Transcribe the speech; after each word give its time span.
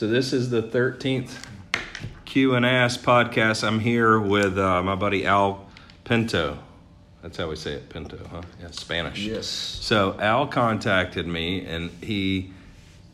So 0.00 0.06
this 0.06 0.32
is 0.32 0.48
the 0.48 0.62
thirteenth 0.62 1.46
Q 2.24 2.54
and 2.54 2.64
Ask 2.64 3.02
podcast. 3.02 3.62
I'm 3.62 3.80
here 3.80 4.18
with 4.18 4.56
uh, 4.56 4.82
my 4.82 4.94
buddy 4.94 5.26
Al 5.26 5.68
Pinto. 6.04 6.56
That's 7.20 7.36
how 7.36 7.50
we 7.50 7.56
say 7.56 7.72
it, 7.72 7.90
Pinto, 7.90 8.16
huh? 8.30 8.40
Yeah, 8.62 8.70
Spanish. 8.70 9.18
Yes. 9.18 9.46
So 9.46 10.16
Al 10.18 10.46
contacted 10.46 11.26
me, 11.26 11.66
and 11.66 11.90
he 12.02 12.50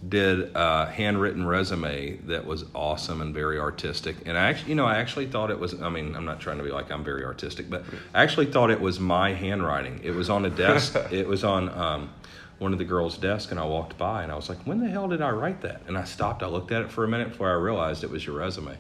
did 0.09 0.53
a 0.55 0.87
handwritten 0.87 1.45
resume 1.45 2.19
that 2.19 2.47
was 2.47 2.67
awesome 2.73 3.21
and 3.21 3.35
very 3.35 3.59
artistic. 3.59 4.19
And 4.25 4.39
I 4.39 4.49
actually, 4.49 4.69
you 4.69 4.77
know, 4.77 4.87
I 4.87 4.99
actually 4.99 5.27
thought 5.27 5.51
it 5.51 5.59
was. 5.59 5.83
I 5.83 5.89
mean, 5.89 6.15
I'm 6.15 6.25
not 6.25 6.39
trying 6.39 6.59
to 6.59 6.63
be 6.63 6.71
like 6.71 6.93
I'm 6.93 7.03
very 7.03 7.25
artistic, 7.25 7.69
but 7.69 7.83
I 8.15 8.23
actually 8.23 8.47
thought 8.47 8.71
it 8.71 8.81
was 8.81 9.01
my 9.01 9.33
handwriting. 9.33 9.99
It 10.05 10.13
was 10.13 10.31
on 10.31 10.45
a 10.45 10.51
desk. 10.51 10.95
it 11.11 11.27
was 11.27 11.43
on. 11.43 11.69
Um, 11.69 12.11
one 12.59 12.73
of 12.73 12.79
the 12.79 12.85
girls' 12.85 13.19
desk, 13.19 13.51
and 13.51 13.61
I 13.61 13.65
walked 13.65 13.99
by, 13.99 14.23
and 14.23 14.33
I 14.33 14.37
was 14.37 14.49
like, 14.49 14.59
"When 14.67 14.81
the 14.81 14.89
hell 14.89 15.09
did 15.09 15.21
I 15.21 15.31
write 15.31 15.61
that?" 15.63 15.83
And 15.87 15.97
I 15.97 16.05
stopped. 16.05 16.43
I 16.43 16.47
looked 16.47 16.73
at 16.73 16.83
it 16.83 16.91
for 16.91 17.05
a 17.05 17.09
minute 17.09 17.31
before 17.31 17.51
I 17.51 17.55
realized 17.55 18.05
it 18.05 18.11
was 18.11 18.27
your 18.27 18.37
resume. 18.37 18.77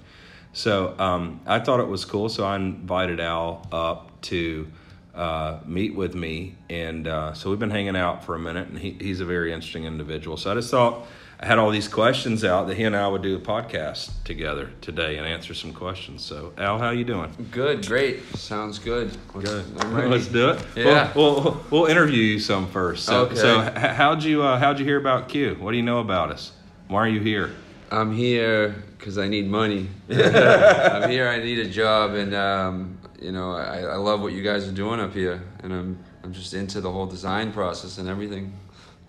So 0.53 0.95
um, 0.99 1.41
I 1.47 1.59
thought 1.61 1.81
it 1.81 1.89
was 1.89 2.05
cool. 2.05 2.29
So 2.31 2.45
I 2.45 2.57
invited 2.57 3.21
Al 3.21 3.67
up 3.71 4.21
to 4.23 4.67
uh, 5.15 5.59
meet 5.67 5.95
with 5.95 6.15
me, 6.15 6.55
and 6.71 7.07
uh, 7.07 7.35
so 7.35 7.51
we've 7.51 7.59
been 7.59 7.71
hanging 7.71 7.97
out 7.97 8.25
for 8.25 8.35
a 8.35 8.39
minute. 8.39 8.69
And 8.69 8.79
he, 8.79 8.97
he's 8.99 9.21
a 9.21 9.27
very 9.27 9.53
interesting 9.53 9.85
individual. 9.85 10.37
So 10.37 10.53
I 10.53 10.55
just 10.55 10.71
thought 10.71 11.07
I 11.39 11.45
had 11.47 11.59
all 11.59 11.71
these 11.71 11.87
questions 11.89 12.45
out 12.45 12.67
that 12.69 12.77
he 12.77 12.85
and 12.85 12.97
I 12.97 13.07
would 13.07 13.21
do 13.21 13.37
a 13.37 13.39
podcast 13.41 14.11
together 14.25 14.71
today 14.81 15.19
and 15.19 15.27
answer 15.27 15.53
some 15.53 15.73
questions. 15.75 16.25
So 16.25 16.55
Al, 16.57 16.79
how 16.79 16.91
you 16.91 17.05
doing? 17.05 17.31
Good, 17.51 17.87
great. 17.87 18.23
Sounds 18.37 18.79
good. 18.79 19.15
Let's, 19.35 19.51
Good. 19.51 19.65
Let's 20.11 20.29
do 20.29 20.51
it. 20.51 20.63
Yeah. 20.75 21.13
We'll, 21.15 21.43
we'll, 21.43 21.65
we'll 21.71 21.87
interview 21.87 22.23
you 22.23 22.41
some 22.41 22.67
first. 22.69 23.05
So, 23.05 23.25
Okay. 23.27 23.35
so 23.35 23.61
how'd 23.61 24.23
you 24.23 24.43
uh, 24.43 24.59
how'd 24.59 24.79
you 24.79 24.87
hear 24.87 24.99
about 24.99 25.29
Q? 25.29 25.57
What 25.61 25.73
do 25.73 25.77
you 25.77 25.83
know 25.83 26.01
about 26.01 26.31
us? 26.31 26.53
Why 26.89 27.01
are 27.01 27.09
you 27.09 27.21
here? 27.21 27.51
I'm 27.91 28.13
here 28.15 28.75
because 28.97 29.19
I 29.19 29.29
need 29.29 29.47
money. 29.47 29.89
I'm 30.11 31.11
here. 31.11 31.29
I 31.29 31.39
need 31.39 31.59
a 31.59 31.69
job, 31.69 32.15
and 32.15 32.35
um, 32.35 32.99
you 33.21 33.31
know, 33.31 33.53
I, 33.53 33.81
I 33.81 33.97
love 33.97 34.21
what 34.23 34.33
you 34.33 34.43
guys 34.43 34.67
are 34.67 34.73
doing 34.73 35.01
up 35.01 35.13
here, 35.13 35.43
and 35.63 35.73
I'm 35.73 35.99
I'm 36.25 36.33
just 36.33 36.55
into 36.55 36.81
the 36.81 36.91
whole 36.91 37.07
design 37.07 37.53
process 37.53 37.99
and 37.99 38.09
everything, 38.09 38.55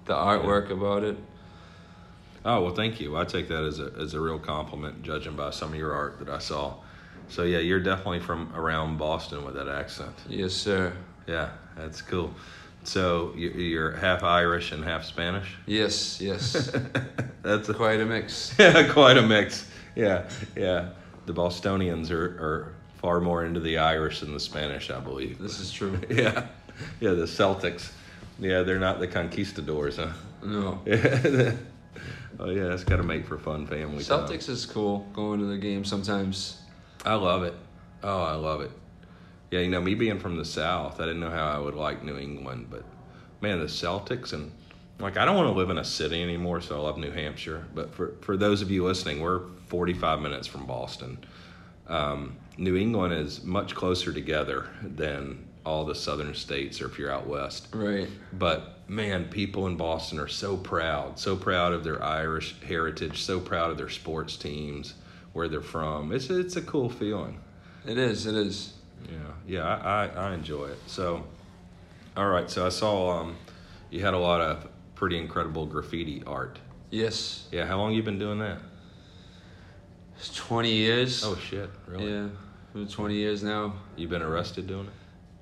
the 0.05 0.14
artwork 0.14 0.70
about 0.72 1.03
it. 1.03 1.17
Oh 2.50 2.62
well, 2.64 2.73
thank 2.73 3.00
you. 3.02 3.17
I 3.17 3.26
take 3.26 3.48
that 3.50 3.64
as 3.64 3.80
a 3.81 3.92
as 4.00 4.14
a 4.14 4.20
real 4.22 4.40
compliment, 4.40 5.03
judging 5.03 5.36
by 5.36 5.50
some 5.52 5.70
of 5.73 5.76
your 5.76 5.94
art 5.94 6.17
that 6.20 6.30
I 6.30 6.40
saw. 6.40 6.76
So 7.28 7.44
yeah, 7.44 7.59
you're 7.59 7.81
definitely 7.81 8.22
from 8.22 8.52
around 8.56 8.98
Boston 8.98 9.44
with 9.45 9.56
that 9.56 9.67
accent. 9.67 10.16
Yes, 10.30 10.54
sir. 10.54 10.94
Yeah, 11.28 11.50
that's 11.76 12.02
cool. 12.02 12.34
So 12.86 13.34
you- 13.36 13.50
you're 13.50 13.92
half 13.92 14.23
Irish 14.23 14.72
and 14.72 14.81
half 14.84 15.04
Spanish. 15.04 15.56
Yes, 15.66 16.22
yes. 16.22 16.72
that's 17.44 17.67
a, 17.67 17.73
Quite 17.73 18.00
a 18.00 18.06
mix. 18.06 18.56
yeah, 18.58 18.88
quite 18.94 19.17
a 19.17 19.22
mix. 19.22 19.70
Yeah, 19.95 20.30
yeah. 20.56 20.92
The 21.26 21.34
Bostonians 21.34 22.11
are, 22.11 22.23
are 22.39 22.73
far 23.02 23.20
more 23.20 23.44
into 23.45 23.59
the 23.59 23.78
Irish 23.80 24.22
than 24.22 24.34
the 24.34 24.39
Spanish, 24.39 24.89
I 24.89 25.02
believe. 25.02 25.38
This 25.39 25.59
is 25.59 25.70
true. 25.70 26.00
Yeah, 26.09 26.48
yeah. 27.02 27.11
The 27.11 27.26
Celtics. 27.28 27.92
Yeah, 28.39 28.61
they're 28.61 28.80
not 28.80 29.00
the 29.02 29.08
conquistadors, 29.08 29.98
huh? 29.98 30.14
No. 30.44 30.80
Oh 32.40 32.50
yeah, 32.50 32.68
that's 32.68 32.84
got 32.84 32.98
to 32.98 33.04
make 33.04 33.26
for 33.26 33.38
fun 33.38 33.66
family. 33.66 34.04
time. 34.04 34.28
Celtics 34.28 34.50
is 34.50 34.66
cool. 34.66 35.08
Going 35.14 35.39
to 35.39 35.45
the 35.45 35.58
game 35.58 35.84
sometimes. 35.86 36.61
I 37.06 37.16
love 37.16 37.44
it. 37.44 37.54
Oh, 38.04 38.23
I 38.23 38.34
love 38.34 38.61
it. 38.61 38.72
Yeah, 39.52 39.61
you 39.61 39.70
know, 39.70 39.82
me 39.82 39.95
being 39.95 40.20
from 40.20 40.36
the 40.36 40.45
South, 40.45 41.00
I 41.00 41.06
didn't 41.06 41.22
know 41.22 41.30
how 41.30 41.48
I 41.48 41.58
would 41.58 41.76
like 41.76 42.04
New 42.04 42.17
England, 42.17 42.67
but 42.70 42.84
man, 43.42 43.60
the 43.60 43.66
Celtics 43.66 44.34
and 44.34 44.52
like 45.00 45.17
I 45.17 45.26
don't 45.26 45.36
want 45.36 45.48
to 45.48 45.58
live 45.58 45.70
in 45.70 45.78
a 45.78 45.84
city 45.84 46.22
anymore, 46.22 46.60
so 46.61 46.76
I 46.76 46.80
love 46.82 46.98
New 46.98 47.11
Hampshire. 47.11 47.66
But 47.73 47.94
for 47.94 48.16
for 48.22 48.36
those 48.36 48.61
of 48.61 48.72
you 48.72 48.84
listening, 48.84 49.22
we're 49.22 49.42
45 49.67 50.22
minutes 50.22 50.48
from 50.48 50.66
Boston. 50.66 51.20
Um, 51.88 52.36
New 52.58 52.76
England 52.76 53.14
is 53.14 53.44
much 53.44 53.76
closer 53.76 54.11
together 54.11 54.67
than 54.82 55.45
all 55.66 55.86
the 55.86 55.95
southern 55.95 56.34
states, 56.34 56.82
or 56.82 56.88
if 56.88 56.98
you're 56.98 57.11
out 57.11 57.28
west. 57.28 57.67
Right. 57.73 58.08
But 58.34 58.77
man, 58.87 59.25
people 59.25 59.67
in 59.67 59.75
Boston 59.75 60.20
are 60.20 60.27
so 60.27 60.58
proud, 60.58 61.20
so 61.20 61.36
proud 61.36 61.73
of 61.73 61.83
their 61.83 62.02
Irish 62.03 62.59
heritage, 62.61 63.21
so 63.21 63.39
proud 63.39 63.71
of 63.71 63.77
their 63.77 63.89
sports 63.89 64.37
teams, 64.37 64.93
where 65.33 65.48
they're 65.48 65.61
from. 65.61 66.11
It's 66.11 66.30
it's 66.30 66.55
a 66.55 66.61
cool 66.61 66.89
feeling. 66.89 67.39
It 67.86 67.98
is. 67.98 68.25
It 68.25 68.36
is. 68.36 68.73
Yeah, 69.09 69.17
yeah, 69.45 69.64
I, 69.64 70.05
I, 70.05 70.30
I 70.30 70.33
enjoy 70.33 70.67
it. 70.67 70.80
So, 70.87 71.23
all 72.15 72.27
right. 72.27 72.49
So 72.49 72.65
I 72.65 72.70
saw 72.70 73.20
um, 73.20 73.37
you 73.89 74.03
had 74.03 74.14
a 74.14 74.17
lot 74.17 74.42
of 74.42 74.67
pretty 74.95 75.17
incredible 75.17 75.65
graffiti 75.65 76.23
art. 76.25 76.59
Yes. 76.89 77.48
Yeah, 77.52 77.65
how 77.65 77.77
long 77.77 77.93
you 77.93 78.02
been 78.02 78.19
doing 78.19 78.39
that? 78.39 78.58
It's 80.17 80.33
20 80.33 80.71
years. 80.71 81.23
Oh 81.23 81.36
shit, 81.36 81.69
really? 81.86 82.11
Yeah. 82.11 82.27
Been 82.73 82.87
20 82.87 83.14
years 83.14 83.43
now. 83.43 83.73
You 83.95 84.08
been 84.08 84.21
arrested 84.21 84.67
doing 84.67 84.87
it? 84.87 84.93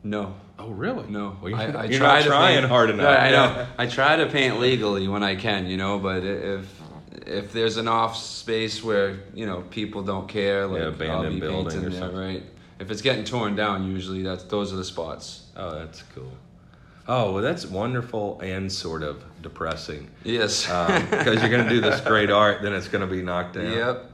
No. 0.05 0.35
Oh 0.57 0.69
really? 0.69 1.07
No, 1.09 1.35
Well, 1.41 1.49
you're, 1.49 1.59
I, 1.59 1.63
I 1.65 1.83
you're 1.85 1.99
try 1.99 2.15
not 2.15 2.21
to 2.23 2.27
trying 2.29 2.59
paint, 2.59 2.69
hard 2.69 2.89
enough. 2.91 3.03
No, 3.03 3.09
I 3.09 3.31
know. 3.31 3.67
I 3.77 3.87
try 3.87 4.15
to 4.15 4.27
paint 4.27 4.59
legally 4.59 5.07
when 5.07 5.23
I 5.23 5.35
can, 5.35 5.67
you 5.67 5.75
know. 5.77 5.99
But 5.99 6.23
if 6.23 6.81
if 7.25 7.51
there's 7.51 7.77
an 7.77 7.87
off 7.87 8.15
space 8.15 8.83
where 8.83 9.19
you 9.33 9.45
know 9.45 9.61
people 9.71 10.03
don't 10.03 10.29
care, 10.29 10.67
like 10.67 10.79
Yeah, 10.79 10.85
I'll 10.85 10.93
abandoned 10.93 11.35
be 11.35 11.39
building 11.41 11.65
painting 11.71 11.85
or 11.87 11.89
there, 11.89 11.99
something. 11.99 12.19
right? 12.19 12.43
If 12.79 12.91
it's 12.91 13.01
getting 13.01 13.25
torn 13.25 13.55
down, 13.55 13.89
usually 13.91 14.21
that's 14.23 14.43
those 14.43 14.71
are 14.71 14.77
the 14.77 14.85
spots. 14.85 15.43
Oh, 15.57 15.75
that's 15.79 16.03
cool. 16.13 16.31
Oh 17.07 17.33
well, 17.33 17.41
that's 17.43 17.65
wonderful 17.65 18.39
and 18.41 18.71
sort 18.71 19.03
of 19.03 19.23
depressing. 19.41 20.09
Yes. 20.23 20.69
Um, 20.69 21.03
because 21.09 21.41
you're 21.41 21.49
going 21.51 21.63
to 21.65 21.69
do 21.69 21.81
this 21.81 21.99
great 22.01 22.29
art, 22.43 22.61
then 22.61 22.73
it's 22.73 22.87
going 22.87 23.07
to 23.07 23.13
be 23.13 23.21
knocked 23.21 23.55
down. 23.55 23.71
Yep. 23.71 24.11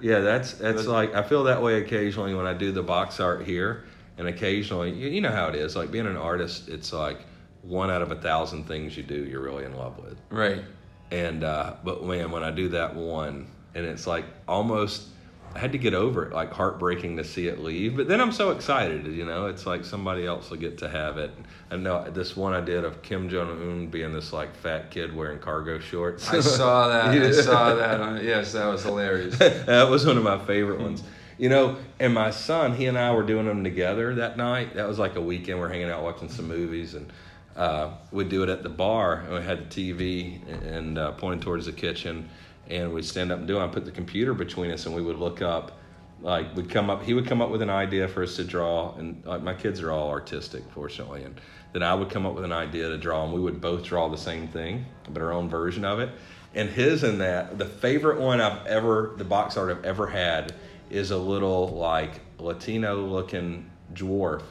Yeah, 0.00 0.20
that's 0.20 0.54
that's 0.54 0.86
like 0.86 1.14
I 1.14 1.22
feel 1.22 1.44
that 1.44 1.62
way 1.62 1.80
occasionally 1.80 2.34
when 2.34 2.46
I 2.46 2.54
do 2.54 2.72
the 2.72 2.82
box 2.82 3.20
art 3.20 3.44
here, 3.46 3.84
and 4.18 4.28
occasionally 4.28 4.92
you, 4.92 5.08
you 5.08 5.20
know 5.20 5.30
how 5.30 5.48
it 5.48 5.54
is. 5.54 5.76
Like 5.76 5.90
being 5.90 6.06
an 6.06 6.16
artist, 6.16 6.68
it's 6.68 6.92
like 6.92 7.18
one 7.62 7.90
out 7.90 8.02
of 8.02 8.12
a 8.12 8.16
thousand 8.16 8.64
things 8.64 8.96
you 8.96 9.02
do 9.02 9.24
you're 9.24 9.42
really 9.42 9.64
in 9.64 9.76
love 9.76 9.98
with. 9.98 10.18
Right. 10.30 10.62
And 11.10 11.44
uh, 11.44 11.74
but 11.84 12.04
man, 12.04 12.30
when 12.30 12.42
I 12.42 12.50
do 12.50 12.68
that 12.70 12.94
one, 12.94 13.48
and 13.74 13.84
it's 13.84 14.06
like 14.06 14.24
almost 14.48 15.08
I 15.56 15.58
had 15.58 15.72
to 15.72 15.78
get 15.78 15.94
over 15.94 16.26
it, 16.26 16.34
like 16.34 16.52
heartbreaking 16.52 17.16
to 17.16 17.24
see 17.24 17.48
it 17.48 17.60
leave. 17.60 17.96
But 17.96 18.08
then 18.08 18.20
I'm 18.20 18.32
so 18.32 18.50
excited, 18.50 19.06
you 19.06 19.24
know. 19.24 19.46
It's 19.46 19.64
like 19.64 19.86
somebody 19.86 20.26
else 20.26 20.50
will 20.50 20.58
get 20.58 20.76
to 20.78 20.88
have 20.88 21.16
it. 21.16 21.30
I 21.70 21.76
know 21.76 22.10
this 22.10 22.36
one 22.36 22.52
I 22.52 22.60
did 22.60 22.84
of 22.84 23.00
Kim 23.00 23.30
Jong 23.30 23.48
Un 23.48 23.86
being 23.86 24.12
this 24.12 24.34
like 24.34 24.54
fat 24.54 24.90
kid 24.90 25.16
wearing 25.16 25.38
cargo 25.38 25.78
shorts. 25.78 26.28
I 26.28 26.40
saw 26.40 26.88
that. 26.88 27.06
I 27.06 27.30
saw 27.42 27.74
that. 27.74 28.22
Yes, 28.22 28.52
that 28.52 28.66
was 28.66 28.82
hilarious. 28.82 29.38
that 29.38 29.88
was 29.88 30.04
one 30.04 30.18
of 30.18 30.24
my 30.24 30.38
favorite 30.44 30.78
ones. 30.78 31.02
You 31.38 31.50
know, 31.50 31.76
and 32.00 32.14
my 32.14 32.30
son, 32.30 32.76
he 32.76 32.86
and 32.86 32.96
I 32.96 33.12
were 33.14 33.22
doing 33.22 33.46
them 33.46 33.62
together 33.62 34.14
that 34.14 34.38
night. 34.38 34.74
That 34.74 34.88
was 34.88 34.98
like 34.98 35.16
a 35.16 35.20
weekend. 35.20 35.60
We're 35.60 35.68
hanging 35.68 35.90
out 35.90 36.02
watching 36.02 36.30
some 36.30 36.48
movies, 36.48 36.94
and 36.94 37.12
uh, 37.54 37.92
we'd 38.10 38.30
do 38.30 38.42
it 38.42 38.48
at 38.48 38.62
the 38.62 38.70
bar. 38.70 39.20
And 39.20 39.34
we 39.34 39.42
had 39.42 39.70
the 39.70 39.94
TV 39.94 40.40
and 40.66 40.96
uh, 40.96 41.12
pointing 41.12 41.40
towards 41.40 41.66
the 41.66 41.72
kitchen, 41.72 42.30
and 42.70 42.92
we'd 42.94 43.04
stand 43.04 43.32
up 43.32 43.38
and 43.38 43.46
do 43.46 43.58
it. 43.58 43.64
I 43.64 43.68
put 43.68 43.84
the 43.84 43.90
computer 43.90 44.32
between 44.32 44.70
us, 44.70 44.86
and 44.86 44.94
we 44.94 45.02
would 45.02 45.18
look 45.18 45.42
up. 45.42 45.78
Like 46.22 46.56
we'd 46.56 46.70
come 46.70 46.88
up, 46.88 47.02
he 47.02 47.12
would 47.12 47.26
come 47.26 47.42
up 47.42 47.50
with 47.50 47.60
an 47.60 47.68
idea 47.68 48.08
for 48.08 48.22
us 48.22 48.36
to 48.36 48.44
draw, 48.44 48.94
and 48.94 49.22
like 49.26 49.42
my 49.42 49.52
kids 49.52 49.82
are 49.82 49.92
all 49.92 50.08
artistic, 50.08 50.62
fortunately, 50.70 51.24
and 51.24 51.38
then 51.74 51.82
I 51.82 51.92
would 51.94 52.08
come 52.08 52.24
up 52.24 52.34
with 52.34 52.44
an 52.44 52.52
idea 52.52 52.88
to 52.88 52.96
draw, 52.96 53.24
and 53.24 53.34
we 53.34 53.40
would 53.40 53.60
both 53.60 53.84
draw 53.84 54.08
the 54.08 54.16
same 54.16 54.48
thing, 54.48 54.86
but 55.10 55.20
our 55.20 55.34
own 55.34 55.50
version 55.50 55.84
of 55.84 56.00
it. 56.00 56.08
And 56.54 56.70
his 56.70 57.02
and 57.02 57.20
that, 57.20 57.58
the 57.58 57.66
favorite 57.66 58.18
one 58.18 58.40
I've 58.40 58.66
ever, 58.66 59.12
the 59.18 59.24
box 59.24 59.58
art 59.58 59.70
I've 59.70 59.84
ever 59.84 60.06
had 60.06 60.54
is 60.90 61.10
a 61.10 61.16
little 61.18 61.68
like 61.68 62.20
Latino 62.38 62.96
looking 63.06 63.70
dwarf 63.92 64.42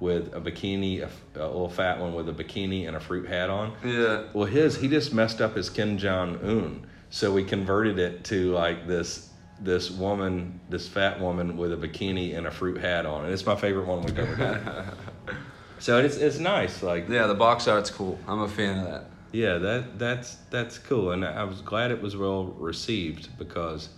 with 0.00 0.32
a 0.34 0.40
bikini, 0.40 1.02
a, 1.02 1.08
a 1.40 1.46
little 1.46 1.68
fat 1.68 1.98
one 1.98 2.14
with 2.14 2.28
a 2.28 2.32
bikini 2.32 2.86
and 2.86 2.96
a 2.96 3.00
fruit 3.00 3.28
hat 3.28 3.50
on. 3.50 3.72
Yeah. 3.84 4.24
Well, 4.32 4.46
his, 4.46 4.76
he 4.76 4.88
just 4.88 5.12
messed 5.12 5.40
up 5.40 5.56
his 5.56 5.68
Kim 5.70 5.98
Jong 5.98 6.38
Un. 6.44 6.86
So 7.10 7.32
we 7.32 7.42
converted 7.42 7.98
it 7.98 8.24
to 8.24 8.52
like 8.52 8.86
this 8.86 9.24
this 9.60 9.90
woman, 9.90 10.60
this 10.70 10.86
fat 10.86 11.18
woman 11.20 11.56
with 11.56 11.72
a 11.72 11.76
bikini 11.76 12.36
and 12.38 12.46
a 12.46 12.50
fruit 12.50 12.78
hat 12.80 13.04
on. 13.06 13.24
And 13.24 13.32
it's 13.32 13.44
my 13.44 13.56
favorite 13.56 13.88
one 13.88 14.02
we've 14.02 14.16
ever 14.16 14.36
done. 14.36 14.96
so 15.80 15.98
it's 15.98 16.16
it's 16.16 16.38
nice. 16.38 16.80
Like 16.82 17.08
Yeah, 17.08 17.26
the 17.26 17.34
box 17.34 17.66
art's 17.66 17.90
cool. 17.90 18.18
I'm 18.28 18.40
a 18.42 18.48
fan 18.48 18.78
of 18.78 18.84
that. 18.86 19.04
yeah, 19.32 19.58
that 19.58 19.98
that's 19.98 20.36
that's 20.50 20.78
cool, 20.78 21.10
and 21.10 21.24
I 21.24 21.42
was 21.42 21.60
glad 21.60 21.90
it 21.90 22.00
was 22.00 22.16
well 22.16 22.44
received 22.44 23.36
because, 23.36 23.88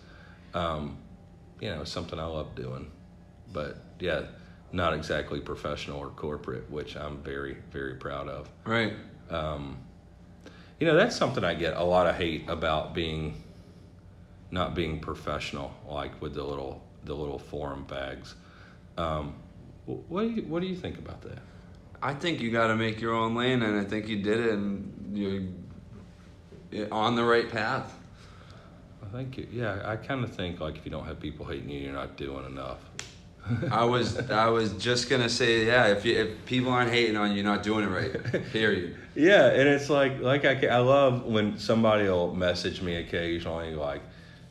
um, 0.55 0.97
you 1.61 1.71
know, 1.71 1.85
something 1.85 2.19
I 2.19 2.25
love 2.25 2.55
doing, 2.55 2.91
but 3.53 3.79
yeah, 3.99 4.23
not 4.73 4.95
exactly 4.95 5.41
professional 5.41 5.99
or 5.99 6.09
corporate, 6.09 6.71
which 6.71 6.97
I'm 6.97 7.19
very 7.19 7.57
very 7.71 7.95
proud 7.95 8.29
of. 8.29 8.49
Right. 8.65 8.95
Um, 9.29 9.79
you 10.79 10.87
know, 10.87 10.97
that's 10.97 11.15
something 11.15 11.45
I 11.45 11.55
get 11.55 11.77
a 11.77 11.85
lot 11.85 12.07
of 12.07 12.17
hate 12.17 12.49
about 12.49 12.95
being 12.95 13.43
not 14.51 14.75
being 14.75 15.01
professional, 15.01 15.73
like 15.89 16.21
with 16.21 16.35
the 16.35 16.43
little 16.43 16.83
the 17.05 17.15
little 17.15 17.39
forum 17.39 17.85
bags. 17.85 18.35
Um, 18.97 19.35
what 19.87 20.23
do 20.23 20.29
you 20.29 20.43
what 20.43 20.61
do 20.61 20.67
you 20.67 20.77
think 20.77 20.99
about 20.99 21.23
that? 21.23 21.39
I 22.03 22.15
think 22.15 22.41
you 22.41 22.51
got 22.51 22.69
to 22.69 22.77
make 22.77 23.01
your 23.01 23.15
own 23.15 23.35
lane, 23.35 23.63
and 23.63 23.79
I 23.79 23.85
think 23.85 24.09
you 24.09 24.23
did 24.23 24.41
it, 24.41 24.53
and 24.53 25.17
you're 25.17 25.43
you're 26.71 26.93
on 26.93 27.15
the 27.15 27.25
right 27.25 27.49
path. 27.49 27.95
Thank 29.13 29.37
you. 29.37 29.47
Yeah, 29.51 29.83
I 29.85 29.97
kind 29.97 30.25
of 30.25 30.35
think 30.35 30.61
like 30.61 30.77
if 30.77 30.85
you 30.85 30.91
don't 30.91 31.07
have 31.07 31.21
people 31.21 31.47
hating 31.47 31.69
you, 31.69 31.81
you're 31.81 31.93
not 31.93 32.17
doing 32.17 32.47
enough. 32.47 32.79
I 33.71 33.85
was 33.85 34.19
I 34.31 34.49
was 34.49 34.73
just 34.75 35.09
gonna 35.09 35.29
say 35.29 35.67
yeah. 35.67 35.89
If 35.89 36.05
you, 36.05 36.17
if 36.17 36.45
people 36.47 36.71
aren't 36.73 36.91
hating 36.91 37.17
on 37.17 37.31
you, 37.31 37.37
you're 37.37 37.45
not 37.45 37.63
doing 37.63 37.85
it 37.85 37.89
right. 37.89 38.43
Period. 38.53 38.97
Yeah, 39.15 39.47
and 39.47 39.69
it's 39.69 39.91
like 39.91 40.21
like 40.21 40.45
I 40.45 40.67
I 40.67 40.79
love 40.79 41.25
when 41.25 41.59
somebody 41.59 42.05
will 42.05 42.35
message 42.35 42.83
me 42.83 42.97
occasionally 42.97 43.75
like, 43.75 44.03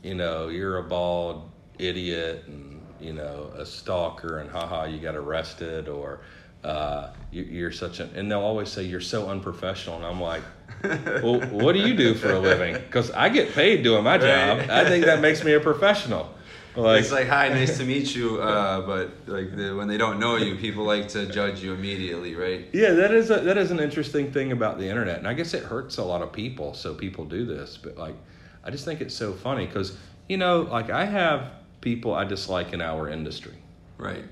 you 0.03 0.15
know, 0.15 0.49
you're 0.49 0.77
a 0.77 0.83
bald 0.83 1.49
idiot 1.77 2.43
and 2.47 2.81
you 2.99 3.13
know 3.13 3.51
a 3.55 3.65
stalker 3.65 4.39
and 4.39 4.49
haha 4.49 4.83
you 4.83 4.99
got 4.99 5.15
arrested 5.15 5.87
or 5.87 6.19
uh, 6.63 7.09
you, 7.31 7.43
you're 7.43 7.71
such 7.71 7.99
an 7.99 8.09
and 8.15 8.29
they'll 8.29 8.41
always 8.41 8.69
say 8.69 8.83
you're 8.83 8.99
so 8.99 9.29
unprofessional 9.29 9.95
and 9.97 10.05
I'm 10.05 10.19
like, 10.19 10.43
well, 10.83 11.39
what 11.49 11.73
do 11.73 11.79
you 11.79 11.95
do 11.95 12.13
for 12.13 12.31
a 12.31 12.39
living? 12.39 12.73
Because 12.73 13.11
I 13.11 13.29
get 13.29 13.53
paid 13.53 13.83
doing 13.83 14.03
my 14.03 14.17
job. 14.17 14.59
Right. 14.59 14.69
I 14.69 14.85
think 14.85 15.05
that 15.05 15.21
makes 15.21 15.43
me 15.43 15.53
a 15.53 15.59
professional. 15.59 16.33
Like, 16.75 17.01
it's 17.01 17.11
like 17.11 17.27
hi, 17.27 17.49
nice 17.49 17.77
to 17.79 17.83
meet 17.83 18.15
you. 18.15 18.41
Uh, 18.41 18.81
but 18.81 19.11
like 19.27 19.55
the, 19.55 19.75
when 19.75 19.87
they 19.87 19.97
don't 19.97 20.19
know 20.19 20.37
you, 20.37 20.55
people 20.55 20.85
like 20.85 21.09
to 21.09 21.25
judge 21.25 21.61
you 21.61 21.73
immediately, 21.73 22.35
right? 22.35 22.67
Yeah, 22.71 22.91
that 22.91 23.11
is 23.11 23.31
a, 23.31 23.39
that 23.41 23.57
is 23.57 23.71
an 23.71 23.79
interesting 23.79 24.31
thing 24.31 24.51
about 24.51 24.77
the 24.77 24.87
internet, 24.87 25.17
and 25.17 25.27
I 25.27 25.33
guess 25.33 25.53
it 25.53 25.63
hurts 25.63 25.97
a 25.97 26.03
lot 26.03 26.21
of 26.21 26.31
people. 26.31 26.73
So 26.73 26.93
people 26.93 27.25
do 27.25 27.45
this, 27.45 27.77
but 27.77 27.97
like, 27.97 28.15
I 28.63 28.69
just 28.69 28.85
think 28.85 29.01
it's 29.01 29.15
so 29.15 29.33
funny 29.33 29.65
because 29.65 29.97
you 30.29 30.37
know, 30.37 30.61
like 30.61 30.89
I 30.89 31.05
have 31.05 31.51
people 31.81 32.13
I 32.13 32.23
dislike 32.23 32.71
in 32.71 32.81
our 32.81 33.09
industry, 33.09 33.55
Right. 33.97 34.23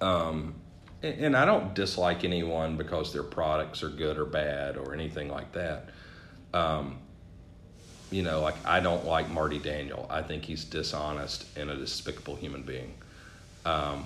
um, 0.00 0.54
and, 1.04 1.36
I 1.36 1.44
don't 1.44 1.74
dislike 1.74 2.24
anyone 2.24 2.76
because 2.76 3.12
their 3.12 3.22
products 3.22 3.82
are 3.82 3.88
good 3.88 4.18
or 4.18 4.24
bad 4.24 4.76
or 4.76 4.94
anything 4.94 5.28
like 5.30 5.52
that. 5.52 5.90
Um, 6.52 6.98
you 8.10 8.22
know, 8.22 8.40
like 8.40 8.54
I 8.64 8.80
don't 8.80 9.04
like 9.06 9.28
Marty 9.30 9.58
Daniel. 9.58 10.06
I 10.10 10.22
think 10.22 10.44
he's 10.44 10.64
dishonest 10.64 11.46
and 11.56 11.70
a 11.70 11.76
despicable 11.76 12.36
human 12.36 12.62
being. 12.62 12.94
Um, 13.64 14.04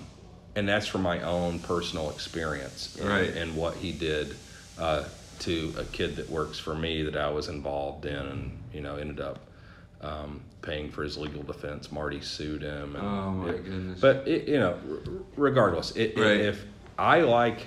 and 0.56 0.68
that's 0.68 0.86
from 0.86 1.02
my 1.02 1.20
own 1.22 1.58
personal 1.60 2.10
experience 2.10 2.96
and, 3.00 3.08
Right. 3.08 3.30
and 3.30 3.54
what 3.56 3.74
he 3.76 3.92
did 3.92 4.34
uh, 4.78 5.04
to 5.40 5.74
a 5.78 5.84
kid 5.84 6.16
that 6.16 6.28
works 6.30 6.58
for 6.58 6.74
me 6.74 7.02
that 7.02 7.16
I 7.16 7.30
was 7.30 7.48
involved 7.48 8.06
in, 8.06 8.16
and 8.16 8.58
you 8.72 8.80
know, 8.80 8.96
ended 8.96 9.20
up 9.20 9.38
um, 10.00 10.40
paying 10.62 10.90
for 10.90 11.02
his 11.02 11.18
legal 11.18 11.42
defense. 11.42 11.90
Marty 11.92 12.20
sued 12.20 12.62
him. 12.62 12.94
And 12.96 13.04
Oh, 13.04 13.30
my 13.32 13.48
it- 13.50 13.64
goodness. 13.64 14.00
But 14.00 14.26
it, 14.28 14.48
you 14.48 14.58
know, 14.58 14.78
r- 14.90 14.98
regardless, 15.36 15.90
it- 15.96 16.16
Right. 16.16 16.40
if 16.40 16.64
I 16.98 17.20
like 17.20 17.66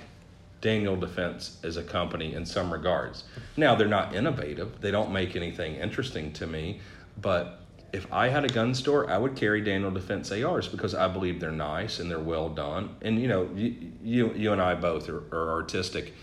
Daniel 0.62 0.96
Defense 0.96 1.58
as 1.64 1.76
a 1.76 1.82
company 1.82 2.34
in 2.34 2.46
some 2.46 2.72
regards, 2.72 3.24
now 3.56 3.74
they're 3.74 3.88
not 3.88 4.14
innovative. 4.14 4.80
They 4.80 4.90
don't 4.90 5.12
make 5.12 5.36
anything 5.36 5.74
interesting 5.74 6.32
to 6.34 6.46
me. 6.46 6.80
But 7.20 7.60
if 7.92 8.10
I 8.12 8.28
had 8.28 8.44
a 8.44 8.48
gun 8.48 8.74
store, 8.74 9.10
I 9.10 9.18
would 9.18 9.36
carry 9.36 9.60
Daniel 9.60 9.90
Defense 9.90 10.30
ARs 10.30 10.68
because 10.68 10.94
I 10.94 11.08
believe 11.08 11.40
they're 11.40 11.50
nice 11.50 11.98
and 11.98 12.10
they're 12.10 12.20
well 12.20 12.48
done. 12.48 12.96
And 13.02 13.20
you 13.20 13.28
know, 13.28 13.50
you 13.54 13.92
you, 14.02 14.32
you 14.34 14.52
and 14.52 14.62
I 14.62 14.74
both 14.74 15.08
are, 15.08 15.24
are 15.32 15.50
artistic, 15.50 16.14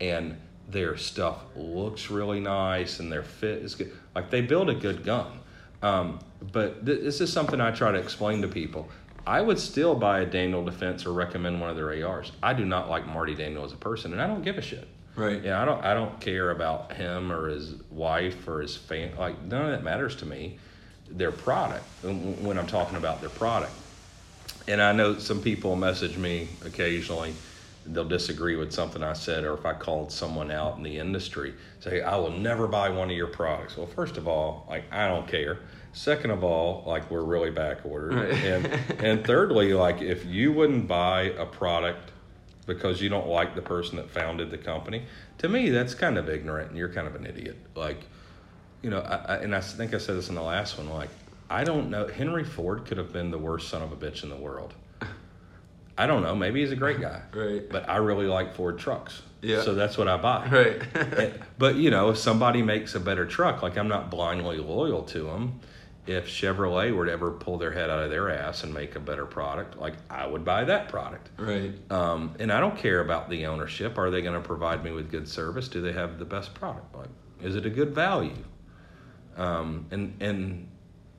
and 0.00 0.36
their 0.68 0.96
stuff 0.96 1.38
looks 1.56 2.10
really 2.10 2.40
nice 2.40 3.00
and 3.00 3.10
their 3.10 3.22
fit 3.22 3.62
is 3.62 3.74
good. 3.74 3.92
Like 4.14 4.30
they 4.30 4.42
build 4.42 4.70
a 4.70 4.74
good 4.74 5.04
gun. 5.04 5.40
Um, 5.82 6.20
but 6.52 6.84
th- 6.84 7.00
this 7.00 7.20
is 7.20 7.32
something 7.32 7.60
I 7.60 7.70
try 7.70 7.90
to 7.92 7.98
explain 7.98 8.42
to 8.42 8.48
people. 8.48 8.88
I 9.28 9.42
would 9.42 9.58
still 9.58 9.94
buy 9.94 10.20
a 10.20 10.26
Daniel 10.26 10.64
Defense 10.64 11.04
or 11.04 11.12
recommend 11.12 11.60
one 11.60 11.68
of 11.68 11.76
their 11.76 12.08
ARs. 12.08 12.32
I 12.42 12.54
do 12.54 12.64
not 12.64 12.88
like 12.88 13.06
Marty 13.06 13.34
Daniel 13.34 13.62
as 13.62 13.72
a 13.74 13.76
person, 13.76 14.12
and 14.14 14.22
I 14.22 14.26
don't 14.26 14.42
give 14.42 14.56
a 14.56 14.62
shit. 14.62 14.88
Right. 15.16 15.44
Yeah, 15.44 15.60
I 15.60 15.66
don't. 15.66 15.84
I 15.84 15.92
don't 15.92 16.18
care 16.18 16.50
about 16.50 16.94
him 16.94 17.30
or 17.30 17.48
his 17.48 17.74
wife 17.90 18.48
or 18.48 18.62
his 18.62 18.74
fan. 18.74 19.10
Like 19.18 19.42
none 19.44 19.66
of 19.66 19.70
that 19.72 19.82
matters 19.84 20.16
to 20.16 20.26
me. 20.26 20.58
Their 21.10 21.30
product. 21.32 21.84
when- 22.02 22.42
When 22.42 22.58
I'm 22.58 22.66
talking 22.66 22.96
about 22.96 23.20
their 23.20 23.28
product, 23.30 23.72
and 24.66 24.80
I 24.80 24.92
know 24.92 25.18
some 25.18 25.42
people 25.42 25.76
message 25.76 26.16
me 26.16 26.48
occasionally. 26.64 27.34
They'll 27.84 28.08
disagree 28.08 28.56
with 28.56 28.72
something 28.72 29.02
I 29.02 29.12
said, 29.14 29.44
or 29.44 29.52
if 29.54 29.64
I 29.66 29.72
called 29.74 30.10
someone 30.12 30.50
out 30.50 30.76
in 30.78 30.82
the 30.82 30.98
industry, 30.98 31.52
say 31.80 32.00
I 32.00 32.16
will 32.16 32.30
never 32.32 32.66
buy 32.66 32.88
one 32.90 33.10
of 33.10 33.16
your 33.16 33.28
products. 33.28 33.76
Well, 33.76 33.86
first 33.88 34.16
of 34.16 34.26
all, 34.26 34.66
like 34.70 34.84
I 34.92 35.06
don't 35.08 35.26
care. 35.28 35.58
Second 35.92 36.30
of 36.30 36.44
all, 36.44 36.84
like 36.86 37.10
we're 37.10 37.24
really 37.24 37.50
back 37.50 37.78
ordered, 37.84 38.14
Right. 38.14 38.34
and 38.44 38.66
and 39.02 39.24
thirdly, 39.26 39.72
like 39.72 40.00
if 40.02 40.24
you 40.26 40.52
wouldn't 40.52 40.86
buy 40.86 41.22
a 41.38 41.46
product 41.46 42.12
because 42.66 43.00
you 43.00 43.08
don't 43.08 43.26
like 43.28 43.54
the 43.54 43.62
person 43.62 43.96
that 43.96 44.10
founded 44.10 44.50
the 44.50 44.58
company, 44.58 45.04
to 45.38 45.48
me 45.48 45.70
that's 45.70 45.94
kind 45.94 46.18
of 46.18 46.28
ignorant, 46.28 46.68
and 46.70 46.78
you're 46.78 46.90
kind 46.92 47.06
of 47.08 47.14
an 47.16 47.24
idiot. 47.26 47.56
Like, 47.74 48.04
you 48.82 48.90
know, 48.90 49.00
I, 49.00 49.14
I, 49.16 49.36
and 49.38 49.54
I 49.54 49.60
think 49.60 49.94
I 49.94 49.98
said 49.98 50.16
this 50.16 50.28
in 50.28 50.34
the 50.34 50.42
last 50.42 50.76
one. 50.78 50.88
Like, 50.90 51.08
I 51.50 51.64
don't 51.64 51.88
know. 51.90 52.06
Henry 52.06 52.44
Ford 52.44 52.84
could 52.84 52.98
have 52.98 53.12
been 53.12 53.30
the 53.30 53.38
worst 53.38 53.68
son 53.70 53.80
of 53.82 53.90
a 53.90 53.96
bitch 53.96 54.22
in 54.22 54.28
the 54.28 54.36
world. 54.36 54.74
I 55.96 56.06
don't 56.06 56.22
know. 56.22 56.34
Maybe 56.36 56.60
he's 56.60 56.70
a 56.70 56.76
great 56.76 57.00
guy, 57.00 57.22
Right. 57.34 57.68
but 57.68 57.88
I 57.88 57.96
really 57.96 58.26
like 58.26 58.54
Ford 58.54 58.78
trucks. 58.78 59.22
Yeah. 59.42 59.62
So 59.62 59.74
that's 59.74 59.96
what 59.98 60.06
I 60.06 60.16
buy. 60.16 60.46
Right. 60.48 60.82
And- 60.94 61.40
but 61.58 61.74
you 61.76 61.90
know, 61.90 62.10
if 62.10 62.18
somebody 62.18 62.62
makes 62.62 62.94
a 62.94 63.00
better 63.00 63.26
truck, 63.26 63.62
like 63.62 63.76
I'm 63.78 63.88
not 63.88 64.10
blindly 64.10 64.58
loyal 64.58 65.02
to 65.04 65.22
them. 65.24 65.58
If 66.08 66.26
Chevrolet 66.26 66.94
were 66.96 67.04
to 67.04 67.12
ever 67.12 67.30
pull 67.32 67.58
their 67.58 67.70
head 67.70 67.90
out 67.90 68.02
of 68.02 68.10
their 68.10 68.30
ass 68.30 68.64
and 68.64 68.72
make 68.72 68.96
a 68.96 69.00
better 69.00 69.26
product, 69.26 69.76
like 69.76 69.92
I 70.08 70.26
would 70.26 70.42
buy 70.42 70.64
that 70.64 70.88
product. 70.88 71.28
right. 71.36 71.72
Um, 71.90 72.34
and 72.38 72.50
I 72.50 72.60
don't 72.60 72.78
care 72.78 73.00
about 73.00 73.28
the 73.28 73.44
ownership. 73.44 73.98
Are 73.98 74.10
they 74.10 74.22
going 74.22 74.40
to 74.40 74.40
provide 74.40 74.82
me 74.82 74.90
with 74.90 75.10
good 75.10 75.28
service? 75.28 75.68
Do 75.68 75.82
they 75.82 75.92
have 75.92 76.18
the 76.18 76.24
best 76.24 76.54
product? 76.54 76.96
Like, 76.96 77.10
is 77.42 77.56
it 77.56 77.66
a 77.66 77.70
good 77.70 77.94
value? 77.94 78.42
Um, 79.36 79.86
and 79.90 80.14
and 80.20 80.68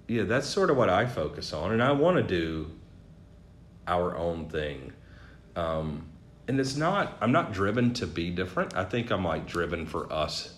yeah, 0.08 0.24
that's 0.24 0.48
sort 0.48 0.72
of 0.72 0.78
what 0.78 0.90
I 0.90 1.06
focus 1.06 1.54
on. 1.54 1.72
And 1.72 1.84
I 1.84 1.92
want 1.92 2.18
to 2.18 2.24
do 2.24 2.72
our 3.88 4.18
own 4.18 4.50
thing. 4.50 4.94
Um, 5.56 6.08
and 6.48 6.60
it's 6.60 6.76
not. 6.76 7.16
I'm 7.22 7.32
not 7.32 7.54
driven 7.54 7.94
to 7.94 8.08
be 8.08 8.32
different. 8.32 8.76
I 8.76 8.86
think 8.86 9.12
I'm 9.12 9.24
like 9.24 9.46
driven 9.46 9.86
for 9.86 10.12
us 10.12 10.56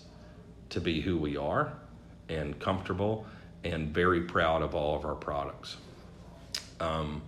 to 0.70 0.80
be 0.80 1.02
who 1.02 1.18
we 1.18 1.36
are 1.36 1.74
and 2.30 2.58
comfortable 2.58 3.26
and 3.64 3.88
very 3.94 4.22
proud 4.22 4.62
of 4.62 4.74
all 4.74 4.96
of 4.96 5.04
our 5.04 5.14
products. 5.14 5.76
Um, 6.80 7.22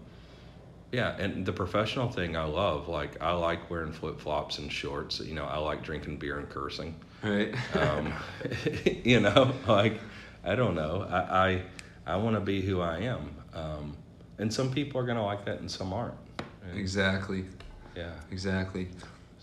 yeah, 0.93 1.17
and 1.19 1.45
the 1.45 1.53
professional 1.53 2.09
thing 2.09 2.37
I 2.37 2.45
love. 2.45 2.89
Like 2.89 3.21
I 3.23 3.33
like 3.33 3.69
wearing 3.71 3.93
flip 3.93 4.21
flops 4.21 4.59
and 4.59 4.73
shorts. 4.73 5.21
You 5.21 5.35
know, 5.35 5.45
I 5.45 5.59
like 5.59 5.83
drinking 5.83 6.19
beer 6.19 6.39
and 6.39 6.49
cursing. 6.49 6.95
Right. 7.23 7.55
Um, 7.75 8.13
you 9.05 9.21
know, 9.21 9.53
like 9.67 10.01
I 10.45 10.55
don't 10.55 10.75
know. 10.75 11.07
I 11.11 11.63
I, 12.07 12.15
I 12.15 12.17
want 12.17 12.37
to 12.37 12.41
be 12.41 12.63
who 12.63 12.81
I 12.81 12.99
am. 12.99 13.35
Um, 13.55 13.97
and 14.39 14.53
some 14.53 14.71
people 14.73 15.01
are 15.01 15.05
gonna 15.05 15.25
like 15.25 15.45
that, 15.47 15.61
and 15.61 15.71
some 15.71 15.93
aren't. 15.93 16.15
And, 16.69 16.79
exactly. 16.79 17.45
yeah. 17.97 18.13
Exactly. 18.31 18.89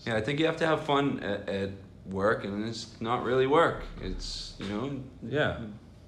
Yeah, 0.06 0.16
I 0.16 0.20
think 0.20 0.40
you 0.40 0.46
have 0.46 0.56
to 0.56 0.66
have 0.66 0.84
fun 0.84 1.20
at, 1.20 1.48
at 1.48 1.70
work, 2.06 2.44
and 2.44 2.66
it's 2.66 3.00
not 3.00 3.24
really 3.24 3.46
work. 3.46 3.82
It's 4.00 4.54
you 4.58 4.66
know, 4.68 5.00
Yeah. 5.28 5.58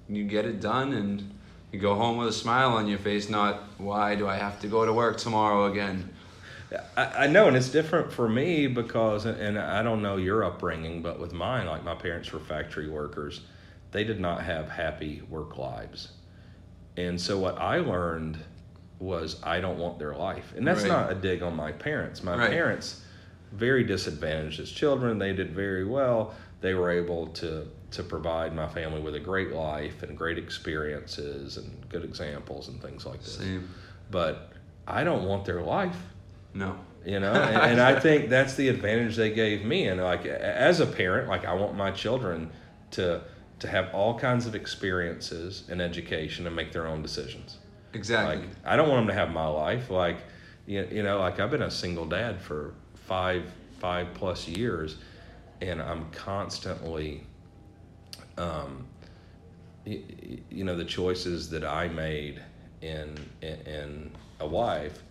You 0.09 0.23
get 0.23 0.45
it 0.45 0.59
done, 0.61 0.93
and 0.93 1.31
you 1.71 1.79
go 1.79 1.95
home 1.95 2.17
with 2.17 2.27
a 2.29 2.33
smile 2.33 2.71
on 2.73 2.87
your 2.87 2.99
face. 2.99 3.29
Not 3.29 3.63
why 3.77 4.15
do 4.15 4.27
I 4.27 4.37
have 4.37 4.59
to 4.61 4.67
go 4.67 4.85
to 4.85 4.93
work 4.93 5.17
tomorrow 5.17 5.65
again? 5.71 6.09
I, 6.97 7.25
I 7.25 7.27
know, 7.27 7.47
and 7.47 7.55
it's 7.55 7.69
different 7.69 8.11
for 8.11 8.27
me 8.27 8.67
because, 8.67 9.25
and 9.25 9.57
I 9.57 9.83
don't 9.83 10.01
know 10.01 10.17
your 10.17 10.43
upbringing, 10.43 11.01
but 11.01 11.19
with 11.19 11.33
mine, 11.33 11.67
like 11.67 11.83
my 11.83 11.95
parents 11.95 12.31
were 12.31 12.39
factory 12.39 12.89
workers, 12.89 13.41
they 13.91 14.03
did 14.03 14.19
not 14.19 14.41
have 14.43 14.69
happy 14.69 15.21
work 15.29 15.57
lives. 15.57 16.11
And 16.97 17.19
so 17.19 17.37
what 17.37 17.57
I 17.59 17.77
learned 17.77 18.37
was 18.99 19.41
I 19.43 19.59
don't 19.59 19.77
want 19.77 19.99
their 19.99 20.15
life. 20.15 20.53
And 20.55 20.65
that's 20.65 20.83
Right. 20.83 20.89
not 20.89 21.11
a 21.11 21.15
dig 21.15 21.43
on 21.43 21.55
my 21.55 21.71
parents. 21.71 22.23
My 22.23 22.35
Right. 22.35 22.49
parents, 22.49 23.03
very 23.51 23.83
disadvantaged 23.83 24.59
as 24.59 24.71
children, 24.71 25.19
they 25.19 25.33
did 25.33 25.51
very 25.51 25.85
well. 25.85 26.33
They 26.61 26.73
were 26.73 26.89
able 26.89 27.27
to, 27.27 27.67
to 27.95 28.03
provide 28.03 28.53
my 28.55 28.67
family 28.67 29.01
with 29.01 29.15
a 29.15 29.19
great 29.19 29.51
life 29.51 30.03
and 30.03 30.17
great 30.17 30.37
experiences 30.37 31.57
and 31.57 31.89
good 31.89 32.03
examples 32.03 32.67
and 32.67 32.81
things 32.81 33.05
like 33.05 33.19
this. 33.21 33.37
Same. 33.37 33.69
But 34.11 34.51
I 34.87 35.03
don't 35.03 35.25
want 35.25 35.45
their 35.45 35.61
life 35.61 35.97
No. 36.53 36.77
you 37.05 37.19
know 37.19 37.33
and, 37.53 37.71
and 37.71 37.81
i 37.81 37.99
think 37.99 38.29
that's 38.29 38.53
the 38.55 38.67
advantage 38.69 39.15
they 39.15 39.31
gave 39.31 39.65
me 39.65 39.87
and 39.87 39.99
like 40.01 40.25
as 40.25 40.79
a 40.79 40.85
parent 40.85 41.27
like 41.27 41.43
i 41.45 41.53
want 41.53 41.75
my 41.75 41.89
children 41.91 42.49
to 42.91 43.21
to 43.59 43.67
have 43.67 43.93
all 43.93 44.17
kinds 44.19 44.45
of 44.45 44.53
experiences 44.55 45.63
and 45.69 45.81
education 45.81 46.45
and 46.47 46.55
make 46.55 46.71
their 46.71 46.85
own 46.87 47.01
decisions 47.01 47.57
Exactly. 47.93 48.37
like 48.37 48.49
i 48.65 48.75
don't 48.75 48.89
want 48.89 49.01
them 49.01 49.07
to 49.15 49.19
have 49.21 49.31
my 49.31 49.47
life 49.47 49.89
like 49.89 50.17
you, 50.67 50.87
you 50.91 51.01
know 51.03 51.17
like 51.19 51.39
i've 51.39 51.51
been 51.51 51.63
a 51.63 51.71
single 51.71 52.05
dad 52.05 52.39
for 52.41 52.73
five 52.95 53.43
five 53.79 54.07
plus 54.13 54.47
years 54.47 54.97
and 55.61 55.81
i'm 55.81 56.09
constantly 56.11 57.23
um 58.37 58.85
y- 59.85 60.01
y- 60.07 60.39
you 60.49 60.63
know 60.63 60.75
the 60.75 60.85
choices 60.85 61.49
that 61.49 61.63
i 61.63 61.87
made 61.87 62.41
in 62.81 63.15
in, 63.41 63.59
in 63.65 64.11
a 64.39 64.47
wife 64.47 65.01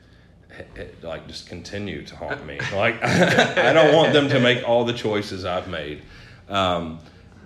like 1.02 1.26
just 1.26 1.49
continue 1.49 2.04
to 2.04 2.14
haunt 2.16 2.47
me 2.47 2.59
like 2.75 3.00
i 3.02 3.73
don't 3.73 3.95
want 3.95 4.12
them 4.12 4.28
to 4.28 4.38
make 4.38 4.66
all 4.69 4.85
the 4.85 4.93
choices 4.93 5.45
i've 5.45 5.69
made 5.69 6.02
um, 6.49 6.99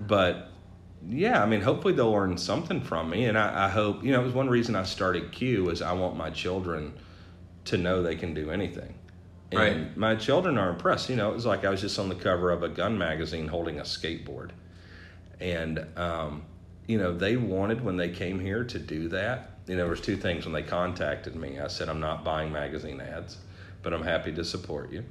but 0.06 0.50
yeah, 1.08 1.40
I 1.40 1.47
mean, 1.47 1.61
hopefully 1.61 1.94
they'll 1.94 2.11
learn 2.11 2.37
something 2.37 2.80
from 2.80 3.08
me, 3.08 3.26
and 3.26 3.38
I, 3.38 3.66
I 3.66 3.68
hope 3.68 4.02
you 4.02 4.11
know 4.11 4.20
it 4.20 4.25
was 4.25 4.35
one 4.35 4.49
reason 4.49 4.75
I 4.75 4.82
started 4.82 5.30
Q 5.30 5.70
is 5.70 5.80
I 5.80 5.92
want 5.92 6.16
my 6.16 6.30
children 6.30 6.94
to 7.66 7.76
know 7.76 8.02
they 8.02 8.16
can 8.16 8.35
do 8.35 8.50
anything. 8.50 8.94
And 9.52 9.61
Right. 9.61 9.97
My 9.97 10.16
children 10.16 10.58
are 10.58 10.68
impressed. 10.68 11.08
You 11.08 11.14
know, 11.14 11.30
it 11.30 11.35
was 11.35 11.47
like 11.47 11.64
I 11.64 11.70
was 11.70 11.80
just 11.80 11.99
on 12.00 12.08
the 12.08 12.16
cover 12.16 12.50
of 12.50 12.64
a 12.64 12.68
gun 12.68 12.99
magazine 12.99 13.47
holding 13.47 13.78
a 13.78 13.85
skateboard, 13.85 14.50
and 15.40 15.85
um, 15.97 16.42
you 16.87 16.99
know 16.99 17.12
they 17.12 17.37
wanted 17.37 17.85
when 17.85 17.97
they 17.97 18.09
came 18.11 18.38
here 18.40 18.64
to 18.64 18.78
do 18.78 19.09
that. 19.09 19.50
You 19.66 19.75
know, 19.76 19.83
there 19.83 19.90
was 19.90 20.00
two 20.00 20.16
things 20.16 20.45
when 20.47 20.54
they 20.54 20.62
contacted 20.62 21.37
me. 21.37 21.59
I 21.61 21.66
said 21.68 21.88
I'm 21.88 22.00
not 22.00 22.25
buying 22.25 22.50
magazine 22.52 23.00
ads, 23.00 23.37
but 23.83 23.92
I'm 23.92 24.02
happy 24.02 24.33
to 24.33 24.45
support 24.45 24.90
you. 24.90 25.04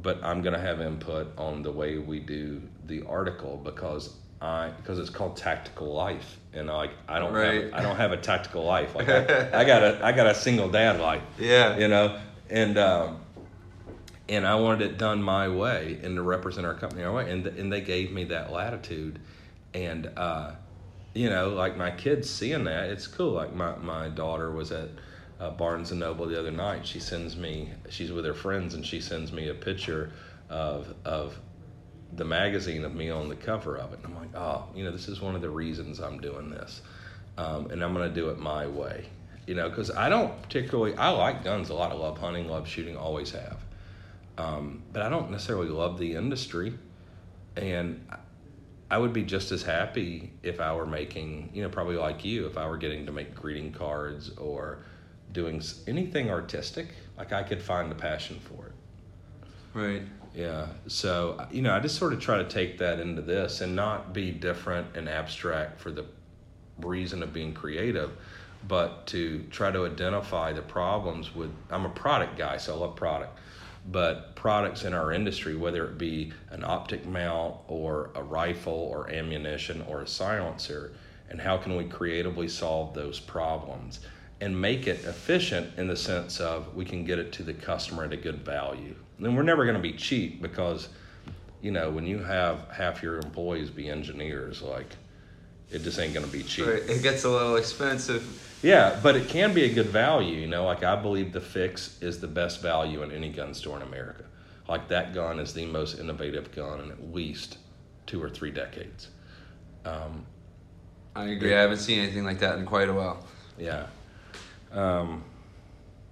But 0.00 0.18
I'm 0.24 0.40
going 0.42 0.54
to 0.54 0.58
have 0.60 0.80
input 0.80 1.28
on 1.38 1.62
the 1.62 1.70
way 1.70 1.98
we 1.98 2.18
do 2.18 2.62
the 2.86 3.02
article 3.06 3.60
because 3.62 4.14
I 4.40 4.70
because 4.78 4.98
it's 4.98 5.10
called 5.10 5.36
Tactical 5.36 5.92
Life, 5.92 6.38
and 6.54 6.66
like 6.68 6.90
I 7.06 7.18
don't 7.18 7.32
Right. 7.34 7.64
have 7.64 7.74
I 7.74 7.82
don't 7.82 7.96
have 7.96 8.12
a 8.12 8.16
tactical 8.16 8.64
life. 8.64 8.94
Like 8.96 9.08
I, 9.10 9.50
I 9.60 9.64
got 9.64 9.82
a 9.84 10.00
I 10.02 10.12
got 10.12 10.26
a 10.26 10.34
single 10.34 10.68
dad 10.70 10.98
life 10.98 11.22
Yeah. 11.38 11.76
you 11.76 11.86
know 11.88 12.18
and 12.50 12.76
um, 12.78 13.20
and 14.28 14.46
I 14.46 14.54
wanted 14.56 14.90
it 14.90 14.98
done 14.98 15.22
my 15.22 15.48
way 15.48 15.98
and 16.02 16.16
to 16.16 16.22
represent 16.22 16.66
our 16.66 16.74
company 16.74 17.02
our 17.04 17.12
way 17.12 17.30
and 17.30 17.46
and 17.46 17.72
they 17.72 17.80
gave 17.82 18.10
me 18.12 18.24
that 18.24 18.50
latitude 18.52 19.20
and 19.74 20.10
uh, 20.16 20.52
you 21.14 21.28
know 21.28 21.50
like 21.50 21.76
my 21.76 21.90
kids 21.90 22.28
seeing 22.28 22.64
that 22.64 22.90
it's 22.90 23.06
cool 23.06 23.32
like 23.32 23.54
my 23.54 23.76
my 23.76 24.08
daughter 24.08 24.50
was 24.50 24.72
at 24.72 24.88
uh, 25.40 25.50
Barnes 25.50 25.90
and 25.90 26.00
Noble 26.00 26.26
the 26.26 26.38
other 26.38 26.50
night 26.50 26.86
she 26.86 27.00
sends 27.00 27.36
me 27.36 27.72
she's 27.88 28.12
with 28.12 28.24
her 28.24 28.34
friends 28.34 28.74
and 28.74 28.84
she 28.84 29.00
sends 29.00 29.32
me 29.32 29.48
a 29.48 29.54
picture 29.54 30.12
of 30.48 30.94
of 31.04 31.38
the 32.14 32.24
magazine 32.24 32.84
of 32.84 32.94
me 32.94 33.08
on 33.08 33.28
the 33.28 33.36
cover 33.36 33.76
of 33.76 33.92
it 33.92 33.98
and 34.04 34.06
I'm 34.06 34.14
like 34.14 34.34
oh 34.34 34.66
you 34.74 34.84
know 34.84 34.92
this 34.92 35.08
is 35.08 35.20
one 35.20 35.34
of 35.34 35.40
the 35.40 35.50
reasons 35.50 35.98
I'm 35.98 36.20
doing 36.20 36.50
this 36.50 36.82
um, 37.38 37.70
and 37.70 37.82
I'm 37.82 37.94
going 37.94 38.08
to 38.08 38.14
do 38.14 38.30
it 38.30 38.38
my 38.38 38.66
way. 38.66 39.06
You 39.46 39.54
know, 39.54 39.68
because 39.68 39.90
I 39.90 40.08
don't 40.08 40.40
particularly, 40.42 40.94
I 40.94 41.08
like 41.10 41.42
guns 41.42 41.70
a 41.70 41.74
lot. 41.74 41.90
I 41.90 41.94
love 41.94 42.18
hunting, 42.18 42.48
love 42.48 42.68
shooting, 42.68 42.96
always 42.96 43.32
have. 43.32 43.58
Um, 44.38 44.84
but 44.92 45.02
I 45.02 45.08
don't 45.08 45.30
necessarily 45.30 45.68
love 45.68 45.98
the 45.98 46.14
industry. 46.14 46.74
And 47.56 48.06
I- 48.92 48.98
would 48.98 49.12
be 49.12 49.22
just 49.22 49.52
as 49.52 49.62
happy 49.62 50.32
if 50.42 50.60
I 50.60 50.74
were 50.74 50.86
making, 50.86 51.50
you 51.54 51.62
know, 51.62 51.68
probably 51.68 51.96
like 51.96 52.24
you, 52.24 52.46
if 52.46 52.58
I 52.58 52.66
were 52.66 52.76
getting 52.76 53.06
to 53.06 53.12
make 53.12 53.34
greeting 53.34 53.72
cards 53.72 54.36
or 54.36 54.84
doing 55.32 55.62
anything 55.86 56.30
artistic. 56.30 56.88
Like 57.16 57.32
I 57.32 57.42
could 57.42 57.62
find 57.62 57.90
a 57.90 57.94
passion 57.94 58.38
for 58.40 58.66
it. 58.66 58.72
Right. 59.74 60.02
Yeah. 60.34 60.66
So, 60.86 61.46
you 61.50 61.62
know, 61.62 61.74
I 61.74 61.80
just 61.80 61.96
sort 61.96 62.12
of 62.12 62.20
try 62.20 62.38
to 62.38 62.48
take 62.48 62.78
that 62.78 63.00
into 63.00 63.22
this 63.22 63.60
and 63.62 63.74
not 63.74 64.12
be 64.12 64.30
different 64.30 64.94
and 64.94 65.08
abstract 65.08 65.80
for 65.80 65.90
the 65.90 66.04
reason 66.78 67.22
of 67.22 67.32
being 67.32 67.54
creative, 67.54 68.10
but 68.68 69.06
to 69.08 69.44
try 69.50 69.70
to 69.70 69.86
identify 69.86 70.52
the 70.52 70.62
problems 70.62 71.34
with. 71.34 71.50
I'm 71.70 71.86
a 71.86 71.90
product 71.90 72.36
guy, 72.36 72.58
so 72.58 72.74
I 72.74 72.78
love 72.78 72.96
product. 72.96 73.38
But 73.90 74.36
products 74.36 74.84
in 74.84 74.94
our 74.94 75.12
industry, 75.12 75.56
whether 75.56 75.84
it 75.84 75.98
be 75.98 76.32
an 76.50 76.62
optic 76.64 77.04
mount 77.04 77.56
or 77.66 78.10
a 78.14 78.22
rifle 78.22 78.72
or 78.72 79.10
ammunition 79.10 79.82
or 79.88 80.02
a 80.02 80.06
silencer, 80.06 80.92
and 81.28 81.40
how 81.40 81.56
can 81.56 81.76
we 81.76 81.84
creatively 81.84 82.46
solve 82.46 82.94
those 82.94 83.18
problems 83.18 84.00
and 84.42 84.60
make 84.60 84.88
it 84.88 85.04
efficient 85.04 85.70
in 85.78 85.86
the 85.86 85.96
sense 85.96 86.40
of 86.40 86.74
we 86.74 86.84
can 86.84 87.04
get 87.04 87.18
it 87.18 87.32
to 87.32 87.42
the 87.44 87.54
customer 87.54 88.04
at 88.04 88.12
a 88.12 88.16
good 88.16 88.44
value. 88.44 88.94
And 89.18 89.36
we're 89.36 89.44
never 89.44 89.64
going 89.64 89.76
to 89.76 89.82
be 89.82 89.92
cheap 89.92 90.42
because, 90.42 90.88
you 91.60 91.70
know, 91.70 91.90
when 91.90 92.06
you 92.06 92.18
have 92.18 92.66
half 92.72 93.02
your 93.02 93.18
employees 93.18 93.70
be 93.70 93.88
engineers, 93.88 94.60
like 94.60 94.96
it 95.72 95.82
just 95.82 95.98
ain't 95.98 96.14
to 96.14 96.20
be 96.26 96.42
cheap. 96.42 96.66
Right. 96.66 96.82
It 96.88 97.02
gets 97.02 97.24
a 97.24 97.30
little 97.30 97.56
expensive. 97.56 98.38
Yeah, 98.62 98.98
but 99.02 99.16
it 99.16 99.28
can 99.28 99.52
be 99.52 99.64
a 99.64 99.72
good 99.72 99.86
value. 99.86 100.36
You 100.38 100.46
know, 100.46 100.64
like 100.64 100.84
I 100.84 100.94
believe 100.96 101.32
the 101.32 101.40
fix 101.40 102.00
is 102.00 102.20
the 102.20 102.28
best 102.28 102.62
value 102.62 103.02
in 103.02 103.10
any 103.10 103.28
gun 103.30 103.54
store 103.54 103.76
in 103.76 103.82
America. 103.82 104.24
Like 104.68 104.88
that 104.88 105.12
gun 105.14 105.40
is 105.40 105.52
the 105.52 105.66
most 105.66 105.98
innovative 105.98 106.54
gun 106.54 106.80
in 106.80 106.90
at 106.92 107.12
least 107.12 107.58
two 108.06 108.22
or 108.22 108.30
three 108.30 108.50
decades. 108.50 109.08
Um, 109.84 110.24
I 111.16 111.24
agree. 111.26 111.54
I 111.54 111.60
haven't 111.60 111.78
seen 111.78 111.98
anything 111.98 112.24
like 112.24 112.38
that 112.38 112.58
in 112.58 112.64
quite 112.66 112.88
a 112.88 112.92
while. 112.94 113.26
yeah. 113.58 113.86
Um, 114.72 115.24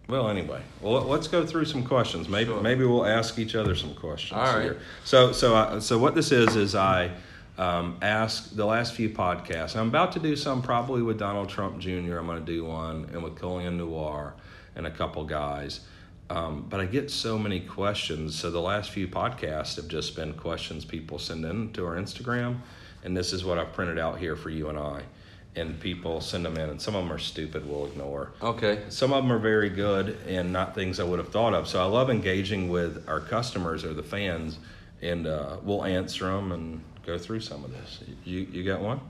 well, 0.08 0.28
anyway, 0.28 0.60
well, 0.80 1.02
let's 1.04 1.28
go 1.28 1.46
through 1.46 1.66
some 1.66 1.84
questions. 1.84 2.28
Maybe 2.28 2.50
Sure. 2.50 2.60
maybe 2.60 2.84
we'll 2.84 3.06
ask 3.06 3.38
each 3.38 3.54
other 3.54 3.74
some 3.76 3.94
questions. 3.94 4.32
All 4.38 4.54
right. 4.54 4.62
here. 4.64 4.80
So 5.04 5.30
so 5.32 5.54
I, 5.54 5.78
so 5.78 5.98
what 5.98 6.14
this 6.16 6.32
is 6.32 6.56
is 6.56 6.74
I 6.74 7.10
um, 7.60 7.98
ask 8.00 8.56
the 8.56 8.64
last 8.64 8.94
few 8.94 9.10
podcasts. 9.10 9.76
I'm 9.76 9.88
about 9.88 10.12
to 10.12 10.18
do 10.18 10.34
some 10.34 10.62
probably 10.62 11.02
with 11.02 11.18
Donald 11.18 11.50
Trump 11.50 11.78
Jr. 11.78 12.16
I'm 12.16 12.26
going 12.26 12.38
to 12.38 12.40
do 12.40 12.64
one 12.64 13.10
and 13.12 13.22
with 13.22 13.34
Colion 13.36 13.76
Noir 13.76 14.32
and 14.76 14.86
a 14.86 14.90
couple 14.90 15.22
guys. 15.24 15.80
Um, 16.30 16.64
but 16.70 16.80
I 16.80 16.86
get 16.86 17.10
so 17.10 17.38
many 17.38 17.60
questions. 17.60 18.34
So 18.34 18.50
the 18.50 18.62
last 18.62 18.92
few 18.92 19.06
podcasts 19.06 19.76
have 19.76 19.88
just 19.88 20.16
been 20.16 20.32
questions 20.32 20.86
people 20.86 21.18
send 21.18 21.44
in 21.44 21.70
to 21.74 21.84
our 21.84 21.96
Instagram, 21.96 22.60
and 23.04 23.14
this 23.14 23.34
is 23.34 23.44
what 23.44 23.58
I've 23.58 23.74
printed 23.74 23.98
out 23.98 24.18
here 24.18 24.36
for 24.36 24.48
you 24.48 24.70
and 24.70 24.78
I. 24.78 25.02
And 25.54 25.78
people 25.80 26.22
send 26.22 26.46
them 26.46 26.56
in, 26.56 26.70
and 26.70 26.80
some 26.80 26.94
of 26.94 27.04
them 27.04 27.12
are 27.12 27.18
stupid. 27.18 27.68
We'll 27.68 27.86
ignore. 27.86 28.32
Okay. 28.40 28.84
Some 28.88 29.12
of 29.12 29.22
them 29.22 29.32
are 29.32 29.38
very 29.38 29.68
good 29.68 30.16
and 30.26 30.50
not 30.50 30.74
things 30.74 30.98
I 30.98 31.04
would 31.04 31.18
have 31.18 31.30
thought 31.30 31.52
of. 31.52 31.68
So 31.68 31.82
I 31.82 31.86
love 31.86 32.08
engaging 32.08 32.70
with 32.70 33.06
our 33.06 33.20
customers 33.20 33.84
or 33.84 33.92
the 33.92 34.02
fans, 34.02 34.58
and 35.02 35.26
uh, 35.26 35.56
we'll 35.62 35.84
answer 35.84 36.26
them 36.26 36.52
and 36.52 36.80
go 37.04 37.18
through 37.18 37.40
some 37.40 37.64
of 37.64 37.70
this. 37.72 38.00
You 38.24 38.40
you 38.50 38.64
got 38.64 38.80
one? 38.80 39.00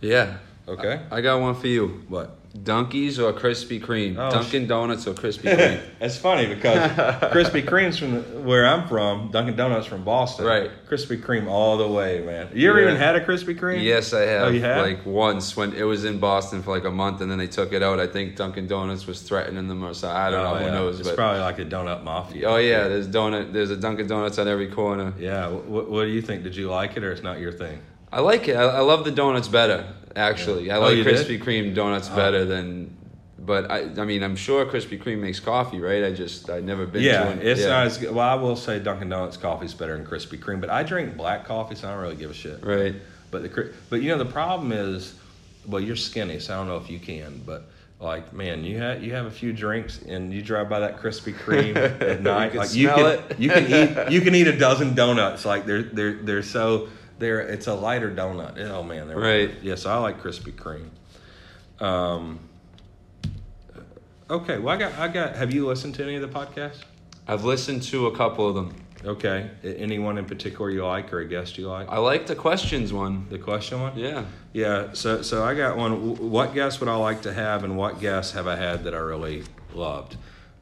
Yeah. 0.00 0.38
Okay. 0.68 1.02
I 1.10 1.20
got 1.20 1.40
one 1.40 1.54
for 1.54 1.66
you. 1.66 2.04
What? 2.08 2.36
Dunkies 2.64 3.20
or 3.20 3.32
Krispy 3.32 3.80
Kreme? 3.80 4.16
Oh, 4.18 4.28
Dunkin' 4.30 4.66
Donuts 4.66 5.06
or 5.06 5.14
Krispy 5.14 5.42
Kreme? 5.56 5.80
it's 6.00 6.16
funny 6.16 6.46
because 6.46 6.90
Krispy 7.32 7.64
Kreme's 7.64 7.96
from 7.96 8.12
the, 8.14 8.20
where 8.40 8.66
I'm 8.66 8.88
from. 8.88 9.30
Dunkin' 9.30 9.54
Donuts 9.54 9.86
from 9.86 10.02
Boston. 10.02 10.46
Right. 10.46 10.68
Krispy 10.88 11.22
Kreme 11.22 11.46
all 11.48 11.76
the 11.78 11.86
way, 11.86 12.20
man. 12.20 12.48
You 12.52 12.70
ever 12.70 12.80
Yeah. 12.80 12.86
even 12.88 12.96
had 12.96 13.14
a 13.14 13.24
Krispy 13.24 13.56
Kreme? 13.56 13.82
yes, 13.82 14.12
I 14.12 14.22
have. 14.22 14.48
Oh, 14.48 14.50
you 14.50 14.60
have? 14.62 14.84
Like 14.84 15.06
once 15.06 15.56
when 15.56 15.72
it 15.74 15.84
was 15.84 16.04
in 16.04 16.18
Boston 16.18 16.62
for 16.62 16.72
like 16.74 16.84
a 16.84 16.90
month, 16.90 17.20
and 17.20 17.30
then 17.30 17.38
they 17.38 17.46
took 17.46 17.72
it 17.72 17.84
out. 17.84 18.00
I 18.00 18.08
think 18.08 18.34
Dunkin' 18.34 18.66
Donuts 18.66 19.06
was 19.06 19.22
threatening 19.22 19.68
them 19.68 19.84
or 19.84 19.94
something. 19.94 20.16
I 20.16 20.30
don't 20.30 20.44
Oh, 20.44 20.58
know. 20.58 20.64
Who 20.64 20.70
knows? 20.72 20.98
It's 20.98 21.08
but 21.08 21.16
probably 21.16 21.40
like 21.42 21.60
a 21.60 21.64
donut 21.64 22.02
mafia. 22.02 22.48
oh 22.48 22.56
yeah, 22.56 22.88
there's 22.88 23.06
donut. 23.06 23.52
There's 23.52 23.70
a 23.70 23.76
Dunkin' 23.76 24.08
Donuts 24.08 24.38
on 24.38 24.48
every 24.48 24.68
corner. 24.68 25.14
Yeah. 25.20 25.48
What, 25.48 25.88
what 25.88 26.02
do 26.02 26.10
you 26.10 26.20
think? 26.20 26.42
Did 26.42 26.56
you 26.56 26.68
like 26.68 26.96
it 26.96 27.04
or 27.04 27.12
it's 27.12 27.22
not 27.22 27.38
your 27.38 27.52
thing? 27.52 27.80
I 28.12 28.20
like 28.20 28.48
it. 28.48 28.56
I, 28.56 28.62
I 28.62 28.80
love 28.80 29.04
the 29.04 29.10
donuts 29.10 29.48
better. 29.48 29.86
Actually, 30.16 30.70
I 30.70 30.76
Oh, 30.76 30.80
like 30.80 30.96
you 30.96 31.04
did? 31.04 31.14
Krispy 31.26 31.40
Kreme 31.42 31.74
donuts 31.74 32.08
oh. 32.12 32.16
better 32.16 32.44
than. 32.44 32.96
But 33.38 33.70
I, 33.70 33.80
I 34.00 34.04
mean, 34.04 34.22
I'm 34.22 34.36
sure 34.36 34.66
Krispy 34.66 35.02
Kreme 35.02 35.20
makes 35.20 35.40
coffee, 35.40 35.80
right? 35.80 36.04
I 36.04 36.12
just, 36.12 36.50
I've 36.50 36.62
never 36.62 36.84
been 36.84 37.02
Yeah, 37.02 37.24
to 37.24 37.30
it. 37.40 37.46
it's 37.46 37.64
not 37.64 37.86
as 37.86 37.96
good. 37.96 38.14
Well, 38.14 38.28
I 38.28 38.34
will 38.34 38.54
say 38.54 38.78
Dunkin' 38.78 39.08
Donuts 39.08 39.38
coffee's 39.38 39.72
better 39.72 39.96
than 39.96 40.04
Krispy 40.06 40.38
Kreme, 40.38 40.60
but 40.60 40.68
I 40.68 40.82
drink 40.82 41.16
black 41.16 41.46
coffee, 41.46 41.74
so 41.74 41.88
I 41.88 41.92
don't 41.92 42.02
really 42.02 42.16
give 42.16 42.30
a 42.30 42.34
shit. 42.34 42.62
Right. 42.62 42.96
But 43.30 43.42
the 43.42 43.72
but 43.88 44.02
you 44.02 44.10
know 44.10 44.18
the 44.18 44.30
problem 44.30 44.72
is, 44.72 45.14
well, 45.66 45.80
you're 45.80 45.96
skinny, 45.96 46.38
so 46.38 46.52
I 46.52 46.56
don't 46.58 46.66
know 46.68 46.76
if 46.76 46.90
you 46.90 46.98
can, 46.98 47.42
but 47.46 47.64
like 48.00 48.32
man, 48.32 48.64
you 48.64 48.78
have 48.78 49.02
you 49.02 49.14
have 49.14 49.26
a 49.26 49.30
few 49.30 49.52
drinks 49.52 50.02
and 50.02 50.32
you 50.34 50.42
drive 50.42 50.68
by 50.68 50.80
that 50.80 50.98
Krispy 50.98 51.32
Kreme 51.34 51.76
at 51.76 52.22
night, 52.22 52.50
can 52.50 52.58
like 52.60 52.74
you 52.74 52.88
smell 52.88 52.96
can 52.96 53.30
it. 53.30 53.38
you 53.40 53.48
can 53.50 53.64
eat 53.66 54.12
you 54.12 54.20
can 54.20 54.34
eat 54.34 54.48
a 54.48 54.56
dozen 54.56 54.94
donuts. 54.94 55.44
Like 55.44 55.64
they're 55.64 55.82
they're 55.84 56.14
they're 56.14 56.42
so 56.42 56.88
they're 57.20 57.40
it's 57.40 57.68
a 57.68 57.74
lighter 57.74 58.10
donut. 58.10 58.58
Oh 58.58 58.82
man, 58.82 59.06
they're 59.06 59.18
Right. 59.18 59.50
Yes, 59.62 59.86
I 59.86 59.96
like 59.98 60.20
Krispy 60.20 60.52
Kreme. 60.52 60.90
Um. 61.84 62.40
Okay, 64.28 64.58
well, 64.58 64.74
I 64.74 64.78
got 64.78 64.98
I 64.98 65.08
got. 65.08 65.36
Have 65.36 65.52
you 65.52 65.66
listened 65.66 65.94
to 65.96 66.02
any 66.02 66.16
of 66.16 66.22
the 66.22 66.28
podcasts? 66.28 66.82
I've 67.28 67.44
listened 67.44 67.82
to 67.84 68.06
a 68.06 68.16
couple 68.16 68.48
of 68.48 68.54
them. 68.54 68.74
Okay. 69.04 69.50
Anyone 69.64 70.18
in 70.18 70.26
particular 70.26 70.70
you 70.70 70.84
like 70.84 71.12
or 71.12 71.20
a 71.20 71.24
guest 71.24 71.56
you 71.56 71.68
like? 71.68 71.88
I 71.88 71.98
like 71.98 72.26
the 72.26 72.34
questions 72.34 72.92
one. 72.92 73.26
The 73.30 73.38
question 73.38 73.80
one? 73.80 73.96
Yeah. 73.96 74.24
Yeah. 74.52 74.92
So, 74.92 75.22
so 75.22 75.42
I 75.42 75.54
got 75.54 75.76
one. 75.76 76.30
What 76.30 76.54
guests 76.54 76.80
would 76.80 76.88
I 76.88 76.96
like 76.96 77.22
to 77.22 77.32
have, 77.32 77.64
and 77.64 77.76
what 77.76 78.00
guests 78.00 78.32
have 78.32 78.46
I 78.46 78.56
had 78.56 78.84
that 78.84 78.94
I 78.94 78.98
really 78.98 79.44
loved? 79.74 80.16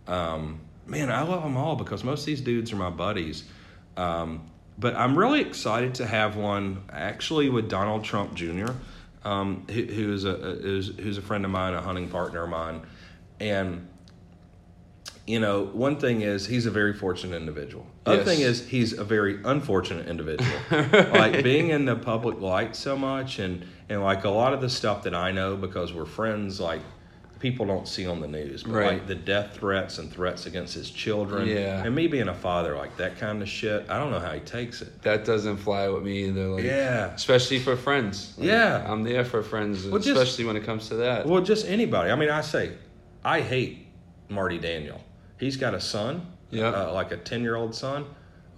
Um, 0.06 0.60
man, 0.86 1.10
I 1.10 1.22
love 1.22 1.42
them 1.42 1.56
all 1.56 1.74
because 1.74 2.04
most 2.04 2.20
of 2.20 2.26
these 2.26 2.40
dudes 2.40 2.72
are 2.72 2.76
my 2.76 2.90
buddies. 2.90 3.44
Um, 3.96 4.42
but 4.78 4.94
I'm 4.97 5.18
really 5.18 5.40
excited 5.40 5.94
to 5.97 6.06
have 6.06 6.37
one 6.37 6.82
actually 6.90 7.49
with 7.49 7.68
Donald 7.68 8.04
Trump 8.04 8.35
Jr., 8.35 8.70
um, 9.25 9.66
who, 9.70 9.82
who's 9.82 10.25
a 10.25 10.32
who's, 10.35 10.97
who's 10.99 11.18
a 11.18 11.23
friend 11.23 11.44
of 11.44 11.50
mine, 11.50 11.75
a 11.75 11.80
hunting 11.82 12.08
partner 12.08 12.44
of 12.44 12.50
mine, 12.50 12.82
and 13.40 13.88
you 15.26 15.40
know, 15.40 15.64
one 15.64 15.97
thing 15.97 16.23
is 16.23 16.47
he's 16.47 16.64
a 16.64 16.70
very 16.70 16.94
fortunate 16.94 17.37
individual. 17.37 17.87
Other 18.06 18.18
Yes. 18.18 18.26
thing 18.26 18.40
is 18.40 18.66
he's 18.66 18.92
a 18.94 19.04
very 19.04 19.38
unfortunate 19.44 20.08
individual. 20.08 20.50
Like 20.70 21.42
being 21.44 21.68
in 21.68 21.85
the 21.85 21.97
public 21.97 22.40
light 22.40 22.75
so 22.75 22.97
much, 22.97 23.38
and 23.38 23.66
and 23.90 24.02
like 24.02 24.25
a 24.25 24.30
lot 24.30 24.54
of 24.54 24.61
the 24.62 24.70
stuff 24.70 25.02
that 25.02 25.14
I 25.14 25.30
know 25.32 25.56
because 25.56 25.92
we're 25.92 26.06
friends, 26.06 26.61
like 26.61 26.80
people 27.40 27.64
don't 27.66 27.87
see 27.87 28.07
on 28.07 28.21
the 28.21 28.26
news. 28.26 28.62
But 28.64 28.73
Right. 28.73 28.87
like 28.95 29.07
the 29.07 29.14
death 29.14 29.54
threats 29.54 29.99
and 29.99 30.12
threats 30.12 30.47
against 30.47 30.75
his 30.75 30.90
children. 30.90 31.47
Yeah. 31.47 31.85
And 31.85 31.95
me 31.95 32.07
being 32.09 32.28
a 32.28 32.35
father, 32.35 32.76
like 32.76 32.97
that 32.97 33.18
kind 33.18 33.40
of 33.42 33.49
shit, 33.49 33.87
I 33.88 33.99
don't 33.99 34.11
know 34.11 34.18
how 34.18 34.33
he 34.33 34.40
takes 34.40 34.83
it. 34.83 35.02
That 35.02 35.25
doesn't 35.25 35.59
fly 35.59 35.88
with 35.88 36.02
me 36.02 36.25
either. 36.25 36.49
Like, 36.49 36.64
Yeah. 36.64 37.14
Especially 37.14 37.59
for 37.61 37.76
friends. 37.76 38.35
Like, 38.38 38.49
Yeah. 38.49 38.85
I'm 38.90 39.04
there 39.04 39.25
for 39.25 39.42
friends, 39.42 39.87
Well, 39.87 40.00
just- 40.00 40.09
especially 40.21 40.47
when 40.47 40.57
it 40.57 40.64
comes 40.64 40.88
to 40.88 40.97
that. 40.97 41.26
Well, 41.26 41.42
just 41.42 41.66
anybody. 41.68 42.11
I 42.11 42.16
mean, 42.16 42.30
I 42.30 42.40
say, 42.40 42.73
I 43.25 43.40
hate 43.40 43.87
Marty 44.28 44.59
Daniel. 44.59 45.00
He's 45.38 45.57
got 45.57 45.75
a 45.75 45.80
son, 45.80 46.26
Yeah. 46.50 46.71
uh, 46.71 46.92
like 46.92 47.12
a 47.12 47.16
10 47.16 47.42
year 47.42 47.54
old 47.57 47.75
son. 47.75 48.04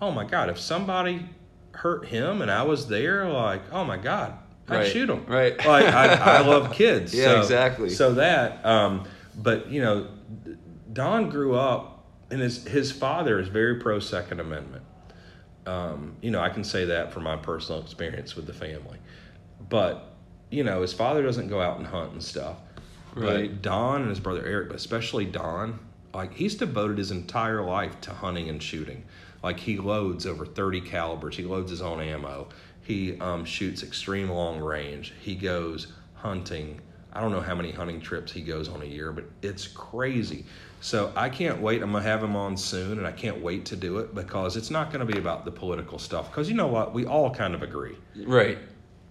Oh 0.01 0.11
my 0.11 0.25
God, 0.25 0.49
if 0.49 0.59
somebody 0.59 1.27
hurt 1.73 2.07
him 2.07 2.41
and 2.41 2.51
I 2.51 2.63
was 2.63 2.89
there, 2.89 3.29
like, 3.29 3.61
oh 3.73 3.85
my 3.85 3.97
God, 3.99 4.33
I'd 4.71 4.77
Right. 4.77 4.93
shoot 4.93 5.07
them. 5.07 5.25
Right. 5.27 5.57
Like, 5.59 5.85
I, 5.87 6.15
I 6.39 6.41
love 6.47 6.73
kids. 6.73 7.15
Yeah, 7.15 7.25
so- 7.25 7.41
exactly. 7.41 7.91
So 7.91 8.15
that, 8.15 8.65
um, 8.65 9.05
but, 9.37 9.69
you 9.71 9.83
know, 9.83 10.09
Don 10.93 11.29
grew 11.31 11.55
up, 11.57 12.05
and 12.31 12.41
his, 12.41 12.65
his 12.67 12.93
father 12.93 13.39
is 13.41 13.49
very 13.49 13.77
pro 13.81 13.99
Second 13.99 14.41
Amendment. 14.41 14.85
Um, 15.67 16.17
you 16.21 16.31
know, 16.31 16.41
I 16.41 16.49
can 16.49 16.65
say 16.65 16.87
that 16.87 17.13
from 17.13 17.25
my 17.25 17.37
personal 17.37 17.81
experience 17.83 18.35
with 18.37 18.47
the 18.47 18.53
family. 18.53 18.99
But, 19.69 20.15
you 20.51 20.65
know, 20.65 20.83
his 20.83 20.93
father 20.93 21.23
doesn't 21.23 21.49
go 21.49 21.61
out 21.61 21.79
and 21.79 21.87
hunt 21.87 22.13
and 22.13 22.23
stuff. 22.23 22.57
Right. 23.15 23.51
But 23.51 23.63
Don 23.63 24.01
and 24.03 24.11
his 24.11 24.21
brother 24.21 24.45
Eric, 24.47 24.69
but 24.69 24.77
especially 24.77 25.25
Don, 25.27 25.79
like 26.15 26.35
he's 26.35 26.55
devoted 26.55 26.99
his 26.99 27.11
entire 27.11 27.63
life 27.63 28.01
to 28.03 28.11
hunting 28.13 28.49
and 28.49 28.63
shooting. 28.63 29.05
Like 29.43 29.59
he 29.61 29.79
loads 29.79 30.27
over 30.27 30.45
30 30.47 30.81
calibers. 30.83 31.37
He 31.37 31.45
loads 31.45 31.71
his 31.71 31.83
own 31.83 32.01
ammo. 32.01 32.49
He 32.83 33.19
um, 33.21 33.45
shoots 33.45 33.83
extreme 33.83 34.31
long 34.31 34.59
range. 34.59 35.15
He 35.21 35.35
goes 35.35 35.89
hunting. 36.15 36.81
I 37.13 37.21
don't 37.21 37.33
know 37.33 37.41
how 37.41 37.55
many 37.55 37.73
hunting 37.73 38.01
trips 38.01 38.33
he 38.33 38.41
goes 38.41 38.69
on 38.69 38.83
a 38.83 38.87
year, 38.87 39.13
but 39.13 39.25
it's 39.43 39.67
crazy. 39.67 40.45
So 40.81 41.13
I 41.15 41.29
can't 41.29 41.61
wait. 41.61 41.83
I'm 41.83 41.93
gonna 41.93 42.05
have 42.05 42.23
him 42.23 42.37
on 42.37 42.57
soon, 42.57 42.99
and 42.99 43.07
I 43.07 43.13
can't 43.13 43.41
wait 43.41 43.67
to 43.67 43.77
do 43.77 43.99
it 43.99 44.15
because 44.15 44.57
it's 44.57 44.71
not 44.71 44.91
gonna 44.93 45.05
be 45.05 45.19
about 45.19 45.45
the 45.45 45.51
political 45.51 45.99
stuff. 45.99 46.31
Because 46.31 46.49
you 46.49 46.55
know 46.55 46.69
what, 46.69 46.95
we 46.95 47.05
all 47.05 47.35
kind 47.35 47.55
of 47.55 47.63
agree 47.63 47.97
right. 48.25 48.59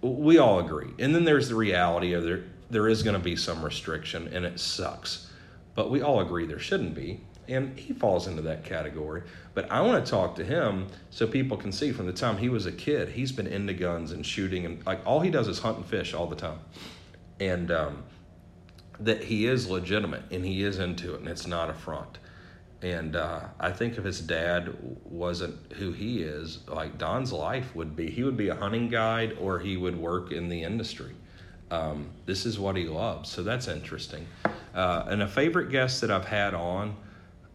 we 0.02 0.38
all 0.38 0.60
agree. 0.60 0.92
And 0.98 1.14
then 1.14 1.24
there's 1.24 1.48
the 1.48 1.54
reality 1.54 2.14
of 2.14 2.24
there 2.24 2.44
there 2.70 2.88
is 2.88 3.02
going 3.02 3.14
to 3.14 3.22
be 3.22 3.36
some 3.36 3.62
restriction 3.64 4.28
and 4.32 4.44
it 4.44 4.58
sucks. 4.58 5.28
But 5.74 5.90
we 5.90 6.02
all 6.02 6.20
agree 6.20 6.46
there 6.46 6.58
shouldn't 6.58 6.94
be. 6.94 7.20
And 7.50 7.78
he 7.78 7.92
falls 7.92 8.28
into 8.28 8.42
that 8.42 8.64
category. 8.64 9.22
But 9.54 9.70
I 9.70 9.80
want 9.80 10.04
to 10.04 10.10
talk 10.10 10.36
to 10.36 10.44
him 10.44 10.86
so 11.10 11.26
people 11.26 11.56
can 11.56 11.72
see 11.72 11.90
from 11.90 12.06
the 12.06 12.12
time 12.12 12.38
he 12.38 12.48
was 12.48 12.64
a 12.64 12.72
kid, 12.72 13.08
he's 13.08 13.32
been 13.32 13.48
into 13.48 13.74
guns 13.74 14.12
and 14.12 14.24
shooting 14.24 14.64
and 14.64 14.86
like 14.86 15.04
all 15.04 15.20
he 15.20 15.30
does 15.30 15.48
is 15.48 15.58
hunt 15.58 15.78
and 15.78 15.86
fish 15.86 16.14
all 16.14 16.26
the 16.26 16.36
time. 16.36 16.60
And 17.40 17.70
um, 17.72 18.04
that 19.00 19.24
he 19.24 19.46
is 19.46 19.68
legitimate 19.68 20.22
and 20.30 20.44
he 20.44 20.62
is 20.62 20.78
into 20.78 21.14
it 21.14 21.20
and 21.20 21.28
it's 21.28 21.46
not 21.46 21.68
a 21.68 21.74
front. 21.74 22.18
And 22.82 23.16
uh, 23.16 23.40
I 23.58 23.72
think 23.72 23.98
if 23.98 24.04
his 24.04 24.20
dad 24.20 24.74
wasn't 25.04 25.72
who 25.72 25.92
he 25.92 26.22
is, 26.22 26.60
like 26.68 26.96
Don's 26.96 27.32
life 27.32 27.74
would 27.74 27.94
be, 27.94 28.10
he 28.10 28.22
would 28.22 28.36
be 28.36 28.48
a 28.48 28.54
hunting 28.54 28.88
guide 28.88 29.36
or 29.38 29.58
he 29.58 29.76
would 29.76 29.96
work 29.96 30.32
in 30.32 30.48
the 30.48 30.62
industry. 30.62 31.14
Um, 31.70 32.10
this 32.26 32.46
is 32.46 32.58
what 32.58 32.76
he 32.76 32.86
loves, 32.86 33.30
so 33.30 33.42
that's 33.42 33.68
interesting. 33.68 34.26
Uh, 34.74 35.04
and 35.08 35.22
a 35.22 35.28
favorite 35.28 35.70
guest 35.70 36.00
that 36.00 36.10
I've 36.10 36.24
had 36.24 36.54
on, 36.54 36.96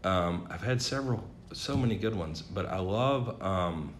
um, 0.06 0.48
I've 0.52 0.62
had 0.62 0.82
several, 0.82 1.24
so 1.52 1.76
many 1.76 1.96
good 1.96 2.16
ones, 2.16 2.42
but 2.42 2.68
I 2.68 2.80
love, 2.80 3.42
um, 3.42 3.94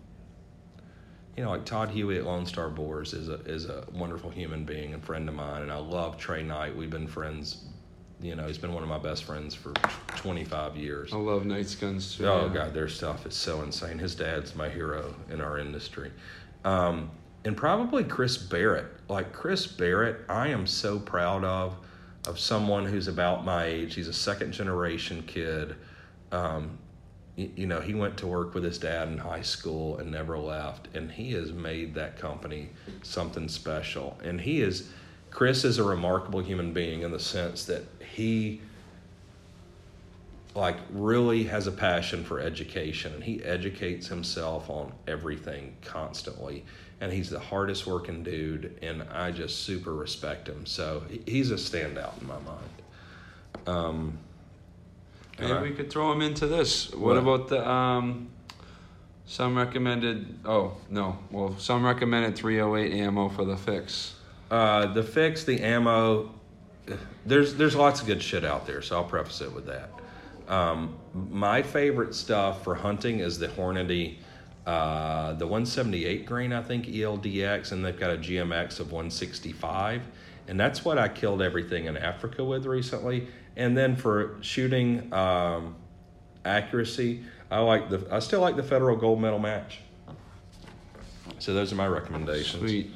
you 1.36 1.44
know, 1.44 1.50
like 1.50 1.66
Todd 1.66 1.90
Huey 1.90 2.18
at 2.18 2.26
Lone 2.26 2.46
Star 2.46 2.70
Boars 2.70 3.14
is 3.14 3.28
a 3.28 3.42
is 3.46 3.66
a 3.66 3.86
wonderful 3.92 4.30
human 4.30 4.64
being 4.64 4.94
and 4.94 5.04
friend 5.04 5.28
of 5.28 5.36
mine, 5.36 5.64
and 5.64 5.72
I 5.72 5.78
love 5.78 6.18
Trey 6.18 6.44
Knight. 6.44 6.76
We've 6.76 6.90
been 6.90 7.08
friends. 7.08 7.66
You 8.22 8.36
know, 8.36 8.48
he's 8.48 8.58
been 8.58 8.74
one 8.74 8.84
of 8.84 8.88
my 8.88 8.98
best 8.98 9.26
friends 9.26 9.54
for 9.54 9.74
25 10.16 10.78
years. 10.78 11.12
I 11.12 11.18
love 11.18 11.46
Knight's 11.46 11.76
guns 11.76 12.16
too. 12.16 12.28
Oh 12.28 12.46
yeah. 12.48 12.54
God, 12.54 12.74
their 12.74 12.88
stuff 12.88 13.26
is 13.26 13.34
so 13.36 13.64
insane. 13.64 13.98
His 13.98 14.16
dad's 14.16 14.56
my 14.56 14.70
hero 14.70 15.14
in 15.30 15.42
our 15.42 15.58
industry, 15.58 16.12
um, 16.64 17.10
and 17.44 17.58
probably 17.58 18.04
Chris 18.04 18.38
Barrett. 18.38 18.86
Like 19.10 19.34
Chris 19.34 19.66
Barrett, 19.68 20.22
I 20.30 20.50
am 20.50 20.68
so 20.68 21.00
proud 21.00 21.44
of 21.44 21.76
of 22.28 22.40
someone 22.40 22.86
who's 22.86 23.08
about 23.08 23.44
my 23.44 23.66
age. 23.66 23.96
He's 23.96 24.08
a 24.08 24.14
second 24.14 24.52
generation 24.52 25.24
kid. 25.24 25.76
Um, 26.32 26.78
y- 27.38 27.50
you 27.56 27.68
know, 27.68 27.82
he 27.82 27.94
went 27.94 28.18
to 28.18 28.28
work 28.28 28.54
with 28.54 28.64
his 28.64 28.78
dad 28.78 29.08
in 29.08 29.18
high 29.18 29.42
school 29.42 29.98
and 29.98 30.12
never 30.12 30.38
left, 30.38 30.88
and 30.96 31.12
he 31.12 31.34
has 31.34 31.52
made 31.52 31.94
that 31.96 32.18
company 32.18 32.70
something 33.04 33.48
special. 33.48 34.18
And 34.24 34.40
he 34.42 34.62
is, 34.62 34.90
Chris 35.32 35.64
is 35.64 35.78
a 35.78 35.84
remarkable 35.84 36.42
human 36.42 36.74
being 36.74 37.02
in 37.02 37.12
the 37.12 37.20
sense 37.20 37.66
that 37.66 37.84
he 38.14 38.62
like 40.56 40.78
really 40.94 41.44
has 41.44 41.68
a 41.68 41.72
passion 41.72 42.24
for 42.24 42.40
education 42.40 43.14
and 43.14 43.22
he 43.24 43.44
educates 43.44 44.08
himself 44.08 44.70
on 44.70 44.90
everything 45.06 45.76
constantly 45.84 46.64
and 47.02 47.12
he's 47.12 47.30
the 47.30 47.40
hardest 47.40 47.86
working 47.86 48.24
dude 48.24 48.78
and 48.82 49.04
i 49.12 49.30
just 49.32 49.64
super 49.66 49.94
respect 49.94 50.48
him 50.48 50.66
so 50.66 51.04
he's 51.26 51.52
a 51.52 51.56
standout 51.56 52.20
in 52.22 52.28
my 52.28 52.38
mind 52.40 53.68
um, 53.68 54.18
Maybe 55.40 55.52
Alright. 55.52 55.70
we 55.70 55.76
could 55.76 55.90
throw 55.90 56.12
him 56.12 56.22
into 56.22 56.48
this. 56.48 56.92
What, 56.92 57.02
What? 57.02 57.18
about 57.18 57.48
the 57.50 57.70
um, 57.70 58.30
some 59.26 59.58
recommended? 59.58 60.40
Oh 60.46 60.78
no, 60.90 61.18
well 61.32 61.56
some 61.60 61.84
recommended 61.86 62.36
308 62.36 62.94
ammo 63.02 63.30
for 63.30 63.44
the 63.46 63.58
fix. 63.58 64.16
uh, 64.52 64.86
the 64.94 65.04
fix 65.04 65.44
the 65.44 65.60
ammo 65.62 66.32
there's 67.26 67.56
there's 67.56 67.76
lots 67.76 68.00
of 68.02 68.06
good 68.08 68.22
shit 68.22 68.46
out 68.46 68.68
there 68.68 68.80
so 68.80 68.96
i'll 68.98 69.04
preface 69.04 69.42
it 69.42 69.52
with 69.52 69.66
that 69.66 69.90
um, 70.48 70.96
my 71.32 71.64
favorite 71.64 72.14
stuff 72.14 72.64
for 72.64 72.76
hunting 72.76 73.20
is 73.22 73.40
the 73.40 73.48
hornady 73.48 74.18
uh, 74.68 75.34
the 75.34 75.48
178 75.48 76.28
grain 76.28 76.54
i 76.54 76.62
think 76.62 76.86
eldx 76.86 77.72
and 77.72 77.84
they've 77.84 78.00
got 78.00 78.12
a 78.12 78.18
gmx 78.18 78.80
of 78.80 78.92
165 78.92 80.04
and 80.48 80.60
that's 80.60 80.86
what 80.86 81.00
i 81.00 81.08
killed 81.08 81.42
everything 81.42 81.86
in 81.86 81.98
africa 81.98 82.44
with 82.46 82.68
recently 82.68 83.28
and 83.58 83.78
then 83.78 83.96
for 83.96 84.38
shooting 84.42 85.14
um, 85.14 85.76
accuracy 86.44 87.24
i 87.52 87.60
like 87.60 87.90
the 87.90 88.06
i 88.12 88.20
still 88.20 88.42
like 88.42 88.56
the 88.56 88.64
federal 88.64 88.96
gold 88.96 89.20
medal 89.22 89.40
match 89.40 89.80
so 91.40 91.54
those 91.54 91.72
are 91.72 91.76
my 91.76 91.88
recommendations 91.88 92.62
Sweet. 92.62 92.92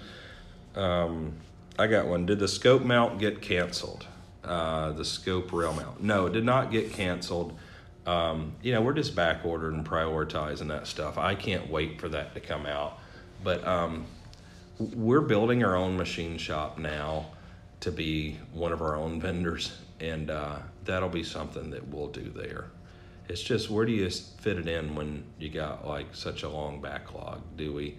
um, 0.76 1.34
I 1.80 1.88
got 1.88 2.08
one. 2.08 2.26
Did 2.26 2.40
the 2.40 2.48
scope 2.50 2.84
mount 2.84 3.20
get 3.20 3.42
canceled? 3.42 4.06
Uh, 4.44 4.92
the 4.92 5.06
scope 5.06 5.54
rail 5.54 5.72
mount. 5.72 6.04
No, 6.04 6.26
it 6.26 6.34
did 6.34 6.44
not 6.44 6.72
get 6.72 6.92
canceled. 6.92 7.58
Um, 8.06 8.54
you 8.62 8.74
know, 8.74 8.82
we're 8.82 8.94
just 8.94 9.16
back 9.16 9.46
ordered 9.46 9.74
and 9.74 9.88
prioritizing 9.88 10.68
that 10.68 10.88
stuff. 10.88 11.18
I 11.18 11.36
can't 11.36 11.70
wait 11.70 12.02
for 12.02 12.10
that 12.10 12.34
to 12.34 12.42
come 12.42 12.66
out. 12.66 13.00
But 13.46 13.66
um, 13.66 14.06
we're 14.78 15.22
building 15.22 15.64
our 15.64 15.78
own 15.78 15.96
machine 15.96 16.38
shop 16.38 16.78
now 16.78 17.28
to 17.80 17.94
be 17.94 18.38
one 18.52 18.74
of 18.74 18.82
our 18.82 18.98
own 18.98 19.22
vendors, 19.22 19.72
and 20.00 20.30
uh, 20.30 20.58
that'll 20.86 21.10
be 21.10 21.24
something 21.24 21.70
that 21.72 21.88
we'll 21.88 22.08
do 22.08 22.32
there. 22.36 22.72
It's 23.28 23.42
just 23.42 23.70
where 23.70 23.86
do 23.86 23.92
you 23.92 24.10
fit 24.10 24.58
it 24.58 24.68
in 24.68 24.96
when 24.96 25.24
you 25.38 25.50
got 25.50 25.88
like 25.88 26.16
such 26.16 26.44
a 26.44 26.50
long 26.50 26.82
backlog? 26.82 27.42
Do 27.58 27.74
we? 27.74 27.96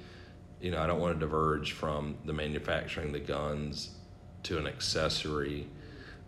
you 0.61 0.71
know, 0.71 0.81
I 0.81 0.87
don't 0.87 1.01
want 1.01 1.15
to 1.15 1.21
diverge 1.21 1.73
from 1.73 2.17
the 2.25 2.33
manufacturing 2.33 3.13
the 3.13 3.21
guns 3.21 3.91
to 4.45 4.59
an 4.59 4.67
accessory, 4.67 5.67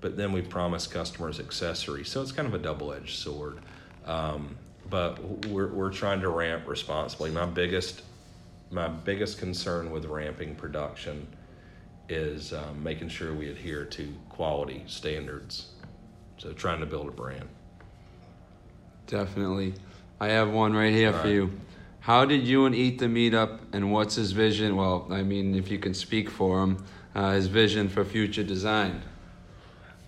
but 0.00 0.16
then 0.16 0.32
we 0.32 0.42
promise 0.42 0.86
customers 0.86 1.38
accessories, 1.38 2.08
so 2.08 2.22
it's 2.22 2.32
kind 2.32 2.48
of 2.48 2.54
a 2.54 2.58
double-edged 2.58 3.18
sword. 3.18 3.58
Um, 4.06 4.56
but 4.90 5.46
we're 5.46 5.72
we're 5.72 5.92
trying 5.92 6.20
to 6.20 6.28
ramp 6.28 6.66
responsibly. 6.66 7.30
My 7.30 7.46
biggest 7.46 8.02
my 8.70 8.88
biggest 8.88 9.38
concern 9.38 9.90
with 9.90 10.06
ramping 10.06 10.54
production 10.54 11.26
is 12.08 12.52
um, 12.52 12.82
making 12.82 13.08
sure 13.08 13.34
we 13.34 13.48
adhere 13.48 13.84
to 13.84 14.12
quality 14.28 14.82
standards. 14.86 15.68
So 16.38 16.52
trying 16.52 16.80
to 16.80 16.86
build 16.86 17.08
a 17.08 17.12
brand. 17.12 17.48
Definitely. 19.06 19.74
I 20.20 20.28
have 20.28 20.50
one 20.50 20.72
right 20.72 20.92
here 20.92 21.12
for 21.12 21.18
Alright. 21.18 21.32
you. 21.32 21.60
How 22.00 22.24
did 22.24 22.46
you 22.46 22.66
and 22.66 22.74
Ethan 22.74 23.12
meet 23.12 23.32
up, 23.32 23.60
and 23.72 23.92
what's 23.92 24.16
his 24.16 24.32
vision? 24.32 24.74
Well, 24.74 25.06
I 25.10 25.22
mean, 25.22 25.54
if 25.54 25.70
you 25.70 25.78
can 25.78 25.94
speak 25.94 26.28
for 26.28 26.62
him, 26.62 26.84
uh, 27.14 27.32
his 27.32 27.46
vision 27.46 27.88
for 27.88 28.04
future 28.04 28.42
design. 28.42 29.02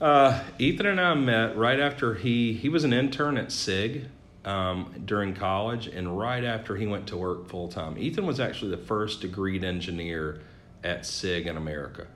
Uh, 0.01 0.43
Ethan 0.59 0.87
and 0.87 1.01
I 1.01 1.15
met 1.15 1.57
right 1.57 1.79
after 1.79 2.15
he 2.15 2.53
he 2.53 2.69
was 2.69 2.83
an 2.83 2.93
intern 2.93 3.39
at 3.39 3.53
SIG 3.53 4.07
um, 4.45 4.93
during 5.05 5.35
college, 5.35 5.87
and 5.87 6.19
right 6.19 6.43
after 6.43 6.75
he 6.77 6.87
went 6.87 7.07
to 7.09 7.17
work 7.17 7.49
full 7.49 7.69
time. 7.69 7.97
Ethan 7.97 8.27
was 8.27 8.41
actually 8.41 8.73
the 8.73 8.83
first 8.83 9.23
degreed 9.23 9.63
engineer 9.63 10.41
at 10.85 11.05
SIG 11.07 11.47
in 11.47 11.57
America. 11.57 12.07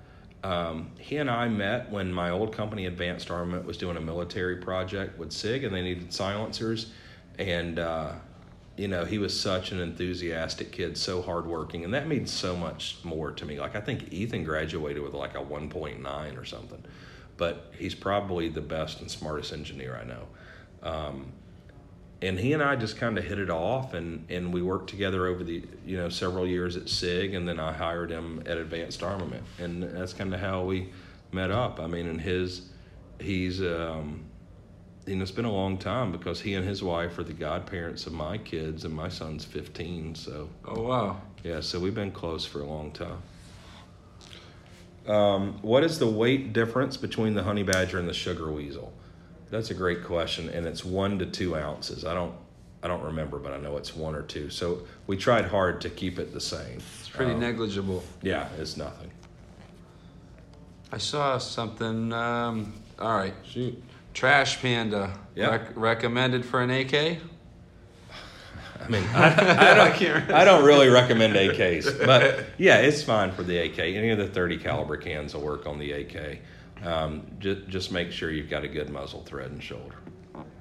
Um, 0.44 0.92
he 0.98 1.16
and 1.16 1.28
I 1.28 1.48
met 1.48 1.90
when 1.90 2.12
my 2.12 2.30
old 2.30 2.54
company, 2.54 2.86
Advanced 2.86 3.30
Armament, 3.30 3.64
was 3.64 3.76
doing 3.76 3.96
a 3.96 4.00
military 4.00 4.56
project 4.56 5.18
with 5.18 5.32
SIG, 5.32 5.64
and 5.64 5.74
they 5.74 5.82
needed 5.82 6.12
silencers. 6.12 6.92
And 7.38 7.78
uh, 7.80 8.12
you 8.76 8.86
know, 8.86 9.04
he 9.04 9.18
was 9.18 9.38
such 9.38 9.72
an 9.72 9.80
enthusiastic 9.80 10.70
kid, 10.70 10.96
so 10.96 11.20
hardworking, 11.20 11.84
and 11.84 11.92
that 11.94 12.06
means 12.06 12.30
so 12.30 12.56
much 12.56 12.98
more 13.02 13.32
to 13.32 13.44
me. 13.44 13.58
Like 13.58 13.74
I 13.74 13.80
think 13.80 14.12
Ethan 14.12 14.44
graduated 14.44 15.02
with 15.02 15.14
like 15.14 15.34
a 15.34 15.42
1.9 15.42 16.38
or 16.40 16.44
something. 16.44 16.84
but 17.36 17.72
he's 17.78 17.94
probably 17.94 18.48
the 18.48 18.60
best 18.60 19.00
and 19.00 19.10
smartest 19.10 19.52
engineer 19.52 19.98
I 20.00 20.04
know. 20.04 20.26
Um, 20.82 21.32
and 22.20 22.38
he 22.38 22.52
and 22.52 22.62
I 22.62 22.74
just 22.76 22.96
kind 22.96 23.16
of 23.16 23.24
hit 23.24 23.38
it 23.38 23.50
off, 23.50 23.94
and, 23.94 24.24
and 24.28 24.52
we 24.52 24.60
worked 24.62 24.90
together 24.90 25.26
over 25.26 25.44
the 25.44 25.62
you 25.86 25.96
know 25.96 26.08
several 26.08 26.46
years 26.46 26.76
at 26.76 26.88
Sig, 26.88 27.34
and 27.34 27.46
then 27.46 27.60
I 27.60 27.72
hired 27.72 28.10
him 28.10 28.42
at 28.46 28.58
Advanced 28.58 29.02
Armament, 29.02 29.44
and 29.58 29.82
that's 29.82 30.12
kind 30.12 30.34
of 30.34 30.40
how 30.40 30.64
we 30.64 30.88
met 31.32 31.50
up. 31.50 31.78
I 31.80 31.86
mean, 31.86 32.08
and 32.08 32.20
his 32.20 32.62
he's 33.20 33.60
um, 33.60 34.24
you 35.06 35.16
know 35.16 35.22
it's 35.22 35.30
been 35.30 35.44
a 35.44 35.52
long 35.52 35.78
time 35.78 36.10
because 36.10 36.40
he 36.40 36.54
and 36.54 36.66
his 36.66 36.82
wife 36.82 37.18
are 37.18 37.24
the 37.24 37.32
godparents 37.32 38.06
of 38.06 38.12
my 38.12 38.36
kids, 38.38 38.84
and 38.84 38.92
my 38.94 39.08
son's 39.08 39.44
fifteen, 39.44 40.14
so 40.14 40.48
Oh 40.64 40.82
wow. 40.82 41.20
yeah, 41.44 41.60
so 41.60 41.78
we've 41.78 41.94
been 41.94 42.12
close 42.12 42.44
for 42.44 42.62
a 42.62 42.66
long 42.66 42.90
time. 42.90 43.22
Um, 45.06 45.58
what 45.62 45.84
is 45.84 45.98
the 45.98 46.06
weight 46.06 46.52
difference 46.52 46.96
between 46.98 47.34
the 47.34 47.42
honey 47.42 47.62
badger 47.62 47.98
and 47.98 48.08
the 48.08 48.12
sugar 48.12 48.50
weasel? 48.52 48.92
That's 49.50 49.70
a 49.70 49.74
great 49.74 50.04
question, 50.04 50.48
and 50.50 50.66
it's 50.66 50.84
one 50.84 51.18
to 51.20 51.26
two 51.26 51.56
ounces. 51.56 52.04
I 52.04 52.12
don't, 52.14 52.34
I 52.82 52.88
don't 52.88 53.02
remember, 53.02 53.38
but 53.38 53.52
I 53.52 53.56
know 53.58 53.76
it's 53.76 53.96
one 53.96 54.14
or 54.14 54.22
two. 54.22 54.50
So 54.50 54.82
we 55.06 55.16
tried 55.16 55.46
hard 55.46 55.80
to 55.82 55.90
keep 55.90 56.18
it 56.18 56.32
the 56.34 56.40
same. 56.40 56.78
It's 57.00 57.08
pretty 57.08 57.32
Um, 57.32 57.40
negligible. 57.40 58.02
Yeah, 58.22 58.48
it's 58.58 58.76
nothing. 58.76 59.10
I 60.92 60.98
saw 60.98 61.38
something. 61.38 62.12
Um, 62.12 62.74
all 62.98 63.16
right. 63.16 63.34
Shoot. 63.44 63.82
Trash 64.14 64.60
Panda. 64.60 65.12
Yeah. 65.34 65.48
Rec- 65.50 65.76
recommended 65.76 66.44
for 66.44 66.60
an 66.60 66.70
AK. 66.70 66.94
I 68.80 68.88
mean, 68.88 69.04
I, 69.14 69.72
I 69.72 69.74
don't, 69.74 70.30
I 70.32 70.44
don't 70.44 70.64
really 70.64 70.88
recommend 70.88 71.34
AKs, 71.34 72.06
but 72.06 72.44
yeah, 72.58 72.78
it's 72.78 73.02
fine 73.02 73.32
for 73.32 73.42
the 73.42 73.58
AK. 73.58 73.78
Any 73.78 74.10
of 74.10 74.18
the 74.18 74.28
30 74.28 74.58
caliber 74.58 74.96
cans 74.96 75.34
will 75.34 75.42
work 75.42 75.66
on 75.66 75.78
the 75.78 75.92
AK. 75.92 76.38
Um, 76.84 77.26
just, 77.40 77.68
just 77.68 77.92
make 77.92 78.12
sure 78.12 78.30
you've 78.30 78.50
got 78.50 78.64
a 78.64 78.68
good 78.68 78.90
muzzle 78.90 79.22
thread 79.24 79.50
and 79.50 79.62
shoulder. 79.62 79.96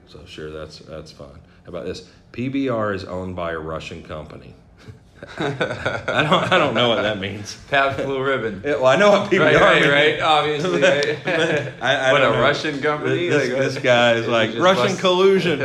So 0.07 0.25
sure, 0.25 0.49
that's 0.51 0.79
that's 0.79 1.11
fine. 1.11 1.39
How 1.63 1.69
about 1.69 1.85
this? 1.85 2.09
PBR 2.31 2.95
is 2.95 3.03
owned 3.03 3.35
by 3.35 3.51
a 3.51 3.59
Russian 3.59 4.01
company. 4.03 4.55
I 5.39 6.23
don't 6.29 6.51
I 6.53 6.57
don't 6.59 6.75
know 6.75 6.89
what 6.89 7.01
that 7.01 7.19
means. 7.19 7.57
Pabst 7.69 8.03
Blue 8.05 8.23
Ribbon. 8.23 8.61
Yeah, 8.63 8.75
well, 8.75 8.85
I 8.85 8.95
know 8.97 9.09
what 9.11 9.31
PBR 9.31 9.39
right, 9.39 9.55
right, 9.59 9.81
means. 9.81 9.91
right. 9.91 10.19
Obviously, 10.21 10.81
right. 10.81 11.73
I, 11.81 11.95
I 12.09 12.11
what 12.13 12.21
a 12.21 12.29
know. 12.31 12.39
Russian 12.39 12.79
company. 12.81 13.27
This, 13.29 13.49
Like, 13.49 13.59
this 13.59 13.77
guy 13.79 14.13
is 14.13 14.27
like 14.39 14.55
Russian 14.55 14.89
bust- 14.89 14.99
collusion. 14.99 15.59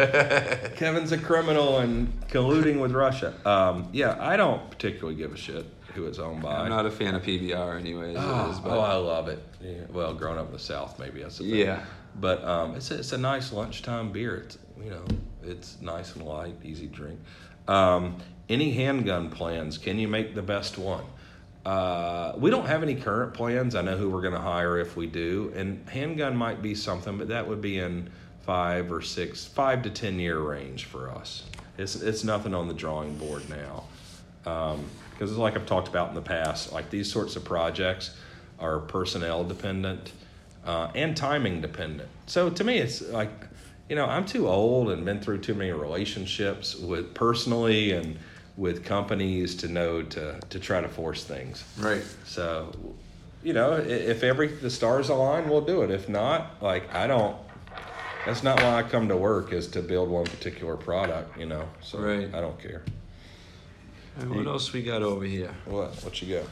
Kevin's 0.77 1.13
a 1.13 1.19
criminal 1.19 1.79
and 1.79 2.09
colluding 2.29 2.81
with 2.81 2.93
Russia. 2.93 3.35
Um, 3.47 3.89
yeah, 3.93 4.17
I 4.19 4.37
don't 4.37 4.71
particularly 4.71 5.17
give 5.17 5.33
a 5.33 5.37
shit 5.37 5.67
who 5.95 6.07
it's 6.07 6.19
owned 6.19 6.43
by. 6.43 6.57
I'm 6.57 6.69
not 6.69 6.87
a 6.87 6.91
fan 6.91 7.15
of 7.15 7.23
PBR, 7.23 7.79
anyways. 7.79 8.17
oh, 8.19 8.51
is, 8.51 8.59
but 8.59 8.73
oh, 8.73 8.81
I 8.81 8.95
love 8.95 9.29
it. 9.29 9.43
Yeah, 9.61 9.83
well, 9.91 10.15
growing 10.15 10.39
up 10.39 10.47
in 10.47 10.53
the 10.53 10.59
South, 10.59 10.99
maybe 10.99 11.23
that's 11.23 11.39
the 11.39 11.51
thing. 11.51 11.61
Yeah. 11.61 11.85
But 12.21 12.45
um, 12.45 12.75
it's 12.75 12.91
a, 12.91 12.99
it's 12.99 13.13
a 13.13 13.19
nice 13.19 13.53
lunchtime 13.53 14.13
beer. 14.13 14.37
It's 14.37 14.59
you 14.83 14.91
know 14.91 15.05
it's 15.43 15.81
nice 15.81 16.15
and 16.15 16.25
light, 16.25 16.55
easy 16.63 16.87
drink. 16.87 17.19
Um, 17.69 18.17
any 18.49 18.73
handgun 18.73 19.31
plans? 19.31 19.79
Can 19.79 19.99
you 19.99 20.09
make 20.09 20.35
the 20.35 20.43
best 20.43 20.79
one? 20.79 21.05
Uh, 21.65 22.33
we 22.37 22.51
don't 22.51 22.67
have 22.67 22.83
any 22.83 22.95
current 22.95 23.35
plans. 23.35 23.75
I 23.75 23.83
know 23.83 23.97
who 23.97 24.11
we're 24.11 24.21
going 24.21 24.35
to 24.35 24.41
hire 24.41 24.79
if 24.79 24.97
we 24.97 25.07
do, 25.07 25.53
and 25.55 25.89
handgun 25.89 26.37
might 26.37 26.61
be 26.61 26.75
something, 26.75 27.17
but 27.17 27.29
that 27.29 27.47
would 27.47 27.61
be 27.61 27.79
in 27.79 28.11
five 28.41 28.91
or 28.91 29.01
six, 29.01 29.45
five 29.45 29.83
to 29.83 29.91
ten 29.91 30.19
year 30.19 30.41
range 30.41 30.87
for 30.87 31.11
us. 31.11 31.45
It's 31.79 31.97
it's 31.97 32.25
nothing 32.25 32.55
on 32.55 32.69
the 32.69 32.75
drawing 32.75 33.17
board 33.17 33.43
now, 33.49 33.85
because 35.23 35.31
it's 35.31 35.39
like 35.39 35.55
I've 35.55 35.67
talked 35.67 35.87
about 35.87 36.09
in 36.09 36.17
the 36.17 36.21
past. 36.21 36.73
Like 36.73 36.91
these 36.91 37.09
sorts 37.09 37.37
of 37.37 37.45
projects 37.45 38.11
are 38.59 38.81
personnel 38.81 39.45
dependent 39.45 40.11
uh, 40.67 40.91
and 40.97 41.17
timing 41.17 41.61
dependent. 41.61 42.09
So 42.27 42.51
to 42.51 42.65
me, 42.65 42.79
it's 42.79 43.01
like, 43.03 43.31
you 43.89 43.95
know, 43.95 44.05
I'm 44.05 44.27
too 44.27 44.49
old 44.49 44.91
and 44.91 45.05
been 45.05 45.21
through 45.21 45.39
too 45.39 45.55
many 45.55 45.71
relationships 45.71 46.75
with 46.75 47.15
personally 47.15 47.93
and 47.93 48.19
with 48.57 48.85
companies 48.85 49.55
to 49.59 49.69
know 49.69 50.03
to 50.03 50.41
to 50.41 50.59
try 50.59 50.81
to 50.81 50.89
force 50.89 51.23
things. 51.23 51.63
right. 51.79 52.03
So, 52.25 52.73
you 53.45 53.53
know, 53.53 53.75
if 53.75 54.25
every 54.25 54.49
the 54.49 54.71
stars 54.71 55.09
align, 55.09 55.49
we'll 55.49 55.61
do 55.61 55.83
it. 55.83 55.93
If 55.93 56.09
not, 56.09 56.61
like 56.61 56.93
I 56.93 57.07
don't. 57.07 57.37
That's 58.27 58.43
not 58.43 58.61
why 58.61 58.75
I 58.75 58.83
come 58.83 59.07
to 59.07 59.17
work 59.17 59.53
is 59.53 59.69
to 59.69 59.83
build 59.83 60.09
one 60.09 60.25
particular 60.25 60.77
product. 60.77 61.39
You 61.39 61.47
know, 61.47 61.69
so 61.81 62.01
Right. 62.01 62.29
I 62.35 62.41
don't 62.41 62.59
care. 62.61 62.83
And 64.19 64.35
what 64.35 64.47
else 64.47 64.73
we 64.73 64.83
got 64.83 65.03
over 65.03 65.25
here? 65.25 65.55
What? 65.65 65.95
What 66.05 66.21
you 66.21 66.37
got? 66.37 66.47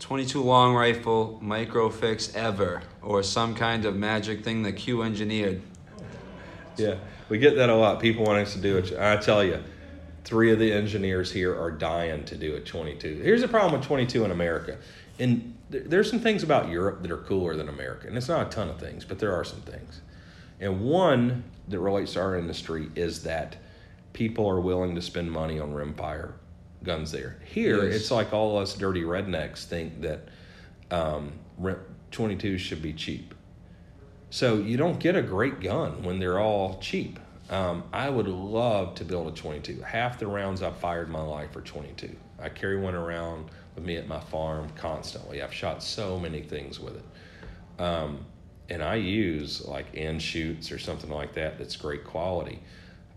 22 0.00 0.42
long 0.42 0.74
rifle 0.74 1.38
micro 1.40 1.88
fix 1.88 2.34
ever, 2.34 2.82
or 3.02 3.22
some 3.22 3.54
kind 3.54 3.84
of 3.84 3.96
magic 3.96 4.44
thing 4.44 4.62
that 4.62 4.72
Q 4.72 5.02
engineered. 5.02 5.62
Yeah, 6.76 6.96
we 7.28 7.38
get 7.38 7.56
that 7.56 7.70
a 7.70 7.74
lot. 7.74 8.00
People 8.00 8.24
want 8.24 8.38
us 8.38 8.52
to 8.54 8.60
do 8.60 8.76
it. 8.76 8.92
I 8.98 9.16
tell 9.16 9.42
you, 9.42 9.62
three 10.24 10.52
of 10.52 10.58
the 10.58 10.72
engineers 10.72 11.32
here 11.32 11.58
are 11.58 11.70
dying 11.70 12.24
to 12.26 12.36
do 12.36 12.56
a 12.56 12.60
22. 12.60 13.20
Here's 13.22 13.40
the 13.40 13.48
problem 13.48 13.78
with 13.78 13.86
22 13.86 14.24
in 14.24 14.30
America. 14.30 14.76
And 15.18 15.56
th- 15.70 15.84
there's 15.86 16.10
some 16.10 16.20
things 16.20 16.42
about 16.42 16.68
Europe 16.68 17.02
that 17.02 17.10
are 17.10 17.18
cooler 17.18 17.56
than 17.56 17.68
America. 17.68 18.08
And 18.08 18.16
it's 18.16 18.28
not 18.28 18.46
a 18.46 18.50
ton 18.50 18.68
of 18.68 18.78
things, 18.78 19.04
but 19.04 19.18
there 19.18 19.32
are 19.32 19.44
some 19.44 19.60
things. 19.60 20.00
And 20.60 20.82
one 20.82 21.44
that 21.68 21.78
relates 21.78 22.14
to 22.14 22.20
our 22.20 22.36
industry 22.36 22.90
is 22.94 23.22
that 23.22 23.56
people 24.12 24.48
are 24.48 24.60
willing 24.60 24.94
to 24.96 25.02
spend 25.02 25.30
money 25.30 25.58
on 25.58 25.72
rimfire 25.72 26.32
guns 26.84 27.10
there. 27.10 27.38
Here, 27.44 27.84
Yes. 27.86 27.96
it's 27.96 28.10
like 28.10 28.32
all 28.32 28.58
us 28.58 28.74
dirty 28.74 29.02
rednecks 29.02 29.64
think 29.64 30.02
that 30.02 30.28
um, 30.90 31.32
rim- 31.58 31.80
22s 32.12 32.58
should 32.58 32.82
be 32.82 32.92
cheap. 32.92 33.34
So 34.30 34.56
you 34.56 34.76
don't 34.76 34.98
get 34.98 35.16
a 35.16 35.22
great 35.22 35.60
gun 35.60 36.02
when 36.02 36.18
they're 36.18 36.38
all 36.38 36.78
cheap. 36.80 37.18
Um, 37.50 37.84
I 37.92 38.08
would 38.08 38.28
love 38.28 38.94
to 38.96 39.04
build 39.04 39.28
a 39.28 39.30
22. 39.32 39.82
Half 39.82 40.18
the 40.18 40.26
rounds 40.26 40.62
I've 40.62 40.76
fired 40.76 41.06
in 41.06 41.12
my 41.12 41.22
life 41.22 41.54
are 41.56 41.60
22. 41.60 42.14
I 42.40 42.48
carry 42.48 42.78
one 42.78 42.94
around 42.94 43.50
with 43.74 43.84
me 43.84 43.96
at 43.96 44.08
my 44.08 44.20
farm 44.20 44.68
constantly. 44.76 45.42
I've 45.42 45.52
shot 45.52 45.82
so 45.82 46.18
many 46.18 46.42
things 46.42 46.80
with 46.80 46.96
it. 46.96 47.82
Um, 47.82 48.24
and 48.70 48.82
I 48.82 48.94
use 48.96 49.64
like 49.66 49.86
end 49.94 50.22
shoots 50.22 50.72
or 50.72 50.78
something 50.78 51.10
like 51.10 51.34
that 51.34 51.58
that's 51.58 51.76
great 51.76 52.04
quality 52.04 52.60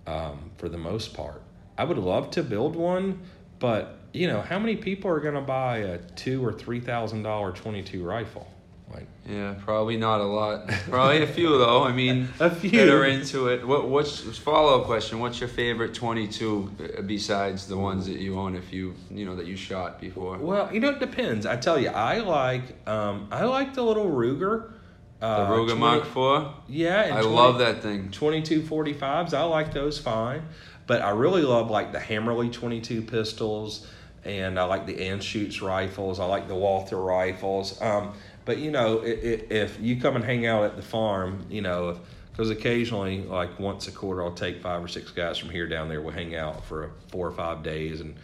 um, 0.05 0.51
for 0.57 0.67
the 0.69 0.77
most 0.77 1.13
part. 1.13 1.41
I 1.77 1.83
would 1.85 1.97
love 1.97 2.29
to 2.31 2.43
build 2.43 2.75
one, 2.75 3.21
but 3.59 3.97
you 4.13 4.27
know, 4.27 4.41
how 4.41 4.57
many 4.59 4.75
people 4.75 5.11
are 5.11 5.19
going 5.19 5.35
to 5.35 5.41
buy 5.41 5.77
a 5.79 5.97
two 6.15 6.43
or 6.45 6.51
three 6.53 6.79
thousand 6.79 7.23
dollar 7.23 7.51
22 7.51 8.03
rifle? 8.03 8.47
Like, 8.93 9.05
Yeah, 9.29 9.55
probably 9.65 9.97
not 9.97 10.21
a 10.21 10.23
lot. 10.23 10.69
Probably 10.89 11.21
a 11.21 11.27
few 11.27 11.49
though. 11.57 11.83
I 11.83 11.91
mean, 11.91 12.29
A 12.39 12.49
few. 12.49 12.71
that 12.71 12.87
are 12.89 13.03
into 13.05 13.47
it. 13.49 13.67
What 13.67 13.89
what's 13.89 14.37
follow 14.37 14.79
up 14.79 14.85
question? 14.85 15.19
What's 15.19 15.41
your 15.41 15.49
favorite 15.49 15.93
22 15.93 16.71
uh, 16.97 17.01
besides 17.01 17.67
the 17.67 17.75
ones 17.77 18.05
that 18.07 18.17
you 18.17 18.39
own? 18.39 18.55
If 18.55 18.71
you 18.71 18.95
you 19.11 19.25
know 19.25 19.35
that 19.35 19.45
you 19.45 19.57
shot 19.57 19.99
before. 19.99 20.37
Well, 20.37 20.73
you 20.73 20.79
know, 20.79 20.89
it 20.91 20.99
depends. 20.99 21.45
I 21.45 21.57
tell 21.57 21.77
you, 21.77 21.89
I 21.89 22.19
like 22.19 22.87
um, 22.87 23.27
I 23.29 23.43
like 23.43 23.73
the 23.73 23.83
little 23.83 24.05
Ruger. 24.09 24.71
The 25.19 25.25
Uh, 25.25 25.49
Ruger 25.49 25.75
20 25.75 25.79
Mark 25.79 26.03
IV. 26.05 26.53
Yeah, 26.69 27.01
and 27.03 27.13
I 27.15 27.21
20 27.23 27.35
love 27.35 27.57
that 27.59 27.83
thing. 27.83 28.09
Twenty 28.11 28.41
two 28.41 28.61
forty 28.61 28.93
fives. 28.93 29.33
I 29.33 29.43
like 29.43 29.73
those 29.73 29.99
fine, 29.99 30.43
but 30.87 31.01
I 31.01 31.09
really 31.11 31.43
love 31.43 31.69
like 31.69 31.91
the 31.91 31.99
Hammerli 31.99 32.51
22 32.51 33.03
pistols, 33.03 33.85
and 34.25 34.59
I 34.59 34.63
like 34.63 34.85
the 34.85 34.95
Anschutz 34.95 35.61
rifles. 35.61 36.19
I 36.19 36.25
like 36.25 36.47
the 36.47 36.55
Walther 36.55 36.97
rifles. 36.97 37.79
Um, 37.81 38.13
but 38.45 38.57
you 38.57 38.71
know, 38.71 39.01
i 39.01 39.05
i 39.05 39.43
if 39.49 39.79
you 39.79 39.99
come 40.01 40.15
and 40.15 40.23
hang 40.25 40.45
out 40.45 40.63
at 40.63 40.75
the 40.75 40.81
farm, 40.81 41.45
you 41.49 41.61
know, 41.61 41.99
because 42.31 42.49
occasionally, 42.49 43.23
like 43.23 43.59
once 43.59 43.87
a 43.87 43.91
quarter, 43.91 44.23
I'll 44.23 44.31
take 44.31 44.61
five 44.61 44.83
or 44.83 44.87
six 44.87 45.11
guys 45.11 45.37
from 45.37 45.49
here 45.49 45.67
down 45.67 45.89
there. 45.89 46.01
We'll 46.01 46.13
hang 46.13 46.35
out 46.35 46.65
for 46.65 46.91
four 47.09 47.27
or 47.27 47.31
five 47.31 47.63
days 47.63 47.99
and 48.01 48.15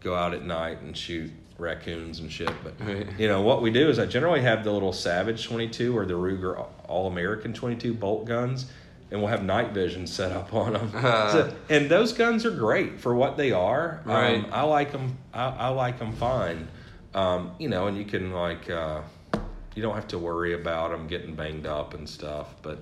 go 0.00 0.14
out 0.14 0.32
at 0.34 0.44
night 0.44 0.80
and 0.82 0.96
shoot 0.96 1.30
raccoons 1.58 2.20
and 2.20 2.30
shit. 2.30 2.50
But 2.62 2.74
Right. 2.80 3.06
you 3.18 3.28
know 3.28 3.40
what 3.42 3.62
we 3.62 3.70
do 3.70 3.88
is 3.88 3.98
I 3.98 4.06
generally 4.06 4.42
have 4.42 4.62
the 4.62 4.70
little 4.70 4.92
Savage 4.92 5.44
22 5.46 5.96
or 5.96 6.04
the 6.06 6.14
Ruger 6.14 6.64
All 6.86 7.06
American 7.08 7.52
22 7.52 7.92
bolt 7.94 8.24
guns, 8.26 8.66
and 9.10 9.20
we'll 9.20 9.28
have 9.30 9.44
night 9.44 9.70
vision 9.72 10.06
set 10.06 10.32
up 10.32 10.52
on 10.54 10.72
them. 10.72 10.90
So- 11.32 11.54
and 11.68 11.88
those 11.88 12.12
guns 12.12 12.44
are 12.44 12.50
great 12.50 13.00
for 13.00 13.14
what 13.14 13.36
they 13.36 13.52
are. 13.52 14.00
Right. 14.04 14.44
Um, 14.44 14.46
I 14.52 14.62
like 14.62 14.92
them. 14.92 15.16
I, 15.32 15.44
I 15.48 15.68
like 15.68 15.98
them 15.98 16.12
fine. 16.12 16.68
Um, 17.14 17.52
you 17.58 17.68
know, 17.68 17.86
and 17.86 17.96
you 17.96 18.04
can 18.04 18.32
like 18.32 18.68
uh, 18.68 19.00
you 19.74 19.82
don't 19.82 19.94
have 19.94 20.08
to 20.08 20.18
worry 20.18 20.54
about 20.54 20.90
them 20.90 21.06
getting 21.06 21.34
banged 21.34 21.66
up 21.66 21.94
and 21.94 22.08
stuff. 22.08 22.54
But 22.62 22.78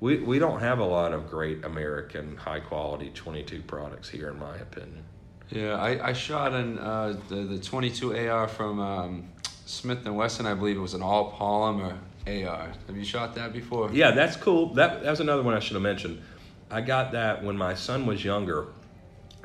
we 0.00 0.18
we 0.18 0.38
don't 0.38 0.60
have 0.60 0.78
a 0.80 0.84
lot 0.84 1.12
of 1.12 1.30
great 1.30 1.64
American 1.64 2.36
high 2.36 2.60
quality 2.60 3.10
22 3.14 3.62
products 3.62 4.08
here, 4.08 4.30
in 4.30 4.38
my 4.38 4.56
opinion. 4.56 5.04
Yeah, 5.50 5.74
I, 5.74 6.08
I 6.08 6.12
shot 6.12 6.52
an 6.52 6.78
uh, 6.78 7.16
the 7.28 7.36
the 7.36 7.58
22 7.58 8.16
AR 8.28 8.48
from 8.48 8.80
um, 8.80 9.28
Smith 9.66 10.04
and 10.06 10.16
Wesson. 10.16 10.46
I 10.46 10.54
believe 10.54 10.76
it 10.76 10.80
was 10.80 10.94
an 10.94 11.02
all 11.02 11.32
polymer 11.32 11.96
AR. 12.30 12.72
Have 12.86 12.96
you 12.96 13.04
shot 13.04 13.34
that 13.34 13.52
before? 13.52 13.90
Yeah, 13.92 14.10
that's 14.12 14.36
cool. 14.36 14.74
That 14.74 15.02
that 15.02 15.10
was 15.10 15.20
another 15.20 15.42
one 15.42 15.54
I 15.54 15.60
should 15.60 15.74
have 15.74 15.82
mentioned. 15.82 16.20
I 16.70 16.80
got 16.80 17.12
that 17.12 17.42
when 17.42 17.56
my 17.56 17.74
son 17.74 18.06
was 18.06 18.24
younger. 18.24 18.66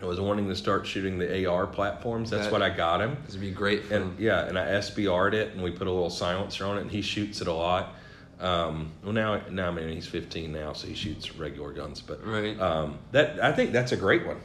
I 0.01 0.05
was 0.05 0.19
wanting 0.19 0.47
to 0.49 0.55
start 0.55 0.85
shooting 0.85 1.17
the 1.17 1.45
AR 1.47 1.65
platforms. 1.65 2.29
That's 2.29 2.45
That- 2.45 2.51
what 2.51 2.61
I 2.61 2.69
got 2.69 2.99
him. 3.01 3.17
This 3.25 3.33
would 3.35 3.41
be 3.41 3.51
great 3.51 3.85
for 3.85 3.95
And 3.95 4.19
yeah, 4.19 4.45
and 4.45 4.59
I 4.59 4.65
SBR'd 4.73 5.33
it, 5.33 5.53
and 5.53 5.63
we 5.63 5.71
put 5.71 5.87
a 5.87 5.91
little 5.91 6.09
silencer 6.09 6.65
on 6.65 6.77
it, 6.77 6.81
and 6.81 6.91
he 6.91 7.01
shoots 7.01 7.39
it 7.41 7.47
a 7.47 7.53
lot. 7.53 7.93
Um, 8.41 8.91
well, 9.01 9.13
now, 9.13 9.39
now 9.49 9.69
I 9.69 9.71
mean 9.71 9.87
he's 9.89 10.05
15 10.07 10.51
now, 10.51 10.73
so 10.73 10.87
he 10.87 10.93
shoots 10.95 11.35
regular 11.37 11.71
guns. 11.71 12.01
But 12.01 12.25
Right. 12.27 12.59
um, 12.59 12.99
that 13.13 13.41
I 13.41 13.53
think 13.53 13.71
that's 13.71 13.93
a 13.93 13.97
great 13.97 14.25
one. 14.27 14.37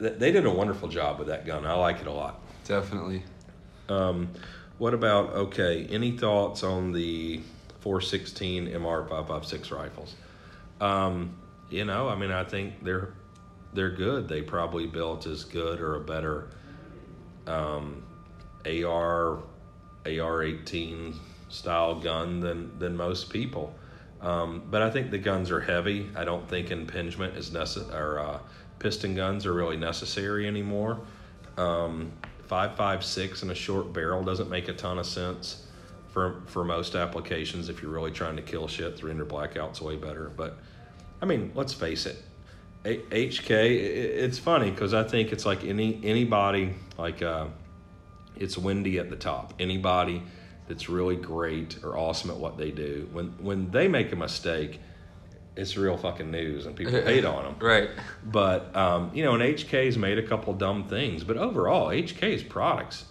They 0.00 0.32
did 0.32 0.44
a 0.44 0.50
wonderful 0.50 0.88
job 0.88 1.20
with 1.20 1.28
that 1.28 1.46
gun. 1.46 1.64
I 1.64 1.74
like 1.74 2.00
it 2.00 2.08
a 2.08 2.12
lot. 2.12 2.40
Definitely. 2.66 3.22
Um, 3.88 4.30
what 4.78 4.92
about 4.94 5.30
okay? 5.34 5.86
Any 5.88 6.10
thoughts 6.18 6.64
on 6.64 6.90
the 6.90 7.40
416 7.86 8.66
MR556 8.66 9.70
rifles? 9.70 10.16
Um, 10.80 11.36
you 11.70 11.84
know, 11.84 12.08
I 12.08 12.16
mean, 12.16 12.32
I 12.32 12.42
think 12.42 12.82
they're 12.82 13.14
they're 13.74 13.92
good. 13.92 14.26
They 14.26 14.42
probably 14.42 14.88
built 14.88 15.24
as 15.26 15.44
good 15.44 15.80
or 15.80 15.94
a 15.94 16.00
better 16.00 16.48
um, 17.46 18.02
AR 18.64 19.38
AR18 20.04 21.14
style 21.48 22.00
gun 22.00 22.40
than 22.40 22.76
than 22.80 22.96
most 22.96 23.30
people. 23.30 23.72
Um, 24.20 24.64
but 24.68 24.82
I 24.82 24.90
think 24.90 25.12
the 25.12 25.18
guns 25.18 25.52
are 25.52 25.60
heavy. 25.60 26.10
I 26.16 26.24
don't 26.24 26.48
think 26.48 26.72
impingement 26.72 27.36
is 27.36 27.52
necessary, 27.52 27.96
or 27.96 28.18
uh, 28.18 28.38
piston 28.80 29.14
guns 29.14 29.46
are 29.46 29.52
really 29.52 29.76
necessary 29.76 30.48
anymore. 30.48 30.98
Um, 31.56 32.10
5.56 32.48 33.42
and 33.42 33.52
a 33.52 33.54
short 33.54 33.92
barrel 33.92 34.24
doesn't 34.24 34.50
make 34.50 34.66
a 34.66 34.72
ton 34.72 34.98
of 34.98 35.06
sense 35.06 35.65
for 36.16 36.40
for 36.46 36.64
most 36.64 36.94
applications 36.94 37.68
if 37.68 37.82
you're 37.82 37.90
really 37.90 38.10
trying 38.10 38.36
to 38.36 38.42
kill 38.42 38.66
shit. 38.66 38.96
300 38.96 39.28
blackout's 39.28 39.82
way 39.82 39.96
better. 39.96 40.32
But 40.34 40.56
I 41.20 41.26
mean, 41.26 41.52
let's 41.54 41.74
face 41.74 42.06
it. 42.06 42.16
A- 42.86 43.28
HK, 43.28 43.50
it's 43.50 44.38
funny 44.38 44.70
because 44.70 44.94
I 44.94 45.04
think 45.04 45.30
it's 45.30 45.44
like 45.44 45.62
any 45.64 46.00
anybody 46.02 46.74
like 46.96 47.20
uh, 47.20 47.48
it's 48.34 48.56
windy 48.56 48.98
at 48.98 49.10
the 49.10 49.16
top. 49.16 49.52
Anybody 49.60 50.22
that's 50.66 50.88
really 50.88 51.16
great 51.16 51.84
or 51.84 51.98
awesome 51.98 52.30
at 52.30 52.38
what 52.38 52.56
they 52.56 52.70
do, 52.70 53.10
when 53.12 53.34
when 53.38 53.70
they 53.70 53.86
make 53.86 54.10
a 54.10 54.16
mistake, 54.16 54.80
it's 55.54 55.76
real 55.76 55.98
fucking 55.98 56.30
news 56.30 56.64
and 56.64 56.74
people 56.74 56.94
hate 56.94 57.26
on 57.26 57.44
them. 57.44 57.56
Right. 57.60 57.90
But 58.24 58.74
um, 58.74 59.10
you 59.12 59.22
know, 59.22 59.34
and 59.34 59.42
HK's 59.42 59.98
made 59.98 60.16
a 60.16 60.26
couple 60.26 60.54
dumb 60.54 60.88
things, 60.88 61.24
but 61.24 61.36
overall, 61.36 61.88
HK's 61.88 62.42
products 62.42 63.04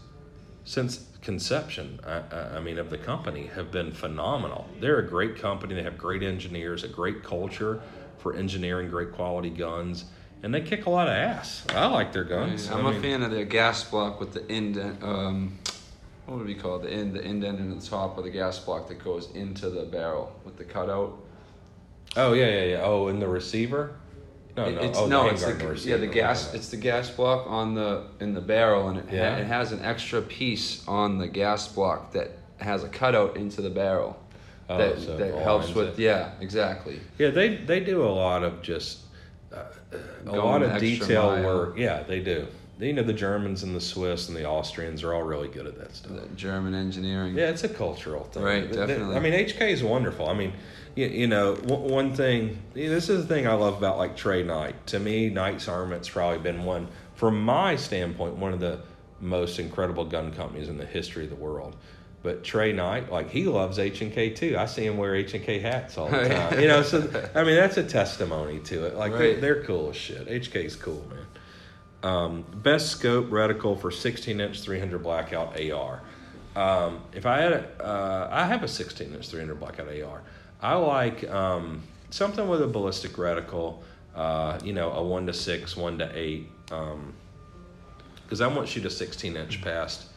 since 0.64 1.06
conception, 1.26 2.00
I, 2.06 2.58
I- 2.58 2.60
mean, 2.62 2.78
of 2.78 2.90
the 2.90 2.98
company 2.98 3.48
have 3.56 3.72
been 3.72 3.92
phenomenal. 3.92 4.68
They're 4.80 5.00
a 5.00 5.08
great 5.08 5.38
company. 5.38 5.74
They 5.76 5.84
have 5.84 5.98
great 5.98 6.24
engineers, 6.24 6.84
a 6.84 6.88
great 6.88 7.24
culture 7.24 7.82
for 8.20 8.36
engineering 8.36 8.90
great 8.90 9.12
quality 9.12 9.50
guns, 9.50 10.06
and 10.44 10.54
they 10.54 10.62
kick 10.62 10.86
a 10.86 10.90
lot 10.90 11.08
of 11.08 11.14
ass. 11.14 11.66
I 11.70 11.88
like 11.88 12.14
their 12.14 12.24
guns. 12.24 12.70
I'm 12.70 12.86
I 12.86 12.90
a 12.92 12.94
mean, 12.94 13.02
fan 13.02 13.24
of 13.24 13.32
their 13.32 13.44
gas 13.46 13.84
block 13.84 14.20
with 14.20 14.34
the 14.34 14.46
indent. 14.52 15.04
Um, 15.04 15.58
what 16.28 16.38
would 16.38 16.48
we 16.48 16.56
call 16.56 16.78
it? 16.78 16.84
The 16.84 16.92
end, 16.94 17.14
the 17.16 17.22
indent 17.24 17.60
in 17.60 17.78
the 17.78 17.86
top 17.86 18.18
of 18.18 18.24
the 18.24 18.30
gas 18.32 18.58
block 18.60 18.88
that 18.88 19.04
goes 19.04 19.30
into 19.32 19.70
the 19.70 19.84
barrel 19.84 20.32
with 20.46 20.58
the 20.58 20.64
cutout. 20.64 21.18
Oh 22.16 22.34
yeah, 22.34 22.48
yeah, 22.48 22.64
yeah. 22.64 22.82
Oh, 22.84 23.08
in 23.10 23.20
the 23.20 23.28
receiver. 23.28 23.96
No, 24.58 24.72
no. 24.72 24.82
It's 24.82 24.98
oh, 24.98 25.08
no, 25.08 25.24
the 25.26 25.34
it's 25.34 25.84
the, 25.84 25.90
yeah 25.90 25.98
the 25.98 26.08
gas. 26.08 26.54
It's 26.54 26.70
the 26.70 26.78
gas 26.78 27.10
block 27.10 27.46
on 27.48 27.76
the 27.76 28.04
in 28.20 28.34
the 28.34 28.42
barrel, 28.42 28.88
and 28.88 29.00
it 29.00 29.10
ha- 29.10 29.38
it 29.38 29.48
has 29.48 29.72
an 29.72 29.84
extra 29.84 30.22
piece 30.22 30.88
on 30.88 31.18
the 31.18 31.28
gas 31.28 31.68
block 31.68 32.14
that 32.14 32.32
has 32.60 32.84
a 32.84 32.90
cutout 32.90 33.36
into 33.36 33.62
the 33.62 33.70
barrel. 33.70 34.18
Oh, 34.70 34.78
that 34.78 35.00
so 35.00 35.18
that 35.18 35.36
helps 35.36 35.74
with 35.76 36.00
it. 36.00 36.04
yeah 36.04 36.32
exactly. 36.40 37.00
Yeah, 37.18 37.30
they 37.30 37.58
they 37.58 37.82
do 37.82 38.04
a 38.04 38.10
lot 38.10 38.44
of 38.44 38.62
just 38.62 39.00
uh, 39.54 39.64
a 40.26 40.32
lot 40.32 40.64
of 40.64 40.80
detail 40.80 41.32
mile. 41.32 41.44
work. 41.44 41.78
Yeah, 41.78 42.04
they 42.04 42.22
do. 42.22 42.48
You 42.80 42.92
know, 42.92 43.04
the 43.04 43.14
Germans 43.14 43.64
and 43.64 43.74
the 43.74 43.80
Swiss 43.80 44.28
and 44.28 44.36
the 44.36 44.46
Austrians 44.46 45.02
are 45.04 45.14
all 45.14 45.24
really 45.24 45.48
good 45.48 45.66
at 45.66 45.78
that 45.78 45.96
stuff. 45.96 46.12
The 46.12 46.28
German 46.36 46.74
engineering. 46.74 47.34
Yeah, 47.34 47.50
it's 47.50 47.64
a 47.64 47.70
cultural 47.70 48.26
thing. 48.26 48.44
Right, 48.44 48.70
definitely. 48.70 49.16
I 49.16 49.20
mean, 49.20 49.32
HK 49.32 49.62
is 49.62 49.82
wonderful. 49.82 50.28
I 50.28 50.34
mean, 50.34 50.52
you, 50.96 51.08
you 51.08 51.28
know, 51.28 51.56
w- 51.56 51.94
one 51.94 52.14
thing. 52.14 52.58
This 52.74 53.10
is 53.10 53.28
the 53.28 53.34
thing 53.34 53.48
I 53.48 53.54
love 53.54 53.78
about 53.78 53.98
like 53.98 54.16
Trey 54.16 54.44
Knight. 54.44 54.88
To 54.88 55.00
me, 55.00 55.30
Knight's 55.30 55.68
Armament's 55.68 56.10
probably 56.10 56.40
been 56.40 56.64
one, 56.64 56.88
from 57.16 57.42
my 57.42 57.76
standpoint, 57.76 58.36
one 58.38 58.54
of 58.54 58.60
the 58.60 58.80
most 59.22 59.60
incredible 59.60 60.06
gun 60.06 60.32
companies 60.34 60.70
in 60.70 60.78
the 60.78 60.86
history 60.86 61.24
of 61.24 61.30
the 61.30 61.36
world. 61.36 61.76
But 62.24 62.44
Trey 62.44 62.74
Knight, 62.74 63.12
like 63.12 63.30
he 63.30 63.46
loves 63.46 63.78
H 63.78 64.02
and 64.02 64.12
K 64.12 64.32
too. 64.32 64.58
I 64.58 64.66
see 64.66 64.86
him 64.86 64.98
wear 64.98 65.16
H 65.16 65.36
and 65.36 65.44
K 65.46 65.60
hats 65.60 65.98
all 65.98 66.10
the 66.10 66.28
time. 66.30 66.60
you 66.60 66.68
know, 66.68 66.82
so 66.82 67.00
I 67.36 67.44
mean 67.44 67.56
that's 67.56 67.78
a 67.78 67.84
testimony 67.84 68.60
to 68.62 68.86
it. 68.86 68.96
Like 68.96 69.12
they're, 69.14 69.40
they're 69.40 69.64
cool 69.64 69.92
as 69.92 69.96
shit. 69.96 70.28
HK's 70.28 70.76
cool, 70.76 71.06
man. 71.10 71.26
Um, 72.02 72.46
best 72.64 72.90
scope 72.92 73.30
reticle 73.30 73.80
for 73.80 73.92
16 73.92 74.40
inch 74.40 74.62
300 74.62 75.02
blackout 75.04 75.60
AR. 75.60 76.02
Um, 76.56 77.02
if 77.14 77.26
I 77.26 77.42
had 77.42 77.52
a, 77.54 77.84
uh, 77.84 78.30
I 78.32 78.46
have 78.46 78.64
a 78.64 78.68
16 78.68 79.14
inch 79.14 79.28
300 79.30 79.60
blackout 79.60 79.88
AR. 79.88 80.22
I 80.62 80.76
like 80.76 81.30
um, 81.30 81.84
something 82.10 82.48
with 82.48 82.62
a 82.62 82.68
ballistic 82.68 83.14
reticle. 83.14 83.80
Uh, 84.16 84.58
you 84.64 84.72
know, 84.74 84.92
a 84.92 85.04
one 85.04 85.28
to 85.28 85.34
six, 85.34 85.76
one 85.76 85.98
to 86.00 86.10
eight. 86.18 86.48
Because 86.66 88.42
I 88.42 88.48
want 88.48 88.62
to 88.62 88.68
shoot 88.68 88.86
a 88.86 88.90
16 88.90 89.36
inch 89.36 89.62
past 89.62 90.08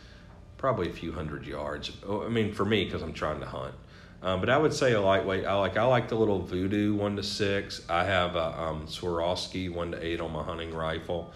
probably 0.58 0.88
a 0.88 0.92
few 0.92 1.12
hundred 1.12 1.46
yards. 1.46 1.90
Oh, 2.06 2.24
I 2.24 2.28
mean, 2.28 2.52
for 2.52 2.64
me, 2.64 2.84
because 2.84 3.02
I'm 3.02 3.12
trying 3.12 3.40
to 3.40 3.46
hunt. 3.46 3.74
Um, 4.20 4.40
but 4.40 4.50
I 4.50 4.58
would 4.58 4.74
say 4.74 4.92
a 4.92 5.00
lightweight. 5.00 5.46
I 5.46 5.54
like 5.54 5.76
I 5.76 5.84
like 5.84 6.08
the 6.08 6.16
little 6.16 6.42
Vudu 6.42 6.94
one 6.96 7.14
to 7.16 7.22
six. 7.22 7.82
I 7.88 8.04
have 8.04 8.34
a 8.34 8.60
um, 8.60 8.86
Swarovski 8.86 9.72
one 9.72 9.92
to 9.92 10.04
eight 10.04 10.20
on 10.20 10.32
my 10.32 10.42
hunting 10.42 10.74
rifle. 10.74 11.32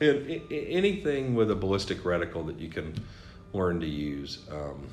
And 0.00 0.42
anything 0.50 1.34
with 1.34 1.50
a 1.50 1.56
ballistic 1.56 2.02
reticle 2.02 2.46
that 2.46 2.60
you 2.60 2.68
can 2.68 2.94
learn 3.52 3.80
to 3.80 3.86
use, 3.86 4.40
um, 4.52 4.86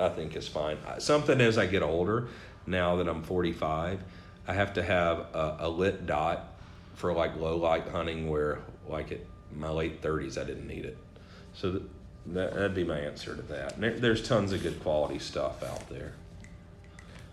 I 0.00 0.08
think 0.08 0.34
is 0.34 0.48
fine. 0.48 0.78
Something 0.98 1.40
as 1.40 1.58
I 1.58 1.66
get 1.66 1.82
older, 1.82 2.28
now 2.66 2.96
that 2.96 3.08
I'm 3.08 3.22
45, 3.22 4.00
I 4.48 4.54
have 4.54 4.72
to 4.74 4.82
have 4.82 5.18
a, 5.34 5.56
a 5.60 5.68
lit 5.68 6.06
dot 6.06 6.54
for 6.94 7.12
like 7.12 7.36
low 7.36 7.56
light 7.56 7.88
hunting 7.88 8.28
where 8.28 8.60
like 8.88 9.12
at 9.12 9.20
my 9.54 9.68
late 9.68 10.02
30s 10.02 10.40
I 10.40 10.44
didn't 10.44 10.66
need 10.66 10.84
it. 10.84 10.96
So 11.54 11.72
th- 11.72 11.82
that, 12.26 12.54
that'd 12.54 12.74
be 12.74 12.84
my 12.84 12.98
answer 12.98 13.36
to 13.36 13.42
that. 13.42 13.80
There, 13.80 13.98
there's 13.98 14.26
tons 14.26 14.52
of 14.52 14.62
good 14.62 14.82
quality 14.82 15.18
stuff 15.18 15.62
out 15.62 15.88
there. 15.88 16.12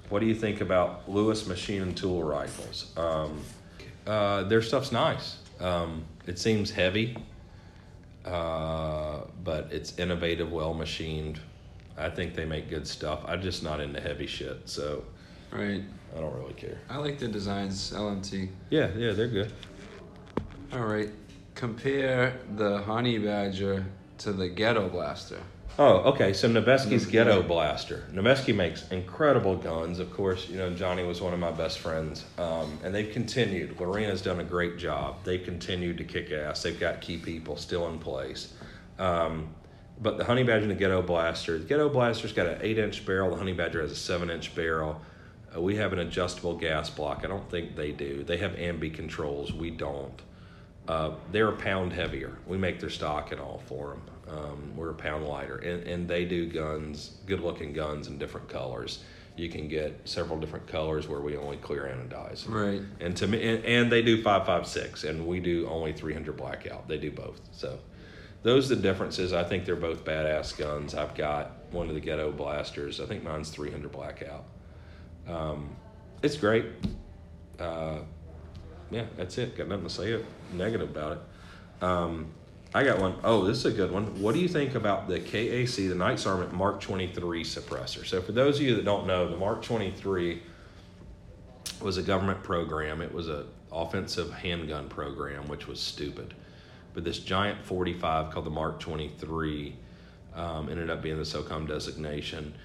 What 0.09 0.19
do 0.19 0.25
you 0.25 0.35
think 0.35 0.61
about 0.61 1.09
Lewis 1.09 1.47
machine 1.47 1.81
and 1.81 1.95
tool 1.97 2.23
rifles? 2.23 2.91
Um, 2.95 3.41
uh, 4.05 4.43
their 4.43 4.61
stuff's 4.61 4.91
nice. 4.91 5.37
Um, 5.59 6.05
it 6.25 6.39
seems 6.39 6.71
heavy, 6.71 7.17
uh, 8.25 9.21
but 9.43 9.67
it's 9.71 9.97
innovative, 9.99 10.51
well 10.51 10.73
machined. 10.73 11.39
I 11.97 12.09
think 12.09 12.35
they 12.35 12.45
make 12.45 12.69
good 12.69 12.87
stuff. 12.87 13.21
I'm 13.25 13.41
just 13.41 13.63
not 13.63 13.79
into 13.79 13.99
heavy 13.99 14.27
shit, 14.27 14.61
so 14.65 15.03
Right. 15.51 15.81
I 16.15 16.19
don't 16.19 16.35
really 16.35 16.53
care. 16.53 16.77
I 16.89 16.97
like 16.97 17.19
the 17.19 17.27
designs. 17.27 17.91
LMT. 17.91 18.49
Yeah, 18.69 18.89
yeah, 18.95 19.13
they're 19.13 19.27
good. 19.27 19.51
All 20.73 20.85
right. 20.85 21.09
Compare 21.55 22.39
the 22.55 22.79
Honey 22.79 23.17
Badger 23.17 23.85
to 24.19 24.33
the 24.33 24.49
Ghetto 24.49 24.89
Blaster. 24.89 25.39
Oh, 25.79 25.97
okay. 26.11 26.33
So 26.33 26.49
Noveske's 26.49 27.05
Ghetto 27.05 27.43
Blaster. 27.43 28.03
Noveski 28.11 28.53
makes 28.55 28.89
incredible 28.89 29.55
guns. 29.55 29.99
Of 29.99 30.11
course, 30.11 30.49
you 30.49 30.57
know 30.57 30.71
Johnny 30.73 31.03
was 31.03 31.21
one 31.21 31.33
of 31.33 31.39
my 31.39 31.51
best 31.51 31.79
friends, 31.79 32.25
um, 32.39 32.79
and 32.83 32.93
they've 32.93 33.11
continued. 33.11 33.79
Lorena's 33.79 34.21
done 34.21 34.39
a 34.39 34.43
great 34.43 34.77
job. 34.77 35.23
They've 35.23 35.43
continued 35.43 35.99
to 35.99 36.03
kick 36.03 36.31
ass. 36.31 36.63
They've 36.63 36.79
got 36.79 36.99
key 37.01 37.17
people 37.17 37.57
still 37.57 37.87
in 37.89 37.99
place. 37.99 38.53
Um, 38.97 39.49
but 40.01 40.17
the 40.17 40.25
Honey 40.25 40.43
Badger 40.43 40.63
and 40.63 40.71
the 40.71 40.75
Ghetto 40.75 41.01
Blaster. 41.01 41.57
The 41.57 41.65
Ghetto 41.65 41.89
Blaster's 41.89 42.33
got 42.33 42.47
an 42.47 42.59
eight-inch 42.61 43.05
barrel. 43.05 43.31
The 43.31 43.37
Honey 43.37 43.53
Badger 43.53 43.81
has 43.81 43.91
a 43.91 43.95
seven-inch 43.95 44.55
barrel. 44.55 45.01
Uh, 45.55 45.61
we 45.61 45.75
have 45.77 45.93
an 45.93 45.99
adjustable 45.99 46.55
gas 46.55 46.89
block. 46.89 47.21
I 47.23 47.27
don't 47.27 47.49
think 47.49 47.75
they 47.75 47.91
do. 47.91 48.23
They 48.23 48.37
have 48.37 48.51
ambi 48.53 48.93
controls. 48.93 49.53
We 49.53 49.71
don't. 49.71 50.21
Uh, 50.87 51.15
they're 51.31 51.49
a 51.49 51.57
pound 51.57 51.93
heavier. 51.93 52.37
We 52.45 52.57
make 52.57 52.79
their 52.79 52.89
stock 52.89 53.31
and 53.31 53.41
all 53.41 53.61
for 53.65 53.89
them. 53.89 54.01
Um, 54.29 54.73
we're 54.75 54.89
a 54.89 54.93
pound 54.93 55.25
lighter, 55.25 55.57
and, 55.57 55.83
and 55.87 56.07
they 56.07 56.25
do 56.25 56.47
guns, 56.47 57.17
good 57.25 57.39
looking 57.39 57.73
guns 57.73 58.07
in 58.07 58.17
different 58.17 58.49
colors. 58.49 59.03
You 59.37 59.49
can 59.49 59.67
get 59.67 60.01
several 60.05 60.39
different 60.39 60.67
colors 60.67 61.07
where 61.07 61.21
we 61.21 61.37
only 61.37 61.57
clear 61.57 61.83
anodize. 61.83 62.49
Right. 62.49 62.81
And 62.99 63.15
to 63.17 63.27
me, 63.27 63.47
and, 63.47 63.63
and 63.63 63.91
they 63.91 64.01
do 64.01 64.21
five 64.21 64.45
five 64.45 64.67
six, 64.67 65.03
and 65.03 65.27
we 65.27 65.39
do 65.39 65.67
only 65.69 65.93
three 65.93 66.13
hundred 66.13 66.37
blackout. 66.37 66.87
They 66.87 66.97
do 66.97 67.11
both. 67.11 67.39
So 67.51 67.77
those 68.47 68.71
are 68.71 68.75
the 68.75 68.81
differences. 68.81 69.33
I 69.33 69.43
think 69.43 69.65
they're 69.65 69.75
both 69.75 70.05
badass 70.05 70.57
guns. 70.57 70.95
I've 70.95 71.13
got 71.15 71.51
one 71.71 71.89
of 71.89 71.95
the 71.95 71.99
ghetto 71.99 72.31
blasters. 72.31 73.01
I 73.01 73.05
think 73.05 73.21
mine's 73.21 73.49
three 73.49 73.69
hundred 73.69 73.91
blackout. 73.91 74.45
Um, 75.27 75.75
it's 76.23 76.37
great. 76.37 76.65
Uh, 77.59 77.99
yeah, 78.89 79.03
that's 79.17 79.37
it. 79.37 79.57
Got 79.57 79.67
nothing 79.67 79.83
to 79.83 79.89
say 79.89 80.23
negative 80.53 80.89
about 80.89 81.17
it. 81.17 81.83
Um, 81.83 82.27
I 82.73 82.85
got 82.85 82.99
one. 82.99 83.15
Oh, 83.21 83.43
this 83.43 83.57
is 83.57 83.65
a 83.65 83.71
good 83.71 83.91
one. 83.91 84.21
What 84.21 84.33
do 84.33 84.39
you 84.39 84.47
think 84.47 84.75
about 84.75 85.09
the 85.09 85.19
KAC, 85.19 85.89
the 85.89 85.95
Knights 85.95 86.25
Armament 86.25 86.53
Mark 86.53 86.79
23 86.79 87.43
suppressor? 87.43 88.05
So, 88.05 88.21
for 88.21 88.31
those 88.31 88.59
of 88.59 88.61
you 88.61 88.75
that 88.75 88.85
don't 88.85 89.05
know, 89.07 89.29
the 89.29 89.35
Mark 89.35 89.61
23 89.61 90.41
was 91.81 91.97
a 91.97 92.01
government 92.01 92.41
program. 92.43 93.01
It 93.01 93.13
was 93.13 93.27
an 93.27 93.45
offensive 93.73 94.31
handgun 94.31 94.87
program, 94.87 95.49
which 95.49 95.67
was 95.67 95.81
stupid. 95.81 96.33
But 96.97 97.03
this 97.03 97.19
giant 97.19 97.63
45 97.63 98.31
called 98.31 98.47
the 98.47 98.49
Mark 98.49 98.79
23 98.79 99.75
um, 100.33 100.67
ended 100.67 100.89
up 100.89 101.03
being 101.03 101.17
the 101.17 101.23
SOCOM 101.25 101.67
designation. 101.67 102.55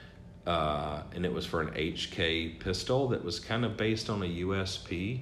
uh, 0.46 1.02
and 1.14 1.26
it 1.26 1.32
was 1.34 1.44
for 1.44 1.60
an 1.60 1.68
HK 1.74 2.58
pistol 2.58 3.08
that 3.08 3.22
was 3.22 3.38
kind 3.38 3.62
of 3.62 3.76
based 3.76 4.08
on 4.08 4.22
a 4.22 4.24
USP. 4.24 5.20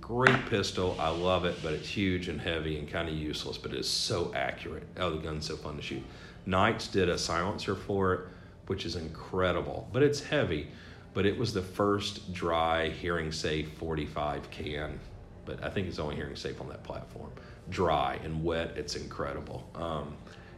Great 0.00 0.46
pistol, 0.46 0.96
I 1.00 1.08
love 1.08 1.44
it, 1.44 1.56
but 1.64 1.72
it's 1.72 1.88
huge 1.88 2.28
and 2.28 2.40
heavy 2.40 2.78
and 2.78 2.88
kind 2.88 3.08
of 3.08 3.16
useless. 3.16 3.58
But 3.58 3.72
it's 3.72 3.88
so 3.88 4.30
accurate. 4.36 4.86
Oh, 4.98 5.10
the 5.10 5.18
gun's 5.18 5.46
so 5.46 5.56
fun 5.56 5.74
to 5.74 5.82
shoot. 5.82 6.04
Knights 6.46 6.86
did 6.86 7.08
a 7.08 7.18
silencer 7.18 7.74
for 7.74 8.14
it, 8.14 8.20
which 8.68 8.86
is 8.86 8.94
incredible, 8.94 9.88
but 9.92 10.04
it's 10.04 10.22
heavy. 10.22 10.68
But 11.12 11.26
it 11.26 11.36
was 11.36 11.52
the 11.52 11.62
first 11.62 12.32
dry 12.32 12.90
hearing 12.90 13.32
safe 13.32 13.72
45 13.78 14.48
can, 14.52 15.00
but 15.44 15.60
I 15.60 15.70
think 15.70 15.88
it's 15.88 15.98
only 15.98 16.14
hearing 16.14 16.36
safe 16.36 16.60
on 16.60 16.68
that 16.68 16.84
platform. 16.84 17.32
Dry 17.70 18.18
and 18.22 18.44
wet, 18.44 18.72
it's 18.76 18.96
incredible. 18.96 19.68
Um, 19.74 20.16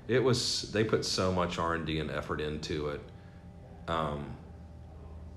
it 0.09 0.23
was 0.23 0.71
they 0.73 0.85
put 0.85 1.05
so 1.05 1.33
much 1.33 1.59
R 1.59 1.75
and 1.75 1.87
D 1.87 1.99
and 2.01 2.11
effort 2.11 2.41
into 2.41 2.89
it. 2.89 3.01
Um, 3.89 4.37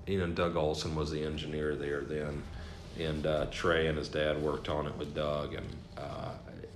you 0.06 0.18
know, 0.18 0.26
Doug 0.28 0.56
Olson 0.56 0.94
was 0.94 1.10
the 1.10 1.22
engineer 1.22 1.76
there 1.76 2.02
then, 2.02 2.42
and 2.98 3.26
uh, 3.26 3.46
Trey 3.50 3.86
and 3.86 3.96
his 3.96 4.08
dad 4.08 4.40
worked 4.42 4.68
on 4.68 4.86
it 4.86 4.96
with 4.96 5.14
Doug, 5.14 5.54
and 5.54 5.66
uh, 5.96 6.32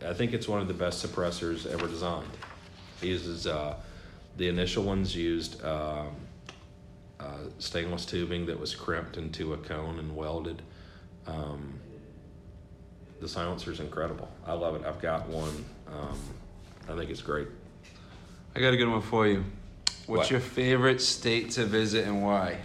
I 0.07 0.13
think 0.13 0.33
it's 0.33 0.47
one 0.47 0.61
of 0.61 0.69
the 0.69 0.75
best 0.75 1.05
suppressors 1.05 1.67
ever 1.67 1.89
designed. 1.89 2.31
He 3.01 3.09
uses 3.09 3.47
uh, 3.47 3.77
the 4.37 4.49
initial 4.49 4.85
ones 4.85 5.15
used 5.15 5.65
um, 5.65 6.15
uh, 7.21 7.39
stainless 7.59 8.05
tubing 8.05 8.47
that 8.47 8.59
was 8.59 8.75
crimped 8.75 9.17
into 9.17 9.55
a 9.55 9.57
cone 9.57 9.99
and 9.99 10.15
welded. 10.15 10.63
Um, 11.27 11.81
the 13.21 13.29
silencer's 13.29 13.81
incredible. 13.81 14.29
I 14.47 14.53
love 14.53 14.77
it. 14.77 14.87
I've 14.87 15.01
got 15.01 15.29
one. 15.29 15.65
Um, 15.89 16.19
I 16.89 16.97
think 16.97 17.11
it's 17.11 17.23
great. 17.23 17.49
I 18.55 18.61
got 18.61 18.75
a 18.75 18.77
good 18.77 18.89
one 18.89 19.01
for 19.03 19.27
you. 19.27 19.45
What's 20.07 20.07
What? 20.07 20.31
your 20.31 20.41
favorite 20.41 21.01
state 21.01 21.51
to 21.53 21.65
visit 21.65 22.07
and 22.07 22.23
why? 22.23 22.59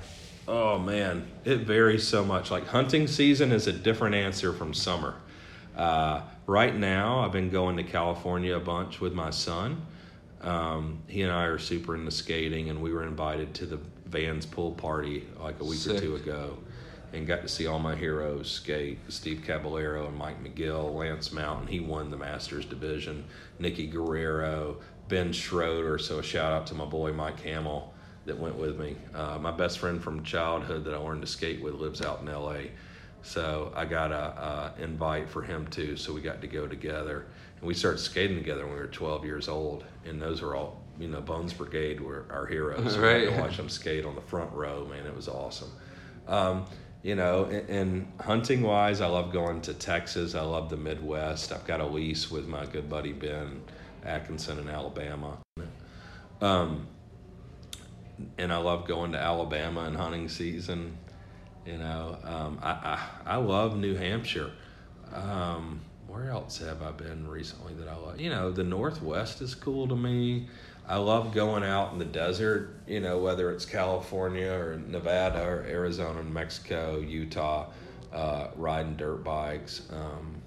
Oh 0.47 0.79
man, 0.79 1.27
it 1.45 1.59
varies 1.59 2.07
so 2.07 2.25
much. 2.25 2.51
Like 2.51 2.67
hunting 2.67 3.07
season 3.07 3.51
is 3.51 3.67
a 3.67 3.71
different 3.71 4.15
answer 4.15 4.51
from 4.51 4.73
summer. 4.73 5.15
Uh, 5.75 6.21
right 6.47 6.75
now, 6.75 7.19
I've 7.19 7.31
been 7.31 7.49
going 7.49 7.77
to 7.77 7.83
California 7.83 8.55
a 8.57 8.59
bunch 8.59 8.99
with 8.99 9.13
my 9.13 9.29
son. 9.29 9.85
Um, 10.41 10.99
he 11.07 11.21
and 11.21 11.31
I 11.31 11.43
are 11.45 11.59
super 11.59 11.95
into 11.95 12.11
skating, 12.11 12.69
and 12.69 12.81
we 12.81 12.91
were 12.91 13.03
invited 13.03 13.53
to 13.55 13.65
the 13.65 13.79
Vans 14.07 14.45
pool 14.45 14.71
party 14.71 15.27
like 15.39 15.59
a 15.59 15.63
week 15.63 15.85
or 15.87 15.99
two 15.99 16.15
ago, 16.15 16.57
and 17.13 17.25
got 17.27 17.41
to 17.41 17.47
see 17.47 17.65
all 17.67 17.79
my 17.79 17.95
heroes 17.95 18.49
skate: 18.51 18.99
Steve 19.09 19.43
Caballero 19.45 20.07
and 20.07 20.17
Mike 20.17 20.43
McGill, 20.43 20.93
Lance 20.93 21.31
Mountain. 21.31 21.67
He 21.67 21.79
won 21.79 22.09
the 22.11 22.17
Masters 22.17 22.65
division. 22.65 23.25
Nicky 23.59 23.87
Guerrero, 23.87 24.77
Ben 25.07 25.31
Schroeder. 25.33 25.97
So 25.97 26.19
a 26.19 26.23
shout 26.23 26.53
out 26.53 26.67
to 26.67 26.75
my 26.75 26.85
boy 26.85 27.11
Mike 27.13 27.39
Hamill 27.41 27.93
that 28.25 28.37
went 28.37 28.55
with 28.57 28.79
me. 28.79 28.95
Uh, 29.15 29.37
my 29.39 29.51
best 29.51 29.79
friend 29.79 30.01
from 30.03 30.23
childhood 30.23 30.83
that 30.85 30.93
I 30.93 30.97
learned 30.97 31.21
to 31.21 31.27
skate 31.27 31.61
with 31.61 31.73
lives 31.75 32.01
out 32.01 32.21
in 32.21 32.29
L.A. 32.29 32.71
So 33.21 33.73
I 33.75 33.85
got 33.85 34.11
a, 34.11 34.15
a 34.15 34.73
invite 34.81 35.29
for 35.29 35.41
him 35.41 35.67
too. 35.67 35.97
So 35.97 36.13
we 36.13 36.21
got 36.21 36.39
to 36.41 36.47
go 36.47 36.67
together, 36.67 37.25
and 37.59 37.67
we 37.67 37.73
started 37.73 37.97
skating 37.97 38.37
together 38.37 38.65
when 38.65 38.75
we 38.75 38.79
were 38.79 38.87
12 38.87 39.25
years 39.25 39.49
old. 39.49 39.83
And 40.05 40.21
those 40.21 40.41
were 40.41 40.55
all, 40.55 40.81
you 40.99 41.07
know, 41.09 41.19
Bones 41.21 41.51
Brigade 41.53 41.99
were 41.99 42.25
our 42.29 42.45
heroes. 42.45 42.93
So 42.93 42.99
I 43.01 43.03
Right. 43.13 43.25
got 43.25 43.35
to 43.35 43.41
watch 43.41 43.57
them 43.57 43.67
skate 43.69 44.05
on 44.05 44.15
the 44.15 44.21
front 44.21 44.53
row. 44.53 44.85
Man, 44.89 45.05
it 45.05 45.15
was 45.15 45.27
awesome. 45.27 45.71
Um, 46.27 46.65
you 47.01 47.15
know, 47.15 47.45
and, 47.45 48.11
hunting 48.19 48.61
wise, 48.61 48.99
I 49.01 49.07
love 49.07 49.31
going 49.31 49.61
to 49.61 49.73
Texas. 49.73 50.35
I 50.35 50.41
love 50.41 50.69
the 50.69 50.77
Midwest. 50.77 51.51
I've 51.51 51.65
got 51.65 51.79
a 51.79 51.85
lease 51.85 52.29
with 52.29 52.47
my 52.47 52.65
good 52.65 52.89
buddy 52.89 53.13
Ben 53.13 53.61
Atkinson 54.03 54.59
in 54.59 54.67
Alabama. 54.67 55.37
Um, 56.41 56.87
and 58.37 58.51
I 58.51 58.57
love 58.57 58.85
going 58.85 59.13
to 59.13 59.17
Alabama 59.17 59.85
in 59.85 59.95
hunting 59.95 60.27
season. 60.27 60.97
You 61.65 61.77
know, 61.77 62.17
um, 62.23 62.59
I, 62.61 62.71
I 62.71 63.33
I 63.33 63.35
love 63.37 63.77
New 63.77 63.95
Hampshire. 63.95 64.51
Um, 65.13 65.81
where 66.07 66.29
else 66.29 66.57
have 66.59 66.81
I 66.81 66.91
been 66.91 67.27
recently 67.27 67.73
that 67.75 67.87
I 67.87 67.95
love? 67.95 68.19
You 68.19 68.29
know, 68.29 68.51
the 68.51 68.63
Northwest 68.63 69.41
is 69.41 69.53
cool 69.55 69.87
to 69.87 69.95
me. 69.95 70.47
I 70.89 70.97
love 70.97 71.33
going 71.33 71.63
out 71.63 71.93
in 71.93 71.99
the 71.99 72.05
desert. 72.05 72.75
You 72.87 72.99
know, 72.99 73.19
whether 73.19 73.51
it's 73.51 73.63
California 73.65 74.51
or 74.51 74.81
Nevada 74.87 75.43
or 75.43 75.63
Arizona, 75.67 76.23
Mexico, 76.23 76.99
Utah, 76.99 77.67
uh, 78.11 78.47
riding 78.55 78.97
dirt 78.97 79.23
bikes. 79.23 79.83
Um, 79.91 80.41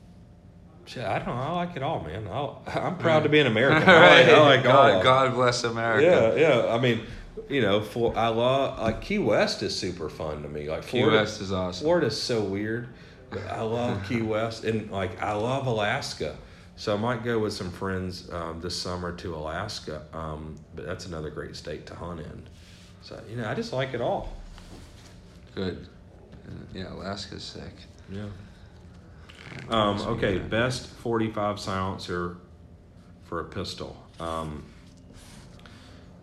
shit, 0.84 1.04
I 1.04 1.20
don't 1.20 1.28
know. 1.28 1.42
I 1.42 1.52
like 1.52 1.76
it 1.76 1.84
all, 1.84 2.02
man. 2.02 2.26
I'll, 2.26 2.62
I'm 2.66 2.98
proud 2.98 3.22
to 3.22 3.28
be 3.28 3.38
an 3.38 3.46
American. 3.46 3.82
I 3.88 4.22
like, 4.22 4.28
I 4.28 4.40
like 4.40 4.62
God. 4.64 5.02
God 5.04 5.34
bless 5.34 5.62
America. 5.62 6.34
Yeah, 6.36 6.64
yeah. 6.64 6.74
I 6.74 6.80
mean, 6.80 7.02
you 7.48 7.60
know, 7.60 7.80
for 7.80 8.16
I 8.16 8.28
love 8.28 8.80
like 8.80 9.00
Key 9.00 9.20
West 9.20 9.62
is 9.62 9.78
super 9.78 10.08
fun 10.08 10.42
to 10.42 10.48
me. 10.48 10.68
Like 10.68 10.82
Key 10.82 10.98
Florida, 10.98 11.18
West 11.18 11.40
is 11.40 11.52
awesome. 11.52 11.84
Florida's 11.84 12.20
so 12.20 12.42
weird, 12.42 12.88
I 13.48 13.62
love 13.62 14.04
Key 14.08 14.22
West 14.22 14.64
and 14.64 14.90
like 14.90 15.22
I 15.22 15.34
love 15.34 15.66
Alaska. 15.66 16.36
So 16.82 16.92
I 16.92 16.98
might 16.98 17.22
go 17.22 17.38
with 17.38 17.52
some 17.52 17.70
friends 17.70 18.28
um, 18.32 18.60
this 18.60 18.76
summer 18.76 19.12
to 19.18 19.36
Alaska. 19.36 20.02
Um, 20.12 20.56
but 20.74 20.84
that's 20.84 21.06
another 21.06 21.30
great 21.30 21.54
state 21.54 21.86
to 21.86 21.94
hunt 21.94 22.18
in. 22.18 22.42
So 23.02 23.22
you 23.30 23.36
know, 23.36 23.48
I 23.48 23.54
just 23.54 23.72
like 23.72 23.94
it 23.94 24.00
all. 24.00 24.32
Good. 25.54 25.86
Yeah, 26.74 26.92
Alaska's 26.92 27.44
sick. 27.44 27.72
Yeah. 28.10 28.24
Um, 29.68 30.00
okay, 30.00 30.38
best 30.38 30.88
45 30.88 31.60
silencer 31.60 32.38
for 33.26 33.38
a 33.42 33.44
pistol. 33.44 33.96
Um, 34.18 34.64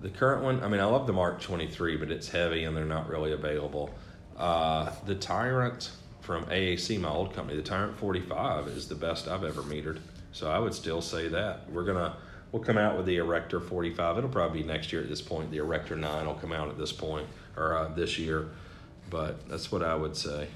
the 0.02 0.10
current 0.10 0.44
one, 0.44 0.62
I 0.62 0.68
mean, 0.68 0.82
I 0.82 0.86
love 0.86 1.08
the 1.08 1.14
Mark 1.14 1.40
23, 1.40 1.96
but 1.96 2.12
it's 2.12 2.28
heavy 2.28 2.66
and 2.66 2.76
they're 2.76 2.84
not 2.84 3.08
really 3.08 3.32
available. 3.32 3.96
Uh, 4.36 4.92
the 5.06 5.16
Tyrant 5.16 5.92
from 6.20 6.44
AAC, 6.48 7.00
my 7.00 7.08
old 7.08 7.34
company, 7.34 7.56
the 7.56 7.64
Tyrant 7.64 7.96
45 7.96 8.68
is 8.68 8.90
the 8.90 8.96
best 8.96 9.30
I've 9.30 9.46
ever 9.46 9.62
metered. 9.62 10.00
So 10.40 10.50
I 10.50 10.58
would 10.58 10.74
still 10.74 11.02
say 11.02 11.28
that. 11.28 11.70
We're 11.70 11.84
going 11.84 11.98
to, 11.98 12.16
we'll 12.54 12.64
come 12.64 12.78
out 12.78 12.96
with 12.96 13.06
the 13.06 13.18
Erector 13.18 13.60
45. 13.60 14.20
It'll 14.20 14.30
probably 14.30 14.62
be 14.62 14.66
next 14.66 14.94
year 14.94 15.02
at 15.02 15.10
this 15.10 15.22
point. 15.22 15.52
The 15.52 15.58
Erector 15.58 15.98
9 15.98 16.26
will 16.26 16.34
come 16.36 16.54
out 16.54 16.70
at 16.70 16.78
this 16.78 16.94
point, 16.94 17.28
or 17.58 17.76
uh, 17.76 17.90
this 17.90 18.18
year. 18.18 18.48
But 19.10 19.50
that's 19.50 19.70
what 19.70 19.84
I 19.84 19.94
would 19.96 20.16
say. 20.16 20.48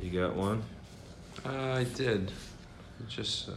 You 0.00 0.10
got 0.20 0.34
one? 0.34 0.60
Uh, 1.46 1.50
I 1.50 1.84
did. 1.84 2.32
Just 3.06 3.48
uh, 3.48 3.52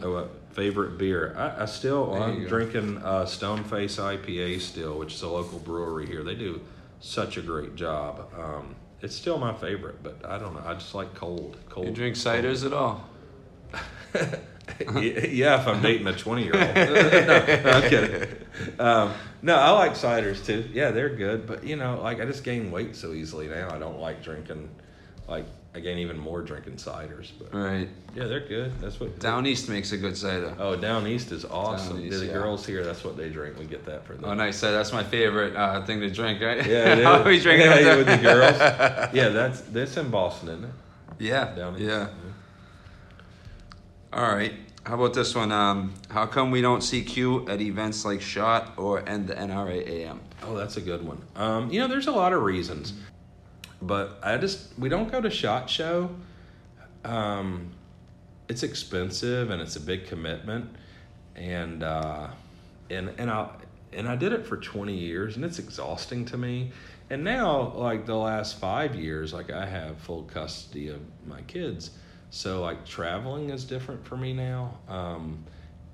Oh, 0.00 0.14
uh, 0.14 0.28
favorite 0.52 0.96
beer? 0.96 1.34
I, 1.36 1.64
I 1.64 1.66
still 1.66 2.14
I'm 2.14 2.44
go. 2.44 2.48
drinking 2.48 2.96
uh, 3.04 3.24
Stoneface 3.26 4.00
IPA 4.00 4.62
still, 4.62 4.98
which 4.98 5.12
is 5.12 5.20
a 5.20 5.28
local 5.28 5.58
brewery 5.58 6.06
here. 6.06 6.22
They 6.24 6.36
do 6.36 6.62
such 7.00 7.36
a 7.36 7.42
great 7.42 7.74
job. 7.74 8.32
Um, 8.34 8.76
it's 9.02 9.14
still 9.14 9.36
my 9.36 9.52
favorite, 9.52 10.02
but 10.02 10.24
I 10.24 10.38
don't 10.38 10.54
know. 10.54 10.62
I 10.64 10.72
just 10.72 10.94
like 10.94 11.14
cold. 11.14 11.58
Cold. 11.68 11.86
you 11.88 11.92
drink 11.92 12.16
ciders 12.16 12.64
at 12.64 12.72
all? 12.72 13.04
yeah, 15.00 15.60
if 15.60 15.66
I'm 15.66 15.82
dating 15.82 16.06
a 16.06 16.12
20 16.16 16.44
year 16.44 16.54
old. 16.54 16.74
no, 17.64 17.70
I'm 17.70 17.88
kidding. 17.90 18.28
Um, 18.78 19.12
no, 19.42 19.54
I 19.56 19.70
like 19.70 19.92
ciders 19.92 20.44
too. 20.44 20.68
Yeah, 20.72 20.90
they're 20.90 21.14
good, 21.14 21.46
but 21.46 21.64
you 21.64 21.76
know, 21.76 22.00
like 22.02 22.20
I 22.20 22.24
just 22.24 22.44
gain 22.44 22.70
weight 22.70 22.96
so 22.96 23.12
easily 23.12 23.48
now. 23.48 23.68
I 23.72 23.78
don't 23.78 24.00
like 24.00 24.22
drinking. 24.22 24.68
Like 25.28 25.46
I 25.74 25.80
gain 25.80 25.98
even 25.98 26.18
more 26.18 26.40
drinking 26.42 26.74
ciders, 26.76 27.30
but 27.38 27.54
Right. 27.54 27.88
yeah, 28.16 28.24
they're 28.26 28.40
good. 28.46 28.72
That's 28.80 28.98
what 28.98 29.18
Down 29.20 29.46
east 29.46 29.68
makes 29.68 29.92
a 29.92 29.96
good 29.98 30.16
cider. 30.16 30.54
Oh, 30.58 30.74
down 30.74 31.06
east 31.06 31.30
is 31.30 31.44
awesome. 31.44 32.00
East, 32.00 32.18
the 32.18 32.26
yeah. 32.26 32.32
girls 32.32 32.64
here, 32.66 32.82
that's 32.84 33.04
what 33.04 33.16
they 33.16 33.28
drink. 33.28 33.58
We 33.58 33.66
get 33.66 33.84
that 33.84 34.04
for 34.06 34.14
them. 34.14 34.24
Oh, 34.24 34.34
nice 34.34 34.56
cider. 34.56 34.76
That's 34.76 34.92
my 34.92 35.04
favorite 35.04 35.54
uh, 35.54 35.84
thing 35.84 36.00
to 36.00 36.10
drink, 36.10 36.40
right? 36.40 36.66
Yeah, 36.66 36.92
it 36.94 36.98
is. 37.00 37.06
Are 37.06 37.22
we 37.22 37.38
drinking 37.38 37.66
yeah, 37.70 37.96
with 37.96 38.06
the- 38.06 38.16
girls. 38.16 38.58
yeah, 39.12 39.28
that's 39.28 39.60
that's 39.60 39.96
in 39.98 40.10
Boston, 40.10 40.48
isn't 40.48 40.64
it? 40.64 40.70
Yeah. 41.18 41.54
Down 41.54 41.74
east. 41.74 41.82
yeah. 41.84 42.08
All 44.12 44.34
right. 44.34 44.54
How 44.84 44.94
about 44.94 45.12
this 45.12 45.34
one? 45.34 45.52
Um, 45.52 45.92
how 46.08 46.24
come 46.24 46.50
we 46.50 46.62
don't 46.62 46.80
see 46.80 47.02
Q 47.02 47.46
at 47.46 47.60
events 47.60 48.06
like 48.06 48.22
SHOT 48.22 48.72
or 48.78 49.00
and 49.00 49.26
the 49.26 49.34
NRAAM? 49.34 50.18
Oh, 50.42 50.56
that's 50.56 50.78
a 50.78 50.80
good 50.80 51.06
one. 51.06 51.20
Um, 51.36 51.70
you 51.70 51.78
know, 51.78 51.88
there's 51.88 52.06
a 52.06 52.12
lot 52.12 52.32
of 52.32 52.42
reasons, 52.42 52.94
but 53.82 54.18
I 54.22 54.38
just 54.38 54.78
we 54.78 54.88
don't 54.88 55.12
go 55.12 55.20
to 55.20 55.28
Shot 55.28 55.68
Show. 55.68 56.08
Um, 57.04 57.70
it's 58.48 58.62
expensive 58.62 59.50
and 59.50 59.60
it's 59.60 59.76
a 59.76 59.80
big 59.80 60.06
commitment, 60.06 60.74
and 61.36 61.82
uh, 61.82 62.28
and 62.88 63.12
and 63.18 63.30
I 63.30 63.50
and 63.92 64.08
I 64.08 64.16
did 64.16 64.32
it 64.32 64.46
for 64.46 64.56
20 64.56 64.94
years, 64.94 65.36
and 65.36 65.44
it's 65.44 65.58
exhausting 65.58 66.24
to 66.26 66.38
me. 66.38 66.72
And 67.10 67.24
now, 67.24 67.72
like 67.74 68.06
the 68.06 68.16
last 68.16 68.58
five 68.58 68.94
years, 68.94 69.34
like 69.34 69.50
I 69.50 69.66
have 69.66 69.98
full 69.98 70.22
custody 70.22 70.88
of 70.88 71.00
my 71.26 71.42
kids, 71.42 71.90
so 72.30 72.60
like 72.60 72.84
traveling 72.84 73.50
is 73.50 73.64
different 73.64 74.04
for 74.06 74.16
me 74.16 74.32
now. 74.32 74.78
Um, 74.88 75.44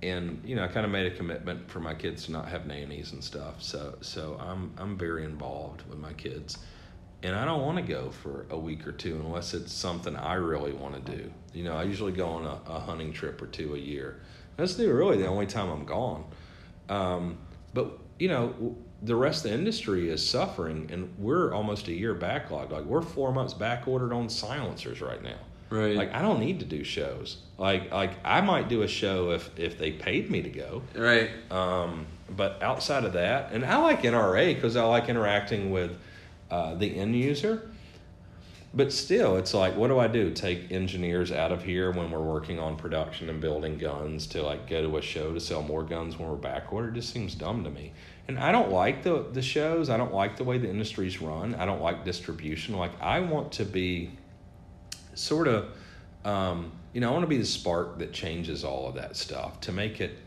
and 0.02 0.42
you 0.44 0.56
know, 0.56 0.64
I 0.64 0.68
kind 0.68 0.84
of 0.84 0.92
made 0.92 1.10
a 1.10 1.16
commitment 1.16 1.70
for 1.70 1.80
my 1.80 1.94
kids 1.94 2.26
to 2.26 2.32
not 2.32 2.48
have 2.48 2.66
nannies 2.66 3.12
and 3.12 3.22
stuff. 3.22 3.62
So 3.62 3.96
so 4.00 4.36
I'm 4.40 4.72
I'm 4.76 4.98
very 4.98 5.24
involved 5.24 5.82
with 5.88 5.98
my 5.98 6.12
kids, 6.12 6.58
and 7.22 7.34
I 7.34 7.44
don't 7.44 7.62
want 7.62 7.78
to 7.78 7.82
go 7.82 8.10
for 8.10 8.46
a 8.50 8.58
week 8.58 8.86
or 8.86 8.92
two 8.92 9.16
unless 9.16 9.54
it's 9.54 9.72
something 9.72 10.14
I 10.16 10.34
really 10.34 10.72
want 10.72 11.04
to 11.04 11.16
do. 11.16 11.32
You 11.52 11.64
know, 11.64 11.76
I 11.76 11.84
usually 11.84 12.12
go 12.12 12.28
on 12.28 12.44
a, 12.44 12.60
a 12.70 12.80
hunting 12.80 13.12
trip 13.12 13.40
or 13.40 13.46
two 13.46 13.74
a 13.74 13.78
year. 13.78 14.20
That's 14.56 14.78
really 14.78 15.16
the 15.16 15.26
only 15.26 15.46
time 15.46 15.70
I'm 15.70 15.84
gone. 15.84 16.24
Um, 16.88 17.38
but 17.72 17.98
you 18.18 18.28
know, 18.28 18.76
the 19.02 19.16
rest 19.16 19.44
of 19.44 19.50
the 19.50 19.56
industry 19.56 20.10
is 20.10 20.26
suffering, 20.28 20.88
and 20.92 21.14
we're 21.18 21.52
almost 21.52 21.88
a 21.88 21.92
year 21.92 22.14
backlog. 22.14 22.72
Like 22.72 22.84
we're 22.84 23.02
four 23.02 23.32
months 23.32 23.54
back 23.54 23.88
ordered 23.88 24.12
on 24.12 24.28
silencers 24.28 25.00
right 25.00 25.22
now. 25.22 25.38
Right. 25.74 25.96
Like 25.96 26.14
I 26.14 26.22
don't 26.22 26.38
need 26.38 26.60
to 26.60 26.66
do 26.66 26.84
shows. 26.84 27.38
Like 27.58 27.90
like 27.90 28.12
I 28.24 28.40
might 28.40 28.68
do 28.68 28.82
a 28.82 28.88
show 28.88 29.32
if 29.32 29.50
if 29.58 29.76
they 29.76 29.90
paid 29.90 30.30
me 30.30 30.40
to 30.42 30.48
go. 30.48 30.82
right. 30.96 31.30
Um, 31.50 32.06
but 32.30 32.62
outside 32.62 33.04
of 33.04 33.14
that, 33.14 33.50
and 33.52 33.64
I 33.64 33.78
like 33.78 34.02
NRA 34.02 34.54
because 34.54 34.76
I 34.76 34.84
like 34.84 35.08
interacting 35.08 35.72
with 35.72 35.98
uh, 36.50 36.74
the 36.74 36.96
end 36.96 37.16
user. 37.16 37.68
But 38.72 38.92
still, 38.92 39.36
it's 39.36 39.54
like, 39.54 39.76
what 39.76 39.86
do 39.86 40.00
I 40.00 40.08
do? 40.08 40.32
Take 40.32 40.72
engineers 40.72 41.30
out 41.30 41.52
of 41.52 41.62
here 41.62 41.92
when 41.92 42.10
we're 42.10 42.18
working 42.18 42.58
on 42.58 42.76
production 42.76 43.28
and 43.28 43.40
building 43.40 43.78
guns 43.78 44.26
to 44.28 44.42
like 44.42 44.68
go 44.68 44.82
to 44.82 44.96
a 44.96 45.02
show 45.02 45.32
to 45.32 45.38
sell 45.38 45.62
more 45.62 45.84
guns 45.84 46.18
when 46.18 46.28
we're 46.28 46.36
back 46.36 46.72
ordered? 46.72 46.96
It 46.96 47.00
just 47.00 47.12
seems 47.12 47.34
dumb 47.34 47.62
to 47.64 47.70
me. 47.70 47.92
And 48.28 48.38
I 48.38 48.52
don't 48.52 48.70
like 48.70 49.02
the 49.02 49.26
the 49.32 49.42
shows. 49.42 49.90
I 49.90 49.96
don't 49.96 50.14
like 50.14 50.36
the 50.36 50.44
way 50.44 50.58
the 50.58 50.70
industry's 50.70 51.20
run. 51.20 51.56
I 51.56 51.66
don't 51.66 51.82
like 51.82 52.04
distribution. 52.04 52.76
Like 52.76 52.92
I 53.00 53.20
want 53.20 53.52
to 53.52 53.64
be 53.64 54.10
sort 55.14 55.48
of, 55.48 55.68
um, 56.24 56.72
you 56.92 57.00
know, 57.00 57.08
I 57.10 57.12
want 57.12 57.22
to 57.24 57.28
be 57.28 57.38
the 57.38 57.46
spark 57.46 57.98
that 57.98 58.12
changes 58.12 58.64
all 58.64 58.88
of 58.88 58.94
that 58.94 59.16
stuff 59.16 59.60
to 59.62 59.72
make 59.72 60.00
it, 60.00 60.18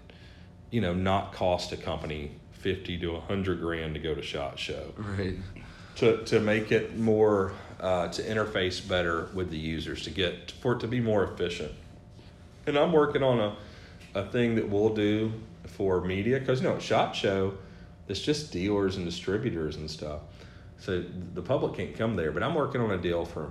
you 0.72 0.82
know, 0.82 0.94
not 0.94 1.34
cost 1.34 1.72
a 1.72 1.78
company 1.78 2.32
fifty 2.52 2.98
to 3.00 3.16
a 3.16 3.20
hundred 3.20 3.62
grand 3.62 3.94
to 3.94 4.00
go 4.00 4.14
to 4.14 4.22
shot 4.22 4.60
show. 4.60 4.94
Right. 4.98 5.36
to, 5.98 6.24
to 6.26 6.40
make 6.40 6.72
it 6.72 6.98
more 6.98 7.54
uh, 7.80 8.08
to 8.10 8.22
interface 8.24 8.86
better 8.86 9.30
with 9.34 9.50
the 9.50 9.58
users 9.58 10.04
to 10.04 10.10
get 10.10 10.52
for 10.52 10.74
it 10.74 10.80
to 10.82 10.88
be 10.88 11.00
more 11.00 11.24
efficient. 11.24 11.72
And 12.66 12.78
i'm 12.78 12.92
working 12.92 13.24
on 13.24 13.40
a, 13.40 13.56
a 14.20 14.26
thing 14.26 14.56
that 14.56 14.68
we'll 14.68 14.94
do 14.94 15.32
for 15.66 16.02
media 16.02 16.40
because 16.40 16.62
you 16.62 16.68
know 16.68 16.76
at 16.76 16.82
shot 16.82 17.16
show 17.16 17.54
it's 18.08 18.20
just 18.22 18.52
dealers 18.52 18.98
and 18.98 19.06
distributors 19.06 19.76
and 19.76 19.90
stuff. 19.90 20.22
So 20.80 21.04
the 21.34 21.42
public 21.42 21.76
can't 21.76 21.96
come 21.96 22.16
there 22.16 22.32
but 22.32 22.44
i'm 22.44 22.56
working 22.56 22.82
on 22.82 22.92
a 22.92 22.98
deal 22.98 23.26
for 23.26 23.50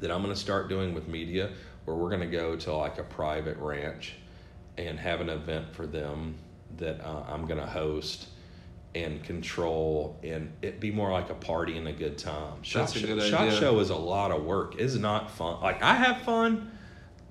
that 0.00 0.10
i'm 0.10 0.22
going 0.22 0.34
to 0.34 0.40
start 0.40 0.68
doing 0.68 0.94
with 0.94 1.08
media 1.08 1.50
where 1.84 1.96
we're 1.96 2.10
going 2.10 2.20
to 2.20 2.26
go 2.26 2.56
to 2.56 2.72
like 2.74 2.98
a 2.98 3.04
private 3.04 3.56
ranch 3.58 4.14
and 4.76 4.98
have 4.98 5.20
an 5.20 5.28
event 5.28 5.74
for 5.74 5.86
them 5.86 6.34
that 6.76 7.00
uh, 7.04 7.24
i'm 7.28 7.46
going 7.46 7.60
to 7.60 7.66
host 7.66 8.28
and 8.94 9.22
control 9.22 10.16
and 10.22 10.52
it 10.62 10.80
be 10.80 10.90
more 10.90 11.12
like 11.12 11.30
a 11.30 11.34
party 11.34 11.76
and 11.76 11.86
a 11.88 11.92
good 11.92 12.18
time. 12.18 12.62
Shot, 12.62 12.80
That's 12.80 12.96
a 12.96 12.98
show, 13.00 13.06
good 13.06 13.22
shot 13.22 13.52
show 13.52 13.78
is 13.80 13.90
a 13.90 13.96
lot 13.96 14.30
of 14.30 14.44
work. 14.44 14.76
It's 14.78 14.94
not 14.94 15.30
fun. 15.30 15.60
Like 15.60 15.82
I 15.82 15.94
have 15.94 16.22
fun 16.22 16.70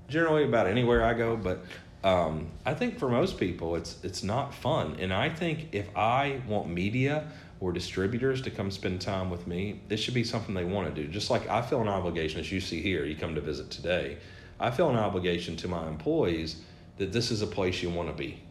generally 0.07 0.43
about 0.43 0.67
anywhere 0.67 1.03
I 1.03 1.13
go, 1.13 1.35
but 1.35 1.65
um, 2.03 2.51
I 2.65 2.73
think 2.73 2.99
for 2.99 3.09
most 3.09 3.37
people 3.39 3.75
it's 3.75 3.97
it's 4.03 4.23
not 4.23 4.53
fun. 4.53 4.97
And 4.99 5.13
I 5.13 5.29
think 5.29 5.69
if 5.71 5.87
I 5.95 6.41
want 6.47 6.69
media 6.69 7.29
or 7.59 7.71
distributors 7.71 8.41
to 8.43 8.51
come 8.51 8.69
spend 8.69 9.01
time 9.01 9.29
with 9.29 9.47
me, 9.47 9.81
this 9.87 9.99
should 9.99 10.13
be 10.13 10.23
something 10.23 10.53
they 10.53 10.63
want 10.63 10.93
to 10.93 11.01
do. 11.01 11.07
Just 11.07 11.29
like 11.29 11.47
I 11.49 11.61
feel 11.61 11.81
an 11.81 11.87
obligation, 11.87 12.39
as 12.39 12.51
you 12.51 12.61
see 12.61 12.81
here, 12.81 13.05
you 13.05 13.15
come 13.15 13.35
to 13.35 13.41
visit 13.41 13.71
today. 13.71 14.17
I 14.59 14.71
feel 14.71 14.89
an 14.89 14.95
obligation 14.95 15.55
to 15.57 15.67
my 15.67 15.87
employees 15.87 16.61
that 16.97 17.11
this 17.11 17.31
is 17.31 17.41
a 17.41 17.47
place 17.47 17.81
you 17.81 17.89
want 17.89 18.09
to 18.09 18.15
be. 18.15 18.41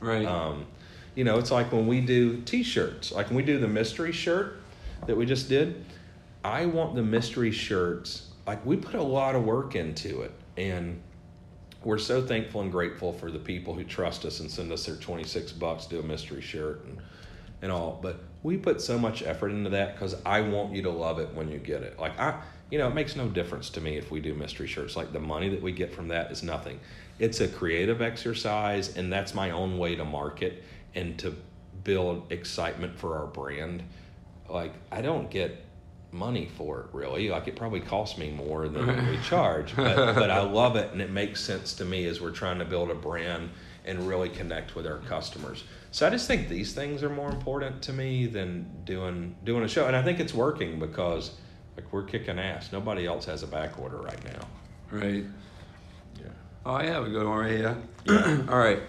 Right. 0.00 0.26
Um, 0.26 0.66
you 1.14 1.24
know, 1.24 1.38
it's 1.38 1.50
like 1.50 1.72
when 1.72 1.86
we 1.86 2.00
do 2.00 2.40
T-shirts, 2.42 3.12
like 3.12 3.26
when 3.26 3.36
we 3.36 3.42
do 3.42 3.58
the 3.58 3.68
mystery 3.68 4.12
shirt 4.12 4.56
that 5.06 5.16
we 5.16 5.26
just 5.26 5.48
did. 5.48 5.84
I 6.44 6.66
want 6.66 6.94
the 6.94 7.02
mystery 7.02 7.52
shirts. 7.52 8.28
Like 8.46 8.64
we 8.66 8.76
put 8.76 8.94
a 8.94 9.02
lot 9.02 9.34
of 9.34 9.44
work 9.44 9.76
into 9.76 10.22
it, 10.22 10.32
and 10.56 11.00
we're 11.84 11.98
so 11.98 12.24
thankful 12.24 12.60
and 12.60 12.72
grateful 12.72 13.12
for 13.12 13.30
the 13.30 13.38
people 13.38 13.74
who 13.74 13.84
trust 13.84 14.24
us 14.24 14.40
and 14.40 14.50
send 14.50 14.72
us 14.72 14.86
their 14.86 14.96
twenty 14.96 15.24
six 15.24 15.52
bucks 15.52 15.86
to 15.86 15.96
do 15.96 16.00
a 16.00 16.02
mystery 16.02 16.40
shirt 16.40 16.84
and 16.84 16.98
and 17.62 17.70
all. 17.70 17.98
But 18.02 18.20
we 18.42 18.56
put 18.56 18.80
so 18.80 18.98
much 18.98 19.22
effort 19.22 19.50
into 19.50 19.70
that 19.70 19.94
because 19.94 20.16
I 20.26 20.40
want 20.40 20.74
you 20.74 20.82
to 20.82 20.90
love 20.90 21.18
it 21.18 21.32
when 21.34 21.48
you 21.50 21.58
get 21.58 21.82
it. 21.82 21.98
Like 21.98 22.18
I, 22.18 22.40
you 22.70 22.78
know, 22.78 22.88
it 22.88 22.94
makes 22.94 23.14
no 23.14 23.28
difference 23.28 23.70
to 23.70 23.80
me 23.80 23.96
if 23.96 24.10
we 24.10 24.20
do 24.20 24.34
mystery 24.34 24.66
shirts. 24.66 24.96
Like 24.96 25.12
the 25.12 25.20
money 25.20 25.48
that 25.50 25.62
we 25.62 25.72
get 25.72 25.94
from 25.94 26.08
that 26.08 26.30
is 26.32 26.42
nothing. 26.42 26.80
It's 27.18 27.40
a 27.40 27.46
creative 27.46 28.02
exercise, 28.02 28.96
and 28.96 29.12
that's 29.12 29.34
my 29.34 29.50
own 29.50 29.78
way 29.78 29.94
to 29.94 30.04
market 30.04 30.64
and 30.94 31.18
to 31.20 31.36
build 31.84 32.32
excitement 32.32 32.98
for 32.98 33.18
our 33.18 33.26
brand. 33.26 33.82
Like 34.48 34.72
I 34.90 35.02
don't 35.02 35.30
get 35.30 35.64
money 36.10 36.50
for 36.56 36.80
it 36.80 36.86
really. 36.92 37.28
Like 37.28 37.46
it 37.48 37.56
probably 37.56 37.80
costs 37.80 38.18
me 38.18 38.30
more 38.30 38.68
than 38.68 39.08
we 39.08 39.18
charge, 39.24 39.74
but 39.76 40.14
but 40.14 40.30
I 40.30 40.42
love 40.42 40.76
it 40.76 40.92
and 40.92 41.00
it 41.00 41.10
makes 41.10 41.40
sense 41.40 41.74
to 41.74 41.84
me 41.84 42.06
as 42.06 42.20
we're 42.20 42.30
trying 42.32 42.58
to 42.58 42.64
build 42.64 42.90
a 42.90 42.94
brand 42.94 43.50
and 43.84 44.06
really 44.06 44.28
connect 44.28 44.74
with 44.74 44.86
our 44.86 44.98
customers. 44.98 45.64
So 45.92 46.06
I 46.06 46.10
just 46.10 46.26
think 46.26 46.48
these 46.48 46.72
things 46.72 47.02
are 47.02 47.10
more 47.10 47.28
important 47.30 47.82
to 47.82 47.92
me 47.92 48.26
than 48.26 48.66
doing 48.84 49.36
doing 49.44 49.62
a 49.62 49.68
show, 49.68 49.86
and 49.86 49.94
I 49.94 50.02
think 50.02 50.20
it's 50.20 50.32
working 50.32 50.78
because 50.78 51.32
like 51.76 51.92
we're 51.92 52.02
kicking 52.04 52.38
ass. 52.38 52.72
Nobody 52.72 53.06
else 53.06 53.26
has 53.26 53.42
a 53.42 53.46
back 53.46 53.78
order 53.78 53.98
right 53.98 54.24
now. 54.24 54.46
right. 54.90 55.24
Yeah. 56.18 56.26
Oh, 56.64 56.72
I 56.72 56.86
have 56.86 57.04
a 57.06 57.10
good 57.10 57.26
one 57.26 57.38
right 57.38 57.50
here. 57.52 57.76
All 58.48 58.58
right. 58.58 58.80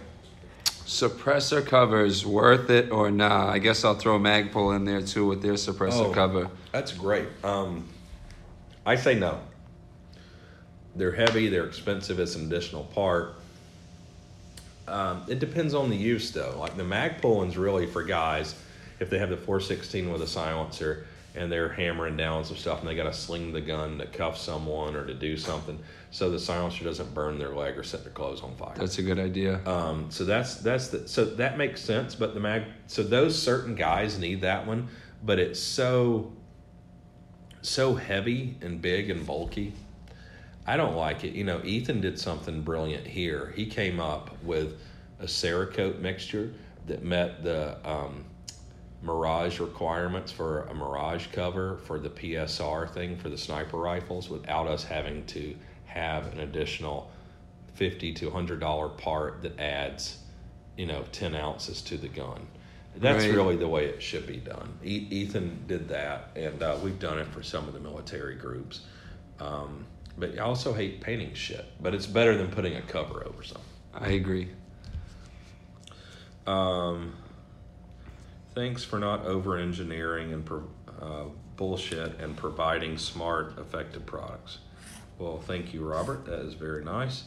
Suppressor 0.65 1.65
covers, 1.65 2.25
worth 2.25 2.69
it 2.69 2.91
or 2.91 3.11
nah? 3.11 3.49
I 3.49 3.59
guess 3.59 3.83
I'll 3.83 3.95
throw 3.95 4.17
Magpul 4.19 4.75
in 4.75 4.85
there 4.85 5.01
too 5.01 5.25
with 5.25 5.41
their 5.41 5.53
suppressor 5.53 6.05
Oh. 6.07 6.11
cover. 6.11 6.49
That's 6.71 6.91
great. 6.93 7.27
Um, 7.43 7.87
I 8.85 8.95
say 8.95 9.15
no. 9.15 9.39
They're 10.95 11.13
heavy. 11.13 11.47
They're 11.49 11.65
expensive. 11.65 12.19
It's 12.19 12.35
an 12.35 12.45
additional 12.47 12.83
part. 12.85 13.35
Um, 14.87 15.23
it 15.27 15.39
depends 15.39 15.73
on 15.73 15.89
the 15.89 15.95
use, 15.95 16.31
though. 16.31 16.55
Like 16.59 16.75
the 16.75 16.83
mag 16.83 17.21
pulling's 17.21 17.57
really 17.57 17.85
for 17.85 18.03
guys 18.03 18.55
if 18.99 19.09
they 19.09 19.19
have 19.19 19.29
the 19.29 19.37
416 19.37 20.11
with 20.11 20.21
a 20.21 20.27
silencer 20.27 21.05
and 21.35 21.51
they're 21.51 21.69
hammering 21.69 22.15
down 22.15 22.45
some 22.45 22.57
stuff 22.57 22.79
and 22.79 22.87
they 22.87 22.95
got 22.95 23.03
to 23.05 23.13
sling 23.13 23.53
the 23.53 23.61
gun 23.61 23.97
to 23.97 24.05
cuff 24.05 24.37
someone 24.37 24.95
or 24.95 25.05
to 25.05 25.13
do 25.13 25.35
something 25.35 25.79
so 26.11 26.29
the 26.29 26.39
silencer 26.39 26.83
doesn't 26.83 27.11
burn 27.13 27.39
their 27.39 27.55
leg 27.55 27.77
or 27.77 27.83
set 27.83 28.03
their 28.03 28.13
clothes 28.13 28.41
on 28.41 28.55
fire. 28.55 28.73
That's 28.75 28.99
a 28.99 29.01
good 29.01 29.17
idea. 29.17 29.65
Um, 29.65 30.11
so 30.11 30.25
that's 30.25 30.57
that's 30.57 30.89
the 30.89 31.07
so 31.07 31.25
that 31.25 31.57
makes 31.57 31.81
sense. 31.81 32.13
But 32.13 32.35
the 32.35 32.39
mag 32.39 32.63
so 32.85 33.01
those 33.01 33.39
certain 33.41 33.73
guys 33.73 34.19
need 34.19 34.41
that 34.41 34.67
one, 34.67 34.89
but 35.23 35.39
it's 35.39 35.59
so 35.59 36.31
so 37.63 37.95
heavy 37.95 38.57
and 38.61 38.81
big 38.81 39.09
and 39.09 39.25
bulky. 39.25 39.73
I 40.65 40.77
don't 40.77 40.95
like 40.95 41.23
it. 41.23 41.33
You 41.33 41.43
know, 41.43 41.61
Ethan 41.63 42.01
did 42.01 42.17
something 42.19 42.61
brilliant 42.61 43.05
here. 43.05 43.51
He 43.55 43.65
came 43.65 43.99
up 43.99 44.31
with 44.43 44.79
a 45.19 45.25
Cerakote 45.25 45.99
mixture 45.99 46.53
that 46.87 47.03
met 47.03 47.43
the 47.43 47.77
um, 47.89 48.23
Mirage 49.01 49.59
requirements 49.59 50.31
for 50.31 50.61
a 50.63 50.73
Mirage 50.73 51.27
cover 51.33 51.77
for 51.85 51.99
the 51.99 52.09
PSR 52.09 52.89
thing 52.89 53.17
for 53.17 53.29
the 53.29 53.37
sniper 53.37 53.77
rifles 53.77 54.29
without 54.29 54.67
us 54.67 54.83
having 54.85 55.25
to 55.27 55.55
have 55.85 56.31
an 56.33 56.39
additional 56.39 57.11
fifty 57.73 58.13
to 58.13 58.29
hundred 58.29 58.59
dollar 58.61 58.87
part 58.87 59.41
that 59.41 59.59
adds, 59.59 60.19
you 60.77 60.85
know, 60.85 61.03
ten 61.11 61.35
ounces 61.35 61.81
to 61.81 61.97
the 61.97 62.07
gun. 62.07 62.47
That's 62.95 63.25
Right. 63.25 63.33
really 63.33 63.55
the 63.57 63.67
way 63.67 63.85
it 63.85 64.01
should 64.01 64.27
be 64.27 64.37
done. 64.37 64.71
E- 64.83 65.07
Ethan 65.09 65.65
did 65.67 65.89
that, 65.89 66.29
and 66.35 66.61
uh, 66.61 66.77
we've 66.83 66.99
done 66.99 67.17
it 67.19 67.27
for 67.27 67.41
some 67.43 67.67
of 67.67 67.73
the 67.73 67.79
military 67.79 68.35
groups. 68.35 68.81
Um, 69.39 69.85
but 70.17 70.37
I 70.37 70.41
also 70.41 70.73
hate 70.73 71.01
painting 71.01 71.33
shit. 71.33 71.65
But 71.81 71.93
it's 71.93 72.05
better 72.05 72.37
than 72.37 72.49
putting 72.49 72.75
a 72.75 72.81
cover 72.81 73.25
over 73.25 73.43
something. 73.43 73.63
I 73.93 74.09
agree. 74.09 74.49
Um, 76.45 77.13
thanks 78.53 78.83
for 78.83 78.99
not 78.99 79.25
over 79.25 79.57
engineering 79.57 80.33
and 80.33 80.45
pro- 80.45 80.67
uh, 81.01 81.25
bullshit 81.55 82.19
and 82.19 82.35
providing 82.35 82.97
smart, 82.97 83.57
effective 83.57 84.05
products. 84.05 84.59
Well, 85.19 85.39
thank 85.39 85.73
you, 85.73 85.85
Robert. 85.85 86.25
That 86.25 86.39
is 86.39 86.53
very 86.53 86.83
nice. 86.83 87.25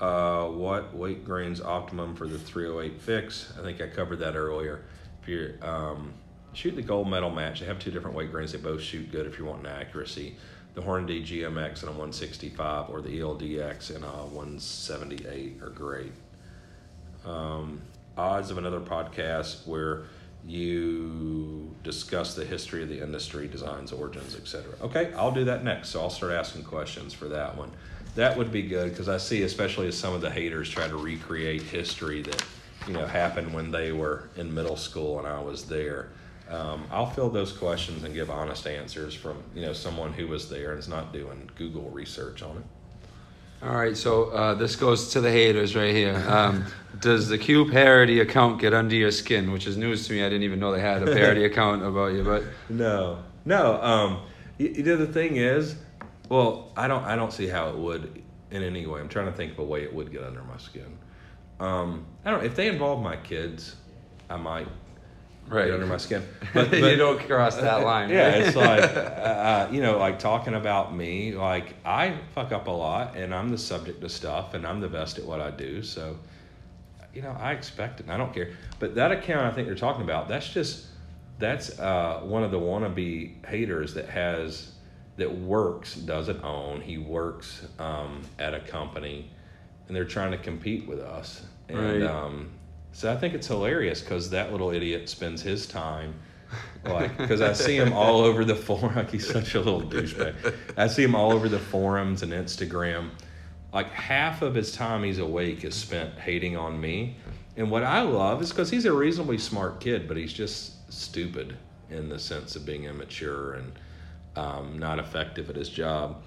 Uh, 0.00 0.46
what 0.46 0.94
weight 0.94 1.24
grains 1.24 1.60
optimum 1.60 2.14
for 2.14 2.28
the 2.28 2.38
308 2.38 3.00
fix? 3.00 3.52
I 3.58 3.62
think 3.62 3.80
I 3.80 3.88
covered 3.88 4.20
that 4.20 4.36
earlier. 4.36 4.84
If 5.22 5.28
you 5.28 5.54
um, 5.62 6.12
shoot 6.52 6.76
the 6.76 6.82
gold 6.82 7.08
medal 7.08 7.30
match, 7.30 7.60
they 7.60 7.66
have 7.66 7.78
two 7.78 7.90
different 7.90 8.16
weight 8.16 8.30
grains. 8.30 8.52
They 8.52 8.58
both 8.58 8.80
shoot 8.80 9.10
good 9.10 9.26
if 9.26 9.38
you're 9.38 9.48
wanting 9.48 9.66
accuracy. 9.66 10.36
The 10.78 10.84
Hornady 10.84 11.26
GMX 11.26 11.82
in 11.82 11.88
a 11.88 11.90
165 11.90 12.88
or 12.88 13.00
the 13.00 13.18
ELDX 13.18 13.96
in 13.96 14.04
a 14.04 14.26
178 14.26 15.60
are 15.60 15.70
great 15.70 16.12
um, 17.26 17.80
odds 18.16 18.52
of 18.52 18.58
another 18.58 18.78
podcast 18.78 19.66
where 19.66 20.04
you 20.46 21.74
discuss 21.82 22.36
the 22.36 22.44
history 22.44 22.84
of 22.84 22.88
the 22.88 23.02
industry, 23.02 23.48
designs, 23.48 23.90
origins, 23.90 24.36
etc. 24.36 24.72
Okay, 24.80 25.12
I'll 25.14 25.32
do 25.32 25.42
that 25.46 25.64
next. 25.64 25.88
So 25.88 26.00
I'll 26.00 26.10
start 26.10 26.30
asking 26.30 26.62
questions 26.62 27.12
for 27.12 27.26
that 27.26 27.56
one. 27.56 27.72
That 28.14 28.38
would 28.38 28.52
be 28.52 28.62
good 28.62 28.90
because 28.90 29.08
I 29.08 29.18
see, 29.18 29.42
especially 29.42 29.88
as 29.88 29.98
some 29.98 30.14
of 30.14 30.20
the 30.20 30.30
haters 30.30 30.70
try 30.70 30.86
to 30.86 30.96
recreate 30.96 31.62
history 31.62 32.22
that 32.22 32.44
you 32.86 32.92
know 32.92 33.04
happened 33.04 33.52
when 33.52 33.72
they 33.72 33.90
were 33.90 34.28
in 34.36 34.54
middle 34.54 34.76
school 34.76 35.18
and 35.18 35.26
I 35.26 35.40
was 35.40 35.64
there. 35.64 36.10
Um, 36.48 36.86
I'll 36.90 37.10
fill 37.10 37.28
those 37.28 37.52
questions 37.52 38.04
and 38.04 38.14
give 38.14 38.30
honest 38.30 38.66
answers 38.66 39.14
from 39.14 39.42
you 39.54 39.62
know 39.62 39.72
someone 39.72 40.12
who 40.12 40.26
was 40.26 40.48
there 40.48 40.70
and 40.70 40.78
is 40.78 40.88
not 40.88 41.12
doing 41.12 41.50
Google 41.56 41.90
research 41.90 42.42
on 42.42 42.56
it. 42.56 42.64
All 43.60 43.74
right, 43.74 43.96
so 43.96 44.26
uh, 44.30 44.54
this 44.54 44.76
goes 44.76 45.10
to 45.12 45.20
the 45.20 45.30
haters 45.32 45.74
right 45.74 45.92
here. 45.92 46.14
Um, 46.28 46.64
does 47.00 47.28
the 47.28 47.36
Q 47.36 47.68
parody 47.68 48.20
account 48.20 48.60
get 48.60 48.72
under 48.72 48.94
your 48.94 49.10
skin? 49.10 49.50
Which 49.50 49.66
is 49.66 49.76
news 49.76 50.06
to 50.06 50.12
me. 50.12 50.20
I 50.22 50.28
didn't 50.28 50.44
even 50.44 50.60
know 50.60 50.70
they 50.70 50.80
had 50.80 51.02
a 51.02 51.12
parody 51.12 51.44
account 51.50 51.82
about 51.82 52.12
you. 52.12 52.22
But 52.22 52.44
No, 52.68 53.18
no. 53.44 53.82
Um, 53.82 54.20
you, 54.58 54.68
you 54.68 54.82
know 54.84 54.96
the 54.96 55.12
thing 55.12 55.36
is, 55.36 55.74
well, 56.28 56.72
I 56.76 56.86
don't, 56.86 57.04
I 57.04 57.16
don't 57.16 57.32
see 57.32 57.48
how 57.48 57.68
it 57.68 57.76
would 57.76 58.22
in 58.52 58.62
any 58.62 58.86
way. 58.86 59.00
I'm 59.00 59.08
trying 59.08 59.26
to 59.26 59.32
think 59.32 59.52
of 59.52 59.58
a 59.58 59.64
way 59.64 59.82
it 59.82 59.92
would 59.92 60.12
get 60.12 60.22
under 60.22 60.42
my 60.44 60.56
skin. 60.58 60.96
Um, 61.60 62.06
I 62.24 62.30
don't. 62.30 62.44
If 62.44 62.54
they 62.54 62.68
involve 62.68 63.02
my 63.02 63.16
kids, 63.16 63.74
I 64.30 64.36
might 64.36 64.68
right 65.48 65.70
under 65.70 65.86
my 65.86 65.96
skin. 65.96 66.22
But, 66.54 66.72
you 66.72 66.96
don't 66.96 67.20
cross 67.26 67.56
that 67.56 67.82
line. 67.84 68.08
Yeah, 68.10 68.30
it's 68.30 68.56
like, 68.56 68.82
uh, 68.96 69.68
you 69.70 69.82
know, 69.82 69.98
like 69.98 70.18
talking 70.18 70.54
about 70.54 70.94
me. 70.94 71.34
Like 71.34 71.74
I 71.84 72.16
fuck 72.34 72.52
up 72.52 72.66
a 72.68 72.70
lot, 72.70 73.16
and 73.16 73.34
I'm 73.34 73.48
the 73.50 73.58
subject 73.58 74.02
of 74.02 74.10
stuff, 74.10 74.54
and 74.54 74.66
I'm 74.66 74.80
the 74.80 74.88
best 74.88 75.18
at 75.18 75.24
what 75.24 75.40
I 75.40 75.50
do. 75.50 75.82
So, 75.82 76.16
you 77.14 77.22
know, 77.22 77.36
I 77.38 77.52
expect 77.52 78.00
it. 78.00 78.04
and 78.04 78.12
I 78.12 78.16
don't 78.16 78.32
care. 78.32 78.50
But 78.78 78.94
that 78.94 79.12
account 79.12 79.46
I 79.46 79.50
think 79.54 79.66
you're 79.66 79.76
talking 79.76 80.02
about, 80.02 80.28
that's 80.28 80.48
just 80.48 80.86
that's 81.38 81.78
uh, 81.78 82.20
one 82.24 82.42
of 82.42 82.50
the 82.50 82.58
wannabe 82.58 83.44
haters 83.46 83.94
that 83.94 84.08
has 84.08 84.72
that 85.16 85.32
works 85.32 85.94
doesn't 85.96 86.42
own. 86.44 86.80
He 86.80 86.96
works 86.98 87.66
um, 87.78 88.22
at 88.38 88.54
a 88.54 88.60
company, 88.60 89.30
and 89.86 89.94
they're 89.96 90.04
trying 90.04 90.30
to 90.30 90.38
compete 90.38 90.86
with 90.88 91.00
us. 91.00 91.42
And 91.68 92.02
Right. 92.02 92.02
um, 92.02 92.50
so 92.92 93.12
I 93.12 93.16
think 93.16 93.34
it's 93.34 93.46
hilarious 93.46 94.00
because 94.00 94.30
that 94.30 94.52
little 94.52 94.70
idiot 94.70 95.08
spends 95.08 95.42
his 95.42 95.66
time. 95.66 96.14
Like, 96.84 97.16
because 97.18 97.40
I 97.40 97.52
see 97.52 97.76
him 97.76 97.92
all 97.92 98.20
over 98.20 98.44
the 98.44 98.54
forum. 98.54 98.94
Like 98.96 99.10
he's 99.10 99.28
such 99.30 99.54
a 99.54 99.60
little 99.60 99.82
douchebag. 99.82 100.54
I 100.76 100.86
see 100.86 101.04
him 101.04 101.14
all 101.14 101.32
over 101.32 101.48
the 101.48 101.58
forums 101.58 102.22
and 102.22 102.32
Instagram. 102.32 103.10
Like 103.72 103.90
half 103.90 104.42
of 104.42 104.54
his 104.54 104.72
time 104.72 105.02
he's 105.02 105.18
awake 105.18 105.64
is 105.64 105.74
spent 105.74 106.18
hating 106.18 106.56
on 106.56 106.80
me. 106.80 107.16
And 107.56 107.70
what 107.70 107.82
I 107.82 108.00
love 108.02 108.40
is 108.40 108.50
because 108.50 108.70
he's 108.70 108.84
a 108.86 108.92
reasonably 108.92 109.36
smart 109.38 109.80
kid, 109.80 110.08
but 110.08 110.16
he's 110.16 110.32
just 110.32 110.90
stupid 110.92 111.56
in 111.90 112.08
the 112.08 112.18
sense 112.18 112.56
of 112.56 112.64
being 112.64 112.84
immature 112.84 113.54
and 113.54 113.72
um, 114.36 114.78
not 114.78 114.98
effective 114.98 115.50
at 115.50 115.56
his 115.56 115.68
job. 115.68 116.22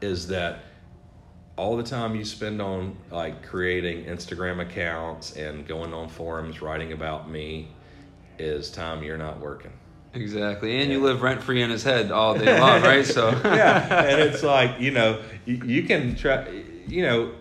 Is 0.00 0.26
that 0.28 0.64
all 1.60 1.76
the 1.76 1.82
time 1.82 2.16
you 2.16 2.24
spend 2.24 2.62
on 2.62 2.96
like 3.10 3.46
creating 3.46 4.06
Instagram 4.06 4.62
accounts 4.62 5.36
and 5.36 5.68
going 5.68 5.92
on 5.92 6.08
forums 6.08 6.62
writing 6.62 6.92
about 6.92 7.28
me 7.28 7.68
is 8.38 8.70
time 8.70 9.02
you're 9.02 9.18
not 9.18 9.38
working. 9.40 9.70
Exactly, 10.14 10.80
and 10.80 10.90
you 10.90 11.02
live 11.02 11.20
rent 11.20 11.42
free 11.42 11.60
in 11.60 11.68
his 11.68 11.82
head 11.84 12.10
all 12.10 12.34
day 12.36 12.58
long, 12.58 12.80
right? 12.92 13.04
So 13.04 13.28
yeah, 13.44 14.04
and 14.04 14.20
it's 14.28 14.42
like 14.42 14.80
you 14.80 14.90
know 14.90 15.20
you, 15.44 15.56
you 15.66 15.82
can 15.82 16.16
try. 16.16 16.48
You 16.86 17.02
know, 17.02 17.32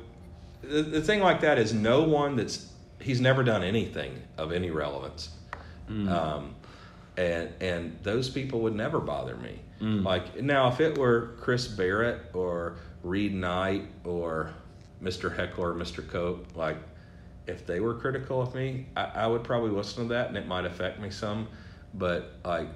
the, 0.64 0.82
the 0.82 1.02
thing 1.02 1.22
like 1.22 1.40
that 1.40 1.58
is 1.58 1.74
no 1.74 2.04
one 2.04 2.36
that's 2.36 2.72
he's 3.00 3.22
never 3.22 3.42
done 3.42 3.64
anything 3.64 4.22
of 4.38 4.52
any 4.52 4.70
relevance, 4.70 5.30
um, 5.88 6.56
and 7.16 7.50
and 7.62 7.98
those 8.04 8.30
people 8.30 8.60
would 8.60 8.76
never 8.76 9.00
bother 9.00 9.38
me. 9.38 9.60
Like 9.82 10.42
now, 10.42 10.68
if 10.68 10.82
it 10.82 10.98
were 10.98 11.36
Chris 11.40 11.68
Barrett 11.68 12.20
or 12.34 12.76
Reed 13.04 13.34
Knight 13.34 13.86
or 14.04 14.54
Mr. 15.02 15.36
Heckler, 15.36 15.74
Mr. 15.74 16.08
Koch, 16.08 16.46
like 16.56 16.78
if 17.48 17.66
they 17.66 17.80
were 17.80 17.96
critical 17.96 18.42
of 18.42 18.54
me, 18.54 18.86
I, 18.96 19.04
I 19.04 19.28
would 19.28 19.44
probably 19.44 19.72
listen 19.72 20.04
to 20.04 20.14
that 20.14 20.28
and 20.28 20.38
it 20.38 20.48
might 20.48 20.66
affect 20.66 21.00
me 21.00 21.10
some. 21.10 21.48
But 21.94 22.34
like 22.46 22.68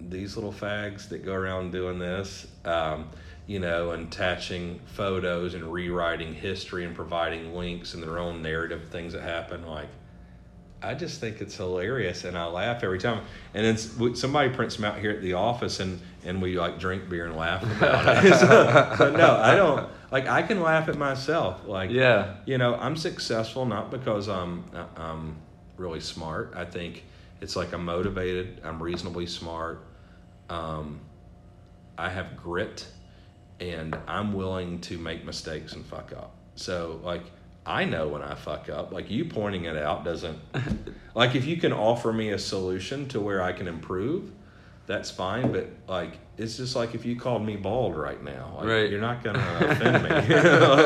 these 0.00 0.36
little 0.36 0.52
fags 0.52 1.08
that 1.10 1.24
go 1.24 1.32
around 1.32 1.72
doing 1.72 1.98
this, 1.98 2.46
um, 2.64 3.10
you 3.46 3.58
know, 3.58 3.90
and 3.90 4.08
attaching 4.08 4.80
photos 4.86 5.54
and 5.54 5.64
rewriting 5.64 6.34
history 6.34 6.84
and 6.84 6.94
providing 6.94 7.54
links 7.54 7.94
and 7.94 8.02
their 8.02 8.18
own 8.18 8.42
narrative 8.42 8.88
things 8.90 9.12
that 9.12 9.22
happen, 9.22 9.66
like 9.66 9.88
I 10.84 10.94
just 10.94 11.20
think 11.20 11.40
it's 11.40 11.56
hilarious 11.56 12.24
and 12.24 12.36
I 12.36 12.46
laugh 12.46 12.84
every 12.84 12.98
time. 12.98 13.22
And 13.54 13.64
then 13.64 14.14
somebody 14.14 14.50
prints 14.50 14.76
them 14.76 14.84
out 14.84 14.98
here 14.98 15.10
at 15.10 15.22
the 15.22 15.34
office 15.34 15.80
and, 15.80 16.00
and 16.24 16.40
we 16.40 16.58
like 16.58 16.78
drink 16.78 17.08
beer 17.08 17.26
and 17.26 17.36
laugh 17.36 17.62
about 17.62 18.24
it. 18.24 18.34
so, 18.34 18.94
but 18.98 19.16
no, 19.16 19.36
I 19.36 19.54
don't 19.54 19.88
like 20.14 20.28
I 20.28 20.42
can 20.42 20.60
laugh 20.60 20.88
at 20.88 20.96
myself. 20.96 21.66
Like 21.66 21.90
yeah, 21.90 22.36
you 22.46 22.56
know, 22.56 22.76
I'm 22.76 22.96
successful 22.96 23.66
not 23.66 23.90
because 23.90 24.28
I'm 24.28 24.64
I'm 24.96 25.36
really 25.76 26.00
smart. 26.00 26.52
I 26.54 26.64
think 26.64 27.04
it's 27.40 27.56
like 27.56 27.72
I'm 27.72 27.84
motivated. 27.84 28.60
I'm 28.62 28.80
reasonably 28.80 29.26
smart. 29.26 29.84
Um, 30.48 31.00
I 31.98 32.10
have 32.10 32.36
grit, 32.36 32.86
and 33.58 33.98
I'm 34.06 34.32
willing 34.34 34.80
to 34.82 34.98
make 34.98 35.24
mistakes 35.24 35.72
and 35.72 35.84
fuck 35.84 36.12
up. 36.12 36.36
So 36.54 37.00
like 37.02 37.24
I 37.66 37.84
know 37.84 38.08
when 38.08 38.22
I 38.22 38.34
fuck 38.34 38.68
up. 38.68 38.92
Like 38.92 39.10
you 39.10 39.24
pointing 39.24 39.64
it 39.64 39.76
out 39.76 40.04
doesn't. 40.04 40.38
like 41.14 41.34
if 41.34 41.46
you 41.46 41.56
can 41.56 41.72
offer 41.72 42.12
me 42.12 42.30
a 42.30 42.38
solution 42.38 43.08
to 43.08 43.20
where 43.20 43.42
I 43.42 43.52
can 43.52 43.68
improve, 43.68 44.30
that's 44.86 45.10
fine. 45.10 45.50
But 45.50 45.70
like 45.88 46.18
it's 46.36 46.56
just 46.58 46.76
like 46.76 46.94
if 46.94 47.04
you 47.06 47.16
called 47.18 47.44
me 47.46 47.56
bald 47.56 47.96
right 47.96 48.22
now, 48.22 48.54
like, 48.58 48.66
Right. 48.66 48.90
you're 48.90 49.00
not 49.00 49.24
gonna 49.24 49.38
offend 49.60 50.02
me. 50.04 50.10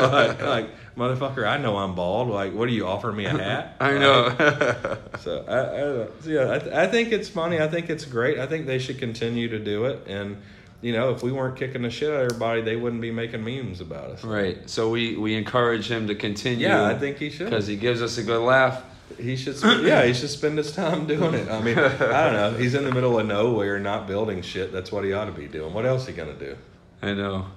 Like, 0.09 0.41
like 0.41 0.69
motherfucker, 0.95 1.45
I 1.47 1.57
know 1.57 1.75
I'm 1.77 1.95
bald. 1.95 2.29
Like 2.29 2.53
what 2.53 2.69
do 2.69 2.73
you 2.73 2.87
offer 2.87 3.11
me 3.11 3.25
a 3.25 3.29
hat? 3.31 3.75
I 3.81 3.91
Like, 3.91 3.99
know. 3.99 4.97
so 5.19 5.43
I, 5.47 5.59
I. 5.59 6.21
So, 6.21 6.29
yeah, 6.29 6.59
I, 6.73 6.83
I 6.83 6.87
think 6.87 7.11
it's 7.11 7.27
funny. 7.27 7.59
I 7.59 7.67
think 7.67 7.89
it's 7.89 8.05
great. 8.05 8.39
I 8.39 8.47
think 8.47 8.67
they 8.67 8.79
should 8.79 8.99
continue 8.99 9.49
to 9.49 9.59
do 9.59 9.85
it. 9.85 10.05
And 10.07 10.37
you 10.81 10.93
know, 10.93 11.11
if 11.11 11.21
we 11.23 11.31
weren't 11.31 11.57
kicking 11.57 11.81
the 11.81 11.89
shit 11.89 12.09
out 12.09 12.21
of 12.21 12.25
everybody, 12.31 12.61
they 12.61 12.75
wouldn't 12.75 13.01
be 13.01 13.11
making 13.11 13.43
memes 13.43 13.81
about 13.81 14.11
us. 14.11 14.23
right. 14.23 14.69
So 14.69 14.89
we 14.89 15.17
we 15.17 15.35
encourage 15.35 15.89
him 15.89 16.07
to 16.07 16.15
continue. 16.15 16.67
Yeah, 16.67 16.85
I 16.85 16.97
think 16.97 17.17
he 17.17 17.29
should. 17.29 17.49
because 17.49 17.67
he 17.67 17.75
gives 17.75 18.01
us 18.01 18.17
a 18.17 18.23
good 18.23 18.41
laugh. 18.41 18.83
He 19.19 19.35
should. 19.35 19.57
Spend, 19.57 19.85
yeah, 19.85 20.05
he 20.05 20.13
should 20.13 20.29
spend 20.29 20.57
his 20.57 20.71
time 20.71 21.07
doing 21.07 21.33
it. 21.33 21.49
I 21.49 21.61
mean, 21.61 21.77
I 21.79 21.97
don't 21.97 22.33
know. 22.33 22.53
He's 22.57 22.75
in 22.75 22.85
the 22.85 22.91
middle 22.91 23.19
of 23.19 23.25
nowhere, 23.25 23.79
not 23.79 24.07
building 24.07 24.41
shit. 24.41 24.71
That's 24.71 24.91
what 24.91 25.03
he 25.03 25.13
ought 25.13 25.25
to 25.25 25.31
be 25.31 25.47
doing. 25.47 25.73
What 25.73 25.85
else 25.85 26.05
he 26.07 26.13
gonna 26.13 26.33
do? 26.35 26.55
I 27.01 27.13
know. 27.13 27.47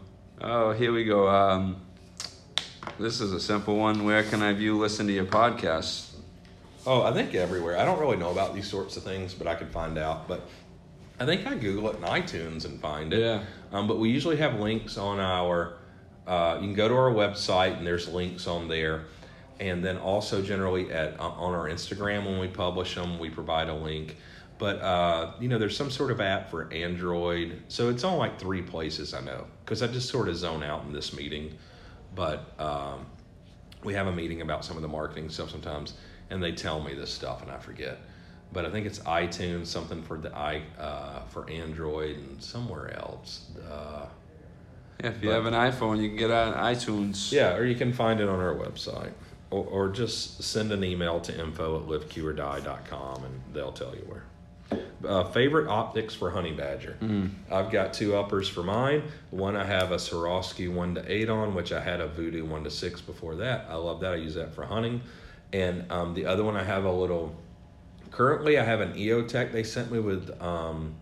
Oh, 0.41 0.73
here 0.73 0.93
we 0.93 1.05
go. 1.05 1.29
Um, 1.29 1.77
this 2.99 3.21
is 3.21 3.33
a 3.33 3.39
simple 3.41 3.77
one. 3.77 4.05
Where 4.05 4.23
can 4.25 4.43
I 4.43 4.53
view, 4.53 4.77
listen 4.79 5.07
to 5.07 5.13
your 5.13 5.25
podcast? 5.27 6.09
Oh, 6.85 7.03
I 7.03 7.13
think 7.13 7.35
everywhere. 7.35 7.79
I 7.79 7.85
don't 7.85 8.01
really 8.01 8.17
know 8.17 8.31
about 8.33 8.55
these 8.55 8.69
sorts 8.69 8.97
of 8.97 9.05
things, 9.05 9.35
but 9.35 9.47
I 9.47 9.55
could 9.55 9.69
find 9.71 9.97
out. 9.99 10.27
But 10.27 10.49
I 11.21 11.27
think 11.27 11.47
I 11.47 11.55
Google 11.55 11.91
it 11.91 11.97
in 11.97 12.03
iTunes 12.03 12.65
and 12.65 12.81
find 12.81 13.13
it. 13.13 13.21
Yeah. 13.21 13.45
Um, 13.73 13.87
but 13.87 13.99
we 13.99 14.11
usually 14.11 14.37
have 14.37 14.59
links 14.59 14.97
on 14.97 15.21
our. 15.21 15.75
Uh, 16.27 16.59
you 16.61 16.69
can 16.69 16.75
go 16.75 16.89
to 16.89 16.95
our 16.95 17.11
website 17.11 17.77
and 17.77 17.87
there's 17.87 18.09
links 18.09 18.47
on 18.47 18.69
there, 18.69 19.07
and 19.61 19.85
then 19.85 19.99
also 19.99 20.43
generally 20.43 20.93
at 20.93 21.19
uh, 21.21 21.29
on 21.29 21.55
our 21.55 21.69
Instagram 21.69 22.25
when 22.25 22.39
we 22.39 22.49
publish 22.49 22.95
them, 22.95 23.19
we 23.19 23.31
provide 23.31 23.69
a 23.69 23.75
link. 23.75 24.17
But 24.59 24.81
uh, 24.81 25.33
you 25.41 25.49
know, 25.49 25.59
there's 25.59 25.77
some 25.77 25.91
sort 25.91 26.11
of 26.11 26.21
app 26.21 26.51
for 26.51 26.73
Android, 26.73 27.63
so 27.69 27.89
it's 27.89 28.05
on 28.05 28.17
like 28.19 28.39
three 28.39 28.63
places 28.63 29.15
I 29.15 29.21
know 29.21 29.47
because 29.65 29.83
I 29.83 29.89
just 29.89 30.09
sort 30.09 30.29
of 30.29 30.37
zone 30.37 30.63
out 30.63 30.85
in 30.85 30.93
this 30.93 31.17
meeting. 31.17 31.57
But 32.15 32.53
um, 32.61 33.07
we 33.83 33.95
have 33.95 34.07
a 34.07 34.13
meeting 34.13 34.41
about 34.43 34.65
some 34.65 34.77
of 34.77 34.83
the 34.83 34.89
marketing 34.89 35.31
stuff 35.31 35.51
sometimes, 35.51 35.95
and 36.31 36.43
they 36.43 36.53
tell 36.53 36.81
me 36.81 36.95
this 36.95 37.13
stuff 37.13 37.43
and 37.43 37.51
I 37.51 37.59
forget. 37.59 37.99
But 38.53 38.67
I 38.67 38.71
think 38.71 38.87
it's 38.87 38.99
iTunes, 39.01 39.67
something 39.67 40.03
for 40.03 40.19
the 40.19 40.35
i 40.37 40.63
uh, 40.79 41.21
for 41.31 41.49
Android, 41.49 42.17
and 42.17 42.43
somewhere 42.43 42.95
else. 42.97 43.51
Uh, 43.71 44.07
Yeah, 45.03 45.09
if 45.09 45.23
you 45.23 45.31
But- 45.31 45.35
have 45.35 45.47
an 45.47 45.55
iPhone, 45.55 46.01
you 46.01 46.09
can 46.09 46.17
get 46.19 46.31
it 46.31 46.35
on 46.35 46.53
iTunes. 46.55 47.33
yeah, 47.33 47.57
or 47.57 47.65
you 47.65 47.75
can 47.75 47.93
find 47.93 48.21
it 48.21 48.29
on 48.29 48.39
our 48.41 48.55
website, 48.55 49.13
or, 49.51 49.65
or 49.65 49.89
just 49.89 50.43
send 50.43 50.71
an 50.71 50.85
email 50.85 51.19
to 51.21 51.37
info 51.41 51.81
at 51.81 51.89
liveqordie.com 51.89 53.25
and 53.25 53.41
they'll 53.53 53.73
tell 53.73 53.95
you 53.95 54.03
where. 54.07 54.25
Uh, 55.05 55.25
favorite 55.25 55.69
optics 55.69 56.15
for 56.15 56.31
honey 56.31 56.53
badger. 56.53 56.97
I've 57.51 57.71
got 57.71 57.93
two 57.93 58.15
uppers 58.17 58.49
for 58.49 58.63
mine. 58.63 59.03
One 59.31 59.57
I 59.57 59.65
have 59.65 59.91
a 59.93 59.97
Swarovski 59.97 60.73
one 60.73 60.95
to 60.95 61.13
eight 61.13 61.29
on, 61.29 61.55
which 61.55 61.73
I 61.73 61.81
had 61.81 62.01
a 62.01 62.09
Vudu 62.09 62.45
one 62.47 62.63
to 62.65 62.71
six 62.71 63.01
before 63.01 63.35
that. 63.37 63.67
I 63.69 63.75
love 63.75 64.01
that. 64.01 64.13
I 64.13 64.17
use 64.17 64.35
that 64.35 64.55
for 64.55 64.65
hunting. 64.65 65.01
And 65.53 65.91
um, 65.91 66.15
the 66.15 66.25
other 66.27 66.45
one 66.45 66.57
I 66.57 66.63
have 66.63 66.85
a 66.85 66.93
little. 66.93 67.35
Currently, 68.13 68.59
I 68.59 68.65
have 68.65 68.81
an 68.81 68.93
EOTech 68.93 69.53
they 69.53 69.63
sent 69.63 69.91
me 69.91 69.99
with 69.99 70.31
um, 70.41 70.95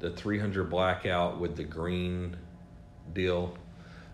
the 0.00 0.10
300 0.10 0.68
blackout 0.68 1.40
with 1.40 1.56
the 1.56 1.64
green 1.64 2.36
deal 3.14 3.56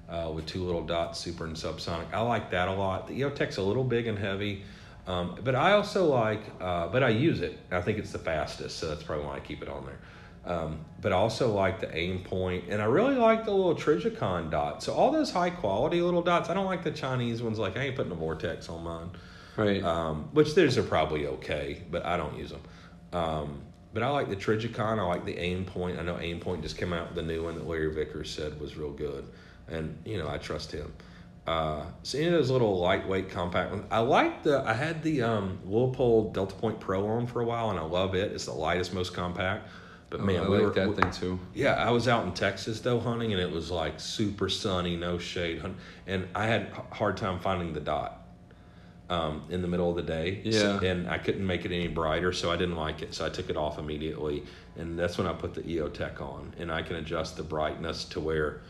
uh, 0.08 0.30
with 0.32 0.46
two 0.46 0.64
little 0.64 0.84
dots, 0.84 1.18
super 1.18 1.44
and 1.44 1.56
subsonic. 1.56 2.12
I 2.12 2.20
like 2.20 2.52
that 2.52 2.68
a 2.68 2.72
lot. 2.72 3.08
The 3.08 3.20
EOTech's 3.20 3.56
a 3.56 3.62
little 3.62 3.82
big 3.82 4.06
and 4.06 4.16
heavy, 4.16 4.62
um, 5.08 5.36
but 5.42 5.56
I 5.56 5.72
also 5.72 6.06
like, 6.06 6.42
uh, 6.60 6.86
but 6.88 7.02
I 7.02 7.08
use 7.08 7.40
it. 7.40 7.58
I 7.72 7.80
think 7.80 7.98
it's 7.98 8.12
the 8.12 8.20
fastest, 8.20 8.78
so 8.78 8.88
that's 8.88 9.02
probably 9.02 9.26
why 9.26 9.36
I 9.36 9.40
keep 9.40 9.60
it 9.60 9.68
on 9.68 9.84
there. 9.84 9.98
Um, 10.44 10.78
but 11.02 11.12
I 11.12 11.16
also 11.16 11.52
like 11.52 11.80
the 11.80 11.88
Aimpoint, 11.88 12.70
and 12.70 12.80
I 12.80 12.84
really 12.84 13.16
like 13.16 13.44
the 13.44 13.50
little 13.50 13.74
Trijicon 13.74 14.50
dot. 14.50 14.82
So 14.82 14.94
all 14.94 15.10
those 15.10 15.32
high 15.32 15.50
quality 15.50 16.00
little 16.00 16.22
dots. 16.22 16.48
I 16.48 16.54
don't 16.54 16.66
like 16.66 16.84
the 16.84 16.92
Chinese 16.92 17.42
ones. 17.42 17.58
Like 17.58 17.76
I 17.76 17.86
ain't 17.86 17.96
putting 17.96 18.12
a 18.12 18.14
vortex 18.14 18.68
on 18.68 18.84
mine 18.84 19.10
Right. 19.58 19.82
um, 19.82 20.28
which 20.32 20.54
theirs 20.54 20.78
are 20.78 20.82
probably 20.82 21.26
okay, 21.26 21.82
but 21.90 22.06
I 22.06 22.16
don't 22.16 22.38
use 22.38 22.50
them. 22.50 22.60
Um, 23.12 23.62
but 23.92 24.02
I 24.02 24.08
like 24.10 24.28
the 24.28 24.36
Trijicon. 24.36 24.98
I 24.98 25.02
like 25.02 25.24
the 25.24 25.34
Aimpoint. 25.34 25.98
I 25.98 26.02
know 26.02 26.14
Aimpoint 26.14 26.62
just 26.62 26.76
came 26.78 26.92
out 26.92 27.08
with 27.08 27.16
the 27.16 27.22
new 27.22 27.42
one 27.42 27.54
that 27.56 27.66
Larry 27.66 27.92
Vickers 27.92 28.30
said 28.30 28.60
was 28.60 28.76
real 28.76 28.90
good, 28.92 29.26
and 29.68 29.96
you 30.04 30.18
know 30.18 30.28
I 30.28 30.38
trust 30.38 30.72
him. 30.72 30.92
Uh, 31.46 31.84
so 32.02 32.18
any 32.18 32.26
of 32.26 32.34
those 32.34 32.50
little 32.50 32.78
lightweight 32.78 33.30
compact 33.30 33.70
ones. 33.72 33.84
I 33.90 34.00
like 34.00 34.42
the. 34.42 34.62
I 34.66 34.74
had 34.74 35.02
the 35.02 35.22
um, 35.22 35.58
Leupold 35.66 36.34
Delta 36.34 36.54
Point 36.54 36.78
Pro 36.78 37.06
on 37.08 37.26
for 37.26 37.40
a 37.40 37.44
while, 37.44 37.70
and 37.70 37.78
I 37.78 37.82
love 37.82 38.14
it. 38.14 38.32
It's 38.32 38.44
the 38.44 38.52
lightest, 38.52 38.92
most 38.92 39.14
compact. 39.14 39.68
But 40.10 40.20
man, 40.20 40.40
Oh, 40.40 40.44
I 40.44 40.48
we 40.48 40.56
like 40.58 40.66
were- 40.66 40.72
that 40.74 40.88
we- 40.88 40.94
thing 40.94 41.10
too. 41.10 41.38
yeah, 41.54 41.74
I 41.74 41.90
was 41.90 42.06
out 42.08 42.24
in 42.26 42.32
Texas 42.32 42.80
though 42.80 43.00
hunting, 43.00 43.32
and 43.32 43.40
it 43.40 43.50
was 43.50 43.70
like 43.70 43.98
super 43.98 44.48
sunny, 44.50 44.96
no 44.96 45.18
shade, 45.18 45.62
and 46.06 46.28
I 46.34 46.46
had 46.46 46.68
a 46.90 46.94
hard 46.94 47.16
time 47.16 47.40
finding 47.40 47.72
the 47.72 47.80
dot 47.80 48.17
um, 49.10 49.42
in 49.48 49.62
the 49.62 49.68
middle 49.68 49.88
of 49.90 49.96
the 49.96 50.02
day. 50.02 50.40
So- 50.50 50.78
Yeah. 50.82 50.90
and 50.90 51.08
I 51.08 51.18
couldn't 51.18 51.46
make 51.46 51.64
it 51.64 51.72
any 51.72 51.88
brighter, 51.88 52.32
so 52.32 52.50
I 52.50 52.56
didn't 52.56 52.76
like 52.76 53.02
it. 53.02 53.14
So 53.14 53.24
I 53.24 53.30
took 53.30 53.48
it 53.50 53.56
off 53.56 53.78
immediately, 53.78 54.42
and 54.76 54.98
that's 54.98 55.16
when 55.18 55.26
I 55.26 55.32
put 55.32 55.54
the 55.54 55.62
EOTech 55.62 56.20
on, 56.20 56.52
and 56.58 56.70
I 56.70 56.82
can 56.82 56.96
adjust 56.96 57.36
the 57.36 57.42
brightness 57.42 58.04
to 58.06 58.20
where, 58.20 58.60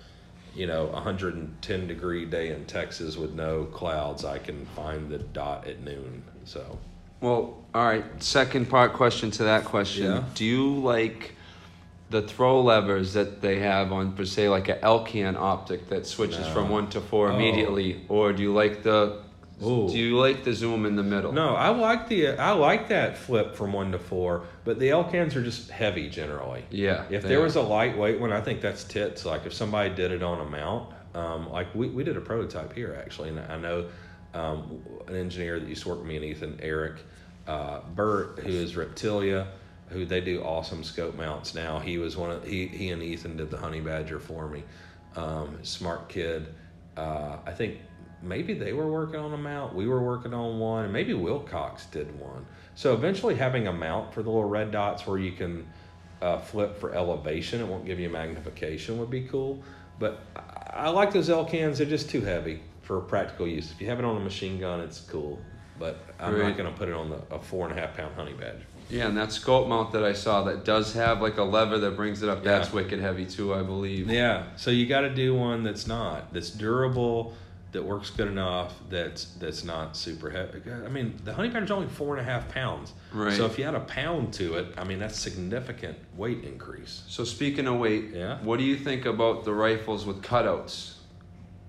you 0.55 0.67
know, 0.67 0.87
110 0.93 1.87
degree 1.89 2.25
day 2.25 2.53
in 2.53 2.65
Texas 2.67 3.17
with 3.17 3.35
no 3.35 3.65
clouds, 3.65 4.25
I 4.25 4.39
can 4.39 4.65
find 4.77 5.11
the 5.11 5.19
dot 5.19 5.67
at 5.67 5.83
noon. 5.83 6.23
So 6.45 6.79
Well, 7.21 7.57
all 7.75 7.85
right. 7.85 8.05
Second 8.23 8.71
part 8.71 8.93
question 8.93 9.33
to 9.33 9.43
that 9.45 9.65
question. 9.65 10.05
Yeah. 10.05 10.23
Do 10.35 10.45
you 10.45 10.73
like 10.77 11.33
the 12.11 12.23
throw 12.23 12.63
levers 12.63 13.13
that 13.15 13.41
they 13.43 13.59
have 13.59 13.93
on, 13.93 14.13
per 14.13 14.25
se, 14.25 14.49
like 14.49 14.69
an 14.69 14.79
Elcan 14.79 15.35
optic 15.37 15.89
that 15.91 16.07
switches 16.07 16.47
No. 16.47 16.53
from 16.55 16.69
one 16.71 16.87
to 16.91 17.01
four 17.01 17.29
Oh. 17.31 17.35
immediately, 17.35 18.03
or 18.09 18.33
do 18.33 18.41
you 18.45 18.55
like 18.55 18.85
the? 18.85 19.19
Ooh. 19.63 19.89
Do 19.89 19.99
you 19.99 20.17
like 20.17 20.45
the 20.45 20.55
zoom 20.55 20.87
in 20.87 20.95
the 20.95 21.03
middle? 21.03 21.33
No, 21.33 21.57
I 21.57 21.69
like 21.71 22.09
the 22.09 22.31
I 22.31 22.53
like 22.53 22.89
that 22.89 23.19
flip 23.19 23.57
from 23.57 23.73
one 23.73 23.91
to 23.93 23.99
four, 23.99 24.45
but 24.65 24.79
the 24.79 24.91
Elcans 24.91 25.35
are 25.35 25.43
just 25.43 25.71
heavy 25.71 26.09
generally. 26.09 26.65
Yeah. 26.71 27.05
If 27.11 27.25
there 27.25 27.41
are. 27.41 27.43
was 27.43 27.57
a 27.57 27.63
lightweight 27.63 28.21
one, 28.21 28.33
I 28.33 28.41
think 28.41 28.61
that's 28.61 28.85
tits. 28.85 29.25
Like 29.25 29.47
if 29.47 29.53
somebody 29.53 29.93
did 29.95 30.13
it 30.13 30.23
on 30.23 30.41
a 30.41 30.45
mount, 30.45 30.93
um, 31.15 31.51
like 31.51 31.75
we, 31.75 31.89
we 31.89 32.05
did 32.05 32.17
a 32.17 32.21
prototype 32.21 32.73
here 32.73 32.97
actually, 33.03 33.31
and 33.31 33.41
I 33.41 33.57
know 33.57 33.89
um, 34.35 34.81
an 35.09 35.17
engineer 35.17 35.59
that 35.59 35.69
used 35.69 35.83
to 35.83 35.89
work 35.89 35.99
with 35.99 36.07
me 36.07 36.17
and 36.17 36.25
Ethan, 36.25 36.61
Eric 36.63 37.01
uh, 37.49 37.81
Burt, 37.95 38.39
who 38.39 38.51
is 38.51 38.75
Reptilia, 38.75 39.49
who 39.89 40.05
they 40.05 40.21
do 40.21 40.43
awesome 40.43 40.85
scope 40.85 41.17
mounts 41.17 41.55
now. 41.55 41.81
He 41.81 41.99
was 41.99 42.17
one 42.17 42.31
of 42.31 42.47
he 42.47 42.69
he 42.69 42.91
and 42.91 43.03
Ethan 43.03 43.37
did 43.37 43.51
the 43.51 43.59
Honey 43.59 43.81
Badger 43.81 44.21
for 44.21 44.49
me. 44.49 44.63
Um, 45.17 45.59
smart 45.63 46.09
kid. 46.09 46.55
Uh, 46.97 47.39
I 47.47 47.53
think 47.53 47.79
maybe 48.23 48.55
they 48.55 48.73
were 48.73 48.87
working 48.87 49.21
on 49.21 49.33
a 49.33 49.37
mount. 49.39 49.75
We 49.75 49.87
were 49.87 50.03
working 50.03 50.35
on 50.35 50.59
one, 50.59 50.85
and 50.85 50.93
maybe 50.93 51.15
Wilcox 51.15 51.87
did 51.87 52.19
one. 52.21 52.45
So 52.75 52.95
eventually, 52.95 53.35
having 53.35 53.67
a 53.67 53.73
mount 53.73 54.13
for 54.15 54.23
the 54.23 54.31
little 54.31 54.49
red 54.49 54.71
dots 54.71 55.07
where 55.07 55.19
you 55.19 55.33
can 55.33 55.67
uh, 56.23 56.39
flip 56.39 56.79
for 56.79 56.95
elevation, 56.95 57.61
it 57.61 57.67
won't 57.67 57.85
give 57.87 57.99
you 58.01 58.09
magnification, 58.09 58.99
would 58.99 59.11
be 59.11 59.23
cool. 59.23 59.63
But 59.99 60.21
I, 60.37 60.87
I 60.87 60.89
like 60.91 61.13
those 61.13 61.29
Elcans. 61.29 61.79
They're 61.79 61.87
just 61.87 62.09
too 62.11 62.21
heavy 62.21 62.61
for 62.83 63.01
practical 63.01 63.47
use. 63.47 63.71
If 63.73 63.81
you 63.81 63.89
have 63.89 63.99
it 63.99 64.05
on 64.05 64.17
a 64.17 64.21
machine 64.21 64.59
gun, 64.61 64.81
it's 64.81 65.01
cool. 65.01 65.39
But 65.79 66.01
I'm 66.19 66.35
Right. 66.35 66.49
not 66.49 66.57
going 66.57 66.73
to 66.73 66.77
put 66.77 66.89
it 66.89 66.95
on 66.95 67.11
the, 67.11 67.21
a 67.31 67.39
four 67.39 67.69
and 67.69 67.77
a 67.77 67.81
half 67.81 67.97
pound 67.97 68.15
honey 68.17 68.33
badger. 68.33 68.63
Yeah, 68.91 69.07
and 69.07 69.17
that 69.19 69.31
scope 69.33 69.69
mount 69.69 69.93
that 69.93 70.03
I 70.03 70.13
saw 70.15 70.45
that 70.45 70.65
does 70.65 70.95
have 70.95 71.21
like 71.21 71.37
a 71.37 71.43
lever 71.45 71.79
that 71.79 71.95
brings 71.95 72.23
it 72.23 72.29
up. 72.31 72.43
That's 72.43 72.73
wicked 72.73 72.99
heavy 73.01 73.27
too, 73.27 73.53
I 73.55 73.63
believe. 73.63 74.11
Yeah, 74.11 74.45
so 74.57 74.71
you 74.71 74.87
got 74.87 75.03
to 75.03 75.15
do 75.15 75.35
one 75.35 75.63
that's 75.63 75.87
not 75.87 76.33
that's 76.33 76.49
durable, 76.51 77.35
that 77.73 77.85
works 77.85 78.11
good 78.11 78.29
enough, 78.29 78.75
that's 78.89 79.25
that's 79.41 79.63
not 79.65 79.97
super 79.97 80.31
heavy. 80.31 80.63
I 80.71 80.89
mean, 80.89 81.15
the 81.25 81.35
honey 81.35 81.51
badger's 81.51 81.71
only 81.71 81.89
four 81.89 82.17
and 82.17 82.27
a 82.27 82.31
half 82.31 82.49
pounds. 82.49 82.93
Right. 83.13 83.35
So 83.37 83.45
if 83.47 83.59
you 83.59 83.65
add 83.65 83.75
a 83.75 83.81
pound 83.81 84.33
to 84.35 84.55
it, 84.55 84.67
I 84.79 84.85
mean 84.85 84.99
that's 84.99 85.19
significant 85.19 85.99
weight 86.17 86.45
increase. 86.45 87.03
So 87.09 87.25
speaking 87.25 87.67
of 87.67 87.79
weight, 87.79 88.11
Yeah. 88.15 88.39
what 88.43 88.59
do 88.59 88.65
you 88.65 88.77
think 88.77 89.05
about 89.05 89.45
the 89.45 89.53
rifles 89.53 90.07
with 90.07 90.23
cutouts, 90.23 90.95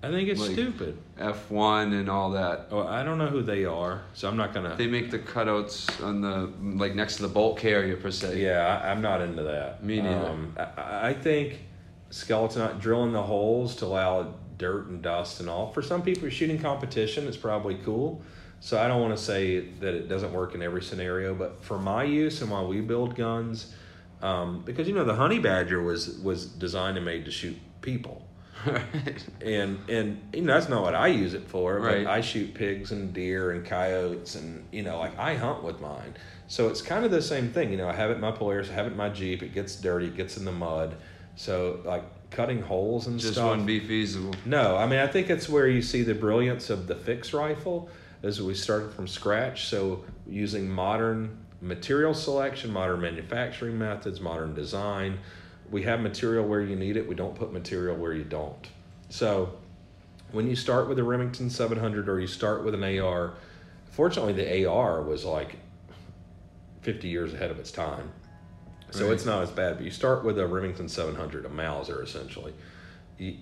I 0.02 0.08
think 0.10 0.30
it's 0.30 0.40
Like- 0.40 0.52
stupid. 0.52 0.96
F 1.18 1.50
one 1.50 1.92
and 1.92 2.08
all 2.08 2.30
that? 2.30 2.68
Oh, 2.70 2.86
I 2.86 3.02
don't 3.02 3.18
know 3.18 3.26
who 3.26 3.42
they 3.42 3.66
are, 3.66 4.00
so 4.14 4.26
I'm 4.28 4.38
not 4.38 4.54
gonna. 4.54 4.74
They 4.76 4.86
make 4.86 5.10
the 5.10 5.18
cutouts 5.18 6.02
on 6.02 6.22
the 6.22 6.48
like 6.82 6.94
next 6.94 7.16
to 7.16 7.22
the 7.22 7.28
bolt 7.28 7.58
carrier 7.58 7.96
per 7.98 8.10
se. 8.10 8.40
Yeah, 8.42 8.80
I, 8.82 8.90
I'm 8.90 9.02
not 9.02 9.20
into 9.20 9.42
that. 9.42 9.84
Me 9.84 10.00
neither. 10.00 10.26
Um, 10.30 10.54
I, 10.56 11.08
I 11.10 11.12
think 11.12 11.60
skeleton 12.08 12.78
drilling 12.78 13.12
the 13.12 13.22
holes 13.22 13.76
to 13.76 13.84
allow 13.84 14.32
dirt 14.60 14.88
and 14.88 15.00
dust 15.00 15.40
and 15.40 15.48
all. 15.48 15.72
For 15.72 15.80
some 15.80 16.02
people 16.02 16.28
shooting 16.28 16.58
competition, 16.58 17.26
it's 17.26 17.36
probably 17.36 17.76
cool. 17.76 18.22
So 18.60 18.78
I 18.78 18.86
don't 18.88 19.00
want 19.00 19.16
to 19.16 19.22
say 19.22 19.60
that 19.80 19.94
it 19.94 20.08
doesn't 20.08 20.32
work 20.32 20.54
in 20.54 20.62
every 20.62 20.82
scenario, 20.82 21.34
but 21.34 21.64
for 21.64 21.78
my 21.78 22.04
use 22.04 22.42
and 22.42 22.50
while 22.50 22.68
we 22.68 22.82
build 22.82 23.16
guns, 23.16 23.74
um, 24.20 24.62
because 24.66 24.86
you 24.86 24.94
know 24.94 25.04
the 25.04 25.14
honey 25.14 25.38
badger 25.38 25.82
was 25.82 26.18
was 26.18 26.44
designed 26.44 26.98
and 26.98 27.06
made 27.06 27.24
to 27.24 27.30
shoot 27.30 27.56
people. 27.80 28.28
right. 28.66 29.26
and 29.40 29.78
and 29.88 30.20
you 30.34 30.42
know 30.42 30.52
that's 30.52 30.68
not 30.68 30.82
what 30.82 30.94
I 30.94 31.06
use 31.06 31.32
it 31.32 31.48
for. 31.48 31.80
Right. 31.80 32.04
But 32.04 32.10
I 32.10 32.20
shoot 32.20 32.52
pigs 32.52 32.92
and 32.92 33.14
deer 33.14 33.52
and 33.52 33.64
coyotes 33.64 34.34
and 34.34 34.66
you 34.70 34.82
know 34.82 34.98
like 34.98 35.18
I 35.18 35.36
hunt 35.36 35.64
with 35.64 35.80
mine. 35.80 36.14
So 36.46 36.68
it's 36.68 36.82
kind 36.82 37.06
of 37.06 37.10
the 37.10 37.22
same 37.22 37.50
thing. 37.50 37.70
You 37.70 37.78
know 37.78 37.88
I 37.88 37.94
have 37.94 38.10
it 38.10 38.16
in 38.16 38.20
my 38.20 38.32
Polaris, 38.32 38.68
I 38.68 38.74
have 38.74 38.86
it 38.86 38.90
in 38.90 38.98
my 38.98 39.08
Jeep. 39.08 39.42
It 39.42 39.54
gets 39.54 39.76
dirty, 39.76 40.08
it 40.08 40.16
gets 40.18 40.36
in 40.36 40.44
the 40.44 40.52
mud. 40.52 40.96
So 41.36 41.80
like 41.86 42.04
cutting 42.30 42.62
holes 42.62 43.06
and 43.06 43.20
stuff. 43.20 43.28
Just 43.28 43.34
stuff. 43.34 43.50
wouldn't 43.50 43.66
be 43.66 43.80
feasible. 43.80 44.34
No, 44.44 44.76
I 44.76 44.86
mean 44.86 45.00
I 45.00 45.06
think 45.06 45.30
it's 45.30 45.48
where 45.48 45.68
you 45.68 45.82
see 45.82 46.02
the 46.02 46.14
brilliance 46.14 46.70
of 46.70 46.86
the 46.86 46.94
fixed 46.94 47.32
rifle, 47.32 47.88
is 48.22 48.40
we 48.42 48.54
started 48.54 48.92
from 48.92 49.06
scratch. 49.06 49.66
So 49.66 50.04
using 50.26 50.68
modern 50.68 51.38
material 51.60 52.14
selection, 52.14 52.72
modern 52.72 53.00
manufacturing 53.00 53.78
methods, 53.78 54.20
modern 54.20 54.54
design. 54.54 55.18
We 55.70 55.82
have 55.82 56.00
material 56.00 56.46
where 56.46 56.62
you 56.62 56.74
need 56.74 56.96
it. 56.96 57.06
We 57.06 57.14
don't 57.14 57.34
put 57.34 57.52
material 57.52 57.96
where 57.96 58.12
you 58.12 58.24
don't. 58.24 58.66
So 59.08 59.52
when 60.32 60.48
you 60.48 60.56
start 60.56 60.88
with 60.88 60.98
a 60.98 61.04
Remington 61.04 61.50
700 61.50 62.08
or 62.08 62.20
you 62.20 62.26
start 62.26 62.64
with 62.64 62.74
an 62.74 62.98
AR, 62.98 63.34
fortunately 63.90 64.32
the 64.32 64.66
AR 64.66 65.02
was 65.02 65.24
like 65.24 65.56
50 66.82 67.08
years 67.08 67.34
ahead 67.34 67.50
of 67.50 67.58
its 67.58 67.70
time. 67.70 68.10
So 68.92 69.04
Right. 69.06 69.12
it's 69.14 69.24
not 69.24 69.42
as 69.42 69.50
bad, 69.50 69.76
but 69.76 69.84
you 69.84 69.90
start 69.90 70.24
with 70.24 70.38
a 70.38 70.46
Remington 70.46 70.88
700, 70.88 71.44
a 71.44 71.48
Mauser 71.48 72.02
essentially. 72.02 72.52
You, 73.18 73.36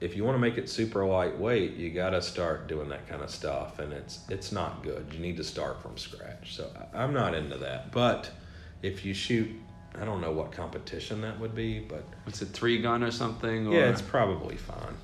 if 0.00 0.16
you 0.16 0.24
want 0.24 0.34
to 0.34 0.40
make 0.40 0.58
it 0.58 0.68
super 0.68 1.04
lightweight, 1.04 1.74
you 1.76 1.90
got 1.90 2.10
to 2.10 2.20
start 2.20 2.66
doing 2.66 2.88
that 2.90 3.08
kind 3.08 3.22
of 3.22 3.30
stuff, 3.30 3.78
and 3.78 3.92
it's 3.92 4.20
it's 4.28 4.52
not 4.52 4.82
good. 4.82 5.06
You 5.12 5.20
need 5.20 5.36
to 5.38 5.44
start 5.44 5.80
from 5.82 5.96
scratch. 5.96 6.54
So 6.56 6.70
I'm 6.92 7.14
not 7.14 7.34
into 7.34 7.56
that. 7.58 7.90
But 7.92 8.30
if 8.82 9.04
you 9.04 9.14
shoot, 9.14 9.48
I 10.00 10.04
don't 10.04 10.20
know 10.20 10.32
what 10.32 10.52
competition 10.52 11.20
that 11.22 11.38
would 11.40 11.54
be, 11.54 11.78
but 11.80 12.04
What's 12.24 12.42
it, 12.42 12.46
three 12.48 12.80
gun 12.82 13.02
or 13.02 13.10
something? 13.10 13.68
Or? 13.68 13.74
yeah, 13.74 13.88
it's 13.90 14.02
probably 14.02 14.56
fine. 14.56 14.96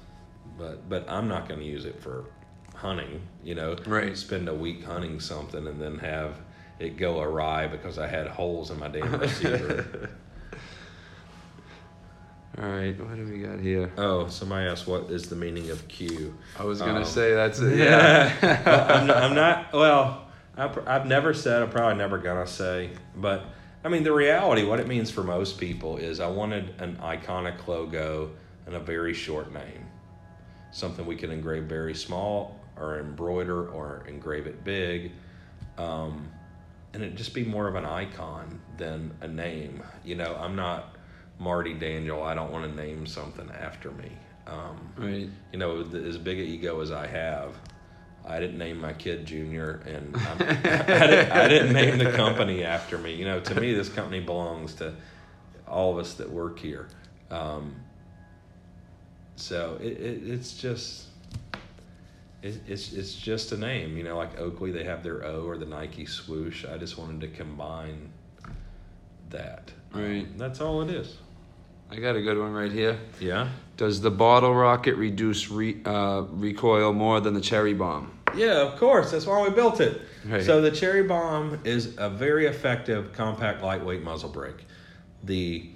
But 0.58 0.88
but 0.88 1.08
I'm 1.08 1.28
not 1.28 1.48
going 1.48 1.60
to 1.60 1.66
use 1.66 1.84
it 1.86 2.00
for 2.02 2.24
hunting. 2.74 3.20
You 3.44 3.54
know, 3.54 3.76
Right. 3.86 4.16
Spend 4.16 4.48
a 4.48 4.54
week 4.54 4.84
hunting 4.84 5.20
something 5.20 5.66
and 5.66 5.80
then 5.80 5.98
have 5.98 6.36
it 6.80 6.96
go 6.96 7.20
awry 7.20 7.66
because 7.68 7.98
I 7.98 8.06
had 8.08 8.26
holes 8.26 8.70
in 8.70 8.78
my 8.78 8.88
damn 8.88 9.12
receiver. 9.20 10.10
All 12.60 12.68
right, 12.68 12.98
what 13.00 13.14
do 13.16 13.24
we 13.24 13.38
got 13.38 13.60
here? 13.60 13.90
oh, 13.96 14.26
somebody 14.28 14.68
asked 14.68 14.86
what 14.86 15.10
is 15.10 15.28
the 15.28 15.36
meaning 15.36 15.70
of 15.70 15.86
Q. 15.88 16.34
I 16.58 16.64
was 16.64 16.80
gonna 16.80 17.00
Um, 17.00 17.04
say 17.04 17.32
that's 17.34 17.60
it. 17.60 17.78
Yeah. 17.78 18.32
Well, 18.66 18.92
I'm, 18.98 19.06
not, 19.06 19.16
I'm 19.18 19.34
not. 19.34 19.72
Well, 19.72 20.24
I, 20.56 20.70
I've 20.86 21.06
never 21.06 21.32
said. 21.32 21.62
I'm 21.62 21.70
probably 21.70 21.96
never 21.96 22.18
gonna 22.18 22.46
say. 22.46 22.90
But 23.16 23.44
I 23.84 23.88
mean, 23.88 24.02
the 24.02 24.12
reality, 24.12 24.64
what 24.64 24.80
it 24.80 24.88
means 24.88 25.10
for 25.10 25.22
most 25.22 25.58
people 25.58 25.96
is, 25.96 26.18
I 26.20 26.26
wanted 26.26 26.74
an 26.80 26.96
iconic 26.96 27.66
logo 27.66 28.30
and 28.66 28.74
a 28.74 28.80
very 28.80 29.14
short 29.14 29.52
name, 29.54 29.86
something 30.70 31.06
we 31.06 31.16
can 31.16 31.30
engrave 31.30 31.64
very 31.64 31.94
small, 31.94 32.58
or 32.76 32.98
embroider, 32.98 33.68
or 33.68 34.04
engrave 34.06 34.46
it 34.46 34.64
big, 34.64 35.12
um, 35.78 36.28
and 36.92 37.02
it 37.02 37.14
just 37.14 37.34
be 37.34 37.44
more 37.44 37.68
of 37.68 37.74
an 37.74 37.84
icon 37.84 38.60
than 38.76 39.12
a 39.20 39.28
name. 39.28 39.82
You 40.04 40.16
know, 40.16 40.36
I'm 40.38 40.56
not 40.56 40.96
Marty 41.38 41.74
Daniel. 41.74 42.22
I 42.22 42.34
don't 42.34 42.50
want 42.50 42.68
to 42.68 42.82
name 42.82 43.06
something 43.06 43.50
after 43.50 43.90
me. 43.92 44.10
Um, 44.46 44.92
right. 44.96 45.28
you 45.52 45.58
know, 45.58 45.82
the, 45.82 45.98
as 45.98 46.18
big 46.18 46.38
an 46.40 46.46
ego 46.46 46.80
as 46.80 46.90
I 46.90 47.06
have, 47.06 47.54
I 48.26 48.40
didn't 48.40 48.58
name 48.58 48.80
my 48.80 48.92
kid 48.92 49.24
Junior, 49.24 49.82
and 49.86 50.14
I'm, 50.16 50.42
I, 50.42 51.06
didn't, 51.06 51.32
I 51.32 51.48
didn't 51.48 51.72
name 51.72 51.98
the 51.98 52.12
company 52.12 52.64
after 52.64 52.98
me. 52.98 53.14
You 53.14 53.24
know, 53.24 53.40
to 53.40 53.60
me, 53.60 53.72
this 53.72 53.88
company 53.88 54.20
belongs 54.20 54.74
to 54.74 54.94
all 55.66 55.92
of 55.92 55.98
us 55.98 56.14
that 56.14 56.28
work 56.28 56.58
here. 56.58 56.88
Um, 57.30 57.76
so 59.36 59.78
it, 59.80 59.92
it, 59.92 60.28
it's 60.28 60.54
just. 60.54 61.06
It, 62.42 62.60
it's 62.66 62.92
it's 62.92 63.14
just 63.14 63.52
a 63.52 63.56
name, 63.56 63.96
you 63.96 64.02
know, 64.02 64.16
like 64.16 64.38
Oakley. 64.38 64.70
They 64.70 64.84
have 64.84 65.02
their 65.02 65.24
O 65.24 65.42
or 65.42 65.58
the 65.58 65.66
Nike 65.66 66.06
swoosh. 66.06 66.64
I 66.64 66.78
just 66.78 66.96
wanted 66.98 67.20
to 67.20 67.28
combine 67.28 68.10
that. 69.30 69.72
Right. 69.92 70.24
Um, 70.24 70.34
that's 70.36 70.60
all 70.60 70.82
it 70.82 70.90
is. 70.90 71.16
I 71.90 71.96
got 71.96 72.14
a 72.16 72.22
good 72.22 72.38
one 72.38 72.52
right 72.52 72.70
here. 72.70 72.98
Yeah. 73.20 73.48
Does 73.76 74.00
the 74.00 74.10
bottle 74.10 74.54
rocket 74.54 74.94
reduce 74.94 75.50
re, 75.50 75.80
uh, 75.84 76.22
recoil 76.30 76.92
more 76.92 77.20
than 77.20 77.34
the 77.34 77.40
cherry 77.40 77.74
bomb? 77.74 78.12
Yeah, 78.36 78.60
of 78.60 78.78
course. 78.78 79.10
That's 79.10 79.26
why 79.26 79.42
we 79.42 79.50
built 79.50 79.80
it. 79.80 80.02
Right. 80.24 80.42
So 80.42 80.60
the 80.60 80.70
Cherry 80.70 81.02
Bomb 81.02 81.60
is 81.64 81.94
a 81.98 82.10
very 82.10 82.46
effective, 82.46 83.12
compact, 83.12 83.62
lightweight 83.62 84.02
muzzle 84.02 84.28
brake. 84.28 84.66
The 85.24 85.70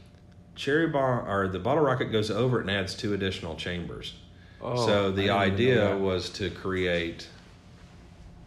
Cherry 0.55 0.87
Bomb 0.87 1.29
or 1.29 1.49
the 1.49 1.59
bottle 1.59 1.83
rocket 1.83 2.07
goes 2.07 2.31
over 2.31 2.59
it 2.59 2.63
and 2.63 2.71
adds 2.71 2.95
two 2.95 3.15
additional 3.15 3.57
chambers. 3.57 4.15
Oh, 4.65 4.87
so 4.87 5.11
the 5.11 5.23
didn't 5.23 5.25
even 5.25 5.27
know 5.27 5.39
idea 5.39 5.97
was 5.97 6.31
to 6.31 6.51
create 6.51 7.29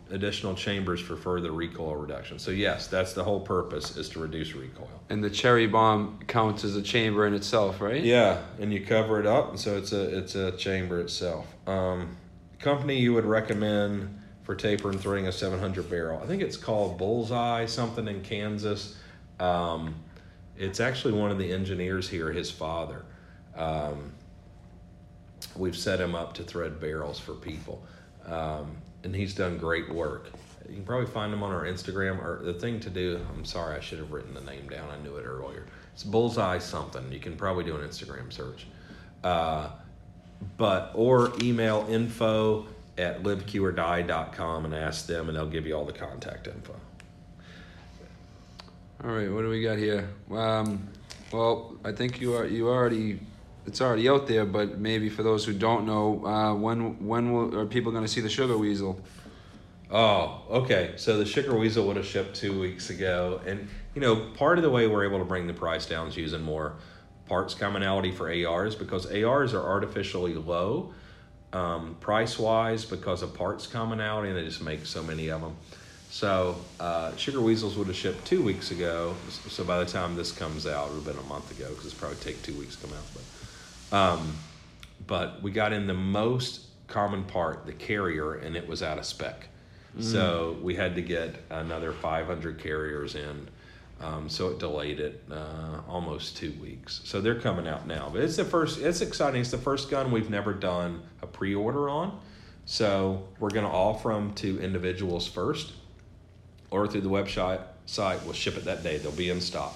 additional 0.09 0.55
chambers 0.55 0.99
for 0.99 1.15
further 1.15 1.51
recoil 1.51 1.95
reduction. 1.95 2.39
So 2.39 2.51
yes, 2.51 2.87
that's 2.87 3.13
the 3.13 3.23
whole 3.23 3.39
purpose 3.39 3.97
is 3.97 4.09
to 4.09 4.19
reduce 4.19 4.53
recoil. 4.53 4.89
And 5.09 5.23
the 5.23 5.29
cherry 5.29 5.67
bomb 5.67 6.19
counts 6.27 6.63
as 6.63 6.75
a 6.75 6.81
chamber 6.81 7.27
in 7.27 7.33
itself, 7.33 7.81
right? 7.81 8.03
Yeah, 8.03 8.41
and 8.59 8.73
you 8.73 8.85
cover 8.85 9.19
it 9.19 9.25
up, 9.25 9.49
and 9.49 9.59
so 9.59 9.77
it's 9.77 9.91
a 9.91 10.17
it's 10.17 10.35
a 10.35 10.51
chamber 10.53 10.99
itself. 10.99 11.45
Um, 11.67 12.17
company 12.59 12.99
you 12.99 13.13
would 13.13 13.25
recommend 13.25 14.19
for 14.43 14.55
taper 14.55 14.89
and 14.89 14.99
threading 14.99 15.27
a 15.27 15.31
700 15.31 15.89
barrel. 15.89 16.21
I 16.23 16.25
think 16.25 16.41
it's 16.41 16.57
called 16.57 16.97
Bullseye 16.97 17.65
something 17.65 18.07
in 18.07 18.21
Kansas. 18.21 18.97
Um, 19.39 19.95
it's 20.57 20.79
actually 20.79 21.13
one 21.13 21.31
of 21.31 21.37
the 21.37 21.51
engineers 21.51 22.09
here, 22.09 22.31
his 22.31 22.49
father. 22.49 23.03
Um, 23.55 24.13
we've 25.57 25.75
set 25.75 25.99
him 25.99 26.15
up 26.15 26.33
to 26.35 26.43
thread 26.43 26.79
barrels 26.79 27.19
for 27.19 27.33
people, 27.33 27.83
um, 28.25 28.77
and 29.03 29.15
he's 29.15 29.33
done 29.33 29.57
great 29.57 29.89
work. 29.89 30.31
You 30.67 30.75
can 30.75 30.83
probably 30.83 31.07
find 31.07 31.33
him 31.33 31.43
on 31.43 31.51
our 31.51 31.63
Instagram. 31.63 32.21
Or 32.21 32.41
the 32.43 32.53
thing 32.53 32.79
to 32.81 32.89
do, 32.89 33.19
I'm 33.33 33.45
sorry, 33.45 33.77
I 33.77 33.79
should 33.79 33.99
have 33.99 34.11
written 34.11 34.33
the 34.33 34.41
name 34.41 34.67
down. 34.67 34.89
I 34.89 35.01
knew 35.01 35.15
it 35.15 35.23
earlier. 35.23 35.65
It's 35.93 36.03
Bullseye 36.03 36.59
something. 36.59 37.11
You 37.11 37.19
can 37.19 37.37
probably 37.37 37.63
do 37.63 37.75
an 37.75 37.87
Instagram 37.87 38.31
search, 38.31 38.67
uh, 39.23 39.69
but 40.57 40.91
or 40.93 41.31
email 41.41 41.85
info 41.89 42.67
at 42.97 43.23
liveqordie.com 43.23 44.65
and 44.65 44.75
ask 44.75 45.05
them, 45.05 45.29
and 45.29 45.37
they'll 45.37 45.47
give 45.47 45.65
you 45.65 45.75
all 45.75 45.85
the 45.85 45.93
contact 45.93 46.47
info. 46.47 46.75
All 49.03 49.11
right, 49.11 49.31
what 49.31 49.43
do 49.43 49.49
we 49.49 49.61
got 49.61 49.77
here? 49.77 50.09
Um, 50.31 50.87
well, 51.31 51.75
I 51.83 51.91
think 51.91 52.19
you 52.19 52.35
are 52.35 52.47
you 52.47 52.67
already 52.67 53.19
it's 53.67 53.81
already 53.81 54.09
out 54.09 54.27
there, 54.27 54.45
but 54.45 54.79
maybe 54.79 55.09
for 55.09 55.23
those 55.23 55.45
who 55.45 55.53
don't 55.53 55.85
know, 55.85 56.25
uh, 56.25 56.53
when 56.55 57.05
when 57.05 57.33
will, 57.33 57.59
are 57.59 57.65
people 57.65 57.91
going 57.91 58.05
to 58.05 58.09
see 58.09 58.21
the 58.21 58.29
sugar 58.29 58.57
weasel? 58.57 58.99
Oh, 59.91 60.41
okay. 60.49 60.93
So 60.95 61.17
the 61.17 61.25
sugar 61.25 61.55
weasel 61.55 61.85
would 61.87 61.97
have 61.97 62.05
shipped 62.05 62.35
two 62.35 62.59
weeks 62.59 62.89
ago, 62.89 63.41
and 63.45 63.67
you 63.93 64.01
know, 64.01 64.15
part 64.33 64.57
of 64.57 64.63
the 64.63 64.69
way 64.69 64.87
we're 64.87 65.05
able 65.05 65.19
to 65.19 65.25
bring 65.25 65.47
the 65.47 65.53
price 65.53 65.85
down 65.85 66.07
is 66.07 66.17
using 66.17 66.41
more 66.41 66.75
parts 67.27 67.53
commonality 67.53 68.11
for 68.11 68.31
ARs 68.31 68.73
because 68.73 69.05
ARs 69.05 69.53
are 69.53 69.63
artificially 69.63 70.33
low 70.33 70.93
um, 71.53 71.95
price 71.99 72.39
wise 72.39 72.85
because 72.85 73.21
of 73.21 73.33
parts 73.33 73.67
commonality, 73.67 74.29
and 74.29 74.37
they 74.37 74.43
just 74.43 74.61
make 74.61 74.85
so 74.85 75.03
many 75.03 75.29
of 75.29 75.41
them. 75.41 75.55
So 76.09 76.55
uh, 76.79 77.15
sugar 77.15 77.41
weasels 77.41 77.77
would 77.77 77.87
have 77.87 77.95
shipped 77.95 78.25
two 78.25 78.41
weeks 78.41 78.71
ago. 78.71 79.13
So 79.49 79.63
by 79.63 79.79
the 79.79 79.85
time 79.85 80.15
this 80.15 80.31
comes 80.31 80.65
out, 80.65 80.87
it 80.87 80.93
would 80.93 81.05
have 81.05 81.15
been 81.15 81.25
a 81.25 81.27
month 81.27 81.51
ago 81.51 81.69
because 81.69 81.85
it's 81.85 81.93
probably 81.93 82.17
take 82.17 82.41
two 82.43 82.53
weeks 82.53 82.75
to 82.77 82.87
come 82.87 82.95
out. 82.95 83.03
But 83.13 83.23
um, 83.91 84.33
but 85.05 85.41
we 85.41 85.51
got 85.51 85.73
in 85.73 85.87
the 85.87 85.93
most 85.93 86.61
common 86.87 87.23
part, 87.23 87.65
the 87.65 87.73
carrier, 87.73 88.35
and 88.35 88.55
it 88.55 88.67
was 88.67 88.81
out 88.81 88.97
of 88.97 89.05
spec. 89.05 89.47
So 89.99 90.57
we 90.61 90.75
had 90.75 90.93
to 90.95 91.01
get 91.01 91.35
another 91.49 91.91
500 91.91 92.59
carriers 92.59 93.15
in. 93.15 93.49
Um, 93.99 94.29
so 94.29 94.49
it 94.49 94.59
delayed 94.59 94.99
it 94.99 95.23
uh, 95.31 95.81
almost 95.87 96.37
two 96.37 96.51
weeks. 96.61 97.01
So 97.03 97.19
they're 97.19 97.39
coming 97.39 97.67
out 97.67 97.87
now. 97.87 98.09
But 98.13 98.21
it's 98.21 98.35
the 98.35 98.45
first, 98.45 98.79
it's 98.79 99.01
exciting. 99.01 99.41
It's 99.41 99.49
the 99.49 99.57
first 99.57 99.89
gun 99.89 100.11
we've 100.11 100.29
never 100.29 100.53
done 100.53 101.01
a 101.23 101.27
pre 101.27 101.55
order 101.55 101.89
on. 101.89 102.19
So 102.65 103.27
we're 103.39 103.49
going 103.49 103.65
to 103.65 103.71
offer 103.71 104.09
them 104.09 104.35
to 104.35 104.61
individuals 104.61 105.27
first 105.27 105.73
or 106.69 106.87
through 106.87 107.01
the 107.01 107.09
website 107.09 107.61
site. 107.87 108.23
We'll 108.23 108.33
ship 108.33 108.55
it 108.55 108.65
that 108.65 108.83
day. 108.83 108.97
They'll 108.97 109.11
be 109.13 109.31
in 109.31 109.41
stock, 109.41 109.73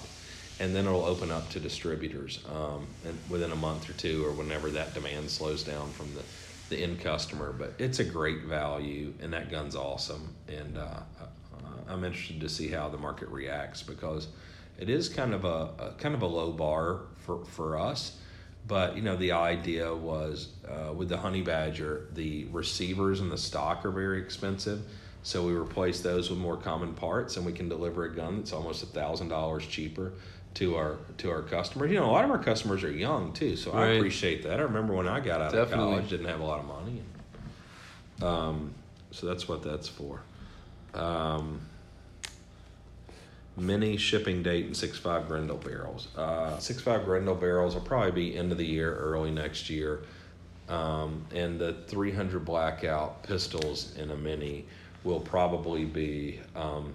and 0.62 0.76
then 0.76 0.86
it'll 0.86 1.04
open 1.04 1.32
up 1.32 1.50
to 1.50 1.58
distributors 1.58 2.38
um, 2.48 2.86
within 3.28 3.50
a 3.50 3.56
month 3.56 3.90
or 3.90 3.94
two, 3.94 4.24
or 4.24 4.30
whenever 4.30 4.70
that 4.70 4.94
demand 4.94 5.28
slows 5.28 5.64
down 5.64 5.90
from 5.90 6.14
the 6.14 6.22
the 6.68 6.80
end 6.80 7.00
customer. 7.00 7.52
But 7.52 7.74
it's 7.78 7.98
a 7.98 8.04
great 8.04 8.44
value, 8.44 9.12
and 9.20 9.32
that 9.32 9.50
gun's 9.50 9.74
awesome. 9.74 10.34
And 10.46 10.78
uh, 10.78 11.00
I'm 11.88 12.04
interested 12.04 12.40
to 12.40 12.48
see 12.48 12.68
how 12.68 12.88
the 12.88 12.96
market 12.96 13.28
reacts 13.28 13.82
because 13.82 14.28
it 14.78 14.88
is 14.88 15.08
kind 15.08 15.34
of 15.34 15.44
a, 15.44 15.70
a 15.80 15.94
kind 15.98 16.14
of 16.14 16.22
a 16.22 16.26
low 16.26 16.52
bar 16.52 17.00
for 17.16 17.44
for 17.44 17.76
us. 17.76 18.18
But 18.68 18.94
you 18.94 19.02
know, 19.02 19.16
the 19.16 19.32
idea 19.32 19.92
was 19.92 20.50
uh, 20.68 20.92
with 20.92 21.08
the 21.08 21.18
honey 21.18 21.42
badger, 21.42 22.06
the 22.12 22.44
receivers 22.52 23.18
and 23.18 23.32
the 23.32 23.38
stock 23.38 23.84
are 23.84 23.90
very 23.90 24.22
expensive. 24.22 24.82
So 25.24 25.46
we 25.46 25.52
replace 25.52 26.00
those 26.00 26.30
with 26.30 26.38
more 26.38 26.56
common 26.56 26.94
parts, 26.94 27.36
and 27.36 27.46
we 27.46 27.52
can 27.52 27.68
deliver 27.68 28.04
a 28.04 28.14
gun 28.14 28.38
that's 28.38 28.52
almost 28.52 28.82
a 28.82 28.86
thousand 28.86 29.28
dollars 29.28 29.66
cheaper 29.66 30.12
to 30.54 30.76
our 30.76 30.96
to 31.18 31.30
our 31.30 31.42
customers. 31.42 31.90
You 31.90 31.98
know, 31.98 32.10
a 32.10 32.12
lot 32.12 32.24
of 32.24 32.30
our 32.30 32.38
customers 32.38 32.84
are 32.84 32.90
young 32.90 33.32
too, 33.32 33.56
so 33.56 33.72
I 33.72 33.88
appreciate 33.88 34.42
that. 34.44 34.60
I 34.60 34.62
remember 34.62 34.94
when 34.94 35.08
I 35.08 35.20
got 35.20 35.40
out 35.40 35.54
of 35.54 35.70
college, 35.70 36.10
didn't 36.10 36.26
have 36.26 36.40
a 36.40 36.44
lot 36.44 36.60
of 36.60 36.66
money. 36.66 37.02
Um, 38.20 38.74
so 39.10 39.26
that's 39.26 39.48
what 39.48 39.62
that's 39.62 39.88
for. 39.88 40.20
Um, 40.94 41.60
mini 43.56 43.96
shipping 43.96 44.42
date 44.42 44.66
and 44.66 44.76
six 44.76 44.98
five 44.98 45.28
Grendel 45.28 45.56
barrels. 45.56 46.08
Uh, 46.16 46.58
six 46.58 46.82
five 46.82 47.04
Grendel 47.04 47.34
barrels 47.34 47.74
will 47.74 47.82
probably 47.82 48.12
be 48.12 48.36
end 48.36 48.52
of 48.52 48.58
the 48.58 48.66
year, 48.66 48.94
early 48.96 49.30
next 49.30 49.70
year. 49.70 50.02
Um, 50.68 51.26
and 51.34 51.58
the 51.58 51.74
300 51.88 52.44
blackout 52.44 53.24
pistols 53.24 53.94
in 53.98 54.10
a 54.10 54.16
mini 54.16 54.64
will 55.04 55.20
probably 55.20 55.84
be 55.84 56.40
um, 56.54 56.94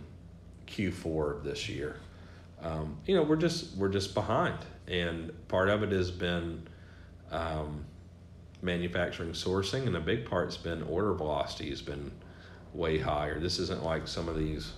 Q4 0.67 1.43
this 1.43 1.69
year. 1.69 1.97
Um, 2.61 2.97
you 3.05 3.15
know, 3.15 3.23
we're 3.23 3.35
just 3.35 3.75
we're 3.77 3.89
just 3.89 4.13
behind, 4.13 4.57
and 4.87 5.31
part 5.47 5.69
of 5.69 5.83
it 5.83 5.91
has 5.91 6.09
been 6.11 6.67
um, 7.31 7.85
manufacturing 8.61 9.31
sourcing, 9.31 9.85
and 9.85 9.95
a 9.95 9.99
big 9.99 10.25
part's 10.25 10.57
been 10.57 10.81
order 10.83 11.13
velocity 11.13 11.69
has 11.69 11.81
been 11.81 12.11
way 12.73 12.97
higher. 12.97 13.39
This 13.39 13.59
isn't 13.59 13.83
like 13.83 14.07
some 14.07 14.27
of 14.27 14.37
these 14.37 14.73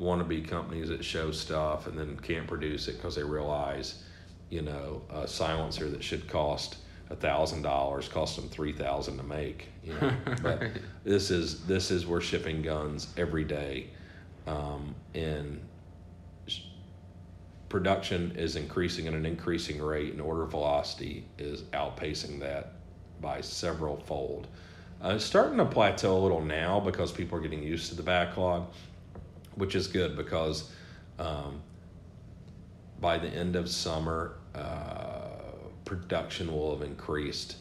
wannabe 0.00 0.46
companies 0.46 0.88
that 0.88 1.04
show 1.04 1.30
stuff 1.30 1.86
and 1.86 1.98
then 1.98 2.18
can't 2.18 2.46
produce 2.46 2.86
it 2.88 2.96
because 2.96 3.16
they 3.16 3.22
realize, 3.22 4.04
you 4.50 4.62
know, 4.62 5.02
a 5.10 5.26
silencer 5.26 5.88
that 5.88 6.04
should 6.04 6.28
cost 6.28 6.76
a 7.08 7.16
thousand 7.16 7.62
dollars 7.62 8.08
costs 8.08 8.36
them 8.36 8.48
three 8.48 8.72
thousand 8.72 9.16
to 9.16 9.22
make. 9.22 9.68
You 9.84 9.94
know, 9.94 10.12
but 10.42 10.62
this 11.04 11.30
is 11.30 11.64
this 11.66 11.90
is 11.90 12.06
we're 12.06 12.20
shipping 12.20 12.62
guns 12.62 13.12
every 13.16 13.44
day, 13.44 13.88
um, 14.46 14.94
and 15.14 15.60
production 17.68 18.32
is 18.36 18.56
increasing 18.56 19.08
at 19.08 19.14
an 19.14 19.26
increasing 19.26 19.82
rate, 19.82 20.12
and 20.12 20.20
order 20.20 20.44
velocity 20.44 21.24
is 21.38 21.62
outpacing 21.72 22.40
that 22.40 22.72
by 23.20 23.40
several 23.40 23.96
fold. 23.96 24.46
Uh, 25.02 25.14
it's 25.16 25.24
starting 25.24 25.58
to 25.58 25.64
plateau 25.64 26.16
a 26.16 26.20
little 26.20 26.42
now 26.42 26.80
because 26.80 27.12
people 27.12 27.36
are 27.38 27.40
getting 27.40 27.62
used 27.62 27.90
to 27.90 27.94
the 27.94 28.02
backlog, 28.02 28.66
which 29.56 29.74
is 29.74 29.86
good 29.86 30.16
because 30.16 30.70
um, 31.18 31.60
by 33.00 33.18
the 33.18 33.28
end 33.28 33.56
of 33.56 33.68
summer, 33.68 34.36
uh, 34.54 35.28
production 35.84 36.52
will 36.52 36.76
have 36.76 36.86
increased, 36.86 37.56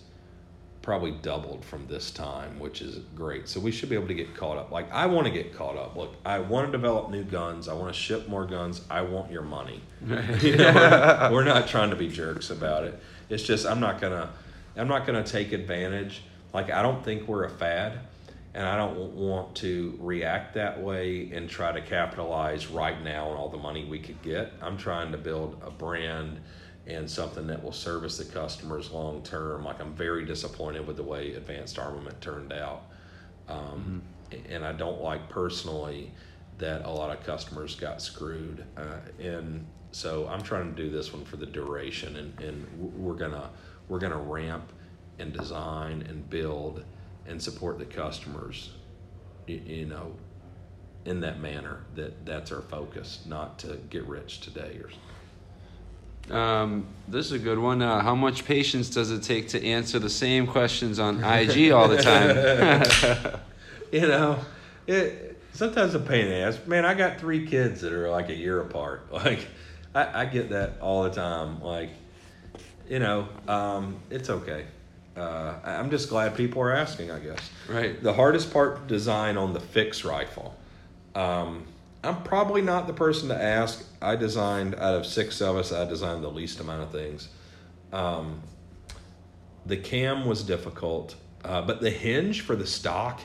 probably 0.85 1.11
doubled 1.11 1.65
from 1.65 1.87
this 1.87 2.11
time, 2.11 2.59
which 2.59 2.79
is 2.79 2.99
great. 3.15 3.49
So 3.49 3.59
we 3.59 3.71
should 3.71 3.89
be 3.89 3.95
able 3.95 4.07
to 4.07 4.13
get 4.13 4.35
caught 4.35 4.57
up. 4.57 4.71
Like 4.71 4.89
I 4.93 5.07
want 5.07 5.25
to 5.25 5.33
get 5.33 5.53
caught 5.53 5.75
up. 5.75 5.97
Look, 5.97 6.13
I 6.23 6.37
want 6.37 6.67
to 6.67 6.71
develop 6.71 7.09
new 7.09 7.23
guns. 7.23 7.67
I 7.67 7.73
want 7.73 7.93
to 7.93 7.99
ship 7.99 8.29
more 8.29 8.45
guns. 8.45 8.81
I 8.89 9.01
want 9.01 9.31
your 9.31 9.41
money. 9.41 9.81
You 10.41 10.55
know, 10.55 10.73
we're, 10.73 11.31
we're 11.31 11.43
not 11.43 11.67
trying 11.67 11.89
to 11.89 11.95
be 11.95 12.07
jerks 12.07 12.51
about 12.51 12.83
it. 12.83 13.01
It's 13.29 13.41
just 13.41 13.65
I'm 13.65 13.79
not 13.79 13.99
gonna 13.99 14.29
I'm 14.77 14.87
not 14.87 15.07
gonna 15.07 15.23
take 15.23 15.51
advantage. 15.51 16.21
Like 16.53 16.69
I 16.69 16.83
don't 16.83 17.03
think 17.03 17.27
we're 17.27 17.45
a 17.45 17.49
fad, 17.49 17.99
and 18.53 18.63
I 18.67 18.77
don't 18.77 19.15
want 19.15 19.55
to 19.55 19.97
react 19.99 20.53
that 20.53 20.81
way 20.81 21.31
and 21.33 21.49
try 21.49 21.71
to 21.71 21.81
capitalize 21.81 22.67
right 22.67 23.03
now 23.03 23.29
on 23.29 23.37
all 23.37 23.49
the 23.49 23.57
money 23.57 23.85
we 23.85 23.97
could 23.97 24.21
get. 24.21 24.53
I'm 24.61 24.77
trying 24.77 25.11
to 25.13 25.17
build 25.17 25.59
a 25.65 25.71
brand 25.71 26.39
and 26.87 27.09
something 27.09 27.47
that 27.47 27.63
will 27.63 27.71
service 27.71 28.17
the 28.17 28.25
customers 28.25 28.91
long 28.91 29.23
term. 29.23 29.63
Like 29.63 29.79
I'm 29.81 29.93
very 29.93 30.25
disappointed 30.25 30.85
with 30.85 30.97
the 30.97 31.03
way 31.03 31.33
Advanced 31.33 31.79
Armament 31.79 32.19
turned 32.21 32.53
out, 32.53 32.83
um, 33.47 34.01
and 34.49 34.65
I 34.65 34.73
don't 34.73 35.01
like 35.01 35.29
personally 35.29 36.11
that 36.57 36.85
a 36.85 36.89
lot 36.89 37.15
of 37.15 37.25
customers 37.25 37.75
got 37.75 38.01
screwed. 38.01 38.63
Uh, 38.77 38.99
and 39.19 39.65
so 39.91 40.27
I'm 40.27 40.41
trying 40.41 40.73
to 40.73 40.81
do 40.83 40.89
this 40.89 41.13
one 41.13 41.25
for 41.25 41.37
the 41.37 41.45
duration, 41.45 42.15
and, 42.17 42.39
and 42.39 42.93
we're 42.97 43.15
gonna 43.15 43.49
we're 43.87 43.99
gonna 43.99 44.17
ramp 44.17 44.71
and 45.19 45.33
design 45.33 46.05
and 46.07 46.29
build 46.29 46.83
and 47.25 47.41
support 47.41 47.79
the 47.79 47.85
customers, 47.85 48.71
you, 49.47 49.61
you 49.65 49.85
know, 49.85 50.13
in 51.05 51.21
that 51.21 51.39
manner. 51.39 51.85
That 51.95 52.25
that's 52.25 52.51
our 52.51 52.61
focus, 52.61 53.23
not 53.25 53.57
to 53.59 53.77
get 53.89 54.05
rich 54.05 54.41
today 54.41 54.79
or. 54.83 54.89
Um, 56.31 56.87
this 57.07 57.27
is 57.27 57.31
a 57.33 57.39
good 57.39 57.59
one. 57.59 57.81
Uh, 57.81 58.01
how 58.01 58.15
much 58.15 58.45
patience 58.45 58.89
does 58.89 59.11
it 59.11 59.21
take 59.23 59.49
to 59.49 59.63
answer 59.63 59.99
the 59.99 60.09
same 60.09 60.47
questions 60.47 60.99
on 60.99 61.23
IG 61.23 61.71
all 61.71 61.87
the 61.87 62.01
time? 62.01 63.39
you 63.91 64.01
know, 64.07 64.39
it 64.87 65.39
sometimes 65.53 65.93
a 65.93 65.99
pain 65.99 66.25
in 66.25 66.29
the 66.31 66.37
ass. 66.37 66.59
Man, 66.65 66.85
I 66.85 66.93
got 66.93 67.19
three 67.19 67.45
kids 67.45 67.81
that 67.81 67.93
are 67.93 68.09
like 68.09 68.29
a 68.29 68.35
year 68.35 68.59
apart. 68.61 69.07
Like, 69.11 69.47
I, 69.93 70.23
I 70.23 70.25
get 70.25 70.49
that 70.49 70.79
all 70.81 71.03
the 71.03 71.11
time. 71.11 71.61
Like, 71.61 71.89
you 72.89 72.99
know, 72.99 73.29
um, 73.47 73.99
it's 74.09 74.29
okay. 74.29 74.65
uh, 75.15 75.53
I'm 75.63 75.89
just 75.89 76.09
glad 76.09 76.35
people 76.35 76.61
are 76.61 76.73
asking. 76.73 77.11
I 77.11 77.19
guess. 77.19 77.49
Right. 77.69 78.01
The 78.03 78.13
hardest 78.13 78.51
part 78.51 78.87
design 78.87 79.37
on 79.37 79.53
the 79.53 79.59
fixed 79.61 80.03
rifle. 80.03 80.55
Um, 81.13 81.65
I'm 82.05 82.23
probably 82.23 82.61
not 82.61 82.87
the 82.87 82.93
person 82.93 83.29
to 83.29 83.41
ask. 83.41 83.83
I 84.01 84.15
designed 84.15 84.75
out 84.75 84.95
of 84.95 85.05
six 85.05 85.41
of 85.41 85.55
us. 85.57 85.71
I 85.71 85.85
designed 85.85 86.23
the 86.23 86.31
least 86.31 86.59
amount 86.59 86.83
of 86.83 86.91
things. 86.91 87.29
Um, 87.91 88.41
the 89.65 89.77
cam 89.77 90.25
was 90.25 90.43
difficult, 90.43 91.15
uh, 91.43 91.61
but 91.61 91.81
the 91.81 91.89
hinge 91.89 92.41
for 92.41 92.55
the 92.55 92.67
stock 92.67 93.21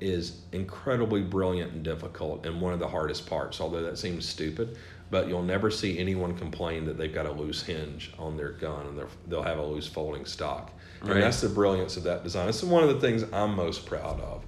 is 0.00 0.40
incredibly 0.52 1.22
brilliant 1.22 1.72
and 1.72 1.82
difficult 1.82 2.44
and 2.44 2.60
one 2.60 2.72
of 2.72 2.78
the 2.78 2.88
hardest 2.88 3.26
parts. 3.26 3.60
Although 3.60 3.82
that 3.82 3.98
seems 3.98 4.28
stupid, 4.28 4.76
but 5.10 5.28
you'll 5.28 5.42
never 5.42 5.70
see 5.70 5.98
anyone 5.98 6.36
complain 6.36 6.84
that 6.86 6.98
they've 6.98 7.14
got 7.14 7.26
a 7.26 7.32
loose 7.32 7.62
hinge 7.62 8.12
on 8.18 8.36
their 8.36 8.50
gun 8.50 8.86
and 8.86 9.00
they'll 9.28 9.42
have 9.42 9.58
a 9.58 9.64
loose 9.64 9.86
folding 9.86 10.24
stock. 10.26 10.72
And 11.02 11.22
that's 11.22 11.40
the 11.40 11.48
brilliance 11.48 11.96
of 11.96 12.02
that 12.04 12.24
design. 12.24 12.48
It's 12.48 12.62
one 12.62 12.82
of 12.82 12.88
the 12.88 13.00
things 13.00 13.24
I'm 13.32 13.54
most 13.54 13.86
proud 13.86 14.20
of. 14.20 14.44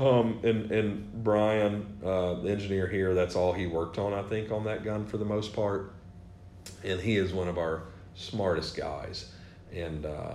Um, 0.00 0.40
and 0.42 0.72
and 0.72 1.22
Brian, 1.22 1.98
uh, 2.02 2.34
the 2.34 2.50
engineer 2.50 2.86
here, 2.86 3.14
that's 3.14 3.36
all 3.36 3.52
he 3.52 3.66
worked 3.66 3.98
on, 3.98 4.14
I 4.14 4.22
think, 4.22 4.50
on 4.50 4.64
that 4.64 4.82
gun 4.82 5.04
for 5.04 5.18
the 5.18 5.24
most 5.24 5.52
part. 5.52 5.92
And 6.82 6.98
he 6.98 7.16
is 7.16 7.34
one 7.34 7.48
of 7.48 7.58
our 7.58 7.82
smartest 8.14 8.76
guys. 8.76 9.32
And 9.74 10.06
uh, 10.06 10.34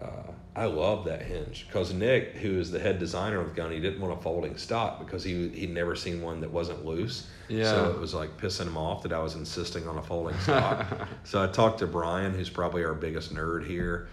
uh, 0.00 0.32
I 0.56 0.64
love 0.64 1.04
that 1.04 1.22
hinge 1.22 1.66
because 1.66 1.92
Nick, 1.92 2.36
who 2.36 2.58
is 2.58 2.70
the 2.70 2.78
head 2.78 2.98
designer 2.98 3.40
of 3.40 3.50
the 3.50 3.54
gun, 3.54 3.70
he 3.70 3.80
didn't 3.80 4.00
want 4.00 4.18
a 4.18 4.22
folding 4.22 4.56
stock 4.56 4.98
because 4.98 5.22
he 5.22 5.48
he'd 5.50 5.74
never 5.74 5.94
seen 5.94 6.22
one 6.22 6.40
that 6.40 6.50
wasn't 6.50 6.86
loose. 6.86 7.26
Yeah. 7.48 7.64
So 7.64 7.90
it 7.90 8.00
was 8.00 8.14
like 8.14 8.36
pissing 8.38 8.66
him 8.66 8.78
off 8.78 9.02
that 9.02 9.12
I 9.12 9.18
was 9.18 9.34
insisting 9.34 9.86
on 9.86 9.98
a 9.98 10.02
folding 10.02 10.38
stock. 10.40 10.86
so 11.24 11.42
I 11.42 11.48
talked 11.48 11.80
to 11.80 11.86
Brian, 11.86 12.32
who's 12.32 12.50
probably 12.50 12.82
our 12.82 12.94
biggest 12.94 13.34
nerd 13.34 13.66
here. 13.66 14.08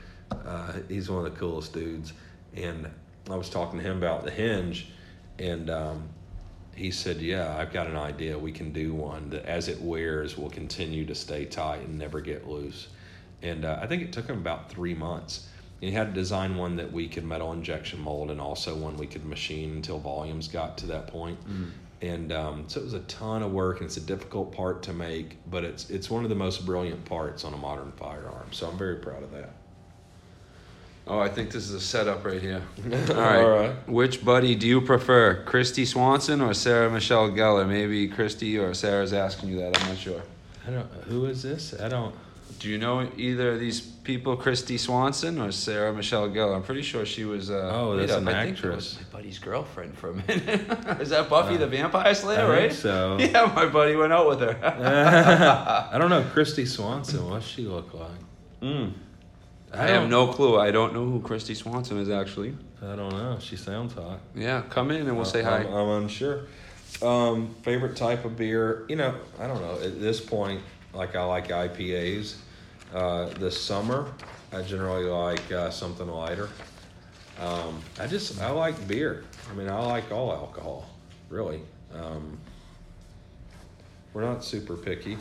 Uh, 0.45 0.73
he's 0.89 1.09
one 1.09 1.25
of 1.25 1.31
the 1.31 1.39
coolest 1.39 1.71
dudes, 1.71 2.11
and 2.53 2.89
I 3.29 3.35
was 3.35 3.49
talking 3.49 3.79
to 3.79 3.85
him 3.85 3.97
about 3.97 4.23
the 4.23 4.31
hinge, 4.31 4.87
and 5.39 5.69
um, 5.69 6.09
he 6.75 6.91
said, 6.91 7.17
"Yeah, 7.17 7.55
I've 7.57 7.73
got 7.73 7.87
an 7.87 7.97
idea. 7.97 8.37
We 8.37 8.51
can 8.51 8.71
do 8.71 8.93
one 8.93 9.29
that, 9.31 9.45
as 9.45 9.67
it 9.67 9.81
wears, 9.81 10.37
will 10.37 10.49
continue 10.49 11.05
to 11.05 11.15
stay 11.15 11.45
tight 11.45 11.81
and 11.81 11.97
never 11.97 12.21
get 12.21 12.47
loose." 12.47 12.87
And 13.41 13.65
uh, 13.65 13.79
I 13.81 13.87
think 13.87 14.01
it 14.01 14.13
took 14.13 14.27
him 14.27 14.37
about 14.37 14.69
three 14.69 14.93
months. 14.93 15.47
And 15.81 15.89
he 15.89 15.95
had 15.95 16.07
to 16.07 16.13
design 16.13 16.55
one 16.55 16.77
that 16.77 16.91
we 16.91 17.07
could 17.07 17.25
metal 17.25 17.51
injection 17.51 17.99
mold, 17.99 18.31
and 18.31 18.39
also 18.39 18.75
one 18.75 18.95
we 18.97 19.07
could 19.07 19.25
machine 19.25 19.71
until 19.71 19.99
volumes 19.99 20.47
got 20.47 20.77
to 20.79 20.85
that 20.87 21.07
point. 21.07 21.37
And 22.01 22.31
um, 22.31 22.63
so 22.67 22.79
it 22.79 22.83
was 22.83 22.93
a 22.93 22.99
ton 23.01 23.41
of 23.41 23.51
work, 23.51 23.77
and 23.79 23.87
it's 23.87 23.97
a 23.97 24.01
difficult 24.01 24.51
part 24.53 24.83
to 24.83 24.93
make, 24.93 25.37
but 25.49 25.63
it's 25.63 25.89
it's 25.89 26.09
one 26.09 26.23
of 26.23 26.29
the 26.29 26.35
most 26.35 26.65
brilliant 26.65 27.03
parts 27.05 27.43
on 27.43 27.53
a 27.53 27.57
modern 27.57 27.91
firearm. 27.93 28.47
So 28.51 28.67
I'm 28.69 28.77
very 28.77 28.97
proud 28.97 29.23
of 29.23 29.31
that. 29.31 29.53
Oh, 31.07 31.19
I 31.19 31.29
think 31.29 31.51
this 31.51 31.63
is 31.69 31.73
a 31.73 31.79
setup 31.79 32.25
right 32.25 32.41
here. 32.41 32.63
All 32.91 32.93
All 33.15 33.21
right. 33.21 33.67
right. 33.67 33.87
Which 33.89 34.25
buddy 34.25 34.55
do 34.55 34.67
you 34.67 34.81
prefer, 34.81 35.43
Kristy 35.45 35.85
Swanson 35.85 36.41
or 36.41 36.53
Sarah 36.55 36.89
Michelle 36.89 37.29
Gellar? 37.29 37.67
Maybe 37.67 38.09
Kristy 38.09 38.59
or 38.59 38.73
Sarah's 38.73 39.13
asking 39.13 39.49
you 39.49 39.57
that. 39.59 39.79
I'm 39.79 39.89
not 39.89 39.97
sure. 39.99 40.21
I 40.67 40.71
don't. 40.71 40.87
Who 41.07 41.25
is 41.27 41.43
this? 41.43 41.79
I 41.79 41.89
don't. 41.89 42.15
Do 42.57 42.69
you 42.69 42.77
know 42.79 43.07
either 43.17 43.51
of 43.51 43.59
these 43.59 43.81
people, 43.81 44.35
Kristy 44.35 44.79
Swanson 44.79 45.39
or 45.39 45.51
Sarah 45.51 45.93
Michelle 45.93 46.27
Gellar? 46.29 46.55
I'm 46.55 46.63
pretty 46.63 46.81
sure 46.81 47.05
she 47.05 47.23
was. 47.25 47.51
Uh, 47.51 47.69
Oh, 47.71 47.95
that's 47.97 48.13
an 48.13 48.27
I 48.27 48.45
think 48.45 48.55
actress. 48.57 48.75
was 48.75 48.99
my 49.13 49.19
buddy's 49.19 49.37
girlfriend 49.37 49.95
for 49.95 50.09
a 50.09 50.13
minute. 50.15 50.41
is 51.01 51.09
that 51.09 51.29
Buffy 51.29 51.57
the 51.57 51.67
Vampire 51.67 52.15
Slayer? 52.15 52.39
I 52.45 52.49
right. 52.49 52.59
think 52.71 52.73
so. 52.81 53.17
Yeah, 53.19 53.51
my 53.55 53.67
buddy 53.67 53.95
went 53.95 54.11
out 54.13 54.27
with 54.27 54.39
her. 54.39 54.57
I 55.93 55.97
don't 55.99 56.09
know. 56.09 56.23
Christy 56.33 56.65
Swanson. 56.65 57.29
What's 57.29 57.45
she 57.45 57.63
look 57.63 57.93
like? 57.93 58.09
Mm. 58.63 58.93
I, 59.75 59.85
I 59.85 59.87
have 59.89 60.09
no 60.09 60.27
clue. 60.27 60.57
I 60.59 60.71
don't 60.71 60.93
know 60.93 61.05
who 61.05 61.19
Kristy 61.19 61.55
Swanson 61.55 61.97
is 61.97 62.09
actually. 62.09 62.55
I 62.81 62.95
don't 62.95 63.11
know. 63.11 63.37
She 63.39 63.55
sounds 63.55 63.93
hot. 63.93 64.19
Yeah, 64.35 64.61
come 64.69 64.91
in 64.91 65.07
and 65.07 65.15
we'll 65.15 65.25
say 65.25 65.43
I'm, 65.43 65.65
hi. 65.65 65.69
I'm 65.69 66.03
unsure. 66.03 66.45
Um, 67.01 67.53
favorite 67.63 67.95
type 67.95 68.25
of 68.25 68.37
beer? 68.37 68.85
You 68.87 68.95
know, 68.95 69.15
I 69.39 69.47
don't 69.47 69.61
know. 69.61 69.79
At 69.81 69.99
this 69.99 70.21
point, 70.21 70.61
like 70.93 71.15
I 71.15 71.23
like 71.23 71.49
IPAs. 71.49 72.35
Uh, 72.93 73.25
this 73.39 73.59
summer, 73.59 74.11
I 74.53 74.61
generally 74.61 75.05
like 75.05 75.51
uh, 75.51 75.69
something 75.69 76.07
lighter. 76.07 76.49
Um, 77.39 77.81
I 77.99 78.07
just 78.07 78.39
I 78.41 78.51
like 78.51 78.87
beer. 78.87 79.25
I 79.51 79.53
mean, 79.55 79.67
I 79.67 79.79
like 79.79 80.11
all 80.11 80.31
alcohol, 80.31 80.89
really. 81.29 81.61
Um, 81.93 82.37
we're 84.13 84.23
not 84.23 84.43
super 84.43 84.77
picky. 84.77 85.17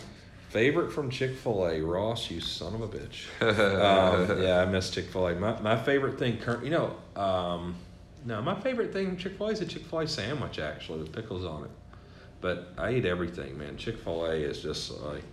Favorite 0.54 0.92
from 0.92 1.10
Chick 1.10 1.34
Fil 1.34 1.66
A, 1.66 1.80
Ross. 1.80 2.30
You 2.30 2.40
son 2.40 2.76
of 2.76 2.80
a 2.80 2.86
bitch. 2.86 3.26
um, 3.42 4.40
yeah, 4.40 4.60
I 4.60 4.66
miss 4.66 4.88
Chick 4.88 5.06
Fil 5.06 5.26
A. 5.26 5.34
My 5.34 5.60
my 5.60 5.76
favorite 5.76 6.16
thing, 6.16 6.38
current, 6.38 6.64
you 6.64 6.70
know, 6.70 6.94
um, 7.16 7.74
no, 8.24 8.40
my 8.40 8.54
favorite 8.60 8.92
thing 8.92 9.08
from 9.08 9.16
Chick 9.16 9.36
Fil 9.36 9.48
A 9.48 9.50
is 9.50 9.60
a 9.62 9.66
Chick 9.66 9.84
Fil 9.84 9.98
A 9.98 10.06
sandwich 10.06 10.60
actually 10.60 11.00
with 11.00 11.12
pickles 11.12 11.44
on 11.44 11.64
it. 11.64 11.70
But 12.40 12.72
I 12.78 12.92
eat 12.92 13.04
everything, 13.04 13.58
man. 13.58 13.76
Chick 13.76 13.98
Fil 13.98 14.26
A 14.26 14.32
is 14.32 14.62
just 14.62 14.92
like 15.00 15.24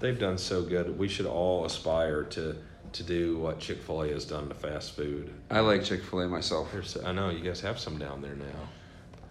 they've 0.00 0.18
done 0.18 0.36
so 0.36 0.62
good. 0.62 0.98
We 0.98 1.08
should 1.08 1.24
all 1.24 1.64
aspire 1.64 2.22
to 2.24 2.56
to 2.92 3.02
do 3.02 3.38
what 3.38 3.58
Chick 3.58 3.80
Fil 3.80 4.02
A 4.02 4.08
has 4.08 4.26
done 4.26 4.50
to 4.50 4.54
fast 4.54 4.92
food. 4.92 5.32
I 5.50 5.60
like 5.60 5.82
Chick 5.82 6.04
Fil 6.04 6.20
A 6.20 6.28
myself. 6.28 6.72
There's, 6.72 6.94
I 6.98 7.12
know 7.12 7.30
you 7.30 7.42
guys 7.42 7.62
have 7.62 7.78
some 7.78 7.96
down 7.96 8.20
there 8.20 8.36
now. 8.36 8.68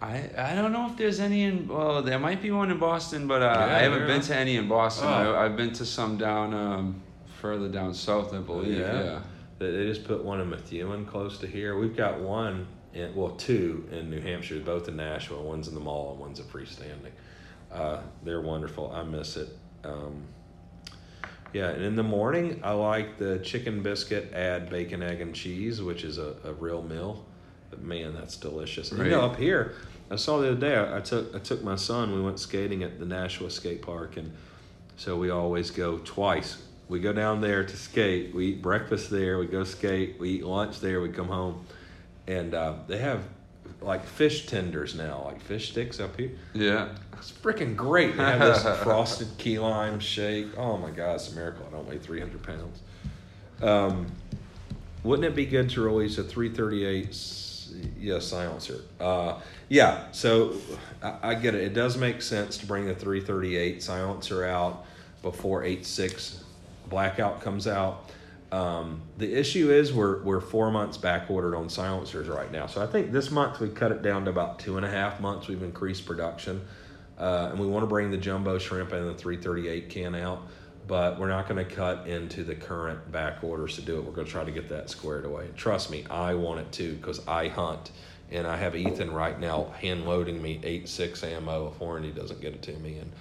I, 0.00 0.30
I 0.36 0.54
don't 0.54 0.72
know 0.72 0.86
if 0.90 0.96
there's 0.96 1.20
any 1.20 1.44
in 1.44 1.68
well 1.68 2.02
there 2.02 2.18
might 2.18 2.42
be 2.42 2.50
one 2.50 2.70
in 2.70 2.78
Boston 2.78 3.26
but 3.26 3.42
uh, 3.42 3.46
Yeah, 3.46 3.76
I 3.76 3.78
haven't 3.78 4.06
been 4.06 4.20
to 4.20 4.36
any 4.36 4.56
in 4.56 4.68
Boston. 4.68 5.08
Oh. 5.08 5.34
I, 5.34 5.44
I've 5.44 5.56
been 5.56 5.72
to 5.74 5.86
some 5.86 6.18
down 6.18 6.52
um, 6.52 7.02
further 7.40 7.68
down 7.68 7.94
south 7.94 8.34
I 8.34 8.38
believe. 8.38 8.78
Yeah. 8.78 9.02
Yeah. 9.02 9.20
They, 9.58 9.70
they 9.70 9.86
just 9.86 10.04
put 10.04 10.22
one 10.22 10.40
in 10.40 10.50
Methuen 10.50 11.06
close 11.06 11.38
to 11.38 11.46
here. 11.46 11.78
We've 11.78 11.96
got 11.96 12.20
one, 12.20 12.66
in, 12.92 13.14
well, 13.14 13.30
two 13.30 13.88
in 13.90 14.10
New 14.10 14.20
Hampshire, 14.20 14.60
both 14.60 14.88
in 14.88 14.96
Nashua. 14.96 15.40
One's 15.40 15.68
in 15.68 15.74
the 15.74 15.80
mall 15.80 16.12
and 16.12 16.20
one's 16.20 16.40
a 16.40 16.42
freestanding. 16.42 17.12
Uh, 17.72 18.00
they're 18.22 18.42
wonderful. 18.42 18.92
I 18.92 19.02
miss 19.02 19.36
it. 19.36 19.48
Um, 19.84 20.24
yeah, 21.52 21.68
and 21.70 21.82
in 21.82 21.96
the 21.96 22.02
morning, 22.02 22.60
I 22.62 22.72
like 22.72 23.18
the 23.18 23.38
chicken 23.38 23.82
biscuit, 23.82 24.32
add 24.34 24.68
bacon, 24.68 25.02
egg, 25.02 25.20
and 25.22 25.34
cheese, 25.34 25.80
which 25.80 26.04
is 26.04 26.18
a, 26.18 26.34
a 26.44 26.52
real 26.52 26.82
meal. 26.82 27.24
Man, 27.82 28.14
that's 28.14 28.36
delicious. 28.36 28.90
And 28.92 29.04
You 29.04 29.10
know, 29.10 29.22
up 29.22 29.36
here, 29.36 29.74
I 30.10 30.16
saw 30.16 30.38
the 30.38 30.52
other 30.52 30.60
day. 30.60 30.76
I, 30.76 30.98
I 30.98 31.00
took 31.00 31.34
I 31.34 31.38
took 31.38 31.62
my 31.62 31.76
son. 31.76 32.14
We 32.14 32.20
went 32.20 32.38
skating 32.38 32.82
at 32.82 32.98
the 32.98 33.06
Nashua 33.06 33.50
skate 33.50 33.82
park, 33.82 34.16
and 34.16 34.32
so 34.96 35.16
we 35.16 35.30
always 35.30 35.70
go 35.70 35.98
twice. 35.98 36.62
We 36.88 37.00
go 37.00 37.12
down 37.12 37.40
there 37.40 37.64
to 37.64 37.76
skate. 37.76 38.34
We 38.34 38.46
eat 38.48 38.62
breakfast 38.62 39.10
there. 39.10 39.38
We 39.38 39.46
go 39.46 39.64
skate. 39.64 40.20
We 40.20 40.30
eat 40.30 40.44
lunch 40.44 40.80
there. 40.80 41.00
We 41.00 41.08
come 41.08 41.28
home, 41.28 41.64
and 42.28 42.54
uh, 42.54 42.74
they 42.86 42.98
have 42.98 43.22
like 43.82 44.04
fish 44.06 44.46
tenders 44.46 44.94
now, 44.94 45.22
like 45.24 45.40
fish 45.40 45.70
sticks 45.70 45.98
up 46.00 46.16
here. 46.16 46.30
Yeah. 46.54 46.88
It's 47.14 47.32
freaking 47.32 47.74
great. 47.74 48.16
They 48.16 48.22
have 48.22 48.38
this 48.40 48.62
frosted 48.82 49.28
key 49.38 49.58
lime 49.58 49.98
shake. 50.00 50.46
Oh 50.56 50.76
my 50.76 50.90
god, 50.90 51.14
it's 51.16 51.32
a 51.32 51.34
miracle. 51.34 51.66
I 51.68 51.72
don't 51.74 51.88
weigh 51.88 51.98
three 51.98 52.20
hundred 52.20 52.42
pounds. 52.42 52.80
Um, 53.62 54.06
wouldn't 55.02 55.24
it 55.26 55.34
be 55.34 55.46
good 55.46 55.70
to 55.70 55.80
release 55.80 56.18
a 56.18 56.24
338 56.24 57.08
s- 57.08 57.45
yeah 57.98 58.18
silencer? 58.18 58.80
Uh, 59.00 59.40
yeah, 59.68 60.10
so 60.12 60.54
I, 61.02 61.30
I 61.30 61.34
get 61.34 61.54
it. 61.54 61.62
It 61.62 61.74
does 61.74 61.96
make 61.96 62.22
sense 62.22 62.58
to 62.58 62.66
bring 62.66 62.86
the 62.86 62.94
338 62.94 63.82
silencer 63.82 64.44
out 64.44 64.84
before 65.22 65.64
86 65.64 66.44
blackout 66.88 67.40
comes 67.40 67.66
out. 67.66 68.10
Um, 68.52 69.02
the 69.18 69.34
issue 69.34 69.72
is 69.72 69.92
we're 69.92 70.22
we're 70.22 70.40
four 70.40 70.70
months 70.70 70.96
back 70.96 71.30
ordered 71.30 71.56
on 71.56 71.68
silencers 71.68 72.28
right 72.28 72.50
now. 72.50 72.66
So 72.66 72.80
I 72.80 72.86
think 72.86 73.10
this 73.10 73.30
month 73.30 73.58
we 73.58 73.68
cut 73.68 73.90
it 73.90 74.02
down 74.02 74.24
to 74.24 74.30
about 74.30 74.60
two 74.60 74.76
and 74.76 74.86
a 74.86 74.90
half 74.90 75.20
months. 75.20 75.48
We've 75.48 75.62
increased 75.62 76.06
production, 76.06 76.62
uh, 77.18 77.48
and 77.50 77.58
we 77.58 77.66
want 77.66 77.82
to 77.82 77.88
bring 77.88 78.10
the 78.10 78.16
jumbo 78.16 78.58
shrimp 78.58 78.92
and 78.92 79.08
the 79.08 79.14
338 79.14 79.90
can 79.90 80.14
out 80.14 80.42
but 80.86 81.18
we're 81.18 81.28
not 81.28 81.48
going 81.48 81.64
to 81.64 81.74
cut 81.74 82.06
into 82.06 82.44
the 82.44 82.54
current 82.54 83.10
back 83.10 83.42
orders 83.42 83.74
to 83.76 83.82
do 83.82 83.98
it. 83.98 84.04
We're 84.04 84.12
going 84.12 84.26
to 84.26 84.32
try 84.32 84.44
to 84.44 84.50
get 84.50 84.68
that 84.68 84.88
squared 84.90 85.24
away. 85.24 85.48
Trust 85.56 85.90
me, 85.90 86.04
I 86.10 86.34
want 86.34 86.60
it 86.60 86.70
too 86.72 86.94
because 86.94 87.26
I 87.26 87.48
hunt, 87.48 87.90
and 88.30 88.46
I 88.46 88.56
have 88.56 88.76
Ethan 88.76 89.12
right 89.12 89.38
now 89.38 89.74
hand 89.80 90.06
loading 90.06 90.40
me 90.40 90.60
eight 90.62 90.88
six 90.88 91.22
ammo 91.24 91.68
if 91.68 91.80
Warranty 91.80 92.12
doesn't 92.12 92.40
get 92.40 92.54
it 92.54 92.62
to 92.62 92.72
me, 92.72 92.98
and 92.98 93.12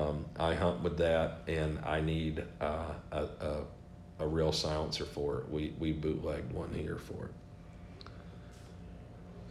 um, 0.00 0.24
I 0.38 0.54
hunt 0.54 0.82
with 0.82 0.98
that, 0.98 1.42
and 1.46 1.78
I 1.84 2.00
need 2.00 2.44
uh, 2.60 2.92
a, 3.12 3.22
a 3.40 3.64
a 4.20 4.26
real 4.26 4.52
silencer 4.52 5.04
for 5.04 5.40
it. 5.40 5.50
We 5.50 5.74
we 5.78 5.92
bootlegged 5.92 6.52
one 6.52 6.72
here 6.72 6.98
for 6.98 7.26
it. 7.26 7.32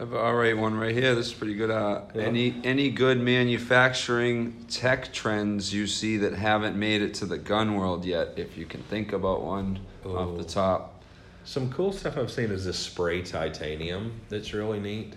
I 0.03 0.05
have 0.05 0.13
an 0.15 0.19
R8 0.19 0.57
one 0.57 0.75
right 0.75 0.93
here. 0.93 1.15
This 1.15 1.27
is 1.27 1.33
pretty 1.33 1.53
good. 1.53 1.71
Uh, 1.71 2.01
Yeah. 2.13 2.23
Any 2.23 2.59
any 2.65 2.89
good 2.89 3.21
manufacturing 3.21 4.65
tech 4.67 5.13
trends 5.13 5.73
you 5.73 5.87
see 5.87 6.17
that 6.17 6.33
haven't 6.33 6.75
made 6.75 7.01
it 7.01 7.13
to 7.15 7.25
the 7.25 7.37
gun 7.37 7.75
world 7.75 8.03
yet? 8.03 8.33
If 8.35 8.57
you 8.57 8.65
can 8.65 8.83
think 8.83 9.13
about 9.13 9.43
one 9.43 9.79
off 10.05 10.37
the 10.37 10.43
top. 10.43 11.01
Some 11.45 11.71
cool 11.71 11.93
stuff 11.93 12.17
I've 12.17 12.31
seen 12.31 12.51
is 12.51 12.65
this 12.65 12.77
spray 12.77 13.21
titanium 13.21 14.19
that's 14.27 14.53
really 14.53 14.81
neat. 14.81 15.15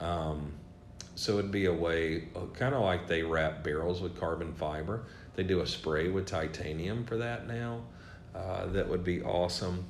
Um, 0.00 0.54
so 1.16 1.38
it'd 1.38 1.52
be 1.52 1.66
a 1.66 1.72
way, 1.72 2.28
kind 2.54 2.74
of 2.74 2.80
like 2.80 3.06
they 3.06 3.22
wrap 3.22 3.62
barrels 3.62 4.00
with 4.00 4.18
carbon 4.18 4.54
fiber. 4.54 5.04
They 5.36 5.42
do 5.42 5.60
a 5.60 5.66
spray 5.66 6.08
with 6.08 6.26
titanium 6.26 7.04
for 7.04 7.18
that 7.18 7.46
now. 7.46 7.82
uh, 8.34 8.66
that 8.68 8.88
would 8.88 9.04
be 9.04 9.22
awesome. 9.22 9.84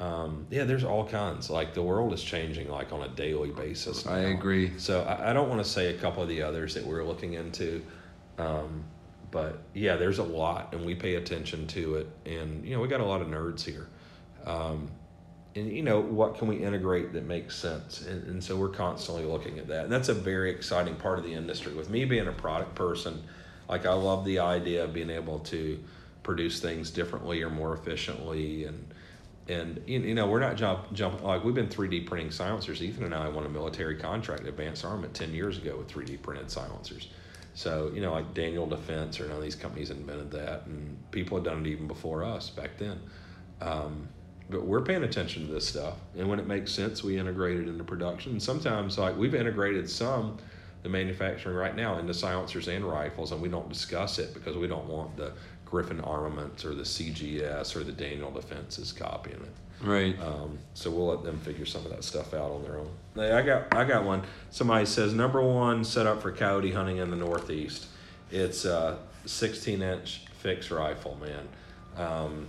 Um, 0.00 0.46
yeah, 0.50 0.64
there's 0.64 0.84
all 0.84 1.06
kinds. 1.06 1.50
Like 1.50 1.74
the 1.74 1.82
world 1.82 2.12
is 2.12 2.22
changing 2.22 2.70
like 2.70 2.92
on 2.92 3.02
a 3.02 3.08
daily 3.08 3.50
basis. 3.50 4.06
I 4.06 4.20
agree. 4.20 4.72
So 4.78 5.02
I, 5.02 5.30
I 5.30 5.32
don't 5.32 5.48
want 5.48 5.62
to 5.62 5.68
say 5.68 5.94
a 5.94 5.98
couple 5.98 6.22
of 6.22 6.28
the 6.28 6.42
others 6.42 6.74
that 6.74 6.86
we're 6.86 7.04
looking 7.04 7.34
into, 7.34 7.84
um, 8.38 8.84
but 9.30 9.58
yeah, 9.74 9.96
there's 9.96 10.18
a 10.18 10.24
lot, 10.24 10.72
and 10.72 10.84
we 10.86 10.94
pay 10.94 11.16
attention 11.16 11.66
to 11.68 11.96
it. 11.96 12.08
And 12.26 12.64
you 12.64 12.74
know, 12.74 12.80
we 12.80 12.88
got 12.88 13.00
a 13.00 13.04
lot 13.04 13.20
of 13.20 13.28
nerds 13.28 13.64
here, 13.64 13.88
um, 14.46 14.88
and 15.56 15.70
you 15.70 15.82
know, 15.82 16.00
what 16.00 16.38
can 16.38 16.46
we 16.46 16.56
integrate 16.56 17.12
that 17.14 17.24
makes 17.24 17.56
sense? 17.56 18.06
And, 18.06 18.24
and 18.28 18.44
so 18.44 18.56
we're 18.56 18.68
constantly 18.68 19.24
looking 19.24 19.58
at 19.58 19.66
that, 19.66 19.84
and 19.84 19.92
that's 19.92 20.08
a 20.08 20.14
very 20.14 20.50
exciting 20.50 20.94
part 20.94 21.18
of 21.18 21.24
the 21.24 21.34
industry. 21.34 21.74
With 21.74 21.90
me 21.90 22.04
being 22.04 22.28
a 22.28 22.32
product 22.32 22.76
person, 22.76 23.24
like 23.68 23.84
I 23.84 23.94
love 23.94 24.24
the 24.24 24.38
idea 24.38 24.84
of 24.84 24.92
being 24.92 25.10
able 25.10 25.40
to 25.40 25.82
produce 26.22 26.60
things 26.60 26.90
differently 26.90 27.42
or 27.42 27.50
more 27.50 27.74
efficiently 27.74 28.64
and 28.64 28.86
and 29.48 29.82
you 29.86 30.14
know 30.14 30.26
we're 30.26 30.40
not 30.40 30.56
jump 30.56 30.92
jump 30.92 31.22
like 31.22 31.42
we've 31.42 31.54
been 31.54 31.68
3D 31.68 32.06
printing 32.06 32.30
silencers. 32.30 32.82
Ethan 32.82 33.04
and 33.04 33.14
I 33.14 33.28
won 33.28 33.46
a 33.46 33.48
military 33.48 33.96
contract, 33.96 34.46
Advanced 34.46 34.84
Armament, 34.84 35.14
10 35.14 35.32
years 35.34 35.58
ago 35.58 35.76
with 35.76 35.88
3D 35.88 36.20
printed 36.22 36.50
silencers. 36.50 37.08
So 37.54 37.90
you 37.94 38.00
know 38.00 38.12
like 38.12 38.34
Daniel 38.34 38.66
Defense 38.66 39.20
or 39.20 39.26
none 39.26 39.36
of 39.36 39.42
these 39.42 39.56
companies 39.56 39.90
invented 39.90 40.30
that, 40.32 40.66
and 40.66 40.98
people 41.10 41.38
had 41.38 41.44
done 41.44 41.64
it 41.64 41.68
even 41.68 41.86
before 41.86 42.24
us 42.24 42.50
back 42.50 42.78
then. 42.78 43.00
Um, 43.60 44.08
but 44.50 44.64
we're 44.64 44.82
paying 44.82 45.02
attention 45.02 45.46
to 45.46 45.52
this 45.52 45.66
stuff, 45.66 45.96
and 46.16 46.28
when 46.28 46.38
it 46.38 46.46
makes 46.46 46.72
sense, 46.72 47.02
we 47.02 47.18
integrate 47.18 47.58
it 47.58 47.68
into 47.68 47.84
production. 47.84 48.32
And 48.32 48.42
sometimes 48.42 48.98
like 48.98 49.16
we've 49.16 49.34
integrated 49.34 49.88
some 49.88 50.38
the 50.82 50.88
manufacturing 50.88 51.56
right 51.56 51.74
now 51.74 51.98
into 51.98 52.14
silencers 52.14 52.68
and 52.68 52.84
rifles, 52.84 53.32
and 53.32 53.42
we 53.42 53.48
don't 53.48 53.68
discuss 53.68 54.18
it 54.18 54.32
because 54.34 54.56
we 54.56 54.66
don't 54.66 54.86
want 54.86 55.16
the 55.16 55.32
Griffin 55.70 56.00
Armaments 56.00 56.64
or 56.64 56.74
the 56.74 56.82
CGS 56.82 57.76
or 57.76 57.84
the 57.84 57.92
Daniel 57.92 58.30
Defenses 58.30 58.92
copying 58.92 59.36
it. 59.36 59.86
Right. 59.86 60.18
Um, 60.20 60.58
so 60.74 60.90
we'll 60.90 61.08
let 61.08 61.22
them 61.22 61.38
figure 61.40 61.66
some 61.66 61.84
of 61.84 61.90
that 61.92 62.02
stuff 62.02 62.34
out 62.34 62.50
on 62.50 62.62
their 62.64 62.78
own. 62.78 62.90
Hey, 63.14 63.30
I 63.32 63.42
got 63.42 63.74
I 63.76 63.84
got 63.84 64.04
one. 64.04 64.22
Somebody 64.50 64.86
says 64.86 65.14
number 65.14 65.40
one 65.40 65.84
set 65.84 66.06
up 66.06 66.22
for 66.22 66.32
coyote 66.32 66.72
hunting 66.72 66.96
in 66.96 67.10
the 67.10 67.16
Northeast. 67.16 67.86
It's 68.30 68.64
a 68.64 68.98
16 69.26 69.82
inch 69.82 70.22
fixed 70.38 70.70
rifle, 70.70 71.16
man. 71.20 71.48
Um, 71.96 72.46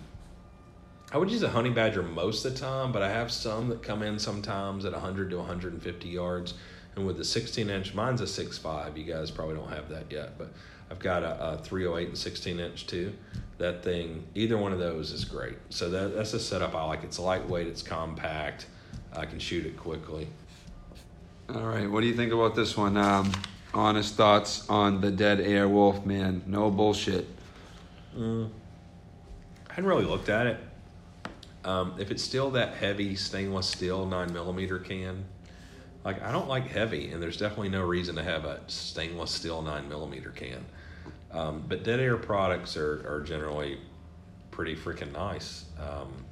I 1.12 1.18
would 1.18 1.32
use 1.32 1.44
a 1.44 1.50
honey 1.50 1.72
badger 1.72 2.04
most 2.04 2.46
of 2.46 2.54
the 2.54 2.60
time, 2.60 2.92
but 2.92 3.02
I 3.02 3.10
have 3.10 3.32
some 3.32 3.70
that 3.70 3.82
come 3.82 4.04
in 4.04 4.20
sometimes 4.20 4.86
at 4.86 4.94
100 4.94 5.32
to 5.32 5.38
150 5.38 6.08
yards. 6.08 6.54
And 6.96 7.06
with 7.06 7.18
the 7.18 7.26
16 7.26 7.70
inch, 7.70 7.94
mine's 7.94 8.22
a 8.22 8.26
6.5. 8.26 8.98
You 8.98 9.04
guys 9.04 9.32
probably 9.32 9.56
don't 9.56 9.70
have 9.70 9.90
that 9.90 10.12
yet, 10.12 10.38
but 10.38 10.52
I've 10.92 11.00
got 11.00 11.24
a, 11.24 11.54
a 11.54 11.58
308 11.58 12.10
and 12.10 12.18
16 12.18 12.60
inch 12.60 12.88
too. 12.88 13.14
That 13.58 13.84
thing, 13.84 14.24
either 14.36 14.58
one 14.58 14.72
of 14.72 14.80
those 14.80 15.12
is 15.12 15.26
great. 15.26 15.58
So 15.70 15.90
that, 15.90 16.16
that's 16.16 16.34
a 16.34 16.40
setup 16.40 16.76
I 16.76 16.84
like. 16.86 17.04
It's 17.04 17.20
lightweight, 17.20 17.68
it's 17.68 17.82
compact, 17.82 18.68
I 19.14 19.26
can 19.26 19.40
shoot 19.40 19.66
it 19.66 19.78
quickly. 19.78 20.28
All 21.54 21.66
right. 21.66 21.90
What 21.90 22.02
do 22.02 22.08
you 22.08 22.16
think 22.16 22.32
about 22.32 22.56
this 22.56 22.78
one? 22.78 22.96
Um, 22.96 23.32
honest 23.74 24.16
thoughts 24.16 24.70
on 24.70 25.02
the 25.02 25.12
dead 25.12 25.40
air 25.40 25.68
wolf, 25.68 26.06
man. 26.06 26.44
No 26.46 26.70
bullshit. 26.70 27.28
Mm. 28.16 28.50
I 29.70 29.74
hadn't 29.74 29.90
really 29.90 30.06
looked 30.06 30.30
at 30.30 30.48
it. 30.48 30.58
Um, 31.66 31.96
if 32.00 32.12
it's 32.12 32.24
still 32.24 32.52
that 32.52 32.76
heavy 32.76 33.16
stainless 33.16 33.68
steel 33.68 34.06
nine 34.06 34.32
millimeter 34.32 34.80
can, 34.80 35.26
like 36.06 36.22
I 36.24 36.32
don't 36.32 36.48
like 36.48 36.68
heavy, 36.68 37.12
and 37.12 37.22
there's 37.22 37.38
definitely 37.38 37.70
no 37.70 37.82
reason 37.82 38.16
to 38.16 38.24
have 38.24 38.46
a 38.46 38.62
stainless 38.68 39.32
steel 39.32 39.62
nine 39.62 39.90
millimeter 39.90 40.30
can. 40.30 40.64
Um, 41.32 41.64
but 41.68 41.84
dead 41.84 42.00
air 42.00 42.18
products 42.18 42.76
are, 42.76 43.06
are 43.08 43.22
generally 43.22 43.78
pretty 44.52 44.76
freaking 44.76 45.12
nice. 45.12 45.66
Um, 45.80 46.26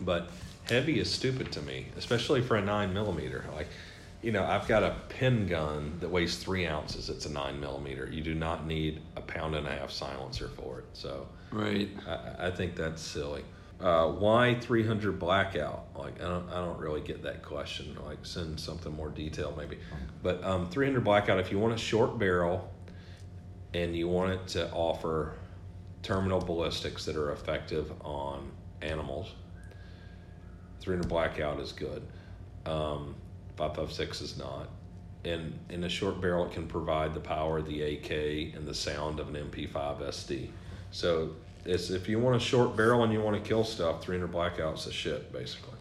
but 0.00 0.30
heavy 0.68 0.98
is 0.98 1.10
stupid 1.10 1.52
to 1.52 1.62
me, 1.62 1.86
especially 1.96 2.42
for 2.42 2.56
a 2.56 2.62
nine 2.62 2.92
millimeter. 2.92 3.44
Like, 3.54 3.68
you 4.22 4.32
know, 4.32 4.44
I've 4.44 4.66
got 4.66 4.82
a 4.82 4.96
pin 5.08 5.46
gun 5.46 5.98
that 6.00 6.08
weighs 6.08 6.38
three 6.38 6.66
ounces. 6.66 7.08
It's 7.08 7.26
a 7.26 7.32
nine 7.32 7.60
millimeter. 7.60 8.08
You 8.10 8.22
do 8.22 8.34
not 8.34 8.66
need 8.66 9.00
a 9.16 9.20
pound 9.20 9.54
and 9.54 9.66
a 9.66 9.70
half 9.70 9.90
silencer 9.90 10.48
for 10.48 10.80
it. 10.80 10.84
So, 10.92 11.28
Right. 11.52 11.88
I, 12.06 12.48
I 12.48 12.50
think 12.50 12.74
that's 12.74 13.00
silly. 13.02 13.44
Uh, 13.80 14.08
why 14.08 14.54
300 14.54 15.18
blackout? 15.18 15.84
Like 15.94 16.20
I 16.20 16.24
don't, 16.28 16.48
I 16.50 16.54
don't 16.56 16.78
really 16.78 17.02
get 17.02 17.22
that 17.22 17.42
question. 17.42 17.96
Like 18.06 18.18
send 18.22 18.58
something 18.58 18.92
more 18.92 19.10
detailed 19.10 19.56
maybe. 19.58 19.78
But 20.22 20.42
um, 20.42 20.68
300 20.70 21.04
blackout. 21.04 21.38
If 21.38 21.52
you 21.52 21.58
want 21.58 21.74
a 21.74 21.78
short 21.78 22.18
barrel, 22.18 22.72
and 23.76 23.94
you 23.94 24.08
want 24.08 24.32
it 24.32 24.46
to 24.46 24.70
offer 24.72 25.34
terminal 26.02 26.40
ballistics 26.40 27.04
that 27.04 27.14
are 27.14 27.32
effective 27.32 27.92
on 28.00 28.50
animals, 28.80 29.34
300 30.80 31.06
blackout 31.06 31.60
is 31.60 31.72
good. 31.72 32.02
Um, 32.64 33.14
556 33.56 34.22
is 34.22 34.38
not. 34.38 34.70
And 35.24 35.58
in 35.68 35.84
a 35.84 35.88
short 35.90 36.22
barrel, 36.22 36.46
it 36.46 36.52
can 36.52 36.66
provide 36.66 37.12
the 37.12 37.20
power 37.20 37.58
of 37.58 37.66
the 37.66 37.82
AK 37.82 38.54
and 38.56 38.66
the 38.66 38.74
sound 38.74 39.20
of 39.20 39.28
an 39.28 39.34
MP5 39.34 40.00
SD. 40.00 40.48
So 40.90 41.32
it's 41.66 41.90
if 41.90 42.08
you 42.08 42.18
want 42.18 42.36
a 42.36 42.40
short 42.40 42.76
barrel 42.76 43.04
and 43.04 43.12
you 43.12 43.20
want 43.20 43.42
to 43.42 43.46
kill 43.46 43.64
stuff, 43.64 44.02
300 44.02 44.28
blackout's 44.28 44.86
a 44.86 44.92
shit 44.92 45.32
basically. 45.32 45.75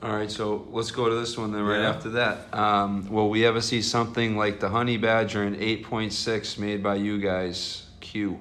All 0.00 0.12
right, 0.14 0.30
so 0.30 0.66
let's 0.70 0.92
go 0.92 1.08
to 1.08 1.14
this 1.16 1.36
one 1.36 1.50
then 1.52 1.64
right 1.64 1.80
Yeah. 1.80 1.88
after 1.90 2.10
that. 2.10 2.54
Um, 2.54 3.08
will 3.10 3.28
we 3.30 3.44
ever 3.44 3.60
see 3.60 3.82
something 3.82 4.36
like 4.36 4.60
the 4.60 4.68
Honey 4.68 4.96
Badger 4.96 5.42
in 5.44 5.56
8.6 5.56 6.56
made 6.58 6.82
by 6.82 6.94
you 6.96 7.18
guys? 7.18 7.84
Q. 8.00 8.38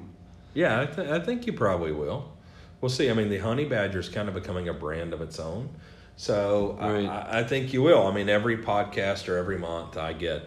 Yeah, 0.53 0.81
I, 0.81 0.85
th- 0.85 1.07
I 1.09 1.19
think 1.19 1.47
you 1.47 1.53
probably 1.53 1.91
will. 1.91 2.31
We'll 2.79 2.89
see. 2.89 3.09
I 3.09 3.13
mean, 3.13 3.29
the 3.29 3.39
honey 3.39 3.65
badger 3.65 3.99
is 3.99 4.07
kind 4.09 4.27
of 4.27 4.35
becoming 4.35 4.69
a 4.69 4.73
brand 4.73 5.13
of 5.13 5.21
its 5.21 5.39
own. 5.39 5.69
So 6.15 6.77
I- 6.79 6.91
Right. 6.93 7.05
I, 7.07 7.39
I 7.39 7.43
think 7.43 7.73
you 7.73 7.81
will. 7.81 8.05
I 8.05 8.13
mean, 8.13 8.29
every 8.29 8.57
podcast 8.57 9.27
or 9.27 9.37
every 9.37 9.57
month, 9.57 9.97
I 9.97 10.13
get 10.13 10.43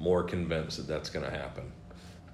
more 0.00 0.24
convinced 0.24 0.76
that 0.78 0.88
that's 0.88 1.08
going 1.08 1.24
to 1.24 1.30
happen. 1.30 1.70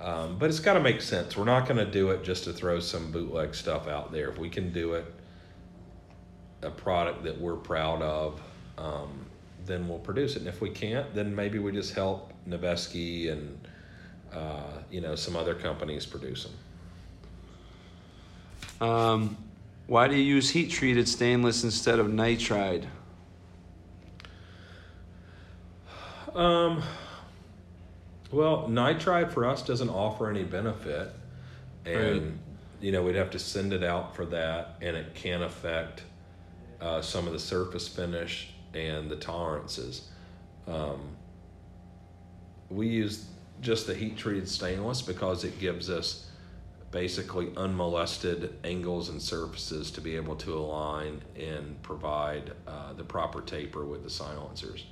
Um, 0.01 0.39
but 0.39 0.49
it's 0.49 0.61
got 0.61 0.75
to 0.75 0.81
make 0.81 1.03
sense. 1.03 1.37
We're 1.37 1.45
not 1.45 1.67
going 1.67 1.77
to 1.85 1.91
do 1.91 2.11
it 2.11 2.25
just 2.25 2.45
to 2.45 2.53
throw 2.55 2.81
some 2.81 3.11
bootleg 3.13 3.55
stuff 3.55 3.87
out 3.87 4.13
there. 4.13 4.31
If 4.31 4.39
we 4.39 4.49
can 4.49 4.73
do 4.73 4.95
it, 4.95 5.05
a 6.63 6.71
product 6.71 7.23
that 7.25 7.41
we're 7.41 7.57
proud 7.57 8.03
of, 8.03 8.41
um, 8.77 9.27
then 9.65 9.89
we'll 9.89 9.99
produce 9.99 10.37
it. 10.37 10.41
And 10.41 10.49
if 10.49 10.61
we 10.61 10.71
can't, 10.71 11.15
then 11.15 11.35
maybe 11.35 11.59
we 11.59 11.73
just 11.73 11.95
help 11.95 12.33
Noveske 12.49 13.31
and 13.31 13.59
uh, 14.33 14.79
you 14.91 15.01
know 15.01 15.15
some 15.15 15.37
other 15.37 15.55
companies 15.55 16.05
produce 16.07 16.45
them. 18.81 18.89
Um, 18.89 19.37
why 19.87 20.07
do 20.09 20.15
you 20.17 20.23
use 20.23 20.51
heat 20.51 20.71
treated 20.71 21.09
stainless 21.09 21.65
instead 21.65 21.99
of 21.99 22.09
nitride? 22.09 22.87
Um, 26.35 26.83
well, 28.31 28.69
nitride 28.69 29.33
for 29.33 29.47
us 29.47 29.63
doesn't 29.63 29.89
offer 29.89 30.29
any 30.29 30.45
benefit, 30.45 31.11
and 31.87 32.23
Right. 32.23 32.33
you 32.81 32.93
know 32.93 33.03
we'd 33.03 33.17
have 33.17 33.31
to 33.31 33.39
send 33.39 33.73
it 33.73 33.83
out 33.83 34.15
for 34.15 34.27
that, 34.27 34.77
and 34.83 34.97
it 34.97 35.15
can 35.15 35.43
affect 35.43 36.03
uh, 36.81 37.01
some 37.01 37.26
of 37.26 37.33
the 37.33 37.39
surface 37.39 37.89
finish 37.89 38.51
and 38.74 39.11
the 39.11 39.16
tolerances. 39.16 40.09
Um, 40.66 41.16
we 42.70 42.89
use 42.89 43.26
just 43.61 43.87
the 43.87 43.95
heat 43.95 44.16
treated 44.16 44.49
stainless 44.49 45.03
because 45.03 45.45
it 45.45 45.59
gives 45.59 45.91
us 45.91 46.26
basically 46.91 47.51
unmolested 47.57 48.55
angles 48.64 49.09
and 49.09 49.20
surfaces 49.20 49.91
to 49.91 50.01
be 50.01 50.16
able 50.16 50.37
to 50.37 50.55
align 50.55 51.20
and 51.39 51.81
provide 51.83 52.53
uh, 52.66 52.93
the 52.95 53.05
proper 53.05 53.43
taper 53.43 53.85
with 53.85 54.03
the 54.03 54.11
silencers. 54.11 54.87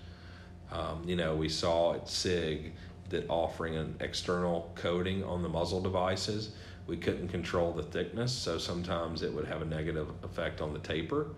Um, 0.70 1.02
you 1.06 1.16
know, 1.16 1.34
we 1.34 1.48
saw 1.48 1.94
at 1.94 2.08
SIG 2.08 2.74
that 3.08 3.24
offering 3.30 3.76
an 3.76 3.96
external 4.00 4.72
coating 4.74 5.22
on 5.24 5.42
the 5.42 5.48
muzzle 5.48 5.80
devices, 5.80 6.50
we 6.86 6.96
couldn't 6.96 7.28
control 7.28 7.72
the 7.72 7.82
thickness, 7.82 8.32
so 8.32 8.58
sometimes 8.58 9.22
it 9.22 9.32
would 9.32 9.46
have 9.46 9.62
a 9.62 9.64
negative 9.64 10.08
effect 10.22 10.60
on 10.60 10.72
the 10.72 10.78
taper 10.80 11.28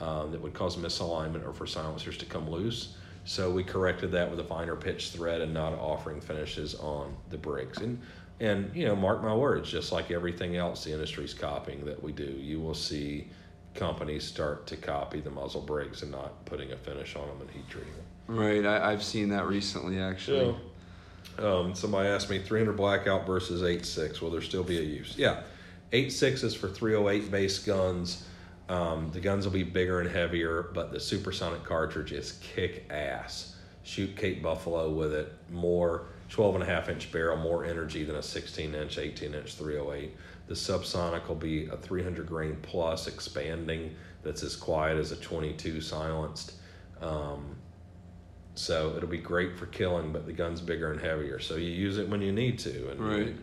um, 0.00 0.32
that 0.32 0.40
would 0.40 0.54
cause 0.54 0.76
misalignment 0.76 1.46
or 1.46 1.52
for 1.52 1.66
silencers 1.66 2.16
to 2.18 2.26
come 2.26 2.48
loose. 2.50 2.94
So 3.24 3.50
we 3.50 3.62
corrected 3.62 4.12
that 4.12 4.30
with 4.30 4.40
a 4.40 4.44
finer 4.44 4.74
pitch 4.74 5.10
thread 5.10 5.40
and 5.40 5.52
not 5.52 5.74
offering 5.74 6.20
finishes 6.20 6.74
on 6.76 7.14
the 7.30 7.36
brakes. 7.36 7.78
And 7.78 8.00
and 8.40 8.74
you 8.74 8.86
know, 8.86 8.94
mark 8.94 9.22
my 9.22 9.34
words, 9.34 9.70
just 9.70 9.90
like 9.90 10.10
everything 10.10 10.56
else 10.56 10.84
the 10.84 10.92
industry's 10.92 11.34
copying 11.34 11.84
that 11.84 12.02
we 12.02 12.12
do, 12.12 12.24
you 12.24 12.60
will 12.60 12.74
see 12.74 13.26
companies 13.74 14.24
start 14.24 14.66
to 14.68 14.76
copy 14.76 15.20
the 15.20 15.30
muzzle 15.30 15.60
brakes 15.60 16.02
and 16.02 16.10
not 16.10 16.44
putting 16.44 16.72
a 16.72 16.76
finish 16.76 17.16
on 17.16 17.26
them 17.28 17.40
and 17.40 17.50
heat 17.50 17.68
treating 17.68 17.92
them. 17.92 18.36
Right, 18.36 18.64
I, 18.64 18.92
I've 18.92 19.02
seen 19.02 19.28
that 19.30 19.46
recently 19.46 20.00
actually. 20.00 20.54
Um, 21.38 21.74
somebody 21.74 22.08
asked 22.08 22.30
me 22.30 22.38
300 22.38 22.76
blackout 22.76 23.26
versus 23.26 23.62
8.6. 23.62 24.20
Will 24.20 24.30
there 24.30 24.42
still 24.42 24.64
be 24.64 24.78
a 24.78 24.82
use? 24.82 25.14
Yeah. 25.16 25.42
8.6 25.92 26.44
is 26.44 26.54
for 26.54 26.68
308 26.68 27.30
base 27.30 27.58
guns. 27.58 28.24
Um, 28.68 29.10
the 29.12 29.20
guns 29.20 29.44
will 29.44 29.52
be 29.52 29.62
bigger 29.62 30.00
and 30.00 30.10
heavier, 30.10 30.70
but 30.74 30.92
the 30.92 31.00
supersonic 31.00 31.64
cartridge 31.64 32.12
is 32.12 32.32
kick 32.42 32.86
ass. 32.90 33.56
Shoot 33.82 34.16
Cape 34.16 34.42
Buffalo 34.42 34.90
with 34.90 35.14
it. 35.14 35.32
More 35.50 36.08
12 36.28 36.56
and 36.56 36.64
a 36.64 36.66
half 36.66 36.88
inch 36.88 37.10
barrel, 37.10 37.38
more 37.38 37.64
energy 37.64 38.04
than 38.04 38.16
a 38.16 38.22
16 38.22 38.74
inch, 38.74 38.98
18 38.98 39.34
inch 39.34 39.54
308. 39.54 40.14
The 40.46 40.54
subsonic 40.54 41.28
will 41.28 41.34
be 41.34 41.66
a 41.66 41.76
300 41.76 42.26
grain 42.26 42.58
plus 42.62 43.06
expanding 43.06 43.94
that's 44.22 44.42
as 44.42 44.56
quiet 44.56 44.98
as 44.98 45.12
a 45.12 45.16
22 45.16 45.80
silenced. 45.80 46.54
Um, 47.00 47.56
so 48.54 48.94
it'll 48.96 49.08
be 49.08 49.18
great 49.18 49.56
for 49.56 49.66
killing, 49.66 50.12
but 50.12 50.26
the 50.26 50.32
gun's 50.32 50.60
bigger 50.60 50.90
and 50.90 51.00
heavier. 51.00 51.38
So 51.38 51.56
you 51.56 51.70
use 51.70 51.96
it 51.96 52.08
when 52.08 52.20
you 52.20 52.32
need 52.32 52.58
to, 52.60 52.90
and 52.90 53.00
Right. 53.00 53.36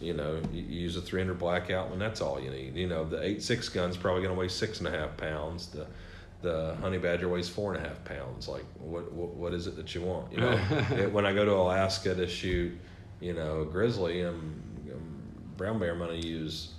You, 0.00 0.14
know 0.14 0.40
you 0.52 0.62
use 0.62 0.96
a 0.96 1.00
300 1.00 1.38
blackout 1.38 1.90
when 1.90 1.98
that's 1.98 2.20
all 2.20 2.40
you 2.40 2.50
need. 2.50 2.76
You 2.76 2.88
know 2.88 3.04
the 3.04 3.18
8.6 3.18 3.72
gun's 3.72 3.96
probably 3.96 4.22
going 4.22 4.34
to 4.34 4.38
weigh 4.38 4.48
six 4.48 4.78
and 4.78 4.88
a 4.88 4.90
half 4.90 5.16
pounds. 5.16 5.68
The 5.68 5.86
the 6.42 6.76
honey 6.80 6.98
badger 6.98 7.28
weighs 7.28 7.48
four 7.48 7.74
and 7.74 7.84
a 7.84 7.88
half 7.88 8.04
pounds. 8.04 8.48
Like 8.48 8.64
what 8.78 9.12
what, 9.12 9.34
what 9.34 9.54
is 9.54 9.66
it 9.66 9.76
that 9.76 9.94
you 9.94 10.02
want? 10.02 10.32
You 10.32 10.40
know, 10.40 10.52
it, 10.92 11.12
when 11.12 11.26
I 11.26 11.32
go 11.32 11.44
to 11.44 11.52
Alaska 11.52 12.14
to 12.14 12.28
shoot, 12.28 12.78
you 13.20 13.32
know, 13.32 13.64
grizzly, 13.64 14.22
I'm, 14.22 14.62
I'm 14.90 15.22
brown 15.56 15.78
bear. 15.78 15.92
I'm 15.92 15.98
going 15.98 16.20
to 16.20 16.26
use 16.26 16.72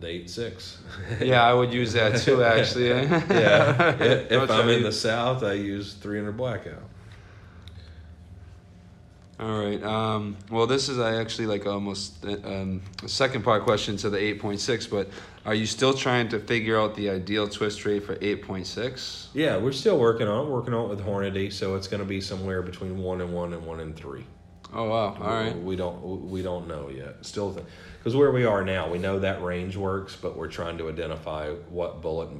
the 0.00 0.06
8.6. 0.06 0.76
Yeah, 1.26 1.42
I 1.42 1.52
would 1.52 1.72
use 1.72 1.92
that 1.94 2.20
too, 2.20 2.42
actually. 2.44 2.88
yeah. 2.88 3.94
If, 4.02 4.30
if 4.30 4.50
I'm 4.50 4.68
in 4.68 4.82
the 4.82 4.92
south, 4.92 5.42
I 5.42 5.54
use 5.54 5.94
300 5.94 6.36
blackout. 6.36 6.82
All 9.38 9.58
right. 9.58 9.82
Um, 9.82 10.36
well, 10.50 10.66
this 10.66 10.88
is 10.88 10.98
I 10.98 11.16
actually 11.16 11.46
like 11.46 11.66
almost 11.66 12.24
um, 12.24 12.80
a 13.02 13.08
second 13.08 13.44
part 13.44 13.64
question 13.64 13.96
to 13.98 14.08
the 14.08 14.16
8.6, 14.16 14.88
but 14.88 15.10
are 15.44 15.54
you 15.54 15.66
still 15.66 15.92
trying 15.92 16.28
to 16.30 16.40
figure 16.40 16.80
out 16.80 16.94
the 16.94 17.10
ideal 17.10 17.46
twist 17.46 17.84
rate 17.84 18.04
for 18.04 18.16
8.6? 18.16 19.26
Yeah, 19.34 19.58
we're 19.58 19.72
still 19.72 19.98
working 19.98 20.26
on 20.26 20.46
it. 20.46 20.50
Working 20.50 20.72
on 20.72 20.86
it 20.86 20.88
with 20.88 21.04
Hornady, 21.04 21.52
so 21.52 21.76
it's 21.76 21.86
going 21.86 22.00
to 22.00 22.06
be 22.06 22.20
somewhere 22.22 22.62
between 22.62 22.96
one 22.98 23.20
and 23.20 23.34
one 23.34 23.52
and 23.52 23.66
one 23.66 23.80
and 23.80 23.94
three. 23.94 24.24
Oh 24.72 24.84
wow! 24.84 25.16
All 25.20 25.28
right. 25.28 25.56
We 25.56 25.76
don't 25.76 26.28
we 26.28 26.42
don't 26.42 26.66
know 26.66 26.88
yet. 26.88 27.24
Still, 27.24 27.56
because 27.98 28.16
where 28.16 28.32
we 28.32 28.44
are 28.44 28.64
now, 28.64 28.90
we 28.90 28.98
know 28.98 29.20
that 29.20 29.40
range 29.42 29.76
works, 29.76 30.16
but 30.16 30.36
we're 30.36 30.48
trying 30.48 30.76
to 30.78 30.88
identify 30.88 31.50
what 31.70 32.02
bullet 32.02 32.30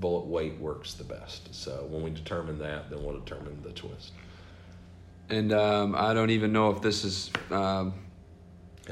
bullet 0.00 0.26
weight 0.26 0.58
works 0.58 0.94
the 0.94 1.04
best. 1.04 1.54
So 1.54 1.86
when 1.90 2.02
we 2.02 2.10
determine 2.10 2.58
that, 2.60 2.90
then 2.90 3.04
we'll 3.04 3.18
determine 3.20 3.62
the 3.62 3.72
twist. 3.72 4.12
And 5.30 5.52
um, 5.52 5.94
I 5.94 6.12
don't 6.14 6.30
even 6.30 6.52
know 6.52 6.70
if 6.70 6.82
this 6.82 7.02
is 7.04 7.30
um, 7.50 7.94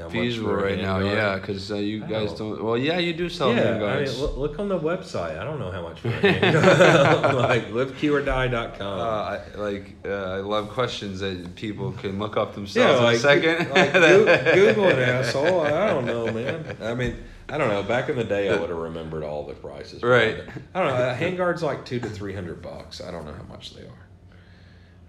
feasible 0.09 0.53
right 0.53 0.79
now. 0.79 0.97
handguard? 0.99 1.15
Yeah, 1.15 1.35
because 1.35 1.71
uh, 1.71 1.75
you 1.75 1.99
guys 2.01 2.33
don't- 2.33 2.55
don't. 2.55 2.63
Well, 2.63 2.77
yeah, 2.77 2.97
you 2.97 3.13
do 3.13 3.29
sell 3.29 3.53
yeah, 3.53 3.75
I 3.83 4.03
mean, 4.03 4.19
look, 4.19 4.37
look 4.37 4.59
on 4.59 4.67
the 4.67 4.79
website. 4.79 5.37
I 5.37 5.43
don't 5.43 5.59
know 5.59 5.69
how 5.71 5.83
much 5.83 5.99
for 5.99 6.07
a 6.07 6.11
like 7.35 7.67
liveqordie.com. 7.69 8.81
Uh, 8.81 9.03
I, 9.03 9.41
like 9.57 9.95
uh, 10.05 10.09
I 10.09 10.37
love 10.39 10.69
questions 10.69 11.19
that 11.19 11.55
people 11.55 11.91
can 11.91 12.17
look 12.17 12.35
up 12.35 12.49
Yeah, 12.49 12.55
themselves 12.55 13.23
like, 13.23 13.43
in 13.43 13.55
a 13.55 13.63
second. 13.65 13.69
like 13.71 13.93
Goo- 14.55 14.55
Google 14.73 14.85
an 14.89 14.99
asshole. 14.99 15.61
I 15.61 15.87
don't 15.91 16.05
know, 16.05 16.31
man. 16.31 16.77
I 16.81 16.95
mean, 16.95 17.23
I 17.49 17.59
don't 17.59 17.69
know. 17.69 17.83
Back 17.83 18.09
in 18.09 18.15
the 18.15 18.23
day, 18.23 18.49
I 18.49 18.59
would 18.59 18.69
have 18.71 18.79
remembered 18.79 19.23
all 19.23 19.45
the 19.45 19.53
prices. 19.53 20.01
Right. 20.01 20.37
I 20.73 20.79
don't 20.83 20.89
know. 20.97 21.09
A 21.09 21.13
handguard's 21.13 21.61
like 21.61 21.85
two 21.85 21.99
to 21.99 22.09
three 22.09 22.33
hundred 22.33 22.61
bucks. 22.63 23.01
I 23.01 23.11
don't 23.11 23.25
know 23.25 23.33
how 23.33 23.43
much 23.43 23.75
they 23.75 23.83
are. 23.83 24.02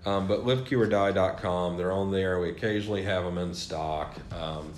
Um, 0.06 0.26
but 0.28 0.44
liveqordie.com, 0.44 1.76
they're 1.76 1.92
on 1.92 2.10
there. 2.10 2.40
We 2.40 2.50
occasionally 2.50 3.02
have 3.02 3.24
them 3.24 3.38
in 3.38 3.54
stock. 3.54 4.14
Um, 4.32 4.72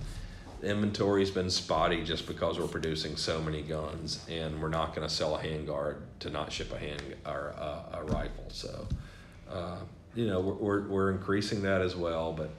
inventory's 0.63 1.31
been 1.31 1.51
spotty 1.51 2.05
just 2.05 2.27
because 2.27 2.59
we're 2.59 2.69
producing 2.69 3.17
so 3.17 3.41
many 3.41 3.63
guns, 3.63 4.25
and 4.31 4.61
we're 4.63 4.69
not 4.69 4.95
going 4.95 5.07
to 5.07 5.13
sell 5.13 5.37
a 5.37 5.43
handguard 5.43 5.97
to 6.21 6.31
not 6.31 6.53
ship 6.53 6.73
a 6.73 6.79
hand 6.79 7.03
or 7.25 7.55
a, 7.57 7.99
a 7.99 8.05
rifle. 8.05 8.45
So, 8.49 8.87
uh, 9.51 9.79
you 10.15 10.27
know, 10.27 10.41
we're, 10.41 10.55
we're, 10.55 10.89
we're 10.89 11.11
increasing 11.11 11.63
that 11.63 11.81
as 11.83 11.97
well. 11.97 12.33
But 12.33 12.51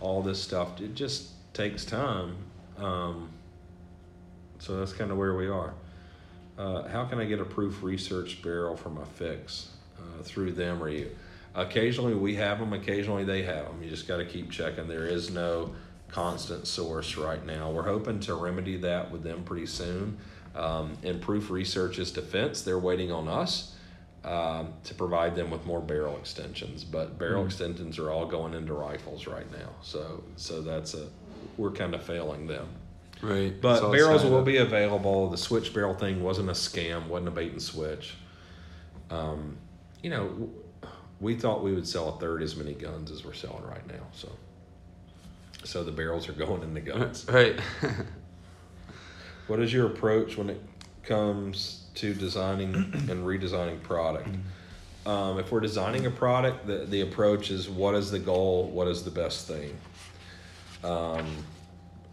all 0.00 0.22
this 0.22 0.42
stuff, 0.42 0.80
it 0.80 0.94
just 0.94 1.28
takes 1.52 1.84
time. 1.84 2.36
Um, 2.78 3.28
so 4.58 4.78
that's 4.78 4.92
kind 4.92 5.10
of 5.10 5.18
where 5.18 5.34
we 5.34 5.48
are. 5.48 5.74
Uh, 6.58 6.88
how 6.88 7.04
can 7.04 7.18
I 7.18 7.24
get 7.24 7.40
a 7.40 7.44
proof 7.44 7.82
research 7.82 8.40
barrel 8.40 8.76
for 8.76 8.88
my 8.88 9.04
fix 9.04 9.68
uh, 9.98 10.22
through 10.22 10.52
them 10.52 10.82
or 10.82 10.88
you? 10.88 11.10
Occasionally 11.54 12.14
we 12.14 12.34
have 12.36 12.58
them, 12.58 12.72
occasionally 12.72 13.24
they 13.24 13.42
have 13.42 13.66
them. 13.66 13.82
You 13.82 13.90
just 13.90 14.08
got 14.08 14.16
to 14.16 14.24
keep 14.24 14.50
checking. 14.50 14.88
There 14.88 15.06
is 15.06 15.30
no 15.30 15.74
constant 16.08 16.66
source 16.66 17.16
right 17.16 17.44
now. 17.44 17.70
We're 17.70 17.82
hoping 17.84 18.20
to 18.20 18.34
remedy 18.34 18.76
that 18.78 19.10
with 19.10 19.22
them 19.22 19.44
pretty 19.44 19.66
soon. 19.66 20.18
Um, 20.54 20.96
in 21.02 21.18
Proof 21.18 21.50
Research's 21.50 22.10
defense, 22.12 22.62
they're 22.62 22.78
waiting 22.78 23.10
on 23.10 23.26
us 23.28 23.74
um, 24.24 24.72
to 24.84 24.94
provide 24.94 25.34
them 25.34 25.50
with 25.50 25.66
more 25.66 25.80
barrel 25.80 26.16
extensions. 26.16 26.84
But 26.84 27.18
barrel 27.18 27.44
extensions 27.44 27.98
are 27.98 28.10
all 28.10 28.26
going 28.26 28.54
into 28.54 28.72
rifles 28.72 29.26
right 29.26 29.50
now, 29.52 29.70
so 29.82 30.22
so 30.36 30.62
that's 30.62 30.94
a 30.94 31.08
we're 31.56 31.72
kind 31.72 31.94
of 31.94 32.02
failing 32.02 32.46
them. 32.46 32.68
right. 33.20 33.52
But 33.60 33.90
barrels 33.92 34.24
will 34.24 34.38
up. 34.38 34.44
be 34.44 34.56
available. 34.58 35.28
The 35.28 35.36
switch 35.36 35.74
barrel 35.74 35.94
thing 35.94 36.22
wasn't 36.22 36.48
a 36.48 36.52
scam, 36.52 37.08
wasn't 37.08 37.28
a 37.28 37.32
bait 37.32 37.52
and 37.52 37.62
switch. 37.62 38.14
Um, 39.10 39.58
you 40.02 40.10
know, 40.10 40.48
we 41.24 41.34
thought 41.34 41.64
we 41.64 41.72
would 41.72 41.88
sell 41.88 42.10
a 42.10 42.18
third 42.20 42.42
as 42.42 42.54
many 42.54 42.74
guns 42.74 43.10
as 43.10 43.24
we're 43.24 43.32
selling 43.32 43.64
right 43.64 43.86
now. 43.88 44.06
So, 44.12 44.30
so 45.64 45.82
the 45.82 45.90
barrels 45.90 46.28
are 46.28 46.34
going 46.34 46.62
in 46.62 46.74
the 46.74 46.80
guns. 46.80 47.26
Right. 47.32 47.58
what 49.46 49.58
is 49.58 49.72
your 49.72 49.86
approach 49.86 50.36
when 50.36 50.50
it 50.50 50.60
comes 51.02 51.86
to 51.94 52.12
designing 52.12 52.74
and 52.74 53.24
redesigning 53.24 53.82
product? 53.82 54.28
Um, 55.06 55.38
if 55.38 55.50
we're 55.50 55.60
designing 55.60 56.04
a 56.04 56.10
product, 56.10 56.66
the, 56.66 56.84
the 56.84 57.00
approach 57.00 57.50
is 57.50 57.70
what 57.70 57.94
is 57.94 58.10
the 58.10 58.18
goal? 58.18 58.68
What 58.68 58.86
is 58.86 59.02
the 59.02 59.10
best 59.10 59.48
thing? 59.48 59.76
Um, 60.82 61.26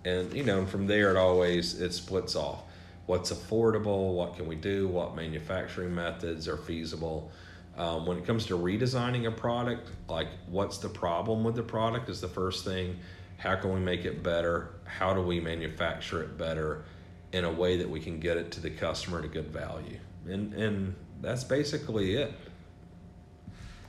and 0.05 0.34
you 0.34 0.43
know, 0.43 0.66
from 0.66 0.88
there 0.88 1.12
it 1.12 1.18
always 1.18 1.82
it 1.82 1.93
splits 1.93 2.38
off. 2.38 2.64
What's 3.07 3.32
affordable? 3.34 4.14
What 4.14 4.38
can 4.38 4.47
we 4.47 4.55
do? 4.55 4.88
What 4.88 5.18
manufacturing 5.18 5.93
methods 5.93 6.47
are 6.47 6.57
feasible? 6.57 7.30
Um, 7.78 8.05
when 8.05 8.17
it 8.17 8.26
comes 8.26 8.45
to 8.47 8.57
redesigning 8.57 9.28
a 9.28 9.32
product, 9.32 9.89
like 10.09 10.28
what's 10.47 10.78
the 10.78 10.89
problem 10.89 11.43
with 11.43 11.55
the 11.55 11.63
product 11.63 12.09
is 12.09 12.19
the 12.19 12.28
first 12.28 12.65
thing. 12.65 12.99
How 13.38 13.55
can 13.55 13.74
we 13.74 13.80
make 13.80 14.05
it 14.05 14.22
better? 14.22 14.72
How 14.84 15.13
do 15.13 15.22
we 15.22 15.39
manufacture 15.39 16.22
it 16.22 16.38
better 16.38 16.84
in 17.32 17.45
a 17.45 17.51
way 17.51 17.78
that 17.78 17.89
we 17.89 17.99
can 17.99 18.19
get 18.19 18.38
it 18.38 18.51
to 18.51 18.59
the 18.59 18.69
customer 18.69 19.19
at 19.19 19.26
a 19.26 19.30
good 19.30 19.47
value? 19.47 19.97
And 20.28 20.53
and 20.53 20.95
that's 21.22 21.43
basically 21.43 22.15
it. 22.15 22.34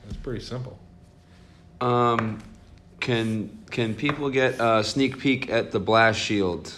It's 0.07 0.17
pretty 0.17 0.43
simple. 0.43 0.79
Um, 1.81 2.41
can 2.99 3.57
can 3.69 3.93
people 3.95 4.29
get 4.29 4.59
a 4.59 4.83
sneak 4.83 5.19
peek 5.19 5.49
at 5.49 5.71
the 5.71 5.79
blast 5.79 6.19
shield? 6.19 6.73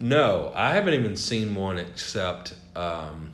No, 0.00 0.52
I 0.54 0.74
haven't 0.74 0.94
even 0.94 1.16
seen 1.16 1.54
one 1.54 1.78
except 1.78 2.54
um, 2.76 3.32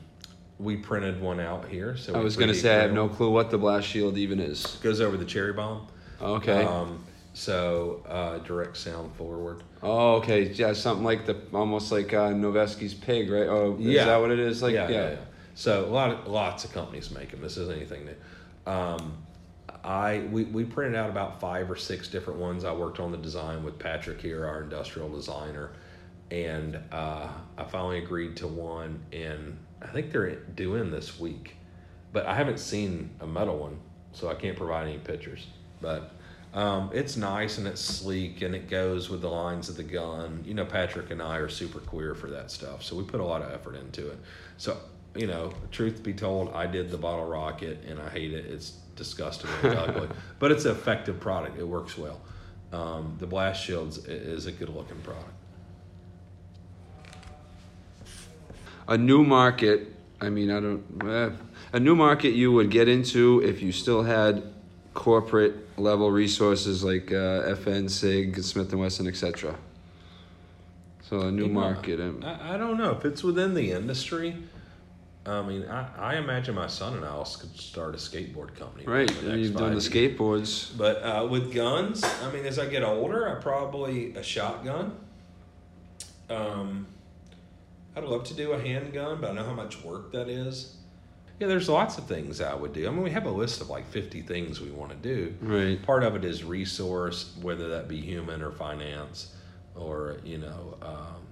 we 0.61 0.77
printed 0.77 1.19
one 1.21 1.39
out 1.39 1.67
here. 1.67 1.97
So 1.97 2.13
I 2.13 2.19
was 2.19 2.35
gonna 2.37 2.53
3D 2.53 2.61
say 2.61 2.75
I 2.77 2.81
have 2.83 2.93
no 2.93 3.09
clue 3.09 3.31
what 3.31 3.49
the 3.49 3.57
blast 3.57 3.87
shield 3.87 4.17
even 4.17 4.39
is. 4.39 4.65
Goes 4.83 5.01
over 5.01 5.17
the 5.17 5.25
cherry 5.25 5.53
bomb. 5.53 5.87
Okay. 6.21 6.63
Um, 6.63 7.03
so 7.33 8.03
uh, 8.07 8.37
direct 8.39 8.77
sound 8.77 9.13
forward. 9.15 9.63
oh, 9.81 10.15
okay. 10.17 10.43
Yeah, 10.51 10.73
something 10.73 11.03
like 11.03 11.25
the 11.25 11.37
almost 11.53 11.91
like 11.91 12.13
uh, 12.13 12.31
Noveske's 12.31 12.93
pig, 12.93 13.29
right? 13.31 13.47
Oh, 13.47 13.75
is 13.79 13.85
Yeah. 13.85 14.05
that 14.05 14.17
what 14.17 14.31
it 14.31 14.39
is? 14.39 14.61
Like, 14.61 14.73
yeah, 14.73 14.89
yeah. 14.89 14.95
yeah, 14.95 15.09
yeah. 15.11 15.15
So 15.55 15.85
a 15.85 15.87
lot 15.87 16.11
of 16.11 16.27
lots 16.27 16.63
of 16.65 16.73
companies 16.73 17.09
make 17.11 17.31
them. 17.31 17.41
This 17.41 17.57
isn't 17.57 17.75
anything 17.75 18.05
new. 18.05 18.71
Um, 18.71 19.17
I 19.83 20.19
we, 20.31 20.43
we 20.43 20.63
printed 20.63 20.95
out 20.95 21.09
about 21.09 21.39
five 21.39 21.71
or 21.71 21.75
six 21.75 22.07
different 22.07 22.39
ones. 22.39 22.63
I 22.65 22.73
worked 22.73 22.99
on 22.99 23.11
the 23.11 23.17
design 23.17 23.63
with 23.63 23.79
Patrick 23.79 24.21
here, 24.21 24.45
our 24.45 24.61
industrial 24.63 25.09
designer, 25.09 25.71
and 26.29 26.77
uh, 26.91 27.29
I 27.57 27.63
finally 27.63 27.97
agreed 27.97 28.35
to 28.37 28.47
one. 28.47 29.01
And 29.11 29.57
I 29.81 29.87
think 29.87 30.11
they're 30.11 30.35
due 30.35 30.75
in 30.75 30.91
this 30.91 31.19
week, 31.19 31.55
but 32.13 32.25
I 32.25 32.35
haven't 32.35 32.59
seen 32.59 33.09
a 33.19 33.27
metal 33.27 33.57
one, 33.57 33.79
so 34.13 34.29
I 34.29 34.35
can't 34.35 34.55
provide 34.55 34.87
any 34.87 34.99
pictures. 34.99 35.47
But 35.81 36.13
um, 36.53 36.89
it's 36.93 37.15
nice 37.15 37.57
and 37.57 37.67
it's 37.67 37.81
sleek 37.81 38.41
and 38.41 38.53
it 38.53 38.69
goes 38.69 39.09
with 39.09 39.21
the 39.21 39.29
lines 39.29 39.69
of 39.69 39.77
the 39.77 39.83
gun. 39.83 40.43
You 40.45 40.53
know, 40.53 40.65
Patrick 40.65 41.09
and 41.09 41.21
I 41.21 41.37
are 41.37 41.49
super 41.49 41.79
queer 41.79 42.13
for 42.13 42.29
that 42.29 42.51
stuff, 42.51 42.83
so 42.83 42.95
we 42.95 43.03
put 43.03 43.21
a 43.21 43.25
lot 43.25 43.41
of 43.41 43.51
effort 43.51 43.75
into 43.75 44.09
it. 44.09 44.19
So, 44.57 44.77
you 45.15 45.27
know, 45.27 45.53
truth 45.71 46.03
be 46.03 46.13
told, 46.13 46.53
I 46.53 46.67
did 46.67 46.91
the 46.91 46.97
bottle 46.97 47.25
rocket 47.25 47.83
and 47.87 47.99
I 47.99 48.09
hate 48.09 48.33
it. 48.33 48.45
It's 48.45 48.71
disgusting 48.95 49.49
and 49.63 49.75
ugly, 49.75 50.09
but 50.39 50.51
it's 50.51 50.65
an 50.65 50.71
effective 50.71 51.19
product. 51.19 51.57
It 51.57 51.67
works 51.67 51.97
well. 51.97 52.21
Um, 52.73 53.15
the 53.19 53.27
blast 53.27 53.63
shields 53.63 53.97
is 54.05 54.45
a 54.45 54.51
good 54.51 54.69
looking 54.69 54.99
product. 54.99 55.30
A 58.91 58.97
new 58.97 59.23
market. 59.23 59.87
I 60.19 60.29
mean, 60.29 60.51
I 60.51 60.59
don't. 60.59 60.83
Eh, 61.07 61.29
a 61.71 61.79
new 61.79 61.95
market 61.95 62.31
you 62.31 62.51
would 62.51 62.69
get 62.69 62.89
into 62.89 63.41
if 63.41 63.61
you 63.61 63.71
still 63.71 64.03
had 64.03 64.43
corporate 64.93 65.79
level 65.79 66.11
resources 66.11 66.83
like 66.83 67.09
uh, 67.09 67.55
FN, 67.55 67.89
Sig, 67.89 68.43
Smith 68.43 68.69
and 68.73 68.81
Wesson, 68.81 69.07
etc. 69.07 69.55
So 71.07 71.21
a 71.21 71.31
new 71.31 71.43
You 71.43 71.47
know, 71.47 71.59
market. 71.61 72.01
um, 72.01 72.21
I, 72.21 72.55
I 72.55 72.57
don't 72.57 72.77
know 72.77 72.91
if 72.91 73.05
it's 73.05 73.23
within 73.23 73.53
the 73.53 73.71
industry. 73.71 74.35
I 75.25 75.41
mean, 75.41 75.63
I, 75.69 75.87
I 75.97 76.15
imagine 76.17 76.53
my 76.55 76.67
son 76.67 76.95
and 76.97 77.05
I 77.05 77.11
also 77.11 77.39
could 77.39 77.55
start 77.57 77.95
a 77.95 77.97
skateboard 77.97 78.55
company. 78.55 78.83
Right, 78.85 79.09
and 79.23 79.39
you've 79.39 79.55
done 79.55 79.73
the 79.73 79.79
skateboards. 79.79 80.75
But 80.77 80.97
uh, 80.97 81.27
with 81.29 81.53
guns, 81.53 82.03
I 82.03 82.29
mean, 82.31 82.45
as 82.45 82.59
I 82.59 82.65
get 82.65 82.83
older, 82.83 83.29
I 83.29 83.39
probably 83.39 84.13
a 84.15 84.23
shotgun. 84.23 84.97
Um, 86.29 86.87
I'd 87.95 88.03
love 88.03 88.23
to 88.25 88.33
do 88.33 88.53
a 88.53 88.59
handgun, 88.61 89.19
but 89.19 89.31
I 89.31 89.33
know 89.33 89.43
how 89.43 89.53
much 89.53 89.83
work 89.83 90.11
that 90.13 90.29
is. 90.29 90.77
Yeah, 91.39 91.47
there's 91.47 91.67
lots 91.67 91.97
of 91.97 92.05
things 92.05 92.39
I 92.39 92.53
would 92.53 92.71
do. 92.71 92.87
I 92.87 92.91
mean, 92.91 93.01
we 93.01 93.09
have 93.11 93.25
a 93.25 93.31
list 93.31 93.61
of 93.61 93.69
like 93.69 93.87
50 93.89 94.21
things 94.21 94.61
we 94.61 94.69
want 94.69 94.91
to 94.91 94.97
do. 94.97 95.33
Right. 95.41 95.81
Part 95.81 96.03
of 96.03 96.15
it 96.15 96.23
is 96.23 96.43
resource, 96.43 97.35
whether 97.41 97.69
that 97.69 97.87
be 97.87 97.99
human 97.99 98.41
or 98.43 98.51
finance, 98.51 99.33
or 99.75 100.17
you 100.23 100.37
know, 100.37 100.77
um, 100.81 101.25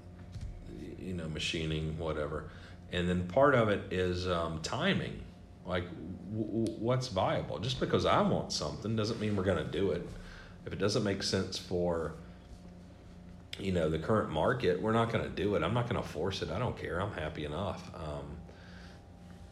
you 0.99 1.13
know, 1.13 1.29
machining, 1.29 1.97
whatever. 1.97 2.49
And 2.91 3.07
then 3.07 3.27
part 3.27 3.53
of 3.53 3.69
it 3.69 3.81
is 3.93 4.27
um, 4.27 4.59
timing. 4.63 5.21
Like, 5.65 5.85
w- 6.31 6.63
w- 6.65 6.79
what's 6.79 7.07
viable? 7.09 7.59
Just 7.59 7.79
because 7.79 8.07
I 8.07 8.21
want 8.21 8.51
something 8.51 8.95
doesn't 8.95 9.19
mean 9.19 9.35
we're 9.35 9.43
going 9.43 9.63
to 9.63 9.71
do 9.71 9.91
it. 9.91 10.07
If 10.65 10.73
it 10.73 10.79
doesn't 10.79 11.03
make 11.03 11.21
sense 11.21 11.57
for, 11.59 12.13
you 13.59 13.71
know, 13.71 13.89
the 13.89 13.99
current 13.99 14.29
market, 14.31 14.81
we're 14.81 14.91
not 14.93 15.11
going 15.11 15.23
to 15.23 15.29
do 15.29 15.55
it. 15.55 15.63
I'm 15.63 15.73
not 15.73 15.89
going 15.89 16.01
to 16.01 16.07
force 16.07 16.41
it. 16.41 16.49
I 16.51 16.59
don't 16.59 16.77
care. 16.77 16.99
I'm 17.01 17.11
happy 17.11 17.45
enough. 17.45 17.89
Um, 17.95 18.37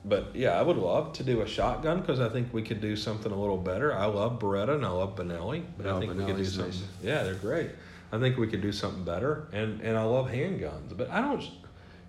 but 0.05 0.35
yeah, 0.35 0.51
I 0.51 0.61
would 0.61 0.77
love 0.77 1.13
to 1.13 1.23
do 1.23 1.41
a 1.41 1.47
shotgun 1.47 1.99
because 2.01 2.19
I 2.19 2.29
think 2.29 2.53
we 2.53 2.61
could 2.61 2.79
do 2.79 2.95
something 2.95 3.31
a 3.31 3.39
little 3.39 3.57
better. 3.57 3.93
I 3.93 4.05
love 4.05 4.39
Beretta 4.39 4.75
and 4.75 4.85
I 4.85 4.89
love 4.89 5.15
Benelli, 5.15 5.63
but 5.77 5.85
I 5.85 5.91
Oh, 5.91 5.99
think 5.99 6.15
we 6.17 6.23
could 6.25 6.37
do 6.37 6.45
something. 6.45 6.71
nice. 6.71 6.83
Yeah, 7.03 7.23
they're 7.23 7.35
great. 7.35 7.71
I 8.11 8.19
think 8.19 8.37
we 8.37 8.47
could 8.47 8.61
do 8.61 8.71
something 8.71 9.03
better, 9.03 9.47
and 9.51 9.81
and 9.81 9.97
I 9.97 10.03
love 10.03 10.27
handguns, 10.29 10.95
but 10.95 11.09
I 11.09 11.19
don't. 11.19 11.43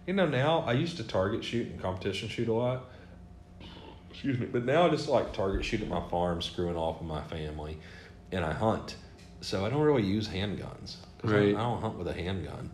You 0.07 0.15
know, 0.15 0.27
now 0.27 0.61
I 0.61 0.75
used 0.75 0.97
to 0.99 1.03
target 1.05 1.43
shoot 1.43 1.67
and 1.67 1.81
competition 1.83 2.29
shoot 2.29 2.47
a 2.49 2.53
lot. 2.53 2.85
Excuse 4.11 4.39
me, 4.39 4.47
but 4.47 4.65
now 4.65 4.87
I 4.87 4.91
just 4.91 5.09
like 5.09 5.33
target 5.33 5.65
shoot 5.65 5.81
at 5.83 5.89
my 5.89 6.09
farm, 6.09 6.41
screwing 6.41 6.77
off 6.77 7.01
with 7.01 7.09
my 7.09 7.23
family, 7.23 7.79
and 8.31 8.45
I 8.45 8.53
hunt. 8.53 8.95
So 9.41 9.65
I 9.67 9.71
don't 9.71 9.83
really 9.83 10.05
use 10.05 10.29
handguns. 10.29 10.97
'Cause 11.19 11.33
I- 11.33 11.37
I 11.39 11.53
don't 11.53 11.81
hunt 11.81 11.99
with 11.99 12.09
a 12.09 12.13
handgun. 12.13 12.71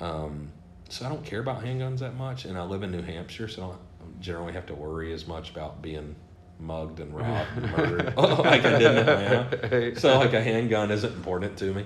Um, 0.00 0.48
so 0.88 1.06
I 1.06 1.08
don't 1.08 1.24
care 1.24 1.40
about 1.40 1.64
handguns 1.64 1.98
that 2.00 2.14
much, 2.16 2.44
and 2.44 2.56
I 2.58 2.62
live 2.64 2.82
in 2.82 2.90
New 2.90 3.02
Hampshire, 3.02 3.48
so 3.48 3.62
I 3.62 3.66
don't 3.66 4.20
generally 4.20 4.52
have 4.52 4.66
to 4.66 4.74
worry 4.74 5.12
as 5.12 5.26
much 5.26 5.50
about 5.50 5.80
being 5.82 6.14
mugged 6.58 7.00
and 7.00 7.14
robbed 7.14 7.48
and 7.56 7.70
murdered 7.76 8.16
like 8.18 8.64
I 8.64 8.78
did 8.78 8.82
in 8.82 9.08
Atlanta. 9.08 9.98
So 10.00 10.18
like 10.18 10.32
a 10.34 10.42
handgun 10.42 10.90
isn't 10.90 11.12
important 11.14 11.56
to 11.58 11.72
me. 11.72 11.84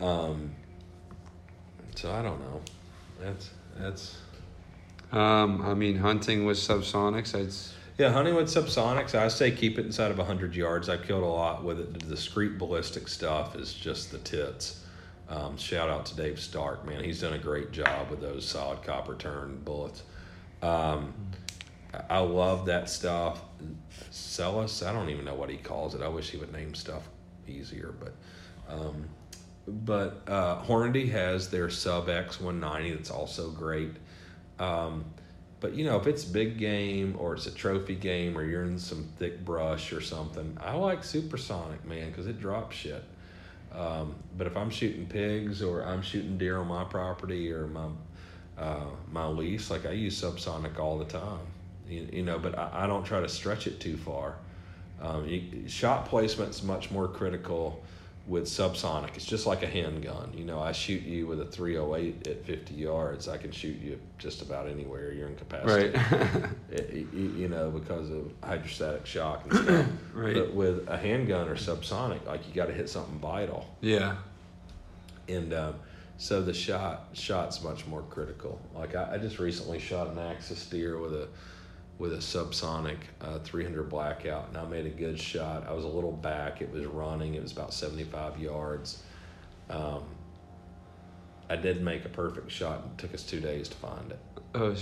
Um, 0.00 0.50
so 1.94 2.10
I 2.12 2.22
don't 2.22 2.40
know. 2.40 2.60
That's 3.20 3.50
that's 3.78 4.16
Um, 5.12 5.62
I 5.62 5.74
mean, 5.74 5.96
hunting 5.98 6.44
with 6.46 6.56
subsonics. 6.56 7.34
I'd. 7.34 7.52
yeah. 8.00 8.10
Hunting 8.12 8.34
with 8.34 8.46
subsonics, 8.46 9.14
I 9.14 9.28
say 9.28 9.50
keep 9.50 9.78
it 9.78 9.84
inside 9.86 10.10
of 10.10 10.18
hundred 10.18 10.54
yards. 10.56 10.88
I've 10.88 11.02
killed 11.02 11.22
a 11.24 11.26
lot 11.26 11.62
with 11.64 11.78
it. 11.80 11.92
The 11.92 11.98
Discreet 12.00 12.58
Ballistic 12.58 13.06
stuff 13.08 13.54
is 13.56 13.72
just 13.74 14.10
the 14.12 14.18
tits. 14.18 14.80
Um, 15.30 15.56
shout 15.56 15.88
out 15.88 16.06
to 16.06 16.16
Dave 16.16 16.40
Stark, 16.40 16.84
man. 16.84 17.04
He's 17.04 17.20
done 17.20 17.34
a 17.34 17.38
great 17.38 17.70
job 17.70 18.10
with 18.10 18.20
those 18.20 18.44
solid 18.44 18.82
copper 18.82 19.14
turn 19.14 19.60
bullets. 19.64 20.02
Um, 20.60 21.14
I- 22.08 22.18
love 22.18 22.66
that 22.66 22.90
stuff. 22.90 23.40
Selous, 24.10 24.84
I 24.86 24.92
don't 24.92 25.08
even 25.08 25.24
know 25.24 25.34
what 25.34 25.48
he 25.48 25.56
calls 25.56 25.94
it. 25.94 26.02
I 26.02 26.08
wish 26.08 26.30
he 26.30 26.36
would 26.36 26.52
name 26.52 26.74
stuff 26.74 27.08
easier, 27.46 27.94
but 27.98 28.14
um, 28.68 29.08
but 29.66 30.22
uh, 30.26 30.62
Hornady 30.64 31.10
has 31.10 31.48
their 31.48 31.70
Sub 31.70 32.08
X 32.08 32.40
190 32.40 32.96
that's 32.96 33.10
also 33.10 33.50
great. 33.50 33.92
Um, 34.58 35.04
but 35.60 35.74
you 35.74 35.84
know, 35.84 35.96
if 35.96 36.06
it's 36.06 36.24
big 36.24 36.58
game 36.58 37.16
or 37.18 37.34
it's 37.34 37.46
a 37.46 37.50
trophy 37.50 37.94
game 37.94 38.36
or 38.36 38.42
you're 38.44 38.64
in 38.64 38.78
some 38.78 39.08
thick 39.18 39.44
brush 39.44 39.92
or 39.92 40.00
something, 40.00 40.56
I 40.60 40.74
like 40.74 41.04
supersonic, 41.04 41.84
man, 41.84 42.08
because 42.08 42.26
it 42.26 42.40
drops 42.40 42.76
shit. 42.76 43.04
Um, 43.74 44.14
but 44.36 44.46
if 44.46 44.56
I'm 44.56 44.70
shooting 44.70 45.06
pigs 45.06 45.62
or 45.62 45.82
I'm 45.82 46.02
shooting 46.02 46.38
deer 46.38 46.58
on 46.58 46.66
my 46.66 46.84
property 46.84 47.52
or 47.52 47.66
my 47.66 47.88
uh, 48.58 48.84
my 49.10 49.26
lease, 49.26 49.70
like 49.70 49.86
I 49.86 49.92
use 49.92 50.20
subsonic 50.20 50.78
all 50.78 50.98
the 50.98 51.04
time. 51.06 51.46
You, 51.88 52.08
you 52.12 52.22
know, 52.22 52.38
but 52.38 52.58
I, 52.58 52.84
I 52.84 52.86
don't 52.86 53.04
try 53.04 53.20
to 53.20 53.28
stretch 53.28 53.66
it 53.66 53.80
too 53.80 53.96
far. 53.96 54.36
Um, 55.00 55.26
you, 55.26 55.68
shot 55.68 56.06
placement's 56.06 56.62
much 56.62 56.90
more 56.90 57.08
critical 57.08 57.82
with 58.30 58.44
subsonic. 58.44 59.16
It's 59.16 59.24
just 59.26 59.44
like 59.44 59.64
a 59.64 59.66
handgun. 59.66 60.32
You 60.36 60.44
know, 60.44 60.60
I 60.60 60.70
shoot 60.70 61.02
you 61.02 61.26
with 61.26 61.40
a 61.40 61.46
308 61.46 62.28
at 62.28 62.44
50 62.46 62.74
yards. 62.74 63.26
I 63.28 63.36
can 63.36 63.50
shoot 63.50 63.76
you 63.80 63.98
just 64.18 64.40
about 64.40 64.68
anywhere 64.68 65.12
you're 65.12 65.26
incapacitated. 65.26 65.96
Right. 65.96 66.50
It- 66.70 67.08
you, 67.12 67.34
you 67.36 67.48
know, 67.48 67.70
because 67.70 68.08
of 68.10 68.30
hydrostatic 68.44 69.04
shock 69.04 69.44
and 69.50 69.54
stuff. 69.64 69.86
Right. 70.14 70.34
But 70.34 70.54
with 70.54 70.88
a 70.88 70.96
handgun 70.96 71.48
or 71.48 71.56
subsonic, 71.56 72.24
like 72.24 72.46
you 72.48 72.54
got 72.54 72.66
to 72.66 72.72
hit 72.72 72.88
something 72.88 73.18
vital, 73.18 73.66
yeah. 73.80 74.16
and 75.28 75.52
um, 75.52 75.74
so 76.16 76.40
the 76.40 76.54
shot 76.54 77.08
shot's 77.12 77.64
much 77.64 77.84
more 77.88 78.02
critical. 78.02 78.60
Like 78.76 78.94
I, 78.94 79.14
I 79.14 79.18
just 79.18 79.40
recently 79.40 79.80
shot 79.80 80.06
an 80.06 80.18
axis 80.20 80.64
deer 80.66 80.98
with 80.98 81.14
a 81.14 81.26
with 82.00 82.14
a 82.14 82.16
subsonic 82.16 82.96
uh, 83.20 83.38
300 83.40 83.90
blackout, 83.90 84.48
and 84.48 84.56
I 84.56 84.64
made 84.64 84.86
a 84.86 84.90
good 84.90 85.20
shot. 85.20 85.66
I 85.68 85.72
was 85.74 85.84
a 85.84 85.88
little 85.88 86.10
back. 86.10 86.62
It 86.62 86.72
was 86.72 86.86
running. 86.86 87.34
It 87.34 87.42
was 87.42 87.52
about 87.52 87.74
75 87.74 88.40
yards. 88.40 89.02
Um, 89.68 90.02
I 91.50 91.56
did 91.56 91.82
make 91.82 92.06
a 92.06 92.08
perfect 92.08 92.50
shot. 92.50 92.84
It 92.86 92.98
took 92.98 93.12
us 93.12 93.22
two 93.22 93.38
days 93.40 93.68
to 93.68 93.76
find 93.76 94.10
it. 94.10 94.18
Oh. 94.54 94.74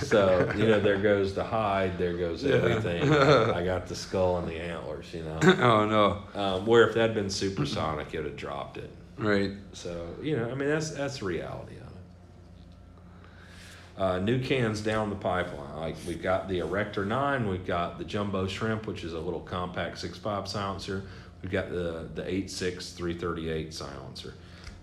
So 0.00 0.50
you 0.56 0.66
know, 0.66 0.80
there 0.80 0.96
goes 0.96 1.34
the 1.34 1.44
hide, 1.44 1.98
there 1.98 2.16
goes 2.16 2.42
Yeah. 2.42 2.54
everything. 2.54 3.12
I 3.12 3.62
got 3.64 3.86
the 3.86 3.94
skull 3.94 4.38
and 4.38 4.48
the 4.48 4.56
antlers. 4.56 5.12
You 5.12 5.24
know, 5.24 5.38
oh 5.42 5.84
no. 5.86 6.40
um, 6.40 6.64
where 6.66 6.88
if 6.88 6.94
that 6.94 7.02
had 7.02 7.14
been 7.14 7.30
supersonic, 7.30 8.14
it 8.14 8.16
would 8.18 8.26
have 8.26 8.36
dropped 8.36 8.78
it. 8.78 8.90
Right. 9.18 9.52
So 9.74 10.08
you 10.22 10.36
know, 10.38 10.50
I 10.50 10.54
mean, 10.54 10.70
that's 10.70 10.90
that's 10.92 11.22
reality. 11.22 11.74
Uh, 13.96 14.18
new 14.18 14.40
cans 14.40 14.80
down 14.80 15.10
the 15.10 15.16
pipeline. 15.16 15.76
Like 15.76 15.96
we've 16.06 16.22
got 16.22 16.48
the 16.48 16.60
Erector 16.60 17.04
Nine, 17.04 17.48
we've 17.48 17.66
got 17.66 17.98
the 17.98 18.04
Jumbo 18.04 18.46
Shrimp, 18.46 18.86
which 18.86 19.04
is 19.04 19.12
a 19.12 19.20
little 19.20 19.40
compact 19.40 19.98
six 19.98 20.16
five 20.16 20.48
silencer. 20.48 21.04
We've 21.42 21.52
got 21.52 21.70
the 21.70 22.08
the 22.14 22.28
eight 22.28 22.50
six 22.50 22.92
three 22.92 23.14
thirty 23.14 23.50
eight 23.50 23.74
silencer. 23.74 24.34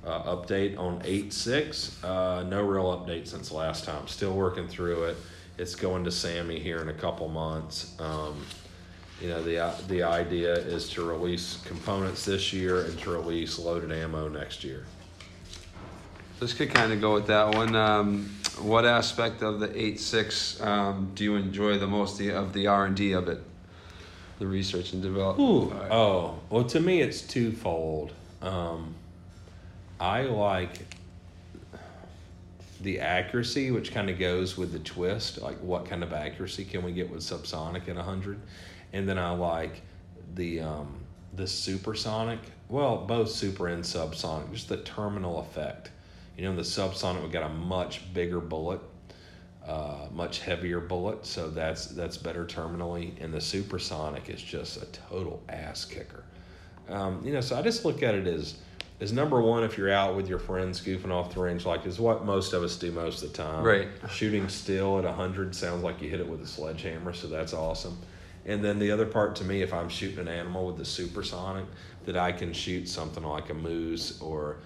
Uh, 0.05 0.35
update 0.35 0.77
on 0.77 1.01
eight 1.03 1.33
six. 1.33 2.01
Uh, 2.03 2.45
no 2.47 2.61
real 2.63 2.85
update 2.85 3.27
since 3.27 3.51
last 3.51 3.83
time. 3.83 4.07
Still 4.07 4.33
working 4.33 4.67
through 4.67 5.05
it. 5.05 5.17
It's 5.57 5.75
going 5.75 6.05
to 6.05 6.09
SAAMI 6.09 6.61
here 6.61 6.79
in 6.79 6.89
a 6.89 6.93
couple 6.93 7.27
months. 7.27 7.99
Um, 7.99 8.45
you 9.21 9.27
know 9.27 9.43
the 9.43 9.73
the 9.87 10.03
idea 10.03 10.53
is 10.53 10.89
to 10.91 11.03
release 11.03 11.59
components 11.65 12.25
this 12.25 12.53
year 12.53 12.85
and 12.85 12.97
to 12.99 13.09
release 13.09 13.59
loaded 13.59 13.91
ammo 13.91 14.29
next 14.29 14.63
year. 14.63 14.85
This 16.39 16.53
could 16.53 16.73
kind 16.73 16.93
of 16.93 17.01
go 17.01 17.13
with 17.13 17.27
that 17.27 17.53
one. 17.53 17.75
Um, 17.75 18.29
what 18.61 18.85
aspect 18.85 19.41
of 19.41 19.59
the 19.59 19.79
eight 19.79 19.99
six 19.99 20.59
um, 20.61 21.11
do 21.15 21.23
you 21.23 21.35
enjoy 21.35 21.77
the 21.77 21.87
most 21.87 22.17
the, 22.17 22.31
of 22.31 22.53
the 22.53 22.67
R 22.67 22.85
and 22.85 22.95
D 22.95 23.13
of 23.13 23.27
it? 23.27 23.41
The 24.39 24.47
research 24.47 24.93
and 24.93 25.01
development. 25.01 25.71
part. 25.71 25.91
Oh, 25.91 26.39
well, 26.49 26.63
to 26.65 26.79
me, 26.79 27.01
it's 27.01 27.21
twofold. 27.21 28.13
Um, 28.41 28.95
I 29.99 30.21
like 30.21 30.85
the 32.81 33.01
accuracy, 33.01 33.71
which 33.71 33.91
kind 33.91 34.09
of 34.09 34.17
goes 34.17 34.57
with 34.57 34.71
the 34.71 34.79
twist. 34.79 35.41
Like, 35.41 35.57
what 35.57 35.85
kind 35.85 36.03
of 36.03 36.13
accuracy 36.13 36.63
can 36.63 36.83
we 36.83 36.93
get 36.93 37.09
with 37.09 37.21
subsonic 37.21 37.89
at 37.89 37.95
100? 37.95 38.39
And 38.93 39.07
then 39.07 39.19
I 39.19 39.31
like 39.31 39.81
the 40.35 40.61
um, 40.61 40.99
the 41.35 41.47
supersonic. 41.47 42.39
Well, 42.69 42.97
both 42.97 43.29
super 43.29 43.67
and 43.67 43.83
subsonic, 43.83 44.53
just 44.53 44.69
the 44.69 44.77
terminal 44.77 45.39
effect. 45.39 45.91
You 46.39 46.45
know, 46.45 46.51
in 46.51 46.57
the 46.57 46.63
subsonic, 46.63 47.21
we 47.21 47.29
got 47.29 47.43
a 47.43 47.53
much 47.53 48.13
bigger 48.13 48.39
bullet 48.39 48.81
uh, 49.69 50.07
much 50.11 50.39
heavier 50.39 50.79
bullet, 50.79 51.25
so 51.25 51.49
that's 51.49 51.87
that's 51.87 52.17
better 52.17 52.43
terminally. 52.43 53.11
And 53.21 53.31
the 53.31 53.41
supersonic 53.41 54.29
is 54.29 54.41
just 54.41 54.81
a 54.81 54.85
total 54.87 55.43
ass 55.47 55.85
kicker. 55.85 56.23
Um, 56.87 57.21
you 57.23 57.31
know, 57.31 57.41
so 57.41 57.55
I 57.55 57.61
just 57.61 57.85
look 57.85 58.01
at 58.01 58.15
it 58.15 58.25
as 58.25 58.57
as 58.99 59.13
number 59.13 59.39
one 59.39 59.63
if 59.63 59.77
you're 59.77 59.91
out 59.91 60.15
with 60.15 60.27
your 60.27 60.39
friends 60.39 60.81
goofing 60.81 61.11
off 61.11 61.35
the 61.35 61.41
range, 61.41 61.65
like 61.65 61.85
is 61.85 61.99
what 61.99 62.25
most 62.25 62.53
of 62.53 62.63
us 62.63 62.77
do 62.77 62.91
most 62.91 63.21
of 63.21 63.31
the 63.31 63.37
time. 63.37 63.63
Right. 63.63 63.87
Shooting 64.09 64.49
still 64.49 64.97
at 64.97 65.05
hundred 65.13 65.53
sounds 65.53 65.83
like 65.83 66.01
you 66.01 66.09
hit 66.09 66.19
it 66.19 66.27
with 66.27 66.41
a 66.41 66.47
sledgehammer, 66.47 67.13
so 67.13 67.27
that's 67.27 67.53
awesome. 67.53 67.97
And 68.45 68.63
then 68.63 68.79
the 68.79 68.89
other 68.89 69.05
part 69.05 69.35
to 69.35 69.43
me, 69.43 69.61
if 69.61 69.71
I'm 69.71 69.89
shooting 69.89 70.19
an 70.19 70.27
animal 70.27 70.65
with 70.65 70.77
the 70.77 70.85
supersonic, 70.85 71.65
that 72.05 72.17
I 72.17 72.31
can 72.31 72.53
shoot 72.53 72.89
something 72.89 73.23
like 73.23 73.51
a 73.51 73.53
moose 73.53 74.19
or 74.19 74.57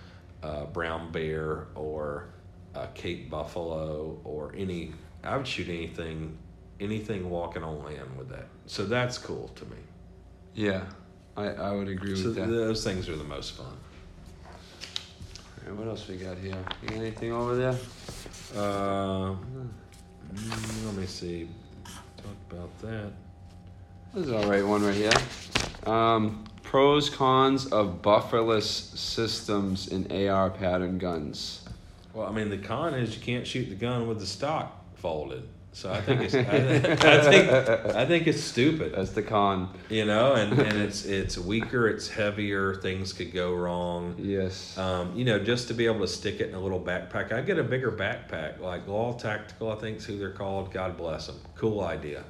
a 0.44 0.66
brown 0.66 1.12
bear 1.12 1.68
or 1.76 2.30
a 2.76 2.88
Cape 2.94 3.30
buffalo 3.30 4.20
or 4.24 4.54
any. 4.58 4.94
I 5.24 5.38
would 5.38 5.48
shoot 5.48 5.70
anything, 5.70 6.38
anything 6.80 7.30
walking 7.30 7.64
on 7.64 7.84
land 7.84 8.18
with 8.18 8.30
that. 8.30 8.48
So 8.66 8.86
that's 8.86 9.18
cool 9.18 9.48
to 9.56 9.66
me. 9.66 9.78
Yeah, 10.54 10.82
I, 11.38 11.48
I 11.48 11.72
would 11.72 11.88
agree 11.88 12.16
So 12.16 12.26
with 12.28 12.36
that. 12.36 12.48
those 12.50 12.84
things 12.84 13.08
are 13.10 13.16
the 13.16 13.24
most 13.24 13.56
fun. 13.56 13.78
Alright, 15.66 15.80
what 15.80 15.88
else 15.88 16.08
we 16.08 16.18
got 16.18 16.38
here? 16.38 16.58
You 16.82 16.90
got 16.90 16.98
anything 16.98 17.32
over 17.32 17.56
there? 17.56 17.76
Uh, 18.56 19.36
Mm, 20.34 20.86
let 20.88 20.96
me 20.96 21.06
see. 21.06 21.48
Talk 22.18 22.36
about 22.50 22.80
that. 22.82 23.12
This 24.16 24.26
is 24.28 24.32
all 24.34 24.50
right. 24.50 24.66
One 24.66 24.84
right 24.84 24.96
here. 24.96 25.12
Um, 25.86 26.44
pros 26.74 27.08
cons 27.08 27.68
of 27.68 28.02
bufferless 28.02 28.98
systems 28.98 29.90
in 29.90 30.28
AR 30.28 30.50
pattern 30.50 30.98
guns. 30.98 31.62
Well, 32.16 32.26
I 32.26 32.32
mean, 32.32 32.50
the 32.50 32.58
con 32.58 32.96
is 32.96 33.16
you 33.16 33.22
can't 33.22 33.46
shoot 33.46 33.70
the 33.70 33.76
gun 33.76 34.08
with 34.08 34.20
the 34.20 34.26
stock 34.26 34.84
folded. 34.96 35.48
So 35.74 35.94
I 35.94 36.02
think 36.02 36.22
it's 36.22 36.34
I, 37.04 37.20
I 37.20 37.22
think 37.22 37.96
I 37.96 38.06
think 38.08 38.26
it's 38.26 38.42
stupid. 38.42 38.96
That's 38.96 39.12
the 39.12 39.22
con. 39.22 39.70
You 39.90 40.06
know, 40.06 40.34
and, 40.34 40.52
and 40.54 40.82
it's 40.82 41.06
it's 41.06 41.38
weaker, 41.38 41.88
it's 41.88 42.10
heavier, 42.10 42.74
things 42.74 43.14
could 43.14 43.34
go 43.34 43.54
wrong. 43.54 44.16
Yes. 44.18 44.76
Um, 44.76 45.16
you 45.16 45.26
know, 45.26 45.38
just 45.38 45.68
to 45.68 45.76
be 45.76 45.86
able 45.86 46.00
to 46.00 46.08
stick 46.08 46.40
it 46.40 46.50
in 46.50 46.56
a 46.56 46.60
little 46.60 46.82
backpack. 46.82 47.32
I 47.32 47.42
get 47.42 47.60
a 47.60 47.64
bigger 47.64 47.92
backpack, 47.92 48.60
like 48.60 48.88
Law 48.88 49.14
Tactical, 49.14 49.72
I 49.72 49.76
think 49.76 49.98
is 49.98 50.06
who 50.06 50.18
they're 50.18 50.32
called. 50.32 50.74
God 50.74 50.98
bless 50.98 51.28
them. 51.28 51.40
Cool 51.56 51.82
idea. 51.82 52.24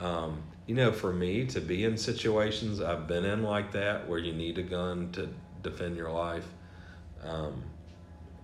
Um, 0.00 0.42
you 0.66 0.74
know, 0.74 0.92
for 0.92 1.12
me 1.12 1.44
to 1.46 1.60
be 1.60 1.84
in 1.84 1.96
situations 1.96 2.80
I've 2.80 3.06
been 3.06 3.24
in 3.24 3.42
like 3.42 3.72
that 3.72 4.08
where 4.08 4.18
you 4.18 4.32
need 4.32 4.58
a 4.58 4.62
gun 4.62 5.12
to 5.12 5.28
defend 5.62 5.96
your 5.96 6.10
life, 6.10 6.46
um, 7.22 7.62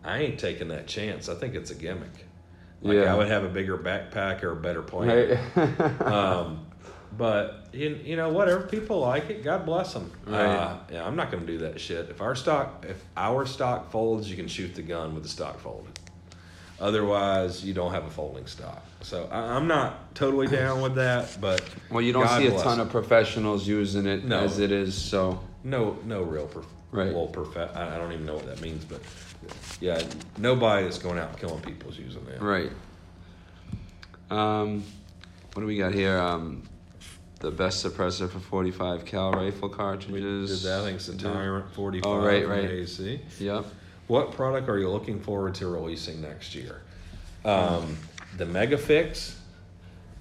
I 0.05 0.19
ain't 0.19 0.39
taking 0.39 0.69
that 0.69 0.87
chance. 0.87 1.29
I 1.29 1.35
think 1.35 1.55
it's 1.55 1.71
a 1.71 1.75
gimmick. 1.75 2.27
Like 2.83 2.97
Yeah. 2.97 3.15
I 3.15 3.17
would 3.17 3.29
have 3.29 3.45
a 3.45 3.49
bigger 3.49 3.77
backpack 3.77 4.43
or 4.43 4.53
a 4.53 4.57
better 4.57 4.83
plan. 4.83 5.39
Right. 5.55 6.01
um, 6.03 6.67
but 7.17 7.69
you, 7.73 7.99
you 8.05 8.17
know 8.17 8.31
whatever 8.31 8.67
people 8.67 9.01
like 9.01 9.31
it, 9.31 9.43
God 9.43 9.65
bless 9.67 9.93
them. 9.93 10.11
Right. 10.27 10.47
Uh, 10.47 10.79
yeah, 10.93 11.07
I'm 11.07 11.17
not 11.17 11.31
going 11.31 11.47
to 11.47 11.53
do 11.53 11.59
that 11.59 11.81
shit. 11.81 12.09
If 12.11 12.21
our 12.21 12.35
stock 12.35 12.85
if 12.89 13.03
our 13.17 13.47
stock 13.47 13.91
folds, 13.91 14.31
you 14.31 14.37
can 14.37 14.49
shoot 14.49 14.75
the 14.75 14.83
gun 14.83 15.15
with 15.15 15.23
the 15.23 15.29
stock 15.29 15.59
folded. 15.61 15.99
Otherwise, 16.81 17.63
you 17.63 17.75
don't 17.75 17.93
have 17.93 18.05
a 18.07 18.11
folding 18.11 18.47
stock. 18.47 18.83
So 19.03 19.29
I, 19.33 19.57
I'm 19.57 19.67
not 19.67 20.15
totally 20.15 20.47
down 20.47 20.83
with 20.83 20.95
that, 20.97 21.37
but 21.41 21.63
well, 21.91 22.03
you 22.03 22.13
don't 22.13 22.25
God 22.25 22.41
see 22.41 22.49
a 22.49 22.51
ton 22.53 22.79
them. 22.79 22.87
of 22.87 22.91
professionals 22.93 23.67
using 23.67 24.07
it 24.07 24.25
No. 24.25 24.41
as 24.41 24.59
it 24.59 24.71
is. 24.73 24.95
So 24.95 25.41
no 25.65 25.99
no 26.05 26.23
real 26.23 26.47
prof- 26.47 26.67
Right. 26.93 27.13
well 27.15 27.29
perfect. 27.29 27.77
I, 27.77 27.97
don't 27.99 28.13
even 28.13 28.27
know 28.27 28.35
what 28.35 28.47
that 28.47 28.61
means, 28.61 28.85
but 28.85 29.01
yeah, 29.81 30.03
nobody 30.39 30.87
is 30.87 30.99
going 30.99 31.19
out 31.19 31.39
killing 31.39 31.61
people 31.63 31.89
is 31.91 31.99
using 31.99 32.25
that. 32.27 32.43
right. 32.43 32.71
Um, 34.31 34.85
what 35.55 35.61
do 35.63 35.67
we 35.67 35.79
got 35.79 35.95
here? 35.95 36.19
Um, 36.19 36.63
the 37.41 37.51
best 37.51 37.85
suppressor 37.85 38.29
for 38.29 38.39
45 38.39 39.05
cal 39.05 39.33
rifle 39.33 39.69
cartridges. 39.69 40.63
did 40.63 40.69
that. 40.71 40.81
I 40.85 40.97
think 40.97 41.21
Tyrant 41.21 41.73
45 41.75 42.07
Oh, 42.07 42.19
right, 42.25 42.47
right. 42.47 42.65
AC. 42.71 43.21
Yep. 43.39 43.65
What 44.09 44.33
product 44.33 44.69
are 44.69 44.79
you 44.79 44.91
looking 44.91 45.21
forward 45.21 45.55
to 45.57 45.69
releasing 45.69 46.21
next 46.21 46.55
year? 46.55 46.83
Um, 47.45 47.97
the 48.37 48.47
Mega 48.47 48.79
Fix, 48.79 49.37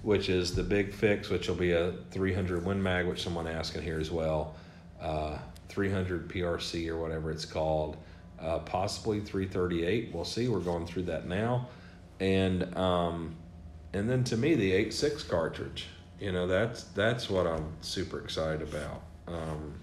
which 0.02 0.28
is 0.28 0.54
the 0.54 0.62
big 0.62 0.94
fix, 0.94 1.28
which 1.28 1.48
will 1.48 1.56
be 1.56 1.72
a 1.72 1.92
300 2.10 2.64
Win 2.64 2.82
Mag, 2.82 3.06
which 3.06 3.22
someone 3.22 3.46
asking 3.46 3.82
here 3.82 3.98
as 3.98 4.10
well. 4.10 4.54
Uh, 5.00 5.38
300 5.68 6.28
PRC 6.28 6.88
or 6.88 6.98
whatever 6.98 7.30
it's 7.30 7.44
called. 7.44 7.96
Uh, 8.40 8.58
possibly 8.60 9.20
338. 9.20 10.10
We'll 10.12 10.24
see. 10.24 10.48
We're 10.48 10.60
going 10.60 10.86
through 10.86 11.04
that 11.04 11.26
now. 11.26 11.68
And 12.18 12.76
um, 12.76 13.36
and 13.92 14.08
then 14.08 14.24
to 14.24 14.36
me 14.36 14.54
the 14.54 14.72
86 14.72 15.22
cartridge. 15.24 15.86
You 16.18 16.32
know 16.32 16.46
that's 16.46 16.84
that's 16.84 17.30
what 17.30 17.46
I'm 17.46 17.72
super 17.80 18.20
excited 18.20 18.62
about. 18.62 19.02
Um, 19.26 19.74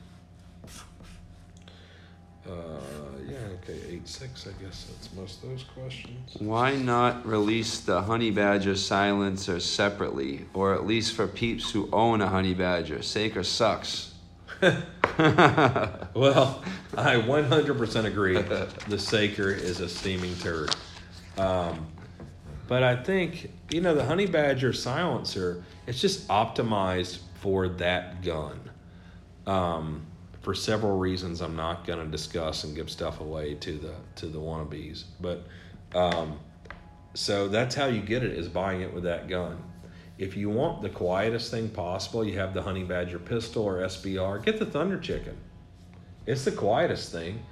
uh, 2.48 2.80
yeah, 3.28 3.48
okay, 3.70 3.80
eight 3.90 4.08
six. 4.08 4.48
I 4.48 4.64
guess 4.64 4.86
that's 4.86 5.14
most 5.14 5.44
of 5.44 5.50
those 5.50 5.64
questions. 5.64 6.36
Why 6.40 6.76
not 6.76 7.26
release 7.26 7.80
the 7.80 8.02
Honey 8.02 8.32
Badger 8.32 8.76
silencer 8.76 9.60
separately, 9.60 10.46
or 10.54 10.74
at 10.74 10.86
least 10.86 11.14
for 11.14 11.28
peeps 11.28 11.72
who 11.72 11.90
own 11.92 12.22
a 12.22 12.28
Honey 12.28 12.54
Badger? 12.54 13.02
Saker 13.02 13.44
sucks. 13.44 14.14
Well, 16.14 16.64
I 16.96 17.16
100% 17.16 18.06
agree. 18.06 18.40
the 18.42 19.00
Saker 19.00 19.50
is 19.52 19.80
a 19.80 19.90
steaming 19.90 20.36
turd. 20.38 20.76
Um, 21.38 21.88
but 22.68 22.84
I 22.84 22.96
think 22.96 23.52
you 23.72 23.82
know 23.82 23.96
the 23.96 24.06
Honey 24.06 24.26
Badger 24.26 24.74
silencer. 24.74 25.64
It's 25.86 26.02
just 26.02 26.28
optimized 26.28 27.20
for 27.36 27.68
that 27.70 28.22
gun. 28.24 28.60
Um, 29.46 30.07
for 30.48 30.54
several 30.54 30.98
reasons, 30.98 31.42
I'm 31.42 31.58
not 31.58 31.86
going 31.86 32.00
to 32.00 32.10
discuss 32.10 32.64
and 32.64 32.74
give 32.74 32.90
stuff 32.90 33.20
away 33.20 33.56
to 33.56 33.78
the 33.78 33.96
to 34.16 34.28
the 34.28 34.40
wannabes. 34.40 35.04
But 35.20 35.46
um, 35.94 36.40
so 37.14 37.50
that's 37.50 37.76
how 37.76 37.88
you 37.88 38.00
get 38.00 38.24
it 38.24 38.32
is 38.32 38.48
buying 38.48 38.80
it 38.80 38.94
with 38.94 39.04
that 39.04 39.28
gun. 39.28 39.62
If 40.18 40.38
you 40.38 40.50
want 40.50 40.82
the 40.82 40.90
quietest 40.90 41.52
thing 41.52 41.68
possible, 41.68 42.24
you 42.24 42.40
have 42.40 42.54
the 42.54 42.62
Honey 42.62 42.86
Badger 42.86 43.20
pistol 43.20 43.66
or 43.66 43.80
SBR. 43.80 44.42
Get 44.42 44.58
the 44.58 44.66
Thunder 44.66 44.98
Chicken. 44.98 45.36
It's 46.26 46.46
the 46.46 46.54
quietest 46.54 47.12
thing. 47.12 47.44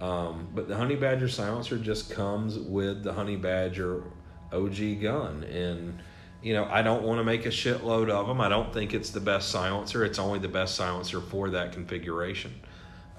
Um, 0.00 0.46
but 0.54 0.68
the 0.68 0.76
Honey 0.76 0.94
Badger 0.94 1.28
silencer 1.28 1.78
just 1.78 2.12
comes 2.12 2.56
with 2.60 3.02
the 3.02 3.12
Honey 3.12 3.34
Badger 3.34 4.04
OG 4.52 5.00
gun. 5.02 5.42
And, 5.42 6.00
you 6.46 6.52
know, 6.52 6.68
I 6.70 6.80
don't 6.80 7.02
want 7.02 7.18
to 7.18 7.24
make 7.24 7.44
a 7.44 7.48
shitload 7.48 8.08
of 8.08 8.28
them. 8.28 8.40
I 8.40 8.48
don't 8.48 8.72
think 8.72 8.94
it's 8.94 9.10
the 9.10 9.18
best 9.18 9.48
silencer. 9.48 10.04
It's 10.04 10.20
only 10.20 10.38
the 10.38 10.46
best 10.46 10.76
silencer 10.76 11.20
for 11.20 11.50
that 11.50 11.72
configuration. 11.72 12.54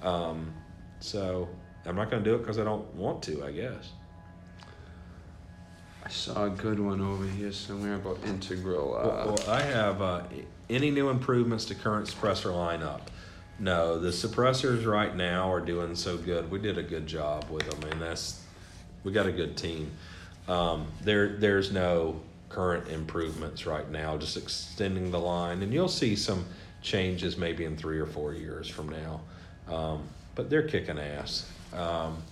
Um, 0.02 0.54
so 1.00 1.46
I'm 1.84 1.94
not 1.94 2.10
going 2.10 2.24
to 2.24 2.30
do 2.30 2.36
it 2.36 2.38
because 2.38 2.58
I 2.58 2.64
don't 2.64 2.86
want 2.94 3.22
to, 3.24 3.44
I 3.44 3.52
guess. 3.52 3.90
I 6.02 6.08
saw 6.08 6.46
a 6.46 6.48
good 6.48 6.80
one 6.80 7.02
over 7.02 7.26
here 7.26 7.52
somewhere 7.52 7.96
about 7.96 8.18
integral. 8.24 8.96
Uh, 8.96 9.06
Well, 9.06 9.26
well, 9.26 9.50
I 9.50 9.60
have 9.60 10.00
uh, 10.00 10.22
any 10.70 10.90
new 10.90 11.10
improvements 11.10 11.66
to 11.66 11.74
current 11.74 12.06
suppressor 12.06 12.50
lineup. 12.50 13.02
No, 13.58 13.98
the 13.98 14.08
suppressors 14.08 14.86
right 14.86 15.14
now 15.14 15.52
are 15.52 15.60
doing 15.60 15.94
so 15.96 16.16
good. 16.16 16.50
We 16.50 16.60
did 16.60 16.78
a 16.78 16.82
good 16.82 17.06
job 17.06 17.44
with 17.50 17.68
them, 17.68 17.90
and 17.90 18.00
that's 18.00 18.40
we 19.04 19.12
got 19.12 19.26
a 19.26 19.32
good 19.32 19.54
team. 19.54 19.90
Um, 20.48 20.86
there, 21.02 21.36
there's 21.36 21.70
no 21.70 22.22
current 22.48 22.88
improvements 22.88 23.66
right 23.66 23.88
now. 23.90 24.16
Just 24.16 24.36
extending 24.36 25.10
the 25.10 25.18
line, 25.20 25.62
and 25.62 25.72
you'll 25.72 25.88
see 25.88 26.16
some 26.16 26.44
changes 26.82 27.36
maybe 27.36 27.64
in 27.64 27.76
three 27.76 27.98
or 27.98 28.06
four 28.06 28.32
years 28.32 28.68
from 28.68 28.88
now. 28.88 29.20
Um, 29.68 30.04
but 30.34 30.48
they're 30.48 30.66
kicking 30.66 30.98
ass. 30.98 31.50
Um, 31.74 32.22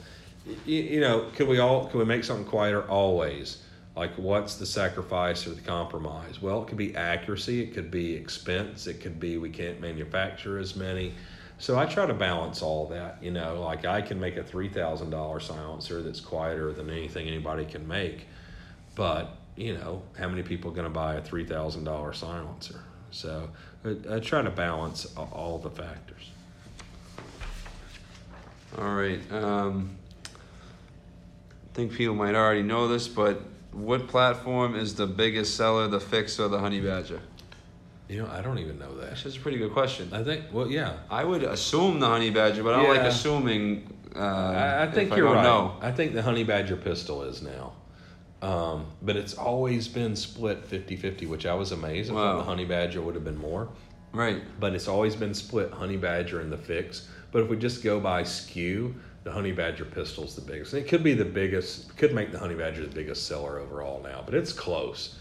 you, 0.64 0.82
you 0.82 1.00
know, 1.00 1.30
could 1.34 1.48
we 1.48 1.58
all 1.58 1.86
could 1.86 1.98
we 1.98 2.04
make 2.04 2.24
something 2.24 2.46
quieter? 2.46 2.82
Always. 2.88 3.62
Like, 3.96 4.14
what's 4.16 4.56
the 4.56 4.66
sacrifice 4.66 5.46
or 5.46 5.50
the 5.50 5.62
compromise? 5.62 6.42
Well, 6.42 6.62
it 6.62 6.68
could 6.68 6.76
be 6.76 6.94
accuracy, 6.94 7.62
it 7.62 7.72
could 7.72 7.90
be 7.90 8.12
expense, 8.12 8.86
it 8.86 9.00
could 9.00 9.18
be 9.18 9.38
we 9.38 9.48
can't 9.48 9.80
manufacture 9.80 10.58
as 10.58 10.76
many. 10.76 11.14
So 11.58 11.78
I 11.78 11.86
try 11.86 12.04
to 12.04 12.12
balance 12.12 12.60
all 12.60 12.86
that. 12.88 13.16
You 13.22 13.30
know, 13.30 13.62
like 13.62 13.86
I 13.86 14.02
can 14.02 14.20
make 14.20 14.36
a 14.36 14.44
three 14.44 14.68
thousand 14.68 15.10
dollar 15.10 15.40
silencer 15.40 16.02
that's 16.02 16.20
quieter 16.20 16.72
than 16.72 16.90
anything 16.90 17.26
anybody 17.26 17.64
can 17.64 17.88
make, 17.88 18.26
but 18.94 19.38
you 19.56 19.74
know, 19.74 20.02
how 20.18 20.28
many 20.28 20.42
people 20.42 20.70
are 20.70 20.74
going 20.74 20.84
to 20.84 20.90
buy 20.90 21.14
a 21.14 21.22
three 21.22 21.44
thousand 21.44 21.84
dollar 21.84 22.12
silencer? 22.12 22.80
So 23.10 23.50
I, 23.84 24.16
I 24.16 24.20
try 24.20 24.42
to 24.42 24.50
balance 24.50 25.06
all 25.16 25.58
the 25.58 25.70
factors. 25.70 26.30
All 28.78 28.94
right. 28.94 29.20
Um, 29.32 29.96
I 30.24 31.74
think 31.74 31.92
people 31.92 32.14
might 32.14 32.34
already 32.34 32.62
know 32.62 32.88
this, 32.88 33.08
but 33.08 33.40
what 33.72 34.08
platform 34.08 34.74
is 34.74 34.94
the 34.94 35.06
biggest 35.06 35.56
seller, 35.56 35.88
the 35.88 36.00
Fix 36.00 36.38
or 36.38 36.48
the 36.48 36.58
Honey 36.58 36.80
Badger? 36.80 37.20
You 38.08 38.22
know, 38.22 38.30
I 38.30 38.40
don't 38.40 38.58
even 38.58 38.78
know 38.78 38.94
that. 38.98 39.16
That's 39.22 39.36
a 39.36 39.40
pretty 39.40 39.58
good 39.58 39.72
question. 39.72 40.10
I 40.12 40.22
think, 40.22 40.44
well, 40.52 40.70
yeah. 40.70 40.98
I 41.10 41.24
would 41.24 41.42
assume 41.42 41.98
the 42.00 42.06
Honey 42.06 42.30
Badger, 42.30 42.62
but 42.62 42.74
I 42.74 42.82
don't 42.82 42.96
like 42.96 43.06
assuming. 43.06 43.92
Uh, 44.14 44.20
I, 44.20 44.82
I 44.84 44.90
think 44.90 45.14
you're 45.16 45.28
I 45.28 45.34
right. 45.34 45.42
Know. 45.42 45.76
I 45.80 45.90
think 45.90 46.14
the 46.14 46.22
Honey 46.22 46.44
Badger 46.44 46.76
pistol 46.76 47.22
is 47.22 47.42
now. 47.42 47.72
Um, 48.46 48.86
but 49.02 49.16
it's 49.16 49.34
always 49.34 49.88
been 49.88 50.14
split 50.14 50.64
50 50.64 50.96
50, 50.96 51.26
which 51.26 51.46
I 51.46 51.54
was 51.54 51.72
amazed. 51.72 52.10
I 52.12 52.14
thought 52.14 52.38
the 52.38 52.44
Honey 52.44 52.64
Badger 52.64 53.02
would 53.02 53.16
have 53.16 53.24
been 53.24 53.38
more. 53.38 53.68
Right. 54.12 54.40
But 54.60 54.74
it's 54.74 54.86
always 54.86 55.16
been 55.16 55.34
split 55.34 55.72
Honey 55.72 55.96
Badger 55.96 56.40
and 56.40 56.52
the 56.52 56.56
Fix. 56.56 57.08
But 57.32 57.42
if 57.42 57.48
we 57.48 57.56
just 57.56 57.82
go 57.82 57.98
by 57.98 58.22
SKU, 58.22 58.94
the 59.24 59.32
Honey 59.32 59.50
Badger 59.50 59.84
pistol's 59.84 60.36
the 60.36 60.42
biggest. 60.42 60.72
And 60.74 60.82
it 60.82 60.88
could 60.88 61.02
be 61.02 61.12
the 61.12 61.24
biggest, 61.24 61.96
could 61.96 62.14
make 62.14 62.30
the 62.30 62.38
Honey 62.38 62.54
Badger 62.54 62.82
the 62.86 62.94
biggest 62.94 63.26
seller 63.26 63.58
overall 63.58 64.00
now, 64.02 64.22
but 64.24 64.34
it's 64.34 64.52
close. 64.52 65.16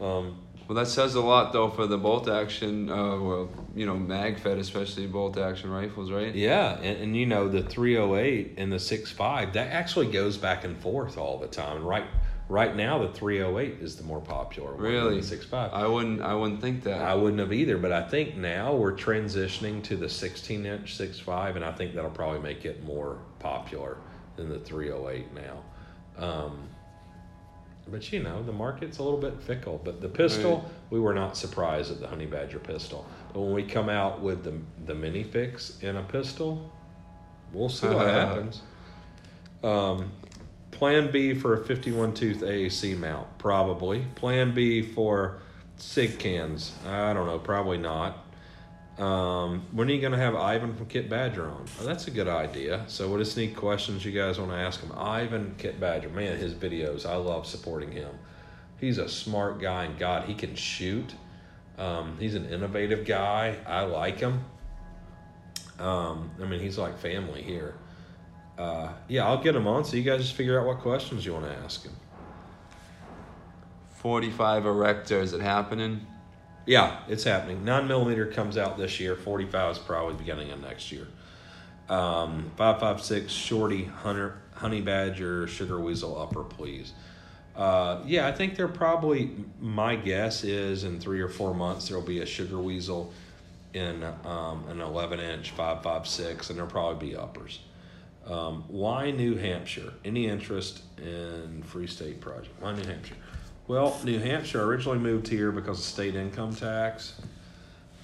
Um, 0.00 0.38
Well, 0.66 0.74
that 0.76 0.88
says 0.88 1.14
a 1.14 1.20
lot 1.20 1.52
though 1.52 1.70
for 1.70 1.86
the 1.86 1.96
bolt 1.96 2.28
action, 2.28 2.90
uh, 2.90 3.18
well, 3.20 3.48
you 3.74 3.86
know, 3.86 3.96
mag 3.96 4.38
fed, 4.40 4.58
especially 4.58 5.06
bolt 5.06 5.38
action 5.38 5.70
rifles, 5.70 6.10
right? 6.10 6.34
Yeah, 6.34 6.76
and, 6.80 6.98
and 6.98 7.16
you 7.16 7.24
know 7.24 7.48
the 7.48 7.62
308 7.62 8.54
and 8.58 8.70
the 8.72 8.76
6.5 8.76 9.52
that 9.54 9.68
actually 9.72 10.10
goes 10.10 10.36
back 10.36 10.64
and 10.64 10.76
forth 10.76 11.16
all 11.16 11.38
the 11.38 11.46
time. 11.46 11.84
Right, 11.84 12.04
right 12.48 12.74
now 12.74 12.98
the 12.98 13.12
308 13.12 13.80
is 13.82 13.96
the 13.96 14.02
more 14.04 14.20
popular 14.20 14.72
one 14.72 14.80
Really? 14.80 15.20
the 15.20 15.36
6.5. 15.36 15.72
I 15.72 15.86
wouldn't. 15.86 16.22
I 16.22 16.34
wouldn't 16.34 16.60
think 16.60 16.82
that. 16.84 17.00
I 17.02 17.14
wouldn't 17.14 17.40
have 17.40 17.52
either, 17.52 17.76
but 17.78 17.92
I 17.92 18.02
think 18.08 18.36
now 18.36 18.74
we're 18.74 18.94
transitioning 18.94 19.82
to 19.84 19.96
the 19.96 20.08
16 20.08 20.64
inch 20.66 20.96
6.5, 20.98 21.56
and 21.56 21.64
I 21.64 21.72
think 21.72 21.94
that'll 21.94 22.10
probably 22.10 22.40
make 22.40 22.64
it 22.64 22.82
more 22.84 23.18
popular 23.38 23.98
than 24.36 24.48
the 24.48 24.58
308 24.58 25.26
now. 25.34 25.62
Um, 26.24 26.68
But 27.90 28.12
you 28.12 28.22
know, 28.22 28.42
the 28.42 28.52
market's 28.52 28.98
a 28.98 29.02
little 29.02 29.18
bit 29.20 29.40
fickle. 29.42 29.80
But 29.82 30.00
the 30.02 30.08
pistol, 30.10 30.56
Right. 30.58 30.64
we 30.90 31.00
were 31.00 31.14
not 31.14 31.36
surprised 31.38 31.90
at 31.90 32.00
the 32.00 32.06
Honey 32.06 32.26
Badger 32.26 32.58
pistol. 32.58 33.06
But 33.32 33.40
when 33.40 33.52
we 33.54 33.62
come 33.62 33.88
out 33.88 34.20
with 34.20 34.44
the 34.44 34.54
the 34.86 34.94
mini 34.94 35.22
fix 35.22 35.78
in 35.82 35.96
a 35.96 36.02
pistol, 36.02 36.70
we'll 37.52 37.68
see 37.70 37.86
what 37.88 38.06
happens. 38.08 38.62
Um, 39.64 40.12
plan 40.78 41.10
B 41.10 41.34
for 41.34 41.54
a 41.54 41.64
51 41.64 42.14
tooth 42.14 42.40
AAC 42.40 42.96
mount, 42.96 43.26
probably. 43.38 44.06
Plan 44.14 44.54
B 44.54 44.80
for 44.80 45.40
SIG 45.76 46.18
cans, 46.20 46.72
I 46.86 47.12
don't 47.12 47.26
know, 47.26 47.38
probably 47.38 47.78
not. 47.78 48.24
Um, 48.96 49.66
when 49.72 49.88
are 49.88 49.92
you 49.92 50.00
going 50.00 50.12
to 50.12 50.18
have 50.18 50.34
Ivan 50.34 50.74
from 50.74 50.86
Kit 50.86 51.08
Badger 51.08 51.46
on? 51.48 51.64
Oh, 51.80 51.84
that's 51.84 52.06
a 52.06 52.10
good 52.10 52.26
idea. 52.26 52.84
So, 52.88 53.08
what 53.08 53.20
are 53.20 53.24
sneak 53.24 53.56
questions 53.56 54.04
you 54.04 54.10
guys 54.12 54.38
want 54.40 54.50
to 54.50 54.56
ask 54.56 54.80
him? 54.80 54.92
Ivan 54.96 55.54
Kit 55.58 55.78
Badger, 55.78 56.08
man, 56.08 56.36
his 56.36 56.54
videos, 56.54 57.06
I 57.06 57.16
love 57.16 57.46
supporting 57.46 57.92
him. 57.92 58.10
He's 58.80 58.98
a 58.98 59.08
smart 59.08 59.60
guy, 59.60 59.84
and 59.84 59.98
God, 59.98 60.28
he 60.28 60.34
can 60.34 60.54
shoot. 60.54 61.12
Um, 61.76 62.16
he's 62.18 62.34
an 62.34 62.48
innovative 62.48 63.04
guy. 63.04 63.56
I 63.66 63.82
like 63.82 64.18
him. 64.18 64.44
Um, 65.78 66.30
I 66.40 66.46
mean, 66.46 66.60
he's 66.60 66.78
like 66.78 66.98
family 66.98 67.42
here. 67.42 67.74
Uh, 68.58 68.92
yeah, 69.06 69.24
I'll 69.24 69.42
get 69.42 69.54
him 69.54 69.66
on 69.66 69.84
so 69.84 69.96
you 69.96 70.02
guys 70.02 70.20
just 70.20 70.34
figure 70.34 70.60
out 70.60 70.66
what 70.66 70.80
questions 70.80 71.24
you 71.24 71.32
want 71.32 71.46
to 71.46 71.56
ask 71.58 71.84
him. 71.84 71.94
45 73.96 74.66
erector, 74.66 75.20
is 75.20 75.32
it 75.32 75.40
happening? 75.40 76.06
Yeah, 76.68 76.98
it's 77.08 77.24
happening. 77.24 77.64
Nine 77.64 77.88
millimeter 77.88 78.26
comes 78.26 78.58
out 78.58 78.76
this 78.76 79.00
year. 79.00 79.16
Forty 79.16 79.46
five 79.46 79.72
is 79.72 79.78
probably 79.78 80.16
beginning 80.16 80.50
of 80.50 80.60
next 80.60 80.92
year. 80.92 81.08
Um, 81.88 82.52
five 82.56 82.78
five 82.78 83.02
six 83.02 83.32
shorty 83.32 83.84
hunter 83.84 84.42
honey 84.52 84.82
badger 84.82 85.48
sugar 85.48 85.80
weasel 85.80 86.20
upper 86.20 86.44
please. 86.44 86.92
Uh, 87.56 88.02
yeah, 88.04 88.26
I 88.26 88.32
think 88.32 88.54
they're 88.54 88.68
probably. 88.68 89.30
My 89.58 89.96
guess 89.96 90.44
is 90.44 90.84
in 90.84 91.00
three 91.00 91.22
or 91.22 91.28
four 91.28 91.54
months 91.54 91.88
there 91.88 91.98
will 91.98 92.06
be 92.06 92.20
a 92.20 92.26
sugar 92.26 92.58
weasel 92.58 93.14
in 93.72 94.04
um, 94.26 94.68
an 94.68 94.82
eleven 94.82 95.20
inch 95.20 95.52
five 95.52 95.82
five 95.82 96.06
six, 96.06 96.50
and 96.50 96.58
there'll 96.58 96.70
probably 96.70 97.08
be 97.08 97.16
uppers. 97.16 97.60
Um, 98.28 98.64
why 98.68 99.10
New 99.10 99.36
Hampshire? 99.36 99.92
Any 100.04 100.26
interest 100.26 100.82
in 100.98 101.62
Free 101.62 101.86
State 101.86 102.20
Project? 102.20 102.50
Why 102.60 102.74
New 102.74 102.84
Hampshire? 102.84 103.16
Well, 103.66 103.98
New 104.04 104.18
Hampshire 104.18 104.62
originally 104.62 104.98
moved 104.98 105.28
here 105.28 105.50
because 105.50 105.78
of 105.78 105.84
state 105.84 106.14
income 106.14 106.54
tax. 106.54 107.20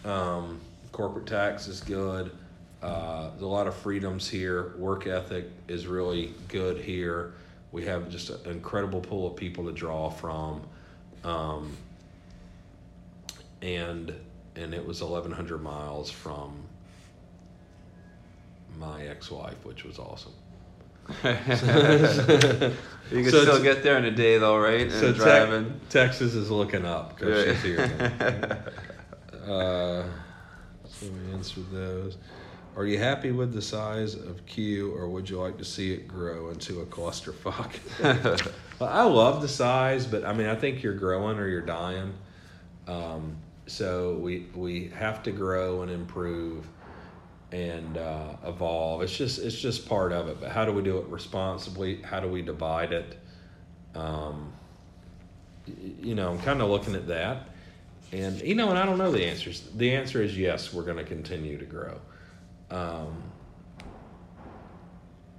Um, 0.05 0.60
corporate 0.92 1.26
tax 1.26 1.68
is 1.68 1.80
good. 1.80 2.30
Uh, 2.82 3.30
there's 3.30 3.42
a 3.42 3.46
lot 3.46 3.66
of 3.66 3.74
freedoms 3.74 4.28
here. 4.28 4.74
Work 4.76 5.06
ethic 5.06 5.46
is 5.68 5.86
really 5.86 6.34
good 6.48 6.78
here. 6.78 7.34
We 7.72 7.84
have 7.86 8.10
just 8.10 8.30
an 8.30 8.51
incredible 8.51 9.01
pool 9.01 9.26
of 9.26 9.36
people 9.36 9.64
to 9.64 9.72
draw 9.72 10.10
from. 10.10 10.62
Um, 11.24 11.76
and 13.62 14.14
and 14.56 14.72
it 14.72 14.86
was 14.86 15.02
1,100 15.02 15.62
miles 15.62 16.10
from 16.10 16.64
my 18.78 19.05
ex-wife, 19.06 19.64
which 19.64 19.84
was 19.84 19.98
awesome. 19.98 20.32
You 23.10 23.22
can 23.22 23.30
So 23.30 23.42
still 23.42 23.62
get 23.62 23.82
there 23.82 23.98
in 23.98 24.06
a 24.06 24.10
day, 24.10 24.38
though, 24.38 24.56
right? 24.59 24.90
So 24.90 25.09
and 25.09 25.16
driving. 25.16 25.80
Texas 25.90 26.34
is 26.34 26.51
looking 26.51 26.86
up 26.86 27.16
because 27.16 27.46
Yeah. 27.46 27.52
she's 27.52 27.62
here. 27.62 28.64
uh, 29.46 30.02
so 30.88 31.06
we 31.06 31.32
answered 31.34 31.70
those. 31.70 32.16
Are 32.76 32.86
you 32.86 32.98
happy 32.98 33.30
with 33.30 33.52
the 33.52 33.60
size 33.62 34.14
of 34.14 34.44
Q, 34.46 34.92
or 34.96 35.09
would 35.09 35.28
you 35.30 35.38
like 35.38 35.59
to 35.59 35.64
see 35.64 35.92
it 35.92 36.09
grow 36.09 36.48
into 36.51 36.80
a 36.80 36.86
clusterfuck? 36.86 37.70
Well, 38.80 38.88
I 38.90 39.02
love 39.05 39.40
the 39.40 39.46
size, 39.46 40.05
but 40.05 40.24
I 40.24 40.32
mean, 40.32 40.48
I 40.48 40.56
think 40.56 40.82
you're 40.82 40.94
growing 40.94 41.38
or 41.38 41.46
you're 41.46 41.60
dying. 41.60 42.12
Um, 42.88 43.36
so 43.68 44.14
we 44.14 44.46
we 44.56 44.88
have 44.88 45.22
to 45.22 45.30
grow 45.30 45.82
and 45.82 45.90
improve 45.92 46.66
and 47.53 47.97
uh, 47.97 48.37
evolve. 48.47 49.03
It's 49.03 49.16
just 49.16 49.39
it's 49.39 49.59
just 49.59 49.89
part 49.89 50.12
of 50.12 50.29
it. 50.29 50.41
But 50.41 50.51
how 50.51 50.65
do 50.65 50.73
we 50.73 50.83
do 50.83 50.99
it 50.99 51.07
responsibly? 51.07 52.03
How 52.03 52.21
do 52.21 52.29
we 52.29 52.43
divide 52.43 52.93
it? 52.93 53.19
Um, 53.95 54.53
you 56.01 56.15
know, 56.15 56.31
I'm 56.31 56.41
kind 56.41 56.61
of 56.61 56.71
looking 56.71 56.95
at 56.95 57.07
that, 57.09 57.49
and 58.12 58.41
you 58.41 58.55
know, 58.55 58.71
and 58.71 58.79
I 58.79 58.85
don't 58.85 58.99
know 58.99 59.12
the 59.12 59.25
answers. 59.25 59.69
The 59.77 59.95
answer 59.95 60.23
is 60.23 60.37
yes, 60.37 60.73
we're 60.73 60.83
going 60.83 60.99
to 60.99 61.05
continue 61.05 61.59
to 61.59 61.65
grow, 61.65 62.01
um, 62.71 63.23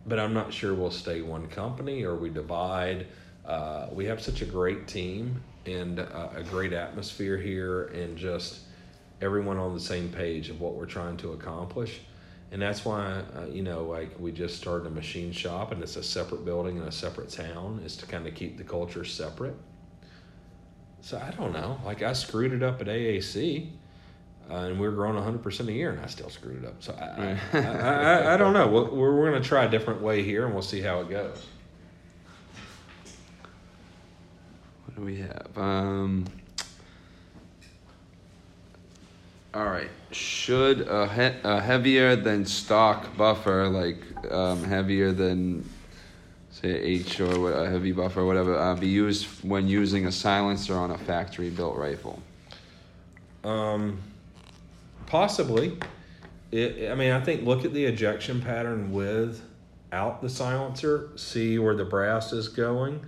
but 0.06 0.20
I'm 0.20 0.34
not 0.34 0.54
sure 0.54 0.74
we'll 0.74 0.92
stay 0.92 1.22
one 1.22 1.48
company 1.48 2.04
or 2.04 2.16
we 2.16 2.30
divide. 2.30 3.08
Uh, 3.46 3.90
we 3.92 4.06
have 4.06 4.22
such 4.22 4.42
a 4.42 4.46
great 4.46 4.88
team 4.88 5.44
and 5.68 6.00
uh, 6.00 6.30
a 6.36 6.44
great 6.44 6.74
atmosphere 6.74 7.38
here, 7.38 7.86
and 7.88 8.18
just 8.18 8.60
everyone 9.22 9.58
on 9.58 9.74
the 9.74 9.80
same 9.80 10.10
page 10.10 10.50
of 10.50 10.62
what 10.62 10.76
we're 10.76 10.86
trying 10.86 11.18
to 11.18 11.32
accomplish. 11.32 12.02
And 12.52 12.62
that's 12.62 12.86
why, 12.86 13.24
uh, 13.36 13.46
you 13.48 13.64
know, 13.64 13.84
like 13.84 14.20
we 14.20 14.32
just 14.32 14.58
started 14.58 14.88
a 14.88 14.92
machine 14.92 15.32
shop 15.32 15.72
and 15.72 15.82
it's 15.82 15.96
a 15.96 16.04
separate 16.04 16.46
building 16.46 16.78
in 16.78 16.84
a 16.84 16.92
separate 16.92 17.30
town, 17.30 17.82
is 17.84 17.98
to 17.98 18.06
kind 18.06 18.28
of 18.28 18.36
keep 18.36 18.58
the 18.58 18.64
culture 18.64 19.04
separate. 19.04 19.56
So 21.02 21.18
I 21.20 21.32
don't 21.32 21.54
know. 21.54 21.80
Like 21.86 22.02
I 22.02 22.14
screwed 22.14 22.54
it 22.54 22.64
up 22.64 22.82
at 22.82 22.88
AAC, 22.88 23.70
uh, 24.50 24.54
and 24.54 24.80
we 24.80 24.88
were 24.88 24.94
growing 24.94 25.16
100% 25.16 25.68
a 25.68 25.72
year, 25.72 25.92
and 25.92 26.00
I 26.00 26.08
still 26.08 26.30
screwed 26.30 26.64
it 26.64 26.68
up. 26.68 26.82
So 26.82 26.94
I, 26.94 27.38
I, 27.54 27.60
I, 27.60 28.34
I, 28.34 28.38
don't 28.38 28.54
know. 28.54 28.68
We're, 28.68 28.90
we're, 28.90 29.16
we're 29.16 29.30
going 29.32 29.42
to 29.42 29.48
try 29.48 29.66
a 29.66 29.70
different 29.70 30.02
way 30.02 30.24
here, 30.24 30.46
and 30.46 30.54
we'll 30.54 30.64
see 30.64 30.82
how 30.82 31.02
it 31.02 31.10
goes. 31.10 31.46
What 34.86 34.96
do 34.96 35.02
we 35.02 35.18
have? 35.18 35.50
Um, 35.56 36.26
all 39.56 39.66
right. 39.66 39.90
Should 40.12 40.82
a, 40.82 41.08
he- 41.08 41.40
a 41.44 41.62
heavier 41.62 42.16
than 42.18 42.46
stock 42.46 43.16
buffer, 43.16 43.70
like 43.70 44.04
um, 44.32 44.64
heavier 44.66 45.14
than, 45.14 45.68
say, 46.52 46.70
H 46.70 47.22
or 47.22 47.54
a 47.54 47.70
heavy 47.70 47.94
buffer 47.94 48.20
or 48.20 48.26
whatever, 48.26 48.58
uh, 48.58 48.76
be 48.76 48.88
used 48.88 49.28
when 49.44 49.68
using 49.68 50.08
a 50.08 50.12
silencer 50.12 50.76
on 50.76 50.92
a 50.92 50.98
factory 50.98 51.50
built 51.50 51.78
rifle? 51.78 52.22
Um, 53.46 54.02
possibly. 55.06 55.78
It, 56.52 56.92
I 56.92 56.96
mean, 56.96 57.12
I 57.12 57.22
think 57.22 57.46
look 57.46 57.64
at 57.64 57.74
the 57.74 57.86
ejection 57.86 58.42
pattern 58.42 58.92
without 58.92 60.22
the 60.22 60.30
silencer, 60.30 61.10
see 61.16 61.60
where 61.60 61.76
the 61.76 61.86
brass 61.86 62.34
is 62.34 62.50
going. 62.50 63.06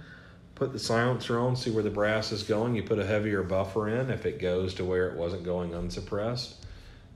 Put 0.58 0.74
the 0.74 0.80
silencer 0.80 1.38
on, 1.38 1.56
see 1.56 1.70
where 1.70 1.84
the 1.84 1.92
brass 1.92 2.32
is 2.32 2.42
going. 2.42 2.74
You 2.74 2.82
put 2.82 2.98
a 2.98 3.06
heavier 3.06 3.44
buffer 3.44 3.90
in. 3.90 4.10
If 4.10 4.26
it 4.26 4.40
goes 4.40 4.74
to 4.74 4.86
where 4.86 5.08
it 5.08 5.16
wasn't 5.16 5.44
going 5.44 5.76
unsuppressed, 5.76 6.66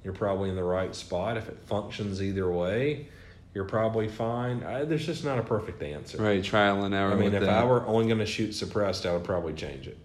you're 0.03 0.13
probably 0.13 0.49
in 0.49 0.55
the 0.55 0.63
right 0.63 0.93
spot. 0.93 1.37
If 1.37 1.49
it 1.49 1.57
functions 1.65 2.21
either 2.21 2.47
way, 2.51 3.07
you're 3.55 3.65
probably 3.65 4.07
fine. 4.07 4.63
I, 4.63 4.85
there's 4.85 5.07
just 5.07 5.25
not 5.25 5.39
a 5.39 5.41
perfect 5.41 5.81
answer. 5.81 6.19
Right, 6.19 6.43
trial 6.43 6.83
and 6.83 6.93
error. 6.93 7.13
I 7.13 7.15
mean, 7.15 7.33
if 7.33 7.41
that. 7.41 7.49
I 7.49 7.63
were 7.63 7.83
only 7.87 8.05
going 8.05 8.19
to 8.19 8.27
shoot 8.27 8.53
suppressed, 8.53 9.07
I 9.07 9.13
would 9.13 9.23
probably 9.23 9.53
change 9.53 9.87
it. 9.87 9.97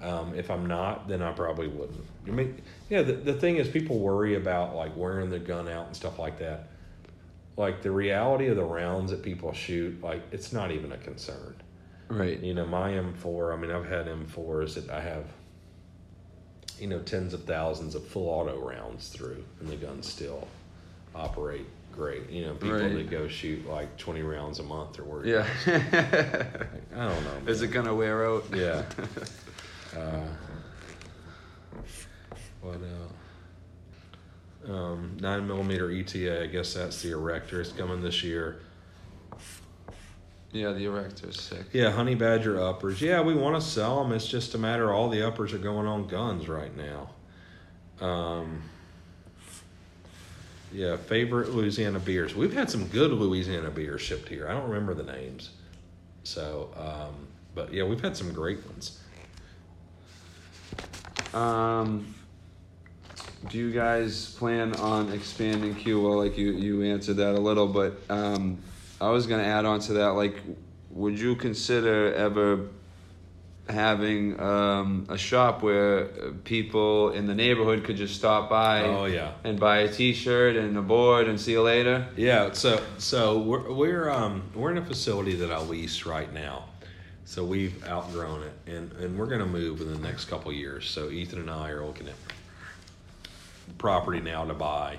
Um, 0.00 0.34
if 0.34 0.50
I'm 0.50 0.64
not, 0.64 1.06
then 1.06 1.20
I 1.20 1.32
probably 1.32 1.68
wouldn't. 1.68 2.06
I 2.26 2.30
mean, 2.30 2.62
yeah, 2.88 3.02
the, 3.02 3.12
the 3.12 3.34
thing 3.34 3.56
is, 3.56 3.68
people 3.68 3.98
worry 3.98 4.36
about 4.36 4.74
like 4.74 4.96
wearing 4.96 5.28
the 5.28 5.38
gun 5.38 5.68
out 5.68 5.86
and 5.86 5.94
stuff 5.94 6.18
like 6.18 6.38
that. 6.38 6.68
Like 7.58 7.82
the 7.82 7.90
reality 7.90 8.46
of 8.46 8.56
the 8.56 8.64
rounds 8.64 9.10
that 9.10 9.22
people 9.22 9.52
shoot, 9.52 10.02
like 10.02 10.22
it's 10.32 10.50
not 10.50 10.70
even 10.70 10.92
a 10.92 10.96
concern. 10.96 11.54
Right. 12.10 12.38
You 12.40 12.54
know, 12.54 12.66
my 12.66 12.92
M4, 12.92 13.52
I 13.52 13.56
mean, 13.56 13.70
I've 13.70 13.88
had 13.88 14.06
M4s 14.06 14.74
that 14.74 14.90
I 14.90 15.00
have, 15.00 15.24
you 16.78 16.86
know, 16.86 16.98
tens 17.00 17.32
of 17.34 17.44
thousands 17.44 17.94
of 17.94 18.06
full 18.06 18.28
auto 18.28 18.58
rounds 18.58 19.08
through, 19.08 19.42
and 19.60 19.68
the 19.68 19.76
guns 19.76 20.08
still 20.08 20.48
operate 21.14 21.66
great. 21.92 22.30
You 22.30 22.46
know, 22.46 22.52
people 22.54 22.78
Right. 22.80 22.94
that 22.94 23.10
go 23.10 23.26
shoot 23.28 23.66
like 23.68 23.96
20 23.98 24.22
rounds 24.22 24.58
a 24.58 24.62
month 24.62 24.98
or 24.98 25.04
worried. 25.04 25.28
Yeah. 25.30 25.46
I 25.66 27.04
don't 27.08 27.24
know. 27.24 27.42
Is 27.46 27.62
it 27.62 27.68
gonna 27.68 27.94
wear 27.94 28.24
out? 28.26 28.44
Yeah. 28.54 28.84
uh, 29.98 30.20
what 32.62 32.74
else? 32.74 33.12
Um, 34.68 35.16
nine 35.20 35.46
millimeter 35.46 35.90
ETA. 35.90 36.42
I 36.42 36.46
guess 36.46 36.74
that's 36.74 37.02
the 37.02 37.10
erector. 37.12 37.60
It's 37.60 37.72
coming 37.72 38.02
this 38.02 38.22
year. 38.22 38.60
Yeah, 40.52 40.72
the 40.72 40.86
erector's 40.86 41.40
sick. 41.40 41.66
Yeah, 41.72 41.90
honey 41.90 42.16
badger 42.16 42.60
uppers. 42.60 43.00
Yeah, 43.00 43.20
we 43.20 43.34
want 43.34 43.54
to 43.54 43.60
sell 43.60 44.02
them. 44.02 44.12
It's 44.12 44.26
just 44.26 44.54
a 44.54 44.58
matter. 44.58 44.92
All 44.92 45.08
the 45.08 45.22
uppers 45.22 45.52
are 45.52 45.58
going 45.58 45.86
on 45.86 46.08
guns 46.08 46.48
right 46.48 46.72
now. 46.76 47.10
Um, 48.04 48.62
yeah, 50.72 50.96
favorite 50.96 51.50
Louisiana 51.50 52.00
beers. 52.00 52.34
We've 52.34 52.52
had 52.52 52.68
some 52.68 52.86
good 52.88 53.12
Louisiana 53.12 53.70
beers 53.70 54.00
shipped 54.00 54.28
here. 54.28 54.48
I 54.48 54.52
don't 54.52 54.68
remember 54.68 54.94
the 54.94 55.04
names. 55.04 55.50
So, 56.24 56.70
um, 56.76 57.28
but 57.54 57.72
yeah, 57.72 57.84
we've 57.84 58.00
had 58.00 58.16
some 58.16 58.32
great 58.32 58.58
ones. 58.66 59.00
Um, 61.32 62.14
do 63.48 63.58
you 63.58 63.72
guys 63.72 64.34
plan 64.34 64.74
on 64.76 65.12
expanding 65.12 65.74
Q? 65.74 66.02
Well, 66.02 66.18
like 66.18 66.36
you, 66.36 66.52
you 66.52 66.82
answered 66.82 67.16
that 67.18 67.34
a 67.34 67.40
little, 67.40 67.68
but 67.68 68.00
um, 68.08 68.58
I 69.00 69.10
was 69.10 69.26
gonna 69.26 69.42
add 69.44 69.64
on 69.64 69.80
to 69.80 69.94
that. 69.94 70.08
Like, 70.10 70.36
would 70.90 71.18
you 71.18 71.36
consider 71.36 72.12
ever 72.14 72.68
having 73.68 74.38
um, 74.40 75.06
a 75.08 75.16
shop 75.16 75.62
where 75.62 76.06
people 76.44 77.10
in 77.12 77.26
the 77.28 77.34
neighborhood 77.34 77.84
could 77.84 77.96
just 77.96 78.16
stop 78.16 78.50
by 78.50 78.82
Oh, 78.82 79.04
yeah. 79.04 79.32
and 79.44 79.60
buy 79.60 79.78
a 79.78 79.88
T-shirt 79.92 80.56
and 80.56 80.76
a 80.76 80.82
board 80.82 81.28
and 81.28 81.40
see 81.40 81.52
you 81.52 81.62
later. 81.62 82.06
Yeah, 82.16 82.52
so 82.52 82.82
so 82.98 83.38
we're 83.38 83.72
we're 83.72 84.10
um 84.10 84.42
we're 84.54 84.72
in 84.72 84.78
a 84.78 84.84
facility 84.84 85.34
that 85.36 85.52
I 85.52 85.60
lease 85.60 86.04
right 86.04 86.32
now. 86.32 86.64
So 87.24 87.44
we've 87.44 87.86
outgrown 87.86 88.42
it 88.42 88.52
and, 88.72 88.90
and 88.94 89.16
we're 89.16 89.26
gonna 89.26 89.46
move 89.46 89.80
in 89.82 89.92
the 89.92 89.98
next 90.00 90.24
couple 90.24 90.50
of 90.50 90.56
years. 90.56 90.90
So 90.90 91.10
Ethan 91.10 91.38
and 91.38 91.50
I 91.50 91.70
are 91.70 91.84
looking 91.86 92.08
at 92.08 92.14
property 93.78 94.20
now 94.20 94.44
to 94.44 94.54
buy 94.54 94.96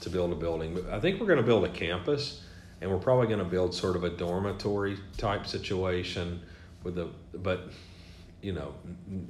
to 0.00 0.08
build 0.10 0.32
a 0.32 0.36
building. 0.36 0.72
But 0.74 0.88
I 0.94 0.98
think 0.98 1.20
we're 1.20 1.26
gonna 1.26 1.42
build 1.42 1.64
a 1.64 1.68
campus 1.68 2.42
and 2.80 2.90
we're 2.90 2.98
probably 2.98 3.26
gonna 3.26 3.44
build 3.44 3.74
sort 3.74 3.96
of 3.96 4.04
a 4.04 4.10
dormitory 4.10 4.96
type 5.16 5.46
situation 5.46 6.40
with 6.82 6.98
a 6.98 7.08
but 7.34 7.70
you 8.40 8.52
know, 8.52 8.72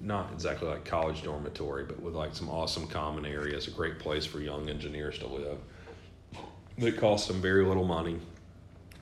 not 0.02 0.30
exactly 0.32 0.68
like 0.68 0.84
college 0.84 1.22
dormitory, 1.22 1.84
but 1.84 2.00
with 2.00 2.14
like 2.14 2.34
some 2.34 2.50
awesome 2.50 2.86
common 2.86 3.24
areas, 3.24 3.66
a 3.66 3.70
great 3.70 3.98
place 3.98 4.26
for 4.26 4.40
young 4.40 4.68
engineers 4.68 5.18
to 5.18 5.26
live. 5.26 5.58
That 6.76 6.96
costs 6.98 7.26
them 7.26 7.40
very 7.40 7.64
little 7.64 7.86
money, 7.86 8.18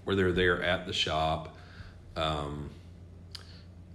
where 0.04 0.14
they're 0.14 0.32
there 0.32 0.62
at 0.62 0.86
the 0.86 0.92
shop, 0.92 1.56
um, 2.14 2.70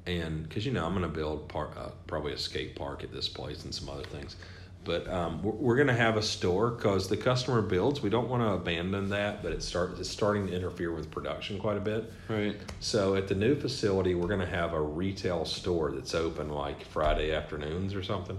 and 0.06 0.44
because 0.44 0.66
you 0.66 0.74
know 0.74 0.86
I'm 0.86 0.92
going 0.92 1.10
to 1.10 1.16
build 1.16 1.52
uh, 1.56 1.90
probably 2.08 2.34
a 2.34 2.38
skate 2.38 2.76
park 2.76 3.04
at 3.04 3.14
this 3.14 3.30
place 3.30 3.64
and 3.64 3.74
some 3.74 3.90
other 3.90 4.04
things, 4.04 4.36
but 4.84 5.08
um, 5.08 5.44
we're, 5.44 5.52
we're 5.52 5.76
going 5.76 5.88
to 5.88 5.94
have 5.94 6.18
a 6.18 6.22
store 6.22 6.72
because 6.72 7.08
the 7.08 7.18
customer 7.18 7.62
builds. 7.62 8.02
We 8.02 8.10
don't 8.10 8.30
want 8.30 8.42
to 8.44 8.50
abandon 8.54 9.10
that, 9.10 9.44
but 9.44 9.52
it 9.52 9.62
start 9.62 10.00
it's 10.00 10.10
starting 10.10 10.48
to 10.48 10.54
interfere 10.56 10.92
with 10.92 11.12
production 11.12 11.60
quite 11.60 11.78
a 11.78 11.82
bit. 11.82 12.12
Right. 12.28 12.56
So 12.80 13.16
at 13.16 13.28
the 13.28 13.36
new 13.36 13.56
facility, 13.56 14.16
we're 14.16 14.28
going 14.28 14.40
to 14.40 14.46
have 14.46 14.74
a 14.74 14.82
retail 14.82 15.46
store 15.46 15.92
that's 15.92 16.16
open 16.16 16.50
like 16.50 16.84
Friday 16.86 17.32
afternoons 17.32 17.94
or 17.94 18.02
something. 18.04 18.38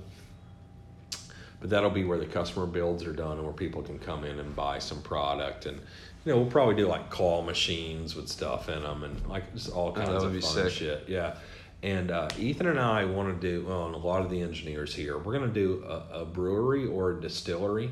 But 1.61 1.71
that'll 1.71 1.91
be 1.91 2.03
where 2.05 2.19
the 2.19 2.27
customer 2.27 2.67
builds 2.67 3.05
are 3.05 3.13
done 3.13 3.33
and 3.37 3.45
where 3.45 3.53
people 3.53 3.83
can 3.83 4.01
come 4.01 4.25
in 4.25 4.41
and 4.41 4.57
buy 4.57 4.81
some 4.81 5.01
product. 5.03 5.67
And, 5.67 5.79
you 6.25 6.33
know, 6.33 6.39
we'll 6.41 6.51
probably 6.51 6.75
do 6.75 6.89
like 6.89 7.09
call 7.09 7.43
machines 7.43 8.17
with 8.17 8.29
stuff 8.29 8.69
in 8.69 8.83
them 8.83 9.05
and 9.05 9.25
like 9.29 9.53
just 9.55 9.71
all 9.71 9.93
kinds 9.93 10.09
Oh, 10.09 10.27
of 10.27 10.33
fun 10.33 10.43
sick. 10.43 10.73
shit. 10.73 11.05
Yeah. 11.07 11.37
And 11.83 12.11
uh, 12.13 12.29
Ethan 12.39 12.69
and 12.69 12.79
I 12.79 13.05
want 13.07 13.41
to 13.41 13.49
do, 13.51 13.67
well, 13.67 13.87
and 13.87 13.95
a 13.95 13.99
lot 13.99 14.23
of 14.25 14.31
the 14.31 14.41
engineers 14.41 14.95
here, 14.95 15.19
we're 15.19 15.37
going 15.37 15.53
to 15.53 15.55
do 15.55 15.85
a, 15.85 16.21
a 16.21 16.25
brewery 16.25 16.87
or 16.87 17.13
a 17.13 17.21
distillery. 17.21 17.91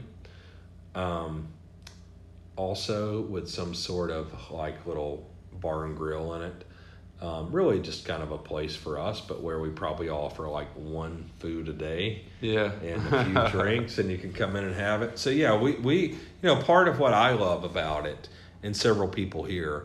Um, 0.94 1.48
also 2.56 3.22
with 3.22 3.48
some 3.48 3.74
sort 3.74 4.10
of 4.10 4.50
like 4.50 4.86
little 4.86 5.28
bar 5.60 5.86
and 5.86 5.96
grill 5.96 6.34
in 6.34 6.42
it. 6.42 6.64
Um, 7.22 7.52
really, 7.52 7.80
just 7.80 8.06
kind 8.06 8.22
of 8.22 8.32
a 8.32 8.38
place 8.38 8.74
for 8.74 8.98
us, 8.98 9.20
but 9.20 9.42
where 9.42 9.60
we 9.60 9.68
probably 9.68 10.08
offer 10.08 10.48
like 10.48 10.68
one 10.74 11.28
food 11.38 11.68
a 11.68 11.72
day 11.74 12.22
Yeah. 12.40 12.72
and 12.82 13.14
a 13.14 13.24
few 13.24 13.48
drinks, 13.60 13.98
and 13.98 14.10
you 14.10 14.16
can 14.16 14.32
come 14.32 14.56
in 14.56 14.64
and 14.64 14.74
have 14.74 15.02
it. 15.02 15.18
So 15.18 15.28
yeah, 15.28 15.54
we 15.54 15.72
we 15.74 15.96
you 16.12 16.16
know 16.42 16.56
part 16.56 16.88
of 16.88 16.98
what 16.98 17.12
I 17.12 17.32
love 17.32 17.62
about 17.64 18.06
it, 18.06 18.28
and 18.62 18.74
several 18.74 19.06
people 19.06 19.44
here, 19.44 19.84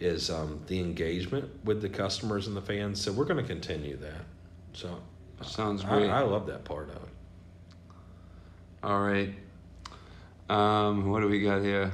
is 0.00 0.30
um, 0.30 0.60
the 0.66 0.80
engagement 0.80 1.48
with 1.64 1.82
the 1.82 1.88
customers 1.88 2.46
and 2.46 2.56
the 2.56 2.62
fans. 2.62 3.00
So 3.00 3.12
we're 3.12 3.24
going 3.24 3.42
to 3.42 3.48
continue 3.48 3.96
that. 3.96 4.24
So 4.72 4.98
Sounds 5.42 5.84
I, 5.84 5.88
great. 5.88 6.10
I 6.10 6.20
love 6.20 6.46
that 6.46 6.64
part 6.64 6.88
of 6.90 6.96
it. 6.96 7.08
All 8.82 9.00
right. 9.00 9.34
Um, 10.48 11.10
what 11.10 11.20
do 11.20 11.28
we 11.28 11.40
got 11.40 11.62
here? 11.62 11.92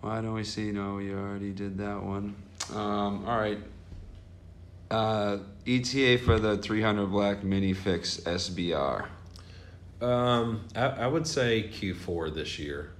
Why 0.00 0.20
don't 0.20 0.34
we 0.34 0.44
see? 0.44 0.70
No, 0.70 0.96
we 0.96 1.12
already 1.12 1.52
did 1.52 1.78
that 1.78 2.02
one. 2.02 2.36
Um, 2.72 3.24
all 3.26 3.38
right. 3.38 3.58
Uh, 4.90 5.38
ETA 5.66 6.18
for 6.18 6.38
the 6.38 6.58
300 6.58 7.06
black 7.06 7.42
mini 7.42 7.72
fix 7.72 8.18
SBR. 8.18 9.06
Um, 10.00 10.66
I, 10.76 10.86
I 10.86 11.06
would 11.06 11.26
say 11.26 11.70
Q4 11.72 12.34
this 12.34 12.58
year. 12.58 12.92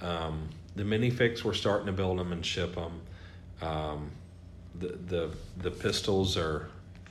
Um, 0.00 0.48
the 0.76 0.84
mini 0.84 1.10
fix 1.10 1.44
we're 1.44 1.54
starting 1.54 1.86
to 1.86 1.92
build 1.92 2.18
them 2.18 2.32
and 2.32 2.44
ship 2.44 2.74
them. 2.74 3.00
Um, 3.60 4.10
the 4.78 4.98
the 5.06 5.30
the 5.58 5.70
pistols 5.70 6.36
are 6.36 6.68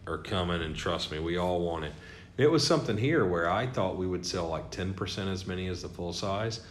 are 0.08 0.20
coming, 0.20 0.62
and 0.62 0.76
trust 0.76 1.12
me, 1.12 1.20
we 1.20 1.38
all 1.38 1.60
want 1.62 1.86
it. 1.86 1.94
It 2.38 2.50
was 2.52 2.66
something 2.66 2.98
here 2.98 3.26
where 3.26 3.50
I 3.50 3.66
thought 3.66 3.98
we 3.98 4.06
would 4.06 4.26
sell 4.26 4.48
like 4.48 4.70
ten 4.70 4.94
percent 4.94 5.30
as 5.30 5.48
many 5.48 5.68
as 5.68 5.82
the 5.82 5.90
full 5.90 6.14
size, 6.14 6.62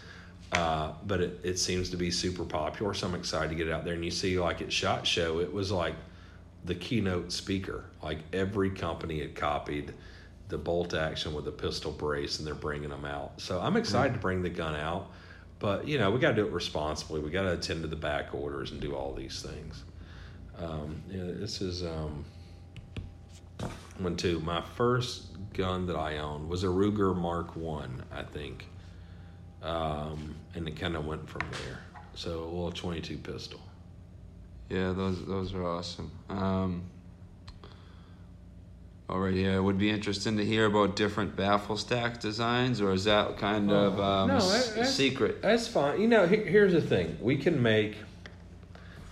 uh, 0.52 0.92
but 1.06 1.20
it, 1.20 1.40
it 1.42 1.58
seems 1.58 1.90
to 1.90 1.96
be 1.96 2.10
super 2.10 2.44
popular. 2.44 2.94
So 2.94 3.08
I'm 3.08 3.14
excited 3.14 3.48
to 3.48 3.54
get 3.54 3.68
it 3.68 3.72
out 3.72 3.84
there. 3.84 3.94
And 3.94 4.04
you 4.04 4.10
see, 4.10 4.38
like 4.38 4.62
at 4.62 4.72
Shot 4.72 5.06
Show, 5.06 5.40
it 5.40 5.52
was 5.52 5.72
like 5.72 5.94
the 6.64 6.74
keynote 6.74 7.32
speaker. 7.32 7.84
Like 8.02 8.18
every 8.32 8.70
company 8.70 9.20
had 9.20 9.34
copied 9.34 9.92
the 10.48 10.58
bolt 10.58 10.94
action 10.94 11.34
with 11.34 11.46
the 11.46 11.50
pistol 11.50 11.90
brace, 11.90 12.38
and 12.38 12.46
they're 12.46 12.54
bringing 12.54 12.90
them 12.90 13.04
out. 13.04 13.40
So 13.40 13.60
I'm 13.60 13.76
excited 13.76 14.12
to 14.14 14.20
bring 14.20 14.42
the 14.42 14.50
gun 14.50 14.76
out, 14.76 15.10
but 15.64 15.88
you 15.88 15.96
know 15.96 16.10
we 16.10 16.20
got 16.20 16.32
to 16.32 16.34
do 16.34 16.46
it 16.46 16.52
responsibly. 16.52 17.20
We 17.20 17.30
got 17.30 17.44
to 17.44 17.54
attend 17.54 17.80
to 17.82 17.88
the 17.88 17.96
back 17.96 18.34
orders 18.34 18.70
and 18.70 18.82
do 18.82 18.94
all 18.94 19.14
these 19.14 19.40
things. 19.40 19.82
Um, 20.58 21.02
yeah, 21.10 21.22
this 21.24 21.62
is 21.62 21.82
um, 21.82 22.26
one 23.96 24.14
too. 24.14 24.40
My 24.40 24.60
first 24.60 25.28
gun 25.54 25.86
that 25.86 25.96
I 25.96 26.18
owned 26.18 26.50
was 26.50 26.64
a 26.64 26.66
Ruger 26.66 27.16
Mark 27.16 27.56
One, 27.56 28.02
I 28.12 28.24
think, 28.24 28.66
um, 29.62 30.34
and 30.54 30.68
it 30.68 30.78
kind 30.78 30.96
of 30.96 31.06
went 31.06 31.26
from 31.30 31.48
there. 31.52 31.80
So 32.12 32.40
a 32.40 32.44
little 32.44 32.70
22 32.70 33.16
pistol. 33.16 33.60
Yeah, 34.68 34.92
those 34.92 35.24
those 35.24 35.54
are 35.54 35.64
awesome. 35.64 36.10
Um, 36.28 36.82
all 39.06 39.18
right, 39.18 39.34
yeah, 39.34 39.56
it 39.56 39.62
would 39.62 39.76
be 39.78 39.90
interesting 39.90 40.38
to 40.38 40.44
hear 40.44 40.64
about 40.64 40.96
different 40.96 41.36
baffle 41.36 41.76
stack 41.76 42.20
designs, 42.20 42.80
or 42.80 42.92
is 42.92 43.04
that 43.04 43.36
kind 43.36 43.70
of 43.70 44.00
um, 44.00 44.28
no, 44.28 44.38
that- 44.38 44.68
that's- 44.68 44.94
secret? 44.94 45.42
That's 45.42 45.68
fine. 45.68 46.00
You 46.00 46.08
know, 46.08 46.26
here's 46.26 46.72
the 46.72 46.80
thing: 46.80 47.18
we 47.20 47.36
can 47.36 47.62
make. 47.62 47.96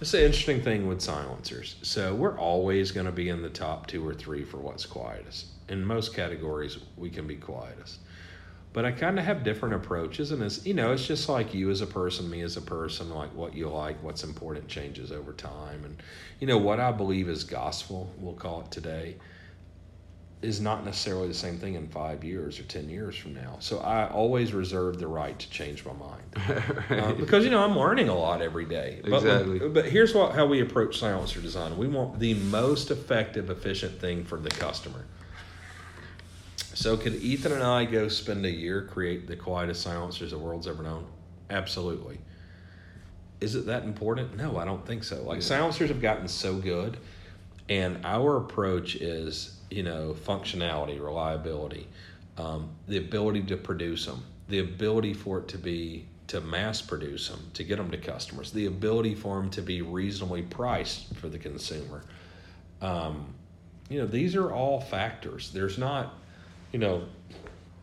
It's 0.00 0.14
an 0.14 0.20
interesting 0.20 0.62
thing 0.62 0.88
with 0.88 1.00
silencers. 1.00 1.76
So 1.82 2.14
we're 2.14 2.36
always 2.36 2.90
going 2.90 3.06
to 3.06 3.12
be 3.12 3.28
in 3.28 3.40
the 3.42 3.50
top 3.50 3.86
two 3.86 4.06
or 4.06 4.14
three 4.14 4.44
for 4.44 4.56
what's 4.56 4.84
quietest. 4.84 5.46
In 5.68 5.84
most 5.84 6.12
categories, 6.12 6.78
we 6.96 7.08
can 7.08 7.28
be 7.28 7.36
quietest. 7.36 8.00
But 8.72 8.84
I 8.84 8.90
kind 8.90 9.16
of 9.18 9.24
have 9.26 9.44
different 9.44 9.74
approaches, 9.76 10.32
and 10.32 10.42
it's 10.42 10.64
you 10.64 10.72
know, 10.72 10.92
it's 10.92 11.06
just 11.06 11.28
like 11.28 11.52
you 11.52 11.70
as 11.70 11.82
a 11.82 11.86
person, 11.86 12.30
me 12.30 12.40
as 12.40 12.56
a 12.56 12.62
person. 12.62 13.10
Like 13.10 13.32
what 13.34 13.54
you 13.54 13.68
like, 13.68 14.02
what's 14.02 14.24
important 14.24 14.68
changes 14.68 15.12
over 15.12 15.34
time, 15.34 15.84
and 15.84 16.02
you 16.40 16.46
know 16.46 16.56
what 16.58 16.80
I 16.80 16.90
believe 16.92 17.28
is 17.28 17.44
gospel. 17.44 18.10
We'll 18.16 18.32
call 18.32 18.62
it 18.62 18.70
today 18.70 19.16
is 20.42 20.60
not 20.60 20.84
necessarily 20.84 21.28
the 21.28 21.34
same 21.34 21.56
thing 21.56 21.74
in 21.74 21.86
five 21.88 22.24
years 22.24 22.58
or 22.58 22.64
ten 22.64 22.88
years 22.90 23.16
from 23.16 23.32
now. 23.32 23.56
So 23.60 23.78
I 23.78 24.08
always 24.08 24.52
reserve 24.52 24.98
the 24.98 25.06
right 25.06 25.38
to 25.38 25.50
change 25.50 25.84
my 25.84 25.92
mind 25.92 26.64
uh, 26.90 27.12
because 27.12 27.44
you 27.44 27.50
know 27.50 27.62
I'm 27.64 27.78
learning 27.78 28.08
a 28.08 28.14
lot 28.14 28.42
every 28.42 28.64
day. 28.64 29.00
But, 29.02 29.18
Exactly. 29.18 29.60
But 29.68 29.86
here's 29.86 30.14
what 30.14 30.34
how 30.34 30.46
we 30.46 30.60
approach 30.60 30.98
silencer 30.98 31.40
design. 31.40 31.76
We 31.76 31.86
want 31.86 32.18
the 32.18 32.34
most 32.34 32.90
effective, 32.90 33.50
efficient 33.50 34.00
thing 34.00 34.24
for 34.24 34.36
the 34.38 34.50
customer. 34.50 35.04
So 36.74 36.96
could 36.96 37.14
Ethan 37.14 37.52
and 37.52 37.62
I 37.62 37.84
go 37.84 38.08
spend 38.08 38.44
a 38.44 38.50
year 38.50 38.82
create 38.82 39.28
the 39.28 39.36
quietest 39.36 39.82
silencers 39.82 40.30
the 40.32 40.38
world's 40.38 40.66
ever 40.66 40.82
known? 40.82 41.06
Absolutely. 41.50 42.18
Is 43.40 43.54
it 43.54 43.66
that 43.66 43.84
important? 43.84 44.36
No, 44.36 44.56
I 44.56 44.64
don't 44.64 44.84
think 44.86 45.04
so. 45.04 45.22
Like 45.22 45.36
Yeah. 45.36 45.42
silencers 45.42 45.88
have 45.90 46.00
gotten 46.00 46.26
so 46.28 46.56
good, 46.56 46.96
and 47.68 48.04
our 48.04 48.36
approach 48.38 48.96
is 48.96 49.56
you 49.72 49.82
know 49.82 50.14
functionality, 50.26 51.00
reliability, 51.00 51.86
um, 52.38 52.70
the 52.88 52.98
ability 52.98 53.42
to 53.42 53.56
produce 53.56 54.06
them, 54.06 54.22
the 54.48 54.58
ability 54.58 55.14
for 55.14 55.38
it 55.38 55.48
to 55.48 55.58
be 55.58 56.06
to 56.28 56.40
mass 56.40 56.80
produce 56.80 57.28
them, 57.28 57.40
to 57.54 57.64
get 57.64 57.76
them 57.76 57.90
to 57.90 57.96
customers, 57.98 58.52
the 58.52 58.66
ability 58.66 59.14
for 59.14 59.36
them 59.36 59.50
to 59.50 59.60
be 59.60 59.82
reasonably 59.82 60.42
priced 60.42 61.14
for 61.16 61.28
the 61.28 61.38
consumer. 61.38 62.04
Um, 62.80 63.34
you 63.88 63.98
know, 63.98 64.06
these 64.06 64.34
are 64.34 64.50
all 64.50 64.80
factors. 64.80 65.50
There's 65.52 65.76
not, 65.76 66.14
you 66.72 66.78
know, 66.78 67.04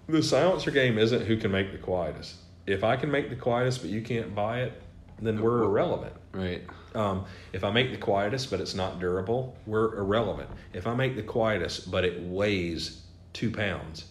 the 0.07 0.23
silencer 0.23 0.71
game 0.71 0.97
isn't 0.97 1.27
who 1.27 1.37
can 1.37 1.51
make 1.51 1.71
the 1.71 1.77
quietest. 1.77 2.35
If 2.65 2.83
I 2.83 2.95
can 2.95 3.11
make 3.11 3.29
the 3.29 3.35
quietest 3.35 3.81
but 3.81 3.91
you 3.91 4.01
can't 4.01 4.33
buy 4.33 4.61
it, 4.61 4.81
then 5.21 5.41
we're 5.41 5.63
irrelevant. 5.63 6.13
Right. 6.31 6.63
Um, 6.95 7.25
if 7.53 7.63
I 7.63 7.71
make 7.71 7.91
the 7.91 7.97
quietest 7.97 8.49
but 8.49 8.59
it's 8.59 8.73
not 8.73 8.99
durable, 8.99 9.55
we're 9.65 9.97
irrelevant. 9.97 10.49
If 10.73 10.87
I 10.87 10.93
make 10.95 11.15
the 11.15 11.23
quietest 11.23 11.91
but 11.91 12.03
it 12.03 12.21
weighs 12.21 13.03
two 13.33 13.51
pounds, 13.51 14.05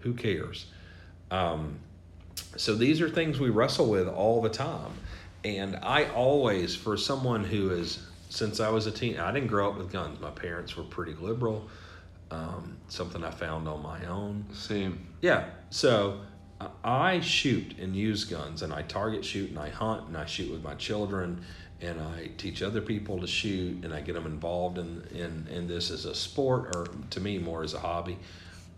who 0.00 0.14
cares? 0.14 0.66
Um, 1.30 1.78
so 2.56 2.74
these 2.74 3.00
are 3.00 3.08
things 3.08 3.38
we 3.38 3.50
wrestle 3.50 3.88
with 3.88 4.08
all 4.08 4.42
the 4.42 4.48
time. 4.48 4.92
And 5.44 5.78
I 5.82 6.04
always, 6.10 6.76
for 6.76 6.96
someone 6.96 7.44
who 7.44 7.70
is, 7.70 8.06
since 8.28 8.60
I 8.60 8.68
was 8.68 8.86
a 8.86 8.90
teen, 8.90 9.18
I 9.18 9.32
didn't 9.32 9.48
grow 9.48 9.70
up 9.70 9.78
with 9.78 9.90
guns. 9.90 10.20
My 10.20 10.30
parents 10.30 10.76
were 10.76 10.84
pretty 10.84 11.14
liberal. 11.14 11.68
Um, 12.30 12.76
something 12.88 13.24
I 13.24 13.30
found 13.30 13.66
on 13.66 13.82
my 13.82 14.04
own. 14.06 14.44
Same. 14.52 15.06
Yeah. 15.22 15.46
So 15.70 16.20
I 16.60 16.68
I 16.84 17.20
shoot 17.20 17.78
and 17.78 17.96
use 17.96 18.24
guns, 18.24 18.62
and 18.62 18.72
I 18.72 18.82
target 18.82 19.24
shoot 19.24 19.50
and 19.50 19.58
I 19.58 19.70
hunt 19.70 20.08
and 20.08 20.16
I 20.16 20.26
shoot 20.26 20.52
with 20.52 20.62
my 20.62 20.74
children, 20.74 21.42
and 21.80 22.00
I 22.00 22.30
teach 22.36 22.62
other 22.62 22.80
people 22.80 23.20
to 23.20 23.26
shoot, 23.26 23.84
and 23.84 23.94
I 23.94 24.00
get 24.00 24.14
them 24.14 24.26
involved 24.26 24.78
in 24.78 25.02
in, 25.14 25.46
in 25.50 25.66
this 25.66 25.90
as 25.90 26.04
a 26.04 26.14
sport, 26.14 26.74
or 26.76 26.86
to 27.10 27.20
me 27.20 27.38
more 27.38 27.62
as 27.62 27.74
a 27.74 27.80
hobby. 27.80 28.18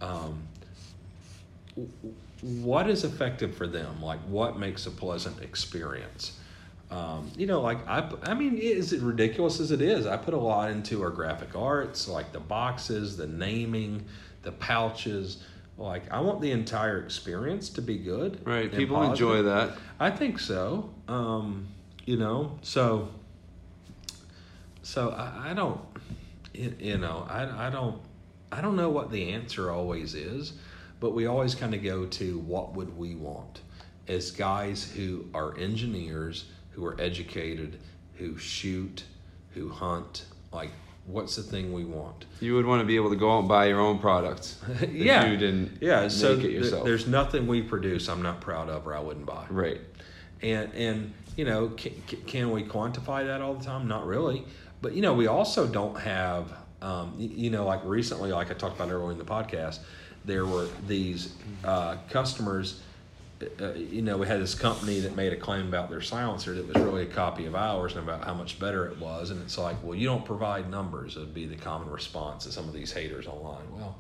Um, 0.01 0.43
what 2.43 2.91
is 2.91 3.05
effective 3.05 3.57
for 3.57 3.66
them? 3.66 4.03
Like 4.03 4.20
what 4.20 4.59
makes 4.59 4.87
a 4.87 4.91
pleasant 4.91 5.41
experience? 5.41 6.39
Um, 6.91 7.31
you 7.37 7.47
know, 7.47 7.61
like 7.62 7.87
I, 7.89 8.11
I 8.24 8.35
mean, 8.35 8.59
is 8.59 8.93
it 8.93 9.01
ridiculous 9.01 9.61
as 9.61 9.70
it 9.70 9.81
is? 9.81 10.07
I 10.07 10.16
put 10.16 10.35
a 10.35 10.39
lot 10.39 10.70
into 10.70 11.03
our 11.03 11.11
graphic 11.11 11.57
arts, 11.57 12.07
like 12.07 12.33
the 12.33 12.41
boxes, 12.41 13.16
the 13.16 13.27
naming, 13.27 14.05
the 14.43 14.53
pouches. 14.53 15.43
Like 15.79 16.11
I 16.12 16.20
want 16.20 16.43
the 16.43 16.51
entire 16.51 17.01
experience 17.01 17.70
to 17.70 17.83
be 17.83 17.97
good. 17.97 18.47
Right. 18.47 18.70
People 18.70 18.97
positive. 18.97 19.12
enjoy 19.12 19.43
that. 19.43 19.79
I 19.99 20.11
think 20.11 20.39
so. 20.39 20.91
Um, 21.09 21.66
you 22.05 22.16
know, 22.16 22.59
so 22.62 23.09
so 24.83 25.11
I, 25.11 25.51
I 25.51 25.55
don't, 25.55 25.81
you, 26.53 26.99
know, 26.99 27.27
I, 27.31 27.69
I 27.69 27.70
don't, 27.70 28.01
I 28.51 28.61
don't 28.61 28.77
know 28.77 28.91
what 28.91 29.11
the 29.11 29.31
answer 29.31 29.70
always 29.70 30.15
is, 30.15 30.55
but 31.01 31.15
we 31.15 31.27
always 31.27 31.55
kind 31.55 31.74
of 31.74 31.83
go 31.83 32.05
to 32.07 32.39
what 32.41 32.74
would 32.74 32.97
we 32.99 33.15
want 33.15 33.61
as 34.09 34.33
guys 34.33 34.91
who 34.93 35.27
are 35.35 35.57
engineers, 35.57 36.47
who 36.73 36.85
are 36.85 37.01
educated, 37.01 37.79
who 38.15 38.37
shoot, 38.37 39.05
who 39.55 39.69
hunt. 39.69 40.24
Like, 40.53 40.70
what's 41.07 41.37
the 41.37 41.43
thing 41.43 41.73
we 41.73 41.85
want? 41.85 42.24
You 42.41 42.55
would 42.57 42.66
want 42.66 42.81
to 42.81 42.87
be 42.87 42.97
able 42.97 43.11
to 43.11 43.16
go 43.16 43.31
out 43.37 43.41
and 43.41 43.49
buy 43.49 43.66
your 43.66 43.81
own 43.81 44.01
products. 44.01 44.59
yeah, 44.91 45.27
You 45.27 45.37
didn't 45.37 45.79
yeah. 45.81 46.03
make 46.03 46.11
so 46.11 46.33
it 46.33 46.41
th- 46.43 46.85
there's 46.85 47.07
nothing 47.07 47.47
we 47.47 47.62
produce 47.62 48.09
I'm 48.09 48.23
not 48.23 48.41
proud 48.41 48.69
of 48.69 48.87
or 48.87 48.95
I 48.95 49.01
wouldn't 49.01 49.27
buy. 49.27 49.47
right. 49.49 49.81
and 50.43 50.73
and 50.74 51.15
you 51.37 51.45
know 51.45 51.69
can, 51.69 51.93
can 52.27 52.51
we 52.51 52.63
quantify 52.63 53.27
that 53.27 53.41
all 53.41 53.55
the 53.55 53.65
time? 53.65 53.89
Not 53.89 54.07
really. 54.07 54.45
But 54.81 54.95
you 54.95 55.03
know 55.03 55.15
we 55.15 55.27
also 55.27 55.67
don't 55.67 55.99
have 55.99 56.53
um, 56.83 57.15
you, 57.19 57.51
know 57.51 57.65
like 57.65 57.85
recently 57.85 58.33
like 58.33 58.51
i 58.51 58.55
talked 58.55 58.75
about 58.75 58.91
earlier 58.91 59.13
in 59.13 59.19
the 59.19 59.25
podcast 59.25 59.79
there 60.25 60.47
were 60.47 60.69
these 60.87 61.35
uh, 61.65 61.97
customers 62.11 62.81
uh, 63.61 63.73
you 63.75 64.03
know 64.03 64.17
we 64.17 64.27
had 64.27 64.41
this 64.41 64.55
company 64.55 65.01
that 65.01 65.17
made 65.17 65.33
a 65.33 65.37
claim 65.37 65.67
about 65.67 65.91
their 65.91 66.01
silencer 66.01 66.55
that 66.55 66.67
was 66.67 66.77
really 66.77 67.03
a 67.03 67.07
copy 67.07 67.47
of 67.47 67.55
ours 67.55 67.95
and 67.95 68.09
about 68.09 68.25
how 68.25 68.35
much 68.35 68.59
better 68.59 68.87
it 68.87 68.99
was. 68.99 69.31
And 69.31 69.41
it's 69.43 69.59
like 69.59 69.77
well 69.83 69.95
you 69.95 70.07
don't 70.07 70.25
provide 70.25 70.71
numbers. 70.71 71.17
Would 71.17 71.35
be 71.35 71.47
the 71.47 71.57
common 71.57 71.91
response 71.91 72.45
to 72.45 72.53
some 72.53 72.69
of 72.69 72.73
these 72.73 72.93
haters 72.93 73.27
online. 73.27 73.65
Well 73.73 73.97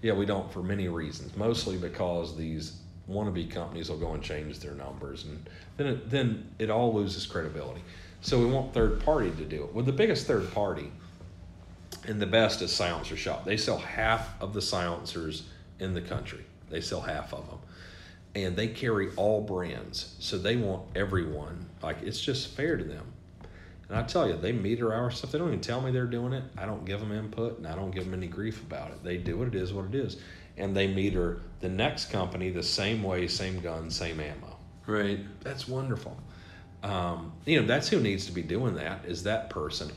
yeah, 0.00 0.12
we 0.12 0.26
don't 0.26 0.50
for 0.52 0.62
many 0.62 0.88
reasons. 0.88 1.36
Mostly 1.36 1.76
because 1.76 2.36
these 2.36 2.80
wannabe 3.10 3.50
companies 3.50 3.90
will 3.90 3.98
go 3.98 4.12
and 4.12 4.22
change 4.22 4.60
their 4.60 4.74
numbers, 4.74 5.24
and 5.24 5.48
then 5.76 5.86
it, 5.86 6.10
then 6.10 6.50
it 6.58 6.70
all 6.70 6.94
loses 6.94 7.26
credibility. 7.26 7.82
So 8.20 8.38
we 8.38 8.46
want 8.46 8.74
third 8.74 9.00
party 9.04 9.30
to 9.30 9.44
do 9.44 9.64
it. 9.64 9.74
Well, 9.74 9.84
the 9.84 9.92
biggest 9.92 10.26
third 10.26 10.52
party 10.52 10.90
and 12.06 12.20
the 12.20 12.26
best 12.26 12.62
is 12.62 12.72
Silencer 12.72 13.16
Shop. 13.16 13.44
They 13.44 13.56
sell 13.56 13.78
half 13.78 14.40
of 14.40 14.54
the 14.54 14.62
silencers 14.62 15.44
in 15.78 15.94
the 15.94 16.00
country. 16.00 16.44
They 16.70 16.80
sell 16.80 17.00
half 17.00 17.32
of 17.32 17.48
them, 17.48 17.58
and 18.34 18.56
they 18.56 18.68
carry 18.68 19.10
all 19.16 19.40
brands. 19.40 20.16
So 20.18 20.38
they 20.38 20.56
want 20.56 20.82
everyone. 20.94 21.66
Like 21.82 22.02
it's 22.02 22.20
just 22.20 22.48
fair 22.48 22.76
to 22.76 22.84
them. 22.84 23.04
And 23.88 23.96
I 23.96 24.02
tell 24.02 24.28
you, 24.28 24.36
they 24.36 24.52
meter 24.52 24.92
our 24.92 25.10
stuff. 25.10 25.32
They 25.32 25.38
don't 25.38 25.48
even 25.48 25.60
tell 25.60 25.80
me 25.80 25.90
they're 25.90 26.04
doing 26.04 26.34
it. 26.34 26.44
I 26.58 26.66
don't 26.66 26.84
give 26.84 27.00
them 27.00 27.10
input, 27.10 27.58
and 27.58 27.66
I 27.66 27.74
don't 27.74 27.90
give 27.90 28.04
them 28.04 28.12
any 28.14 28.26
grief 28.26 28.62
about 28.62 28.90
it. 28.90 29.02
They 29.02 29.16
do 29.16 29.38
what 29.38 29.48
It 29.48 29.54
is 29.54 29.72
what 29.72 29.86
it 29.86 29.94
is. 29.94 30.18
And 30.58 30.76
they 30.76 30.86
meter 30.86 31.40
the 31.60 31.68
next 31.68 32.10
company 32.10 32.50
the 32.50 32.62
same 32.62 33.02
way, 33.02 33.26
same 33.28 33.60
gun, 33.60 33.90
same 33.90 34.20
ammo. 34.20 34.56
Right. 34.86 35.20
That's 35.42 35.68
wonderful. 35.68 36.16
Um, 36.82 37.32
you 37.44 37.60
know, 37.60 37.66
that's 37.66 37.88
who 37.88 38.00
needs 38.00 38.26
to 38.26 38.32
be 38.32 38.42
doing 38.42 38.74
that. 38.76 39.04
Is 39.04 39.22
that 39.24 39.50
person? 39.50 39.90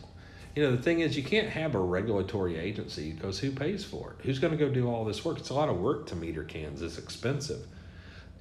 You 0.56 0.64
know, 0.64 0.76
the 0.76 0.82
thing 0.82 1.00
is, 1.00 1.16
you 1.16 1.24
can't 1.24 1.48
have 1.50 1.76
a 1.76 1.80
regulatory 1.80 2.58
agency 2.58 3.12
because 3.14 3.40
who 3.40 3.52
pays 3.52 3.86
for 3.86 4.12
it? 4.12 4.26
Who's 4.26 4.40
going 4.40 4.52
to 4.52 4.58
go 4.58 4.70
do 4.72 4.90
all 4.90 5.06
this 5.06 5.24
work? 5.24 5.38
It's 5.40 5.50
a 5.50 5.54
lot 5.54 5.70
of 5.70 5.78
work 5.80 6.08
to 6.08 6.16
meter 6.16 6.44
cans. 6.44 6.82
It's 6.82 6.98
expensive. 6.98 7.66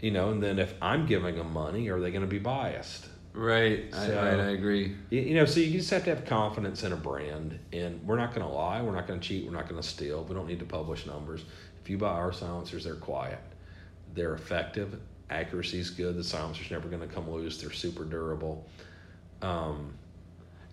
You 0.01 0.11
know, 0.11 0.31
and 0.31 0.43
then 0.43 0.59
if 0.59 0.75
I'm 0.83 1.07
giving 1.07 1.37
them 1.37 1.53
money, 1.53 1.89
are 1.89 2.01
they 2.01 2.11
going 2.11 2.23
to 2.25 2.27
be 2.29 2.39
biased? 2.39 3.07
Right. 3.33 3.85
I, 3.93 4.07
So- 4.07 4.17
right. 4.17 4.41
I 4.41 4.51
agree. 4.51 4.97
You, 5.11 5.21
you 5.21 5.35
know, 5.35 5.45
so 5.45 5.61
you 5.61 5.79
just 5.79 5.91
have 5.91 6.05
to 6.05 6.11
have 6.11 6.25
confidence 6.25 6.83
in 6.83 6.93
a 6.93 6.97
brand, 6.97 7.59
and 7.73 8.03
we're 8.05 8.17
not 8.17 8.35
going 8.35 8.45
to 8.47 8.53
lie, 8.53 8.83
we're 8.83 8.95
not 8.95 9.07
going 9.07 9.21
to 9.21 9.29
cheat, 9.29 9.45
we're 9.47 9.53
not 9.53 9.69
going 9.69 9.81
to 9.81 9.87
steal. 9.87 10.25
We 10.25 10.35
don't 10.35 10.49
need 10.49 10.59
to 10.61 10.65
publish 10.65 11.07
numbers. 11.07 11.45
You 11.91 11.99
buy 11.99 12.13
our 12.13 12.33
silencers, 12.33 12.85
they're 12.85 12.95
quiet, 12.95 13.41
they're 14.15 14.35
effective, 14.35 14.97
accuracy 15.29 15.81
is 15.81 15.91
good. 15.91 16.17
The 16.17 16.23
silencer's 16.23 16.71
never 16.71 16.89
going 16.89 17.01
to 17.01 17.13
come 17.13 17.29
loose. 17.29 17.61
They're 17.61 17.73
super 17.73 18.05
durable. 18.05 18.65
Um, 19.43 19.95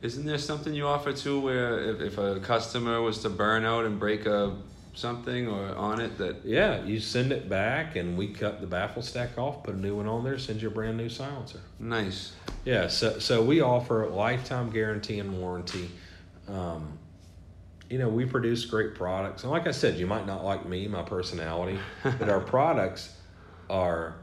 Isn't 0.04 0.28
there 0.28 0.38
something 0.38 0.76
you 0.76 0.86
offer 0.86 1.14
too, 1.14 1.40
where 1.40 1.80
if, 1.90 2.02
if 2.02 2.18
a 2.20 2.40
customer 2.40 3.02
was 3.02 3.24
to 3.24 3.30
burn 3.30 3.66
out 3.66 3.86
and 3.86 4.00
break 4.00 4.28
a 4.28 4.58
something 4.94 5.48
or 5.48 5.76
on 5.76 6.02
it 6.02 6.18
that 6.20 6.44
yeah, 6.44 6.84
you 6.84 7.00
send 7.00 7.32
it 7.32 7.50
back, 7.50 7.96
and 7.96 8.16
we 8.16 8.28
cut 8.28 8.62
the 8.62 8.68
baffle 8.68 9.02
stack 9.02 9.40
off, 9.40 9.64
put 9.64 9.74
a 9.74 9.78
new 9.78 9.96
one 9.96 10.08
on 10.08 10.24
there, 10.24 10.38
send 10.38 10.62
you 10.62 10.68
a 10.68 10.72
brand 10.72 10.98
new 10.98 11.10
silencer. 11.10 11.60
nice. 11.80 12.34
Yeah, 12.64 12.90
so 12.90 13.18
so 13.18 13.44
we 13.44 13.62
offer 13.62 14.04
a 14.04 14.10
lifetime 14.10 14.70
guarantee 14.70 15.20
and 15.20 15.40
warranty. 15.42 15.90
Um, 16.48 16.97
you 17.90 17.98
know, 17.98 18.10
we 18.10 18.26
produce 18.26 18.66
great 18.66 18.96
products, 18.96 19.44
and 19.44 19.52
like 19.52 19.68
I 19.68 19.72
said, 19.72 19.98
you 19.98 20.08
might 20.08 20.26
not 20.26 20.44
like 20.44 20.66
me, 20.68 20.88
my 20.88 21.04
personality, 21.04 21.80
but 22.04 22.30
our 22.30 22.40
products 22.56 23.16
are 23.70 24.16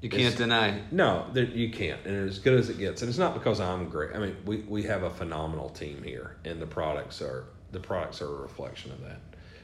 You 0.00 0.08
can't 0.08 0.36
deny. 0.36 0.80
no, 0.90 1.26
you 1.34 1.70
can't, 1.70 2.04
and 2.06 2.28
as 2.28 2.38
good 2.38 2.58
as 2.58 2.68
it 2.68 2.78
gets. 2.78 3.02
And 3.02 3.08
it's 3.08 3.18
not 3.18 3.34
because 3.34 3.60
I'm 3.60 3.88
great. 3.88 4.14
I 4.14 4.18
mean, 4.18 4.36
we, 4.44 4.58
we 4.60 4.82
have 4.84 5.02
a 5.02 5.10
phenomenal 5.10 5.68
team 5.70 6.02
here, 6.02 6.36
and 6.44 6.60
the 6.60 6.66
products 6.66 7.20
are 7.20 7.44
the 7.72 7.80
products 7.80 8.20
are 8.20 8.28
a 8.28 8.42
reflection 8.42 8.92
of 8.92 9.00
that. 9.02 9.20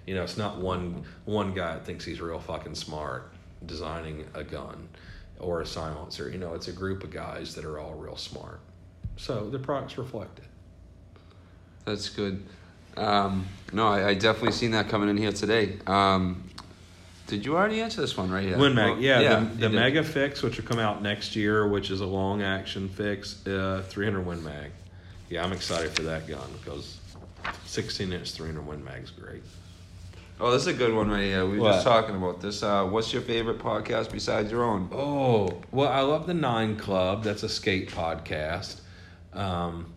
You 0.07 0.15
know, 0.15 0.23
it's 0.23 0.37
not 0.39 0.59
one 0.59 1.05
one 1.27 1.55
guy 1.55 1.75
that 1.75 1.85
thinks 1.85 2.05
he's 2.05 2.21
real 2.21 2.41
fucking 2.41 2.75
smart 2.75 3.33
designing 3.67 4.25
a 4.35 4.43
gun 4.45 4.89
or 5.39 5.61
a 5.61 5.67
silencer. 5.67 6.31
You 6.31 6.39
know, 6.39 6.55
it's 6.55 6.69
a 6.69 6.73
group 6.73 7.05
of 7.05 7.11
guys 7.11 7.55
that 7.55 7.65
are 7.65 7.79
all 7.79 7.95
real 7.95 8.17
smart. 8.17 8.61
So 9.17 9.51
the 9.51 9.59
products 9.59 9.99
reflect 9.99 10.39
it. 10.39 10.45
That's 11.85 12.09
good. 12.09 12.45
Um, 12.99 13.47
no, 13.73 13.87
I, 13.87 14.09
I 14.09 14.15
definitely 14.15 14.53
seen 14.53 14.71
that 14.73 14.89
coming 14.89 15.09
in 15.09 15.17
here 15.17 15.33
today. 15.33 15.79
Um, 15.87 16.45
did 17.27 17.45
you 17.45 17.57
already 17.57 17.81
answer 17.83 18.01
this 18.01 18.17
one 18.17 18.31
right 18.31 18.43
here? 18.45 18.57
Win 18.57 18.75
Mag, 18.75 18.93
Well, 18.93 19.01
yeah, 19.03 19.41
you 19.41 19.49
the, 19.57 19.69
the. 19.69 19.71
Mega 19.71 20.03
Fix, 20.03 20.43
which 20.43 20.57
will 20.57 20.67
come 20.67 20.79
out 20.79 21.03
next 21.03 21.37
year, 21.37 21.69
which 21.69 21.91
is 21.91 22.01
a 22.01 22.07
long 22.07 22.43
action 22.43 22.89
fix, 22.89 23.47
uh, 23.47 23.85
300 23.87 24.25
Win 24.25 24.43
Mag. 24.43 24.71
Yeah, 25.29 25.45
I'm 25.45 25.53
excited 25.53 25.91
for 25.93 26.03
that 26.03 26.27
gun 26.27 26.49
because 26.59 26.99
16 27.67 28.13
inch 28.13 28.33
300 28.33 28.67
Win 28.67 28.83
Mag's 28.83 29.11
great. 29.11 29.43
Oh, 30.41 30.51
this 30.53 30.63
is 30.63 30.69
a 30.69 30.73
good 30.73 30.95
one 30.95 31.11
right 31.11 31.25
here. 31.25 31.45
We 31.45 31.59
were 31.59 31.65
What? 31.65 31.73
just 31.73 31.85
talking 31.85 32.17
about 32.17 32.41
this. 32.41 32.63
Uh, 32.63 32.85
what's 32.87 33.13
your 33.13 33.23
favorite 33.23 33.59
podcast 33.59 34.11
besides 34.13 34.51
your 34.51 34.63
own? 34.63 34.89
Oh, 34.93 35.61
well, 35.73 35.89
I 35.89 36.01
love 36.01 36.27
the 36.27 36.35
Nine 36.35 36.77
Club. 36.77 37.25
That's 37.25 37.43
a 37.43 37.49
skate 37.49 37.91
podcast. 37.91 38.81
Um, 39.35 39.93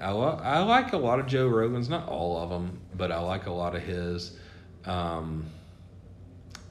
I, 0.00 0.10
lo- 0.10 0.40
I 0.42 0.60
like 0.62 0.92
a 0.92 0.98
lot 0.98 1.20
of 1.20 1.26
Joe 1.26 1.48
Rogan's, 1.48 1.88
not 1.88 2.08
all 2.08 2.38
of 2.38 2.50
them, 2.50 2.80
but 2.94 3.10
I 3.10 3.18
like 3.20 3.46
a 3.46 3.52
lot 3.52 3.74
of 3.74 3.82
his. 3.82 4.36
Um, 4.84 5.46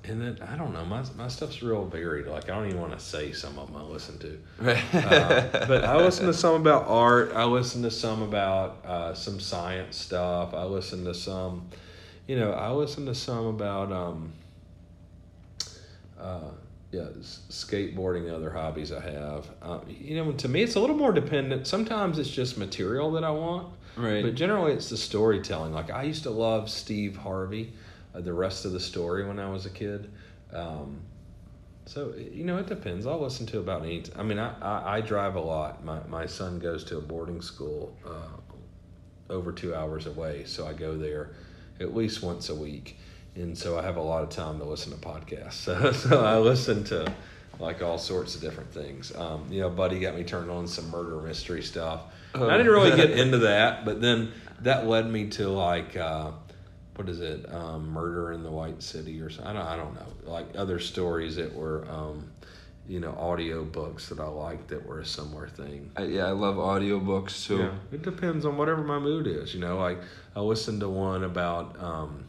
and 0.03 0.21
then, 0.21 0.39
I 0.47 0.55
don't 0.55 0.73
know, 0.73 0.85
my, 0.85 1.03
my 1.17 1.27
stuff's 1.27 1.61
real 1.61 1.85
varied. 1.85 2.27
Like, 2.27 2.49
I 2.49 2.55
don't 2.55 2.67
even 2.67 2.79
want 2.81 2.93
to 2.93 2.99
say 2.99 3.31
some 3.31 3.57
of 3.59 3.67
them 3.67 3.77
I 3.77 3.83
listen 3.83 4.17
to. 4.19 4.39
Uh, 4.93 5.65
but 5.67 5.83
I 5.83 5.97
listen 5.97 6.25
to 6.27 6.33
some 6.33 6.55
about 6.55 6.87
art. 6.87 7.31
I 7.35 7.45
listen 7.45 7.81
to 7.83 7.91
some 7.91 8.21
about 8.21 8.83
uh, 8.85 9.13
some 9.13 9.39
science 9.39 9.97
stuff. 9.97 10.53
I 10.53 10.63
listen 10.63 11.05
to 11.05 11.13
some, 11.13 11.67
you 12.27 12.39
know, 12.39 12.51
I 12.51 12.71
listen 12.71 13.05
to 13.07 13.15
some 13.15 13.45
about, 13.47 13.91
um, 13.91 14.33
uh, 16.19 16.51
yeah, 16.91 17.05
skateboarding 17.49 18.25
and 18.25 18.31
other 18.31 18.49
hobbies 18.49 18.91
I 18.91 19.01
have. 19.01 19.49
Uh, 19.61 19.79
you 19.87 20.15
know, 20.15 20.31
to 20.31 20.47
me, 20.47 20.63
it's 20.63 20.75
a 20.75 20.79
little 20.79 20.95
more 20.95 21.11
dependent. 21.11 21.67
Sometimes 21.67 22.17
it's 22.17 22.29
just 22.29 22.57
material 22.57 23.11
that 23.11 23.23
I 23.23 23.29
want, 23.29 23.73
right. 23.95 24.23
but 24.23 24.35
generally 24.35 24.73
it's 24.73 24.89
the 24.89 24.97
storytelling. 24.97 25.71
Like 25.71 25.91
I 25.91 26.03
used 26.03 26.23
to 26.23 26.31
love 26.31 26.69
Steve 26.69 27.15
Harvey, 27.15 27.73
uh, 28.15 28.21
the 28.21 28.33
rest 28.33 28.65
of 28.65 28.71
the 28.71 28.79
story 28.79 29.25
when 29.25 29.39
I 29.39 29.49
was 29.49 29.65
a 29.65 29.69
kid. 29.69 30.09
Um, 30.51 31.01
so 31.85 32.13
you 32.15 32.43
know, 32.43 32.57
it 32.57 32.67
depends. 32.67 33.05
I'll 33.05 33.21
listen 33.21 33.45
to 33.47 33.59
about 33.59 33.83
any. 33.83 34.03
I 34.15 34.23
mean, 34.23 34.39
I, 34.39 34.53
I, 34.59 34.97
I 34.97 35.01
drive 35.01 35.35
a 35.35 35.41
lot. 35.41 35.83
My 35.83 35.99
my 36.07 36.25
son 36.25 36.59
goes 36.59 36.83
to 36.85 36.97
a 36.97 37.01
boarding 37.01 37.41
school 37.41 37.95
uh, 38.05 39.31
over 39.31 39.51
two 39.51 39.75
hours 39.75 40.07
away, 40.07 40.43
so 40.45 40.65
I 40.65 40.73
go 40.73 40.97
there 40.97 41.31
at 41.79 41.95
least 41.95 42.21
once 42.23 42.49
a 42.49 42.55
week, 42.55 42.97
and 43.35 43.57
so 43.57 43.77
I 43.77 43.83
have 43.83 43.97
a 43.97 44.01
lot 44.01 44.23
of 44.23 44.29
time 44.29 44.59
to 44.59 44.65
listen 44.65 44.91
to 44.91 44.97
podcasts. 44.97 45.53
So, 45.53 45.91
so 45.91 46.23
I 46.23 46.37
listen 46.37 46.83
to 46.85 47.11
like 47.59 47.81
all 47.81 47.97
sorts 47.97 48.35
of 48.35 48.41
different 48.41 48.71
things. 48.71 49.15
Um, 49.15 49.45
you 49.49 49.61
know, 49.61 49.69
Buddy 49.69 49.99
got 49.99 50.15
me 50.15 50.23
turned 50.23 50.49
on 50.49 50.67
some 50.67 50.89
murder 50.89 51.21
mystery 51.21 51.61
stuff. 51.61 52.01
And 52.33 52.45
I 52.45 52.57
didn't 52.57 52.71
really 52.71 52.95
get 52.95 53.11
into 53.11 53.39
that, 53.39 53.85
but 53.85 54.01
then 54.01 54.31
that 54.61 54.87
led 54.87 55.09
me 55.09 55.29
to 55.31 55.49
like. 55.49 55.95
Uh, 55.95 56.31
what 56.95 57.07
is 57.07 57.21
it? 57.21 57.45
Um, 57.53 57.91
Murder 57.91 58.33
in 58.33 58.43
the 58.43 58.51
White 58.51 58.83
City 58.83 59.21
or 59.21 59.29
something. 59.29 59.47
I 59.47 59.53
don't, 59.53 59.65
I 59.65 59.77
don't 59.77 59.95
know. 59.95 60.29
Like 60.29 60.47
other 60.57 60.79
stories 60.79 61.37
that 61.37 61.55
were 61.55 61.87
um, 61.89 62.29
you 62.89 62.99
know, 62.99 63.15
audio 63.19 63.63
books 63.63 64.09
that 64.09 64.19
I 64.19 64.25
liked 64.25 64.69
that 64.69 64.83
were 64.83 64.99
a 64.99 65.05
similar 65.05 65.47
thing. 65.47 65.91
I, 65.95 66.05
yeah, 66.05 66.25
I 66.25 66.31
love 66.31 66.55
audiobooks 66.55 67.45
too. 67.45 67.59
Yeah, 67.59 67.71
it 67.91 68.01
depends 68.01 68.45
on 68.45 68.57
whatever 68.57 68.83
my 68.83 68.97
mood 68.97 69.27
is. 69.27 69.53
You 69.53 69.61
know, 69.61 69.77
like 69.77 69.99
I 70.35 70.39
listened 70.39 70.81
to 70.81 70.89
one 70.89 71.23
about 71.23 71.81
um, 71.81 72.25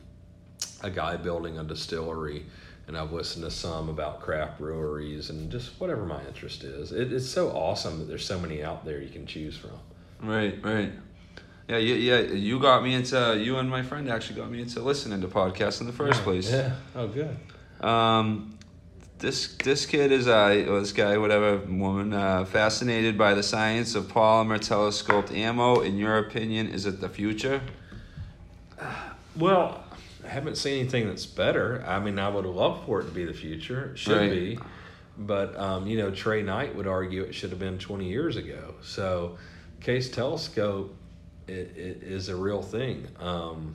a 0.83 0.91
guy 0.91 1.17
building 1.17 1.59
a 1.59 1.65
distillery, 1.65 2.47
and 2.87 2.97
I've 2.97 3.13
listened 3.13 3.45
to 3.45 3.51
some 3.51 3.89
about 3.89 4.21
craft 4.21 4.59
breweries 4.59 5.31
and 5.31 5.51
just 5.51 5.79
whatever 5.81 6.05
my 6.05 6.25
interest 6.27 6.65
is. 6.65 6.93
It, 6.93 7.13
it's 7.13 7.29
so 7.29 7.51
awesome 7.51 7.99
that 7.99 8.07
there's 8.07 8.25
so 8.25 8.39
many 8.39 8.63
out 8.63 8.85
there 8.85 9.01
you 9.01 9.11
can 9.11 9.27
choose 9.27 9.57
from. 9.57 9.79
Right, 10.23 10.59
right. 10.65 10.93
Yeah, 11.69 11.77
yeah, 11.77 12.17
yeah. 12.17 12.33
You 12.33 12.59
got 12.59 12.83
me 12.83 12.95
into. 12.95 13.39
You 13.41 13.59
and 13.59 13.71
my 13.71 13.83
friend 13.83 14.11
actually 14.11 14.41
got 14.41 14.51
me 14.51 14.61
into 14.61 14.81
listening 14.81 15.21
to 15.21 15.29
podcasts 15.29 15.81
in 15.81 15.87
the 15.87 15.93
first 15.93 16.23
place. 16.23 16.51
Yeah. 16.51 16.75
Oh, 16.97 17.07
good. 17.07 17.37
Um, 17.81 18.59
this 19.19 19.55
this 19.57 19.87
kid 19.87 20.11
is 20.11 20.27
uh, 20.27 20.49
this 20.49 20.93
guy, 20.93 21.17
whatever 21.17 21.59
woman, 21.59 22.13
uh, 22.13 22.45
fascinated 22.45 23.17
by 23.17 23.35
the 23.35 23.43
science 23.43 23.95
of 23.95 24.09
polymer 24.09 24.59
telescoped 24.59 25.31
ammo. 25.31 25.81
In 25.81 25.97
your 25.97 26.19
opinion, 26.19 26.69
is 26.69 26.87
it 26.87 27.01
the 27.01 27.09
future? 27.09 27.61
Well, 29.37 29.85
I 29.90 29.90
haven't 30.31 30.57
seen 30.57 30.81
anything 30.81 31.07
that's 31.09 31.27
better. 31.27 31.85
I 31.87 31.99
mean, 32.01 32.19
I 32.19 32.29
would 32.29 32.45
love 32.47 32.85
for 32.87 33.01
it 33.01 33.05
to 33.05 33.11
be 33.11 33.25
the 33.25 33.35
future. 33.35 33.91
It 33.93 33.99
should 33.99 34.17
Right. 34.17 34.31
be. 34.31 34.59
But, 35.19 35.57
um, 35.59 35.87
you 35.87 35.99
know, 35.99 36.11
Trey 36.11 36.43
Knight 36.43 36.75
would 36.77 36.87
argue 36.87 37.23
it 37.23 37.35
should 37.35 37.51
have 37.51 37.59
been 37.59 37.79
20 37.79 38.09
years 38.09 38.37
ago. 38.37 38.75
So, 38.83 39.39
Case 39.81 40.11
Telescope 40.11 40.97
it, 41.49 41.73
it 41.77 42.03
is 42.05 42.29
a 42.29 42.37
real 42.37 42.63
thing. 42.63 43.09
Um, 43.19 43.75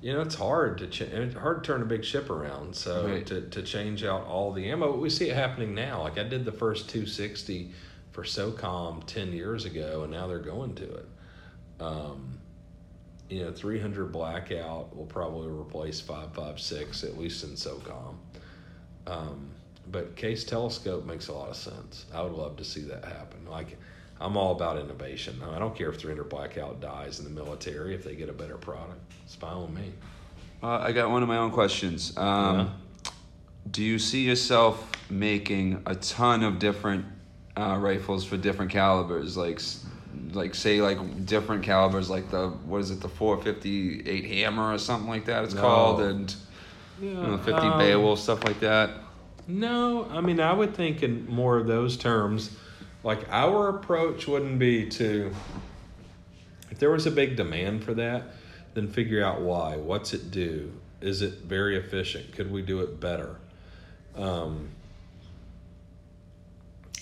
you 0.00 0.12
know, 0.12 0.20
it's 0.20 0.36
hard 0.36 0.78
to 0.78 0.86
ch- 0.86 1.00
it's 1.00 1.34
hard 1.34 1.64
to 1.64 1.66
turn 1.72 1.82
a 1.82 1.84
big 1.84 2.04
ship 2.04 2.30
around. 2.30 2.76
So 2.76 3.06
Right. 3.08 3.26
to, 3.26 3.40
to 3.40 3.62
change 3.62 4.04
out 4.04 4.24
all 4.24 4.52
the 4.52 4.70
ammo, 4.70 4.96
we 4.96 5.10
see 5.10 5.28
it 5.30 5.34
happening 5.34 5.74
now. 5.74 6.02
Like 6.02 6.16
I 6.16 6.22
did 6.22 6.44
the 6.44 6.52
first 6.52 6.88
260 6.88 7.72
for 8.12 8.22
SOCOM 8.22 9.04
10 9.06 9.32
years 9.32 9.64
ago, 9.64 10.04
and 10.04 10.12
now 10.12 10.28
they're 10.28 10.38
going 10.38 10.74
to 10.76 10.84
it. 10.84 11.06
Um, 11.80 12.37
you 13.28 13.44
know, 13.44 13.52
300 13.52 14.10
blackout 14.10 14.96
will 14.96 15.06
probably 15.06 15.48
replace 15.48 16.00
556 16.00 17.04
at 17.04 17.18
least 17.18 17.44
in 17.44 17.50
SOCOM. 17.50 18.14
Um, 19.06 19.50
but 19.90 20.16
case 20.16 20.44
telescope 20.44 21.04
makes 21.04 21.28
a 21.28 21.32
lot 21.32 21.48
of 21.48 21.56
sense. 21.56 22.06
I 22.12 22.22
would 22.22 22.32
love 22.32 22.56
to 22.56 22.64
see 22.64 22.82
that 22.82 23.04
happen. 23.04 23.46
Like, 23.48 23.78
I'm 24.20 24.36
all 24.36 24.52
about 24.52 24.78
innovation. 24.78 25.40
I 25.50 25.58
don't 25.58 25.76
care 25.76 25.90
if 25.90 25.96
300 25.96 26.28
blackout 26.28 26.80
dies 26.80 27.18
in 27.18 27.24
the 27.24 27.30
military 27.30 27.94
if 27.94 28.04
they 28.04 28.14
get 28.14 28.28
a 28.28 28.32
better 28.32 28.58
product. 28.58 29.00
It's 29.24 29.34
fine 29.34 29.60
with 29.60 29.70
me. 29.70 29.92
Uh, 30.62 30.78
I 30.78 30.92
got 30.92 31.10
one 31.10 31.22
of 31.22 31.28
my 31.28 31.38
own 31.38 31.52
questions. 31.52 32.16
Um, 32.16 32.74
Do 33.70 33.82
you 33.82 33.98
see 33.98 34.24
yourself 34.24 34.90
making 35.08 35.82
a 35.86 35.94
ton 35.94 36.42
of 36.42 36.58
different 36.58 37.04
uh, 37.56 37.76
rifles 37.78 38.24
for 38.24 38.36
different 38.36 38.70
calibers, 38.70 39.36
like, 39.36 39.60
like 40.32 40.54
say 40.54 40.80
like 40.80 41.26
different 41.26 41.62
calibers, 41.62 42.08
like 42.10 42.30
the 42.30 42.48
what 42.48 42.80
is 42.80 42.90
it, 42.90 43.00
the 43.00 43.08
458 43.08 44.24
Hammer 44.24 44.72
or 44.74 44.78
something 44.78 45.08
like 45.08 45.26
that? 45.26 45.44
It's 45.44 45.54
No. 45.54 45.60
called 45.60 46.00
and 46.00 46.34
Yeah, 47.00 47.08
you 47.08 47.26
know, 47.28 47.38
50 47.38 47.52
um, 47.52 47.78
Beowulf 47.78 48.20
stuff 48.20 48.44
like 48.44 48.60
that. 48.60 48.90
No, 49.46 50.06
I 50.10 50.20
mean, 50.20 50.40
I 50.40 50.52
would 50.52 50.74
think 50.74 51.02
in 51.02 51.26
more 51.28 51.56
of 51.56 51.66
those 51.66 51.96
terms. 51.96 52.50
Like, 53.02 53.26
our 53.30 53.68
approach 53.70 54.26
wouldn't 54.26 54.58
be 54.58 54.88
to, 54.90 55.32
if 56.70 56.78
there 56.78 56.90
was 56.90 57.06
a 57.06 57.10
big 57.10 57.36
demand 57.36 57.84
for 57.84 57.94
that, 57.94 58.24
then 58.74 58.88
figure 58.88 59.24
out 59.24 59.40
why. 59.40 59.76
What's 59.76 60.12
it 60.12 60.30
do? 60.30 60.72
Is 61.00 61.22
it 61.22 61.38
very 61.44 61.78
efficient? 61.78 62.32
Could 62.32 62.50
we 62.50 62.60
do 62.60 62.80
it 62.80 63.00
better? 63.00 63.36
Um, 64.16 64.70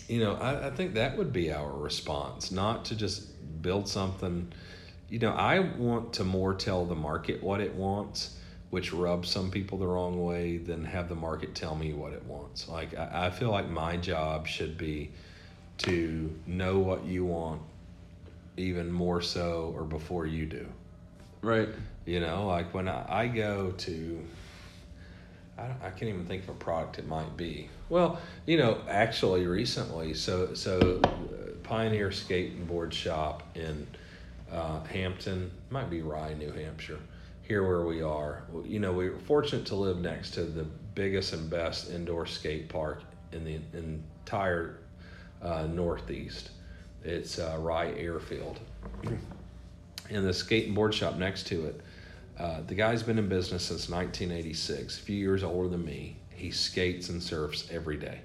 you 0.08 0.20
know, 0.20 0.34
I, 0.34 0.68
I 0.68 0.70
think 0.70 0.94
that 0.94 1.16
would 1.16 1.32
be 1.32 1.52
our 1.52 1.70
response, 1.72 2.50
not 2.50 2.84
to 2.86 2.96
just 2.96 3.62
build 3.62 3.88
something. 3.88 4.52
You 5.08 5.18
know, 5.18 5.32
I 5.32 5.60
want 5.60 6.14
to 6.14 6.24
more 6.24 6.54
tell 6.54 6.84
the 6.84 6.94
market 6.94 7.42
what 7.42 7.60
it 7.60 7.74
wants, 7.74 8.36
which 8.70 8.92
rubs 8.92 9.28
some 9.30 9.50
people 9.50 9.78
the 9.78 9.86
wrong 9.86 10.24
way, 10.24 10.58
than 10.58 10.84
have 10.84 11.08
the 11.08 11.14
market 11.14 11.54
tell 11.54 11.74
me 11.74 11.92
what 11.92 12.12
it 12.12 12.24
wants. 12.24 12.68
Like, 12.68 12.96
I, 12.96 13.26
I 13.26 13.30
feel 13.30 13.50
like 13.50 13.68
my 13.68 13.96
job 13.96 14.46
should 14.46 14.76
be 14.78 15.10
to 15.78 16.34
know 16.46 16.78
what 16.78 17.04
you 17.04 17.24
want 17.24 17.62
even 18.56 18.90
more 18.90 19.20
so 19.20 19.72
or 19.76 19.84
before 19.84 20.26
you 20.26 20.46
do. 20.46 20.66
Right. 21.42 21.68
You 22.06 22.20
know, 22.20 22.46
like 22.46 22.72
when 22.72 22.88
I, 22.88 23.04
I 23.24 23.26
go 23.28 23.72
to, 23.72 24.24
I, 25.58 25.66
don't- 25.66 25.82
I 25.82 25.90
can't 25.90 26.04
even 26.10 26.26
think 26.26 26.44
of 26.44 26.50
a 26.50 26.54
product 26.54 26.98
it 26.98 27.06
might 27.06 27.36
be. 27.36 27.68
Well, 27.88 28.18
you 28.46 28.56
know, 28.56 28.80
actually 28.88 29.46
recently, 29.46 30.14
so 30.14 30.54
so 30.54 31.00
uh, 31.04 31.50
Pioneer 31.62 32.10
Skate 32.10 32.52
and 32.52 32.66
Board 32.66 32.92
Shop 32.92 33.42
in 33.54 33.86
uh, 34.50 34.82
Hampton, 34.84 35.50
might 35.70 35.90
be 35.90 36.02
Rye, 36.02 36.34
New 36.34 36.50
Hampshire, 36.50 36.98
here 37.42 37.66
where 37.66 37.82
we 37.82 38.02
are. 38.02 38.42
You 38.64 38.80
know, 38.80 38.92
we 38.92 39.10
were 39.10 39.18
fortunate 39.18 39.66
to 39.66 39.76
live 39.76 39.98
next 39.98 40.32
to 40.32 40.42
the 40.42 40.64
biggest 40.94 41.32
and 41.32 41.48
best 41.48 41.90
indoor 41.90 42.26
skate 42.26 42.68
park 42.68 43.02
in 43.32 43.44
the 43.44 43.60
entire 43.72 44.78
uh, 45.42 45.66
Northeast. 45.66 46.50
It's 47.04 47.38
uh, 47.38 47.56
Rye 47.60 47.92
Airfield 47.92 48.58
and 50.10 50.26
the 50.26 50.32
skate 50.32 50.66
and 50.66 50.74
board 50.74 50.94
shop 50.94 51.16
next 51.16 51.46
to 51.48 51.66
it. 51.66 51.80
Uh, 52.38 52.60
the 52.66 52.74
guy's 52.74 53.02
been 53.02 53.18
in 53.18 53.28
business 53.28 53.64
since 53.64 53.88
1986, 53.88 54.98
a 54.98 55.00
few 55.00 55.16
years 55.16 55.42
older 55.42 55.68
than 55.68 55.84
me. 55.84 56.16
He 56.36 56.50
skates 56.50 57.08
and 57.08 57.22
surfs 57.22 57.68
every 57.70 57.96
day. 57.96 58.20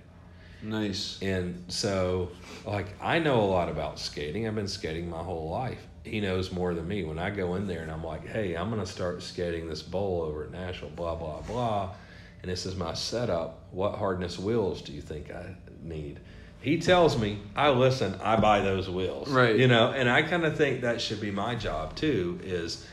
Nice. 0.64 1.18
And 1.22 1.64
so, 1.70 2.32
like, 2.66 2.88
I 3.02 3.20
know 3.20 3.42
a 3.42 3.48
lot 3.48 3.70
about 3.70 4.00
skating. 4.00 4.48
I've 4.48 4.56
been 4.56 4.68
skating 4.68 5.10
my 5.10 5.24
whole 5.24 5.50
life. 5.50 5.80
He 6.04 6.20
knows 6.20 6.52
more 6.52 6.74
than 6.74 6.88
me. 6.88 7.04
When 7.04 7.18
I 7.18 7.30
go 7.30 7.56
in 7.56 7.68
there 7.68 7.82
and 7.82 7.92
I'm 7.92 8.04
like, 8.04 8.28
hey, 8.28 8.56
I'm 8.56 8.70
going 8.70 8.82
to 8.82 8.92
start 8.92 9.24
skating 9.24 9.68
this 9.68 9.82
bowl 9.82 10.22
over 10.22 10.44
at 10.44 10.52
Nashville, 10.52 10.90
blah, 10.90 11.16
blah, 11.16 11.42
blah. 11.42 11.96
And 12.42 12.52
this 12.52 12.66
is 12.66 12.76
my 12.76 12.94
setup. 12.94 13.60
What 13.72 13.96
hardness 13.96 14.38
wheels 14.38 14.82
do 14.82 14.94
you 14.94 15.02
think 15.02 15.32
I 15.32 15.56
need? 15.84 16.20
He 16.62 16.80
tells 16.80 17.18
me, 17.18 17.40
I 17.56 17.70
listen, 17.70 18.16
I 18.24 18.36
buy 18.36 18.62
those 18.62 18.90
wheels. 18.90 19.30
Right. 19.30 19.56
You 19.56 19.68
know, 19.68 19.92
and 19.92 20.10
I 20.10 20.22
kind 20.22 20.46
of 20.46 20.58
think 20.58 20.82
that 20.82 21.02
should 21.02 21.22
be 21.22 21.32
my 21.32 21.56
job 21.56 21.96
too 21.96 22.40
is, 22.44 22.86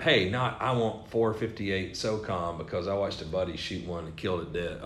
hey, 0.00 0.28
not 0.30 0.60
I 0.60 0.72
want 0.72 1.08
458 1.08 1.94
SOCOM 1.94 2.58
because 2.58 2.88
I 2.88 2.94
watched 2.94 3.22
a 3.22 3.26
buddy 3.26 3.56
shoot 3.56 3.86
one 3.86 4.04
and 4.06 4.16
killed 4.16 4.42
it 4.42 4.52
dead. 4.52 4.80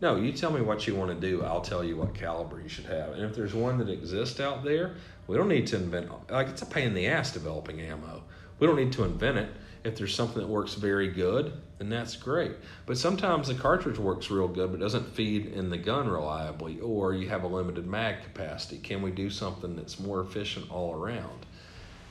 No, 0.00 0.14
you 0.14 0.32
tell 0.32 0.52
me 0.52 0.60
what 0.60 0.86
you 0.86 0.94
want 0.94 1.10
to 1.10 1.28
do. 1.28 1.42
I'll 1.42 1.60
tell 1.60 1.82
you 1.82 1.96
what 1.96 2.14
caliber 2.14 2.60
you 2.60 2.68
should 2.68 2.86
have. 2.86 3.14
And 3.14 3.24
if 3.24 3.34
there's 3.34 3.54
one 3.54 3.78
that 3.78 3.88
exists 3.88 4.38
out 4.38 4.62
there, 4.62 4.94
we 5.26 5.36
don't 5.36 5.48
need 5.48 5.66
to 5.68 5.76
invent. 5.76 6.10
Like 6.30 6.48
it's 6.48 6.62
a 6.62 6.66
pain 6.66 6.88
in 6.88 6.94
the 6.94 7.08
ass 7.08 7.32
developing 7.32 7.80
ammo. 7.80 8.22
We 8.60 8.66
don't 8.66 8.76
need 8.76 8.92
to 8.92 9.04
invent 9.04 9.38
it. 9.38 9.48
If 9.84 9.96
there's 9.96 10.14
something 10.14 10.40
that 10.40 10.48
works 10.48 10.74
very 10.74 11.08
good, 11.08 11.52
then 11.78 11.88
that's 11.88 12.16
great. 12.16 12.52
But 12.86 12.98
sometimes 12.98 13.48
the 13.48 13.54
cartridge 13.54 13.98
works 13.98 14.30
real 14.30 14.48
good, 14.48 14.72
but 14.72 14.80
doesn't 14.80 15.14
feed 15.14 15.46
in 15.46 15.70
the 15.70 15.78
gun 15.78 16.08
reliably, 16.08 16.80
or 16.80 17.14
you 17.14 17.28
have 17.28 17.44
a 17.44 17.48
limited 17.48 17.86
mag 17.86 18.22
capacity. 18.22 18.78
Can 18.78 19.02
we 19.02 19.12
do 19.12 19.30
something 19.30 19.76
that's 19.76 20.00
more 20.00 20.20
efficient 20.20 20.70
all 20.70 20.92
around? 20.94 21.46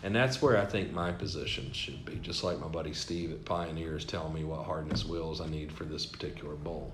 And 0.03 0.15
that's 0.15 0.41
where 0.41 0.57
I 0.57 0.65
think 0.65 0.93
my 0.93 1.11
position 1.11 1.71
should 1.73 2.05
be. 2.05 2.15
Just 2.15 2.43
like 2.43 2.59
my 2.59 2.67
buddy 2.67 2.93
Steve 2.93 3.31
at 3.31 3.43
Pioneers 3.45 4.05
telling 4.05 4.33
me 4.33 4.43
what 4.43 4.63
hardness 4.65 5.05
wheels 5.05 5.41
I 5.41 5.47
need 5.47 5.71
for 5.71 5.83
this 5.85 6.05
particular 6.05 6.55
bowl. 6.55 6.93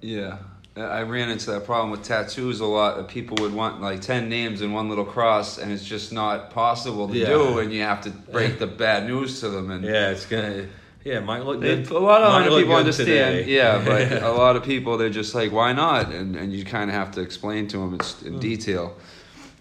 Yeah. 0.00 0.38
I- 0.76 1.02
ran 1.02 1.30
into 1.30 1.50
that 1.52 1.64
problem 1.66 1.90
with 1.90 2.02
tattoos 2.04 2.60
a 2.60 2.64
lot. 2.66 2.96
That 2.96 3.08
people 3.08 3.36
would 3.40 3.52
want 3.52 3.80
like 3.80 4.00
ten 4.00 4.28
names 4.28 4.62
in 4.62 4.72
one 4.72 4.88
little 4.88 5.04
cross, 5.04 5.58
and 5.58 5.70
it's 5.72 5.84
just 5.84 6.12
not 6.12 6.50
possible 6.50 7.08
to 7.08 7.16
Yeah. 7.18 7.26
do, 7.26 7.58
and 7.58 7.72
you 7.72 7.82
have 7.82 8.00
to 8.02 8.10
break 8.10 8.58
the 8.58 8.66
bad 8.68 9.06
news 9.06 9.40
to 9.40 9.48
them. 9.48 9.70
And 9.70 9.84
Yeah, 9.84 10.10
it's 10.10 10.26
gonna. 10.26 10.66
Yeah, 11.04 11.18
it 11.18 11.24
might 11.24 11.44
look 11.44 11.60
good. 11.60 11.90
a 11.90 11.98
lot 11.98 12.22
of 12.46 12.56
people 12.58 12.74
understand, 12.76 13.38
today. 13.38 13.50
yeah, 13.52 13.82
but 13.84 14.22
a 14.22 14.30
lot 14.32 14.54
of 14.56 14.62
people 14.64 14.96
they're 14.96 15.08
just 15.10 15.34
like, 15.34 15.50
why 15.50 15.72
not? 15.72 16.12
And 16.12 16.36
and 16.36 16.52
you 16.52 16.64
kind 16.64 16.88
of 16.88 16.94
have 16.94 17.10
to 17.12 17.20
explain 17.20 17.66
to 17.68 17.78
them 17.78 17.94
it's 17.94 18.22
in 18.22 18.38
detail. 18.38 18.96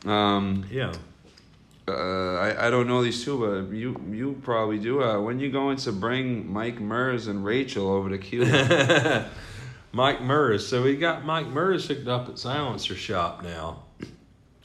Um, 0.05 0.65
yeah. 0.71 0.93
Uh, 1.93 2.39
I, 2.39 2.67
I 2.67 2.69
don't 2.69 2.87
know 2.87 3.03
these 3.03 3.23
two, 3.23 3.39
but 3.39 3.75
you 3.75 3.99
you 4.11 4.39
probably 4.43 4.79
do. 4.79 5.03
Uh, 5.03 5.19
when 5.19 5.39
you 5.39 5.51
going 5.51 5.77
to 5.77 5.91
bring 5.91 6.51
Mike 6.51 6.79
Mers 6.79 7.27
and 7.27 7.43
Rachel 7.43 7.89
over 7.89 8.09
to 8.09 8.17
Cuba? 8.17 9.29
Mike 9.91 10.21
Murs. 10.21 10.67
So 10.67 10.83
we 10.83 10.95
got 10.95 11.25
Mike 11.25 11.47
Murs 11.47 11.87
hooked 11.87 12.07
up 12.07 12.29
at 12.29 12.37
Silencer 12.37 12.95
Shop 12.95 13.43
now, 13.43 13.83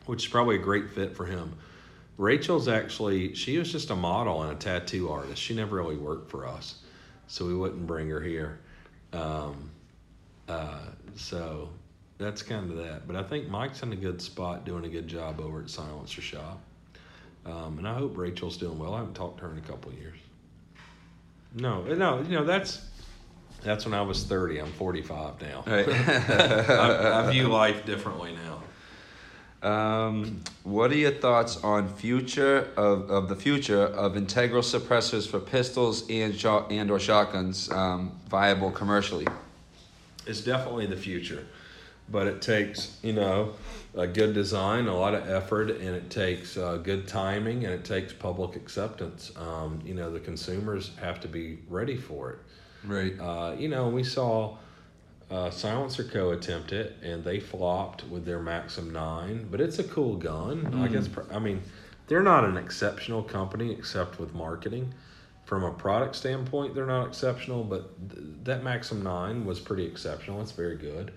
which 0.07 0.27
is 0.27 0.31
probably 0.31 0.57
a 0.57 0.61
great 0.61 0.91
fit 0.91 1.17
for 1.17 1.25
him. 1.25 1.55
Rachel's 2.17 2.69
actually 2.69 3.35
she 3.35 3.59
was 3.59 3.73
just 3.73 3.91
a 3.91 3.97
model 3.97 4.43
and 4.43 4.53
a 4.53 4.55
tattoo 4.55 5.11
artist. 5.11 5.41
She 5.41 5.55
never 5.55 5.77
really 5.77 5.97
worked 5.97 6.31
for 6.31 6.47
us, 6.47 6.81
so 7.27 7.47
we 7.47 7.55
wouldn't 7.55 7.87
bring 7.87 8.09
her 8.09 8.21
here. 8.21 8.61
Um, 9.13 9.71
uh, 10.49 10.81
so 11.17 11.71
that's 12.19 12.43
kind 12.43 12.71
of 12.71 12.77
that. 12.77 13.07
But 13.07 13.17
I 13.17 13.23
think 13.23 13.49
Mike's 13.49 13.83
in 13.83 13.93
a 13.93 13.97
good 13.97 14.21
spot, 14.21 14.65
doing 14.65 14.85
a 14.85 14.89
good 14.89 15.09
job 15.09 15.41
over 15.41 15.63
at 15.63 15.71
Silencer 15.71 16.21
Shop, 16.21 16.61
um, 17.47 17.79
and 17.79 17.87
I 17.89 17.95
hope 17.95 18.17
Rachel's 18.17 18.57
doing 18.57 18.79
well. 18.79 18.95
I 18.95 18.99
haven't 18.99 19.15
talked 19.15 19.39
to 19.39 19.45
her 19.45 19.53
in 19.53 19.59
a 19.59 19.63
couple 19.63 19.93
of 19.93 19.99
years. 19.99 20.19
No, 21.55 21.83
no, 21.83 22.21
you 22.21 22.37
know 22.37 22.45
that's 22.45 22.81
That's 23.63 23.85
when 23.85 23.95
I 23.95 24.03
was 24.03 24.25
30. 24.25 24.59
I'm 24.61 24.73
45 24.73 25.41
now. 25.41 25.65
Right. 25.67 25.89
I, 25.89 27.27
I 27.27 27.31
view 27.31 27.49
life 27.49 27.87
differently 27.87 28.35
now. 28.35 28.61
Um, 29.67 30.43
what 30.65 30.91
are 30.93 30.97
your 30.97 31.11
thoughts 31.13 31.57
on 31.65 31.89
future 31.89 32.69
of, 32.77 33.11
of 33.11 33.31
the 33.31 33.37
future 33.37 33.83
of 33.83 34.15
integral 34.15 34.61
suppressors 34.63 35.27
for 35.27 35.41
pistols 35.41 36.05
and 36.11 36.35
shot 36.39 36.71
and 36.71 36.91
or 36.91 37.01
shotguns 37.01 37.71
um, 37.71 38.13
viable 38.29 38.71
commercially? 38.71 39.27
It's 40.27 40.43
definitely 40.43 40.85
the 40.87 40.97
future, 40.97 41.47
but 42.11 42.27
it 42.27 42.43
takes 42.43 42.99
you 43.03 43.15
know 43.15 43.55
a 43.97 44.07
good 44.07 44.35
design, 44.35 44.87
a 44.87 44.97
lot 44.97 45.15
of 45.15 45.29
effort, 45.29 45.71
and 45.71 45.95
it 45.95 46.11
takes 46.11 46.57
uh, 46.57 46.77
good 46.79 47.07
timing, 47.07 47.65
and 47.65 47.73
it 47.73 47.85
takes 47.85 48.13
public 48.13 48.57
acceptance. 48.57 49.33
Um, 49.37 49.81
you 49.85 49.95
know, 49.95 50.11
the 50.11 50.21
consumers 50.21 50.91
have 51.01 51.21
to 51.21 51.29
be 51.29 51.59
ready 51.69 51.97
for 51.97 52.31
it. 52.31 52.39
Right. 52.85 53.19
Uh, 53.19 53.55
you 53.57 53.69
know, 53.69 53.89
we 53.89 54.03
saw 54.03 54.57
uh, 55.31 55.51
Silencer 55.51 56.05
Co. 56.05 56.31
attempt 56.31 56.73
it, 56.73 56.97
and 57.03 57.25
they 57.25 57.41
flopped 57.41 58.05
with 58.09 58.25
their 58.25 58.41
Maxim 58.41 58.93
Nine. 58.93 59.47
But 59.51 59.61
it's 59.61 59.79
a 59.79 59.85
cool 59.85 60.17
gun. 60.17 60.81
Like 60.81 60.93
it's, 60.93 61.09
pr- 61.09 61.33
I 61.33 61.39
mean, 61.39 61.63
they're 62.09 62.23
not 62.23 62.45
an 62.45 62.57
exceptional 62.57 63.23
company 63.23 63.73
except 63.73 64.19
with 64.19 64.35
marketing. 64.35 64.93
From 65.45 65.63
a 65.63 65.73
product 65.73 66.17
standpoint, 66.17 66.75
they're 66.75 66.87
not 66.87 67.07
exceptional, 67.07 67.65
but 67.65 68.11
th- 68.11 68.27
that 68.45 68.65
Maxim 68.65 69.03
Nine 69.03 69.45
was 69.45 69.61
pretty 69.61 69.85
exceptional. 69.85 70.41
It's 70.41 70.53
very 70.53 70.77
good. 70.77 71.13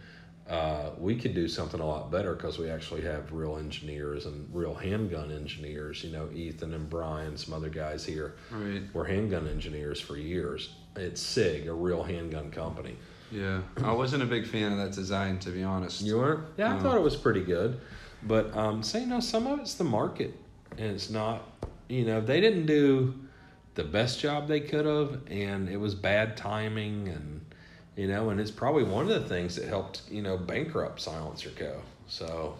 Uh, 0.49 0.91
we 0.97 1.15
could 1.15 1.33
do 1.33 1.47
something 1.47 1.79
a 1.81 1.85
lot 1.85 2.09
better 2.09 2.33
because 2.33 2.57
we 2.57 2.69
actually 2.69 3.01
have 3.01 3.31
real 3.33 3.57
engineers 3.57 4.25
and 4.25 4.47
real 4.53 4.73
handgun 4.73 5.29
engineers. 5.31 6.03
You 6.03 6.11
know, 6.11 6.29
Ethan 6.33 6.73
and 6.73 6.89
Brian, 6.89 7.35
some 7.37 7.53
other 7.53 7.69
guys 7.69 8.05
here 8.05 8.35
Right. 8.49 8.81
were 8.93 9.03
handgun 9.05 9.47
engineers 9.47 9.99
for 9.99 10.15
years. 10.15 10.69
It's 10.95 11.21
SIG, 11.21 11.67
a 11.67 11.73
real 11.73 12.01
handgun 12.01 12.49
company. 12.51 12.95
Yeah. 13.29 13.61
I 13.83 13.91
wasn't 13.91 14.23
a 14.23 14.25
big 14.25 14.47
fan 14.47 14.71
of 14.71 14.77
that 14.77 14.93
design, 14.93 15.37
to 15.39 15.49
be 15.49 15.63
honest. 15.63 16.01
You 16.01 16.17
weren't? 16.17 16.45
Yeah, 16.57 16.71
I 16.71 16.77
No. 16.77 16.81
thought 16.83 16.95
it 16.97 17.03
was 17.03 17.17
pretty 17.17 17.43
good. 17.43 17.79
But 18.23 18.55
um, 18.55 18.81
say 18.83 19.05
no, 19.05 19.19
some 19.19 19.47
of 19.47 19.59
it's 19.59 19.73
the 19.75 19.83
market, 19.83 20.33
and 20.77 20.87
it's 20.95 21.09
not. 21.09 21.43
You 21.89 22.05
know, 22.05 22.19
they 22.21 22.39
didn't 22.41 22.65
do 22.67 23.13
the 23.75 23.83
best 23.83 24.19
job 24.21 24.47
they 24.47 24.59
could 24.61 24.85
have, 24.85 25.19
and 25.29 25.69
it 25.69 25.77
was 25.77 25.93
bad 25.93 26.35
timing, 26.37 27.09
and 27.09 27.41
you 27.97 28.07
know, 28.07 28.29
and 28.29 28.39
it's 28.39 28.51
probably 28.51 28.83
one 28.83 29.09
of 29.11 29.21
the 29.21 29.27
things 29.27 29.55
that 29.57 29.67
helped 29.67 30.03
you 30.09 30.21
know 30.21 30.37
bankrupt 30.37 31.01
Silencer 31.01 31.49
Co. 31.49 31.81
So. 32.07 32.55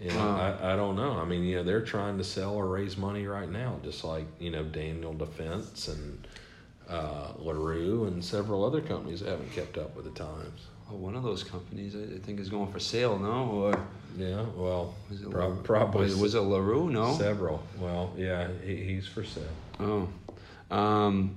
You 0.00 0.10
know, 0.10 0.16
Wow. 0.18 0.56
I, 0.62 0.74
I 0.74 0.76
don't 0.76 0.94
know. 0.94 1.18
I 1.18 1.24
mean, 1.24 1.42
you 1.42 1.56
know, 1.56 1.64
they're 1.64 1.82
trying 1.84 2.18
to 2.18 2.24
sell 2.24 2.54
or 2.54 2.66
raise 2.68 2.96
money 2.96 3.26
right 3.26 3.50
now, 3.50 3.80
just 3.82 4.04
like, 4.04 4.26
you 4.38 4.48
know, 4.48 4.62
Daniel 4.62 5.12
Defense 5.12 5.88
and 5.88 6.24
uh, 6.88 7.32
LaRue 7.36 8.04
and 8.06 8.24
several 8.24 8.64
other 8.64 8.80
companies 8.80 9.18
that 9.20 9.30
haven't 9.30 9.50
kept 9.52 9.76
up 9.76 9.96
with 9.96 10.04
the 10.04 10.12
times. 10.12 10.60
Oh, 10.88 10.94
one 10.94 11.16
of 11.16 11.24
those 11.24 11.42
companies, 11.42 11.96
I 11.96 12.18
think, 12.24 12.38
is 12.38 12.48
going 12.48 12.70
for 12.70 12.78
sale. 12.78 13.18
No, 13.18 13.50
or 13.50 13.80
Yeah, 14.16 14.44
well, 14.54 14.94
was 15.10 15.20
it 15.20 15.30
prob- 15.30 15.64
probably 15.64 16.02
was, 16.02 16.16
was 16.16 16.34
it 16.36 16.40
Larue? 16.42 16.90
No. 16.90 17.14
several. 17.14 17.60
Well, 17.80 18.12
yeah, 18.16 18.46
he, 18.64 18.76
he's 18.76 19.08
for 19.08 19.24
sale. 19.24 19.42
Oh. 19.80 20.08
Um, 20.70 21.36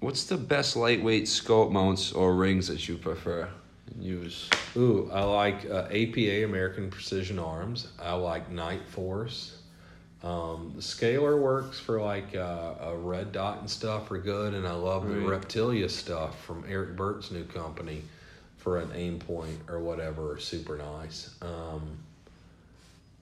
what's 0.00 0.24
the 0.24 0.36
best 0.36 0.76
lightweight 0.76 1.28
scope 1.28 1.70
mounts 1.70 2.12
or 2.12 2.34
rings 2.34 2.68
that 2.68 2.88
you 2.88 2.96
prefer 2.96 3.48
and 3.92 4.02
use? 4.02 4.48
Ooh, 4.76 5.10
I 5.12 5.22
like 5.22 5.68
uh, 5.70 5.88
APA 5.90 6.44
American 6.44 6.90
Precision 6.90 7.38
Arms. 7.38 7.88
I 8.00 8.14
like 8.14 8.50
Night 8.50 8.86
Force. 8.88 9.58
Um, 10.22 10.72
the 10.74 10.82
scalar 10.82 11.38
works 11.38 11.78
for 11.78 12.00
like 12.00 12.34
uh, 12.34 12.74
a 12.80 12.96
red 12.96 13.32
dot 13.32 13.60
and 13.60 13.70
stuff 13.70 14.10
are 14.10 14.18
good, 14.18 14.54
and 14.54 14.66
I 14.66 14.72
love 14.72 15.08
the 15.08 15.14
Reptilia 15.14 15.88
stuff 15.88 16.42
from 16.44 16.64
Eric 16.68 16.96
Burt's 16.96 17.30
new 17.30 17.44
company 17.44 18.02
for 18.56 18.78
an 18.78 18.88
Aimpoint 18.88 19.68
or 19.68 19.78
whatever. 19.78 20.38
Super 20.40 20.76
nice. 20.76 21.34
Um, 21.42 21.98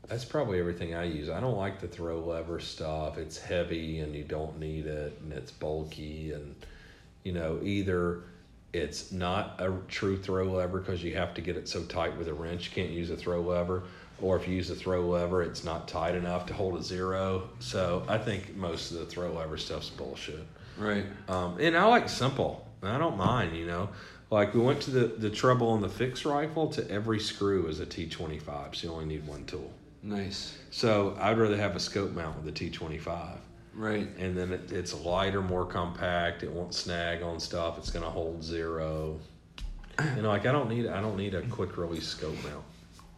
that's 0.07 0.25
probably 0.25 0.59
everything 0.59 0.95
I 0.95 1.05
use. 1.05 1.31
I 1.31 1.41
don't 1.41 1.57
like 1.57 1.81
the 1.81 1.89
throw 1.89 2.21
lever 2.21 2.61
stuff. 2.61 3.19
It's 3.19 3.39
heavy 3.39 4.01
and 4.01 4.15
you 4.15 4.25
don't 4.25 4.59
need 4.59 4.87
it, 4.87 5.19
and 5.23 5.33
it's 5.33 5.51
bulky, 5.51 6.33
and 6.33 6.55
you 7.23 7.33
know 7.33 7.59
either 7.63 8.23
it's 8.73 9.13
not 9.13 9.61
a 9.61 9.73
true 9.89 10.17
throw 10.17 10.45
lever 10.45 10.81
because 10.81 11.03
you 11.03 11.15
have 11.15 11.33
to 11.35 11.41
get 11.41 11.57
it 11.57 11.69
so 11.69 11.83
tight 11.85 12.17
with 12.19 12.29
a 12.29 12.35
wrench. 12.35 12.67
You 12.67 12.83
can't 12.83 12.91
use 12.91 13.11
a 13.11 13.17
throw 13.17 13.41
lever, 13.41 13.85
or 14.21 14.37
if 14.37 14.49
you 14.49 14.55
use 14.55 14.69
a 14.71 14.75
throw 14.75 15.09
lever, 15.09 15.43
it's 15.43 15.65
not 15.65 15.89
tight 15.89 16.15
enough 16.15 16.47
to 16.47 16.55
hold 16.55 16.79
a 16.79 16.83
zero. 16.83 17.49
So 17.61 18.05
I 18.09 18.19
think 18.19 18.57
most 18.57 18.91
of 18.91 18.99
the 18.99 19.07
throw 19.07 19.33
lever 19.33 19.57
stuff's 19.57 19.91
bullshit. 19.91 20.45
Right. 20.77 21.05
Um, 21.29 21.59
and 21.61 21.77
I 21.77 21.85
like 21.87 22.09
simple. 22.09 22.67
I 22.83 22.99
don't 22.99 23.17
mind, 23.17 23.57
you 23.57 23.67
know. 23.67 23.89
Like 24.31 24.55
we 24.55 24.61
went 24.61 24.81
to 24.83 24.91
the 24.91 25.07
the 25.07 25.31
treble 25.31 25.71
on 25.71 25.81
the 25.81 25.89
fixed 25.89 26.25
rifle 26.25 26.69
to 26.71 26.91
every 26.91 27.21
screw 27.21 27.69
is 27.69 27.79
a 27.81 27.87
T 27.87 28.09
twenty 28.09 28.39
five, 28.39 28.75
so 28.75 28.89
you 28.89 28.93
only 28.93 29.07
need 29.07 29.27
one 29.27 29.45
tool. 29.45 29.71
Nice. 30.05 30.57
So 30.71 31.17
I'd 31.19 31.39
rather 31.39 31.57
have 31.57 31.75
a 31.77 31.81
scope 31.81 32.13
mount 32.13 32.37
with 32.37 32.47
a 32.47 32.53
T 32.53 32.69
twenty 32.69 32.99
five, 32.99 33.39
Right. 33.73 34.07
and 34.19 34.37
then 34.37 34.53
it, 34.53 34.71
it's 34.71 34.93
lighter, 35.03 35.41
more 35.41 35.65
compact. 35.65 36.43
It 36.43 36.53
won't 36.53 36.75
snag 36.75 37.23
on 37.23 37.41
stuff. 37.41 37.79
It's 37.79 37.91
gonna 37.91 38.11
hold 38.11 38.45
zero. 38.45 39.19
You 40.17 40.23
know, 40.23 40.29
like 40.29 40.45
I 40.45 40.53
don't 40.53 40.69
need 40.69 40.87
I 40.89 41.01
don't 41.01 41.17
need 41.17 41.35
a 41.35 41.41
quick 41.43 41.79
release 41.79 42.07
scope 42.07 42.35
mount. 42.45 42.65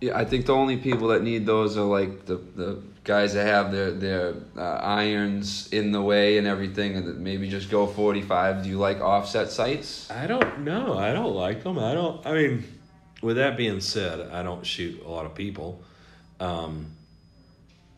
Yeah, 0.00 0.16
I 0.16 0.24
think 0.26 0.44
the 0.46 0.52
only 0.54 0.76
people 0.76 1.08
that 1.08 1.22
need 1.22 1.46
those 1.46 1.76
are 1.78 1.82
like 1.84 2.26
the, 2.26 2.36
the 2.54 2.82
guys 3.02 3.32
that 3.34 3.46
have 3.46 3.72
their 3.72 3.90
their 3.90 4.34
uh, 4.56 4.60
irons 4.60 5.68
in 5.72 5.90
the 5.90 6.02
way 6.02 6.36
and 6.38 6.46
everything, 6.46 6.94
and 6.96 7.08
that 7.08 7.16
maybe 7.16 7.48
just 7.48 7.68
go 7.70 7.86
forty 7.86 8.22
five. 8.22 8.62
Do 8.62 8.68
you 8.68 8.78
like 8.78 9.00
offset 9.00 9.50
sights? 9.50 10.08
I 10.10 10.26
don't 10.28 10.60
know. 10.60 10.96
I 10.98 11.12
don't 11.12 11.34
like 11.34 11.64
them. 11.64 11.78
I 11.80 11.94
don't. 11.94 12.24
I 12.26 12.32
mean, 12.34 12.64
with 13.22 13.36
that 13.36 13.56
being 13.56 13.80
said, 13.80 14.20
I 14.30 14.42
don't 14.44 14.64
shoot 14.64 15.02
a 15.04 15.08
lot 15.08 15.24
of 15.26 15.34
people. 15.34 15.82
Um, 16.40 16.86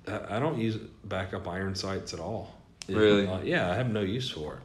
I, 0.06 0.36
I 0.36 0.38
don't 0.40 0.58
use 0.58 0.76
backup 1.04 1.46
iron 1.48 1.74
sights 1.74 2.14
at 2.14 2.20
all. 2.20 2.54
Really? 2.88 3.26
Uh, 3.26 3.40
yeah, 3.42 3.70
I 3.70 3.74
have 3.74 3.90
no 3.90 4.00
use 4.00 4.30
for 4.30 4.54
it. 4.54 4.60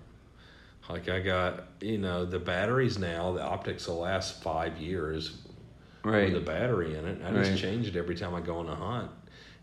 Like 0.91 1.09
I 1.09 1.19
got, 1.19 1.63
you 1.81 1.97
know, 1.97 2.25
the 2.25 2.39
batteries 2.39 2.97
now. 2.97 3.31
The 3.33 3.41
optics 3.43 3.87
will 3.87 3.99
last 3.99 4.41
five 4.43 4.77
years 4.77 5.37
Right. 6.03 6.33
with 6.33 6.41
a 6.41 6.45
battery 6.45 6.95
in 6.97 7.05
it. 7.05 7.21
I 7.25 7.31
just 7.31 7.51
Right. 7.51 7.59
change 7.59 7.87
it 7.87 7.95
every 7.95 8.15
time 8.15 8.35
I 8.35 8.41
go 8.41 8.57
on 8.57 8.67
a 8.67 8.75
hunt, 8.75 9.09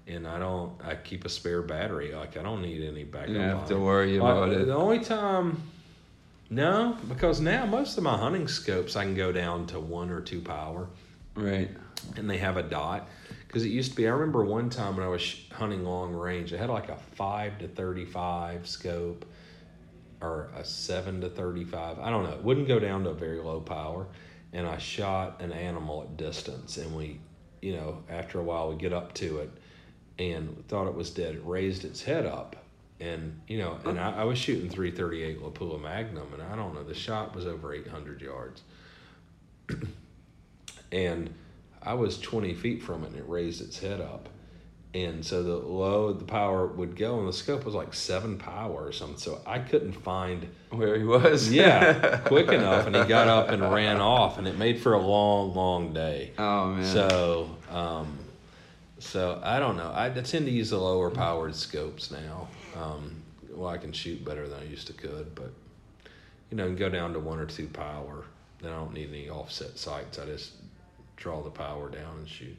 and 0.07 0.27
I 0.27 0.39
don't. 0.39 0.73
I 0.83 0.95
keep 0.95 1.27
a 1.27 1.29
spare 1.29 1.61
battery. 1.61 2.15
Like 2.15 2.39
I 2.39 2.43
don't 2.43 2.63
need 2.63 2.83
any 2.83 3.05
backup. 3.05 3.29
You 3.29 3.35
don't 3.35 3.49
have 3.59 3.69
to 3.69 3.79
worry 3.79 4.19
Like, 4.19 4.33
about 4.33 4.49
it. 4.51 4.67
The 4.67 4.75
only 4.75 5.01
time, 5.01 5.63
no, 6.49 6.97
because 7.09 7.41
now 7.43 7.67
most 7.67 7.99
of 7.99 8.05
my 8.05 8.17
hunting 8.17 8.49
scopes 8.49 8.97
I 8.97 9.05
can 9.05 9.15
go 9.15 9.31
down 9.33 9.67
to 9.69 9.79
one 9.81 10.09
or 10.11 10.23
two 10.23 10.41
power, 10.41 10.89
Right. 11.35 11.69
and 12.17 12.29
they 12.31 12.39
have 12.39 12.57
a 12.57 12.63
dot. 12.63 13.07
Because 13.51 13.65
it 13.65 13.71
used 13.71 13.91
to 13.91 13.97
be, 13.97 14.07
I 14.07 14.13
remember 14.13 14.45
one 14.45 14.71
time 14.71 14.95
when 14.95 15.05
I 15.05 15.09
was 15.09 15.35
hunting 15.51 15.85
long 15.85 16.13
range, 16.13 16.55
I 16.55 16.57
had 16.57 16.71
like 16.71 16.89
a 16.89 16.97
five 16.97 17.59
to 17.59 17.67
thirty-five 17.67 18.69
scope, 18.69 19.25
or 20.21 20.51
a 20.55 20.65
seven 20.65 21.21
to 21.23 21.29
thirty-five. 21.29 21.99
I 21.99 22.11
don't 22.11 22.23
know. 22.23 22.31
It 22.31 22.45
wouldn't 22.45 22.69
go 22.69 22.79
down 22.79 23.03
to 23.05 23.11
a 23.11 23.15
very 23.15 23.41
low 23.41 23.59
power, 23.61 24.07
and 24.53 24.69
I 24.69 24.79
shot 24.79 25.43
an 25.43 25.51
animal 25.51 26.03
at 26.03 26.17
distance, 26.17 26.77
and 26.77 26.95
we, 26.95 27.19
you 27.61 27.73
know, 27.73 28.05
after 28.09 28.39
a 28.39 28.43
while 28.45 28.71
we 28.71 28.77
get 28.77 28.93
up 28.93 29.15
to 29.15 29.39
it, 29.39 29.51
and 30.21 30.63
thought 30.69 30.87
it 30.87 30.95
was 30.95 31.11
dead. 31.11 31.35
It 31.35 31.43
raised 31.45 31.85
its 31.85 32.05
head 32.05 32.27
up, 32.27 32.55
and 33.01 33.41
you 33.49 33.59
know, 33.59 33.81
and 33.85 33.99
I, 33.99 34.21
I 34.21 34.25
was 34.27 34.39
shooting 34.39 34.71
three 34.71 34.93
thirty-eight 34.93 35.43
Lapua 35.43 35.83
Magnum, 35.83 36.35
and 36.35 36.41
I 36.41 36.55
don't 36.55 36.73
know, 36.73 36.85
the 36.85 36.95
shot 36.95 37.35
was 37.35 37.47
over 37.47 37.75
eight 37.75 37.89
hundred 37.89 38.21
yards, 38.21 38.63
and 40.93 41.35
I 41.83 41.95
was 41.95 42.19
twenty 42.19 42.55
feet 42.55 42.83
from 42.83 43.05
it, 43.05 43.09
and 43.11 43.17
it 43.17 43.29
raised 43.29 43.61
its 43.61 43.79
head 43.79 44.01
up. 44.01 44.29
And 44.93 45.25
so 45.25 45.45
the 45.45 45.55
low 45.55 46.13
the 46.13 46.25
power 46.25 46.67
would 46.67 46.97
go, 46.97 47.21
and 47.21 47.29
the 47.29 47.33
scope 47.33 47.65
was 47.65 47.75
like 47.75 47.95
seven 47.95 48.39
power 48.39 48.87
or 48.87 48.93
something. 48.93 49.19
So 49.19 49.41
I 49.47 49.61
couldn't 49.61 49.93
find 49.93 50.49
Where 50.71 50.99
he 50.99 51.05
was. 51.05 51.51
yeah, 51.53 52.17
quick 52.25 52.49
enough, 52.49 52.87
and 52.89 52.97
he 52.97 53.05
got 53.05 53.29
up 53.29 53.51
and 53.51 53.63
ran 53.63 54.01
off, 54.01 54.39
and 54.39 54.49
it 54.49 54.59
made 54.59 54.81
for 54.81 54.95
a 54.95 54.99
long, 54.99 55.55
long 55.55 55.93
day. 55.93 56.33
Oh 56.39 56.73
man. 56.73 56.85
So, 56.85 57.57
um, 57.71 58.19
so 58.99 59.41
I 59.45 59.61
don't 59.61 59.77
know. 59.77 59.91
I, 59.93 60.07
I 60.07 60.11
tend 60.11 60.47
to 60.47 60.51
use 60.51 60.71
the 60.71 60.79
lower 60.79 61.09
powered 61.09 61.55
scopes 61.55 62.11
now. 62.11 62.49
Um, 62.77 63.15
well, 63.49 63.69
I 63.71 63.79
can 63.79 63.93
shoot 63.93 64.25
better 64.25 64.49
than 64.49 64.59
I 64.59 64.65
used 64.65 64.89
to 64.89 64.93
could, 64.93 65.35
but 65.37 65.53
you 66.51 66.57
know, 66.57 66.67
and 66.67 66.77
go 66.77 66.89
down 66.89 67.13
to 67.13 67.21
one 67.21 67.39
or 67.39 67.47
two 67.47 67.69
power. 67.69 68.25
Then 68.61 68.73
I 68.73 68.77
don't 68.77 68.93
need 68.93 69.09
any 69.09 69.31
offset 69.31 69.79
sights. 69.79 70.19
I 70.19 70.27
just 70.27 70.53
draw 71.21 71.43
the 71.43 71.51
power 71.51 71.89
down 71.89 72.19
and 72.19 72.29
shoot. 72.29 72.57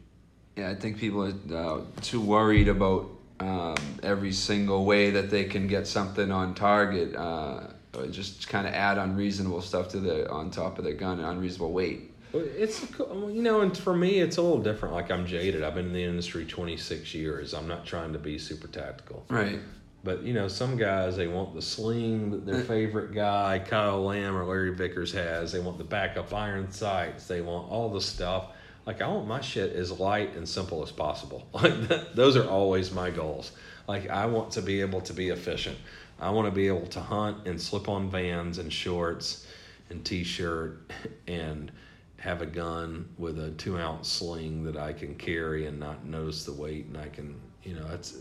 Yeah, 0.56 0.70
I 0.70 0.76
think 0.76 0.98
people 0.98 1.26
are 1.26 1.80
uh, 1.80 1.82
too 2.02 2.22
worried 2.22 2.70
about 2.70 3.10
um, 3.42 3.76
every 4.04 4.32
single 4.32 4.86
way 4.86 5.10
that 5.10 5.30
they 5.30 5.46
can 5.46 5.68
get 5.68 5.88
something 5.88 6.32
on 6.32 6.54
target. 6.54 7.16
Uh, 7.16 7.68
just 8.10 8.48
kind 8.48 8.66
of 8.68 8.74
add 8.74 8.98
unreasonable 8.98 9.62
stuff 9.62 9.90
to 9.90 10.00
the 10.00 10.30
on 10.30 10.52
top 10.52 10.78
of 10.78 10.86
their 10.86 10.94
gun, 10.94 11.20
unreasonable 11.20 11.74
weight. 11.74 12.14
It's 12.34 12.86
you 13.00 13.42
know, 13.42 13.60
and 13.62 13.78
for 13.78 13.94
me, 13.94 14.20
it's 14.20 14.38
a 14.38 14.42
little 14.42 14.62
different. 14.62 14.94
Like 14.94 15.12
I'm 15.12 15.26
jaded. 15.26 15.64
I've 15.64 15.76
been 15.76 15.88
in 15.88 15.94
the 15.94 16.04
industry 16.04 16.46
26 16.46 17.14
years. 17.14 17.54
I'm 17.54 17.68
not 17.68 17.86
trying 17.86 18.14
to 18.14 18.20
be 18.20 18.38
super 18.38 18.68
tactical. 18.68 19.26
Right. 19.28 19.60
But 20.04 20.24
you 20.24 20.34
know, 20.34 20.48
some 20.48 20.78
guys 20.78 21.16
they 21.16 21.28
want 21.28 21.54
the 21.54 21.62
sling 21.62 22.32
that 22.32 22.46
their 22.46 22.62
uh, 22.62 22.64
favorite 22.64 23.14
guy, 23.14 23.60
Kyle 23.60 24.04
Lamb 24.04 24.36
or 24.36 24.44
Larry 24.46 24.74
Vickers 24.74 25.12
has. 25.14 25.52
They 25.52 25.60
want 25.60 25.78
the 25.78 25.84
backup 25.84 26.34
iron 26.34 26.72
sights. 26.72 27.28
They 27.28 27.42
want 27.42 27.70
all 27.70 27.90
the 27.90 28.02
stuff. 28.02 28.48
Like 28.86 29.02
I 29.02 29.08
want 29.08 29.28
my 29.28 29.42
shit 29.42 29.74
as 29.74 29.92
light 30.00 30.36
and 30.36 30.48
simple 30.48 30.82
as 30.82 30.92
possible. 30.92 31.48
Like 31.54 31.88
that, 31.88 32.16
those 32.16 32.36
are 32.36 32.48
always 32.48 32.92
my 32.92 33.12
goals. 33.12 33.52
Like 33.88 34.10
I 34.10 34.26
want 34.26 34.52
to 34.52 34.62
be 34.62 34.82
able 34.82 35.02
to 35.02 35.14
be 35.14 35.30
efficient. 35.30 35.78
I 36.20 36.30
want 36.32 36.48
to 36.48 36.52
be 36.52 36.68
able 36.68 36.88
to 36.88 37.00
hunt 37.00 37.48
and 37.48 37.60
slip 37.60 37.90
on 37.90 38.10
vans 38.10 38.58
and 38.58 38.72
shorts 38.72 39.46
and 39.90 40.04
t-shirt 40.06 40.92
and 41.28 41.72
have 42.18 42.42
a 42.42 42.46
gun 42.46 43.10
with 43.18 43.40
a 43.40 43.52
two 43.52 43.78
ounce 43.78 44.08
sling 44.08 44.64
that 44.64 44.78
I 44.78 44.94
can 44.94 45.16
carry 45.16 45.66
and 45.66 45.80
not 45.80 46.06
notice 46.06 46.46
the 46.46 46.54
weight 46.54 46.86
and 46.86 46.98
I 46.98 47.10
can 47.10 47.36
you 47.64 47.74
know 47.74 47.88
it's 47.92 48.16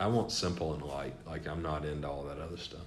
I 0.00 0.06
want 0.06 0.32
simple 0.32 0.72
and 0.72 0.82
light. 0.82 1.14
Like 1.26 1.46
I'm 1.46 1.62
not 1.62 1.84
into 1.84 2.08
all 2.08 2.24
that 2.24 2.38
other 2.38 2.56
stuff. 2.56 2.80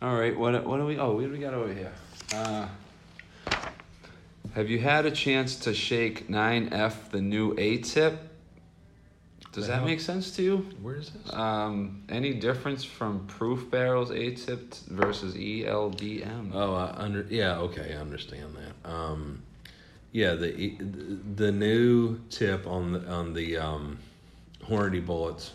All 0.00 0.18
right, 0.18 0.36
what 0.36 0.64
what 0.64 0.78
do 0.78 0.86
we? 0.86 0.98
Oh, 0.98 1.12
what 1.12 1.22
do 1.22 1.30
we 1.30 1.38
got 1.38 1.54
over 1.54 1.72
here? 1.72 1.92
Uh, 2.32 2.66
have 4.54 4.70
you 4.70 4.78
had 4.78 5.06
a 5.06 5.10
chance 5.10 5.56
to 5.56 5.74
shake 5.74 6.28
9F, 6.28 7.10
the 7.10 7.20
new 7.20 7.54
A 7.58 7.78
tip? 7.78 8.18
Does 9.52 9.66
that 9.66 9.84
make 9.84 10.00
sense 10.00 10.30
to 10.36 10.42
you? 10.42 10.56
Where 10.82 10.96
is 10.96 11.10
this? 11.10 11.32
Um, 11.32 12.04
any 12.08 12.34
difference 12.34 12.84
from 12.84 13.26
proof 13.26 13.70
barrels 13.70 14.10
A 14.10 14.34
tip 14.34 14.74
versus 14.86 15.36
E 15.36 15.64
ELDM? 15.64 16.50
Oh, 16.54 16.74
I 16.74 16.94
under 16.96 17.26
yeah, 17.28 17.58
okay, 17.58 17.94
I 17.94 18.00
understand 18.00 18.56
that. 18.56 18.88
Um, 18.88 19.42
yeah, 20.12 20.34
the 20.34 20.76
the 21.34 21.50
new 21.50 22.20
tip 22.30 22.66
on 22.66 22.92
the 22.92 23.08
on 23.08 23.32
the 23.32 23.58
um, 23.58 23.98
Hornady 24.64 25.04
bullets 25.04 25.52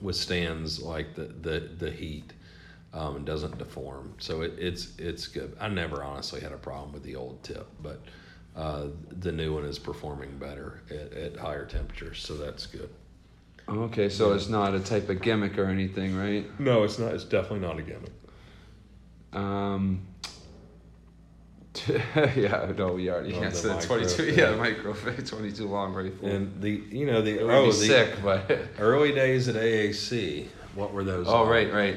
withstands 0.00 0.80
like 0.80 1.14
the 1.14 1.24
the 1.24 1.60
the 1.78 1.90
heat 1.90 2.32
um, 2.92 3.16
and 3.16 3.26
doesn't 3.26 3.58
deform, 3.58 4.14
so 4.18 4.42
it, 4.42 4.54
it's 4.58 4.98
it's 4.98 5.26
good. 5.28 5.56
I 5.60 5.68
never 5.68 6.02
honestly 6.02 6.40
had 6.40 6.52
a 6.52 6.56
problem 6.56 6.92
with 6.92 7.02
the 7.02 7.16
old 7.16 7.42
tip, 7.42 7.66
but 7.82 8.00
uh, 8.56 8.86
the 9.20 9.32
new 9.32 9.54
one 9.54 9.64
is 9.64 9.78
performing 9.78 10.38
better 10.38 10.80
at, 10.90 11.12
at 11.12 11.36
higher 11.36 11.64
temperatures, 11.64 12.20
so 12.24 12.36
that's 12.36 12.66
good. 12.66 12.90
Okay, 13.68 14.08
so 14.08 14.32
it's 14.32 14.48
not 14.48 14.74
a 14.74 14.80
type 14.80 15.10
of 15.10 15.20
gimmick 15.20 15.58
or 15.58 15.66
anything, 15.66 16.16
right? 16.16 16.46
No, 16.58 16.84
it's 16.84 16.98
not. 16.98 17.12
It's 17.12 17.24
definitely 17.24 17.60
not 17.60 17.78
a 17.78 17.82
gimmick. 17.82 18.12
Um, 19.34 20.07
yeah, 22.36 22.72
no, 22.76 22.94
we 22.94 23.10
already 23.10 23.34
Oh, 23.34 23.40
the 23.40 23.46
answered 23.46 23.68
micro 23.76 23.98
22. 23.98 24.08
thing. 24.08 24.38
Yeah, 24.38 24.56
micro 24.56 24.92
22 25.24 25.68
long 25.68 25.94
rifle. 25.94 26.28
And 26.28 26.60
the 26.60 26.70
you 26.70 27.06
know 27.06 27.22
the 27.22 27.38
it 27.38 27.46
would 27.46 27.54
oh 27.54 27.64
be 27.66 27.70
the 27.70 27.76
sick, 27.76 28.22
but 28.22 28.50
early 28.78 29.12
days 29.12 29.48
at 29.48 29.54
AAC. 29.54 30.48
What 30.74 30.92
were 30.92 31.04
those? 31.04 31.26
oh, 31.28 31.46
right, 31.46 31.72
right. 31.72 31.96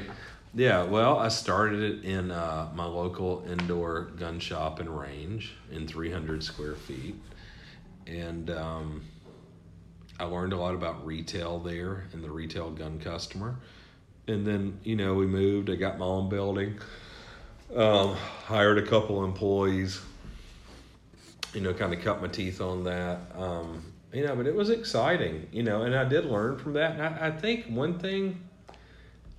Yeah, 0.54 0.82
well, 0.82 1.18
I 1.18 1.28
started 1.28 1.80
it 1.80 2.04
in 2.04 2.30
uh, 2.30 2.68
my 2.74 2.84
local 2.84 3.42
indoor 3.48 4.02
gun 4.18 4.38
shop 4.38 4.80
and 4.80 4.98
range 4.98 5.54
in 5.70 5.88
300 5.88 6.44
square 6.44 6.74
feet. 6.74 7.14
And 8.06 8.50
um, 8.50 9.02
I 10.20 10.24
learned 10.24 10.52
a 10.52 10.56
lot 10.58 10.74
about 10.74 11.06
retail 11.06 11.58
there 11.58 12.04
and 12.12 12.22
the 12.22 12.30
retail 12.30 12.70
gun 12.70 12.98
customer. 13.00 13.56
And 14.28 14.46
then, 14.46 14.78
you 14.84 14.94
know, 14.94 15.14
we 15.14 15.26
moved. 15.26 15.70
I 15.70 15.76
got 15.76 15.98
my 15.98 16.04
own 16.04 16.28
building, 16.28 16.78
um, 17.76 18.14
hired 18.44 18.78
a 18.78 18.82
couple 18.82 19.24
employees, 19.24 20.00
you 21.54 21.60
know, 21.60 21.72
kind 21.72 21.92
of 21.92 22.00
cut 22.00 22.20
my 22.20 22.28
teeth 22.28 22.60
on 22.60 22.84
that. 22.84 23.20
Um, 23.36 23.82
you 24.12 24.26
know, 24.26 24.36
but 24.36 24.46
it 24.46 24.54
was 24.54 24.68
exciting, 24.68 25.46
you 25.52 25.62
know, 25.62 25.82
and 25.82 25.96
I 25.96 26.04
did 26.04 26.26
learn 26.26 26.58
from 26.58 26.74
that. 26.74 26.92
And 26.92 27.02
I, 27.02 27.28
I 27.28 27.30
think 27.30 27.66
one 27.66 27.98
thing 27.98 28.40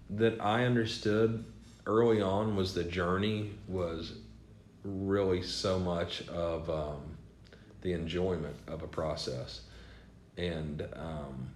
that 0.09 0.41
I 0.41 0.65
understood 0.65 1.45
early 1.85 2.21
on 2.21 2.55
was 2.55 2.73
the 2.73 2.83
journey 2.83 3.51
was 3.67 4.13
really 4.83 5.43
so 5.43 5.79
much 5.79 6.27
of 6.27 6.69
um, 6.69 7.17
the 7.81 7.93
enjoyment 7.93 8.55
of 8.67 8.81
a 8.81 8.87
process. 8.87 9.61
And, 10.37 10.87
um, 10.95 11.51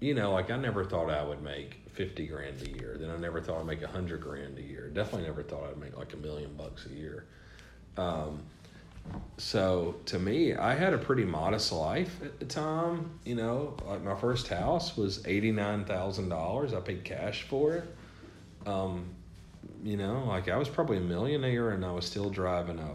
you 0.00 0.14
know, 0.14 0.32
like 0.32 0.50
I 0.50 0.56
never 0.56 0.84
thought 0.84 1.10
I 1.10 1.22
would 1.22 1.42
make 1.42 1.77
50 1.98 2.28
grand 2.28 2.62
a 2.62 2.70
year. 2.70 2.96
Then 2.96 3.10
I 3.10 3.16
never 3.16 3.40
thought 3.40 3.58
I'd 3.58 3.66
make 3.66 3.82
100 3.82 4.20
grand 4.20 4.56
a 4.56 4.62
year. 4.62 4.88
Definitely 4.88 5.26
never 5.26 5.42
thought 5.42 5.64
I'd 5.68 5.78
make 5.78 5.98
like 5.98 6.12
a 6.12 6.16
million 6.16 6.54
bucks 6.54 6.86
a 6.86 6.94
year. 6.94 7.24
Um, 7.96 8.44
so 9.36 9.96
to 10.06 10.16
me, 10.20 10.54
I 10.54 10.76
had 10.76 10.94
a 10.94 10.98
pretty 10.98 11.24
modest 11.24 11.72
life 11.72 12.22
at 12.22 12.38
the 12.38 12.44
time. 12.44 13.18
You 13.24 13.34
know, 13.34 13.76
like 13.84 14.04
my 14.04 14.14
first 14.14 14.46
house 14.46 14.96
was 14.96 15.26
eighty 15.26 15.50
nine 15.50 15.84
thousand 15.86 16.28
dollars. 16.28 16.72
I 16.72 16.78
paid 16.78 17.02
cash 17.02 17.42
for 17.42 17.74
it. 17.74 17.84
Um, 18.64 19.06
you 19.82 19.96
know, 19.96 20.24
like 20.28 20.48
I 20.48 20.56
was 20.56 20.68
probably 20.68 20.98
a 20.98 21.00
millionaire, 21.00 21.70
and 21.70 21.84
I 21.84 21.90
was 21.90 22.04
still 22.04 22.30
driving 22.30 22.78
a 22.78 22.92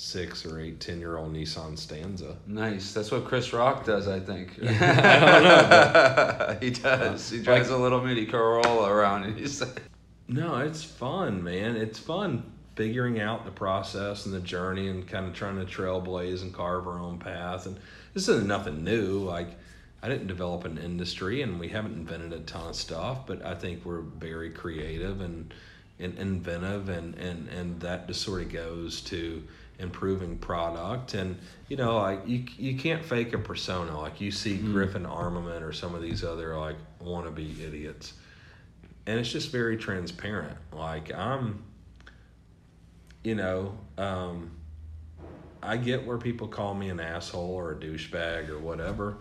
six 0.00 0.46
or 0.46 0.58
eight, 0.58 0.80
ten 0.80 0.98
year 0.98 1.18
old 1.18 1.32
Nissan 1.32 1.78
Stanza. 1.78 2.36
Nice. 2.46 2.92
That's 2.92 3.10
what 3.10 3.26
Chris 3.26 3.52
Rock 3.52 3.84
does, 3.84 4.08
I 4.08 4.18
think. 4.18 4.58
I 4.62 6.48
don't 6.48 6.62
he 6.62 6.70
does. 6.70 7.30
He 7.30 7.42
drives 7.42 7.68
a 7.68 7.76
little 7.76 8.00
mini 8.00 8.26
Corolla 8.26 8.90
around 8.90 9.24
and 9.24 9.38
he's 9.38 9.60
Like... 9.60 9.82
No, 10.28 10.58
it's 10.58 10.84
fun, 10.84 11.42
man. 11.42 11.76
It's 11.76 11.98
fun 11.98 12.44
figuring 12.76 13.20
out 13.20 13.44
the 13.44 13.50
process 13.50 14.26
and 14.26 14.34
the 14.34 14.40
journey 14.40 14.88
and 14.88 15.06
kind 15.06 15.26
of 15.26 15.34
trying 15.34 15.58
to 15.58 15.64
trailblaze 15.66 16.42
and 16.42 16.54
carve 16.54 16.86
our 16.86 17.00
own 17.00 17.18
path. 17.18 17.66
And 17.66 17.76
this 18.14 18.28
isn't 18.28 18.46
nothing 18.46 18.84
new. 18.84 19.18
Like, 19.18 19.48
I 20.02 20.08
didn't 20.08 20.28
develop 20.28 20.64
an 20.64 20.78
industry 20.78 21.42
and 21.42 21.58
we 21.58 21.68
haven't 21.68 21.94
invented 21.94 22.32
a 22.32 22.40
ton 22.40 22.68
of 22.68 22.76
stuff, 22.76 23.26
but 23.26 23.44
I 23.44 23.54
think 23.54 23.84
we're 23.84 24.00
very 24.00 24.50
creative 24.50 25.20
and, 25.20 25.52
and 25.98 26.16
inventive, 26.16 26.88
and, 26.88 27.16
and, 27.16 27.48
and 27.48 27.80
that 27.80 28.06
just 28.06 28.22
sort 28.22 28.42
of 28.42 28.52
goes 28.52 29.00
to 29.02 29.42
improving 29.80 30.38
product. 30.38 31.14
And, 31.14 31.38
you 31.68 31.76
know, 31.76 31.96
like, 31.96 32.26
you, 32.26 32.44
you 32.56 32.76
can't 32.76 33.04
fake 33.04 33.32
a 33.32 33.38
persona. 33.38 33.98
Like, 33.98 34.20
you 34.20 34.30
see 34.30 34.56
Griffin 34.56 35.06
Armament 35.06 35.64
or 35.64 35.72
some 35.72 35.94
of 35.94 36.02
these 36.02 36.22
other, 36.22 36.56
like, 36.56 36.76
wannabe 37.02 37.60
idiots 37.60 38.14
and 39.06 39.18
it's 39.18 39.32
just 39.32 39.50
very 39.50 39.76
transparent. 39.76 40.56
Like 40.72 41.12
I'm, 41.12 41.64
you 43.24 43.34
know, 43.34 43.76
um, 43.98 44.52
I 45.62 45.76
get 45.76 46.06
where 46.06 46.18
people 46.18 46.48
call 46.48 46.74
me 46.74 46.90
an 46.90 47.00
asshole 47.00 47.50
or 47.50 47.72
a 47.72 47.76
douchebag 47.76 48.48
or 48.48 48.58
whatever. 48.58 49.16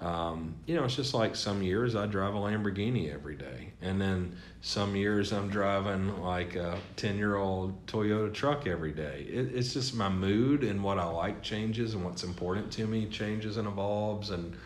Um, 0.00 0.54
you 0.66 0.74
know, 0.74 0.84
it's 0.84 0.96
just 0.96 1.12
like 1.12 1.36
some 1.36 1.62
years 1.62 1.94
I 1.94 2.06
drive 2.06 2.34
a 2.34 2.38
Lamborghini 2.38 3.12
every 3.12 3.36
day, 3.36 3.72
and 3.82 4.00
then 4.00 4.34
some 4.62 4.96
years 4.96 5.30
I'm 5.30 5.50
driving 5.50 6.22
like 6.22 6.56
a 6.56 6.78
ten 6.96 7.18
year 7.18 7.36
old 7.36 7.86
Toyota 7.86 8.32
truck 8.32 8.66
every 8.66 8.92
day. 8.92 9.26
It, 9.28 9.54
it's 9.54 9.74
just 9.74 9.94
my 9.94 10.08
mood 10.08 10.64
and 10.64 10.82
what 10.82 10.98
I 10.98 11.04
like 11.04 11.42
changes, 11.42 11.92
and 11.92 12.02
what's 12.02 12.24
important 12.24 12.72
to 12.72 12.86
me 12.86 13.06
changes 13.06 13.58
and 13.58 13.68
evolves, 13.68 14.30
and 14.30 14.56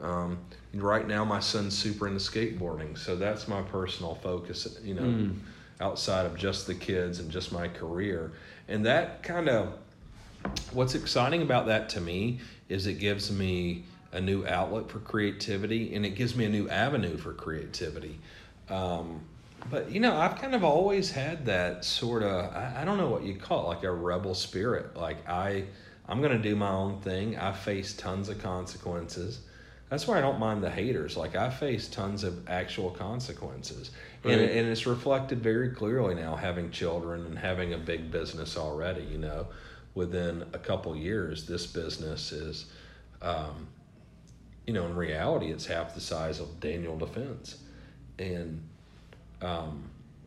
um, 0.00 0.38
right 0.72 1.06
now, 1.06 1.24
my 1.24 1.40
son's 1.40 1.76
super 1.76 2.06
into 2.06 2.20
skateboarding, 2.20 2.96
so 2.96 3.14
that's 3.14 3.46
my 3.46 3.60
personal 3.62 4.14
focus. 4.16 4.78
You 4.82 4.94
know, 4.94 5.30
outside 5.80 6.24
of 6.24 6.34
just 6.36 6.66
the 6.66 6.74
kids 6.74 7.18
and 7.18 7.30
just 7.30 7.52
my 7.52 7.68
career, 7.68 8.32
and 8.68 8.86
that 8.86 9.22
kind 9.22 9.50
of 9.50 9.74
what's 10.72 10.94
exciting 10.94 11.42
about 11.42 11.66
that 11.66 11.90
to 11.90 12.00
me 12.00 12.40
is 12.68 12.86
it 12.86 12.94
gives 12.94 13.30
me 13.30 13.84
a 14.12 14.20
new 14.20 14.46
outlet 14.46 14.90
for 14.90 15.00
creativity, 15.00 15.94
and 15.94 16.06
it 16.06 16.10
gives 16.10 16.34
me 16.34 16.44
a 16.44 16.48
new 16.48 16.68
avenue 16.68 17.16
for 17.16 17.32
creativity. 17.32 18.18
Um, 18.68 19.20
but 19.70 19.90
you 19.90 20.00
know, 20.00 20.16
I've 20.16 20.36
kind 20.36 20.54
of 20.54 20.64
always 20.64 21.10
had 21.10 21.46
that 21.46 21.84
sort 21.84 22.22
of 22.22 22.52
I, 22.54 22.78
I 22.82 22.84
don't 22.84 22.98
know 22.98 23.08
what 23.08 23.22
you 23.22 23.34
call 23.34 23.64
it, 23.64 23.76
like 23.76 23.84
a 23.84 23.92
rebel 23.92 24.34
spirit. 24.34 24.96
Like 24.96 25.28
I, 25.28 25.64
I'm 26.08 26.22
gonna 26.22 26.38
do 26.38 26.56
my 26.56 26.70
own 26.70 27.00
thing. 27.00 27.38
I 27.38 27.52
face 27.52 27.94
tons 27.94 28.28
of 28.28 28.40
consequences. 28.42 29.40
That's 29.90 30.06
why 30.06 30.18
I 30.18 30.20
don't 30.20 30.38
mind 30.38 30.62
the 30.62 30.70
haters. 30.70 31.16
Like 31.16 31.34
I 31.34 31.50
face 31.50 31.88
tons 31.88 32.22
of 32.24 32.48
actual 32.48 32.90
consequences, 32.90 33.90
and 34.24 34.40
and 34.40 34.68
it's 34.68 34.86
reflected 34.86 35.42
very 35.42 35.70
clearly 35.70 36.14
now 36.14 36.36
having 36.36 36.70
children 36.70 37.24
and 37.26 37.38
having 37.38 37.74
a 37.74 37.78
big 37.78 38.10
business 38.10 38.56
already. 38.56 39.02
You 39.04 39.18
know, 39.18 39.46
within 39.94 40.44
a 40.52 40.58
couple 40.58 40.94
years, 40.94 41.46
this 41.46 41.66
business 41.66 42.32
is, 42.32 42.66
um, 43.22 43.66
you 44.68 44.74
know, 44.74 44.84
in 44.84 44.94
reality, 44.94 45.50
it's 45.50 45.64
half 45.64 45.94
the 45.94 46.00
size 46.00 46.40
of 46.40 46.60
Daniel 46.60 46.94
Defense, 46.98 47.56
and 48.18 48.62
um, 49.40 49.84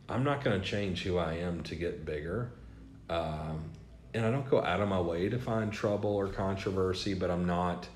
I'm 0.08 0.24
not 0.24 0.42
going 0.42 0.60
to 0.60 0.66
change 0.66 1.04
who 1.04 1.16
I 1.16 1.34
am 1.34 1.62
to 1.62 1.76
get 1.76 2.04
bigger. 2.04 2.50
Um, 3.08 3.62
and 4.12 4.26
I 4.26 4.32
don't 4.32 4.50
go 4.50 4.60
out 4.60 4.80
of 4.80 4.88
my 4.88 5.00
way 5.00 5.28
to 5.28 5.38
find 5.38 5.72
trouble 5.72 6.16
or 6.16 6.26
controversy, 6.26 7.14
but 7.14 7.30
I'm 7.30 7.46
not. 7.46 7.86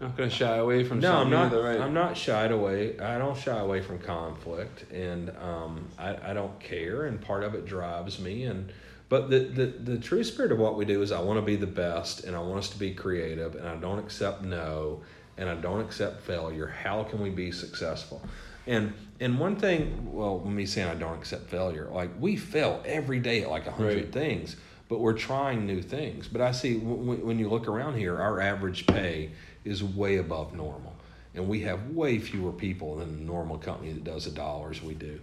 not 0.00 0.16
going 0.16 0.30
to 0.30 0.34
shy 0.34 0.58
away 0.58 0.84
from 0.84 1.00
No, 1.00 1.16
I'm 1.16 1.28
not. 1.28 1.46
either, 1.46 1.64
right? 1.64 1.80
I'm 1.80 1.92
not 1.92 2.16
shied 2.16 2.52
away. 2.52 3.00
I 3.00 3.18
don't 3.18 3.36
shy 3.36 3.58
away 3.58 3.80
from 3.80 3.98
conflict, 3.98 4.88
and 4.92 5.30
um, 5.42 5.88
I, 5.98 6.30
I 6.30 6.34
don't 6.34 6.58
care. 6.60 7.06
And 7.06 7.20
part 7.20 7.42
of 7.42 7.56
it 7.56 7.66
drives 7.66 8.20
me. 8.20 8.44
And 8.44 8.72
but 9.08 9.28
the, 9.28 9.40
the 9.40 9.66
the 9.66 9.98
true 9.98 10.22
spirit 10.22 10.52
of 10.52 10.58
what 10.60 10.76
we 10.76 10.84
do 10.84 11.02
is 11.02 11.10
I 11.10 11.20
want 11.20 11.38
to 11.40 11.44
be 11.44 11.56
the 11.56 11.66
best, 11.66 12.22
and 12.22 12.36
I 12.36 12.38
want 12.38 12.58
us 12.58 12.68
to 12.70 12.78
be 12.78 12.94
creative, 12.94 13.56
and 13.56 13.66
I 13.66 13.74
don't 13.74 13.98
accept 13.98 14.42
no, 14.42 15.00
and 15.38 15.48
I 15.48 15.54
don't 15.54 15.80
accept 15.80 16.22
failure. 16.22 16.66
How 16.66 17.04
can 17.04 17.20
we 17.22 17.30
be 17.30 17.52
successful? 17.52 18.22
And 18.66 18.92
and 19.20 19.38
one 19.38 19.56
thing, 19.56 20.12
well, 20.12 20.40
me 20.40 20.66
saying 20.66 20.88
I 20.88 20.94
don't 20.94 21.14
accept 21.16 21.48
failure, 21.48 21.88
like 21.90 22.10
we 22.20 22.36
fail 22.36 22.82
every 22.84 23.18
day 23.20 23.42
at 23.42 23.50
like 23.50 23.66
a 23.66 23.70
hundred 23.70 23.96
Right. 23.96 24.12
things, 24.12 24.56
but 24.88 24.98
we're 25.00 25.12
trying 25.14 25.66
new 25.66 25.80
things. 25.82 26.28
But 26.28 26.40
I 26.40 26.52
see 26.52 26.74
w- 26.78 27.24
when 27.24 27.38
you 27.38 27.48
look 27.48 27.68
around 27.68 27.96
here, 27.96 28.16
our 28.20 28.40
average 28.40 28.86
pay 28.86 29.30
is 29.64 29.82
way 29.82 30.16
above 30.18 30.54
normal, 30.54 30.94
and 31.34 31.48
we 31.48 31.60
have 31.62 31.90
way 31.90 32.18
fewer 32.18 32.52
people 32.52 32.96
than 32.96 33.08
a 33.08 33.20
normal 33.22 33.56
company 33.58 33.92
that 33.92 34.04
does 34.04 34.24
the 34.24 34.30
dollars 34.32 34.82
we 34.82 34.94
do. 34.94 35.20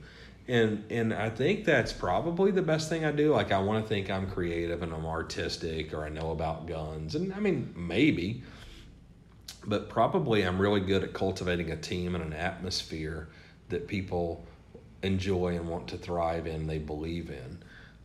And 0.48 0.84
and 0.90 1.14
I 1.14 1.30
think 1.30 1.64
that's 1.66 1.94
probably 1.94 2.52
the 2.52 2.62
best 2.62 2.90
thing 2.90 3.04
I 3.06 3.12
do. 3.12 3.32
Like 3.34 3.52
I 3.52 3.60
want 3.60 3.84
to 3.84 3.90
think 3.90 4.10
I'm 4.10 4.30
creative 4.30 4.82
and 4.84 4.94
I'm 4.94 5.06
artistic, 5.06 5.94
or 5.94 6.04
I 6.06 6.10
know 6.10 6.32
about 6.32 6.66
guns, 6.66 7.16
and 7.16 7.34
I 7.34 7.40
mean 7.40 7.74
maybe, 7.78 8.42
but 9.66 9.90
probably 9.90 10.44
I'm 10.44 10.60
really 10.60 10.82
good 10.82 11.04
at 11.04 11.14
cultivating 11.14 11.72
a 11.72 11.78
team 11.78 12.16
and 12.16 12.24
an 12.24 12.34
atmosphere 12.34 13.28
that 13.70 13.88
people 13.88 14.46
enjoy 15.02 15.56
and 15.56 15.68
want 15.68 15.88
to 15.90 15.98
thrive 15.98 16.48
in, 16.48 16.68
they 16.68 16.78
believe 16.80 17.30
in. 17.30 17.60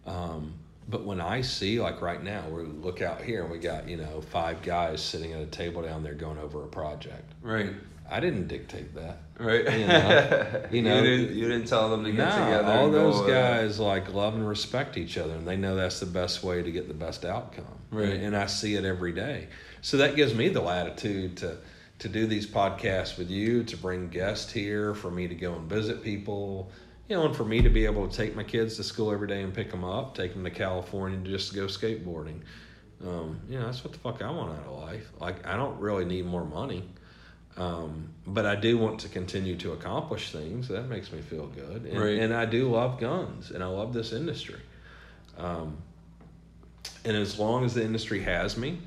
Um, 0.06 0.54
but 0.88 1.04
when 1.04 1.20
I 1.20 1.42
see, 1.42 1.80
like 1.80 2.00
right 2.00 2.22
now, 2.22 2.48
we 2.48 2.62
look 2.64 3.02
out 3.02 3.20
here 3.20 3.42
and 3.42 3.50
we 3.52 3.58
got, 3.58 3.88
you 3.88 3.96
know, 3.98 4.20
five 4.20 4.62
guys 4.62 5.02
sitting 5.02 5.32
at 5.32 5.40
a 5.40 5.46
table 5.46 5.82
down 5.82 6.02
there 6.02 6.14
going 6.14 6.38
over 6.38 6.64
a 6.64 6.66
project. 6.66 7.30
Right. 7.42 7.70
I 8.10 8.20
didn't 8.20 8.48
dictate 8.48 8.94
that. 8.94 9.18
Right. 9.38 9.64
You 9.78 9.86
know, 9.86 10.64
you 10.70 10.82
know, 10.82 11.02
didn't, 11.02 11.36
you 11.36 11.46
didn't 11.46 11.66
tell 11.68 11.90
them 11.90 12.04
to 12.04 12.10
get 12.10 12.18
No, 12.26 12.44
together. 12.44 12.72
all 12.72 12.90
those 12.90 13.20
uh, 13.20 13.26
guys 13.26 13.78
like 13.78 14.14
love 14.14 14.34
and 14.34 14.48
respect 14.48 14.96
each 14.96 15.18
other, 15.18 15.34
and 15.34 15.46
they 15.46 15.56
know 15.58 15.76
that's 15.76 16.00
the 16.00 16.06
best 16.06 16.42
way 16.42 16.62
to 16.62 16.70
get 16.72 16.88
the 16.88 16.94
best 16.94 17.26
outcome. 17.26 17.66
Right. 17.90 18.08
And, 18.08 18.24
and 18.28 18.36
I 18.36 18.46
see 18.46 18.76
it 18.76 18.84
every 18.86 19.12
day. 19.12 19.48
So 19.80 19.96
that 19.98 20.16
gives 20.16 20.34
me 20.34 20.48
the 20.48 20.60
latitude 20.60 21.36
to 21.38 21.58
to 21.98 22.08
do 22.08 22.26
these 22.26 22.46
podcasts 22.46 23.18
with 23.18 23.28
you, 23.28 23.64
to 23.64 23.76
bring 23.76 24.08
guests 24.08 24.52
here, 24.52 24.94
for 24.94 25.10
me 25.10 25.26
to 25.26 25.34
go 25.34 25.54
and 25.54 25.68
visit 25.68 26.00
people, 26.00 26.70
you 27.08 27.16
know, 27.16 27.26
and 27.26 27.34
for 27.34 27.44
me 27.44 27.60
to 27.60 27.68
be 27.68 27.86
able 27.86 28.06
to 28.06 28.16
take 28.16 28.36
my 28.36 28.44
kids 28.44 28.76
to 28.76 28.84
school 28.84 29.10
every 29.10 29.26
day 29.26 29.42
and 29.42 29.52
pick 29.52 29.70
them 29.70 29.82
up, 29.82 30.14
take 30.14 30.32
them 30.32 30.44
to 30.44 30.50
California 30.50 31.18
just 31.24 31.50
to 31.50 31.56
go 31.56 31.64
skateboarding. 31.66 32.40
Um, 33.04 33.40
you 33.48 33.58
know, 33.58 33.66
that's 33.66 33.82
what 33.82 33.92
the 33.92 33.98
fuck 33.98 34.22
I 34.22 34.30
want 34.30 34.58
out 34.58 34.66
of 34.66 34.78
life. 34.78 35.10
Like, 35.20 35.44
I 35.46 35.56
don't 35.56 35.78
really 35.80 36.04
need 36.04 36.24
more 36.24 36.44
money. 36.44 36.84
Um, 37.56 38.10
but 38.26 38.46
I 38.46 38.54
do 38.54 38.78
want 38.78 39.00
to 39.00 39.08
continue 39.08 39.56
to 39.56 39.72
accomplish 39.72 40.30
things. 40.30 40.68
That 40.68 40.88
makes 40.88 41.10
me 41.10 41.20
feel 41.20 41.48
good. 41.48 41.84
And, 41.86 41.98
Right. 42.00 42.18
and 42.18 42.32
I 42.32 42.44
do 42.44 42.70
love 42.70 43.00
guns 43.00 43.50
and 43.50 43.64
I 43.64 43.66
love 43.66 43.92
this 43.92 44.12
industry. 44.12 44.60
Um, 45.36 45.78
and 47.04 47.16
as 47.16 47.38
long 47.38 47.64
as 47.64 47.74
the 47.74 47.82
industry 47.82 48.20
has 48.22 48.56
me 48.56 48.78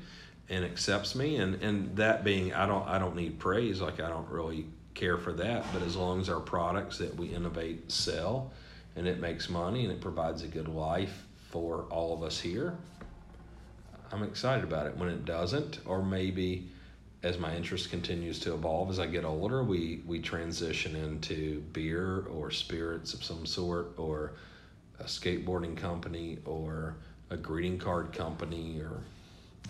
and 0.48 0.64
accepts 0.64 1.14
me. 1.14 1.36
And, 1.36 1.62
and 1.62 1.96
that 1.96 2.24
being 2.24 2.52
I 2.52 2.66
don't 2.66 2.86
I 2.88 2.98
don't 2.98 3.16
need 3.16 3.38
praise. 3.38 3.80
Like 3.80 4.00
I 4.00 4.08
don't 4.08 4.28
really 4.28 4.66
care 4.94 5.18
for 5.18 5.32
that. 5.34 5.64
But 5.72 5.82
as 5.82 5.96
long 5.96 6.20
as 6.20 6.28
our 6.28 6.40
products 6.40 6.98
that 6.98 7.14
we 7.16 7.28
innovate 7.28 7.90
sell 7.90 8.52
and 8.96 9.06
it 9.06 9.20
makes 9.20 9.48
money 9.48 9.84
and 9.84 9.92
it 9.92 10.00
provides 10.00 10.42
a 10.42 10.48
good 10.48 10.68
life 10.68 11.26
for 11.50 11.86
all 11.90 12.14
of 12.14 12.22
us 12.22 12.38
here 12.40 12.74
I'm 14.12 14.22
excited 14.22 14.62
about 14.62 14.86
it. 14.86 14.96
When 14.96 15.08
it 15.08 15.24
doesn't 15.24 15.80
or 15.86 16.02
maybe 16.02 16.68
as 17.22 17.38
my 17.38 17.56
interest 17.56 17.90
continues 17.90 18.38
to 18.40 18.52
evolve 18.52 18.90
as 18.90 18.98
I 18.98 19.06
get 19.06 19.24
older 19.24 19.62
we 19.62 20.02
we 20.06 20.20
transition 20.20 20.94
into 20.96 21.60
beer 21.72 22.26
or 22.30 22.50
spirits 22.50 23.14
of 23.14 23.24
some 23.24 23.46
sort 23.46 23.92
or 23.96 24.34
a 25.00 25.04
skateboarding 25.04 25.76
company 25.76 26.38
or 26.44 26.96
a 27.30 27.36
greeting 27.36 27.78
card 27.78 28.12
company 28.12 28.80
or 28.80 29.00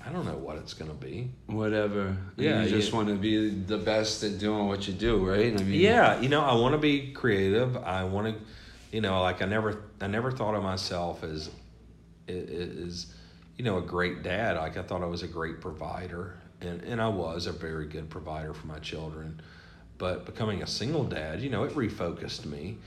I 0.05 0.11
don't 0.11 0.25
know 0.27 0.37
what 0.37 0.57
it's 0.57 0.75
going 0.75 0.91
to 0.91 0.97
be. 0.97 1.31
Whatever. 1.47 2.17
Yeah, 2.37 2.63
You 2.63 2.71
just 2.71 2.91
yeah. 2.91 2.97
want 2.97 3.09
to 3.09 3.15
be 3.15 3.51
the 3.51 3.79
best 3.79 4.23
at 4.25 4.39
doing 4.39 4.67
what 4.67 4.87
you 4.89 4.95
do, 4.95 5.25
right? 5.25 5.53
I 5.59 5.63
mean. 5.63 5.81
Yeah, 5.81 6.21
you 6.21 6.29
know, 6.29 6.41
I 6.41 6.55
want 6.55 6.73
to 6.75 6.79
be 6.79 7.13
creative. 7.13 7.77
I 7.77 8.05
want 8.05 8.27
to, 8.37 8.45
you 8.91 9.01
know, 9.01 9.21
like 9.23 9.43
I 9.43 9.47
never, 9.47 9.85
I 10.01 10.09
never 10.09 10.31
thought 10.33 10.55
of 10.55 10.63
myself 10.63 11.23
as, 11.23 11.51
is, 12.27 13.15
you 13.57 13.65
know, 13.65 13.79
a 13.79 13.83
great 13.83 14.23
dad. 14.23 14.57
Like 14.57 14.77
I 14.77 14.83
thought 14.83 15.03
I 15.03 15.07
was 15.07 15.23
a 15.23 15.29
great 15.29 15.61
provider, 15.61 16.37
and 16.61 16.83
and 16.83 17.01
I 17.01 17.09
was 17.09 17.47
a 17.47 17.53
very 17.53 17.87
good 17.87 18.11
provider 18.11 18.53
for 18.55 18.67
my 18.67 18.79
children. 18.79 19.41
But 19.99 20.27
becoming 20.27 20.63
a 20.63 20.67
single 20.67 21.05
dad, 21.05 21.41
you 21.41 21.51
know, 21.51 21.63
it 21.65 21.75
refocused 21.75 22.45
me, 22.45 22.79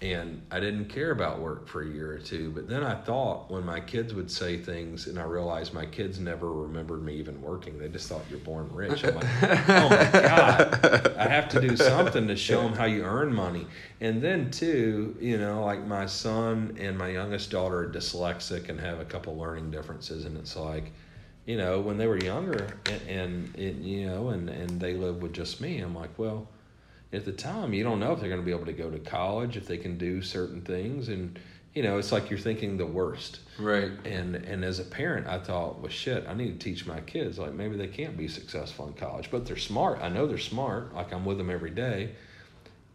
and 0.00 0.42
I 0.52 0.60
didn't 0.60 0.84
care 0.84 1.10
about 1.10 1.40
work 1.40 1.66
for 1.66 1.82
a 1.82 1.86
year 1.86 2.12
or 2.12 2.18
two. 2.18 2.52
But 2.52 2.68
then 2.68 2.84
I 2.84 2.94
thought 2.94 3.50
when 3.50 3.64
my 3.64 3.80
kids 3.80 4.14
would 4.14 4.30
say 4.30 4.56
things, 4.56 5.08
and 5.08 5.18
I 5.18 5.24
realized 5.24 5.74
my 5.74 5.86
kids 5.86 6.20
never 6.20 6.52
remembered 6.52 7.02
me 7.02 7.16
even 7.16 7.42
working. 7.42 7.78
They 7.78 7.88
just 7.88 8.08
thought 8.08 8.22
you're 8.30 8.38
born 8.38 8.70
rich. 8.72 9.04
I'm 9.04 9.16
like, 9.16 9.26
oh 9.42 9.88
my 9.88 10.10
god, 10.12 11.16
I 11.16 11.28
have 11.28 11.48
to 11.48 11.60
do 11.60 11.76
something 11.76 12.28
to 12.28 12.36
show 12.36 12.62
them 12.62 12.74
how 12.74 12.84
you 12.84 13.02
earn 13.02 13.34
money. 13.34 13.66
And 14.00 14.22
then 14.22 14.52
too, 14.52 15.16
you 15.20 15.36
know, 15.36 15.64
like 15.64 15.84
my 15.84 16.06
son 16.06 16.76
and 16.78 16.96
my 16.96 17.08
youngest 17.08 17.50
daughter 17.50 17.80
are 17.80 17.88
dyslexic 17.88 18.68
and 18.68 18.78
have 18.78 19.00
a 19.00 19.04
couple 19.04 19.36
learning 19.36 19.70
differences, 19.70 20.24
and 20.24 20.36
it's 20.36 20.56
like. 20.56 20.92
You 21.46 21.56
know, 21.56 21.80
when 21.80 21.96
they 21.96 22.06
were 22.06 22.18
younger, 22.18 22.76
and, 22.84 23.00
and 23.08 23.56
it, 23.56 23.76
you 23.76 24.04
know, 24.04 24.28
and, 24.28 24.50
and 24.50 24.78
they 24.78 24.92
live 24.92 25.22
with 25.22 25.32
just 25.32 25.62
me, 25.62 25.78
I'm 25.78 25.94
like, 25.94 26.10
well, 26.18 26.46
at 27.12 27.24
the 27.24 27.32
time 27.32 27.72
you 27.72 27.82
don't 27.84 28.00
know 28.00 28.12
if 28.12 28.20
they're 28.20 28.28
going 28.28 28.40
to 28.40 28.44
be 28.44 28.52
able 28.52 28.66
to 28.66 28.72
go 28.72 28.90
to 28.90 28.98
college 28.98 29.56
if 29.56 29.66
they 29.66 29.78
can 29.78 29.96
do 29.96 30.20
certain 30.22 30.60
things 30.60 31.08
and 31.08 31.38
you 31.74 31.82
know 31.82 31.98
it's 31.98 32.12
like 32.12 32.28
you're 32.30 32.38
thinking 32.38 32.76
the 32.76 32.86
worst. 32.86 33.40
Right. 33.58 33.90
and 34.04 34.36
and 34.36 34.64
as 34.64 34.78
a 34.78 34.84
parent 34.84 35.26
i 35.26 35.38
thought 35.38 35.80
well 35.80 35.90
shit 35.90 36.26
i 36.28 36.34
need 36.34 36.58
to 36.58 36.64
teach 36.64 36.86
my 36.86 37.00
kids 37.00 37.38
like 37.38 37.52
maybe 37.52 37.76
they 37.76 37.88
can't 37.88 38.16
be 38.16 38.28
successful 38.28 38.86
in 38.86 38.92
college 38.94 39.30
but 39.30 39.46
they're 39.46 39.56
smart. 39.56 40.00
I 40.00 40.08
know 40.08 40.26
they're 40.26 40.38
smart 40.38 40.94
like 40.94 41.12
i'm 41.12 41.24
with 41.24 41.38
them 41.38 41.50
every 41.50 41.70
day. 41.70 42.10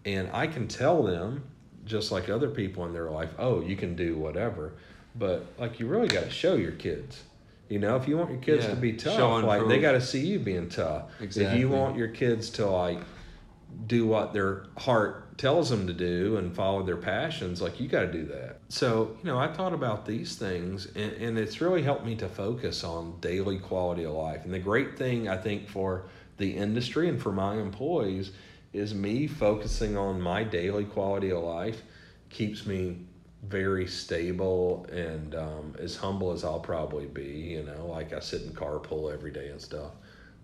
And 0.05 0.29
i 0.33 0.47
can 0.47 0.67
tell 0.67 1.03
them 1.03 1.43
just 1.85 2.11
like 2.11 2.29
other 2.29 2.49
people 2.49 2.85
in 2.85 2.93
their 2.93 3.09
life 3.09 3.31
oh 3.37 3.61
you 3.61 3.75
can 3.75 3.95
do 3.95 4.15
whatever. 4.17 4.73
But 5.15 5.45
like 5.59 5.79
you 5.79 5.85
really 5.87 6.07
got 6.07 6.23
to 6.23 6.29
show 6.31 6.55
your 6.55 6.71
kids. 6.71 7.21
You 7.69 7.79
know 7.79 7.95
if 7.95 8.07
you 8.07 8.17
want 8.17 8.31
your 8.31 8.39
kids 8.41 8.65
Yeah, 8.65 8.71
to 8.71 8.75
be 8.75 8.93
tough 8.93 9.15
show 9.15 9.35
and 9.37 9.47
like 9.47 9.67
they 9.67 9.79
got 9.79 9.93
to 9.93 10.01
see 10.01 10.25
you 10.25 10.39
being 10.39 10.69
tough. 10.69 11.03
Exactly. 11.19 11.53
if 11.53 11.59
you 11.59 11.69
want 11.69 11.97
your 11.97 12.07
kids 12.09 12.49
to 12.51 12.65
like 12.67 12.99
do 13.87 14.05
what 14.05 14.33
their 14.33 14.65
heart 14.77 15.37
tells 15.37 15.69
them 15.69 15.87
to 15.87 15.93
do 15.93 16.37
and 16.37 16.55
follow 16.55 16.83
their 16.83 16.97
passions, 16.97 17.61
like 17.61 17.79
you 17.79 17.87
got 17.87 18.01
to 18.01 18.11
do 18.11 18.25
that. 18.25 18.59
So, 18.69 19.17
you 19.19 19.25
know, 19.25 19.37
I 19.37 19.47
thought 19.47 19.73
about 19.73 20.05
these 20.05 20.35
things 20.35 20.85
and, 20.95 21.11
and 21.13 21.37
it's 21.37 21.61
really 21.61 21.81
helped 21.81 22.05
me 22.05 22.15
to 22.17 22.29
focus 22.29 22.83
on 22.83 23.19
daily 23.19 23.57
quality 23.57 24.05
of 24.05 24.13
life. 24.13 24.45
And 24.45 24.53
the 24.53 24.59
great 24.59 24.97
thing 24.97 25.27
I 25.27 25.37
think 25.37 25.67
for 25.67 26.05
the 26.37 26.55
industry 26.55 27.09
and 27.09 27.21
for 27.21 27.31
my 27.31 27.55
employees 27.55 28.31
is 28.73 28.93
me 28.93 29.27
focusing 29.27 29.97
on 29.97 30.19
my 30.19 30.43
daily 30.43 30.85
quality 30.85 31.31
of 31.31 31.43
life 31.43 31.83
keeps 32.29 32.65
me 32.65 32.97
very 33.43 33.85
stable 33.87 34.85
and 34.91 35.35
um, 35.35 35.75
as 35.77 35.95
humble 35.95 36.31
as 36.31 36.43
I'll 36.43 36.59
probably 36.59 37.05
be. 37.05 37.23
You 37.23 37.63
know, 37.63 37.87
like 37.87 38.13
I 38.13 38.19
sit 38.19 38.43
in 38.43 38.51
carpool 38.51 39.13
every 39.13 39.31
day 39.31 39.49
and 39.49 39.61
stuff 39.61 39.91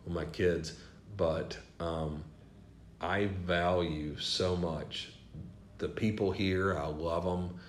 with 0.05 0.13
my 0.13 0.25
kids, 0.25 0.73
but 1.17 1.57
um, 1.79 2.23
I 3.01 3.25
value 3.27 4.17
so 4.19 4.55
much 4.55 5.11
the 5.77 5.87
people 5.87 6.31
here. 6.31 6.77
I 6.77 6.87
love 6.87 7.23
them, 7.23 7.59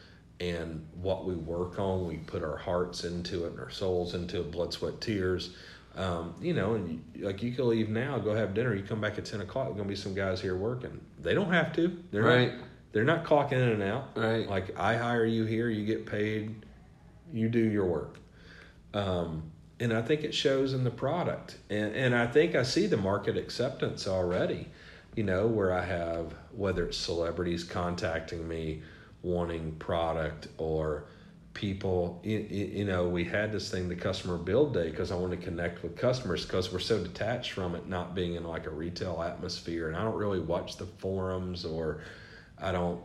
and 0.40 0.86
what 1.00 1.24
we 1.24 1.34
work 1.34 1.78
on, 1.78 2.06
we 2.06 2.16
put 2.16 2.42
our 2.42 2.56
hearts 2.56 3.04
into 3.04 3.44
it 3.44 3.52
and 3.52 3.60
our 3.60 3.70
souls 3.70 4.14
into 4.14 4.40
it, 4.40 4.50
blood, 4.50 4.72
sweat, 4.72 5.00
tears. 5.00 5.54
Um, 5.96 6.34
you 6.40 6.54
know, 6.54 6.74
and 6.74 7.02
you, 7.14 7.24
like 7.26 7.42
you 7.42 7.52
can 7.52 7.68
leave 7.68 7.88
now, 7.88 8.18
go 8.18 8.34
have 8.34 8.54
dinner. 8.54 8.74
You 8.74 8.82
come 8.82 9.00
back 9.00 9.18
at 9.18 9.24
ten 9.24 9.40
o'clock. 9.40 9.66
There's 9.66 9.76
gonna 9.76 9.88
be 9.88 9.96
some 9.96 10.14
guys 10.14 10.40
here 10.40 10.56
working. 10.56 11.00
They 11.20 11.34
don't 11.34 11.52
have 11.52 11.72
to. 11.74 11.96
They're 12.10 12.22
Right. 12.22 12.52
Not, 12.52 12.64
they're 12.92 13.04
not 13.04 13.24
clocking 13.24 13.52
in 13.52 13.68
and 13.68 13.82
out. 13.82 14.16
Right. 14.16 14.48
Like 14.48 14.78
I 14.78 14.96
hire 14.96 15.24
you 15.24 15.44
here, 15.44 15.68
you 15.68 15.84
get 15.84 16.06
paid, 16.06 16.54
you 17.32 17.48
do 17.48 17.60
your 17.60 17.86
work. 17.86 18.18
Um, 18.94 19.50
and 19.78 19.92
I 19.92 20.02
think 20.02 20.24
it 20.24 20.34
shows 20.34 20.74
in 20.74 20.84
the 20.84 20.90
product. 20.90 21.56
And, 21.70 21.94
and 21.94 22.14
I 22.14 22.26
think 22.26 22.54
I 22.54 22.62
see 22.64 22.86
the 22.86 22.96
market 22.96 23.36
acceptance 23.36 24.06
already, 24.06 24.68
you 25.16 25.24
know, 25.24 25.46
where 25.46 25.72
I 25.72 25.84
have, 25.84 26.34
whether 26.52 26.86
it's 26.86 26.96
celebrities 26.96 27.64
contacting 27.64 28.46
me 28.46 28.82
wanting 29.22 29.72
product 29.72 30.48
or 30.56 31.04
people, 31.52 32.20
you, 32.22 32.38
you 32.38 32.84
know, 32.84 33.08
we 33.08 33.24
had 33.24 33.52
this 33.52 33.70
thing, 33.70 33.88
the 33.88 33.96
customer 33.96 34.38
build 34.38 34.72
day, 34.72 34.90
because 34.90 35.10
I 35.10 35.16
want 35.16 35.32
to 35.32 35.36
connect 35.36 35.82
with 35.82 35.96
customers 35.96 36.44
because 36.46 36.72
we're 36.72 36.78
so 36.78 37.02
detached 37.02 37.52
from 37.52 37.74
it 37.74 37.88
not 37.88 38.14
being 38.14 38.34
in 38.34 38.44
like 38.44 38.66
a 38.66 38.70
retail 38.70 39.22
atmosphere. 39.22 39.88
And 39.88 39.96
I 39.96 40.04
don't 40.04 40.16
really 40.16 40.40
watch 40.40 40.76
the 40.76 40.86
forums 40.86 41.64
or 41.64 42.02
I 42.58 42.72
don't 42.72 43.00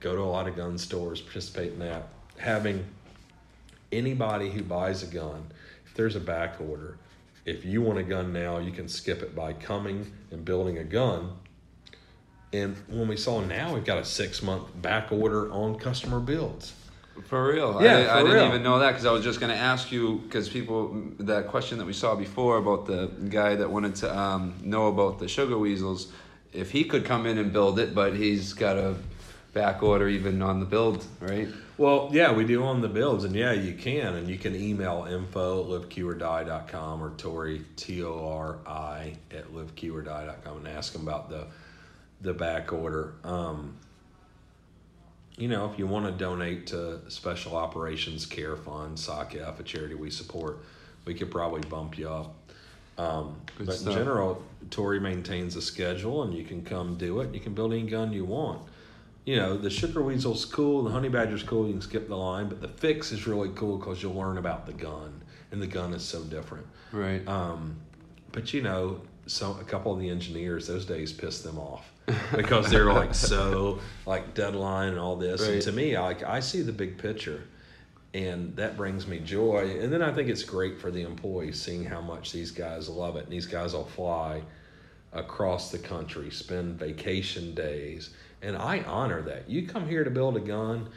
go 0.00 0.14
to 0.14 0.20
a 0.20 0.24
lot 0.24 0.48
of 0.48 0.56
gun 0.56 0.76
stores, 0.76 1.20
participate 1.20 1.72
in 1.72 1.78
that. 1.78 2.08
Having 2.36 2.84
anybody 3.90 4.50
who 4.50 4.62
buys 4.62 5.02
a 5.02 5.06
gun, 5.06 5.44
if 5.86 5.94
there's 5.94 6.16
a 6.16 6.20
back 6.20 6.60
order, 6.60 6.98
if 7.44 7.64
you 7.64 7.82
want 7.82 7.98
a 7.98 8.02
gun 8.02 8.32
now, 8.32 8.58
you 8.58 8.70
can 8.70 8.88
skip 8.88 9.22
it 9.22 9.34
by 9.34 9.52
coming 9.52 10.12
and 10.30 10.44
building 10.44 10.78
a 10.78 10.84
gun. 10.84 11.32
And 12.52 12.76
when 12.88 13.08
we 13.08 13.16
saw 13.16 13.40
now, 13.40 13.74
we've 13.74 13.84
got 13.84 13.98
a 13.98 14.04
six 14.04 14.42
month 14.42 14.68
back 14.80 15.10
order 15.10 15.50
on 15.50 15.78
customer 15.78 16.20
builds. 16.20 16.74
For 17.26 17.52
real. 17.52 17.82
Yeah, 17.82 17.98
I, 17.98 18.04
for 18.04 18.10
I 18.10 18.18
didn't 18.22 18.32
real. 18.34 18.46
even 18.46 18.62
know 18.62 18.78
that 18.78 18.90
because 18.90 19.06
I 19.06 19.12
was 19.12 19.24
just 19.24 19.40
going 19.40 19.52
to 19.52 19.58
ask 19.58 19.92
you 19.92 20.22
because 20.24 20.48
people, 20.48 21.02
that 21.18 21.48
question 21.48 21.78
that 21.78 21.86
we 21.86 21.92
saw 21.92 22.14
before 22.14 22.58
about 22.58 22.86
the 22.86 23.08
guy 23.28 23.54
that 23.56 23.70
wanted 23.70 23.94
to 23.96 24.18
um, 24.18 24.54
know 24.62 24.86
about 24.88 25.18
the 25.18 25.28
sugar 25.28 25.58
weasels, 25.58 26.12
if 26.52 26.70
he 26.70 26.84
could 26.84 27.04
come 27.04 27.26
in 27.26 27.38
and 27.38 27.52
build 27.52 27.78
it, 27.78 27.94
but 27.94 28.14
he's 28.14 28.52
got 28.52 28.76
a 28.76 28.94
back 29.52 29.82
order 29.82 30.08
even 30.08 30.42
on 30.42 30.60
the 30.60 30.66
build, 30.66 31.04
right? 31.20 31.48
Well, 31.78 32.10
yeah, 32.12 32.32
we 32.32 32.44
do 32.44 32.62
on 32.64 32.80
the 32.80 32.88
builds, 32.88 33.24
and 33.24 33.34
yeah, 33.34 33.52
you 33.52 33.74
can, 33.74 34.14
and 34.14 34.28
you 34.28 34.38
can 34.38 34.54
email 34.54 35.06
info 35.10 35.62
at 35.62 35.88
liveqordie.com 35.88 37.02
or 37.02 37.10
Tori 37.16 37.62
T 37.76 38.02
O 38.02 38.28
R 38.28 38.58
I 38.66 39.14
at 39.30 39.52
liveqordie.com 39.52 40.58
and 40.58 40.68
ask 40.68 40.92
them 40.92 41.02
about 41.02 41.30
the 41.30 41.46
the 42.20 42.34
back 42.34 42.72
order. 42.72 43.14
Um, 43.24 43.76
you 45.36 45.48
know, 45.48 45.70
if 45.70 45.78
you 45.78 45.86
want 45.86 46.06
to 46.06 46.12
donate 46.12 46.68
to 46.68 47.00
Special 47.10 47.56
Operations 47.56 48.26
Care 48.26 48.56
Fund, 48.56 48.96
SOCF, 48.96 49.58
a 49.58 49.62
charity 49.62 49.94
we 49.94 50.10
support, 50.10 50.58
we 51.04 51.14
could 51.14 51.30
probably 51.30 51.62
bump 51.68 51.98
you 51.98 52.08
up. 52.08 52.34
Um, 52.98 53.40
Good 53.56 53.66
but 53.66 53.76
stuff. 53.76 53.94
in 53.94 53.98
general, 53.98 54.42
Tori 54.70 55.00
maintains 55.00 55.56
a 55.56 55.62
schedule, 55.62 56.22
and 56.22 56.34
you 56.34 56.44
can 56.44 56.62
come 56.62 56.96
do 56.96 57.20
it. 57.20 57.34
You 57.34 57.40
can 57.40 57.54
build 57.54 57.72
any 57.72 57.88
gun 57.88 58.12
you 58.12 58.26
want. 58.26 58.62
You 59.24 59.36
know, 59.36 59.56
the 59.56 59.70
sugar 59.70 60.02
weasel's 60.02 60.44
cool, 60.44 60.82
the 60.82 60.90
honey 60.90 61.08
badger's 61.08 61.44
cool. 61.44 61.66
You 61.66 61.74
can 61.74 61.80
skip 61.80 62.08
the 62.08 62.16
line, 62.16 62.48
but 62.48 62.60
the 62.60 62.68
fix 62.68 63.12
is 63.12 63.26
really 63.26 63.50
cool 63.54 63.78
because 63.78 64.02
you'll 64.02 64.14
learn 64.14 64.36
about 64.36 64.66
the 64.66 64.72
gun, 64.72 65.22
and 65.52 65.62
the 65.62 65.66
gun 65.66 65.94
is 65.94 66.02
so 66.02 66.22
different. 66.24 66.66
Right. 66.90 67.26
Um, 67.28 67.76
but 68.32 68.52
you 68.52 68.62
know, 68.62 69.00
so 69.26 69.56
a 69.60 69.64
couple 69.64 69.92
of 69.92 70.00
the 70.00 70.10
engineers 70.10 70.66
those 70.66 70.84
days 70.84 71.12
pissed 71.12 71.44
them 71.44 71.58
off 71.58 71.92
because 72.36 72.68
they're 72.68 72.92
like 72.92 73.14
so 73.14 73.78
like 74.06 74.34
deadline 74.34 74.88
and 74.88 74.98
all 74.98 75.16
this. 75.16 75.46
And 75.46 75.62
to 75.62 75.72
me, 75.72 75.94
I, 75.94 76.02
like 76.02 76.22
I 76.24 76.40
see 76.40 76.62
the 76.62 76.72
big 76.72 76.98
picture, 76.98 77.44
and 78.14 78.56
that 78.56 78.76
brings 78.76 79.06
me 79.06 79.20
joy. 79.20 79.78
And 79.80 79.92
then 79.92 80.02
I 80.02 80.12
think 80.12 80.28
it's 80.28 80.42
great 80.42 80.80
for 80.80 80.90
the 80.90 81.02
employees 81.02 81.60
seeing 81.60 81.84
how 81.84 82.00
much 82.00 82.32
these 82.32 82.50
guys 82.50 82.88
love 82.88 83.16
it. 83.16 83.24
And 83.24 83.32
these 83.32 83.46
guys 83.46 83.72
will 83.74 83.84
fly 83.84 84.42
across 85.12 85.70
the 85.70 85.78
country, 85.78 86.30
spend 86.30 86.78
vacation 86.78 87.54
days, 87.54 88.10
and 88.42 88.56
I 88.56 88.80
honor 88.80 89.22
that. 89.22 89.48
You 89.48 89.66
come 89.66 89.88
here 89.88 90.04
to 90.04 90.10
build 90.10 90.36
a 90.36 90.40
gun, 90.40 90.88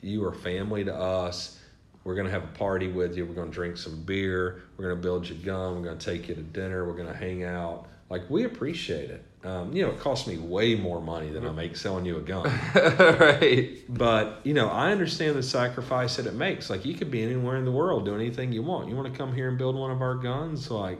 you 0.00 0.24
are 0.24 0.32
family 0.32 0.84
to 0.84 0.94
us. 0.94 1.58
We're 2.02 2.14
gonna 2.14 2.30
have 2.30 2.44
a 2.44 2.58
party 2.58 2.88
with 2.88 3.16
you. 3.16 3.24
We're 3.24 3.34
gonna 3.34 3.50
drink 3.50 3.76
some 3.76 4.02
beer. 4.02 4.62
We're 4.76 4.88
gonna 4.88 5.00
build 5.00 5.28
your 5.28 5.38
gun. 5.38 5.76
We're 5.76 5.88
gonna 5.88 5.96
take 5.96 6.28
you 6.28 6.34
to 6.34 6.42
dinner. 6.42 6.86
We're 6.86 6.96
gonna 6.96 7.16
hang 7.16 7.44
out. 7.44 7.86
Like 8.10 8.28
we 8.28 8.44
appreciate 8.44 9.10
it. 9.10 9.24
Um, 9.44 9.74
you 9.74 9.82
know, 9.82 9.90
it 9.90 10.00
costs 10.00 10.26
me 10.26 10.38
way 10.38 10.74
more 10.74 11.00
money 11.00 11.30
than 11.30 11.46
I 11.46 11.52
make 11.52 11.76
selling 11.76 12.06
you 12.06 12.16
a 12.16 12.20
gun. 12.20 12.44
right. 12.74 13.78
But 13.88 14.40
you 14.44 14.54
know, 14.54 14.68
I 14.68 14.92
understand 14.92 15.36
the 15.36 15.42
sacrifice 15.42 16.16
that 16.16 16.26
it 16.26 16.34
makes. 16.34 16.68
Like 16.68 16.84
you 16.84 16.94
could 16.94 17.10
be 17.10 17.22
anywhere 17.22 17.56
in 17.56 17.64
the 17.64 17.72
world 17.72 18.04
doing 18.04 18.20
anything 18.20 18.52
you 18.52 18.62
want. 18.62 18.88
You 18.88 18.96
want 18.96 19.10
to 19.10 19.18
come 19.18 19.34
here 19.34 19.48
and 19.48 19.56
build 19.56 19.76
one 19.76 19.90
of 19.90 20.02
our 20.02 20.14
guns, 20.14 20.70
like 20.70 20.98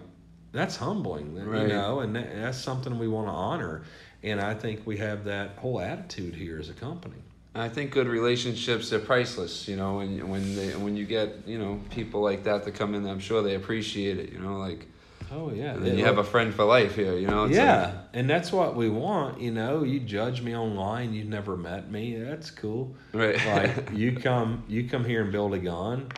that's 0.53 0.77
humbling, 0.77 1.35
right. 1.35 1.63
you 1.63 1.69
know, 1.69 2.01
and 2.01 2.15
that's 2.15 2.59
something 2.59 2.99
we 2.99 3.09
want 3.09 3.27
to 3.27 3.33
honor. 3.33 3.83
And 4.25 4.41
I 4.41 4.55
think 4.55 4.87
we 4.87 4.97
have 4.99 5.25
that 5.25 5.51
whole 5.59 5.81
attitude 5.81 6.35
here 6.35 6.59
as 6.59 6.69
a 6.71 6.73
company. 6.73 7.17
I 7.55 7.69
think 7.69 7.93
good 7.93 8.09
relationships 8.09 8.93
are 8.93 8.99
priceless. 8.99 9.69
You 9.69 9.77
know, 9.77 10.01
and 10.01 10.29
when 10.29 10.57
they 10.57 10.75
when 10.75 10.97
you 10.97 11.05
get 11.05 11.47
you 11.47 11.59
know 11.59 11.81
people 11.91 12.21
like 12.21 12.45
that 12.45 12.65
to 12.65 12.73
come 12.73 12.95
in, 12.95 13.07
I'm 13.07 13.21
sure 13.21 13.43
they 13.43 13.55
appreciate 13.55 14.19
it. 14.19 14.33
You 14.33 14.41
know, 14.41 14.59
like 14.59 14.89
Oh 15.33 15.53
yeah, 15.53 15.75
and 15.75 15.85
then 15.85 15.99
you 15.99 16.05
have 16.05 16.19
a 16.19 16.25
friend 16.25 16.55
for 16.55 16.65
life 16.65 16.95
here. 16.95 17.17
You 17.17 17.27
know. 17.27 17.47
Yeah, 17.47 17.87
like- 17.87 17.95
and 18.13 18.29
that's 18.29 18.53
what 18.53 18.77
we 18.77 18.89
want. 18.89 19.41
You 19.41 19.51
know, 19.51 19.83
you 19.83 20.01
judge 20.01 20.43
me 20.43 20.57
online. 20.57 21.13
You've 21.15 21.29
never 21.29 21.57
met 21.57 21.91
me. 21.91 22.17
That's 22.17 22.51
cool. 22.51 22.95
right. 23.13 23.37
Like 23.47 23.91
you 23.93 24.17
come, 24.17 24.65
you 24.69 24.89
come 24.89 25.05
here 25.05 25.23
and 25.23 25.33
build 25.33 25.55
a 25.55 25.59
gun. 25.59 26.09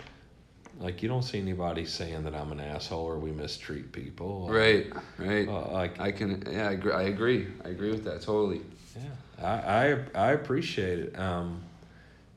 Like 0.78 1.02
you 1.02 1.08
don't 1.08 1.22
see 1.22 1.38
anybody 1.38 1.86
saying 1.86 2.24
that 2.24 2.34
I'm 2.34 2.52
an 2.52 2.60
asshole 2.60 3.04
or 3.04 3.18
we 3.18 3.30
mistreat 3.30 3.92
people. 3.92 4.48
right. 4.50 4.92
Right. 5.18 5.48
Uh, 5.48 5.72
like 5.72 6.00
I 6.00 6.12
can. 6.12 6.42
Yeah. 6.50 6.68
I 6.68 6.72
agree. 6.72 6.92
I 6.92 7.02
agree. 7.02 7.46
I 7.64 7.68
agree 7.68 7.90
with 7.90 8.04
that 8.04 8.22
totally. 8.22 8.60
Yeah, 8.94 9.46
I 9.46 9.94
I, 10.14 10.28
I 10.28 10.32
appreciate 10.32 10.98
it. 10.98 11.18
Um, 11.18 11.62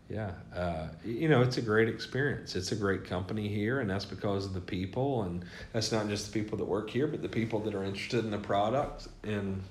yeah, 0.09 0.31
uh, 0.55 0.87
you 1.05 1.29
know, 1.29 1.43
it's 1.43 1.57
a 1.57 1.61
great 1.61 1.87
experience. 1.87 2.55
It's 2.55 2.71
a 2.71 2.75
great 2.75 3.03
company 3.03 3.47
here, 3.47 3.79
and 3.79 3.87
that's 3.87 4.05
because 4.05 4.45
of 4.45 4.53
the 4.55 4.59
people, 4.59 5.21
and 5.21 5.45
that's 5.71 5.91
not 5.91 6.07
just 6.07 6.33
the 6.33 6.39
people 6.39 6.57
that 6.57 6.65
work 6.65 6.89
here, 6.89 7.05
but 7.05 7.21
the 7.21 7.29
people 7.29 7.59
that 7.59 7.75
are 7.75 7.83
interested 7.83 8.25
in 8.25 8.31
the 8.31 8.39
product. 8.39 9.07
And 9.23 9.61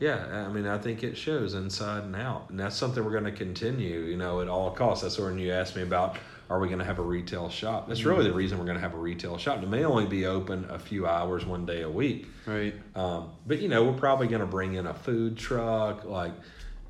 yeah, 0.00 0.46
I 0.46 0.52
mean, 0.52 0.66
I 0.66 0.76
think 0.76 1.02
it 1.02 1.16
shows 1.16 1.54
inside 1.54 2.04
and 2.04 2.14
out, 2.14 2.50
and 2.50 2.60
that's 2.60 2.76
something 2.76 3.02
we're 3.02 3.10
going 3.10 3.24
to 3.24 3.32
continue. 3.32 4.00
You 4.00 4.18
know, 4.18 4.42
at 4.42 4.48
all 4.48 4.70
costs. 4.70 5.02
That's 5.02 5.18
when 5.18 5.38
you 5.38 5.50
asked 5.50 5.76
me 5.76 5.82
about. 5.82 6.18
Are 6.50 6.58
we 6.58 6.66
going 6.66 6.80
to 6.80 6.84
have 6.84 6.98
a 6.98 7.02
retail 7.02 7.48
shop? 7.48 7.86
That's 7.86 8.04
really 8.04 8.24
the 8.24 8.32
reason 8.32 8.58
we're 8.58 8.64
going 8.64 8.76
to 8.76 8.82
have 8.82 8.94
a 8.94 8.98
retail 8.98 9.38
shop. 9.38 9.62
It 9.62 9.68
may 9.68 9.84
only 9.84 10.06
be 10.06 10.26
open 10.26 10.66
a 10.68 10.80
few 10.80 11.06
hours 11.06 11.46
one 11.46 11.64
day 11.64 11.82
a 11.82 11.88
week, 11.88 12.26
Right. 12.44 12.74
um, 12.96 13.30
but 13.46 13.60
you 13.60 13.68
know, 13.68 13.84
we're 13.84 13.92
probably 13.98 14.26
going 14.26 14.40
to 14.40 14.46
bring 14.48 14.74
in 14.74 14.88
a 14.88 14.92
food 14.94 15.38
truck. 15.38 16.04
Like, 16.04 16.32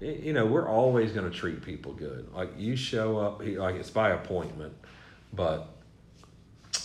you 0.00 0.32
know, 0.32 0.46
we're 0.46 0.66
always 0.66 1.12
going 1.12 1.30
to 1.30 1.36
treat 1.36 1.62
people 1.62 1.92
good. 1.92 2.32
Like 2.34 2.52
you 2.56 2.74
show 2.74 3.18
up, 3.18 3.42
like 3.44 3.74
it's 3.74 3.90
by 3.90 4.10
appointment, 4.10 4.72
but 5.34 5.68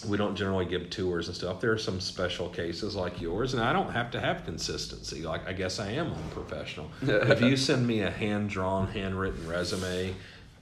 we 0.05 0.17
don't 0.17 0.35
generally 0.35 0.65
give 0.65 0.89
tours 0.89 1.27
and 1.29 1.37
stuff. 1.37 1.61
There 1.61 1.71
are 1.71 1.77
some 1.77 2.01
special 2.01 2.49
cases 2.49 2.93
like 2.93 3.21
yours, 3.21 3.53
and 3.53 3.63
I 3.63 3.71
don't 3.71 3.91
have 3.91 4.11
to 4.11 4.19
have 4.19 4.43
consistency. 4.43 5.21
Like 5.21 5.47
I 5.47 5.53
guess 5.53 5.79
I 5.79 5.91
am 5.91 6.11
unprofessional. 6.11 6.91
if 7.01 7.41
you 7.41 7.55
send 7.55 7.87
me 7.87 8.01
a 8.01 8.11
hand 8.11 8.49
drawn, 8.49 8.87
handwritten 8.87 9.47
resume, 9.47 10.13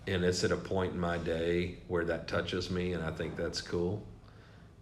and 0.07 0.23
it's 0.23 0.43
at 0.43 0.51
a 0.51 0.57
point 0.57 0.93
in 0.93 0.99
my 0.99 1.17
day 1.17 1.75
where 1.88 2.05
that 2.05 2.27
touches 2.27 2.69
me, 2.69 2.93
and 2.93 3.03
I 3.03 3.11
think 3.11 3.35
that's 3.35 3.61
cool 3.61 4.03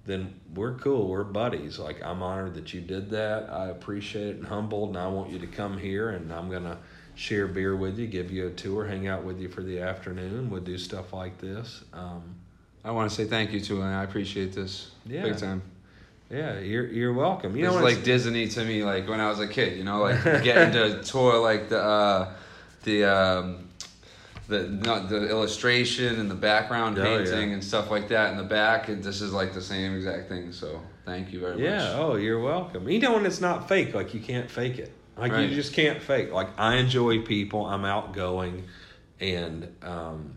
then 0.06 0.34
we're 0.56 0.74
cool. 0.76 1.08
We're 1.08 1.24
buddies. 1.24 1.78
Like 1.78 2.02
I'm 2.04 2.24
honored 2.24 2.56
that 2.56 2.74
you 2.74 2.82
did 2.82 3.12
that. 3.12 3.52
I 3.52 3.68
appreciate 3.68 4.28
it 4.30 4.36
and 4.38 4.46
humbled, 4.48 4.90
and 4.90 4.98
I 4.98 5.08
want 5.08 5.30
you 5.30 5.38
to 5.38 5.46
come 5.48 5.78
here, 5.78 6.10
and 6.10 6.34
I'm 6.34 6.50
gonna 6.50 6.78
share 7.14 7.46
beer 7.46 7.76
with 7.76 8.00
you, 8.00 8.08
give 8.08 8.32
you 8.32 8.48
a 8.48 8.50
tour, 8.50 8.86
hang 8.88 9.08
out 9.08 9.24
with 9.24 9.40
you 9.40 9.48
for 9.48 9.62
the 9.62 9.80
afternoon. 9.80 10.50
We'll 10.50 10.62
do 10.62 10.78
stuff 10.80 11.14
like 11.14 11.38
this. 11.40 11.84
Um, 11.94 12.24
I 12.84 12.90
want 12.90 13.12
to 13.12 13.16
say 13.16 13.26
thank 13.26 13.52
you 13.52 13.60
to 13.60 13.82
and 13.84 13.94
I 13.94 14.04
appreciate 14.04 14.54
this 14.54 14.90
Yeah. 15.06 15.22
big 15.22 15.38
time. 15.38 15.62
yeah, 16.32 16.58
you're 16.60 16.88
you're 16.88 17.14
welcome. 17.14 17.56
You 17.56 17.66
it's 17.68 17.76
know, 17.76 17.82
like 17.84 17.92
it's- 18.00 18.06
Disney 18.06 18.48
to 18.48 18.66
me, 18.66 18.84
like 18.84 19.08
when 19.08 19.20
I 19.20 19.30
was 19.30 19.40
a 19.40 19.48
kid. 19.48 19.78
You 19.78 19.84
know, 19.84 20.02
like 20.02 20.24
getting 20.44 20.74
to 20.74 21.04
tour 21.04 21.38
like 21.40 21.70
the 21.70 21.80
uh, 21.80 22.34
the 22.86 23.04
um, 23.06 23.70
the 24.52 24.68
not 24.70 25.10
the 25.10 25.28
illustration 25.28 26.20
and 26.20 26.30
the 26.30 26.36
background 26.36 27.00
Oh, 27.00 27.04
yeah. 27.04 27.18
painting 27.26 27.54
and 27.54 27.64
stuff 27.64 27.90
like 27.90 28.08
that 28.10 28.32
in 28.32 28.38
the 28.38 28.44
back. 28.44 28.88
And 28.90 29.04
this 29.04 29.20
is 29.22 29.34
like 29.34 29.54
the 29.54 29.62
same 29.62 29.96
exact 29.96 30.30
thing. 30.30 30.52
So 30.52 30.80
thank 31.06 31.34
you 31.34 31.40
very 31.40 31.54
much. 31.54 31.64
yeah. 31.64 31.94
Oh, 31.96 32.16
you're 32.18 32.40
welcome. 32.40 32.88
You 32.88 33.00
know, 33.00 33.14
when 33.14 33.26
it's 33.26 33.42
not 33.42 33.68
fake, 33.68 33.96
like 33.96 34.14
you 34.14 34.20
can't 34.20 34.50
fake 34.50 34.78
it. 34.78 34.94
Like 35.18 35.32
Right. 35.32 35.50
you 35.50 35.56
just 35.56 35.74
can't 35.74 36.02
fake. 36.02 36.32
Like 36.32 36.50
I 36.60 36.76
enjoy 36.76 37.24
people. 37.24 37.66
I'm 37.66 37.84
outgoing, 37.86 38.64
and 39.20 39.68
um, 39.84 40.36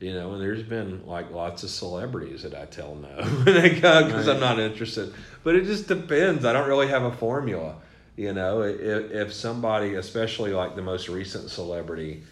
you 0.00 0.12
know, 0.12 0.32
and 0.32 0.42
there's 0.42 0.62
been 0.62 1.06
like 1.06 1.30
lots 1.30 1.62
of 1.62 1.70
celebrities 1.70 2.42
that 2.42 2.54
I 2.54 2.64
tell 2.66 2.94
no 2.96 3.44
because 3.44 4.26
I'm 4.28 4.40
not 4.40 4.58
interested. 4.58 5.14
But 5.42 5.54
it 5.56 5.64
just 5.64 5.86
depends. 5.88 6.44
I 6.44 6.52
don't 6.52 6.68
really 6.68 6.88
have 6.88 7.02
a 7.04 7.12
formula. 7.12 7.76
You 8.16 8.32
know, 8.32 8.62
if, 8.62 9.10
if 9.10 9.32
somebody, 9.32 9.94
especially 9.94 10.52
like 10.52 10.76
the 10.76 10.82
most 10.82 11.08
recent 11.08 11.50
celebrity, 11.50 12.22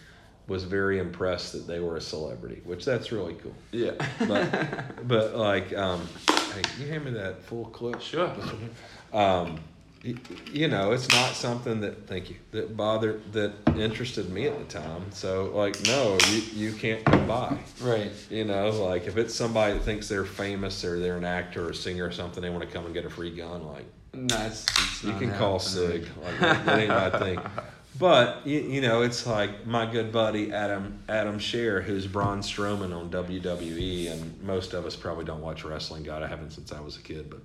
was 0.47 0.63
very 0.63 0.99
impressed 0.99 1.53
that 1.53 1.67
they 1.67 1.79
were 1.79 1.95
a 1.97 2.01
celebrity, 2.01 2.61
which 2.65 2.85
that's 2.85 3.11
really 3.11 3.35
cool. 3.35 3.55
Yeah. 3.71 3.91
But 4.27 5.07
but 5.07 5.35
like, 5.35 5.73
um, 5.75 6.07
hey, 6.27 6.61
can 6.61 6.81
you 6.81 6.87
hand 6.87 7.05
me 7.05 7.11
that 7.11 7.43
full 7.43 7.65
clip? 7.65 8.01
Sure. 8.01 8.31
Um, 9.13 9.59
you 10.51 10.67
know, 10.67 10.91
it's 10.91 11.07
not 11.09 11.33
something 11.33 11.79
that 11.79 12.07
thank 12.07 12.29
you 12.29 12.35
that 12.51 12.75
bothered 12.75 13.31
that 13.31 13.53
interested 13.77 14.29
me 14.29 14.47
at 14.47 14.57
the 14.59 14.65
time. 14.79 15.05
So 15.11 15.45
like, 15.55 15.81
no, 15.85 16.17
you 16.29 16.41
you 16.53 16.73
can't 16.73 17.05
come 17.05 17.25
by. 17.25 17.57
right. 17.81 18.11
You 18.29 18.43
know, 18.43 18.69
like 18.69 19.07
if 19.07 19.15
it's 19.15 19.33
somebody 19.33 19.73
that 19.75 19.83
thinks 19.83 20.09
they're 20.09 20.25
famous 20.25 20.83
or 20.83 20.99
they're 20.99 21.17
an 21.17 21.23
actor 21.23 21.67
or 21.67 21.69
a 21.69 21.75
singer 21.75 22.05
or 22.05 22.11
something, 22.11 22.43
they 22.43 22.49
want 22.49 22.63
to 22.63 22.69
come 22.69 22.83
and 22.85 22.93
get 22.93 23.05
a 23.05 23.09
free 23.09 23.33
gun. 23.33 23.65
Like 23.65 23.85
No, 24.13 24.35
it's, 24.45 24.65
it's 24.65 25.03
you 25.05 25.13
can 25.13 25.31
call. 25.37 25.59
Sig. 25.59 26.05
Like 26.21 26.39
that, 26.41 26.65
that 26.65 26.79
ain't 26.79 26.89
my 26.89 27.09
thing. 27.19 27.39
But 27.99 28.45
you, 28.47 28.59
you 28.59 28.81
know, 28.81 29.03
it's 29.03 29.27
like 29.27 29.67
my 29.67 29.85
good 29.85 30.11
buddy 30.11 30.51
Adam 30.51 30.99
Adam 31.07 31.37
Scherr, 31.39 31.83
who's 31.83 32.07
Braun 32.07 32.39
Strowman 32.39 32.95
on 32.95 33.09
WWE, 33.11 34.11
and 34.11 34.41
most 34.41 34.73
of 34.73 34.85
us 34.85 34.95
probably 34.95 35.25
don't 35.25 35.41
watch 35.41 35.63
wrestling. 35.63 36.03
God, 36.03 36.23
I 36.23 36.27
haven't 36.27 36.51
since 36.51 36.71
I 36.71 36.79
was 36.79 36.97
a 36.97 37.01
kid, 37.01 37.29
but 37.29 37.41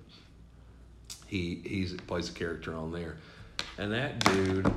he 1.27 1.61
he's 1.67 1.93
plays 1.95 2.31
a 2.31 2.33
character 2.33 2.75
on 2.75 2.93
there, 2.93 3.17
and 3.77 3.93
that 3.93 4.21
dude 4.25 4.73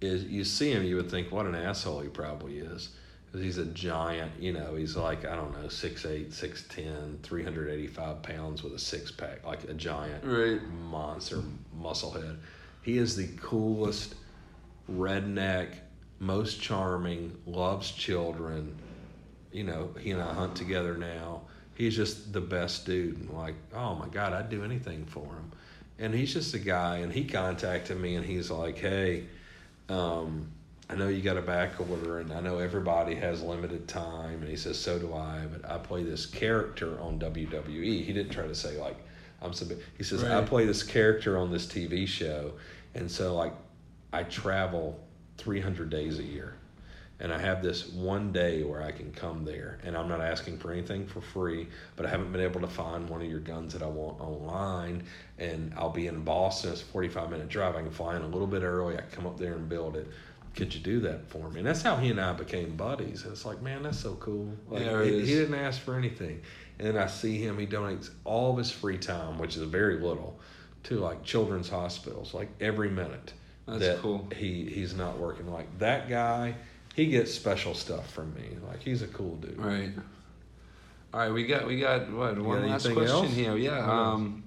is 0.00 0.24
you 0.24 0.44
see 0.44 0.70
him, 0.70 0.84
you 0.84 0.96
would 0.96 1.10
think 1.10 1.32
what 1.32 1.44
an 1.46 1.54
asshole 1.56 2.00
he 2.00 2.08
probably 2.08 2.58
is. 2.58 2.90
'Cause 3.32 3.42
he's 3.42 3.58
a 3.58 3.66
giant, 3.66 4.32
you 4.40 4.52
know, 4.52 4.74
he's 4.74 4.96
like, 4.96 5.24
I 5.24 5.36
don't 5.36 5.52
know, 5.52 5.68
6'8, 5.68 6.32
6'10, 6.32 7.18
385 7.22 8.22
pounds 8.22 8.64
with 8.64 8.72
a 8.74 8.78
six 8.78 9.12
pack, 9.12 9.46
like 9.46 9.62
a 9.68 9.74
giant 9.74 10.24
Right. 10.24 10.60
monster 10.90 11.40
muscle 11.72 12.10
head. 12.10 12.38
He 12.82 12.98
is 12.98 13.14
the 13.14 13.28
coolest 13.36 14.16
redneck, 14.90 15.68
most 16.18 16.60
charming, 16.60 17.36
loves 17.46 17.90
children. 17.92 18.76
You 19.52 19.64
know, 19.64 19.90
he 20.00 20.10
and 20.12 20.22
I 20.22 20.32
hunt 20.32 20.54
together 20.56 20.96
now. 20.96 21.42
He's 21.74 21.96
just 21.96 22.32
the 22.32 22.40
best 22.40 22.86
dude. 22.86 23.16
And 23.18 23.30
like, 23.30 23.54
oh 23.74 23.94
my 23.94 24.08
God, 24.08 24.32
I'd 24.32 24.50
do 24.50 24.64
anything 24.64 25.04
for 25.06 25.24
him. 25.26 25.52
and 25.98 26.14
he's 26.14 26.32
just 26.32 26.54
a 26.54 26.58
guy, 26.58 26.98
and 26.98 27.12
he 27.12 27.24
contacted 27.24 27.98
me, 28.00 28.14
and 28.16 28.24
he's 28.24 28.50
like, 28.50 28.78
"Hey, 28.78 29.24
um, 29.90 30.50
I 30.88 30.94
know 30.94 31.08
you 31.08 31.20
got 31.22 31.36
a 31.36 31.42
back 31.42 31.78
order, 31.80 32.20
and 32.20 32.32
I 32.32 32.40
know 32.40 32.58
everybody 32.58 33.14
has 33.16 33.42
limited 33.42 33.86
time." 33.88 34.40
And 34.40 34.48
he 34.48 34.56
says, 34.56 34.78
"So 34.78 34.98
do 34.98 35.12
I, 35.14 35.46
but 35.52 35.70
I 35.70 35.78
play 35.78 36.02
this 36.02 36.24
character 36.26 36.98
on 37.00 37.18
WWE." 37.18 38.02
He 38.04 38.12
didn't 38.12 38.32
try 38.32 38.46
to 38.46 38.54
say 38.54 38.78
like, 38.78 38.96
"I'm 39.42 39.52
so 39.52 39.66
big." 39.66 39.78
He 39.98 40.04
says, 40.04 40.24
"I 40.24 40.42
play 40.44 40.64
this 40.66 40.82
character 40.82 41.36
on 41.38 41.50
this 41.50 41.66
TV 41.66 42.06
show, 42.06 42.52
and 42.94 43.10
so 43.10 43.34
like, 43.36 43.52
I 44.12 44.24
travel 44.24 45.00
300 45.38 45.90
days 45.90 46.18
a 46.18 46.24
year." 46.24 46.54
and 47.20 47.32
I 47.32 47.38
have 47.38 47.62
this 47.62 47.86
one 47.88 48.32
day 48.32 48.62
where 48.62 48.82
I 48.82 48.92
can 48.92 49.12
come 49.12 49.44
there, 49.44 49.78
and 49.84 49.94
I'm 49.94 50.08
not 50.08 50.22
asking 50.22 50.56
for 50.58 50.72
anything 50.72 51.06
for 51.06 51.20
free, 51.20 51.68
but 51.94 52.06
I 52.06 52.08
haven't 52.08 52.32
been 52.32 52.40
able 52.40 52.62
to 52.62 52.66
find 52.66 53.08
one 53.10 53.20
of 53.20 53.28
your 53.28 53.40
guns 53.40 53.74
that 53.74 53.82
I 53.82 53.86
want 53.86 54.20
online, 54.20 55.04
and 55.38 55.72
I'll 55.76 55.90
be 55.90 56.06
in 56.06 56.24
Boston. 56.24 56.72
It's 56.72 56.80
a 56.80 56.86
45 56.86 57.30
minute 57.30 57.48
drive. 57.48 57.76
I 57.76 57.82
can 57.82 57.90
fly 57.90 58.16
in 58.16 58.22
a 58.22 58.26
little 58.26 58.46
bit 58.46 58.62
early. 58.62 58.96
I 58.96 59.02
come 59.12 59.26
up 59.26 59.38
there 59.38 59.52
and 59.52 59.68
build 59.68 59.96
it. 59.96 60.08
Could 60.56 60.74
you 60.74 60.80
do 60.80 60.98
that 61.00 61.28
for 61.28 61.48
me? 61.50 61.58
And 61.58 61.66
that's 61.66 61.82
how 61.82 61.96
he 61.96 62.08
and 62.08 62.20
I 62.20 62.32
became 62.32 62.74
buddies. 62.74 63.22
And 63.22 63.32
it's 63.32 63.44
like, 63.44 63.62
man, 63.62 63.82
that's 63.82 64.00
so 64.00 64.14
cool. 64.14 64.52
Like, 64.68 64.82
Yeah, 64.82 65.04
he, 65.04 65.20
he 65.20 65.34
didn't 65.34 65.54
ask 65.54 65.78
for 65.78 65.96
anything, 65.96 66.40
and 66.78 66.88
then 66.88 66.96
I 66.96 67.06
see 67.06 67.36
him. 67.36 67.58
He 67.58 67.66
donates 67.66 68.10
all 68.24 68.52
of 68.52 68.56
his 68.56 68.70
free 68.70 68.98
time, 68.98 69.38
which 69.38 69.56
is 69.56 69.62
very 69.64 69.98
little, 69.98 70.40
to 70.84 70.98
like 70.98 71.22
children's 71.22 71.68
hospitals, 71.68 72.32
like 72.32 72.48
every 72.62 72.88
minute. 72.88 73.34
That's 73.70 73.84
that 73.84 73.98
cool. 73.98 74.28
He 74.34 74.64
he's 74.66 74.94
not 74.94 75.18
working 75.18 75.50
like 75.50 75.78
that 75.78 76.08
guy. 76.08 76.54
He 76.94 77.06
gets 77.06 77.32
special 77.32 77.74
stuff 77.74 78.10
from 78.12 78.34
me. 78.34 78.56
Like 78.66 78.82
he's 78.82 79.02
a 79.02 79.06
cool 79.06 79.36
dude. 79.36 79.58
Right. 79.58 79.92
All 81.12 81.20
right, 81.20 81.32
we 81.32 81.46
got 81.46 81.66
we 81.66 81.80
got 81.80 82.10
what 82.12 82.38
one 82.38 82.60
got 82.62 82.70
last 82.70 82.92
question 82.92 83.08
else? 83.08 83.32
here. 83.32 83.56
Yeah. 83.56 83.78
Um, 83.78 84.44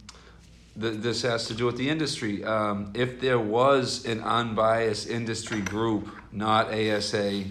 th- 0.80 1.02
this 1.02 1.22
has 1.24 1.48
to 1.48 1.54
do 1.54 1.66
with 1.66 1.78
the 1.78 1.90
industry. 1.90 2.44
Um, 2.44 2.92
if 2.96 3.20
there 3.20 3.40
was 3.40 4.06
an 4.06 4.22
unbiased 4.22 5.10
industry 5.10 5.62
group, 5.62 6.10
not 6.32 6.74
ASA, 6.74 7.44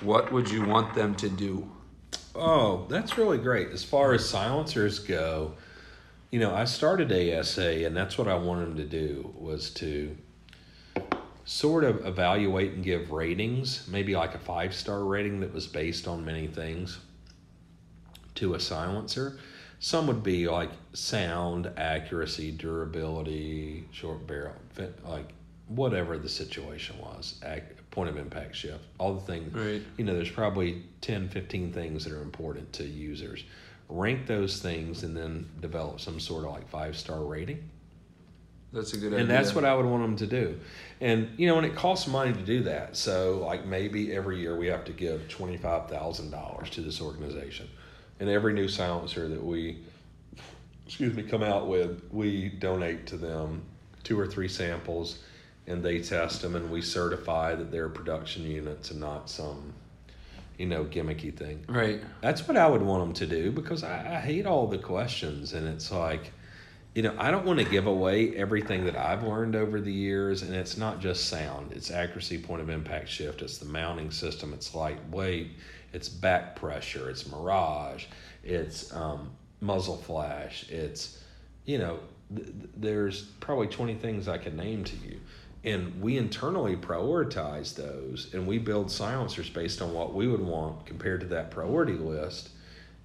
what 0.00 0.32
would 0.32 0.50
you 0.50 0.64
want 0.64 0.94
them 0.94 1.14
to 1.16 1.28
do? 1.28 1.70
Oh, 2.34 2.86
that's 2.88 3.18
really 3.18 3.38
great. 3.38 3.70
As 3.70 3.82
far 3.82 4.12
as 4.12 4.28
silencers 4.28 5.00
go, 5.00 5.54
you 6.30 6.38
know, 6.38 6.54
I 6.54 6.64
started 6.64 7.12
ASA, 7.12 7.84
and 7.86 7.96
that's 7.96 8.18
what 8.18 8.28
I 8.28 8.34
wanted 8.34 8.66
them 8.66 8.76
to 8.76 8.84
do 8.84 9.34
was 9.36 9.70
to 9.74 10.16
sort 11.48 11.82
of 11.82 12.04
evaluate 12.04 12.72
and 12.72 12.84
give 12.84 13.10
ratings, 13.10 13.88
maybe 13.88 14.14
like 14.14 14.34
a 14.34 14.38
five 14.38 14.74
star 14.74 15.04
rating 15.04 15.40
that 15.40 15.52
was 15.54 15.66
based 15.66 16.06
on 16.06 16.22
many 16.22 16.46
things 16.46 16.98
to 18.34 18.52
a 18.52 18.60
silencer. 18.60 19.38
Some 19.80 20.06
would 20.08 20.22
be 20.22 20.46
like 20.46 20.68
sound, 20.92 21.70
accuracy, 21.78 22.50
durability, 22.50 23.88
short 23.92 24.26
barrel, 24.26 24.56
fit- 24.74 25.02
like 25.08 25.30
whatever 25.68 26.18
the 26.18 26.28
situation 26.28 26.96
was, 27.00 27.40
point 27.90 28.10
of 28.10 28.18
impact 28.18 28.54
shift, 28.54 28.84
all 28.98 29.14
the 29.14 29.20
things. 29.22 29.54
Right. 29.54 29.82
You 29.96 30.04
know, 30.04 30.14
there's 30.14 30.30
probably 30.30 30.82
10, 31.00 31.30
15 31.30 31.72
things 31.72 32.04
that 32.04 32.12
are 32.12 32.20
important 32.20 32.70
to 32.74 32.84
users. 32.84 33.42
Rank 33.88 34.26
those 34.26 34.60
things 34.60 35.02
and 35.02 35.16
then 35.16 35.48
develop 35.62 35.98
some 35.98 36.20
sort 36.20 36.44
of 36.44 36.50
like 36.50 36.68
five 36.68 36.94
star 36.94 37.20
rating 37.24 37.70
That's 38.72 38.92
a 38.92 38.98
good 38.98 39.08
idea. 39.08 39.18
and 39.20 39.30
that's 39.30 39.54
what 39.54 39.64
I 39.64 39.74
would 39.74 39.86
want 39.86 40.02
them 40.02 40.16
to 40.16 40.26
do. 40.26 40.60
And 41.00 41.30
you 41.38 41.46
know, 41.46 41.56
and 41.56 41.66
it 41.66 41.74
costs 41.74 42.06
money 42.06 42.32
to 42.32 42.42
do 42.42 42.62
that. 42.64 42.96
So, 42.96 43.38
like 43.46 43.64
maybe 43.64 44.12
every 44.14 44.38
year 44.40 44.56
we 44.56 44.66
have 44.66 44.84
to 44.86 44.92
give 44.92 45.28
twenty 45.28 45.56
five 45.56 45.88
thousand 45.88 46.30
dollars 46.30 46.68
to 46.70 46.80
this 46.82 47.00
organization, 47.00 47.68
and 48.20 48.28
every 48.28 48.52
new 48.52 48.68
silencer 48.68 49.28
that 49.28 49.42
we, 49.42 49.78
excuse 50.86 51.14
me, 51.14 51.22
come 51.22 51.42
out 51.42 51.68
with, 51.68 52.02
we 52.10 52.48
donate 52.50 53.06
to 53.06 53.16
them 53.16 53.62
two 54.04 54.18
or 54.18 54.26
three 54.26 54.48
samples, 54.48 55.20
and 55.66 55.82
they 55.82 56.00
test 56.00 56.42
them, 56.42 56.54
and 56.56 56.70
we 56.70 56.82
certify 56.82 57.54
that 57.54 57.70
they're 57.70 57.88
production 57.88 58.44
units 58.44 58.90
and 58.90 59.00
not 59.00 59.30
some, 59.30 59.72
you 60.58 60.66
know, 60.66 60.84
gimmicky 60.84 61.34
thing. 61.34 61.64
Right. 61.68 62.02
That's 62.22 62.46
what 62.46 62.56
I 62.56 62.66
would 62.66 62.82
want 62.82 63.04
them 63.04 63.12
to 63.14 63.26
do 63.26 63.50
because 63.50 63.82
I, 63.82 64.16
I 64.16 64.20
hate 64.20 64.46
all 64.46 64.66
the 64.66 64.78
questions, 64.78 65.52
and 65.52 65.66
it's 65.68 65.90
like, 65.90 66.32
you 66.98 67.04
know, 67.04 67.14
I 67.16 67.30
don't 67.30 67.46
want 67.46 67.60
to 67.60 67.64
give 67.64 67.86
away 67.86 68.34
everything 68.34 68.84
that 68.86 68.96
I've 68.96 69.22
learned 69.22 69.54
over 69.54 69.80
the 69.80 69.92
years, 69.92 70.42
and 70.42 70.52
it's 70.52 70.76
not 70.76 70.98
just 70.98 71.28
sound; 71.28 71.70
it's 71.70 71.92
accuracy, 71.92 72.38
point 72.38 72.60
of 72.60 72.70
impact 72.70 73.08
shift, 73.08 73.40
it's 73.40 73.58
the 73.58 73.66
mounting 73.66 74.10
system, 74.10 74.52
it's 74.52 74.74
lightweight, 74.74 75.52
it's 75.92 76.08
back 76.08 76.56
pressure, 76.56 77.08
it's 77.08 77.30
mirage, 77.30 78.06
it's 78.42 78.92
um, 78.92 79.30
muzzle 79.60 79.96
flash, 79.96 80.68
it's, 80.70 81.22
you 81.66 81.78
know, 81.78 82.00
th- 82.34 82.48
th- 82.48 82.70
there's 82.76 83.22
probably 83.38 83.68
twenty 83.68 83.94
things 83.94 84.26
I 84.26 84.38
could 84.38 84.56
name 84.56 84.82
to 84.82 84.96
you. 84.96 85.20
And 85.62 86.02
we 86.02 86.18
internally 86.18 86.74
prioritize 86.74 87.76
those, 87.76 88.34
and 88.34 88.44
we 88.44 88.58
build 88.58 88.90
silencers 88.90 89.48
based 89.48 89.80
on 89.80 89.92
what 89.92 90.14
we 90.14 90.26
would 90.26 90.42
want 90.42 90.84
compared 90.84 91.20
to 91.20 91.28
that 91.28 91.52
priority 91.52 91.92
list, 91.92 92.48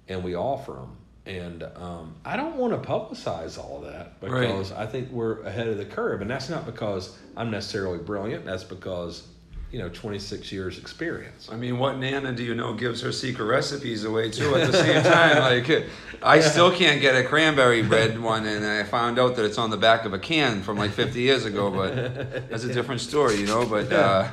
and 0.08 0.24
we 0.24 0.34
offer 0.34 0.72
them. 0.72 0.96
And 1.26 1.62
um, 1.76 2.14
I 2.24 2.36
don't 2.36 2.56
want 2.56 2.80
to 2.82 2.86
publicize 2.88 3.58
all 3.58 3.80
that 3.80 4.12
Right. 4.20 4.40
because 4.42 4.72
I 4.72 4.84
think 4.86 5.10
we're 5.10 5.40
ahead 5.42 5.68
of 5.68 5.78
the 5.78 5.84
curve, 5.86 6.20
and 6.20 6.30
that's 6.30 6.50
not 6.50 6.66
because 6.66 7.16
I'm 7.36 7.50
necessarily 7.50 7.98
brilliant. 7.98 8.44
That's 8.44 8.64
because 8.64 9.26
you 9.72 9.80
know, 9.80 9.88
26 9.88 10.52
years 10.52 10.78
experience. 10.78 11.48
I 11.50 11.56
mean, 11.56 11.78
what 11.80 11.98
Nana 11.98 12.32
do 12.32 12.44
you 12.44 12.54
know 12.54 12.74
gives 12.74 13.00
her 13.00 13.10
secret 13.10 13.46
recipes 13.46 14.04
away 14.04 14.30
too 14.30 14.54
at 14.54 14.70
the 14.70 14.78
same 14.78 15.02
time? 15.02 15.38
Like, 15.66 15.86
I 16.22 16.38
still 16.38 16.70
can't 16.70 17.00
get 17.00 17.16
a 17.16 17.24
cranberry 17.26 17.82
bread 17.82 18.20
one, 18.22 18.46
and 18.46 18.64
I 18.64 18.84
found 18.84 19.18
out 19.18 19.34
that 19.34 19.44
it's 19.44 19.58
on 19.58 19.70
the 19.70 19.76
back 19.76 20.04
of 20.04 20.12
a 20.12 20.18
can 20.18 20.62
from 20.62 20.76
like 20.78 20.92
50 20.92 21.20
years 21.20 21.44
ago, 21.44 21.72
but 21.72 22.48
that's 22.48 22.62
a 22.62 22.72
different 22.72 23.00
story, 23.00 23.34
you 23.36 23.46
know. 23.46 23.66
But 23.66 23.92
uh, 23.92 24.28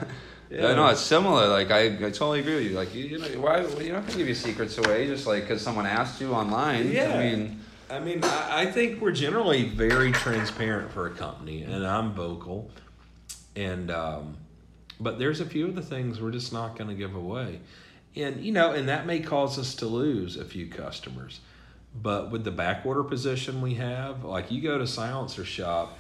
Yeah. 0.52 0.68
I 0.68 0.76
know 0.76 0.88
it's 0.88 1.00
similar. 1.00 1.48
Like, 1.48 1.72
I, 1.72 1.86
I 1.86 2.12
totally 2.12 2.42
agree 2.42 2.56
with 2.56 2.64
you. 2.66 2.72
Like, 2.72 2.94
you, 2.94 3.06
you 3.06 3.18
know, 3.18 3.28
why 3.40 3.62
you're 3.62 3.94
not 3.94 4.06
gonna 4.06 4.18
give 4.18 4.28
your 4.28 4.36
secrets 4.36 4.78
away 4.78 5.08
just 5.08 5.26
like 5.26 5.44
because 5.44 5.62
someone 5.62 5.86
asked 5.86 6.20
you 6.20 6.34
online. 6.34 6.92
Yeah. 6.92 7.14
I 7.14 7.24
mean, 7.24 7.60
I 7.90 8.00
mean, 8.00 8.24
I, 8.24 8.64
I 8.64 8.66
think 8.66 9.02
we're 9.02 9.14
generally 9.14 9.70
very 9.70 10.12
transparent 10.12 10.92
for 10.92 11.08
a 11.08 11.12
company, 11.12 11.64
and 11.64 11.88
I'm 11.88 12.14
vocal. 12.14 12.70
And 13.56 13.92
um, 13.92 14.38
but 15.00 15.20
there's 15.20 15.40
a 15.40 15.46
few 15.46 15.68
of 15.68 15.76
the 15.76 15.82
things 15.82 16.20
we're 16.20 16.32
just 16.32 16.52
not 16.52 16.78
going 16.78 16.90
to 16.90 16.96
give 16.96 17.16
away, 17.16 17.62
and 18.16 18.44
you 18.44 18.52
know, 18.52 18.72
and 18.72 18.90
that 18.90 19.06
may 19.06 19.20
cause 19.22 19.58
us 19.58 19.76
to 19.76 19.86
lose 19.86 20.36
a 20.36 20.46
few 20.46 20.68
customers. 20.68 21.40
But 21.94 22.30
with 22.30 22.44
the 22.44 22.52
back 22.52 22.86
order 22.86 23.04
position 23.04 23.62
we 23.62 23.76
have, 23.76 24.24
like 24.24 24.52
you 24.52 24.62
go 24.62 24.78
to 24.78 24.88
Silencer 24.88 25.44
Shop, 25.44 25.98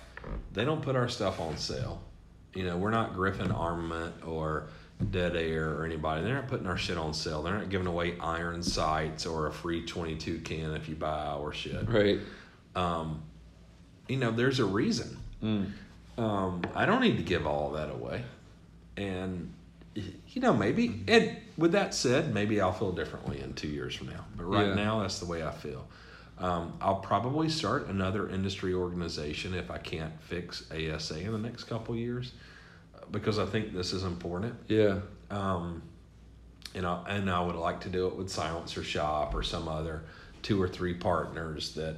they 0.53 0.63
don't 0.65 0.81
put 0.81 0.95
our 0.95 1.09
stuff 1.09 1.39
on 1.39 1.57
sale. 1.57 2.01
You 2.53 2.65
know, 2.65 2.77
we're 2.77 2.91
not 2.91 3.13
Griffin 3.13 3.51
Armament 3.51 4.13
or 4.25 4.67
Dead 5.11 5.35
Air 5.35 5.69
or 5.73 5.85
anybody. 5.85 6.23
They're 6.23 6.35
not 6.35 6.47
putting 6.47 6.67
our 6.67 6.77
shit 6.77 6.97
on 6.97 7.13
sale. 7.13 7.41
They're 7.41 7.57
not 7.57 7.69
giving 7.69 7.87
away 7.87 8.17
iron 8.19 8.61
sights 8.61 9.25
or 9.25 9.47
a 9.47 9.51
free 9.51 9.85
22 9.85 10.39
can 10.39 10.73
if 10.75 10.89
you 10.89 10.95
buy 10.95 11.25
our 11.25 11.53
shit. 11.53 11.87
right. 11.89 12.19
Um, 12.75 13.21
you 14.07 14.17
know, 14.17 14.31
there's 14.31 14.59
a 14.59 14.65
reason. 14.65 15.17
Mm. 15.43 15.71
Um, 16.17 16.61
I 16.75 16.85
don't 16.85 17.01
need 17.01 17.17
to 17.17 17.23
give 17.23 17.47
all 17.47 17.71
that 17.71 17.89
away. 17.89 18.23
And, 18.97 19.53
you 19.95 20.41
know, 20.41 20.53
maybe, 20.53 21.03
and 21.07 21.37
with 21.57 21.71
that 21.71 21.93
said, 21.93 22.33
maybe 22.33 22.59
I'll 22.61 22.73
feel 22.73 22.91
differently 22.91 23.39
in 23.41 23.53
two 23.53 23.67
years 23.69 23.95
from 23.95 24.07
now. 24.07 24.25
But 24.35 24.43
right 24.45 24.67
Yeah. 24.67 24.73
now, 24.75 25.01
that's 25.01 25.19
the 25.19 25.25
way 25.25 25.43
I 25.43 25.51
feel. 25.51 25.87
Um, 26.41 26.73
I'll 26.81 26.95
probably 26.95 27.49
start 27.49 27.87
another 27.87 28.27
industry 28.27 28.73
organization 28.73 29.53
if 29.53 29.69
I 29.69 29.77
can't 29.77 30.19
fix 30.23 30.65
ASA 30.71 31.19
in 31.19 31.31
the 31.31 31.37
next 31.37 31.65
couple 31.65 31.95
years 31.95 32.33
because 33.11 33.37
I 33.37 33.45
think 33.45 33.73
this 33.73 33.93
is 33.93 34.03
important. 34.03 34.55
Yeah. 34.67 34.99
Um, 35.29 35.83
and 36.73 36.85
I, 36.85 37.03
and 37.07 37.29
I 37.29 37.41
would 37.41 37.55
like 37.55 37.81
to 37.81 37.89
do 37.89 38.07
it 38.07 38.15
with 38.15 38.29
Silencer 38.29 38.83
Shop 38.83 39.35
or 39.35 39.43
some 39.43 39.67
other 39.67 40.03
two 40.41 40.61
or 40.61 40.67
three 40.67 40.95
partners 40.95 41.75
that, 41.75 41.95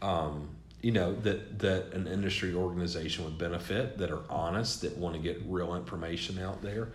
um, 0.00 0.48
you 0.80 0.92
know, 0.92 1.14
that 1.20 1.58
that 1.58 1.92
an 1.92 2.06
industry 2.06 2.54
organization 2.54 3.24
would 3.24 3.36
benefit 3.36 3.98
that 3.98 4.10
are 4.10 4.22
honest 4.30 4.82
that 4.82 4.96
want 4.96 5.16
to 5.16 5.20
get 5.20 5.42
real 5.46 5.74
information 5.74 6.38
out 6.38 6.62
there. 6.62 6.88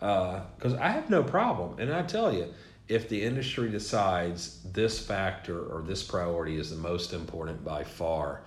Because 0.00 0.74
I 0.80 0.88
have 0.88 1.08
no 1.08 1.22
problem, 1.22 1.78
and 1.78 1.92
I 1.92 2.02
tell 2.02 2.34
you, 2.34 2.52
if 2.88 3.08
the 3.08 3.22
industry 3.22 3.70
decides 3.70 4.62
this 4.72 4.98
factor 4.98 5.58
or 5.58 5.82
this 5.82 6.02
priority 6.02 6.58
is 6.58 6.70
the 6.70 6.76
most 6.76 7.12
important 7.12 7.64
by 7.64 7.84
far, 7.84 8.42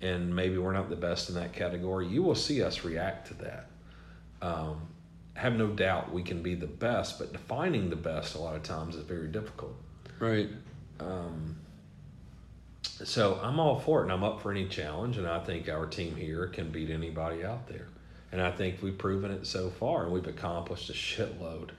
and 0.00 0.34
maybe 0.34 0.58
we're 0.58 0.72
not 0.72 0.90
the 0.90 0.96
best 0.96 1.28
in 1.28 1.34
that 1.36 1.52
category, 1.52 2.06
you 2.06 2.22
will 2.22 2.34
see 2.34 2.62
us 2.62 2.84
react 2.84 3.28
to 3.28 3.34
that 3.34 3.68
um, 4.42 4.88
have 5.34 5.54
no 5.54 5.68
doubt 5.68 6.12
we 6.12 6.22
can 6.22 6.42
be 6.42 6.54
the 6.54 6.66
best, 6.66 7.18
but 7.18 7.32
defining 7.32 7.90
the 7.90 7.96
best 7.96 8.34
a 8.34 8.38
lot 8.38 8.56
of 8.56 8.62
times 8.62 8.96
is 8.96 9.02
very 9.02 9.28
difficult. 9.28 9.74
Right. 10.18 10.48
Um, 11.00 11.56
so 12.82 13.38
I'm 13.42 13.60
all 13.60 13.78
for 13.78 14.00
it, 14.00 14.04
and 14.04 14.12
I'm 14.12 14.24
up 14.24 14.40
for 14.40 14.50
any 14.50 14.66
challenge, 14.66 15.18
and 15.18 15.26
I 15.26 15.38
think 15.40 15.68
our 15.68 15.86
team 15.86 16.16
here 16.16 16.46
can 16.48 16.70
beat 16.70 16.90
anybody 16.90 17.44
out 17.44 17.68
there. 17.68 17.88
And 18.32 18.40
I 18.40 18.50
think 18.50 18.82
we've 18.82 18.96
proven 18.96 19.30
it 19.30 19.46
so 19.46 19.70
far, 19.70 20.04
and 20.04 20.12
we've 20.12 20.26
accomplished 20.26 20.88
a 20.90 20.94
shitload. 20.94 21.70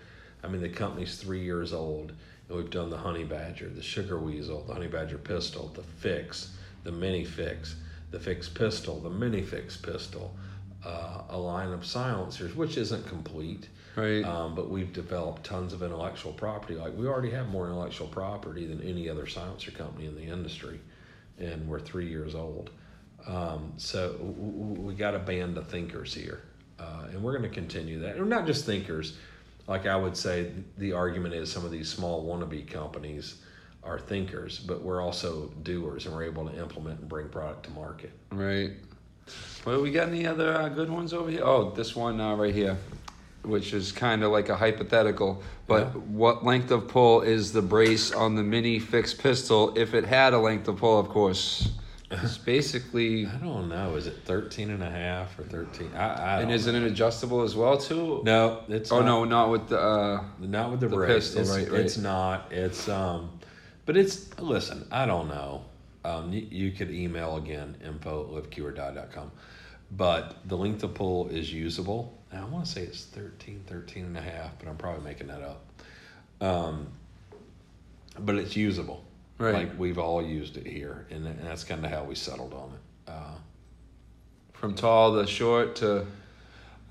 I 0.48 0.49
mean, 0.49 0.61
the 0.61 0.69
company's 0.69 1.18
three 1.18 1.44
years 1.44 1.74
old, 1.74 2.14
and 2.48 2.57
we've 2.57 2.69
done 2.69 2.90
the 2.90 2.98
Honey 2.98 3.26
Badger, 3.26 3.68
the 3.68 3.82
Sugar 3.82 4.18
Weasel, 4.18 4.64
the 4.64 4.74
Honey 4.74 4.88
Badger 4.88 5.18
Pistol, 5.18 5.69
the 5.76 5.84
Fix, 5.84 6.56
the 6.84 6.91
Mini 6.91 7.26
Fix, 7.26 7.76
the 8.11 8.19
fixed 8.19 8.56
pistol, 8.56 9.02
the 9.02 9.10
mini 9.10 9.41
fixed 9.41 9.84
pistol, 9.84 10.34
uh, 10.86 11.24
a 11.30 11.38
line 11.38 11.74
of 11.74 11.86
silencers, 11.86 12.56
which 12.56 12.78
isn't 12.78 13.06
complete. 13.06 13.68
Right. 13.98 14.24
Um, 14.24 14.56
but 14.56 14.69
we've 14.69 14.94
developed 14.94 15.44
tons 15.44 15.74
of 15.74 15.84
intellectual 15.84 16.32
property. 16.32 16.76
Like 16.76 16.95
we 16.95 17.07
already 17.07 17.32
have 17.32 17.49
more 17.49 17.65
intellectual 17.65 18.07
property 18.07 18.65
than 18.65 18.82
any 18.82 19.10
other 19.10 19.28
silencer 19.28 19.72
company 19.72 20.06
in 20.06 20.15
the 20.15 20.22
industry, 20.22 20.80
and 21.40 21.68
we're 21.68 21.82
three 21.82 22.07
years 22.07 22.34
old. 22.34 22.69
Um, 23.28 23.74
so 23.76 24.14
w- 24.14 24.34
w- 24.34 24.82
we 24.82 24.94
got 24.94 25.14
a 25.15 25.19
band 25.19 25.57
of 25.57 25.68
thinkers 25.68 26.14
here, 26.14 26.44
uh, 26.80 27.07
and 27.11 27.22
we're 27.22 27.38
going 27.38 27.49
to 27.49 27.53
continue 27.53 27.99
that. 27.99 28.15
And 28.15 28.30
not 28.30 28.45
just 28.45 28.65
thinkers. 28.65 29.18
Like 29.68 29.85
I 29.85 29.95
would 29.95 30.15
say, 30.15 30.52
the 30.77 30.94
argument 30.94 31.34
is 31.34 31.52
some 31.52 31.65
of 31.65 31.72
these 31.72 31.89
small 31.89 32.26
wannabe 32.26 32.68
companies 32.68 33.35
are 33.84 33.99
thinkers, 33.99 34.60
but 34.60 34.81
we're 34.81 35.02
also 35.02 35.48
doers, 35.64 36.06
and 36.06 36.15
we're 36.15 36.23
able 36.23 36.48
to 36.48 36.57
implement 36.57 36.99
and 37.02 37.10
bring 37.10 37.30
product 37.30 37.64
to 37.65 37.72
market. 37.72 38.11
Right. 38.31 38.72
Well, 39.65 39.81
we 39.81 39.91
got 39.91 40.07
any 40.07 40.26
other 40.26 40.53
uh, 40.53 40.69
good 40.69 40.89
ones 40.89 41.14
over 41.14 41.30
here? 41.30 41.41
Oh, 41.44 41.72
this 41.72 41.95
one 41.95 42.19
uh, 42.22 42.35
right 42.35 42.53
here, 42.56 42.77
which 43.44 43.73
is 43.73 43.91
kind 43.91 44.23
of 44.23 44.31
like 44.31 44.48
a 44.48 44.56
hypothetical. 44.56 45.44
But 45.68 45.88
Yeah. 45.88 45.91
what 46.02 46.45
length 46.45 46.72
of 46.72 46.88
pull 46.88 47.22
is 47.22 47.52
the 47.52 47.61
brace 47.61 48.14
on 48.14 48.35
the 48.35 48.44
mini 48.44 48.80
fixed 48.80 49.19
pistol 49.19 49.77
if 49.77 49.94
it 49.94 50.06
had 50.06 50.34
a 50.34 50.39
length 50.39 50.69
of 50.69 50.77
pull, 50.77 50.98
of 50.98 51.10
course? 51.10 51.69
It's 52.12 52.38
basically. 52.54 53.26
I 53.26 53.36
don't 53.38 53.70
know. 53.70 53.96
Is 53.96 54.08
it 54.08 54.16
13 54.26 54.70
and 54.70 54.82
a 54.84 54.90
half 54.90 55.38
or 55.40 55.44
13? 55.44 55.92
I, 55.96 56.38
I 56.38 56.42
And 56.42 56.52
isn't 56.52 56.74
it 56.74 56.84
adjustable 56.84 57.42
as 57.42 57.56
well 57.56 57.78
too? 57.78 58.22
No, 58.24 58.64
it's 58.70 58.92
Oh 58.92 59.00
not. 59.00 59.06
no, 59.06 59.24
not 59.26 59.50
with 59.52 59.68
the. 59.70 59.80
Uh, 59.80 60.24
Not 60.40 60.72
with 60.72 60.80
the, 60.80 60.88
The 60.88 60.96
brace. 60.96 61.34
pistol, 61.34 61.42
it's, 61.42 61.50
right, 61.52 61.72
right. 61.72 61.82
It's 61.82 61.98
not. 61.98 62.52
It's 62.52 62.88
um, 62.90 63.40
but 63.86 63.98
it's 63.98 64.38
listen. 64.40 64.88
I 64.92 65.06
don't 65.06 65.28
know. 65.28 65.66
Um, 66.06 66.32
you, 66.32 66.48
you 66.50 66.72
could 66.72 66.92
email 66.92 67.36
again 67.38 67.76
info 67.86 68.38
at 68.38 68.44
liveqordie.com. 68.50 69.32
But 69.92 70.36
the 70.46 70.56
length 70.58 70.84
of 70.84 70.94
pull 70.94 71.28
is 71.30 71.52
usable. 71.52 72.14
Now, 72.32 72.46
I 72.46 72.50
want 72.50 72.66
to 72.66 72.72
say 72.72 72.84
it's 72.84 73.06
13, 73.06 73.64
13 73.68 74.06
and 74.06 74.18
a 74.18 74.22
half, 74.22 74.52
but 74.60 74.68
I'm 74.68 74.76
probably 74.78 75.04
making 75.04 75.28
that 75.28 75.42
up. 75.42 75.66
Um, 76.42 76.88
but 78.20 78.36
it's 78.36 78.56
usable. 78.56 79.04
Right. 79.38 79.54
Like 79.54 79.80
we've 79.80 80.00
all 80.00 80.24
used 80.24 80.58
it 80.58 80.66
here, 80.66 81.06
and, 81.12 81.26
and 81.26 81.40
that's 81.46 81.64
kind 81.64 81.86
of 81.86 81.92
how 81.92 82.04
we 82.04 82.16
settled 82.16 82.54
on 82.54 82.72
it. 82.74 83.12
Uh, 83.12 83.36
from 84.54 84.74
tall 84.74 85.20
to 85.20 85.28
short 85.28 85.76
to. 85.78 86.06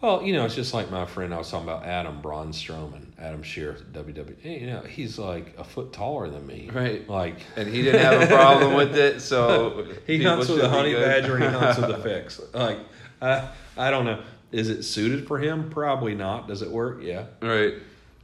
Well, 0.00 0.22
you 0.22 0.34
know, 0.34 0.44
it's 0.44 0.54
just 0.54 0.74
like 0.74 0.90
my 0.90 1.06
friend 1.06 1.32
I 1.32 1.38
was 1.38 1.50
talking 1.50 1.66
about, 1.66 1.84
Adam 1.84 2.20
Braun 2.20 2.52
Strowman, 2.52 3.06
Adam 3.18 3.42
Scherr, 3.42 3.82
WWE. 3.92 4.60
You 4.60 4.66
know, 4.66 4.80
he's 4.82 5.18
like 5.18 5.54
a 5.58 5.64
foot 5.64 5.92
taller 5.92 6.28
than 6.28 6.46
me. 6.46 6.70
Right. 6.72 7.08
Like 7.08 7.38
And 7.56 7.66
he 7.66 7.82
didn't 7.82 8.02
have 8.02 8.22
a 8.22 8.26
problem 8.26 8.74
with 8.74 8.94
it, 8.94 9.20
so. 9.20 9.86
he 10.06 10.22
hunts 10.22 10.48
with 10.48 10.60
a 10.60 10.68
honey 10.68 10.94
badger 10.94 11.36
and 11.36 11.44
he 11.44 11.50
hunts 11.50 11.80
with 11.80 11.90
a 11.90 11.98
fix. 12.02 12.40
Like, 12.52 12.78
I, 13.22 13.48
I 13.76 13.90
don't 13.90 14.04
know. 14.04 14.22
Is 14.52 14.68
it 14.68 14.82
suited 14.84 15.26
for 15.26 15.38
him? 15.38 15.70
Probably 15.70 16.14
not. 16.14 16.46
Does 16.46 16.62
it 16.62 16.70
work? 16.70 16.98
Yeah. 17.02 17.24
Right. 17.40 17.74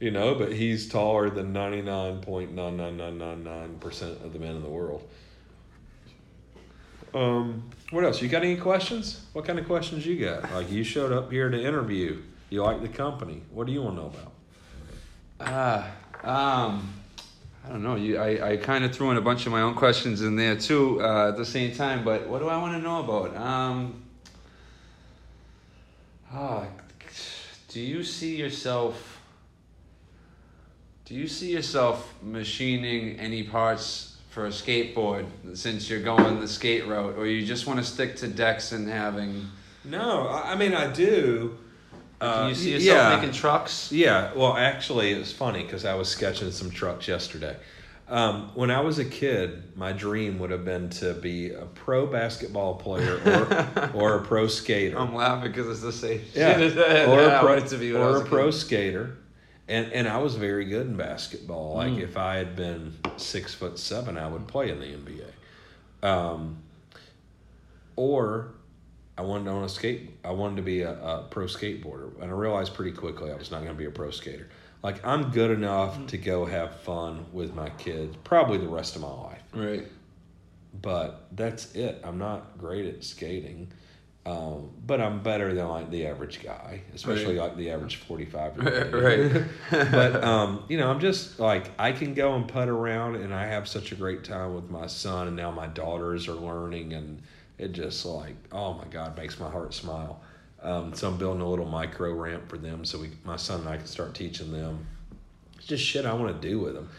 You 0.03 0.11
know, 0.11 0.35
but 0.35 0.51
he's 0.51 0.89
taller 0.89 1.29
than 1.29 1.53
ninety 1.53 1.81
nine 1.81 2.19
point 2.19 2.53
nine 2.53 2.75
nine 2.75 2.97
nine 2.97 3.17
nine 3.17 3.41
nine 3.41 3.77
percent 3.79 4.21
of 4.21 4.33
the 4.33 4.39
men 4.39 4.57
in 4.57 4.61
the 4.61 4.67
world. 4.67 5.07
Um, 7.13 7.69
what 7.89 8.03
else? 8.03 8.21
You 8.21 8.27
got 8.27 8.43
any 8.43 8.57
questions? 8.57 9.25
What 9.31 9.45
kind 9.45 9.57
of 9.57 9.65
questions 9.65 10.05
you 10.05 10.19
got? 10.19 10.51
Like 10.51 10.69
you 10.69 10.83
showed 10.83 11.13
up 11.13 11.31
here 11.31 11.49
to 11.49 11.57
interview. 11.57 12.21
You 12.49 12.63
like 12.63 12.81
the 12.81 12.89
company. 12.89 13.43
What 13.53 13.65
do 13.65 13.71
you 13.71 13.81
want 13.81 13.95
to 13.95 14.01
know 14.01 14.07
about? 15.39 15.93
Ah, 16.25 16.65
um, 16.65 16.93
I 17.65 17.69
don't 17.69 17.81
know. 17.81 17.95
You, 17.95 18.17
I, 18.17 18.51
I 18.51 18.57
kind 18.57 18.83
of 18.83 18.93
threw 18.93 19.09
in 19.11 19.15
a 19.15 19.21
bunch 19.21 19.45
of 19.45 19.53
my 19.53 19.61
own 19.61 19.73
questions 19.73 20.21
in 20.21 20.35
there 20.35 20.57
too 20.57 21.01
uh, 21.01 21.29
at 21.29 21.37
the 21.37 21.45
same 21.45 21.73
time. 21.73 22.03
But 22.03 22.27
what 22.27 22.39
do 22.39 22.49
I 22.49 22.57
want 22.57 22.73
to 22.73 22.81
know 22.81 22.99
about? 22.99 23.37
Um, 23.37 24.03
ah, 26.33 26.65
do 27.69 27.79
you 27.79 28.03
see 28.03 28.35
yourself? 28.35 29.12
Do 31.05 31.15
you 31.15 31.27
see 31.27 31.51
yourself 31.51 32.13
machining 32.21 33.19
any 33.19 33.43
parts 33.43 34.15
for 34.29 34.45
a 34.45 34.49
skateboard 34.49 35.25
since 35.53 35.89
you're 35.89 36.01
going 36.01 36.39
the 36.39 36.47
skate 36.47 36.87
route, 36.87 37.15
or 37.17 37.27
you 37.27 37.45
just 37.45 37.67
want 37.67 37.79
to 37.79 37.85
stick 37.85 38.15
to 38.17 38.27
decks 38.27 38.71
and 38.71 38.87
having? 38.87 39.47
No, 39.83 40.27
I 40.27 40.53
I 40.53 40.55
mean 40.55 40.73
I 40.73 40.91
do. 40.91 41.57
Can 42.21 42.29
Uh, 42.45 42.47
you 42.47 42.55
see 42.55 42.71
yourself 42.71 42.97
yeah. 43.11 43.15
making 43.17 43.33
trucks? 43.33 43.91
Yeah, 43.91 44.31
well, 44.33 44.55
actually, 44.55 45.11
it 45.11 45.17
was 45.19 45.33
funny 45.33 45.63
because 45.63 45.83
I 45.83 45.93
was 45.95 46.07
sketching 46.07 46.51
some 46.51 46.71
trucks 46.71 47.05
yesterday. 47.07 47.57
Um, 48.07 48.51
when 48.55 48.71
I 48.71 48.79
was 48.79 48.97
a 48.99 49.05
kid, 49.05 49.63
my 49.75 49.91
dream 49.91 50.39
would 50.39 50.51
have 50.51 50.63
been 50.63 50.89
to 51.01 51.13
be 51.15 51.51
a 51.51 51.65
pro 51.65 52.05
basketball 52.05 52.75
player 52.75 53.19
or, 53.25 53.89
or 53.93 54.15
a 54.19 54.21
pro 54.23 54.47
skater. 54.47 54.97
I'm 54.97 55.13
laughing 55.13 55.51
because 55.51 55.67
it's 55.67 55.81
the 55.81 55.91
same. 55.91 56.21
yeah, 56.33 56.57
shit. 56.57 56.77
or 56.77 57.21
Yeah, 57.21 57.33
a 57.33 57.37
I 57.37 57.41
pro, 57.41 57.59
to 57.59 57.77
be 57.77 57.93
I 57.95 57.99
or 57.99 58.11
was 58.13 58.21
a 58.21 58.25
pro 58.25 58.51
skater. 58.51 59.17
And 59.67 59.91
and 59.93 60.07
I 60.07 60.17
was 60.17 60.35
very 60.35 60.65
good 60.65 60.87
in 60.87 60.97
basketball. 60.97 61.75
Like 61.75 61.93
Mm. 61.93 62.01
if 62.01 62.17
I 62.17 62.35
had 62.35 62.55
been 62.55 62.93
six 63.17 63.53
foot 63.53 63.79
seven, 63.79 64.17
I 64.17 64.27
would 64.27 64.47
play 64.47 64.69
in 64.69 64.79
the 64.79 64.87
NBA. 64.87 65.31
Um, 66.07 66.57
or 67.95 68.49
I 69.17 69.21
wanted 69.21 69.45
to 69.45 69.51
own 69.51 69.63
a 69.63 69.69
skate. 69.69 70.17
I 70.25 70.31
wanted 70.31 70.57
to 70.57 70.61
be 70.63 70.81
a, 70.81 70.91
a 70.91 71.27
pro 71.29 71.45
skateboarder, 71.45 72.13
and 72.21 72.25
I 72.31 72.33
realized 72.33 72.73
pretty 72.73 72.91
quickly 72.91 73.31
I 73.31 73.35
was 73.35 73.51
not 73.51 73.59
going 73.59 73.71
to 73.73 73.77
be 73.77 73.85
a 73.85 73.91
pro 73.91 74.09
skater. 74.11 74.49
Like 74.81 75.05
I'm 75.05 75.31
good 75.31 75.51
enough 75.51 76.07
to 76.07 76.17
go 76.17 76.45
have 76.45 76.79
fun 76.81 77.25
with 77.31 77.53
my 77.53 77.69
kids, 77.69 78.15
probably 78.23 78.57
the 78.57 78.67
rest 78.67 78.95
of 78.97 79.01
my 79.03 79.11
life, 79.13 79.41
Right. 79.53 79.87
but 80.81 81.27
that's 81.31 81.73
it. 81.75 82.01
I'm 82.03 82.17
not 82.17 82.57
great 82.57 82.85
at 82.87 83.03
skating, 83.03 83.71
um, 84.25 84.69
but 84.85 85.01
I'm 85.01 85.21
better 85.21 85.53
than 85.53 85.67
like 85.67 85.91
the 85.91 86.07
average 86.07 86.41
guy, 86.41 86.81
especially 86.95 87.37
like 87.37 87.57
the 87.57 87.71
average 87.71 87.95
45 88.07 88.57
year 88.57 88.85
old. 88.85 89.03
right. 89.03 89.43
but 89.91 90.23
um, 90.23 90.63
you 90.69 90.77
know, 90.77 90.89
I'm 90.89 91.01
just 91.01 91.39
like 91.39 91.71
I 91.77 91.91
can 91.91 92.13
go 92.13 92.33
and 92.35 92.47
putt 92.47 92.69
around, 92.69 93.17
and 93.17 93.33
I 93.33 93.47
have 93.47 93.67
such 93.67 93.91
a 93.91 93.95
great 93.95 94.23
time 94.23 94.55
with 94.55 94.69
my 94.69 94.87
son, 94.87 95.27
and 95.27 95.35
now 95.35 95.51
my 95.51 95.67
daughters 95.67 96.29
are 96.29 96.35
learning, 96.35 96.93
and 96.93 97.21
it 97.57 97.73
just 97.73 98.05
like 98.05 98.35
oh 98.53 98.73
my 98.73 98.85
god, 98.85 99.17
makes 99.17 99.39
my 99.39 99.49
heart 99.49 99.73
smile. 99.73 100.21
Um, 100.61 100.93
so 100.93 101.09
I'm 101.09 101.17
building 101.17 101.41
a 101.41 101.49
little 101.49 101.65
micro 101.65 102.13
ramp 102.13 102.47
for 102.47 102.57
them, 102.57 102.85
so 102.85 102.99
we, 102.99 103.09
my 103.25 103.35
son 103.35 103.59
and 103.61 103.69
I 103.69 103.75
can 103.75 103.87
start 103.87 104.15
teaching 104.15 104.53
them. 104.53 104.87
It's 105.57 105.67
just 105.67 105.83
shit 105.83 106.05
I 106.05 106.13
want 106.13 106.41
to 106.41 106.47
do 106.47 106.61
with 106.61 106.75
them, 106.75 106.89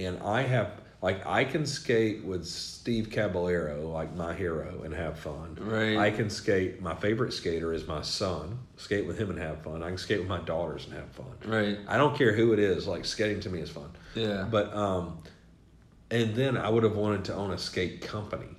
and 0.00 0.20
I 0.24 0.42
have 0.42 0.72
like 1.02 1.26
I 1.26 1.44
can 1.44 1.66
skate 1.66 2.24
with 2.24 2.46
Steve 2.46 3.10
Caballero, 3.10 3.88
like 3.88 4.14
my 4.14 4.32
hero, 4.32 4.82
and 4.84 4.94
have 4.94 5.18
fun. 5.18 5.58
Right. 5.60 5.96
I 5.98 6.12
can 6.12 6.30
skate. 6.30 6.80
My 6.80 6.94
favorite 6.94 7.32
skater 7.32 7.72
is 7.72 7.88
my 7.88 8.02
son. 8.02 8.60
Skate 8.76 9.04
with 9.04 9.18
him 9.18 9.28
and 9.28 9.38
have 9.40 9.62
fun. 9.62 9.82
I 9.82 9.88
can 9.88 9.98
skate 9.98 10.20
with 10.20 10.28
my 10.28 10.38
daughters 10.38 10.86
and 10.86 10.94
have 10.94 11.10
fun. 11.10 11.34
Right. 11.44 11.78
I 11.88 11.96
don't 11.96 12.16
care 12.16 12.32
who 12.32 12.52
it 12.52 12.60
is. 12.60 12.86
Like 12.86 13.04
skating 13.04 13.40
to 13.40 13.50
me 13.50 13.58
is 13.58 13.68
fun. 13.68 13.90
Yeah. 14.14 14.46
But 14.48 14.72
um, 14.74 15.18
and 16.12 16.36
then 16.36 16.56
I 16.56 16.68
would 16.68 16.84
have 16.84 16.94
wanted 16.94 17.24
to 17.26 17.34
own 17.34 17.50
a 17.50 17.58
skate 17.58 18.02
company, 18.02 18.54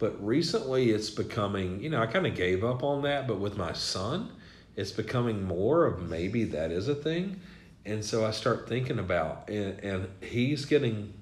but 0.00 0.22
recently 0.24 0.90
it's 0.90 1.10
becoming. 1.10 1.80
You 1.80 1.90
know, 1.90 2.02
I 2.02 2.06
kind 2.06 2.26
of 2.26 2.34
gave 2.34 2.64
up 2.64 2.82
on 2.82 3.02
that. 3.02 3.28
But 3.28 3.38
with 3.38 3.56
my 3.56 3.72
son, 3.72 4.32
it's 4.74 4.90
becoming 4.90 5.44
more 5.44 5.86
of 5.86 6.02
maybe 6.02 6.42
that 6.42 6.72
is 6.72 6.88
a 6.88 6.94
thing, 6.96 7.38
and 7.86 8.04
so 8.04 8.26
I 8.26 8.32
start 8.32 8.68
thinking 8.68 8.98
about 8.98 9.48
and 9.48 9.78
and 9.78 10.08
he's 10.20 10.64
getting 10.64 11.12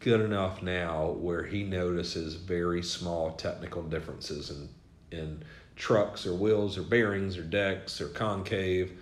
good 0.00 0.22
enough 0.22 0.62
now 0.62 1.10
where 1.10 1.44
he 1.44 1.62
notices 1.62 2.34
very 2.34 2.82
small 2.82 3.32
technical 3.32 3.82
differences 3.82 4.50
in 4.50 4.68
in 5.16 5.42
trucks 5.76 6.26
or 6.26 6.34
wheels 6.34 6.76
or 6.76 6.82
bearings 6.82 7.36
or 7.36 7.42
decks 7.42 8.00
or 8.00 8.08
concave 8.08 8.92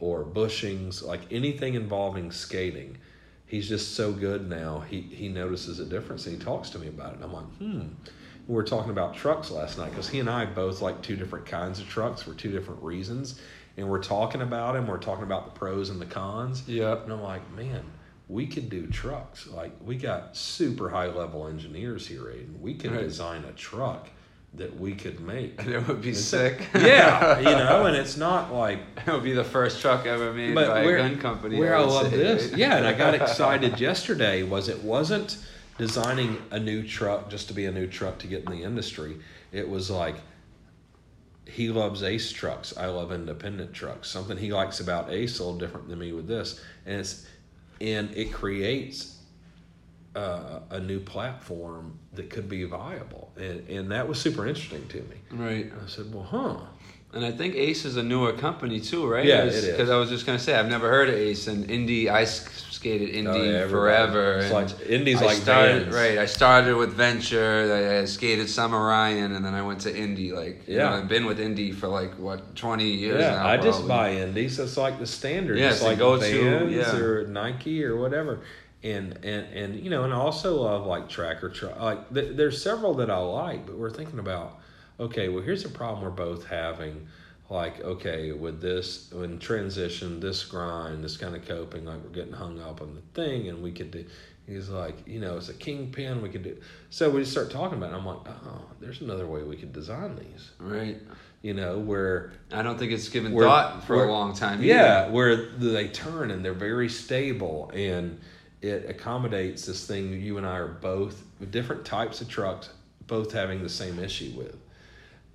or 0.00 0.24
bushings 0.24 1.02
like 1.02 1.20
anything 1.32 1.74
involving 1.74 2.30
skating. 2.30 2.96
He's 3.46 3.68
just 3.68 3.94
so 3.94 4.12
good 4.12 4.48
now 4.48 4.80
he 4.80 5.00
he 5.00 5.28
notices 5.28 5.78
a 5.78 5.84
difference 5.84 6.26
and 6.26 6.36
he 6.38 6.44
talks 6.44 6.70
to 6.70 6.78
me 6.78 6.88
about 6.88 7.12
it. 7.12 7.16
And 7.16 7.24
i'm 7.24 7.32
like 7.32 7.56
hmm. 7.56 7.82
We 8.46 8.54
were 8.54 8.64
talking 8.64 8.90
about 8.90 9.14
trucks 9.14 9.50
last 9.50 9.76
night 9.76 9.90
because 9.90 10.08
he 10.08 10.20
and 10.20 10.28
i 10.28 10.44
both 10.44 10.80
like 10.80 11.02
two 11.02 11.16
different 11.16 11.46
kinds 11.46 11.80
of 11.80 11.88
trucks 11.88 12.22
for 12.22 12.34
two 12.34 12.50
different 12.50 12.82
reasons. 12.82 13.40
And 13.76 13.88
we're 13.88 14.02
talking 14.02 14.42
about 14.42 14.74
them 14.74 14.88
we're 14.88 14.98
talking 14.98 15.24
about 15.24 15.54
the 15.54 15.58
pros 15.58 15.90
and 15.90 16.00
the 16.00 16.06
cons. 16.06 16.66
Yep. 16.66 17.04
and 17.04 17.12
I'm 17.12 17.22
like, 17.22 17.48
man, 17.52 17.84
we 18.28 18.46
could 18.46 18.68
do 18.68 18.86
trucks. 18.86 19.46
Like 19.46 19.72
we 19.84 19.96
got 19.96 20.36
super 20.36 20.90
high 20.90 21.06
level 21.06 21.46
engineers 21.46 22.06
here, 22.06 22.22
Aiden. 22.22 22.60
We 22.60 22.74
could 22.74 22.92
Right. 22.92 23.00
design 23.02 23.44
a 23.44 23.52
truck 23.52 24.08
that 24.54 24.78
we 24.78 24.94
could 24.94 25.20
make. 25.20 25.60
And 25.62 25.72
it 25.72 25.86
would 25.88 26.00
be 26.02 26.14
sick. 26.14 26.66
yeah, 26.74 27.38
you 27.38 27.44
know, 27.44 27.86
and 27.86 27.96
it's 27.96 28.16
not 28.16 28.52
like 28.52 28.80
it 29.06 29.12
would 29.12 29.22
be 29.22 29.32
the 29.32 29.44
first 29.44 29.80
truck 29.80 30.06
ever 30.06 30.32
made 30.32 30.54
but 30.54 30.68
by 30.68 30.84
where, 30.84 30.96
a 30.98 31.00
gun 31.00 31.18
company. 31.18 31.58
Where 31.58 31.76
I 31.76 31.80
would 31.80 31.88
love 31.90 32.10
say, 32.10 32.16
this, 32.16 32.52
yeah, 32.56 32.76
and 32.76 32.86
I 32.86 32.92
got 32.92 33.14
excited 33.14 33.80
yesterday. 33.80 34.42
Was 34.42 34.68
it 34.68 34.82
wasn't 34.82 35.38
designing 35.78 36.36
a 36.50 36.58
new 36.58 36.82
truck 36.86 37.30
just 37.30 37.48
to 37.48 37.54
be 37.54 37.64
a 37.66 37.70
new 37.70 37.86
truck 37.86 38.18
to 38.18 38.26
get 38.26 38.44
in 38.44 38.50
the 38.50 38.64
industry. 38.64 39.16
It 39.52 39.68
was 39.68 39.90
like 39.90 40.16
he 41.46 41.70
loves 41.70 42.02
Ace 42.02 42.30
trucks. 42.30 42.76
I 42.76 42.86
love 42.86 43.10
independent 43.12 43.72
trucks. 43.72 44.10
Something 44.10 44.36
he 44.36 44.52
likes 44.52 44.80
about 44.80 45.10
Ace 45.10 45.38
a 45.38 45.44
little 45.44 45.58
different 45.58 45.88
than 45.88 45.98
me 45.98 46.12
with 46.12 46.26
this, 46.26 46.60
and 46.84 47.00
it's 47.00 47.26
and 47.80 48.10
it 48.16 48.32
creates 48.32 49.18
uh, 50.16 50.60
a 50.70 50.80
new 50.80 50.98
platform 51.00 51.98
that 52.14 52.30
could 52.30 52.48
be 52.48 52.64
viable, 52.64 53.32
and 53.36 53.68
and 53.68 53.90
that 53.90 54.08
was 54.08 54.20
super 54.20 54.46
interesting 54.46 54.86
to 54.88 54.98
me. 55.02 55.16
Right. 55.30 55.72
I 55.84 55.88
said, 55.88 56.12
well, 56.12 56.24
huh. 56.24 56.56
And 57.14 57.24
I 57.24 57.30
think 57.30 57.54
Ace 57.54 57.86
is 57.86 57.96
a 57.96 58.02
newer 58.02 58.32
company 58.34 58.80
too, 58.80 59.06
right? 59.06 59.24
Yeah, 59.24 59.44
it 59.44 59.48
is. 59.54 59.66
Because 59.66 59.88
I 59.88 59.96
was 59.96 60.10
just 60.10 60.26
gonna 60.26 60.38
say 60.38 60.54
I've 60.54 60.68
never 60.68 60.90
heard 60.90 61.08
of 61.08 61.14
Ace 61.14 61.46
and 61.46 61.70
Indy. 61.70 62.10
I 62.10 62.24
skated 62.26 63.08
oh, 63.14 63.18
Indy 63.18 63.30
Oh, 63.30 63.60
yeah, 63.60 63.66
forever. 63.68 64.38
It's 64.40 64.52
like- 64.52 64.68
Indy's 64.86 65.22
I 65.22 65.24
like 65.24 65.36
started, 65.38 65.82
Vans. 65.84 65.94
right. 65.94 66.18
I 66.18 66.26
started 66.26 66.76
with 66.76 66.92
Venture. 66.92 67.96
I, 67.98 68.02
I 68.02 68.04
skated 68.04 68.50
Summer 68.50 68.84
Ryan, 68.86 69.32
and 69.32 69.42
then 69.44 69.54
I 69.54 69.62
went 69.62 69.80
to 69.80 69.96
Indy. 69.96 70.32
Like, 70.32 70.68
you 70.68 70.76
Yeah. 70.76 70.90
know, 70.90 70.96
I've 70.96 71.08
been 71.08 71.24
with 71.24 71.40
Indy 71.40 71.72
for 71.72 71.88
like 71.88 72.12
what 72.18 72.54
twenty 72.54 72.90
years 72.90 73.22
Yeah, 73.22 73.36
now. 73.36 73.46
I 73.46 73.56
just 73.56 73.86
probably. 73.86 73.88
buy 73.88 74.12
indies. 74.12 74.58
It's 74.58 74.76
like 74.76 74.98
the 74.98 75.06
standard. 75.06 75.58
Yeah, 75.58 75.68
it's 75.68 75.76
it's 75.76 75.84
like 75.84 75.98
go-to, 75.98 76.20
Vans 76.20 76.72
yeah. 76.74 76.94
or 76.96 77.26
Nike 77.26 77.84
or 77.84 77.96
whatever. 77.96 78.40
And 78.84 79.18
and 79.24 79.46
and 79.54 79.80
you 79.80 79.88
know, 79.88 80.04
and 80.04 80.12
I 80.12 80.16
also 80.18 80.60
love 80.62 80.84
like 80.86 81.08
tracker 81.08 81.48
truck. 81.48 81.80
Like 81.80 82.12
th- 82.12 82.36
there's 82.36 82.62
several 82.62 82.92
that 82.96 83.10
I 83.10 83.16
like, 83.16 83.64
but 83.66 83.78
we're 83.78 83.90
thinking 83.90 84.18
about. 84.18 84.58
Okay, 85.00 85.28
well, 85.28 85.42
here's 85.42 85.64
a 85.64 85.68
problem 85.68 86.02
we're 86.04 86.10
both 86.10 86.46
having. 86.46 87.06
Like, 87.50 87.80
okay, 87.80 88.32
with 88.32 88.60
this, 88.60 89.10
in 89.12 89.38
transition, 89.38 90.20
this 90.20 90.44
grind, 90.44 91.02
this 91.02 91.16
kind 91.16 91.34
of 91.34 91.46
coping, 91.48 91.86
like 91.86 92.02
we're 92.02 92.10
getting 92.10 92.32
hung 92.34 92.60
up 92.60 92.82
on 92.82 92.94
the 92.94 93.00
thing, 93.14 93.48
and 93.48 93.62
we 93.62 93.72
could 93.72 93.90
do. 93.90 94.04
He's 94.46 94.68
like, 94.68 95.06
you 95.06 95.18
know, 95.20 95.36
it's 95.36 95.48
a 95.48 95.54
kingpin. 95.54 96.20
We 96.20 96.28
could 96.30 96.42
do. 96.42 96.56
So 96.90 97.08
we 97.10 97.24
start 97.24 97.50
talking 97.50 97.78
about. 97.78 97.86
it, 97.92 97.96
and 97.96 98.00
I'm 98.00 98.06
like, 98.06 98.26
oh, 98.28 98.62
there's 98.80 99.00
another 99.00 99.26
way 99.26 99.42
we 99.42 99.56
could 99.56 99.72
design 99.72 100.16
these. 100.16 100.50
Right. 100.58 100.98
You 101.42 101.54
know, 101.54 101.78
where 101.78 102.32
I 102.52 102.62
don't 102.62 102.78
think 102.78 102.92
it's 102.92 103.08
given 103.08 103.32
We're- 103.32 103.48
thought 103.48 103.84
for 103.86 103.96
we're- 103.96 104.08
a 104.08 104.12
long 104.12 104.34
time. 104.34 104.62
yeah, 104.62 105.08
where 105.08 105.36
they 105.36 105.88
turn 105.88 106.30
and 106.30 106.44
they're 106.44 106.52
very 106.52 106.88
stable 106.88 107.70
and 107.74 108.18
it 108.60 108.86
accommodates 108.90 109.64
this 109.64 109.86
thing 109.86 110.20
you 110.20 110.36
and 110.38 110.46
I 110.46 110.56
are 110.56 110.66
both 110.66 111.22
different 111.50 111.84
types 111.84 112.20
of 112.20 112.28
trucks, 112.28 112.70
both 113.06 113.32
having 113.32 113.62
the 113.62 113.68
same 113.68 113.98
issue 114.00 114.32
with. 114.36 114.56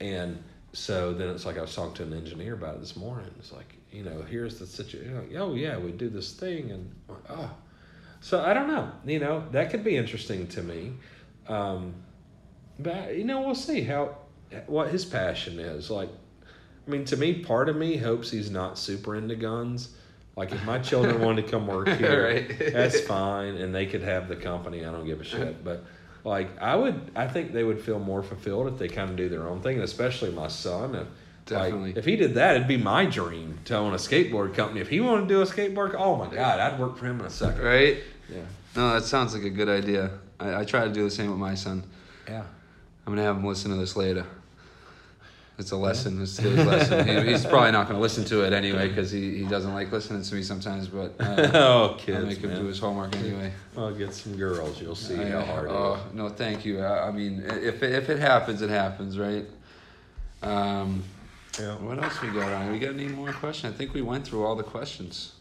And 0.04 0.44
so 0.74 1.14
then 1.14 1.30
it's 1.30 1.46
like 1.46 1.58
I 1.58 1.62
was 1.62 1.74
talking 1.74 1.94
to 1.96 2.04
an 2.04 2.14
engineer 2.14 2.54
about 2.56 2.76
it 2.76 2.82
this 2.82 2.98
morning. 2.98 3.30
It's 3.40 3.54
like, 3.54 3.74
you 3.92 4.04
know, 4.04 4.22
here's 4.30 4.60
the 4.60 4.68
situation. 4.68 5.16
Like, 5.16 5.36
oh, 5.40 5.54
yeah, 5.54 5.78
we 5.78 5.92
do 5.92 6.10
this 6.10 6.34
thing. 6.34 6.72
And, 6.72 6.92
oh. 7.30 7.50
So 8.20 8.42
I 8.42 8.54
don't 8.54 8.68
know. 8.68 8.92
You 9.06 9.20
know, 9.20 9.46
that 9.52 9.70
could 9.70 9.84
be 9.84 9.96
interesting 9.96 10.48
to 10.48 10.62
me. 10.62 10.92
Um, 11.48 11.94
but, 12.80 13.16
you 13.16 13.24
know, 13.24 13.42
we'll 13.42 13.56
see 13.56 13.82
how, 13.82 14.18
what 14.68 14.90
his 14.90 15.06
passion 15.06 15.58
is. 15.60 15.90
Like, 15.90 16.10
I 16.86 16.90
mean, 16.92 17.06
to 17.06 17.16
me, 17.18 17.36
part 17.36 17.70
of 17.70 17.78
me 17.78 17.96
hopes 17.96 18.30
he's 18.30 18.52
not 18.52 18.78
super 18.78 19.16
into 19.16 19.36
guns. 19.36 19.96
Like, 20.36 20.52
if 20.52 20.66
my 20.66 20.80
children 20.80 21.22
wanted 21.22 21.46
to 21.46 21.52
come 21.52 21.68
work 21.68 21.88
here, 21.98 22.26
Right. 22.26 22.74
that's 22.74 23.00
fine, 23.02 23.56
and 23.56 23.74
they 23.74 23.86
could 23.86 24.02
have 24.02 24.28
the 24.28 24.36
company. 24.36 24.84
I 24.84 24.92
don't 24.92 25.06
give 25.06 25.22
a 25.22 25.24
shit. 25.24 25.64
But 25.64 25.86
like, 26.24 26.62
I 26.62 26.76
would, 26.76 27.12
I 27.16 27.28
think 27.28 27.54
they 27.54 27.64
would 27.64 27.82
feel 27.82 28.00
more 28.00 28.24
fulfilled 28.24 28.68
if 28.68 28.80
they 28.80 28.88
kind 28.88 29.10
of 29.10 29.16
do 29.16 29.30
their 29.30 29.48
own 29.48 29.62
thing, 29.62 29.76
and 29.76 29.84
especially 29.84 30.32
my 30.32 30.48
son. 30.48 30.95
If, 30.95 31.08
Definitely. 31.45 31.90
Like, 31.90 31.98
if 31.98 32.06
he 32.06 32.16
did 32.16 32.36
that, 32.36 32.56
it'd 32.56 32.68
be 32.68 32.78
my 32.78 33.06
dream 33.06 33.60
to 33.66 33.76
own 33.76 33.94
a 33.94 33.98
skateboard 33.98 34.56
company. 34.56 34.80
If 34.80 34.88
he 34.88 35.02
wanted 35.02 35.24
to 35.24 35.28
do 35.28 35.41
a 35.41 35.45
skateboard, 35.45 35.94
oh 35.98 36.16
my 36.16 36.34
god, 36.34 36.60
I'd 36.60 36.80
work 36.80 36.98
for 36.98 37.06
him 37.06 37.20
in 37.20 37.26
a 37.26 37.30
second. 37.30 37.62
Right. 37.62 37.98
Yeah. 38.30 38.44
No, 38.76 38.94
that 38.94 39.04
sounds 39.04 39.34
like 39.34 39.44
a 39.44 39.50
good 39.50 39.70
idea. 39.70 40.12
I, 40.40 40.62
I 40.62 40.66
try 40.66 40.86
to 40.86 40.94
do 40.94 41.04
the 41.04 41.12
same 41.12 41.30
with 41.30 41.40
my 41.40 41.56
son. 41.56 41.84
Yeah. 42.28 42.44
I'm 43.06 43.14
gonna 43.14 43.24
have 43.24 43.36
him 43.36 43.45
listen 43.45 43.72
to 43.72 43.78
this 43.78 43.98
later. 43.98 44.26
It's 45.60 45.72
a 45.72 45.78
lesson. 45.78 46.20
It's 46.22 46.36
today's 46.38 46.66
lesson. 46.66 47.08
He, 47.08 47.32
he's 47.32 47.46
probably 47.46 47.72
not 47.72 47.88
gonna 47.88 48.00
listen 48.00 48.26
to 48.26 48.42
it 48.44 48.54
anyway 48.54 48.88
because 48.88 49.12
he, 49.12 49.38
he 49.38 49.46
doesn't 49.46 49.74
like 49.74 49.92
listening 49.92 50.24
to 50.24 50.36
me 50.36 50.42
sometimes. 50.42 50.88
But 50.88 51.14
uh, 51.20 51.52
oh, 51.54 51.98
I'll 52.08 52.26
make 52.26 52.40
him 52.40 52.50
man. 52.50 52.60
do 52.62 52.66
his 52.68 52.80
homework 52.80 53.16
anyway. 53.16 53.52
I'll 53.78 53.94
get 53.94 54.14
some 54.16 54.36
girls. 54.36 54.82
You'll 54.82 54.96
see 54.96 55.16
I- 55.22 55.30
how 55.30 55.42
hard. 55.42 55.68
Oh 55.70 55.94
is. 56.10 56.14
no, 56.16 56.30
thank 56.30 56.66
you. 56.66 56.80
I, 56.82 57.08
I 57.08 57.12
mean, 57.12 57.44
if 57.46 57.84
it, 57.84 57.92
if 57.94 58.10
it 58.10 58.18
happens, 58.20 58.62
it 58.64 58.72
happens, 58.72 59.20
right? 59.20 59.46
Um, 60.42 61.04
Yeah. 61.60 61.76
what 61.76 62.04
else 62.04 62.20
we 62.22 62.30
got 62.30 62.52
on? 62.52 62.72
We 62.72 62.80
got 62.80 62.96
any 62.96 63.08
more 63.08 63.32
questions? 63.32 63.74
I 63.74 63.78
think 63.78 63.94
we 63.94 64.02
went 64.02 64.26
through 64.26 64.44
all 64.44 64.56
the 64.56 64.64
questions. 64.64 65.34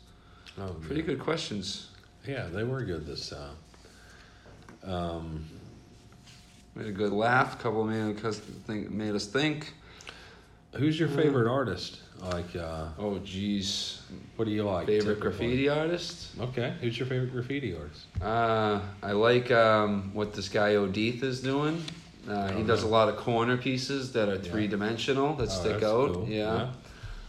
Oh, 0.61 0.77
Pretty 0.83 1.01
good 1.03 1.21
questions. 1.21 1.89
Yeah, 2.29 2.49
they 2.53 2.65
were 2.65 2.83
good 2.83 3.07
this 3.07 3.31
time. 3.31 3.57
Um, 4.85 5.47
We 6.75 6.83
had 6.83 6.91
a 6.91 6.95
good 6.95 7.13
laugh. 7.13 7.59
A 7.59 7.63
couple 7.63 7.85
made 7.85 8.23
us 8.25 8.39
think. 8.39 8.91
Made 8.91 9.15
us 9.15 9.25
think. 9.27 9.73
Who's 10.75 10.99
your 10.99 11.09
favorite 11.09 11.51
artist? 11.51 11.99
Like, 12.23 12.55
uh, 12.57 12.87
Oh, 12.99 13.19
geez. 13.19 14.01
what 14.37 14.45
do 14.47 14.51
you 14.53 14.63
like? 14.65 14.87
Favorite 14.87 15.21
graffiti 15.21 15.69
artist? 15.69 16.29
Okay, 16.41 16.73
who's 16.81 16.99
your 16.99 17.07
favorite 17.07 17.33
graffiti 17.33 17.75
artist? 17.77 18.07
Uh, 18.23 18.81
I 19.03 19.13
like 19.13 19.51
um, 19.51 20.11
what 20.15 20.33
this 20.33 20.49
guy 20.49 20.75
Odeith 20.75 21.23
is 21.25 21.43
doing. 21.43 21.83
Uh, 22.29 22.53
he 22.53 22.63
Oh, 22.63 22.67
does 22.67 22.85
a 22.85 22.87
lot 22.87 23.09
of 23.09 23.17
corner 23.17 23.57
pieces 23.57 24.13
that 24.13 24.29
are 24.29 24.37
Yeah. 24.37 24.41
three 24.51 24.67
dimensional 24.69 25.35
that 25.37 25.49
Oh, 25.49 25.53
stick 25.53 25.83
out. 25.83 26.15
cool. 26.15 26.27
Yeah. 26.29 26.69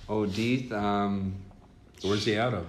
Odeith. 0.07 0.71
Um, 0.71 1.33
Where's 2.03 2.25
he 2.25 2.37
out 2.37 2.53
of? 2.53 2.65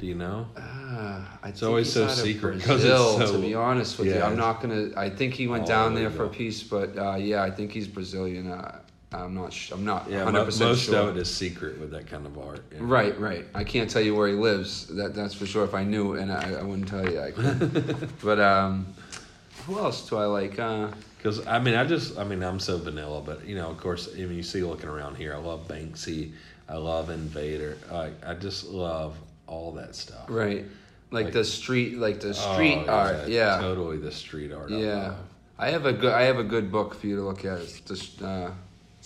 Do 0.00 0.06
you 0.06 0.14
know? 0.14 0.46
uh, 0.56 1.20
It's 1.44 1.62
always 1.62 1.92
so 1.92 2.08
secret. 2.08 2.62
Brazil, 2.64 3.18
so- 3.18 3.32
to 3.32 3.38
be 3.38 3.54
honest 3.54 3.98
with 3.98 4.08
you, 4.08 4.20
I'm 4.20 4.36
not 4.36 4.60
gonna. 4.62 4.88
I 4.96 5.10
think 5.10 5.34
he 5.34 5.46
went 5.46 5.62
all 5.62 5.68
down 5.68 5.94
there 5.94 6.10
for 6.10 6.24
a 6.24 6.28
piece, 6.28 6.62
but 6.62 6.96
uh, 6.98 7.14
yeah, 7.16 7.42
I 7.42 7.50
think 7.50 7.70
he's 7.72 7.86
Brazilian. 7.86 8.50
Uh, 8.50 8.78
I'm 9.12 9.34
not. 9.34 9.52
Sh- 9.52 9.70
I'm 9.70 9.84
not 9.84 10.10
Yeah, 10.10 10.24
100% 10.24 10.58
most 10.60 10.84
sure. 10.86 10.96
of 11.08 11.16
it 11.16 11.20
is 11.20 11.32
secret 11.34 11.78
with 11.78 11.90
that 11.92 12.06
kind 12.08 12.26
of 12.26 12.36
art. 12.38 12.64
yeah. 12.72 12.78
Right, 12.80 13.18
right. 13.20 13.46
I 13.54 13.62
can't 13.64 13.88
tell 13.88 14.02
you 14.02 14.14
where 14.14 14.28
he 14.28 14.34
lives. 14.34 14.86
That 14.88 15.14
that's 15.14 15.34
for 15.34 15.46
sure. 15.46 15.64
If 15.64 15.74
I 15.74 15.84
knew, 15.84 16.14
and 16.14 16.32
I, 16.32 16.54
I 16.54 16.62
wouldn't 16.62 16.88
tell 16.88 17.08
you. 17.08 17.20
I 17.20 17.30
could. 17.30 18.08
but 18.22 18.40
um, 18.40 18.86
who 19.66 19.78
else 19.78 20.08
do 20.08 20.16
I 20.16 20.24
like? 20.26 20.58
Uh, 20.58 20.88
Because 21.18 21.46
I 21.46 21.58
mean, 21.60 21.74
I 21.74 21.84
just, 21.84 22.18
I 22.18 22.24
mean, 22.24 22.42
I'm 22.42 22.58
so 22.60 22.78
vanilla, 22.78 23.20
but 23.20 23.46
you 23.46 23.54
know, 23.54 23.68
of 23.70 23.78
course, 23.78 24.08
I 24.12 24.18
mean, 24.18 24.34
you 24.34 24.42
see 24.42 24.62
looking 24.62 24.88
around 24.88 25.16
here, 25.16 25.34
I 25.34 25.38
love 25.38 25.66
Banksy, 25.68 26.32
I 26.68 26.76
love 26.76 27.08
Invader, 27.10 27.78
I, 27.92 28.10
I 28.24 28.34
just 28.34 28.66
love 28.66 29.16
all 29.46 29.72
that 29.72 29.94
stuff. 29.94 30.26
right, 30.28 30.64
like, 31.12 31.26
Like- 31.26 31.32
the 31.32 31.44
street, 31.44 31.98
like 31.98 32.20
the 32.20 32.34
street 32.34 32.84
Oh, 32.88 32.92
art. 32.92 33.28
Yeah, 33.28 33.58
totally 33.60 33.98
the 33.98 34.12
street 34.12 34.52
art. 34.52 34.70
Yeah. 34.70 34.94
love. 34.94 35.16
I 35.58 35.70
have 35.70 35.86
a 35.86 35.92
good. 35.92 36.12
I 36.12 36.22
have 36.24 36.38
a 36.38 36.44
good 36.44 36.70
book 36.70 36.94
for 36.94 37.06
you 37.06 37.16
to 37.16 37.22
look 37.22 37.44
at. 37.44 37.58
It's 37.60 37.80
just. 37.80 38.20
Uh, 38.20 38.50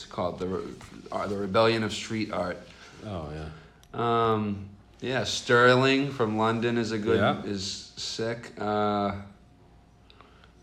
it's 0.03 0.11
called 0.11 0.39
the 0.39 0.47
Re- 0.47 0.65
uh, 1.13 1.27
the 1.27 1.37
Rebellion 1.37 1.83
of 1.83 1.93
Street 1.93 2.33
Art. 2.33 2.59
Oh 3.07 3.29
yeah. 3.35 4.33
Um, 4.33 4.69
yeah, 5.01 5.25
Sterling 5.25 6.11
from 6.11 6.39
London 6.39 6.79
is 6.79 6.93
a 6.93 6.99
good. 6.99 7.19
Yeah. 7.19 7.43
Is 7.45 7.93
sick. 7.97 8.53
Uh, 8.59 9.13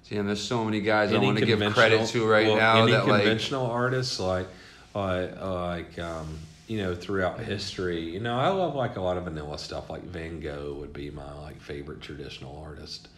damn, 0.09 0.26
there's 0.26 0.41
so 0.43 0.65
many 0.65 0.81
guys 0.81 1.11
I 1.11 1.18
Any 1.18 1.26
want 1.27 1.38
to 1.38 1.45
give 1.45 1.59
credit 1.73 2.07
to 2.07 2.27
right 2.27 2.47
well, 2.47 2.57
now 2.57 2.84
Any 2.84 2.93
that 2.93 3.07
like. 3.07 3.22
conventional 3.23 3.68
artists 3.68 4.19
like, 4.19 4.47
uh, 4.95 5.27
like 5.39 5.99
um, 5.99 6.39
you 6.68 6.80
know, 6.80 6.95
throughout 6.95 7.39
history, 7.39 8.09
you 8.09 8.19
know, 8.19 8.39
I 8.39 8.49
love 8.49 8.73
like 8.73 8.97
a 8.97 9.01
lot 9.01 9.18
of 9.18 9.26
vanilla 9.26 9.59
stuff. 9.59 9.89
Like 9.89 10.03
Van 10.03 10.39
Gogh 10.39 10.77
would 10.80 10.93
be 10.93 11.11
my 11.11 11.31
like 11.41 11.61
favorite 11.61 12.01
traditional 12.01 12.57
artist 12.57 13.09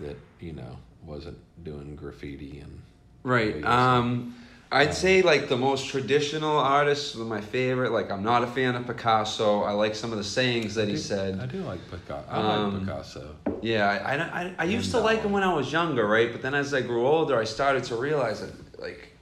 that 0.00 0.16
you 0.40 0.52
know 0.52 0.78
wasn't 1.04 1.38
doing 1.62 1.94
graffiti 1.94 2.58
and 2.58 2.80
Right. 3.24 3.64
Um, 3.64 4.34
I'd 4.74 4.88
Um, 4.88 4.94
say 4.94 5.22
like 5.22 5.48
the 5.48 5.56
most 5.56 5.88
traditional 5.88 6.58
artists 6.58 7.14
were 7.14 7.24
my 7.24 7.40
favorite. 7.40 7.92
Like 7.92 8.10
I'm 8.10 8.24
not 8.24 8.42
a 8.42 8.46
fan 8.48 8.74
of 8.74 8.86
Picasso. 8.86 9.62
I 9.62 9.70
like 9.72 9.94
some 9.94 10.10
of 10.10 10.18
the 10.18 10.24
sayings 10.24 10.74
that 10.74 10.88
he 10.88 10.96
said. 10.96 11.38
I 11.40 11.46
do 11.46 11.60
like 11.62 11.80
Picasso. 11.90 12.24
I 12.28 12.38
Um, 12.40 12.74
like 12.74 12.86
Picasso. 12.86 13.36
Yeah, 13.62 13.88
I, 13.88 14.14
I, 14.16 14.16
I, 14.42 14.54
I 14.58 14.64
used 14.64 14.90
to 14.90 14.98
like 14.98 15.20
him 15.22 15.32
when 15.32 15.44
I 15.44 15.52
was 15.54 15.70
younger, 15.72 16.06
right? 16.06 16.30
But 16.32 16.42
then 16.42 16.54
as 16.54 16.74
I 16.74 16.80
grew 16.80 17.06
older, 17.06 17.38
I 17.38 17.44
started 17.44 17.84
to 17.84 17.94
realize 17.96 18.40
that 18.40 18.52
like 18.80 19.16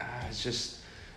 ah, 0.00 0.26
it's 0.28 0.42
just 0.42 0.74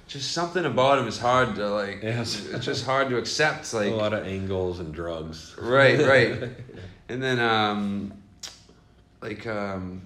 just 0.07 0.31
something 0.31 0.65
about 0.65 0.99
him 0.99 1.07
is 1.07 1.19
hard 1.19 1.55
to 1.55 1.67
like. 1.69 2.03
Yes. 2.03 2.45
It's 2.53 2.65
just 2.65 2.85
hard 2.85 3.09
to 3.09 3.17
accept. 3.17 3.73
Like 3.73 3.91
a 3.91 3.95
lot 3.95 4.13
of 4.13 4.25
angles 4.27 4.79
and 4.79 4.93
drugs. 4.93 5.55
Right, 5.57 5.99
right. 5.99 6.49
And 7.11 7.23
then 7.23 7.39
um 7.39 8.13
like 9.21 9.47
um 9.47 10.03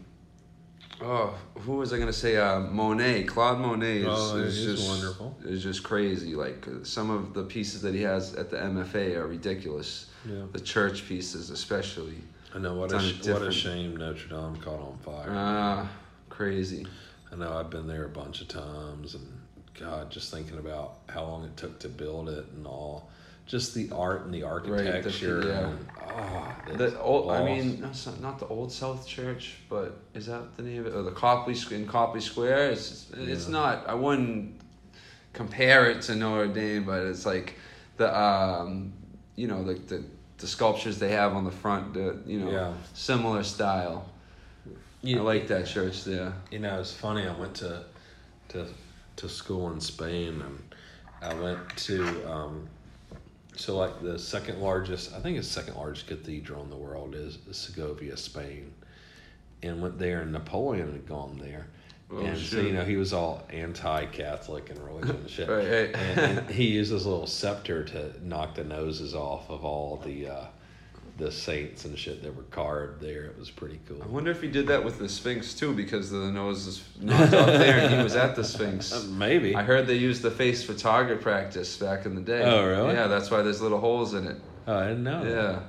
oh 1.04 1.36
who 1.60 1.74
was 1.74 1.94
I 1.94 2.00
gonna 2.00 2.14
say? 2.14 2.38
Uh 2.38 2.60
Monet. 2.62 3.24
Claude 3.24 3.60
Monet 3.60 3.98
is, 4.00 4.06
Oh, 4.10 4.38
is 4.38 4.64
just 4.64 4.90
wonderful. 4.90 5.36
is 5.46 5.62
just 5.64 5.84
crazy. 5.84 6.36
Like 6.36 6.68
uh, 6.68 6.84
some 6.84 7.10
of 7.10 7.34
the 7.34 7.44
pieces 7.44 7.82
that 7.84 7.94
he 7.94 8.02
has 8.04 8.34
at 8.36 8.50
the 8.50 8.58
MFA 8.58 9.16
are 9.18 9.28
ridiculous. 9.28 10.08
Yeah. 10.28 10.44
the 10.52 10.60
church 10.60 11.06
pieces 11.08 11.50
especially. 11.50 12.16
I 12.56 12.60
know 12.60 12.76
what 12.76 12.92
a 12.94 13.00
sh- 13.00 13.26
what 13.28 13.42
a 13.42 13.52
shame 13.52 13.98
Notre 13.98 14.28
Dame 14.30 14.56
caught 14.58 14.80
on 14.80 14.98
fire. 15.04 15.28
ah 15.30 15.90
crazy. 16.30 16.86
I 17.32 17.36
know 17.36 17.58
I've 17.58 17.70
been 17.70 17.88
there 17.88 18.06
a 18.06 18.10
bunch 18.10 18.42
of 18.42 18.48
times, 18.48 19.16
and 19.16 19.28
God, 19.80 20.12
just 20.12 20.32
thinking 20.32 20.60
about 20.60 20.98
how 21.10 21.24
long 21.24 21.44
it 21.46 21.58
took 21.58 21.80
to 21.80 21.90
build 21.90 22.30
it 22.30 22.46
and 22.56 22.66
all, 22.68 23.10
just 23.46 23.74
the 23.76 23.92
art 23.92 24.26
and 24.26 24.34
the 24.34 24.40
the- 24.42 24.46
architecture. 24.48 25.44
yeah. 25.48 25.68
and, 25.70 25.88
ah, 26.00 26.56
the 26.78 27.00
old, 27.00 27.30
I 27.32 27.44
mean, 27.44 27.82
not, 27.82 28.22
not 28.22 28.40
the 28.40 28.48
Old 28.48 28.72
South 28.72 29.06
Church, 29.08 29.58
but 29.70 29.98
is 30.14 30.28
that 30.28 30.56
the 30.56 30.64
name 30.64 30.82
of 30.82 30.88
it? 30.88 30.96
Or 30.96 31.04
the 31.04 31.12
Copley 31.12 31.56
in 31.76 31.86
Copley 31.88 32.22
Square? 32.22 32.72
It's 32.72 33.08
it's 33.14 33.46
Yeah. 33.48 33.52
not. 33.52 33.88
I 33.88 33.94
wouldn't 33.96 34.60
compare 35.34 35.90
it 35.90 36.02
to 36.04 36.16
Notre 36.16 36.48
Dame, 36.48 36.86
but 36.86 37.04
it's 37.04 37.26
like 37.26 37.56
the 37.98 38.16
um, 38.18 38.94
you 39.36 39.48
know, 39.48 39.64
the 39.64 39.74
the, 39.74 40.04
the 40.38 40.48
sculptures 40.48 41.00
they 41.00 41.12
have 41.12 41.34
on 41.36 41.44
the 41.44 41.52
front. 41.52 41.94
The 41.94 42.18
you 42.26 42.40
know, 42.40 42.52
Yeah. 42.52 42.74
similar 42.94 43.44
style. 43.44 44.10
You- 45.02 45.20
I 45.20 45.22
like 45.22 45.48
that 45.48 45.66
church 45.68 46.06
there. 46.06 46.34
You 46.50 46.60
know, 46.60 46.80
it's 46.80 46.94
funny. 46.94 47.28
I 47.28 47.34
went 47.38 47.56
to 47.56 47.84
to 48.50 48.68
to 49.18 49.28
school 49.30 49.72
in 49.74 49.82
Spain, 49.82 50.42
and 50.42 50.60
I 51.22 51.34
went 51.34 51.60
to 51.88 52.32
um, 52.32 52.68
so 53.56 53.78
like 53.78 54.02
the 54.02 54.18
second 54.18 54.60
largest. 54.60 55.14
I 55.14 55.20
think 55.20 55.38
it's 55.38 55.48
second 55.48 55.76
largest 55.76 56.08
cathedral 56.08 56.64
in 56.64 56.70
the 56.70 56.76
world 56.76 57.16
is 57.16 57.38
Segovia, 57.52 58.18
Spain, 58.18 58.74
and 59.62 59.82
went 59.82 60.00
there. 60.00 60.22
And 60.22 60.32
Napoleon 60.32 60.92
had 60.92 61.08
gone 61.08 61.38
there. 61.42 61.68
Oh, 62.12 62.20
and 62.20 62.38
so, 62.38 62.60
you 62.60 62.74
know 62.74 62.84
he 62.84 62.96
was 62.96 63.14
all 63.14 63.44
anti-Catholic 63.50 64.70
and 64.70 64.80
religion 64.80 65.16
and 65.16 65.30
shit. 65.30 65.50
Right, 65.50 65.68
right. 65.68 65.96
And, 65.96 66.40
and 66.40 66.50
he 66.50 66.68
used 66.68 66.92
his 66.92 67.06
little 67.06 67.28
scepter 67.28 67.84
to 67.86 68.14
knock 68.28 68.56
the 68.56 68.64
noses 68.64 69.16
off 69.16 69.50
of 69.50 69.66
all 69.66 69.98
the 69.98 70.28
uh, 70.28 70.46
the 71.18 71.32
saints 71.32 71.86
and 71.86 71.98
shit 71.98 72.24
that 72.24 72.36
were 72.36 72.44
carved 72.44 73.00
there. 73.00 73.26
It 73.26 73.38
was 73.38 73.52
pretty 73.52 73.80
cool. 73.88 74.02
I 74.02 74.08
wonder 74.08 74.32
if 74.32 74.42
he 74.42 74.48
did 74.48 74.68
that 74.68 74.84
with 74.84 74.98
the 74.98 75.08
Sphinx 75.08 75.54
too, 75.54 75.74
because 75.74 76.10
the 76.10 76.32
nose 76.32 76.66
is 76.66 76.84
knocked 77.00 77.34
off 77.34 77.48
there, 77.48 77.80
and 77.80 77.94
he 77.94 78.02
was 78.02 78.16
at 78.16 78.36
the 78.36 78.44
Sphinx. 78.44 79.06
Maybe. 79.10 79.56
I 79.56 79.64
heard 79.64 79.86
they 79.86 79.96
used 79.96 80.24
the 80.24 80.32
face 80.32 80.64
for 80.64 80.74
target 80.74 81.22
practice 81.22 81.78
back 81.78 82.06
in 82.06 82.16
the 82.16 82.22
day. 82.22 82.42
Oh, 82.44 82.66
really? 82.66 82.94
Yeah, 82.94 83.08
that's 83.08 83.30
why 83.30 83.42
there's 83.44 83.62
little 83.62 83.80
holes 83.80 84.14
in 84.16 84.28
it. 84.28 84.38
Oh, 84.66 84.78
I 84.78 84.88
didn't 84.88 85.04
know. 85.04 85.24
Yeah. 85.24 85.60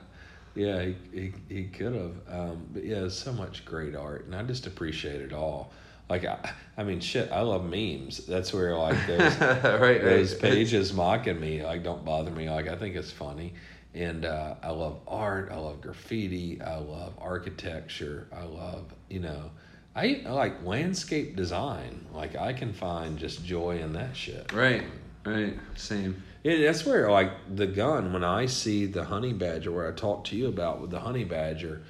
Yeah, 0.55 0.83
he, 0.83 0.97
he, 1.13 1.33
he 1.49 1.65
could 1.65 1.95
have. 1.95 2.15
Um, 2.29 2.67
but 2.73 2.85
yeah, 2.85 3.09
so 3.09 3.33
much 3.33 3.65
great 3.65 3.97
art, 3.97 4.27
and 4.27 4.37
I 4.37 4.43
just 4.45 4.67
appreciate 4.67 5.21
it 5.21 5.33
all. 5.33 5.73
Like, 6.09 6.25
I, 6.25 6.53
I 6.77 6.85
mean, 6.85 7.01
shit, 7.01 7.33
I 7.33 7.41
love 7.41 7.65
memes. 7.65 8.27
That's 8.27 8.53
where, 8.53 8.77
like, 8.77 9.07
those, 9.07 9.39
right, 9.41 10.03
those 10.03 10.33
right. 10.35 10.43
pages 10.43 10.93
mocking 10.93 11.41
me, 11.41 11.65
like, 11.65 11.83
don't 11.83 12.05
bother 12.05 12.31
me. 12.31 12.49
Like, 12.49 12.69
I 12.69 12.77
think 12.77 12.95
it's 12.95 13.11
funny. 13.11 13.55
And 13.95 14.25
uh, 14.25 14.57
I 14.63 14.71
love 14.71 14.99
art. 15.07 15.51
I 15.53 15.57
love 15.57 15.81
graffiti. 15.81 16.61
I 16.61 16.79
love 16.79 17.15
architecture. 17.19 18.27
I 18.33 18.43
love, 18.43 18.93
you 19.09 19.21
know, 19.21 19.51
I, 19.95 20.23
I 20.27 20.31
like 20.31 20.65
landscape 20.65 21.37
design. 21.37 22.07
Like, 22.13 22.35
I 22.37 22.53
can 22.53 22.73
find 22.73 23.19
just 23.19 23.45
joy 23.45 23.79
in 23.79 23.93
that 23.93 24.17
shit. 24.17 24.53
Right, 24.53 24.85
right. 25.25 25.57
Same. 25.77 26.23
Yeah, 26.43 26.59
that's 26.67 26.85
where 26.85 27.11
like 27.11 27.31
the 27.55 27.67
gun. 27.67 28.13
When 28.13 28.25
I 28.25 28.47
see 28.47 28.87
the 28.87 29.05
honey 29.05 29.33
badger, 29.33 29.73
where 29.73 29.89
I 29.89 29.93
talked 29.93 30.27
to 30.29 30.37
you 30.37 30.49
about 30.49 30.81
with 30.81 30.91
the 30.91 31.01
honey 31.01 31.25
badger, 31.25 31.83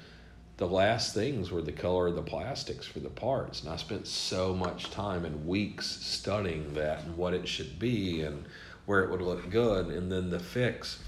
the 0.57 0.67
last 0.67 1.13
things 1.13 1.51
were 1.51 1.61
the 1.61 1.73
color 1.73 2.07
of 2.07 2.15
the 2.15 2.21
plastics 2.21 2.87
for 2.87 2.99
the 2.99 3.09
parts, 3.09 3.61
and 3.61 3.69
I 3.69 3.75
spent 3.75 4.07
so 4.07 4.53
much 4.53 4.91
time 4.91 5.25
and 5.25 5.45
weeks 5.45 5.85
studying 5.87 6.73
that 6.75 7.03
and 7.03 7.17
what 7.17 7.33
it 7.33 7.47
should 7.47 7.77
be 7.77 8.21
and 8.21 8.45
where 8.85 9.03
it 9.03 9.11
would 9.11 9.21
look 9.21 9.49
good, 9.49 9.87
and 9.87 10.09
then 10.09 10.29
the 10.29 10.39
fix. 10.39 10.99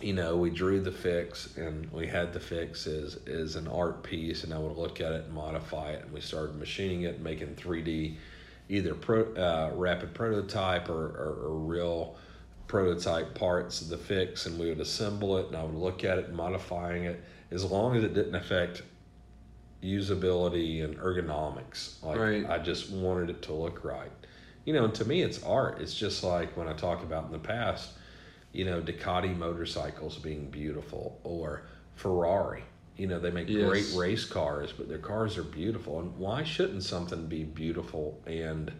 You 0.00 0.12
know, 0.12 0.36
we 0.36 0.50
drew 0.50 0.80
the 0.80 0.92
fix, 0.92 1.56
and 1.56 1.90
we 1.90 2.06
had 2.06 2.32
the 2.32 2.40
fix 2.40 2.86
as 2.86 3.16
as 3.26 3.56
an 3.56 3.66
art 3.66 4.02
piece, 4.02 4.44
and 4.44 4.54
I 4.54 4.58
would 4.58 4.76
look 4.76 5.00
at 5.00 5.12
it 5.12 5.24
and 5.24 5.34
modify 5.34 5.90
it, 5.90 6.04
and 6.04 6.12
we 6.12 6.20
started 6.20 6.56
machining 6.56 7.02
it, 7.02 7.20
making 7.20 7.56
three 7.56 7.82
D 7.82 8.18
either 8.68 8.94
pro, 8.94 9.22
uh, 9.34 9.70
rapid 9.74 10.14
prototype 10.14 10.88
or, 10.88 11.06
or, 11.06 11.38
or 11.46 11.58
real 11.58 12.16
prototype 12.66 13.34
parts 13.34 13.80
of 13.80 13.88
the 13.88 13.96
fix 13.96 14.44
and 14.46 14.58
we 14.58 14.68
would 14.68 14.80
assemble 14.80 15.38
it 15.38 15.46
and 15.46 15.56
I 15.56 15.64
would 15.64 15.74
look 15.74 16.04
at 16.04 16.18
it 16.18 16.32
modifying 16.32 17.04
it 17.04 17.22
as 17.50 17.64
long 17.64 17.96
as 17.96 18.04
it 18.04 18.12
didn't 18.12 18.34
affect 18.34 18.82
usability 19.82 20.84
and 20.84 20.98
ergonomics. 20.98 22.02
Like 22.02 22.18
Right. 22.18 22.46
I 22.48 22.58
just 22.58 22.90
wanted 22.90 23.30
it 23.30 23.42
to 23.42 23.54
look 23.54 23.84
right. 23.84 24.10
You 24.66 24.74
know, 24.74 24.84
and 24.84 24.94
to 24.96 25.04
me 25.06 25.22
it's 25.22 25.42
art. 25.42 25.80
It's 25.80 25.94
just 25.94 26.22
like 26.22 26.54
when 26.56 26.68
I 26.68 26.74
talk 26.74 27.02
about 27.02 27.24
in 27.24 27.32
the 27.32 27.38
past, 27.38 27.92
you 28.58 28.64
know, 28.64 28.80
Ducati 28.80 29.38
motorcycles 29.38 30.18
being 30.18 30.46
beautiful 30.50 31.20
or 31.22 31.62
Ferrari. 31.94 32.64
You 32.96 33.06
know, 33.06 33.20
they 33.20 33.30
make 33.30 33.48
Yes. 33.48 33.68
great 33.68 33.86
race 33.96 34.24
cars, 34.24 34.72
but 34.76 34.88
their 34.88 34.98
cars 34.98 35.38
are 35.38 35.44
beautiful. 35.44 36.00
And 36.00 36.16
why 36.18 36.42
shouldn't 36.42 36.82
something 36.82 37.26
be 37.26 37.44
beautiful 37.44 38.20
and 38.26 38.72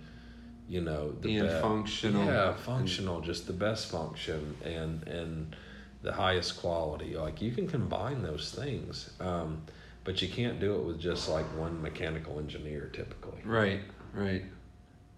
you 0.68 0.80
know 0.80 1.12
the 1.20 1.36
And 1.36 1.48
be- 1.48 1.54
functional. 1.60 2.24
Yeah, 2.24 2.54
functional, 2.54 3.20
just 3.20 3.46
the 3.46 3.52
best 3.52 3.88
function 3.88 4.56
and 4.64 5.06
and 5.06 5.54
the 6.02 6.12
highest 6.12 6.60
quality. 6.60 7.14
Like 7.16 7.40
you 7.40 7.52
can 7.52 7.68
combine 7.68 8.20
those 8.22 8.50
things, 8.52 9.10
um, 9.20 9.62
but 10.02 10.20
you 10.20 10.28
can't 10.28 10.58
do 10.58 10.74
it 10.74 10.82
with 10.82 10.98
just 11.00 11.28
like 11.28 11.46
one 11.56 11.80
mechanical 11.80 12.40
engineer 12.40 12.90
typically. 12.92 13.40
Right, 13.44 13.80
right. 14.12 14.44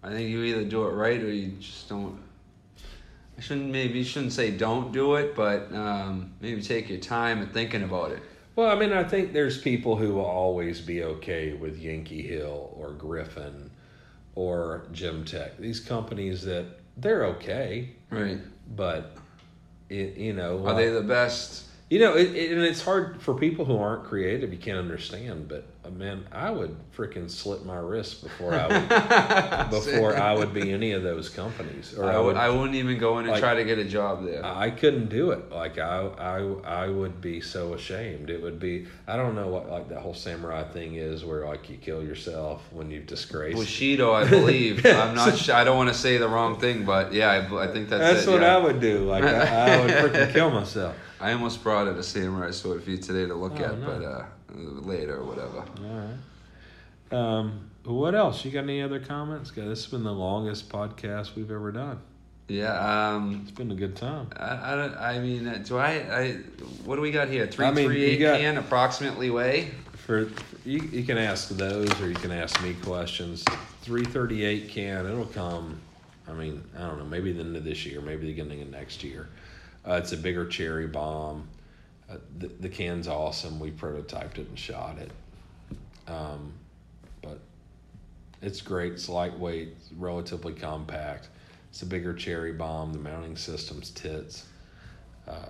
I 0.03 0.09
think 0.09 0.29
you 0.29 0.43
either 0.43 0.65
do 0.65 0.85
it 0.85 0.91
right 0.91 1.19
or 1.21 1.31
you 1.33 1.53
just 1.59 1.89
don't. 1.89 2.21
I 3.41 3.43
shouldn't 3.43 3.71
maybe 3.71 3.97
you 3.97 4.03
shouldn't 4.05 4.33
say 4.33 4.51
don't 4.51 4.91
do 4.91 5.15
it, 5.15 5.35
but 5.35 5.73
um, 5.73 6.31
maybe 6.41 6.61
take 6.61 6.89
your 6.89 6.99
time 6.99 7.41
and 7.41 7.51
thinking 7.51 7.81
about 7.81 8.11
it. 8.11 8.21
Well, 8.55 8.69
I 8.69 8.75
mean, 8.75 8.93
I 8.93 9.03
think 9.03 9.33
there's 9.33 9.59
people 9.59 9.95
who 9.95 10.13
will 10.13 10.25
always 10.25 10.79
be 10.79 11.01
okay 11.03 11.53
with 11.53 11.79
Yankee 11.79 12.21
Hill 12.21 12.71
or 12.77 12.91
Griffin 12.91 13.71
or 14.35 14.85
Gemtech. 14.93 15.57
These 15.57 15.79
companies 15.79 16.43
that 16.43 16.67
they're 16.97 17.25
okay, 17.37 17.89
Right. 18.11 18.37
but 18.75 19.17
it, 19.89 20.17
you 20.17 20.33
know, 20.33 20.63
Are 20.67 20.75
they 20.75 20.89
the 20.89 21.01
best? 21.01 21.63
You 21.91 21.99
know, 21.99 22.15
it, 22.15 22.33
it, 22.33 22.53
and 22.53 22.61
it's 22.61 22.81
hard 22.81 23.21
for 23.21 23.33
people 23.33 23.65
who 23.65 23.77
aren't 23.77 24.05
creative. 24.05 24.53
You 24.53 24.57
can't 24.57 24.77
understand, 24.77 25.49
but 25.49 25.65
uh, 25.83 25.89
man, 25.89 26.25
I 26.31 26.49
would 26.49 26.73
freaking 26.95 27.29
slit 27.29 27.65
my 27.65 27.75
wrist 27.75 28.23
before 28.23 28.53
I 28.55 28.67
would 28.67 29.69
before 29.69 30.15
I 30.15 30.33
would 30.33 30.53
be 30.53 30.71
any 30.71 30.93
of 30.93 31.03
those 31.03 31.27
companies, 31.27 31.93
or 31.97 32.05
I, 32.05 32.13
I 32.13 32.19
would. 32.19 32.37
I 32.37 32.49
wouldn't 32.49 32.75
even 32.75 32.97
go 32.97 33.19
in 33.19 33.25
and 33.25 33.33
like- 33.33 33.41
try 33.41 33.55
to 33.55 33.65
get 33.65 33.77
a 33.77 33.83
job 33.83 34.23
there. 34.23 34.45
I 34.45 34.69
couldn't 34.69 35.09
do 35.09 35.31
it. 35.31 35.51
Like 35.51 35.79
I, 35.79 36.07
I, 36.17 36.85
I 36.85 36.87
would 36.87 37.19
be 37.19 37.41
so 37.41 37.73
ashamed. 37.73 38.29
It 38.29 38.41
would 38.41 38.57
be. 38.57 38.87
I 39.05 39.17
don't 39.17 39.35
know 39.35 39.49
what 39.49 39.69
like 39.69 39.89
that 39.89 39.99
whole 39.99 40.13
samurai 40.13 40.63
thing 40.63 40.95
is, 40.95 41.25
where 41.25 41.45
like 41.45 41.69
you 41.69 41.75
kill 41.75 42.01
yourself 42.01 42.63
when 42.71 42.89
you've 42.89 43.07
disgraced. 43.07 43.57
Bushido, 43.57 44.13
I 44.13 44.29
believe. 44.29 44.85
I'm 44.85 45.13
not. 45.13 45.49
I 45.49 45.65
don't 45.65 45.75
want 45.75 45.89
to 45.89 45.95
say 45.95 46.15
the 46.15 46.29
wrong 46.29 46.57
thing, 46.57 46.85
but 46.85 47.11
yeah, 47.11 47.31
I, 47.31 47.63
I 47.65 47.67
think 47.67 47.89
that's. 47.89 48.13
That's 48.13 48.27
it, 48.27 48.31
what 48.31 48.43
yeah. 48.43 48.55
I 48.55 48.59
would 48.59 48.79
do. 48.79 49.09
Like 49.09 49.25
I, 49.25 49.73
I 49.73 49.81
would 49.81 49.91
freaking 49.91 50.31
kill 50.31 50.51
myself. 50.51 50.95
I 51.21 51.33
almost 51.33 51.61
brought 51.63 51.87
it 51.87 51.95
a 51.97 52.03
samurai 52.03 52.51
sword 52.51 52.83
for 52.83 52.89
you 52.89 52.97
today 52.97 53.27
to 53.27 53.33
look 53.35 53.53
Oh, 53.59 53.63
at, 53.63 53.77
no. 53.79 53.85
but 53.85 54.03
uh, 54.03 54.25
later 54.87 55.17
or 55.17 55.23
whatever. 55.25 55.59
All 55.59 56.07
right. 57.11 57.17
Um, 57.17 57.69
what 57.85 58.15
else? 58.15 58.43
You 58.45 58.51
got 58.51 58.63
any 58.63 58.81
other 58.81 58.99
comments? 58.99 59.51
'Cause 59.51 59.65
This 59.65 59.83
has 59.83 59.91
been 59.91 60.03
the 60.03 60.13
longest 60.13 60.69
podcast 60.69 61.35
we've 61.35 61.51
ever 61.51 61.71
done. 61.71 61.99
Yeah. 62.47 62.73
Um, 63.13 63.41
It's 63.43 63.51
been 63.51 63.71
a 63.71 63.75
good 63.75 63.95
time. 63.95 64.27
I, 64.35 64.73
I 64.73 64.75
don't. 64.75 64.97
I 64.97 65.19
mean, 65.19 65.47
uh, 65.47 65.63
do 65.65 65.77
I? 65.77 65.89
I 65.89 66.31
what 66.85 66.95
do 66.97 67.01
we 67.01 67.11
got 67.11 67.29
here? 67.29 67.47
Three 67.47 67.65
I 67.65 67.71
mean, 67.71 67.85
three 67.87 68.03
eight 68.03 68.17
got- 68.19 68.39
can 68.39 68.57
approximately 68.57 69.29
weigh. 69.29 69.69
For 69.95 70.21
you, 70.65 70.79
you 70.91 71.03
can 71.03 71.17
ask 71.17 71.49
those, 71.49 71.89
or 72.01 72.09
you 72.09 72.15
can 72.15 72.31
ask 72.31 72.61
me 72.61 72.73
questions. 72.83 73.45
Three 73.83 74.03
thirty 74.03 74.43
eight 74.43 74.69
can. 74.69 75.05
It'll 75.05 75.25
come. 75.25 75.79
I 76.27 76.33
mean, 76.33 76.61
I 76.77 76.81
don't 76.81 76.97
know. 76.99 77.05
Maybe 77.05 77.31
the 77.31 77.41
end 77.41 77.55
of 77.55 77.63
this 77.63 77.85
year. 77.85 78.01
Maybe 78.01 78.21
the 78.21 78.27
beginning 78.33 78.61
of 78.61 78.69
next 78.69 79.03
year. 79.03 79.27
Uh, 79.87 79.93
it's 79.93 80.11
a 80.11 80.17
bigger 80.17 80.45
cherry 80.45 80.87
bomb. 80.87 81.47
Uh, 82.09 82.17
the, 82.37 82.47
the 82.47 82.69
can's 82.69 83.07
awesome. 83.07 83.59
We 83.59 83.71
prototyped 83.71 84.37
it 84.37 84.47
and 84.47 84.59
shot 84.59 84.97
it. 84.99 85.11
Um, 86.07 86.53
but 87.21 87.39
it's 88.41 88.61
great. 88.61 88.93
It's 88.93 89.09
lightweight, 89.09 89.75
relatively 89.97 90.53
compact. 90.53 91.29
It's 91.69 91.81
a 91.81 91.85
bigger 91.85 92.13
cherry 92.13 92.51
bomb. 92.51 92.93
The 92.93 92.99
mounting 92.99 93.37
system's 93.37 93.91
tits. 93.91 94.45
Uh, 95.27 95.49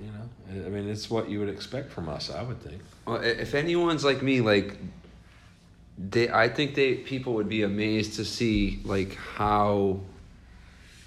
you 0.00 0.06
know, 0.06 0.62
I- 0.62 0.66
I 0.66 0.68
mean, 0.70 0.88
it's 0.88 1.10
what 1.10 1.28
you 1.28 1.40
would 1.40 1.48
expect 1.48 1.90
from 1.90 2.08
us, 2.08 2.30
I 2.30 2.42
would 2.42 2.60
think. 2.62 2.80
Well, 3.06 3.16
if 3.22 3.54
anyone's 3.54 4.04
like 4.04 4.22
me, 4.22 4.40
like 4.40 4.76
they, 5.98 6.28
I 6.30 6.48
think 6.48 6.74
they 6.74 6.94
people 6.94 7.34
would 7.34 7.48
be 7.48 7.62
amazed 7.62 8.14
to 8.14 8.24
see 8.24 8.80
like 8.84 9.14
how 9.16 10.00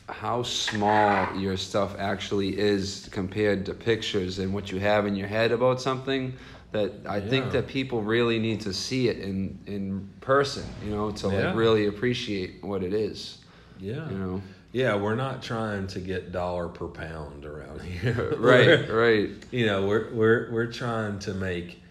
how 0.09 0.41
small 0.43 1.35
your 1.35 1.57
stuff 1.57 1.95
actually 1.99 2.57
is 2.57 3.09
compared 3.11 3.65
to 3.65 3.73
pictures 3.73 4.39
and 4.39 4.53
what 4.53 4.71
you 4.71 4.79
have 4.79 5.05
in 5.05 5.15
your 5.15 5.27
head 5.27 5.51
about 5.51 5.81
something. 5.81 6.33
That 6.71 6.91
I 7.07 7.17
Yeah. 7.17 7.29
think 7.29 7.51
that 7.53 7.67
people 7.67 8.01
really 8.03 8.39
need 8.39 8.61
to 8.61 8.73
see 8.73 9.07
it 9.09 9.19
in 9.19 9.59
in 9.65 10.09
person, 10.21 10.65
you 10.81 10.91
know, 10.91 11.11
to 11.11 11.27
Yeah. 11.27 11.47
like 11.47 11.55
really 11.55 11.87
appreciate 11.87 12.61
what 12.63 12.83
it 12.83 12.93
is, 12.93 13.37
Yeah. 13.79 14.09
you 14.09 14.17
know. 14.17 14.41
Yeah, 14.73 14.95
we're 14.95 15.15
not 15.15 15.41
trying 15.41 15.87
to 15.87 15.99
get 15.99 16.31
dollar 16.31 16.67
per 16.67 16.87
pound 16.87 17.45
around 17.45 17.81
here. 18.01 18.35
Right, 18.37 18.89
right. 18.89 19.29
You 19.51 19.65
know, 19.65 19.87
we're 19.87 20.13
we're 20.13 20.51
we're 20.51 20.71
trying 20.71 21.19
to 21.19 21.33
make 21.33 21.81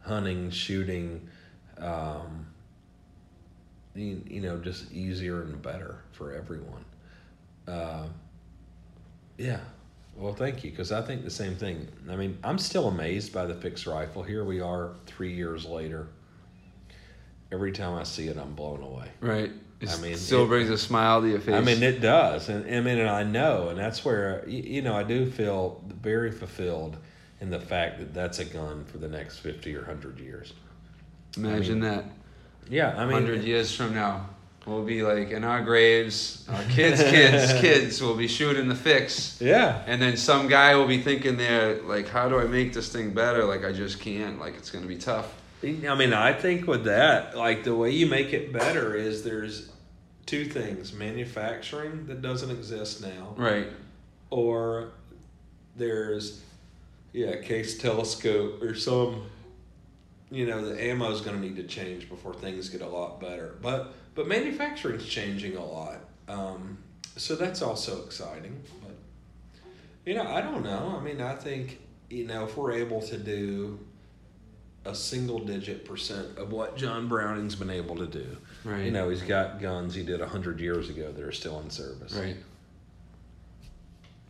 hunting, 0.00 0.50
shooting, 0.50 1.28
um, 1.78 2.46
you, 3.94 4.22
you 4.26 4.40
know, 4.40 4.58
just 4.58 4.90
easier 4.92 5.42
and 5.42 5.60
better 5.62 5.98
for 6.12 6.32
everyone. 6.34 6.84
Uh, 7.66 8.06
yeah. 9.38 9.60
Well, 10.16 10.32
thank 10.34 10.62
you, 10.62 10.70
because 10.70 10.92
I 10.92 11.02
think 11.02 11.24
the 11.24 11.30
same 11.30 11.56
thing. 11.56 11.88
I 12.08 12.14
mean, 12.16 12.38
I'm 12.44 12.58
still 12.58 12.88
amazed 12.88 13.32
by 13.32 13.46
the 13.46 13.54
fixed 13.54 13.86
rifle. 13.86 14.22
Here 14.22 14.44
we 14.44 14.60
are, 14.60 14.92
three 15.06 15.32
years 15.32 15.64
later. 15.64 16.06
Every 17.50 17.72
time 17.72 17.94
I 17.94 18.04
see 18.04 18.28
it, 18.28 18.36
I'm 18.36 18.54
blown 18.54 18.82
away. 18.82 19.08
Right. 19.20 19.50
It 19.80 19.90
I 19.90 19.96
mean, 20.00 20.16
still 20.16 20.44
it- 20.44 20.48
brings 20.48 20.70
a 20.70 20.78
smile 20.78 21.20
to 21.20 21.28
your 21.28 21.40
face. 21.40 21.54
I 21.54 21.60
mean, 21.60 21.82
it 21.82 22.00
does, 22.00 22.48
and 22.48 22.64
I 22.64 22.80
mean, 22.80 22.98
and 22.98 23.08
I 23.10 23.22
know, 23.24 23.68
and 23.68 23.78
that's 23.78 24.04
where 24.04 24.48
you, 24.48 24.82
know 24.82 24.94
I 24.96 25.02
do 25.02 25.28
feel 25.30 25.82
very 26.00 26.30
fulfilled 26.30 26.96
in 27.40 27.50
the 27.50 27.60
fact 27.60 27.98
that 27.98 28.14
that's 28.14 28.38
a 28.38 28.44
gun 28.44 28.84
for 28.84 28.98
the 28.98 29.08
next 29.08 29.38
50 29.38 29.74
or 29.74 29.80
100 29.80 30.20
years. 30.20 30.52
Imagine 31.36 31.80
that. 31.80 32.04
Yeah, 32.70 32.94
I 32.96 33.04
mean, 33.04 33.12
hundred 33.12 33.42
years 33.42 33.74
from 33.74 33.94
now, 33.94 34.30
we'll 34.66 34.84
be 34.84 35.02
like 35.02 35.30
in 35.30 35.44
our 35.44 35.62
graves. 35.62 36.44
Our 36.48 36.62
kids' 36.64 37.02
kids' 37.02 37.52
kids 37.60 38.00
will 38.02 38.16
be 38.16 38.28
shooting 38.28 38.68
the 38.68 38.74
fix, 38.74 39.40
yeah, 39.40 39.82
and 39.86 40.00
then 40.00 40.16
some 40.16 40.48
guy 40.48 40.74
will 40.74 40.86
be 40.86 41.00
thinking 41.00 41.36
there, 41.36 41.82
like, 41.82 42.08
how 42.08 42.28
do 42.28 42.38
I 42.38 42.44
make 42.44 42.72
this 42.72 42.90
thing 42.92 43.12
better? 43.12 43.44
Like, 43.44 43.64
I 43.64 43.72
just 43.72 44.00
can't. 44.00 44.38
Like, 44.40 44.56
it's 44.56 44.70
gonna 44.70 44.86
be 44.86 44.96
tough. 44.98 45.32
I 45.62 45.94
mean, 45.94 46.12
I 46.12 46.34
think 46.34 46.66
with 46.66 46.84
that, 46.84 47.36
like 47.38 47.64
the 47.64 47.74
way 47.74 47.90
you 47.90 48.06
make 48.06 48.34
it 48.34 48.52
better 48.52 48.94
is 48.94 49.24
there's 49.24 49.70
two 50.26 50.44
things 50.44 50.92
manufacturing 50.92 52.06
that 52.06 52.20
doesn't 52.20 52.50
exist 52.50 53.00
now, 53.00 53.34
Right. 53.36 53.68
or 54.28 54.92
there's, 55.76 56.42
yeah, 57.12 57.36
case 57.40 57.78
telescope 57.78 58.62
or 58.62 58.74
some, 58.74 59.22
you 60.30 60.44
know, 60.46 60.64
the 60.68 60.82
ammo 60.82 61.10
is 61.10 61.20
going 61.22 61.36
to 61.40 61.42
need 61.42 61.56
to 61.56 61.62
change 61.64 62.08
before 62.10 62.34
things 62.34 62.68
get 62.68 62.80
a 62.82 62.88
lot 62.88 63.20
better. 63.20 63.54
But, 63.62 63.94
but 64.14 64.28
manufacturing's 64.28 65.06
changing 65.06 65.56
a 65.56 65.64
lot. 65.64 65.98
Um, 66.28 66.78
so 67.16 67.36
that's 67.36 67.62
also 67.62 68.04
exciting. 68.04 68.62
But, 68.82 68.96
you 70.04 70.14
know, 70.14 70.26
I 70.26 70.40
don't 70.40 70.62
know. 70.62 70.96
I 70.98 71.02
mean, 71.02 71.20
I 71.20 71.34
think, 71.34 71.80
you 72.10 72.26
know, 72.26 72.44
if 72.44 72.56
we're 72.56 72.72
able 72.72 73.00
to 73.02 73.16
do 73.16 73.78
a 74.84 74.94
single 74.94 75.38
digit 75.38 75.84
percent 75.84 76.36
of 76.36 76.52
what 76.52 76.76
John 76.76 77.08
Browning's 77.08 77.54
been 77.54 77.70
able 77.70 77.96
to 77.96 78.06
do. 78.06 78.36
Right. 78.64 78.84
You 78.84 78.90
know, 78.90 79.08
he's 79.08 79.22
got 79.22 79.60
guns 79.60 79.94
he 79.94 80.02
did 80.02 80.20
a 80.20 80.28
hundred 80.28 80.60
years 80.60 80.90
ago 80.90 81.10
that 81.10 81.24
are 81.24 81.32
still 81.32 81.60
in 81.60 81.70
service. 81.70 82.12
Right. 82.12 82.36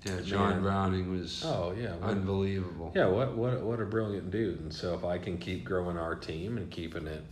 Yeah, 0.04 0.20
John 0.20 0.50
Man. 0.50 0.62
Browning 0.62 1.10
was 1.10 1.42
Oh 1.44 1.74
yeah. 1.76 1.94
What, 1.96 2.10
unbelievable. 2.10 2.92
yeah. 2.94 3.06
What 3.06 3.34
what 3.36 3.62
what 3.62 3.80
a 3.80 3.86
brilliant 3.86 4.30
dude. 4.30 4.60
And 4.60 4.72
so 4.72 4.94
if 4.94 5.04
I 5.04 5.18
can 5.18 5.38
keep 5.38 5.64
growing 5.64 5.96
our 5.96 6.14
team 6.14 6.58
and 6.58 6.70
keeping 6.70 7.06
it, 7.06 7.24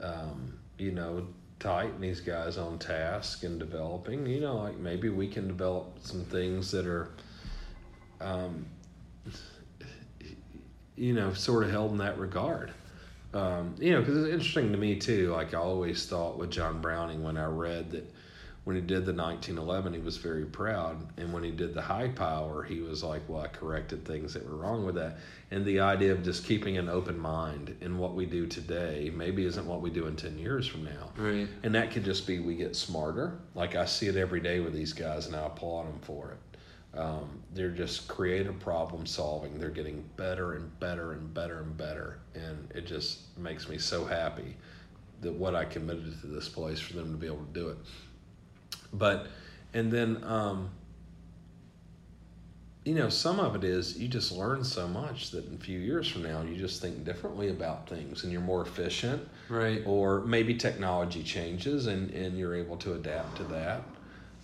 um, 0.00 0.58
you 0.78 0.92
know, 0.92 1.26
tight 1.58 1.92
and 1.92 2.02
these 2.02 2.20
guys 2.20 2.56
on 2.56 2.78
task 2.78 3.42
and 3.44 3.58
developing, 3.58 4.26
you 4.26 4.40
know, 4.40 4.56
like 4.56 4.76
maybe 4.78 5.08
we 5.08 5.28
can 5.28 5.48
develop 5.48 5.98
some 6.00 6.24
things 6.24 6.70
that 6.70 6.86
are, 6.86 7.10
um, 8.20 8.66
you 10.96 11.12
know, 11.12 11.32
sort 11.32 11.64
of 11.64 11.70
held 11.70 11.92
in 11.92 11.98
that 11.98 12.18
regard. 12.18 12.72
Um, 13.34 13.74
you 13.78 13.92
know, 13.92 14.00
because 14.00 14.16
it's 14.16 14.32
interesting 14.32 14.72
to 14.72 14.78
me 14.78 14.96
too. 14.96 15.32
Like 15.32 15.52
I 15.52 15.58
always 15.58 16.06
thought 16.06 16.38
with 16.38 16.50
John 16.50 16.80
Browning 16.80 17.22
when 17.22 17.36
I 17.36 17.44
read 17.46 17.90
that 17.90 18.10
when 18.68 18.76
he 18.76 18.82
did 18.82 19.06
the 19.06 19.14
1911, 19.14 19.94
he 19.94 19.98
was 19.98 20.18
very 20.18 20.44
proud, 20.44 20.98
and 21.16 21.32
when 21.32 21.42
he 21.42 21.50
did 21.50 21.72
the 21.72 21.80
high 21.80 22.08
power, 22.08 22.62
he 22.62 22.80
was 22.80 23.02
like, 23.02 23.26
"Well, 23.26 23.40
I 23.40 23.46
corrected 23.46 24.04
things 24.04 24.34
that 24.34 24.46
were 24.46 24.56
wrong 24.56 24.84
with 24.84 24.96
that." 24.96 25.16
And 25.50 25.64
the 25.64 25.80
idea 25.80 26.12
of 26.12 26.22
just 26.22 26.44
keeping 26.44 26.76
an 26.76 26.90
open 26.90 27.18
mind 27.18 27.74
in 27.80 27.96
what 27.96 28.14
we 28.14 28.26
do 28.26 28.46
today 28.46 29.10
maybe 29.16 29.46
isn't 29.46 29.64
what 29.64 29.80
we 29.80 29.88
do 29.88 30.06
in 30.06 30.16
10 30.16 30.38
years 30.38 30.66
from 30.66 30.84
now. 30.84 31.12
Right. 31.16 31.48
And 31.62 31.74
that 31.74 31.92
could 31.92 32.04
just 32.04 32.26
be 32.26 32.40
we 32.40 32.56
get 32.56 32.76
smarter. 32.76 33.38
Like 33.54 33.74
I 33.74 33.86
see 33.86 34.06
it 34.06 34.16
every 34.16 34.40
day 34.40 34.60
with 34.60 34.74
these 34.74 34.92
guys, 34.92 35.28
and 35.28 35.34
I 35.34 35.46
applaud 35.46 35.86
them 35.86 36.00
for 36.02 36.32
it. 36.32 36.98
Um, 36.98 37.42
they're 37.54 37.70
just 37.70 38.06
creative 38.06 38.60
problem 38.60 39.06
solving. 39.06 39.58
They're 39.58 39.70
getting 39.70 40.04
better 40.18 40.56
and 40.56 40.78
better 40.78 41.12
and 41.12 41.32
better 41.32 41.60
and 41.60 41.74
better, 41.74 42.18
and 42.34 42.70
it 42.74 42.86
just 42.86 43.34
makes 43.38 43.66
me 43.66 43.78
so 43.78 44.04
happy 44.04 44.56
that 45.20 45.32
what 45.32 45.54
I 45.54 45.64
committed 45.64 46.20
to 46.20 46.26
this 46.26 46.48
place 46.48 46.78
for 46.78 46.92
them 46.92 47.12
to 47.12 47.16
be 47.16 47.26
able 47.26 47.44
to 47.44 47.52
do 47.52 47.68
it. 47.70 47.78
But 48.92 49.28
and 49.74 49.92
then 49.92 50.22
um, 50.24 50.70
you 52.84 52.94
know 52.94 53.08
some 53.08 53.38
of 53.38 53.54
it 53.54 53.64
is 53.64 53.98
you 53.98 54.08
just 54.08 54.32
learn 54.32 54.64
so 54.64 54.88
much 54.88 55.30
that 55.32 55.46
in 55.46 55.54
a 55.54 55.58
few 55.58 55.78
years 55.78 56.08
from 56.08 56.22
now 56.22 56.42
you 56.42 56.56
just 56.56 56.80
think 56.80 57.04
differently 57.04 57.50
about 57.50 57.88
things 57.88 58.22
and 58.24 58.32
you're 58.32 58.40
more 58.40 58.62
efficient 58.62 59.28
Right. 59.48 59.82
or 59.86 60.20
maybe 60.22 60.54
technology 60.54 61.22
changes 61.22 61.86
and, 61.86 62.10
and 62.10 62.38
you're 62.38 62.54
able 62.54 62.76
to 62.78 62.94
adapt 62.94 63.36
to 63.38 63.44
that. 63.44 63.82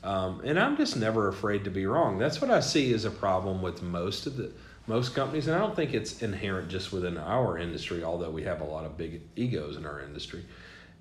Um, 0.02 0.42
and 0.44 0.58
I'm 0.58 0.76
just 0.76 0.97
never 0.97 1.28
afraid 1.28 1.64
to 1.64 1.70
be 1.70 1.86
wrong. 1.86 2.18
That's 2.18 2.40
what 2.40 2.50
I 2.50 2.60
see 2.60 2.92
as 2.92 3.06
a 3.06 3.10
problem 3.10 3.62
with 3.62 3.82
most 3.82 4.26
of 4.26 4.36
the 4.36 4.52
most 4.86 5.14
companies, 5.14 5.47
and 5.47 5.56
I 5.56 5.58
don't 5.60 5.74
think 5.74 5.94
it's 5.94 6.20
inherent 6.23 6.68
just 6.68 6.92
within 6.92 7.16
our 7.16 7.56
industry, 7.56 8.05
although 8.05 8.28
we 8.31 8.42
have 8.42 8.60
a 8.60 8.64
lot 8.64 8.84
of 8.84 8.98
big 8.98 9.23
egos 9.34 9.78
in 9.78 9.86
our 9.86 10.02
industry, 10.02 10.44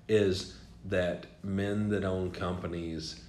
is 0.08 0.56
that 0.86 1.26
men 1.42 1.90
that 1.90 2.02
own 2.02 2.30
companies 2.30 3.20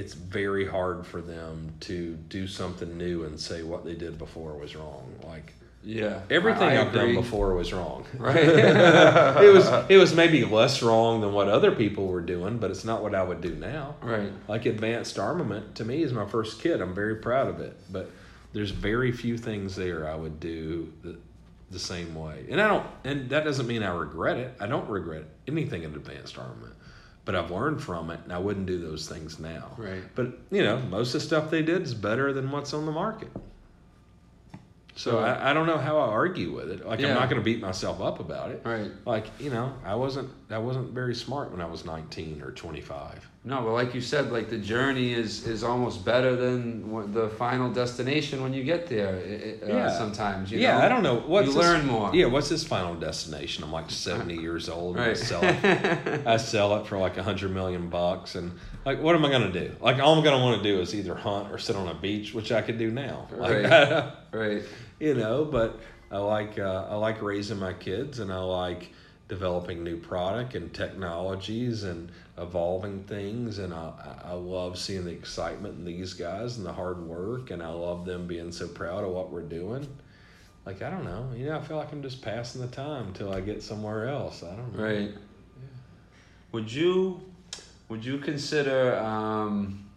it's 0.00 0.14
very 0.14 0.66
hard 0.66 1.06
for 1.06 1.20
them 1.20 1.74
to 1.80 2.14
do 2.30 2.46
something 2.46 2.96
new 2.96 3.24
and 3.24 3.38
say 3.38 3.62
what 3.62 3.84
they 3.84 3.94
did 3.94 4.16
before 4.16 4.54
was 4.54 4.74
wrong. 4.74 5.14
Like 5.26 5.52
Yeah. 5.84 6.20
Everything 6.30 6.70
I 6.70 6.80
I've 6.80 6.92
done 6.94 7.14
before 7.14 7.54
was 7.54 7.70
wrong. 7.72 8.06
Right. 8.18 8.36
it 9.46 9.52
was 9.52 9.68
it 9.90 9.98
was 9.98 10.14
maybe 10.14 10.42
less 10.46 10.82
wrong 10.82 11.20
than 11.20 11.34
what 11.34 11.48
other 11.48 11.72
people 11.72 12.06
were 12.06 12.22
doing, 12.22 12.56
but 12.56 12.70
it's 12.70 12.84
not 12.84 13.02
what 13.02 13.14
I 13.14 13.22
would 13.22 13.42
do 13.42 13.54
now. 13.54 13.96
Right. 14.02 14.32
Like 14.48 14.64
advanced 14.64 15.18
armament 15.18 15.74
to 15.76 15.84
me 15.84 16.02
is 16.02 16.14
my 16.14 16.24
first 16.26 16.62
kid. 16.62 16.80
I'm 16.80 16.94
very 16.94 17.16
proud 17.16 17.48
of 17.48 17.60
it, 17.60 17.76
but 17.92 18.10
there's 18.54 18.70
very 18.70 19.12
few 19.12 19.36
things 19.36 19.76
there 19.76 20.08
I 20.08 20.16
would 20.16 20.40
do 20.40 20.92
the, 21.02 21.18
the 21.70 21.78
same 21.78 22.14
way. 22.14 22.46
And 22.50 22.58
I 22.58 22.68
don't 22.68 22.86
and 23.04 23.28
that 23.30 23.44
doesn't 23.44 23.66
mean 23.66 23.82
I 23.82 23.94
regret 23.94 24.38
it. 24.38 24.54
I 24.58 24.66
don't 24.66 24.88
regret 24.88 25.24
anything 25.46 25.82
in 25.82 25.94
advanced 25.94 26.38
armament. 26.38 26.72
But 27.30 27.44
I've 27.44 27.52
learned 27.52 27.80
from 27.80 28.10
it 28.10 28.18
and 28.24 28.32
I 28.32 28.38
wouldn't 28.38 28.66
do 28.66 28.80
those 28.80 29.08
things 29.08 29.38
now. 29.38 29.76
Right. 29.76 30.02
But 30.16 30.36
you 30.50 30.64
know, 30.64 30.80
most 30.80 31.14
of 31.14 31.20
the 31.20 31.26
stuff 31.28 31.48
they 31.48 31.62
did 31.62 31.82
is 31.82 31.94
better 31.94 32.32
than 32.32 32.50
what's 32.50 32.74
on 32.74 32.86
the 32.86 32.90
market. 32.90 33.30
So 35.00 35.18
I, 35.18 35.50
I 35.50 35.54
don't 35.54 35.66
know 35.66 35.78
how 35.78 35.96
I 35.98 36.08
argue 36.08 36.52
with 36.52 36.70
it. 36.70 36.86
Like 36.86 37.00
Yeah. 37.00 37.08
I'm 37.08 37.14
not 37.14 37.30
going 37.30 37.40
to 37.40 37.44
beat 37.44 37.60
myself 37.62 38.02
up 38.02 38.20
about 38.20 38.50
it. 38.50 38.60
Right. 38.64 38.90
Like 39.06 39.26
you 39.40 39.48
know, 39.48 39.72
I 39.82 39.94
wasn't 39.94 40.28
I 40.50 40.58
wasn't 40.58 40.92
very 40.92 41.14
smart 41.14 41.50
when 41.52 41.62
I 41.62 41.64
was 41.66 41.86
19 41.86 42.42
or 42.42 42.50
25. 42.50 43.28
No, 43.42 43.62
but 43.62 43.72
like 43.72 43.94
you 43.94 44.02
said, 44.02 44.30
like 44.30 44.50
the 44.50 44.58
journey 44.58 45.14
is 45.14 45.46
is 45.46 45.64
almost 45.64 46.04
better 46.04 46.36
than 46.36 47.12
the 47.14 47.30
final 47.30 47.72
destination 47.72 48.42
when 48.42 48.52
you 48.52 48.62
get 48.62 48.86
there. 48.88 49.14
Uh, 49.66 49.88
sometimes. 49.96 50.52
You 50.52 50.58
yeah, 50.58 50.76
know? 50.76 50.84
I 50.84 50.88
don't 50.90 51.02
know. 51.02 51.16
What's 51.20 51.46
you 51.48 51.54
this- 51.54 51.62
learn 51.62 51.86
more. 51.86 52.14
Yeah, 52.14 52.26
what's 52.26 52.50
this 52.50 52.64
final 52.64 52.94
destination? 52.94 53.64
I'm 53.64 53.72
like 53.72 53.90
70 53.90 54.34
years 54.46 54.68
old. 54.68 54.96
And 54.96 55.04
I 55.04 55.08
Right. 55.08 55.16
sell 55.16 55.40
it. 55.42 56.26
I 56.26 56.36
sell 56.52 56.76
it 56.78 56.86
for 56.86 56.98
like 56.98 57.16
hundred 57.16 57.52
million 57.52 57.88
bucks, 57.88 58.34
and 58.34 58.52
like, 58.84 59.00
what 59.00 59.14
am 59.16 59.24
I 59.24 59.30
gonna 59.30 59.50
do? 59.52 59.74
Like, 59.80 59.98
all 59.98 60.14
I'm 60.18 60.22
gonna 60.22 60.44
want 60.44 60.62
to 60.62 60.72
do 60.72 60.78
is 60.82 60.94
either 60.94 61.14
hunt 61.14 61.50
or 61.50 61.56
sit 61.56 61.76
on 61.76 61.88
a 61.88 61.94
beach, 61.94 62.34
which 62.34 62.52
I 62.52 62.60
could 62.60 62.76
do 62.76 62.90
now. 62.90 63.26
Like, 63.34 63.64
Right. 63.64 64.12
right. 64.32 64.62
You 65.00 65.14
know 65.14 65.44
but 65.44 65.80
i 66.12 66.18
like 66.18 66.58
uh, 66.58 66.86
i 66.88 66.94
like 66.94 67.20
raising 67.20 67.58
my 67.58 67.72
kids 67.72 68.20
and 68.20 68.32
i 68.32 68.38
like 68.38 68.92
developing 69.28 69.82
new 69.84 69.96
product 69.96 70.54
and 70.54 70.74
technologies 70.74 71.84
and 71.84 72.10
evolving 72.38 73.02
things 73.04 73.58
and 73.58 73.72
i 73.72 73.92
i 74.24 74.32
love 74.32 74.78
seeing 74.78 75.04
the 75.04 75.10
excitement 75.10 75.78
in 75.78 75.84
these 75.84 76.14
guys 76.14 76.56
and 76.56 76.66
the 76.66 76.72
hard 76.72 77.00
work 77.06 77.50
and 77.50 77.62
i 77.62 77.68
love 77.68 78.04
them 78.04 78.26
being 78.26 78.52
so 78.52 78.66
proud 78.68 79.04
of 79.04 79.10
what 79.10 79.30
we're 79.30 79.42
doing. 79.42 79.86
Like 80.66 80.82
i 80.82 80.90
don't 80.90 81.04
know. 81.04 81.30
You 81.34 81.46
know 81.46 81.58
i 81.58 81.62
feel 81.62 81.76
like 81.76 81.92
i'm 81.92 82.02
just 82.02 82.22
passing 82.22 82.60
the 82.60 82.66
time 82.68 83.08
until 83.08 83.32
i 83.32 83.40
get 83.40 83.62
somewhere 83.62 84.08
else. 84.08 84.42
I 84.42 84.54
don't 84.56 84.76
know. 84.76 84.84
Right. 84.84 85.10
Would 86.52 86.72
you 86.72 87.20
would 87.88 88.04
you 88.04 88.18
consider 88.18 88.96
um 88.98 89.89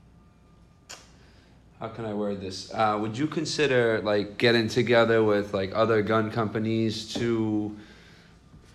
how 1.83 1.89
can 1.89 2.05
I 2.05 2.13
word 2.13 2.39
this? 2.39 2.73
Uh, 2.73 2.97
would 3.01 3.17
you 3.17 3.27
consider 3.27 3.99
like 4.01 4.37
getting 4.37 4.69
together 4.69 5.21
with 5.21 5.53
like 5.53 5.73
other 5.75 6.01
gun 6.01 6.31
companies 6.31 7.13
to 7.15 7.75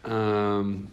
um 0.05 0.89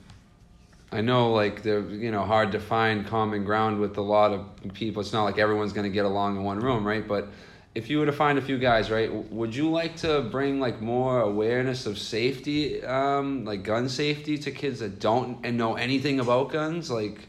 I 0.93 1.01
know 1.01 1.33
like 1.33 1.61
they're 1.61 1.81
you 1.81 2.11
know 2.11 2.23
hard 2.23 2.53
to 2.53 2.59
find 2.61 3.05
common 3.05 3.43
ground 3.43 3.81
with 3.81 3.97
a 3.97 4.01
lot 4.01 4.31
of 4.31 4.45
people. 4.73 5.01
It's 5.01 5.11
not 5.11 5.25
like 5.25 5.37
everyone's 5.37 5.73
going 5.73 5.91
to 5.91 5.93
get 5.93 6.05
along 6.05 6.37
in 6.37 6.45
one 6.45 6.61
room, 6.61 6.87
right? 6.87 7.05
But 7.05 7.27
if 7.73 7.89
you 7.89 7.99
were 7.99 8.05
to 8.05 8.13
find 8.13 8.37
a 8.37 8.41
few 8.41 8.57
guys, 8.57 8.89
right, 8.89 9.11
would 9.29 9.53
you 9.53 9.69
like 9.69 9.97
to 9.97 10.21
bring 10.21 10.61
like 10.61 10.79
more 10.79 11.19
awareness 11.19 11.85
of 11.85 11.97
safety, 11.97 12.81
um, 12.85 13.43
like 13.43 13.63
gun 13.63 13.89
safety, 13.89 14.37
to 14.37 14.51
kids 14.51 14.79
that 14.79 15.01
don't 15.01 15.45
and 15.45 15.57
know 15.57 15.75
anything 15.75 16.21
about 16.21 16.49
guns? 16.49 16.89
Like, 16.89 17.27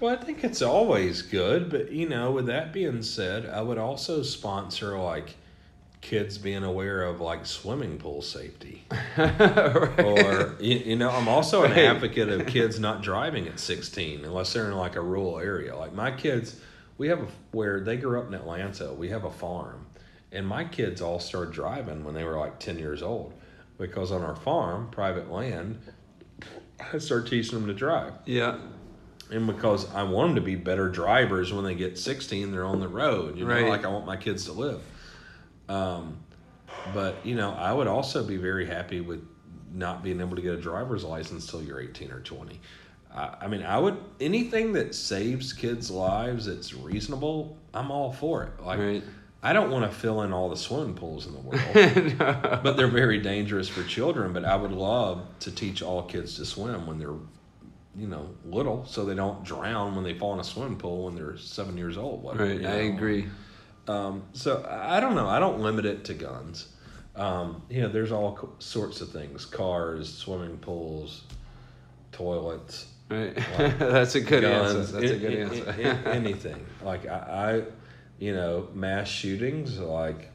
Well, 0.00 0.12
I 0.14 0.22
think 0.22 0.44
it's 0.44 0.60
always 0.62 1.22
good, 1.22 1.70
but 1.70 1.90
you 1.90 2.08
know, 2.08 2.30
with 2.30 2.46
that 2.46 2.72
being 2.72 3.02
said, 3.02 3.46
I 3.46 3.62
would 3.62 3.78
also 3.78 4.22
sponsor 4.22 4.98
like 4.98 5.36
kids 6.02 6.36
being 6.38 6.62
aware 6.64 7.02
of 7.02 7.20
like 7.20 7.46
swimming 7.46 7.98
pool 7.98 8.22
safety. 8.22 8.84
Or 9.18 10.54
you, 10.60 10.76
you 10.78 10.96
know, 10.96 11.10
I'm 11.10 11.28
also 11.28 11.64
an 11.64 11.70
Right. 11.72 11.84
advocate 11.86 12.28
of 12.28 12.46
kids 12.46 12.78
not 12.78 13.02
driving 13.02 13.48
at 13.48 13.58
16 13.58 14.24
unless 14.24 14.52
they're 14.52 14.66
in 14.70 14.76
like 14.76 14.96
a 14.96 15.00
rural 15.00 15.38
area. 15.40 15.74
Like 15.76 15.94
my 15.94 16.10
kids, 16.12 16.60
we 16.98 17.08
have 17.08 17.20
a, 17.22 17.26
where 17.52 17.80
they 17.80 17.96
grew 17.96 18.20
up 18.20 18.28
in 18.28 18.34
Atlanta. 18.34 18.92
We 18.92 19.08
have 19.08 19.24
a 19.24 19.30
farm, 19.30 19.86
and 20.30 20.46
my 20.46 20.64
kids 20.64 21.00
all 21.00 21.18
started 21.18 21.52
driving 21.54 22.04
when 22.04 22.14
they 22.14 22.24
were 22.24 22.38
like 22.38 22.58
10 22.60 22.78
years 22.78 23.02
old 23.02 23.32
because 23.78 24.12
on 24.12 24.22
our 24.22 24.36
farm, 24.36 24.88
private 24.90 25.30
land, 25.30 25.78
I 26.92 26.98
started 26.98 27.28
teaching 27.28 27.58
them 27.58 27.66
to 27.68 27.74
drive. 27.74 28.12
yeah, 28.26 28.58
And 29.30 29.46
because 29.46 29.92
I 29.94 30.04
want 30.04 30.28
them 30.28 30.34
to 30.36 30.40
be 30.40 30.54
better 30.54 30.88
drivers 30.88 31.52
when 31.52 31.64
they 31.64 31.74
get 31.74 31.98
16, 31.98 32.52
they're 32.52 32.64
on 32.64 32.80
the 32.80 32.88
road. 32.88 33.36
You 33.36 33.44
know, 33.44 33.54
Right. 33.54 33.68
like 33.68 33.84
I 33.84 33.88
want 33.88 34.06
my 34.06 34.16
kids 34.16 34.44
to 34.44 34.52
live. 34.52 34.82
Um, 35.68 36.18
but 36.94 37.16
you 37.24 37.34
know, 37.34 37.52
I 37.52 37.72
would 37.72 37.86
also 37.88 38.22
be 38.24 38.36
very 38.36 38.66
happy 38.66 39.00
with 39.00 39.26
not 39.72 40.02
being 40.02 40.20
able 40.20 40.36
to 40.36 40.42
get 40.42 40.54
a 40.54 40.60
driver's 40.60 41.04
license 41.04 41.46
till 41.50 41.62
you're 41.62 41.80
18 41.80 42.12
or 42.12 42.20
20. 42.20 42.60
I, 43.14 43.34
I 43.42 43.46
mean, 43.48 43.62
I 43.62 43.78
would 43.78 43.96
anything 44.20 44.72
that 44.74 44.94
saves 44.94 45.52
kids' 45.52 45.90
lives 45.90 46.46
It's 46.46 46.72
reasonable. 46.72 47.56
I'm 47.74 47.90
all 47.90 48.12
for 48.12 48.44
it. 48.44 48.62
Like, 48.64 48.78
Right. 48.78 49.02
I 49.42 49.52
don't 49.52 49.70
want 49.70 49.90
to 49.90 49.96
fill 49.96 50.22
in 50.22 50.32
all 50.32 50.48
the 50.48 50.56
swimming 50.56 50.94
pools 50.94 51.26
in 51.26 51.32
the 51.34 51.38
world, 51.40 52.18
but 52.64 52.76
they're 52.76 52.88
very 52.88 53.18
dangerous 53.18 53.68
for 53.68 53.82
children. 53.84 54.32
But 54.32 54.44
I 54.44 54.56
would 54.56 54.72
love 54.72 55.22
to 55.40 55.50
teach 55.52 55.82
all 55.82 56.02
kids 56.02 56.36
to 56.36 56.44
swim 56.46 56.86
when 56.86 56.98
they're, 56.98 57.14
you 57.96 58.06
know, 58.06 58.28
little, 58.44 58.84
so 58.86 59.04
they 59.04 59.14
don't 59.14 59.42
drown 59.44 59.94
when 59.94 60.04
they 60.04 60.12
fall 60.14 60.34
in 60.34 60.40
a 60.40 60.44
swimming 60.44 60.76
pool 60.76 61.06
when 61.06 61.14
they're 61.14 61.36
seven 61.38 61.76
years 61.78 61.96
old. 61.96 62.22
whatever, 62.22 62.44
Right. 62.46 62.60
you 62.60 62.68
I 62.68 62.72
agree. 62.94 63.26
Um, 63.88 64.24
so 64.32 64.66
I 64.68 65.00
don't 65.00 65.14
know. 65.14 65.28
I 65.28 65.38
don't 65.38 65.60
limit 65.60 65.86
it 65.86 66.04
to 66.06 66.14
guns. 66.14 66.68
Um, 67.14 67.62
you 67.70 67.80
know, 67.82 67.88
there's 67.88 68.12
all 68.12 68.34
co- 68.36 68.52
sorts 68.58 69.00
of 69.00 69.10
things: 69.10 69.46
cars, 69.46 70.12
swimming 70.12 70.58
pools, 70.58 71.22
toilets, 72.12 72.86
Right. 73.08 73.34
That's 73.78 74.16
a 74.16 74.20
good 74.20 74.42
answer. 74.44 74.74
guns, 74.74 74.92
That's 74.92 75.10
a 75.12 75.16
good 75.18 75.32
an- 75.32 75.48
answer. 75.50 75.70
an- 75.80 76.06
anything. 76.08 76.66
Like 76.84 77.06
I, 77.06 77.14
I, 77.58 77.62
you 78.18 78.34
know, 78.34 78.68
mass 78.74 79.06
shootings. 79.08 79.78
Like, 79.78 80.30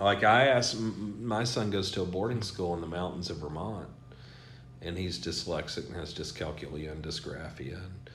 like 0.00 0.24
I 0.24 0.48
asked. 0.48 0.78
My 0.80 1.44
son 1.44 1.70
goes 1.70 1.90
to 1.92 2.02
a 2.02 2.06
boarding 2.06 2.42
school 2.42 2.74
in 2.74 2.80
the 2.80 2.86
mountains 2.86 3.28
of 3.30 3.36
Vermont, 3.36 3.88
and 4.86 4.96
he's 4.96 5.18
dyslexic 5.18 5.86
and 5.86 5.96
has 5.96 6.14
dyscalculia 6.14 6.92
and 6.92 7.02
dysgraphia. 7.04 7.74
And 7.74 8.10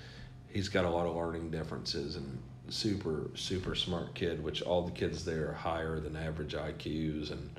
he's 0.49 0.69
got 0.69 0.85
a 0.85 0.89
lot 0.89 1.05
of 1.05 1.15
learning 1.15 1.51
differences 1.51 2.15
and 2.15 2.41
super 2.69 3.29
super 3.35 3.75
smart 3.75 4.13
kid. 4.13 4.43
Which 4.43 4.61
all 4.61 4.83
the 4.83 4.91
kids 4.91 5.25
there 5.25 5.49
are 5.49 5.53
higher 5.53 5.99
than 5.99 6.15
average 6.15 6.53
IQs 6.53 7.31
and. 7.31 7.49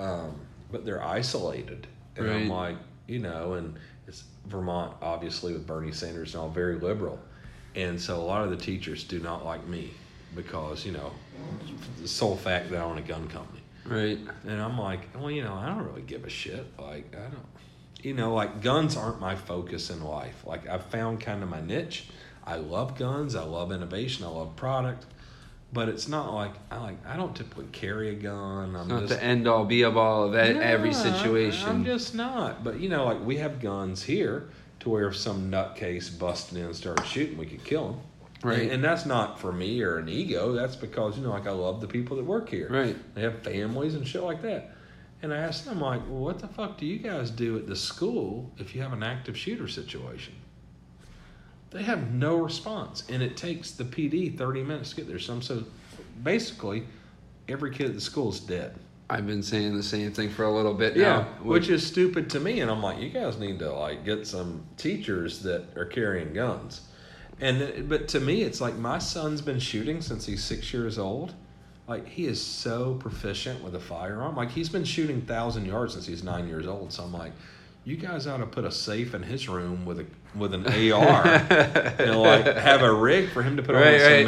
Um, 0.00 0.34
but 0.72 0.86
they're 0.86 1.04
isolated, 1.04 1.86
and 2.16 2.28
I'm 2.28 2.48
like, 2.48 2.76
you 3.06 3.18
know, 3.18 3.52
and 3.54 3.76
it's 4.08 4.24
Vermont, 4.46 4.96
obviously, 5.02 5.52
with 5.52 5.66
Bernie 5.66 5.92
Sanders 5.92 6.34
and 6.34 6.42
all, 6.42 6.48
very 6.48 6.76
liberal. 6.76 7.20
And 7.74 8.00
so 8.00 8.16
a 8.16 8.24
lot 8.24 8.44
of 8.44 8.50
the 8.50 8.56
teachers 8.56 9.04
do 9.04 9.18
not 9.18 9.44
like 9.44 9.66
me 9.66 9.90
because, 10.34 10.84
you 10.84 10.92
know, 10.92 11.12
the 12.00 12.08
sole 12.08 12.36
fact 12.36 12.70
that 12.70 12.80
I 12.80 12.84
own 12.84 12.98
a 12.98 13.02
gun 13.02 13.28
company. 13.28 13.60
Right. 13.84 14.18
And 14.46 14.60
I'm 14.60 14.78
like, 14.78 15.00
well, 15.14 15.30
you 15.30 15.42
know, 15.42 15.54
I 15.54 15.66
don't 15.66 15.84
really 15.84 16.02
give 16.02 16.24
a 16.24 16.30
shit. 16.30 16.66
Like, 16.78 17.14
I 17.14 17.22
don't, 17.22 17.46
you 18.02 18.14
know, 18.14 18.34
like 18.34 18.60
guns 18.60 18.96
aren't 18.96 19.20
my 19.20 19.36
focus 19.36 19.90
in 19.90 20.02
life. 20.02 20.44
Like, 20.44 20.68
I've 20.68 20.86
found 20.86 21.20
kind 21.20 21.42
of 21.42 21.48
my 21.48 21.60
niche. 21.60 22.08
I 22.44 22.56
love 22.56 22.98
guns. 22.98 23.34
I 23.36 23.44
love 23.44 23.72
innovation. 23.72 24.24
I 24.24 24.28
love 24.28 24.56
product. 24.56 25.06
But 25.72 25.88
it's 25.88 26.06
not 26.06 26.34
like 26.34 26.52
I 26.70 26.76
like. 26.78 27.06
I 27.06 27.16
don't 27.16 27.34
typically 27.34 27.66
carry 27.72 28.10
a 28.10 28.14
gun. 28.14 28.76
I'm 28.76 28.88
Not 28.88 29.00
just 29.02 29.14
the 29.14 29.24
end 29.24 29.48
all 29.48 29.64
be 29.64 29.84
all 29.84 30.24
of 30.24 30.34
e- 30.34 30.36
every 30.36 30.92
situation. 30.92 31.66
I'm 31.66 31.84
just 31.84 32.14
not. 32.14 32.62
But 32.62 32.78
you 32.78 32.90
know, 32.90 33.06
like 33.06 33.24
we 33.24 33.38
have 33.38 33.58
guns 33.58 34.02
here 34.02 34.50
to 34.80 34.90
where 34.90 35.08
if 35.08 35.16
some 35.16 35.50
nutcase 35.50 36.18
busted 36.18 36.58
in 36.58 36.66
and 36.66 36.76
started 36.76 37.06
shooting, 37.06 37.38
we 37.38 37.46
could 37.46 37.64
kill 37.64 37.92
him. 37.92 38.00
Right. 38.42 38.62
And, 38.62 38.70
and 38.72 38.84
that's 38.84 39.06
not 39.06 39.40
for 39.40 39.50
me 39.50 39.80
or 39.82 39.96
an 39.96 40.10
ego. 40.10 40.52
That's 40.52 40.76
because 40.76 41.16
you 41.16 41.22
know, 41.22 41.30
like 41.30 41.46
I 41.46 41.52
love 41.52 41.80
the 41.80 41.86
people 41.86 42.18
that 42.18 42.24
work 42.24 42.50
here. 42.50 42.68
Right. 42.68 43.14
They 43.14 43.22
have 43.22 43.38
families 43.42 43.94
and 43.94 44.06
shit 44.06 44.22
like 44.22 44.42
that. 44.42 44.72
And 45.22 45.32
I 45.32 45.36
asked 45.38 45.64
them, 45.64 45.80
like, 45.80 46.00
well, 46.08 46.18
what 46.18 46.40
the 46.40 46.48
fuck 46.48 46.76
do 46.78 46.84
you 46.84 46.98
guys 46.98 47.30
do 47.30 47.56
at 47.56 47.66
the 47.68 47.76
school 47.76 48.50
if 48.58 48.74
you 48.74 48.82
have 48.82 48.92
an 48.92 49.04
active 49.04 49.38
shooter 49.38 49.68
situation? 49.68 50.34
They 51.70 51.82
have 51.84 52.12
no 52.12 52.36
response, 52.36 53.04
and 53.08 53.22
it 53.22 53.36
takes 53.36 53.70
the 53.70 53.84
PD 53.84 54.36
thirty 54.36 54.62
minutes 54.62 54.90
to 54.90 54.96
get 54.96 55.08
there. 55.08 55.18
So, 55.18 55.40
so 55.40 55.64
basically, 56.22 56.84
every 57.48 57.70
kid 57.72 57.86
at 57.86 57.94
the 57.94 58.00
school 58.00 58.28
is 58.30 58.40
dead. 58.40 58.74
I've 59.08 59.26
been 59.26 59.42
saying 59.42 59.76
the 59.76 59.82
same 59.82 60.12
thing 60.12 60.28
for 60.30 60.44
a 60.44 60.50
little 60.54 60.74
bit 60.74 60.96
Yeah, 60.96 61.18
now. 61.18 61.24
which 61.42 61.68
is 61.68 61.86
stupid 61.86 62.28
to 62.30 62.40
me. 62.40 62.60
And 62.60 62.70
I'm 62.70 62.82
like, 62.82 62.98
you 62.98 63.10
guys 63.10 63.38
need 63.38 63.58
to 63.58 63.70
like 63.72 64.04
get 64.04 64.26
some 64.26 64.64
teachers 64.76 65.42
that 65.42 65.64
are 65.76 65.84
carrying 65.84 66.32
guns. 66.32 66.82
And 67.40 67.88
but 67.88 68.08
to 68.08 68.20
me, 68.20 68.42
it's 68.42 68.60
like 68.60 68.76
my 68.76 68.98
son's 68.98 69.40
been 69.40 69.58
shooting 69.58 70.00
since 70.00 70.26
he's 70.26 70.42
six 70.42 70.72
years 70.72 70.98
old. 70.98 71.34
Like 71.88 72.06
he 72.08 72.26
is 72.26 72.40
so 72.40 72.94
proficient 72.94 73.62
with 73.62 73.74
a 73.74 73.80
firearm. 73.80 74.36
Like 74.36 74.50
he's 74.50 74.68
been 74.68 74.84
shooting 74.84 75.20
thousand 75.22 75.66
yards 75.66 75.94
since 75.94 76.06
he's 76.06 76.22
nine 76.22 76.46
years 76.48 76.66
old. 76.66 76.92
So 76.92 77.02
I'm 77.02 77.12
like, 77.12 77.32
you 77.84 77.96
guys 77.96 78.26
ought 78.26 78.36
to 78.38 78.46
put 78.46 78.64
a 78.64 78.70
safe 78.70 79.14
in 79.14 79.22
his 79.24 79.48
room 79.48 79.84
with 79.84 79.98
a 80.00 80.06
with 80.36 80.54
an 80.54 80.64
AR 80.66 81.26
and 81.26 82.20
like 82.20 82.46
have 82.56 82.82
a 82.82 82.92
rig 82.94 83.30
for 83.30 83.42
him 83.42 83.56
to 83.56 83.62
put 83.62 83.74
Right, 83.74 83.94
on 83.94 84.00
some 84.00 84.08
right. 84.08 84.24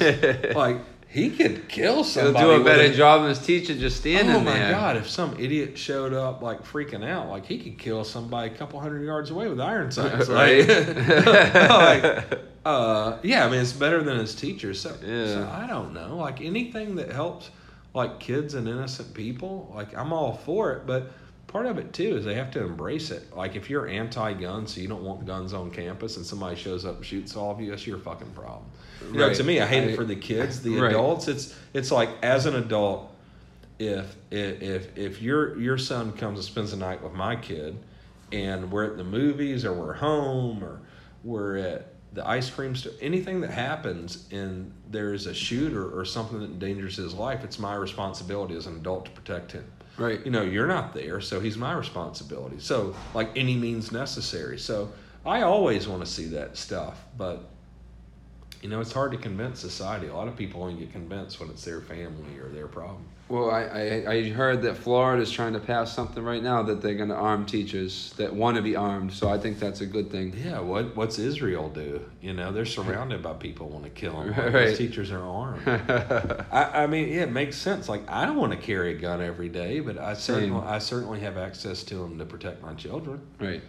mags. 0.00 0.54
Like 0.56 0.78
he 1.08 1.30
could 1.30 1.68
kill 1.68 1.94
He'll 1.94 2.04
somebody. 2.04 2.44
do 2.44 2.50
a 2.60 2.64
better 2.64 2.92
job 2.92 3.20
than 3.22 3.28
his 3.30 3.38
teacher 3.38 3.74
just 3.74 3.98
standing 3.98 4.26
there. 4.26 4.36
Oh 4.36 4.40
my 4.44 4.52
there. 4.58 4.70
god! 4.72 4.96
If 4.96 5.08
some 5.08 5.34
idiot 5.38 5.78
showed 5.78 6.12
up 6.12 6.42
like 6.42 6.64
freaking 6.64 7.08
out, 7.08 7.28
like 7.28 7.46
he 7.46 7.58
could 7.58 7.78
kill 7.78 8.02
somebody 8.04 8.52
a 8.52 8.54
couple 8.56 8.80
hundred 8.80 9.04
yards 9.04 9.30
away 9.30 9.48
with 9.48 9.60
iron 9.60 9.90
sights. 9.92 10.28
Like, 10.28 10.66
like, 10.68 12.38
uh, 12.66 13.18
yeah, 13.22 13.46
I 13.46 13.50
mean 13.50 13.60
it's 13.60 13.72
better 13.72 14.02
than 14.02 14.18
his 14.18 14.34
teacher. 14.34 14.74
So, 14.74 14.94
so 15.00 15.48
I 15.52 15.66
don't 15.66 15.94
know. 15.94 16.16
Like 16.16 16.40
anything 16.40 16.96
that 16.96 17.10
helps 17.12 17.50
like 17.94 18.18
kids 18.20 18.54
and 18.54 18.66
innocent 18.68 19.14
people, 19.14 19.72
like 19.74 19.96
I'm 19.96 20.12
all 20.12 20.34
for 20.34 20.72
it. 20.72 20.86
But 20.86 21.10
part 21.46 21.66
of 21.66 21.78
it 21.78 21.92
too 21.92 22.16
is 22.16 22.24
they 22.24 22.34
have 22.34 22.50
to 22.52 22.64
embrace 22.64 23.10
it. 23.10 23.34
Like 23.36 23.54
if 23.56 23.70
you're 23.70 23.86
anti-gun, 23.88 24.66
so 24.66 24.80
you 24.80 24.88
don't 24.88 25.02
want 25.04 25.24
guns 25.26 25.54
on 25.54 25.70
campus, 25.70 26.16
and 26.16 26.26
somebody 26.26 26.56
shows 26.56 26.84
up 26.84 26.96
and 26.96 27.06
shoots 27.06 27.36
all 27.36 27.52
of 27.52 27.60
you, 27.60 27.70
that's 27.70 27.86
your 27.86 27.98
fucking 27.98 28.30
problem. 28.32 28.64
You 29.12 29.18
know, 29.18 29.26
Right. 29.28 29.36
to 29.36 29.44
me, 29.44 29.60
I 29.60 29.66
hate 29.66 29.84
I- 29.84 29.92
it 29.92 29.96
for 29.96 30.04
the 30.04 30.16
kids, 30.16 30.60
the 30.62 30.78
Right. 30.80 30.90
adults. 30.90 31.28
It's 31.28 31.54
it's 31.72 31.92
like 31.92 32.08
as 32.22 32.46
an 32.46 32.56
adult, 32.56 33.12
if 33.78 34.16
if 34.30 34.60
if 34.62 34.98
if 34.98 35.22
your 35.22 35.56
your 35.60 35.78
son 35.78 36.12
comes 36.12 36.38
and 36.40 36.44
spends 36.44 36.72
the 36.72 36.76
night 36.78 37.02
with 37.02 37.12
my 37.12 37.36
kid, 37.36 37.76
and 38.32 38.72
we're 38.72 38.84
at 38.84 38.96
the 38.96 39.04
movies 39.04 39.64
or 39.64 39.72
we're 39.72 39.92
home 39.94 40.64
or 40.64 40.80
we're 41.22 41.56
at 41.58 41.92
the 42.16 42.26
ice 42.26 42.48
cream 42.48 42.74
store, 42.74 42.92
anything 43.02 43.42
that 43.42 43.50
happens 43.50 44.26
and 44.32 44.72
there's 44.90 45.26
a 45.26 45.34
shooter 45.34 45.96
or 45.96 46.06
something 46.06 46.40
that 46.40 46.46
endangers 46.46 46.96
his 46.96 47.12
life, 47.12 47.44
it's 47.44 47.58
my 47.58 47.74
responsibility 47.74 48.56
as 48.56 48.66
an 48.66 48.76
adult 48.76 49.04
to 49.04 49.10
protect 49.10 49.52
him. 49.52 49.64
Right. 49.98 50.24
You 50.24 50.30
know, 50.30 50.42
you're 50.42 50.66
not 50.66 50.94
there, 50.94 51.20
so 51.20 51.40
he's 51.40 51.58
my 51.58 51.74
responsibility. 51.74 52.56
So, 52.58 52.96
like 53.14 53.30
any 53.36 53.54
means 53.54 53.92
necessary. 53.92 54.58
So, 54.58 54.90
I 55.26 55.42
always 55.42 55.86
want 55.86 56.04
to 56.04 56.10
see 56.10 56.26
that 56.28 56.56
stuff, 56.56 57.04
but 57.18 57.50
you 58.62 58.70
know, 58.70 58.80
it's 58.80 58.92
hard 58.92 59.12
to 59.12 59.18
convince 59.18 59.60
society. 59.60 60.06
A 60.06 60.14
lot 60.14 60.28
of 60.28 60.36
people 60.36 60.62
only 60.62 60.80
get 60.80 60.92
convinced 60.92 61.38
when 61.38 61.50
it's 61.50 61.64
their 61.64 61.82
family 61.82 62.38
or 62.38 62.48
their 62.48 62.66
problem. 62.66 63.04
Well, 63.28 63.50
I, 63.50 63.62
I, 63.62 64.12
I 64.12 64.28
heard 64.30 64.62
that 64.62 64.76
Florida 64.76 65.20
is 65.20 65.32
trying 65.32 65.54
to 65.54 65.58
pass 65.58 65.92
something 65.92 66.22
right 66.22 66.42
now 66.42 66.62
that 66.62 66.80
they're 66.80 66.94
going 66.94 67.08
to 67.08 67.16
arm 67.16 67.44
teachers 67.44 68.12
that 68.18 68.32
want 68.32 68.56
to 68.56 68.62
be 68.62 68.76
armed. 68.76 69.12
So 69.12 69.28
I 69.28 69.36
think 69.36 69.58
that's 69.58 69.80
a 69.80 69.86
good 69.86 70.12
thing. 70.12 70.32
Yeah, 70.44 70.60
what 70.60 70.94
what's 70.94 71.18
Israel 71.18 71.68
do? 71.68 72.08
You 72.20 72.34
know, 72.34 72.52
they're 72.52 72.64
surrounded 72.64 73.22
by 73.22 73.32
people 73.32 73.68
want 73.68 73.84
to 73.84 73.90
kill 73.90 74.20
them. 74.20 74.32
Right. 74.36 74.52
Those 74.52 74.78
teachers 74.78 75.10
are 75.10 75.22
armed. 75.22 75.66
I, 76.52 76.84
I 76.84 76.86
mean, 76.86 77.08
yeah, 77.08 77.22
it 77.22 77.32
makes 77.32 77.56
sense. 77.56 77.88
Like, 77.88 78.08
I 78.08 78.26
don't 78.26 78.36
want 78.36 78.52
to 78.52 78.58
carry 78.58 78.94
a 78.94 78.98
gun 78.98 79.20
every 79.20 79.48
day, 79.48 79.80
but 79.80 79.98
I 79.98 80.14
certainly 80.14 80.60
Same. 80.60 80.68
I 80.68 80.78
certainly 80.78 81.20
have 81.20 81.36
access 81.36 81.82
to 81.84 81.96
them 81.96 82.18
to 82.18 82.24
protect 82.24 82.62
my 82.62 82.74
children. 82.74 83.20
right. 83.40 83.62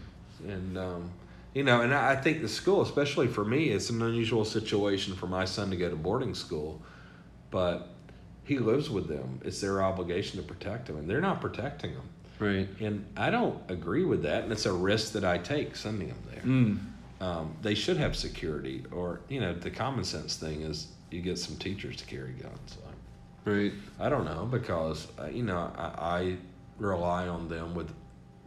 And 0.47 0.77
um, 0.77 1.11
you 1.55 1.63
know, 1.63 1.81
and 1.81 1.91
I 1.95 2.11
I 2.11 2.15
think 2.15 2.41
the 2.41 2.47
school, 2.47 2.83
especially 2.83 3.25
for 3.25 3.43
me, 3.43 3.69
it's 3.69 3.89
an 3.89 4.03
unusual 4.03 4.45
situation 4.45 5.15
for 5.15 5.25
my 5.25 5.45
son 5.45 5.71
to 5.71 5.75
go 5.75 5.89
to 5.89 5.95
boarding 5.95 6.35
school, 6.35 6.79
but 7.49 7.89
he 8.47 8.59
lives 8.59 8.89
with 8.89 9.07
them. 9.07 9.41
It's 9.43 9.59
their 9.59 9.83
obligation 9.83 10.41
to 10.41 10.47
protect 10.47 10.89
him, 10.89 10.97
and 10.97 11.09
they're 11.09 11.21
not 11.21 11.41
protecting 11.41 11.91
him. 11.91 12.09
Right. 12.39 12.67
And 12.79 13.05
I 13.17 13.29
don't 13.29 13.59
agree 13.69 14.05
with 14.05 14.23
that, 14.23 14.43
and 14.43 14.51
it's 14.51 14.65
a 14.65 14.71
risk 14.71 15.11
that 15.13 15.25
I 15.25 15.37
take 15.37 15.75
sending 15.75 16.07
them 16.07 16.23
there. 16.31 16.43
Mm. 16.43 16.79
Um, 17.19 17.55
they 17.61 17.73
should 17.73 17.97
have 17.97 18.15
security, 18.15 18.85
or 18.91 19.21
you 19.27 19.41
know, 19.41 19.53
the 19.53 19.69
common 19.71 20.05
sense 20.05 20.37
thing 20.37 20.61
is 20.61 20.87
you 21.11 21.21
get 21.21 21.37
some 21.37 21.57
teachers 21.57 21.97
to 21.97 22.05
carry 22.05 22.31
guns. 22.31 22.77
Like, 22.85 22.95
Right. 23.45 23.73
I 23.99 24.09
don't 24.09 24.25
know 24.25 24.45
because 24.45 25.07
uh, 25.19 25.27
you 25.27 25.43
know 25.43 25.71
I, 25.77 25.83
I 26.19 26.37
rely 26.77 27.27
on 27.27 27.47
them 27.47 27.75
with 27.75 27.89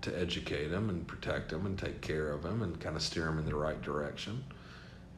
to 0.02 0.18
educate 0.18 0.68
them 0.68 0.88
and 0.88 1.06
protect 1.06 1.50
them 1.50 1.66
and 1.66 1.78
take 1.78 2.00
care 2.00 2.32
of 2.32 2.42
them 2.42 2.62
and 2.62 2.78
kind 2.80 2.96
of 2.96 3.02
steer 3.02 3.24
them 3.24 3.38
in 3.38 3.44
the 3.44 3.54
right 3.54 3.80
direction. 3.82 4.44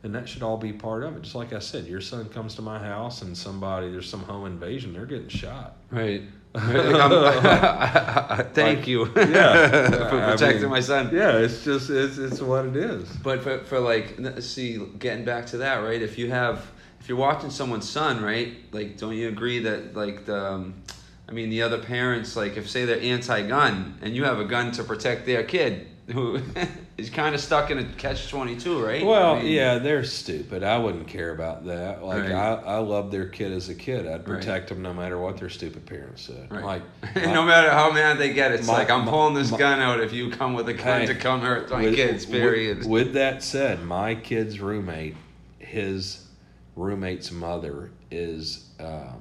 And 0.05 0.14
that 0.16 0.28
should 0.28 0.42
all 0.42 0.56
be 0.56 0.72
part 0.72 1.05
of 1.05 1.16
it. 1.16 1.22
Just 1.22 1.36
like 1.36 1.52
I 1.52 1.60
said, 1.60 1.86
your 1.86 2.00
son 2.00 2.28
comes 2.28 2.56
to 2.56 2.62
my 2.62 2.78
house 2.78 3.22
and 3.22 3.36
somebody 3.39 3.90
there's 3.90 4.08
some 4.10 4.22
home 4.24 4.47
invasion, 4.47 4.92
they're 4.92 5.06
getting 5.06 5.28
shot. 5.28 5.76
Right. 5.90 6.22
Like, 6.55 6.64
Thank 8.55 8.78
Like, 8.81 8.86
you. 8.86 9.06
yeah. 9.16 9.90
for 10.08 10.20
I 10.20 10.32
protecting 10.32 10.62
mean, 10.62 10.70
my 10.70 10.81
son. 10.81 11.10
Yeah, 11.12 11.39
it's 11.39 11.64
just 11.64 11.89
it's 11.90 12.18
it's 12.18 12.40
what 12.40 12.66
it 12.66 12.76
is. 12.76 13.08
But 13.22 13.42
for, 13.42 13.58
for 13.60 13.78
like, 13.81 14.18
see, 14.40 14.78
getting 14.98 15.24
back 15.24 15.47
to 15.47 15.58
that, 15.58 15.76
right? 15.78 16.02
If 16.02 16.18
you 16.18 16.31
have, 16.31 16.66
if 17.00 17.08
you're 17.08 17.16
watching 17.18 17.50
someone's 17.50 17.89
son, 17.89 18.22
right? 18.22 18.55
Like, 18.72 18.98
don't 18.98 19.14
you 19.16 19.28
agree 19.28 19.60
that, 19.60 19.97
like, 19.97 20.26
the, 20.26 20.36
um, 20.52 20.74
I 21.28 21.32
mean, 21.32 21.48
the 21.50 21.62
other 21.62 21.78
parents, 21.78 22.36
like, 22.36 22.56
if 22.56 22.68
say 22.68 22.84
they're 22.84 23.00
anti-gun 23.00 23.98
and 24.02 24.14
you 24.14 24.24
have 24.24 24.39
a 24.39 24.44
gun 24.44 24.72
to 24.72 24.84
protect 24.84 25.24
their 25.26 25.44
kid, 25.44 25.86
who, 26.12 26.40
he's 26.97 27.11
kind 27.11 27.35
of 27.35 27.41
stuck 27.41 27.71
in 27.71 27.79
a 27.79 27.85
catch 27.85 28.29
twenty 28.29 28.57
two, 28.57 28.85
right? 28.85 29.05
Well, 29.05 29.35
I 29.37 29.43
mean, 29.43 29.53
yeah, 29.53 29.79
they're 29.79 30.05
stupid. 30.05 30.62
I 30.62 30.79
wouldn't 30.79 31.09
care 31.09 31.31
about 31.33 31.65
that. 31.67 32.03
Like 32.05 32.23
Right. 32.25 32.33
I, 32.33 32.55
I 32.55 32.79
love 32.79 33.11
their 33.11 33.27
kid 33.27 33.53
as 33.53 33.69
a 33.69 33.75
kid. 33.75 34.07
I'd 34.07 34.12
Right. 34.12 34.25
protect 34.25 34.69
them 34.69 34.83
no 34.83 34.93
matter 34.95 35.19
what 35.19 35.39
their 35.39 35.49
stupid 35.49 35.87
parents 35.87 36.23
said. 36.23 36.51
Right. 36.51 36.65
Like 36.65 36.83
no 37.17 37.45
matter 37.45 37.71
how 37.71 37.91
mad 37.93 38.19
they 38.19 38.33
get, 38.33 38.53
it's 38.53 38.67
My- 38.67 38.75
like 38.75 38.91
I'm 38.91 39.05
my- 39.05 39.11
pulling 39.11 39.35
this 39.35 39.51
my- 39.51 39.59
gun 39.59 39.81
out 39.81 40.01
if 40.01 40.12
you 40.12 40.31
come 40.31 40.55
with 40.55 40.69
a 40.69 40.75
gun 40.75 41.07
to 41.07 41.15
come 41.15 41.41
hurt 41.41 41.71
my 41.71 41.83
with- 41.83 41.95
kids. 41.95 42.27
with- 42.27 42.87
With, 42.87 43.12
that 43.15 43.43
said, 43.43 43.83
my 43.83 44.15
kid's 44.15 44.61
roommate, 44.61 45.17
his 45.59 46.27
roommate's 46.77 47.31
mother 47.31 47.91
is 48.11 48.69
um, 48.81 49.21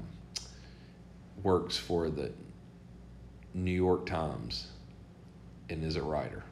works 1.43 1.77
for 1.77 2.09
the 2.09 2.31
New 3.53 3.71
York 3.71 4.05
Times 4.05 4.67
and 5.69 5.83
is 5.83 5.95
a 5.95 6.01
writer, 6.01 6.43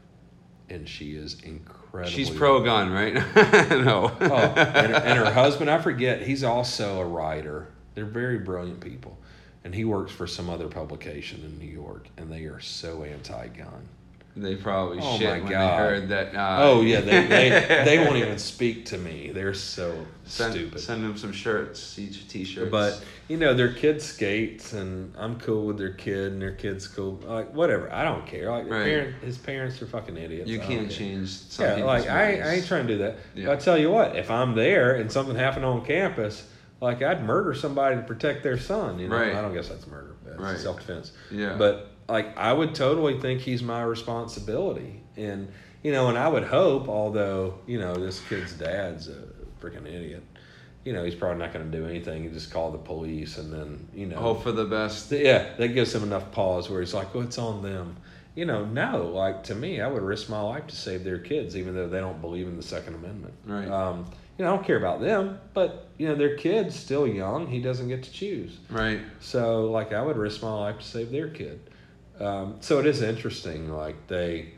and 0.70 0.88
she 0.88 1.16
is 1.16 1.42
incredible. 1.44 2.12
She's 2.12 2.30
pro 2.30 2.64
gun, 2.64 2.92
right? 2.92 3.14
no. 3.36 4.16
oh, 4.20 4.36
and, 4.36 4.94
and 4.94 5.20
her 5.20 5.32
husband, 5.32 5.70
I 5.70 5.82
forget, 5.82 6.22
he's 6.22 6.44
also 6.44 7.00
a 7.00 7.06
writer. 7.06 7.68
They're 7.96 8.06
very 8.06 8.40
brilliant 8.40 8.80
people. 8.80 9.18
And 9.64 9.76
he 9.76 9.84
works 9.84 10.12
for 10.12 10.26
some 10.26 10.50
other 10.50 10.68
publication 10.68 11.44
in 11.44 11.60
New 11.60 11.72
York, 11.72 12.08
and 12.18 12.32
they 12.32 12.46
are 12.46 12.60
so 12.60 13.04
anti 13.04 13.48
gun. 13.48 13.88
They 14.42 14.56
probably 14.56 15.00
Oh 15.02 15.18
shit 15.18 15.30
when 15.30 15.42
God. 15.42 15.50
they 15.50 15.78
heard 15.78 16.10
that. 16.10 16.36
Uh, 16.36 16.58
oh, 16.62 16.82
yeah, 16.82 17.02
they, 17.02 17.26
they, 17.28 17.50
they 17.86 17.98
won't 18.00 18.16
even 18.18 18.38
speak 18.38 18.86
to 18.88 18.98
me. 18.98 19.32
They're 19.34 19.54
so 19.54 20.06
send, 20.24 20.54
stupid. 20.54 20.80
Send 20.80 21.04
them 21.04 21.18
some 21.18 21.32
shirts, 21.34 22.00
each 22.00 22.28
t-shirts. 22.28 22.72
But, 22.72 23.04
you 23.28 23.38
know, 23.38 23.54
their 23.54 23.74
kid 23.74 24.02
skates, 24.02 24.74
and 24.74 25.14
I'm 25.18 25.40
cool 25.40 25.66
with 25.66 25.78
their 25.78 25.92
kid, 25.94 26.32
and 26.32 26.42
their 26.42 26.54
kid's 26.54 26.88
cool. 26.88 27.20
Like, 27.26 27.54
whatever. 27.54 27.92
I 27.92 28.04
don't 28.04 28.26
care. 28.26 28.50
Like, 28.50 28.70
Right. 28.70 28.84
parent, 28.86 29.16
his 29.24 29.38
parents 29.38 29.82
are 29.82 29.88
fucking 29.88 30.16
idiots. 30.16 30.50
you 30.50 30.60
can't 30.60 30.90
change. 30.90 31.30
Some 31.30 31.66
Yeah, 31.80 31.84
like 31.86 32.08
I. 32.08 32.40
I 32.40 32.50
ain't 32.56 32.66
trying 32.68 32.88
to 32.88 32.94
do 32.94 33.00
that. 33.00 33.18
Yeah. 33.36 33.48
But 33.48 33.52
I 33.54 33.56
tell 33.58 33.78
you 33.78 33.92
what, 33.92 34.16
if 34.16 34.32
I'm 34.32 34.56
there 34.56 34.96
and 34.96 35.12
something 35.12 35.36
happened 35.36 35.66
on 35.66 35.84
campus, 35.86 36.48
like 36.82 37.02
I'd 37.02 37.24
murder 37.26 37.54
somebody 37.54 37.98
to 37.98 38.04
protect 38.04 38.44
their 38.44 38.58
son. 38.58 39.00
You 39.00 39.10
know, 39.10 39.18
Right. 39.18 39.36
I 39.36 39.42
don't 39.42 39.54
guess 39.54 39.68
that's 39.68 39.86
murder. 39.88 40.16
That's 40.26 40.40
Right. 40.40 40.58
self 40.58 40.80
defense. 40.80 41.12
Yeah. 41.30 41.56
But 41.58 41.89
like 42.10 42.38
I 42.38 42.52
would 42.52 42.76
totally 42.76 43.20
think 43.20 43.42
he's 43.42 43.62
my 43.62 43.82
responsibility, 43.84 45.02
and 45.16 45.52
you 45.84 45.92
know, 45.92 46.10
and 46.10 46.18
I 46.18 46.28
would 46.28 46.44
hope, 46.44 46.88
although 46.88 47.60
you 47.66 47.80
know 47.80 47.96
this 47.96 48.22
kid's 48.28 48.54
dad's 48.54 49.08
a 49.08 49.24
freaking 49.62 49.86
idiot. 49.86 50.24
You 50.86 50.94
know, 50.94 51.04
he's 51.04 51.16
probably 51.16 51.40
not 51.40 51.54
going 51.54 51.70
to 51.70 51.78
do 51.78 51.86
anything. 51.86 52.24
He 52.24 52.30
just 52.30 52.52
call 52.52 52.72
the 52.72 52.78
police, 52.78 53.38
and 53.38 53.54
then 53.54 53.88
you 53.94 54.06
know, 54.06 54.18
hope 54.18 54.44
for 54.44 54.52
the 54.52 54.66
best. 54.66 55.12
yeah, 55.12 55.54
that 55.58 55.70
gives 55.70 55.94
him 55.94 56.04
enough 56.04 56.32
pause 56.32 56.70
where 56.70 56.80
he's 56.80 56.94
like, 56.94 57.14
"Well, 57.14 57.24
it's 57.24 57.38
on 57.38 57.62
them." 57.62 57.98
You 58.36 58.46
know, 58.46 58.66
no. 58.66 59.08
Like 59.08 59.44
to 59.46 59.56
me, 59.56 59.82
I 59.82 59.88
would 59.88 60.02
risk 60.02 60.30
my 60.30 60.42
life 60.42 60.68
to 60.68 60.76
save 60.76 61.04
their 61.04 61.20
kids, 61.20 61.58
even 61.58 61.76
though 61.76 61.90
they 61.90 62.00
don't 62.00 62.22
believe 62.22 62.48
in 62.48 62.56
the 62.56 62.64
Second 62.64 62.96
Amendment. 62.96 63.34
Right. 63.46 63.68
Um, 63.68 64.06
you 64.38 64.46
know, 64.46 64.54
I 64.54 64.56
don't 64.56 64.66
care 64.66 64.78
about 64.78 65.02
them, 65.02 65.38
but 65.54 65.90
you 65.98 66.08
know, 66.08 66.16
their 66.16 66.38
kid's 66.38 66.74
still 66.74 67.06
young. 67.06 67.48
He 67.48 67.60
doesn't 67.60 67.90
get 67.90 68.04
to 68.04 68.12
choose. 68.12 68.58
Right. 68.70 69.02
So, 69.20 69.70
like, 69.70 69.92
I 69.92 70.02
would 70.02 70.16
risk 70.16 70.42
my 70.42 70.54
life 70.54 70.80
to 70.80 70.86
save 70.86 71.12
their 71.12 71.28
kid. 71.28 71.60
Um, 72.20 72.58
so 72.60 72.80
it 72.80 72.86
is 72.86 73.02
interesting. 73.02 73.72
Like 73.72 74.08
they 74.08 74.52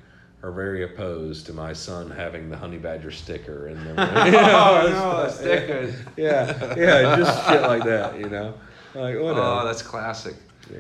are 0.44 0.52
very 0.52 0.84
opposed 0.84 1.46
to 1.46 1.54
my 1.54 1.72
son 1.74 2.10
having 2.10 2.50
the 2.50 2.58
honey 2.58 2.78
badger 2.78 3.12
sticker 3.12 3.68
in 3.68 3.76
them. 3.84 4.26
You 4.26 4.32
know, 4.32 4.84
oh 4.94 5.24
no, 5.26 5.30
stickers. 5.32 5.96
Yeah, 6.18 6.76
yeah, 6.76 7.16
just 7.16 7.48
shit 7.48 7.62
like 7.62 7.84
that. 7.84 8.18
You 8.20 8.30
know, 8.30 8.54
like 8.96 9.16
whatever. 9.20 9.42
Oh, 9.42 9.66
that's 9.66 9.82
classic. 9.82 10.36
yeah. 10.72 10.80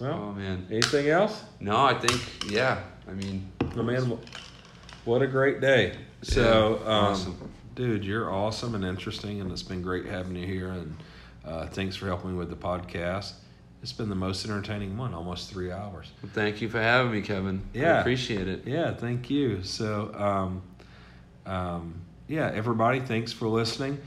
Well, 0.00 0.12
Oh 0.12 0.32
man. 0.32 0.66
anything 0.70 1.08
else? 1.08 1.44
No, 1.60 1.76
I 1.76 1.94
think 1.94 2.50
yeah. 2.50 2.80
I 3.08 3.12
mean, 3.12 3.48
Oh 3.76 3.82
man, 3.82 4.18
what 5.04 5.22
a 5.22 5.26
great 5.28 5.60
day. 5.60 5.96
So, 6.22 6.80
Yeah, 6.82 6.88
um, 6.90 7.04
awesome. 7.12 7.50
dude, 7.76 8.04
you're 8.04 8.32
awesome 8.32 8.74
and 8.74 8.84
interesting, 8.84 9.40
and 9.40 9.52
it's 9.52 9.62
been 9.62 9.82
great 9.82 10.06
having 10.06 10.34
you 10.34 10.46
here. 10.46 10.70
And 10.70 10.96
uh, 11.46 11.66
thanks 11.66 11.94
for 11.94 12.06
helping 12.06 12.32
me 12.32 12.36
with 12.38 12.50
the 12.50 12.56
podcast. 12.56 13.32
It's 13.84 13.92
been 13.92 14.08
the 14.08 14.14
most 14.14 14.46
entertaining 14.46 14.96
one, 14.96 15.12
almost 15.12 15.50
three 15.50 15.70
hours. 15.70 16.10
thank 16.32 16.62
you 16.62 16.70
for 16.70 16.80
having 16.80 17.12
me, 17.12 17.20
Kevin. 17.20 17.60
I 17.74 17.78
Yeah. 17.78 18.00
appreciate 18.00 18.48
it. 18.48 18.66
Yeah, 18.66 18.94
thank 18.94 19.28
you. 19.28 19.62
So, 19.62 20.10
um, 20.16 20.62
um, 21.44 21.96
yeah, 22.26 22.50
everybody, 22.54 23.00
thanks 23.00 23.30
for 23.30 23.46
listening. 23.46 23.98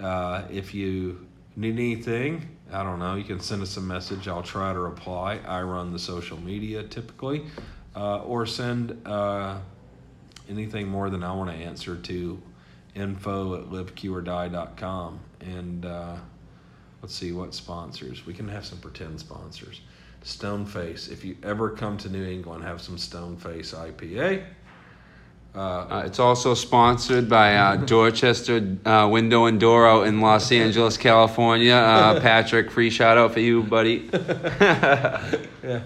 Uh, 0.00 0.44
if 0.50 0.72
you 0.72 1.26
need 1.56 1.74
anything, 1.74 2.48
I 2.72 2.82
don't 2.82 2.98
know, 2.98 3.16
you 3.16 3.24
can 3.24 3.38
send 3.40 3.60
us 3.60 3.76
a 3.76 3.82
message. 3.82 4.28
I'll 4.28 4.42
try 4.42 4.72
to 4.72 4.78
reply. 4.78 5.40
I 5.46 5.60
run 5.60 5.92
the 5.92 5.98
social 5.98 6.40
media 6.40 6.82
typically, 6.84 7.44
uh, 7.94 8.22
or 8.22 8.46
send 8.46 8.96
uh, 9.06 9.58
anything 10.48 10.88
more 10.88 11.10
than 11.10 11.22
I 11.22 11.32
want 11.34 11.50
to 11.50 11.56
answer 11.56 11.96
to 11.96 12.40
info 12.94 13.56
at 13.60 13.68
liveqordie.com. 13.68 15.20
And 15.42 15.84
uh, 15.84 16.16
let's 17.02 17.14
see 17.14 17.32
what 17.32 17.54
sponsors. 17.54 18.26
We 18.26 18.34
can 18.34 18.48
have 18.48 18.64
some 18.64 18.78
pretend 18.78 19.20
sponsors. 19.20 19.80
Stoneface. 20.24 21.10
If 21.10 21.24
you 21.24 21.36
ever 21.42 21.70
come 21.70 21.96
to 21.98 22.08
New 22.08 22.24
England, 22.24 22.64
have 22.64 22.80
some 22.80 22.96
Stoneface 22.96 23.74
IPA. 23.74 24.42
Uh, 25.54 25.58
Uh, 25.60 26.02
it's 26.06 26.18
also 26.18 26.54
sponsored 26.54 27.28
by 27.28 27.56
uh, 27.56 27.76
Dorchester 27.86 28.76
uh, 28.84 29.08
Window 29.10 29.46
and 29.46 29.58
Door 29.58 29.86
out 29.88 30.06
in 30.06 30.20
Los 30.20 30.50
Angeles, 30.52 30.96
California. 30.96 31.74
Uh, 31.74 32.20
Patrick, 32.28 32.70
free 32.70 32.90
shout 32.90 33.16
out 33.16 33.32
for 33.32 33.40
you, 33.40 33.62
buddy. 33.62 34.08
yeah. 34.12 35.82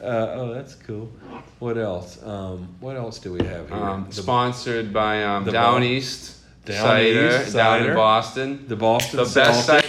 Uh, 0.00 0.34
oh, 0.36 0.54
that's 0.54 0.74
cool. 0.74 1.10
What 1.58 1.78
else? 1.78 2.22
Um, 2.22 2.68
what 2.80 2.96
else 2.96 3.18
do 3.18 3.32
we 3.32 3.44
have 3.46 3.68
here? 3.68 3.78
Um, 3.78 4.06
The- 4.08 4.14
sponsored 4.22 4.92
by 4.92 5.22
um, 5.24 5.44
Down 5.44 5.80
Bo- 5.80 5.86
East 5.86 6.36
Down 6.64 6.76
Cider 6.82 7.42
East 7.42 7.54
down 7.54 7.86
in 7.86 7.94
Boston. 7.94 8.64
the 8.68 8.76
Boston 8.76 9.16
The 9.18 9.24
best 9.24 9.68
Celtics. 9.68 9.83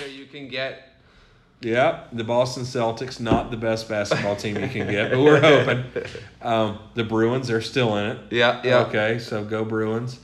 Can 0.46 0.52
get. 0.52 0.82
Yeah, 1.62 2.04
the 2.12 2.24
Boston 2.24 2.64
Celtics, 2.64 3.20
not 3.20 3.50
the 3.50 3.58
best 3.58 3.88
basketball 3.90 4.36
team 4.36 4.58
you 4.62 4.68
can 4.68 4.92
get, 4.92 5.10
but 5.12 5.20
we're 5.20 5.40
hoping. 5.42 5.84
Um, 6.42 6.80
the 6.94 7.04
Bruins, 7.04 7.48
they're 7.48 7.62
still 7.62 7.96
in 7.98 8.06
it. 8.12 8.20
Yeah, 8.32 8.62
yeah. 8.64 8.80
Okay, 8.82 9.18
so 9.20 9.44
go 9.44 9.64
Bruins. 9.66 10.20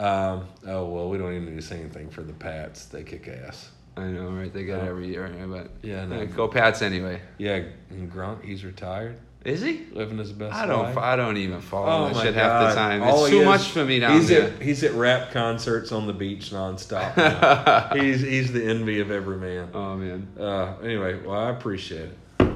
Um, 0.00 0.46
oh 0.66 0.86
well, 0.86 1.08
we 1.10 1.18
don't 1.18 1.32
even 1.34 1.46
need 1.46 1.60
to 1.60 1.66
say 1.66 1.80
anything 1.80 2.08
for 2.10 2.22
the 2.22 2.32
Pats. 2.32 2.86
They 2.86 3.02
kick 3.02 3.26
ass. 3.28 3.70
I 3.96 4.04
know, 4.04 4.30
right? 4.30 4.52
They 4.52 4.64
get 4.64 4.78
it 4.78 4.82
Oh. 4.84 4.88
every 4.90 5.08
year, 5.08 5.28
but 5.50 5.70
Yeah, 5.82 6.04
no. 6.06 6.24
Go 6.26 6.46
Pats 6.46 6.80
anyway. 6.82 7.20
Yeah, 7.36 7.62
and 7.90 8.10
Gronk, 8.10 8.44
he's 8.44 8.64
retired, 8.64 9.18
Is 9.44 9.62
he? 9.62 9.86
living 9.92 10.18
his 10.18 10.32
best 10.32 10.54
I 10.54 10.66
don't. 10.66 10.82
life. 10.82 10.98
I 10.98 11.16
don't 11.16 11.36
even 11.36 11.60
follow 11.60 12.06
Oh 12.06 12.12
that 12.12 12.22
shit 12.22 12.34
God. 12.34 12.40
half 12.42 12.68
the 12.70 12.74
time. 12.74 13.02
All 13.02 13.24
It's 13.24 13.30
too 13.30 13.40
is- 13.40 13.46
much 13.46 13.68
for 13.68 13.84
me 13.84 14.00
down 14.00 14.18
he's 14.18 14.28
there. 14.28 14.48
At, 14.48 14.60
he's 14.62 14.82
at 14.84 14.92
rap 14.92 15.30
concerts 15.32 15.92
on 15.92 16.06
the 16.06 16.12
beach 16.12 16.50
nonstop. 16.50 17.96
he's 17.96 18.20
he's 18.20 18.52
the 18.52 18.64
envy 18.64 19.00
of 19.00 19.10
every 19.10 19.36
man. 19.38 19.68
oh 19.72 19.96
man. 19.96 20.26
Uh, 20.38 20.74
anyway, 20.82 21.18
well, 21.24 21.38
I 21.40 21.50
appreciate 21.50 22.10
it. 22.40 22.48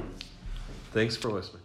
Thanks 0.93 1.17
for 1.17 1.29
listening. 1.31 1.62